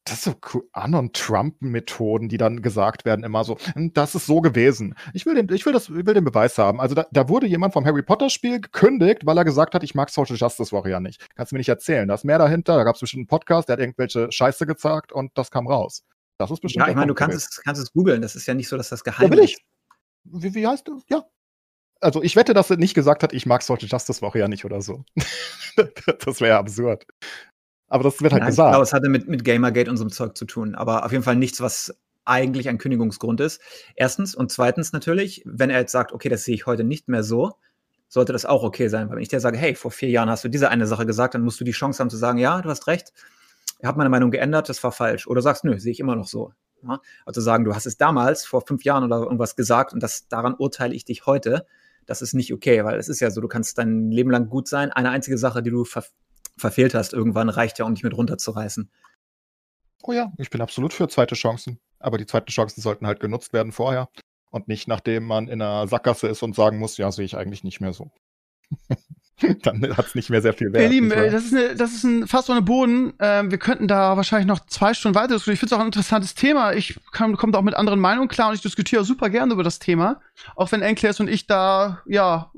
das 0.09 0.17
ist 0.17 0.23
so 0.23 0.63
Anon-Trump-Methoden, 0.73 2.29
die 2.29 2.37
dann 2.37 2.61
gesagt 2.61 3.05
werden, 3.05 3.23
immer 3.23 3.43
so, 3.43 3.57
hm, 3.73 3.93
das 3.93 4.15
ist 4.15 4.25
so 4.25 4.41
gewesen. 4.41 4.95
Ich 5.13 5.25
will 5.25 5.35
den, 5.35 5.53
ich 5.53 5.65
will 5.65 5.73
das, 5.73 5.89
will 5.89 6.03
den 6.03 6.23
Beweis 6.23 6.57
haben. 6.57 6.81
Also 6.81 6.95
da, 6.95 7.05
da 7.11 7.29
wurde 7.29 7.47
jemand 7.47 7.73
vom 7.73 7.85
Harry 7.85 8.01
Potter-Spiel 8.01 8.61
gekündigt, 8.61 9.25
weil 9.25 9.37
er 9.37 9.45
gesagt 9.45 9.75
hat, 9.75 9.83
ich 9.83 9.95
mag 9.95 10.09
Social 10.09 10.35
Justice 10.35 10.71
Warrior 10.71 10.99
nicht. 10.99 11.25
Kannst 11.35 11.51
du 11.51 11.55
mir 11.55 11.59
nicht 11.59 11.69
erzählen. 11.69 12.07
Da 12.07 12.15
ist 12.15 12.25
mehr 12.25 12.39
dahinter, 12.39 12.75
da 12.75 12.83
gab 12.83 12.95
es 12.95 13.01
bestimmt 13.01 13.21
einen 13.21 13.27
Podcast, 13.27 13.69
der 13.69 13.73
hat 13.73 13.79
irgendwelche 13.79 14.31
Scheiße 14.31 14.65
gesagt 14.65 15.11
und 15.11 15.31
das 15.37 15.51
kam 15.51 15.67
raus. 15.67 16.03
Das 16.37 16.51
ist 16.51 16.61
bestimmt. 16.61 16.85
Ja, 16.85 16.89
ich 16.89 16.95
meine, 16.95 17.07
du 17.07 17.15
kannst 17.15 17.37
es, 17.37 17.61
kannst 17.61 17.81
es 17.81 17.91
googeln, 17.91 18.21
das 18.21 18.35
ist 18.35 18.47
ja 18.47 18.53
nicht 18.53 18.67
so, 18.67 18.77
dass 18.77 18.89
das 18.89 19.03
geheim 19.03 19.25
ja, 19.25 19.31
will 19.31 19.43
ich. 19.43 19.57
Wie, 20.23 20.53
wie 20.53 20.67
heißt 20.67 20.87
du? 20.87 21.01
Ja, 21.09 21.25
also 22.01 22.23
ich 22.23 22.35
wette, 22.35 22.53
dass 22.53 22.69
er 22.69 22.77
nicht 22.77 22.93
gesagt 22.93 23.23
hat, 23.23 23.33
ich 23.33 23.45
mag 23.45 23.61
Social 23.61 23.87
Justice 23.89 24.25
ja 24.35 24.47
nicht 24.47 24.65
oder 24.65 24.81
so. 24.81 25.03
das 26.25 26.41
wäre 26.41 26.57
absurd. 26.57 27.05
Aber 27.89 28.03
das 28.03 28.21
wird 28.21 28.33
halt 28.33 28.41
Nein, 28.41 28.49
gesagt. 28.49 28.67
Ich 28.67 28.71
glaube, 28.71 28.83
es 28.83 28.93
hatte 28.93 29.09
mit, 29.09 29.27
mit 29.27 29.43
Gamergate 29.43 29.89
und 29.89 29.97
so 29.97 30.03
einem 30.03 30.11
Zeug 30.11 30.37
zu 30.37 30.45
tun. 30.45 30.75
Aber 30.75 31.05
auf 31.05 31.11
jeden 31.11 31.23
Fall 31.23 31.35
nichts, 31.35 31.59
was 31.61 31.95
eigentlich 32.25 32.69
ein 32.69 32.77
Kündigungsgrund 32.77 33.41
ist. 33.41 33.61
Erstens. 33.95 34.35
Und 34.35 34.51
zweitens 34.51 34.93
natürlich, 34.93 35.41
wenn 35.45 35.69
er 35.69 35.79
jetzt 35.79 35.91
sagt, 35.91 36.13
okay, 36.13 36.29
das 36.29 36.43
sehe 36.43 36.55
ich 36.55 36.65
heute 36.65 36.83
nicht 36.83 37.07
mehr 37.07 37.23
so, 37.23 37.53
sollte 38.07 38.31
das 38.31 38.45
auch 38.45 38.63
okay 38.63 38.87
sein. 38.87 39.09
Weil 39.09 39.17
wenn 39.17 39.23
ich 39.23 39.29
dir 39.29 39.39
sage, 39.39 39.57
hey, 39.57 39.75
vor 39.75 39.91
vier 39.91 40.09
Jahren 40.09 40.29
hast 40.29 40.43
du 40.43 40.49
diese 40.49 40.69
eine 40.69 40.85
Sache 40.85 41.05
gesagt, 41.05 41.33
dann 41.33 41.41
musst 41.41 41.59
du 41.59 41.63
die 41.63 41.71
Chance 41.71 41.99
haben 41.99 42.09
zu 42.09 42.17
sagen, 42.17 42.37
ja, 42.37 42.61
du 42.61 42.69
hast 42.69 42.87
recht, 42.87 43.13
ich 43.79 43.85
habe 43.85 43.97
meine 43.97 44.09
Meinung 44.09 44.31
geändert, 44.31 44.69
das 44.69 44.83
war 44.83 44.91
falsch. 44.91 45.27
Oder 45.27 45.41
sagst, 45.41 45.63
nö, 45.63 45.79
sehe 45.79 45.91
ich 45.91 45.99
immer 45.99 46.15
noch 46.15 46.27
so. 46.27 46.53
Ja? 46.83 46.99
Also 47.25 47.41
sagen, 47.41 47.65
du 47.65 47.73
hast 47.73 47.85
es 47.85 47.97
damals 47.97 48.45
vor 48.45 48.61
fünf 48.61 48.83
Jahren 48.83 49.03
oder 49.03 49.17
irgendwas 49.17 49.55
gesagt 49.55 49.93
und 49.93 50.03
das, 50.03 50.27
daran 50.27 50.55
urteile 50.55 50.93
ich 50.93 51.05
dich 51.05 51.25
heute 51.25 51.65
das 52.09 52.23
ist 52.23 52.33
nicht 52.33 52.51
okay, 52.51 52.83
weil 52.83 52.97
es 52.97 53.07
ist 53.07 53.19
ja 53.19 53.29
so, 53.29 53.39
du 53.39 53.47
kannst 53.47 53.77
dein 53.77 54.09
Leben 54.09 54.31
lang 54.31 54.49
gut 54.49 54.67
sein. 54.67 54.91
Eine 54.91 55.11
einzige 55.11 55.37
Sache, 55.37 55.61
die 55.61 55.69
du 55.69 55.85
verfehlt 56.59 56.93
hast, 56.93 57.13
irgendwann 57.13 57.49
reicht 57.49 57.79
ja, 57.79 57.85
um 57.85 57.95
dich 57.95 58.03
mit 58.03 58.15
runterzureißen. 58.15 58.89
Oh 60.03 60.13
ja, 60.13 60.31
ich 60.37 60.49
bin 60.49 60.61
absolut 60.61 60.93
für 60.93 61.07
zweite 61.07 61.35
Chancen. 61.35 61.79
Aber 61.99 62.17
die 62.17 62.25
zweiten 62.25 62.49
Chancen 62.51 62.81
sollten 62.81 63.05
halt 63.05 63.19
genutzt 63.19 63.51
werden 63.51 63.71
vorher 63.71 64.09
und 64.51 64.67
nicht 64.67 64.87
nachdem 64.87 65.25
man 65.25 65.47
in 65.47 65.61
einer 65.61 65.87
Sackgasse 65.87 66.27
ist 66.27 66.43
und 66.43 66.55
sagen 66.55 66.79
muss, 66.79 66.97
ja, 66.97 67.11
sehe 67.11 67.25
ich 67.25 67.37
eigentlich 67.37 67.63
nicht 67.63 67.81
mehr 67.81 67.93
so. 67.93 68.11
dann 69.63 69.97
hat 69.97 70.05
es 70.05 70.15
nicht 70.15 70.29
mehr 70.29 70.41
sehr 70.41 70.53
viel 70.53 70.71
Wert. 70.73 70.83
Ihr 70.83 70.89
Lieben, 70.89 71.09
das 71.09 71.45
ist, 71.45 71.53
eine, 71.53 71.75
das 71.75 71.93
ist 71.93 72.03
ein 72.03 72.27
fast 72.27 72.49
ohne 72.49 72.61
Boden. 72.61 73.13
Ähm, 73.19 73.51
wir 73.51 73.57
könnten 73.57 73.87
da 73.87 74.17
wahrscheinlich 74.17 74.47
noch 74.47 74.65
zwei 74.65 74.93
Stunden 74.93 75.15
weiter 75.15 75.33
diskutieren. 75.33 75.53
Ich 75.53 75.59
finde 75.59 75.75
es 75.75 75.77
auch 75.77 75.81
ein 75.81 75.87
interessantes 75.87 76.35
Thema. 76.35 76.73
Ich 76.73 76.99
komme 77.11 77.37
auch 77.37 77.61
mit 77.61 77.75
anderen 77.75 77.99
Meinungen 77.99 78.27
klar 78.27 78.49
und 78.49 78.55
ich 78.55 78.61
diskutiere 78.61 79.03
super 79.03 79.29
gerne 79.29 79.53
über 79.53 79.63
das 79.63 79.79
Thema. 79.79 80.21
Auch 80.55 80.71
wenn 80.71 80.81
Enkles 80.81 81.19
und 81.19 81.29
ich 81.29 81.47
da, 81.47 82.01
ja, 82.05 82.51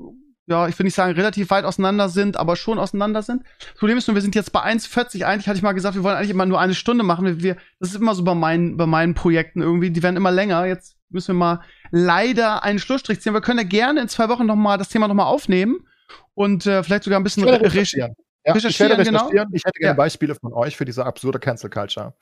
ja, 0.46 0.66
ich 0.66 0.78
will 0.78 0.84
nicht 0.84 0.94
sagen, 0.94 1.14
relativ 1.14 1.50
weit 1.50 1.64
auseinander 1.64 2.08
sind, 2.08 2.36
aber 2.36 2.56
schon 2.56 2.78
auseinander 2.78 3.22
sind. 3.22 3.44
Das 3.60 3.78
Problem 3.78 3.96
ist 3.96 4.08
nur, 4.08 4.16
wir 4.16 4.22
sind 4.22 4.34
jetzt 4.34 4.52
bei 4.52 4.60
1,40. 4.60 5.24
Eigentlich 5.24 5.46
hatte 5.46 5.56
ich 5.56 5.62
mal 5.62 5.72
gesagt, 5.72 5.94
wir 5.94 6.02
wollen 6.02 6.16
eigentlich 6.16 6.30
immer 6.30 6.46
nur 6.46 6.60
eine 6.60 6.74
Stunde 6.74 7.04
machen. 7.04 7.42
Wir, 7.42 7.56
das 7.78 7.90
ist 7.90 7.96
immer 7.96 8.14
so 8.14 8.24
bei 8.24 8.34
meinen, 8.34 8.76
bei 8.76 8.86
meinen 8.86 9.14
Projekten 9.14 9.62
irgendwie. 9.62 9.90
Die 9.90 10.02
werden 10.02 10.16
immer 10.16 10.32
länger. 10.32 10.66
Jetzt 10.66 10.96
müssen 11.10 11.28
wir 11.28 11.38
mal 11.38 11.60
leider 11.90 12.64
einen 12.64 12.80
Schlussstrich 12.80 13.20
ziehen. 13.20 13.34
Wir 13.34 13.40
können 13.40 13.58
ja 13.60 13.64
gerne 13.64 14.00
in 14.00 14.08
zwei 14.08 14.28
Wochen 14.28 14.46
noch 14.46 14.56
mal 14.56 14.78
das 14.78 14.88
Thema 14.88 15.06
noch 15.06 15.14
mal 15.14 15.26
aufnehmen 15.26 15.86
und 16.34 16.66
äh, 16.66 16.82
vielleicht 16.82 17.04
sogar 17.04 17.20
ein 17.20 17.24
bisschen 17.24 17.44
re 17.44 17.60
recherchieren. 17.60 18.14
Ja, 18.44 18.54
recherchieren, 18.54 19.00
ich, 19.00 19.06
genau. 19.06 19.28
ich 19.30 19.64
hätte 19.64 19.78
gerne 19.78 19.92
ja. 19.92 19.92
Beispiele 19.92 20.34
von 20.34 20.52
euch 20.52 20.76
für 20.76 20.84
diese 20.84 21.06
absurde 21.06 21.38
Cancel 21.38 21.70
Culture. 21.70 22.14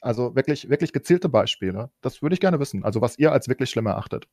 Also 0.00 0.34
wirklich, 0.34 0.68
wirklich 0.68 0.92
gezielte 0.92 1.28
Beispiele. 1.28 1.90
Das 2.00 2.20
würde 2.20 2.34
ich 2.34 2.40
gerne 2.40 2.58
wissen. 2.58 2.84
Also 2.84 3.00
was 3.00 3.18
ihr 3.18 3.30
als 3.30 3.48
wirklich 3.48 3.70
schlimm 3.70 3.86
erachtet. 3.86 4.26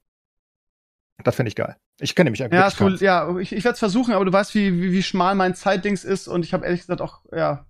Das 1.23 1.35
finde 1.35 1.49
ich 1.49 1.55
geil. 1.55 1.75
Ich 1.99 2.15
kenne 2.15 2.31
mich 2.31 2.43
eigentlich. 2.43 2.59
Ja, 2.59 2.71
cool. 2.79 2.95
ja 2.99 3.37
ich, 3.37 3.53
ich 3.53 3.63
werde 3.63 3.73
es 3.73 3.79
versuchen, 3.79 4.13
aber 4.13 4.25
du 4.25 4.33
weißt, 4.33 4.55
wie, 4.55 4.81
wie, 4.81 4.91
wie 4.91 5.03
schmal 5.03 5.35
mein 5.35 5.55
Zeitdings 5.55 6.03
ist 6.03 6.27
und 6.27 6.45
ich 6.45 6.53
habe 6.53 6.65
ehrlich 6.65 6.81
gesagt 6.81 7.01
auch, 7.01 7.21
ja, 7.31 7.65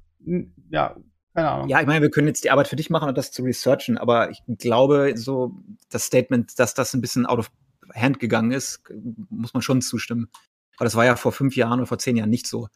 ja, 0.70 0.96
keine 1.34 1.50
Ahnung. 1.50 1.70
Ja, 1.70 1.80
ich 1.80 1.88
meine, 1.88 2.02
wir 2.02 2.10
können 2.10 2.28
jetzt 2.28 2.44
die 2.44 2.52
Arbeit 2.52 2.68
für 2.68 2.76
dich 2.76 2.90
machen 2.90 3.10
und 3.10 3.18
das 3.18 3.32
zu 3.32 3.44
researchen, 3.44 3.98
aber 3.98 4.30
ich 4.32 4.42
glaube, 4.58 5.14
so 5.16 5.54
das 5.90 6.06
Statement, 6.06 6.60
dass 6.60 6.74
das 6.74 6.94
ein 6.94 7.02
bisschen 7.02 7.26
out 7.26 7.40
of 7.40 7.52
hand 7.94 8.20
gegangen 8.20 8.52
ist, 8.52 8.82
muss 9.30 9.54
man 9.54 9.62
schon 9.62 9.82
zustimmen. 9.82 10.30
Aber 10.78 10.86
das 10.86 10.96
war 10.96 11.06
ja 11.06 11.16
vor 11.16 11.32
fünf 11.32 11.56
Jahren 11.56 11.80
oder 11.80 11.88
vor 11.88 12.00
zehn 12.00 12.18
Jahren 12.18 12.30
nicht 12.30 12.48
so. 12.48 12.68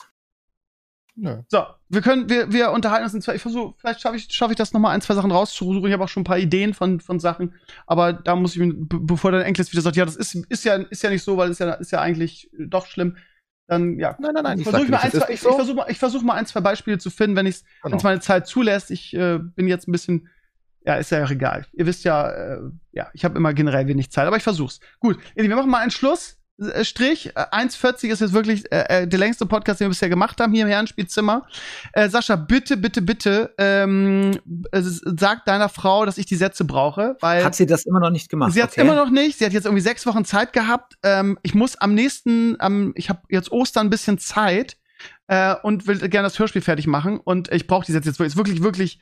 Nö. 1.18 1.38
So, 1.48 1.64
wir 1.88 2.02
können, 2.02 2.30
wir, 2.30 2.52
wir 2.52 2.72
unterhalten 2.72 3.06
uns 3.06 3.14
in 3.14 3.22
zwei. 3.22 3.36
Ich 3.36 3.42
versuche, 3.42 3.74
vielleicht 3.78 4.02
schaffe 4.02 4.18
ich, 4.18 4.28
schaff 4.30 4.52
ich 4.52 4.58
das 4.58 4.74
nochmal 4.74 4.94
ein, 4.94 5.02
zwei 5.02 5.14
Sachen 5.14 5.32
rauszusuchen. 5.32 5.86
Ich 5.86 5.94
habe 5.94 6.04
auch 6.04 6.10
schon 6.10 6.22
ein 6.22 6.26
paar 6.26 6.38
Ideen 6.38 6.74
von, 6.74 7.00
von 7.00 7.20
Sachen. 7.20 7.54
Aber 7.88 8.12
da 8.12 8.36
muss 8.36 8.56
ich, 8.56 8.74
bevor 8.76 9.32
der 9.32 9.46
Enkel 9.46 9.66
wieder 9.66 9.82
sagt, 9.82 9.96
ja, 9.96 10.04
das 10.04 10.18
ist, 10.18 10.36
ist 10.36 10.66
ja, 10.66 10.76
ist 10.76 11.04
ja 11.04 11.10
nicht 11.10 11.24
so, 11.24 11.38
weil 11.38 11.50
es 11.52 11.60
ja, 11.60 11.72
ist 11.74 11.92
ja 11.92 12.02
eigentlich 12.02 12.50
doch 12.58 12.86
schlimm. 12.86 13.16
Dann, 13.68 13.98
ja. 13.98 14.16
Nein, 14.20 14.34
nein, 14.34 14.44
nein. 14.44 14.60
Ich, 14.60 14.68
versuch 14.68 14.90
mal 14.90 14.98
ein, 14.98 15.12
zwei, 15.12 15.34
ich, 15.34 15.40
so. 15.40 15.50
ich 15.50 15.56
versuche 15.56 15.76
mal, 15.76 15.94
versuch 15.94 16.22
mal 16.22 16.34
ein, 16.34 16.46
zwei 16.46 16.60
Beispiele 16.60 16.98
zu 16.98 17.10
finden, 17.10 17.38
wenn 17.38 17.48
es 17.48 17.64
genau. 17.82 17.98
meine 18.04 18.20
Zeit 18.20 18.46
zulässt. 18.46 18.92
Ich 18.92 19.14
äh, 19.16 19.40
bin 19.40 19.68
jetzt 19.68 19.88
ein 19.88 19.94
bisschen, 19.94 20.28
ja, 20.86 20.96
ist 20.96 21.12
ja 21.12 21.24
auch 21.24 21.32
egal. 21.32 21.66
Ihr 21.72 21.86
wisst 21.86 22.04
ja, 22.04 22.30
äh, 22.30 22.60
ja, 22.92 23.10
ich 23.14 23.24
habe 23.24 23.38
immer 23.38 23.54
generell 23.54 23.88
wenig 23.88 24.12
Zeit, 24.12 24.28
aber 24.28 24.38
ich 24.38 24.44
versuch's. 24.44 24.82
Gut, 25.00 25.18
wir 25.34 25.56
machen 25.56 25.72
mal 25.72 25.80
einen 25.80 25.92
Schluss. 25.92 26.38
Äh, 26.58 26.86
Strich. 26.86 27.36
1,40 27.36 28.08
ist 28.08 28.22
jetzt 28.22 28.34
wirklich 28.34 28.72
äh, 28.72 29.04
äh, 29.04 29.08
der 29.08 29.20
längste 29.20 29.46
Podcast, 29.46 29.80
den 29.80 29.86
wir 29.86 29.90
bisher 29.90 30.10
gemacht 30.10 30.40
haben 30.40 30.54
hier 30.54 30.64
im 30.64 30.70
Herrenspielzimmer. 30.70 31.46
Äh, 31.94 32.10
Sascha, 32.10 32.36
bitte, 32.36 32.78
bitte, 32.78 33.02
bitte, 33.02 33.54
ähm, 33.58 34.40
äh, 34.72 34.82
sag 34.82 35.46
deiner 35.46 35.70
Frau, 35.70 36.06
dass 36.06 36.18
ich 36.18 36.26
die 36.26 36.36
Sätze 36.36 36.64
brauche. 36.64 37.18
Weil 37.20 37.44
hat 37.44 37.56
sie 37.56 37.66
das 37.66 37.86
immer 37.86 38.00
noch 38.00 38.10
nicht 38.10 38.30
gemacht? 38.30 38.54
Sie 38.54 38.64
hat 38.64 38.72
okay. 38.72 38.82
immer 38.82 38.96
noch 38.96 39.10
nicht. 39.10 39.38
Sie 39.38 39.46
hat 39.46 39.54
jetzt 39.54 39.66
irgendwie 39.66 39.82
sechs 39.82 40.06
Wochen 40.06 40.24
Zeit 40.24 40.54
gehabt. 40.54 40.94
Ähm, 41.04 41.38
ich 41.44 41.56
muss 41.56 41.76
am 41.76 41.94
nächsten, 41.94 42.58
ähm, 42.62 42.94
ich 42.96 43.10
habe 43.10 43.22
jetzt 43.30 43.52
Ostern 43.52 43.88
ein 43.88 43.90
bisschen 43.90 44.18
Zeit 44.18 44.78
äh, 45.28 45.56
und 45.62 45.88
will 45.88 45.98
gerne 46.10 46.28
das 46.28 46.40
Hörspiel 46.40 46.62
fertig 46.62 46.88
machen. 46.88 47.20
Und 47.20 47.52
ich 47.52 47.68
brauche 47.68 47.86
die 47.86 47.92
Sätze 47.92 48.10
jetzt 48.10 48.20
wirklich, 48.20 48.38
wirklich, 48.38 48.64
wirklich 48.64 49.00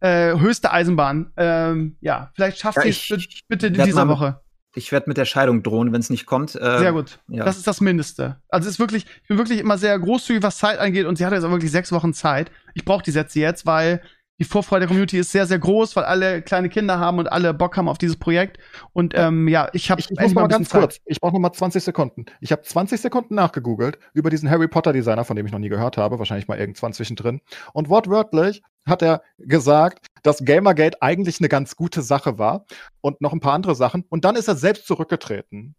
äh, 0.00 0.38
höchste 0.38 0.72
Eisenbahn. 0.72 1.32
Ähm, 1.36 1.96
ja, 2.00 2.30
vielleicht 2.34 2.58
schafft 2.58 2.78
ja, 2.78 2.90
sie 2.90 3.14
es 3.14 3.40
bitte 3.48 3.68
in 3.68 3.74
dieser 3.74 4.08
Woche. 4.08 4.40
Ich 4.76 4.92
werde 4.92 5.08
mit 5.08 5.16
der 5.16 5.24
Scheidung 5.24 5.62
drohen, 5.62 5.92
wenn 5.92 6.00
es 6.00 6.10
nicht 6.10 6.26
kommt. 6.26 6.54
Äh, 6.54 6.78
sehr 6.78 6.92
gut. 6.92 7.18
Ja. 7.28 7.44
Das 7.44 7.56
ist 7.56 7.66
das 7.66 7.80
Mindeste. 7.80 8.36
Also 8.50 8.68
es 8.68 8.74
ist 8.74 8.78
wirklich, 8.78 9.06
ich 9.22 9.28
bin 9.28 9.38
wirklich 9.38 9.58
immer 9.58 9.78
sehr 9.78 9.98
großzügig, 9.98 10.42
was 10.42 10.58
Zeit 10.58 10.78
angeht. 10.78 11.06
Und 11.06 11.16
sie 11.16 11.24
hatte 11.24 11.34
jetzt 11.34 11.44
auch 11.44 11.50
wirklich 11.50 11.70
sechs 11.70 11.90
Wochen 11.92 12.12
Zeit. 12.12 12.50
Ich 12.74 12.84
brauche 12.84 13.02
die 13.02 13.10
Sätze 13.10 13.40
jetzt, 13.40 13.64
weil 13.64 14.02
die 14.38 14.44
Vorfreude 14.44 14.80
der 14.80 14.88
Community 14.88 15.18
ist 15.18 15.32
sehr, 15.32 15.46
sehr 15.46 15.58
groß, 15.58 15.96
weil 15.96 16.04
alle 16.04 16.42
kleine 16.42 16.68
Kinder 16.68 16.98
haben 16.98 17.18
und 17.18 17.26
alle 17.26 17.54
Bock 17.54 17.76
haben 17.76 17.88
auf 17.88 17.98
dieses 17.98 18.16
Projekt. 18.16 18.58
Und 18.92 19.14
ähm, 19.16 19.48
ja, 19.48 19.68
ich 19.72 19.90
habe. 19.90 20.00
Ich, 20.00 20.10
ich 20.10 20.20
muss 20.20 20.34
mal 20.34 20.46
ganz 20.46 20.68
Zeit. 20.68 20.80
kurz. 20.80 21.00
Ich 21.06 21.20
brauche 21.20 21.32
noch 21.32 21.40
mal 21.40 21.52
20 21.52 21.82
Sekunden. 21.82 22.26
Ich 22.40 22.52
habe 22.52 22.62
20 22.62 23.00
Sekunden 23.00 23.34
nachgegoogelt 23.34 23.98
über 24.12 24.28
diesen 24.28 24.50
Harry 24.50 24.68
Potter 24.68 24.92
Designer, 24.92 25.24
von 25.24 25.36
dem 25.36 25.46
ich 25.46 25.52
noch 25.52 25.58
nie 25.58 25.70
gehört 25.70 25.96
habe, 25.96 26.18
wahrscheinlich 26.18 26.48
mal 26.48 26.58
irgendwann 26.58 26.92
zwischendrin. 26.92 27.40
Und 27.72 27.88
wortwörtlich 27.88 28.62
hat 28.86 29.02
er 29.02 29.22
gesagt, 29.38 30.06
dass 30.22 30.44
Gamergate 30.44 31.00
eigentlich 31.00 31.40
eine 31.40 31.48
ganz 31.48 31.74
gute 31.76 32.02
Sache 32.02 32.38
war 32.38 32.66
und 33.00 33.20
noch 33.20 33.32
ein 33.32 33.40
paar 33.40 33.54
andere 33.54 33.74
Sachen. 33.74 34.04
Und 34.10 34.24
dann 34.24 34.36
ist 34.36 34.48
er 34.48 34.56
selbst 34.56 34.86
zurückgetreten. 34.86 35.74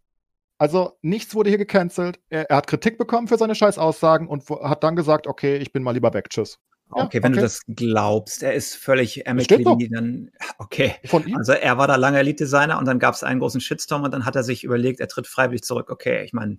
Also 0.58 0.98
nichts 1.02 1.36
wurde 1.36 1.50
hier 1.50 1.58
gecancelt. 1.58 2.18
Er, 2.28 2.50
er 2.50 2.56
hat 2.56 2.66
Kritik 2.66 2.98
bekommen 2.98 3.28
für 3.28 3.38
seine 3.38 3.54
Scheißaussagen 3.54 4.26
und 4.26 4.50
hat 4.50 4.82
dann 4.82 4.96
gesagt, 4.96 5.28
okay, 5.28 5.56
ich 5.56 5.72
bin 5.72 5.84
mal 5.84 5.92
lieber 5.92 6.12
weg, 6.12 6.28
tschüss. 6.30 6.58
Okay, 6.90 7.22
wenn 7.22 7.32
okay. 7.32 7.40
du 7.40 7.42
das 7.42 7.62
glaubst, 7.68 8.42
er 8.42 8.54
ist 8.54 8.74
völlig 8.74 9.28
amicably, 9.28 9.88
dann 9.90 10.30
okay. 10.58 10.94
Also 11.36 11.52
er 11.52 11.76
war 11.76 11.86
da 11.86 11.96
lange 11.96 12.18
Elite-Designer 12.18 12.78
und 12.78 12.86
dann 12.86 12.98
gab 12.98 13.14
es 13.14 13.22
einen 13.22 13.40
großen 13.40 13.60
Shitstorm 13.60 14.04
und 14.04 14.12
dann 14.12 14.24
hat 14.24 14.36
er 14.36 14.42
sich 14.42 14.64
überlegt, 14.64 15.00
er 15.00 15.08
tritt 15.08 15.26
freiwillig 15.26 15.62
zurück. 15.62 15.90
Okay, 15.90 16.24
ich 16.24 16.32
meine, 16.32 16.58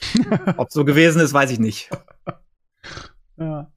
ob 0.56 0.70
so 0.72 0.84
gewesen 0.84 1.20
ist, 1.20 1.32
weiß 1.32 1.50
ich 1.50 1.58
nicht. 1.58 1.90
Ja. 3.36 3.68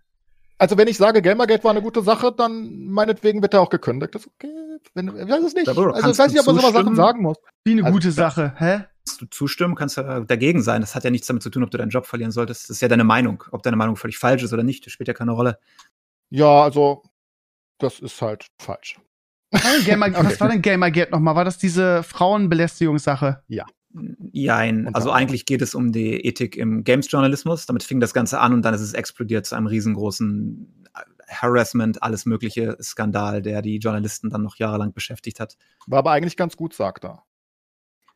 Also 0.60 0.78
wenn 0.78 0.88
ich 0.88 0.98
sage, 0.98 1.22
Gamergate 1.22 1.64
war 1.64 1.72
eine 1.72 1.82
gute 1.82 2.02
Sache, 2.02 2.32
dann 2.32 2.88
meinetwegen 2.88 3.41
wird 3.41 3.53
er 3.53 3.61
auch 3.61 3.69
gekündigt. 3.69 4.15
Das 4.15 4.24
ist 4.24 4.32
okay. 4.36 4.52
Wenn, 4.94 5.07
ich 5.07 5.30
weiß 5.30 5.44
es 5.44 5.53
nicht. 5.53 5.68
Du 5.68 5.72
Also 5.72 6.10
ich 6.10 6.18
weiß 6.18 6.32
nicht, 6.32 6.40
ob 6.40 6.48
man 6.48 6.56
sowas 6.56 6.74
Sachen 6.74 6.95
sagen 6.95 7.22
muss. 7.22 7.38
Wie 7.64 7.72
eine 7.74 7.84
Also, 7.84 7.94
gute. 7.94 8.11
Sache, 8.11 8.53
hä? 8.57 8.86
Kannst 9.06 9.22
du 9.22 9.26
zustimmen, 9.28 9.76
kannst 9.76 9.98
du 9.98 10.26
dagegen 10.28 10.61
sein. 10.64 10.82
Das 10.82 10.95
hat 10.95 11.03
ja 11.03 11.11
nichts 11.11 11.28
damit 11.28 11.44
zu 11.44 11.49
tun, 11.49 11.64
ob 11.64 11.72
du 11.72 11.78
deinen 11.78 11.90
Job 11.90 12.07
verlieren 12.07 12.32
solltest. 12.32 12.64
Das 12.64 12.69
ist 12.72 12.82
ja 12.82 12.88
deine 12.88 13.03
Meinung. 13.03 13.44
Ob 13.52 13.64
deine 13.64 13.78
Meinung 13.78 13.95
völlig 13.95 14.18
falsch 14.18 14.44
ist 14.44 14.52
oder 14.52 14.64
nicht, 14.64 14.86
das 14.86 14.94
spielt 14.94 15.07
ja 15.07 15.14
keine 15.14 15.32
Rolle. 15.32 15.60
Ja, 16.30 16.64
also, 16.64 17.04
das 17.80 17.99
ist 17.99 18.22
halt 18.22 18.48
falsch. 18.60 18.99
Was 19.52 19.64
war 19.64 19.72
denn 19.74 19.86
Gamer, 19.86 20.08
Okay. 20.18 20.26
was 20.26 20.40
war 20.41 20.49
denn 20.49 20.62
Gamergate 20.62 21.12
nochmal? 21.12 21.36
War 21.36 21.45
das 21.45 21.58
diese 21.58 22.04
Frauenbelästigungssache? 22.04 23.44
Jein. 24.32 24.88
Und 24.88 24.95
Also 24.95 25.12
eigentlich 25.12 25.45
geht 25.45 25.62
es 25.62 25.74
um 25.74 25.91
die 25.91 26.20
Ethik 26.26 26.56
im 26.58 26.84
Games-Journalismus. 26.84 27.66
Damit 27.66 27.84
fing 27.84 27.99
das 27.99 28.14
Ganze 28.14 28.40
an 28.40 28.54
und 28.54 28.62
dann 28.64 28.74
ist 28.74 28.82
es 28.82 28.94
explodiert 28.94 29.45
zu 29.45 29.56
einem 29.56 29.68
riesengroßen 29.68 30.86
Harassment, 31.30 32.04
alles 32.04 32.26
mögliche 32.26 32.78
Skandal, 32.82 33.41
der 33.41 33.62
die 33.62 33.78
Journalisten 33.78 34.30
dann 34.30 34.44
noch 34.44 34.58
jahrelang 34.58 34.94
beschäftigt 34.94 35.40
hat. 35.40 35.58
War 35.86 35.99
aber 35.99 36.12
eigentlich 36.12 36.38
ganz 36.38 36.56
gut, 36.56 36.74
sagt 36.74 37.06
er. 37.06 37.24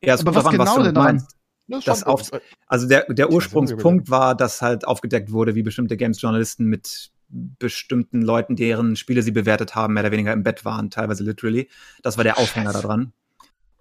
Ja, 0.04 0.14
es 0.16 0.22
Aber 0.22 0.36
was 0.36 0.44
drauf 0.44 0.54
an, 0.54 0.60
genau 0.60 0.78
du 0.78 0.84
denn 0.84 0.96
daran? 0.96 1.16
meinst. 1.16 1.38
Das 1.68 1.86
Das 1.86 2.04
auf-. 2.04 2.32
Also 2.68 2.88
der, 2.88 3.06
der 3.10 3.32
Ursprungspunkt 3.32 4.10
war, 4.10 4.36
dass 4.36 4.62
halt 4.62 4.86
aufgedeckt 4.86 5.32
wurde, 5.32 5.56
wie 5.56 5.64
bestimmte 5.64 5.96
Games-Journalisten 5.98 6.66
mit 6.66 7.12
bestimmten 7.32 8.22
Leuten, 8.22 8.56
deren 8.56 8.96
Spiele 8.96 9.22
sie 9.22 9.32
bewertet 9.32 9.76
haben, 9.76 9.94
mehr 9.94 10.04
oder 10.04 10.12
weniger 10.12 10.34
im 10.34 10.44
Bett 10.44 10.66
waren, 10.66 10.90
teilweise 10.90 11.24
literally. 11.24 11.70
Das 12.02 12.18
war 12.18 12.24
der 12.24 12.38
Aufhänger 12.38 12.74
daran. 12.74 13.14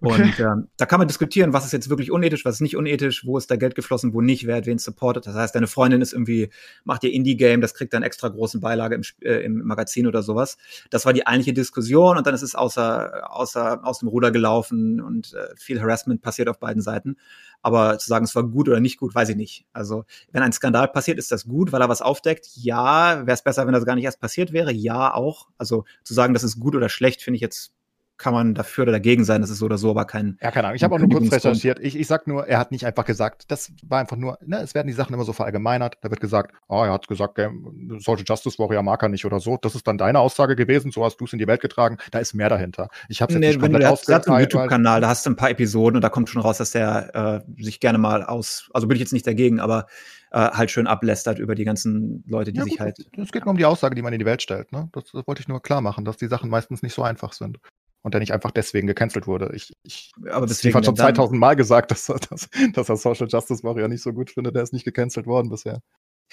Okay. 0.03 0.23
Und 0.23 0.41
ähm, 0.41 0.69
da 0.79 0.87
kann 0.87 0.99
man 0.99 1.09
diskutieren, 1.09 1.53
was 1.53 1.67
ist 1.67 1.73
jetzt 1.73 1.91
wirklich 1.91 2.11
unethisch, 2.11 2.45
was 2.47 2.55
ist 2.55 2.61
nicht 2.63 2.77
unethisch, 2.77 3.27
wo 3.27 3.37
ist 3.37 3.51
da 3.51 3.57
Geld 3.57 3.75
geflossen, 3.75 4.15
wo 4.15 4.23
nicht, 4.23 4.47
wer 4.47 4.57
hat 4.57 4.67
wen 4.67 4.79
supportet. 4.79 5.27
Das 5.27 5.35
heißt, 5.35 5.55
deine 5.55 5.67
Freundin 5.67 6.01
ist 6.01 6.15
irgendwie, 6.15 6.49
macht 6.85 7.05
ihr 7.05 7.13
Indie-Game, 7.13 7.61
das 7.61 7.75
kriegt 7.75 7.93
dann 7.93 8.03
extra 8.03 8.29
großen 8.29 8.61
Beilage 8.61 8.95
im, 8.95 9.03
äh, 9.21 9.45
im 9.45 9.63
Magazin 9.63 10.07
oder 10.07 10.23
sowas. 10.23 10.57
Das 10.89 11.05
war 11.05 11.13
die 11.13 11.27
eigentliche 11.27 11.53
Diskussion 11.53 12.17
und 12.17 12.27
dann 12.27 12.35
ist 12.35 12.43
es 12.43 12.55
außer, 12.55 13.31
außer, 13.31 13.85
aus 13.85 13.99
dem 13.99 14.09
Ruder 14.09 14.31
gelaufen 14.31 15.03
und 15.03 15.35
äh, 15.35 15.55
viel 15.57 15.81
Harassment 15.81 16.23
passiert 16.23 16.49
auf 16.49 16.59
beiden 16.59 16.81
Seiten. 16.81 17.17
Aber 17.63 17.99
zu 17.99 18.09
sagen, 18.09 18.25
es 18.25 18.35
war 18.35 18.45
gut 18.45 18.69
oder 18.69 18.81
nicht 18.81 18.99
gut, 18.99 19.15
weiß 19.15 19.29
ich 19.29 19.37
nicht. 19.37 19.67
Also, 19.75 20.05
wenn 20.33 20.43
ein 20.43 20.53
Skandal 20.53 20.89
passiert, 20.89 21.19
ist 21.19 21.31
das 21.31 21.47
gut, 21.47 21.73
weil 21.73 21.83
er 21.83 21.91
was 21.91 22.01
aufdeckt. 22.01 22.49
Ja, 22.55 23.27
wäre 23.27 23.35
es 23.35 23.43
besser, 23.43 23.67
wenn 23.67 23.75
das 23.75 23.85
gar 23.85 23.97
nicht 23.97 24.05
erst 24.05 24.21
passiert 24.21 24.53
wäre. 24.53 24.73
Ja, 24.73 25.13
auch. 25.13 25.49
Also 25.59 25.85
zu 26.03 26.15
sagen, 26.15 26.33
das 26.33 26.43
ist 26.43 26.59
gut 26.59 26.75
oder 26.75 26.89
schlecht, 26.89 27.21
finde 27.23 27.37
ich 27.37 27.43
jetzt, 27.43 27.75
kann 28.21 28.35
man 28.35 28.55
dafür 28.55 28.83
oder 28.83 28.93
dagegen 28.93 29.25
sein. 29.25 29.41
Das 29.41 29.51
ist 29.51 29.59
so 29.59 29.67
oder 29.67 29.79
so, 29.79 29.91
aber 29.91 30.05
kein. 30.05 30.39
Ja, 30.41 30.51
keine 30.51 30.69
Ahnung. 30.69 30.77
Ich 30.77 30.85
habe 30.85 30.95
auch 30.95 30.99
nur 30.99 31.09
kurz 31.09 31.33
recherchiert. 31.33 31.81
Ich, 31.81 31.99
ich 31.99 32.07
sag 32.07 32.27
nur, 32.27 32.47
er 32.47 32.59
hat 32.59 32.71
nicht 32.71 32.87
einfach 32.87 33.05
gesagt, 33.05 33.51
das 33.51 33.73
war 33.83 33.99
einfach 33.99 34.17
nur, 34.17 34.39
ne, 34.45 34.61
es 34.61 34.75
werden 34.75 34.87
die 34.87 34.93
Sachen 34.93 35.15
immer 35.15 35.25
so 35.25 35.33
verallgemeinert. 35.33 35.97
Da 36.03 36.11
wird 36.11 36.21
gesagt, 36.21 36.55
oh, 36.69 36.83
er 36.85 36.93
hat 36.93 37.09
gesagt, 37.09 37.35
Game, 37.35 37.99
Social 37.99 38.25
Justice 38.27 38.59
Warrior 38.59 38.83
mag 38.83 39.03
er 39.03 39.09
nicht 39.09 39.25
oder 39.25 39.41
so. 39.41 39.57
Das 39.61 39.75
ist 39.75 39.87
dann 39.87 39.99
deine 39.99 40.21
Aussage 40.21 40.55
gewesen, 40.55 40.93
so 40.93 41.05
hast 41.05 41.17
du 41.17 41.25
es 41.25 41.33
in 41.33 41.39
die 41.39 41.47
Welt 41.47 41.61
getragen. 41.61 41.97
Da 42.11 42.19
ist 42.19 42.35
mehr 42.35 42.49
dahinter. 42.49 42.89
Ich 43.09 43.23
habe 43.23 43.33
es 43.33 43.35
jetzt 43.35 43.41
Nee, 43.41 43.49
nicht 43.49 43.63
wenn 43.63 43.73
du 43.73 43.79
komplett 43.81 44.09
der 44.09 44.17
hat, 44.17 44.29
einen 44.29 44.41
YouTube-Kanal, 44.41 45.01
da 45.01 45.09
hast 45.09 45.25
du 45.27 45.31
ein 45.31 45.37
paar 45.37 45.51
Episoden 45.51 45.97
und 45.97 46.03
da 46.03 46.11
kommt 46.11 46.29
schon 46.29 46.43
raus, 46.43 46.59
dass 46.59 46.73
der 46.73 47.45
äh, 47.57 47.63
sich 47.63 47.81
gerne 47.81 47.99
mal 47.99 48.23
aus, 48.23 48.71
also 48.75 48.87
bin 48.87 48.97
ich 48.97 49.01
jetzt 49.01 49.13
nicht 49.13 49.27
dagegen, 49.27 49.61
aber 49.61 49.87
äh, 50.31 50.39
halt 50.39 50.71
schön 50.71 50.87
ablästert 50.87 51.39
über 51.39 51.55
die 51.55 51.65
ganzen 51.65 52.25
Leute, 52.27 52.53
die 52.53 52.59
Ja, 52.59 52.65
sich 52.65 52.75
gut, 52.75 52.81
halt. 52.81 52.99
Es 53.17 53.33
geht 53.33 53.45
nur 53.45 53.51
um 53.53 53.57
die 53.57 53.65
Aussage, 53.65 53.95
die 53.95 54.03
man 54.03 54.13
in 54.13 54.19
die 54.19 54.25
Welt 54.27 54.43
stellt. 54.43 54.71
Ne? 54.73 54.89
Das, 54.93 55.05
das 55.13 55.27
wollte 55.27 55.41
ich 55.41 55.49
nur 55.49 55.61
klar 55.61 55.81
machen, 55.81 56.05
dass 56.05 56.17
die 56.17 56.29
Sachen 56.29 56.51
meistens 56.51 56.83
nicht 56.83 56.95
so 56.95 57.03
einfach 57.03 57.33
sind. 57.33 57.59
Und 58.03 58.15
der 58.15 58.21
nicht 58.21 58.33
einfach 58.33 58.51
deswegen 58.51 58.87
gecancelt 58.87 59.27
wurde. 59.27 59.51
Ich, 59.55 59.73
ich 59.83 60.13
Aber 60.31 60.47
deswegen 60.47 60.75
hat 60.75 60.87
schon 60.87 60.95
dann- 60.95 61.07
2000 61.15 61.39
Mal 61.39 61.55
gesagt, 61.55 61.91
dass 61.91 62.09
er, 62.09 62.19
dass, 62.19 62.49
dass 62.73 62.89
er 62.89 62.97
Social 62.97 63.29
Justice 63.29 63.63
Warrior 63.63 63.89
nicht 63.89 64.03
so 64.03 64.13
gut 64.13 64.31
findet. 64.31 64.55
Der 64.55 64.63
ist 64.63 64.73
nicht 64.73 64.85
gecancelt 64.85 65.27
worden 65.27 65.51
bisher. 65.51 65.81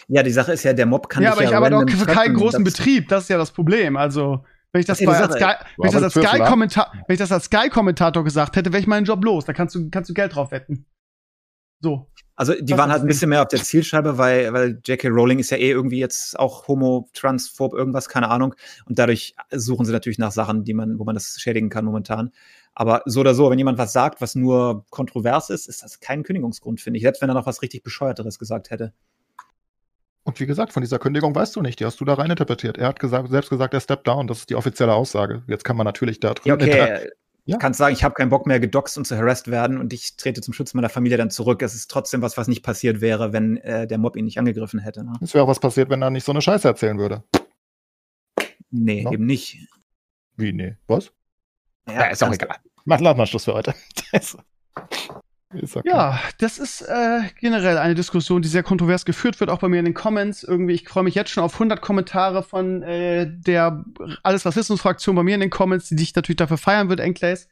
Ja, 0.08 0.24
die 0.24 0.32
Sache 0.32 0.54
ist 0.54 0.64
ja, 0.64 0.74
der 0.74 0.86
Mob 0.86 1.10
kann 1.10 1.24
ja, 1.24 1.32
aber 1.32 1.44
ja 1.44 1.50
ich 1.50 1.56
arbeite 1.56 1.78
auch 1.78 1.90
für 1.90 2.06
keinen 2.06 2.36
großen 2.36 2.64
das- 2.64 2.74
Betrieb. 2.74 3.10
Das 3.10 3.24
ist 3.24 3.30
ja 3.30 3.38
das 3.38 3.52
Problem. 3.52 3.98
Also, 3.98 4.46
wenn 4.72 4.80
ich 4.82 4.86
das, 4.86 5.00
ja 5.00 5.10
bei, 5.10 5.18
als. 5.18 5.34
Sky, 5.34 5.54
wenn 5.78 5.88
ich 5.88 5.94
das 5.94 6.04
als 6.04 6.16
aber 6.16 6.26
Zwirbel, 6.26 6.40
Sky 6.40 6.50
Kommentar, 6.50 6.94
wenn 7.08 7.14
ich 7.14 7.20
das 7.20 7.32
als 7.32 7.46
Sky 7.46 7.70
Kommentator 7.70 8.24
gesagt 8.24 8.56
hätte, 8.56 8.72
wäre 8.72 8.80
ich 8.82 8.88
meinen 8.88 9.06
Job 9.06 9.24
los. 9.26 9.46
Da 9.46 9.54
kannst 9.54 9.76
du 9.76 9.90
kannst 9.90 10.10
du 10.10 10.14
Geld 10.14 10.36
drauf 10.36 10.52
wetten. 10.52 10.86
So. 11.82 12.08
Also 12.38 12.54
die 12.54 12.66
Das 12.66 12.78
waren 12.78 12.92
halt 12.92 13.02
ein 13.02 13.08
bisschen 13.08 13.30
mehr 13.30 13.42
auf 13.42 13.48
der 13.48 13.64
Zielscheibe, 13.64 14.20
weil, 14.20 14.54
weil 14.54 14.80
J.K. 14.86 15.08
Rowling 15.08 15.40
ist 15.40 15.50
ja 15.50 15.58
eh 15.58 15.72
irgendwie 15.72 15.98
jetzt 15.98 16.38
auch 16.38 16.68
homo, 16.68 17.10
transphob, 17.14 17.74
irgendwas, 17.74 18.10
keine 18.10 18.30
Ahnung. 18.30 18.54
Und 18.86 19.00
dadurch 19.00 19.36
suchen 19.52 19.86
sie 19.88 19.92
natürlich 19.92 20.20
nach 20.20 20.32
Sachen, 20.32 20.64
die 20.64 20.76
man, 20.76 21.00
wo 21.00 21.04
man 21.04 21.16
das 21.16 21.40
schädigen 21.42 21.70
kann 21.70 21.84
momentan. 21.84 22.32
Aber 22.76 23.02
so 23.06 23.22
oder 23.22 23.34
so, 23.34 23.50
wenn 23.50 23.58
jemand 23.58 23.80
was 23.80 23.92
sagt, 23.92 24.22
was 24.22 24.36
nur 24.36 24.86
kontrovers 24.92 25.50
ist, 25.50 25.68
ist 25.68 25.82
das 25.82 26.00
kein 26.00 26.22
Kündigungsgrund, 26.22 26.80
finde 26.80 26.98
ich. 26.98 27.04
Selbst 27.04 27.24
wenn 27.24 27.30
er 27.30 27.34
noch 27.34 27.48
was 27.48 27.64
richtig 27.64 27.82
Bescheuerteres 27.82 28.38
gesagt 28.38 28.70
hätte. 28.70 28.94
Und 30.24 30.40
wie 30.40 30.46
gesagt, 30.46 30.74
von 30.74 30.84
dieser 30.84 31.00
Kündigung 31.00 31.34
weißt 31.34 31.56
du 31.56 31.62
nicht. 31.62 31.80
Die 31.80 31.86
hast 31.86 32.00
du 32.00 32.06
da 32.06 32.14
rein 32.14 32.30
interpretiert. 32.30 32.78
Er 32.78 32.90
hat 32.90 33.00
gesagt, 33.00 33.30
selbst 33.32 33.50
gesagt, 33.50 33.74
er 33.74 33.80
steppt 33.80 34.08
down. 34.08 34.28
Das 34.28 34.40
ist 34.40 34.52
die 34.52 34.56
offizielle 34.56 34.94
Aussage. 34.94 35.42
Jetzt 35.48 35.64
kann 35.64 35.76
man 35.76 35.86
natürlich 35.86 36.20
da 36.20 36.36
drin. 36.36 36.50
Ja, 36.50 36.54
okay. 36.54 37.10
Ja. 37.48 37.56
Ich 37.56 37.60
kann 37.62 37.74
sagen, 37.74 37.94
ich 37.94 38.04
habe 38.04 38.14
keinen 38.14 38.30
Bock 38.30 38.46
mehr 38.46 38.60
gedoxt 38.60 38.98
und 38.98 39.06
zu 39.06 39.16
harassed 39.18 39.50
werden 39.50 39.78
und 39.78 39.94
ich 39.94 40.18
trete 40.18 40.42
zum 40.42 40.54
Schutz 40.54 40.74
meiner 40.74 40.90
Familie 40.90 41.18
dann 41.18 41.30
zurück. 41.32 41.62
Es 41.62 41.74
ist 41.76 41.90
trotzdem 41.90 42.22
was, 42.22 42.36
was 42.38 42.48
nicht 42.50 42.62
passiert 42.62 43.00
wäre, 43.02 43.32
wenn 43.34 43.56
äh, 43.58 43.88
der 43.88 43.98
Mob 43.98 44.18
ihn 44.18 44.26
nicht 44.26 44.38
angegriffen 44.38 44.80
hätte. 44.82 45.04
Ne? 45.06 45.14
Es 45.22 45.34
wäre 45.34 45.46
auch 45.46 45.48
was 45.48 45.60
passiert, 45.62 45.90
wenn 45.90 46.02
er 46.02 46.10
nicht 46.10 46.26
so 46.26 46.34
eine 46.34 46.42
Scheiße 46.42 46.68
erzählen 46.68 47.00
würde. 47.00 47.24
Nee, 48.70 49.04
No. 49.04 49.14
eben 49.14 49.26
nicht. 49.26 49.66
Wie, 50.36 50.52
nee? 50.52 50.76
Was? 50.88 51.12
Ja, 51.88 52.04
ist 52.08 52.22
auch 52.22 52.28
kannst- 52.28 52.44
egal. 52.44 52.58
Mach, 52.84 53.00
lass 53.00 53.16
mal 53.18 53.26
Schluss 53.26 53.46
für 53.46 53.54
heute. 53.54 53.74
Ja, 55.86 56.20
das 56.40 56.58
ist 56.60 56.82
äh, 56.82 57.22
generell 57.40 57.78
eine 57.78 57.96
Diskussion, 57.96 58.42
die 58.42 58.50
sehr 58.50 58.64
kontrovers 58.64 59.06
geführt 59.06 59.40
wird, 59.40 59.50
auch 59.50 59.60
bei 59.60 59.70
mir 59.70 59.80
in 59.80 59.86
den 59.86 59.94
Comments. 59.94 60.44
Irgendwie, 60.44 60.74
ich 60.74 60.88
freue 60.88 61.04
mich 61.04 61.16
jetzt 61.16 61.30
schon 61.32 61.44
auf 61.44 61.54
100 61.54 61.82
Kommentare 61.82 62.44
von 62.44 62.84
äh, 62.84 63.28
der 63.30 63.86
Alles 64.24 64.46
Rassismus-Fraktion 64.46 65.16
bei 65.16 65.24
mir 65.24 65.36
in 65.36 65.40
den 65.42 65.50
Comments, 65.50 65.88
die 65.88 65.96
dich 65.96 66.14
natürlich 66.16 66.36
dafür 66.38 66.58
feiern 66.58 66.90
wird, 66.90 67.00
Enclays. 67.00 67.48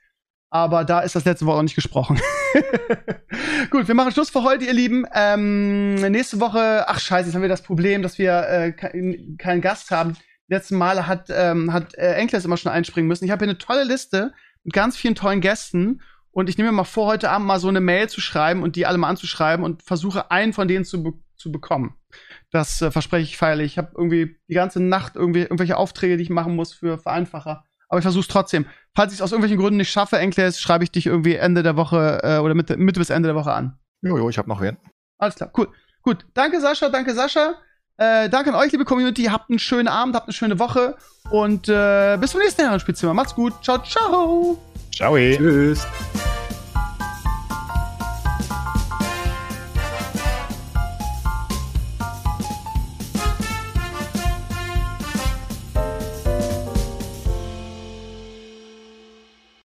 Aber 0.50 0.84
da 0.86 1.00
ist 1.02 1.16
das 1.16 1.26
letzte 1.26 1.46
Wort 1.46 1.58
noch 1.58 1.64
nicht 1.64 1.76
gesprochen. 1.76 2.20
Gut, 3.72 3.88
wir 3.88 3.96
machen 3.96 4.12
Schluss 4.12 4.30
für 4.30 4.44
heute, 4.44 4.66
ihr 4.66 4.74
Lieben. 4.74 5.06
Ähm, 5.14 5.96
nächste 5.96 6.40
Woche, 6.40 6.86
ach 6.88 7.00
scheiße, 7.00 7.28
jetzt 7.28 7.36
haben 7.36 7.42
wir 7.42 7.50
das 7.50 7.64
Problem, 7.64 8.02
dass 8.02 8.18
wir 8.18 8.48
äh, 8.48 8.72
kein- 8.72 9.36
keinen 9.38 9.62
Gast 9.62 9.92
haben. 9.92 10.14
Die 10.50 10.54
letzten 10.54 10.78
Male 10.78 11.08
hat, 11.08 11.30
ähm, 11.30 11.74
hat 11.74 11.96
äh, 11.96 12.14
Enclays 12.16 12.46
immer 12.46 12.58
schon 12.58 12.72
einspringen 12.72 13.08
müssen. 13.08 13.26
Ich 13.26 13.32
habe 13.32 13.44
hier 13.44 13.50
eine 13.50 13.58
tolle 13.58 13.84
Liste 13.84 14.34
mit 14.64 14.74
ganz 14.74 14.96
vielen 14.98 15.16
tollen 15.16 15.42
Gästen. 15.42 16.02
Und 16.36 16.50
ich 16.50 16.58
nehme 16.58 16.70
mir 16.70 16.76
mal 16.76 16.84
vor, 16.84 17.08
heute 17.08 17.30
Abend 17.30 17.48
mal 17.48 17.60
so 17.60 17.70
eine 17.70 17.80
Mail 17.80 18.10
zu 18.10 18.20
schreiben 18.20 18.62
und 18.62 18.76
die 18.76 18.86
alle 18.86 18.98
mal 18.98 19.08
anzuschreiben 19.08 19.64
und 19.64 19.84
versuche, 19.84 20.32
einen 20.32 20.52
von 20.52 20.68
denen 20.68 20.84
zu, 20.84 21.02
be 21.02 21.14
zu 21.38 21.50
bekommen. 21.50 21.96
Das 22.52 22.82
äh, 22.82 22.92
verspreche 22.92 23.24
ich 23.24 23.38
feierlich. 23.38 23.74
Ich 23.74 23.78
habe 23.78 23.92
irgendwie 23.96 24.38
die 24.50 24.54
ganze 24.54 24.82
Nacht 24.82 25.16
irgendwie 25.16 25.42
irgendwelche 25.42 25.78
Aufträge, 25.78 26.18
die 26.18 26.24
ich 26.24 26.30
machen 26.30 26.56
muss 26.56 26.74
für 26.74 26.98
Vereinfacher. 26.98 27.64
Aber 27.88 28.00
ich 28.00 28.04
versuche 28.04 28.24
es 28.24 28.28
trotzdem. 28.28 28.66
Falls 28.94 29.14
ich 29.14 29.20
es 29.20 29.22
aus 29.22 29.32
irgendwelchen 29.32 29.60
Gründen 29.60 29.78
nicht 29.78 29.92
schaffe, 29.92 30.18
Enkles, 30.18 30.60
schreibe 30.60 30.84
ich 30.84 30.92
dich 30.92 31.06
irgendwie 31.06 31.36
Ende 31.36 31.64
der 31.64 31.78
Woche 31.78 32.20
äh, 32.24 32.40
oder 32.40 32.54
Mitte, 32.54 32.76
Mitte 32.76 33.00
bis 33.00 33.10
Ende 33.12 33.28
der 33.28 33.36
Woche 33.36 33.54
an. 33.54 33.80
Jojo, 34.02 34.30
ich 34.30 34.38
habe 34.38 34.50
noch 34.50 34.60
wen. 34.60 34.78
Alles 35.18 35.36
klar, 35.36 35.52
cool. 35.58 35.70
Gut, 36.02 36.26
danke 36.34 36.60
Sascha, 36.60 36.90
danke 36.90 37.14
Sascha. 37.14 37.56
Äh, 37.98 38.30
danke 38.30 38.54
an 38.54 38.56
euch, 38.56 38.74
liebe 38.74 38.84
Community. 38.84 39.24
Habt 39.26 39.50
einen 39.50 39.60
schönen 39.60 39.88
Abend, 39.88 40.16
habt 40.16 40.28
eine 40.28 40.34
schöne 40.34 40.60
Woche 40.60 40.98
und 41.32 41.70
äh, 41.70 42.18
bis 42.20 42.32
zum 42.32 42.42
nächsten 42.42 42.62
Jahr 42.62 42.74
im 42.74 42.80
Spielzimmer. 42.82 43.14
Macht's 43.14 43.36
gut. 43.36 43.54
Ciao, 43.64 43.82
ciao. 43.82 44.75
Ciao. 44.96 45.18
Tschüss. 45.18 45.86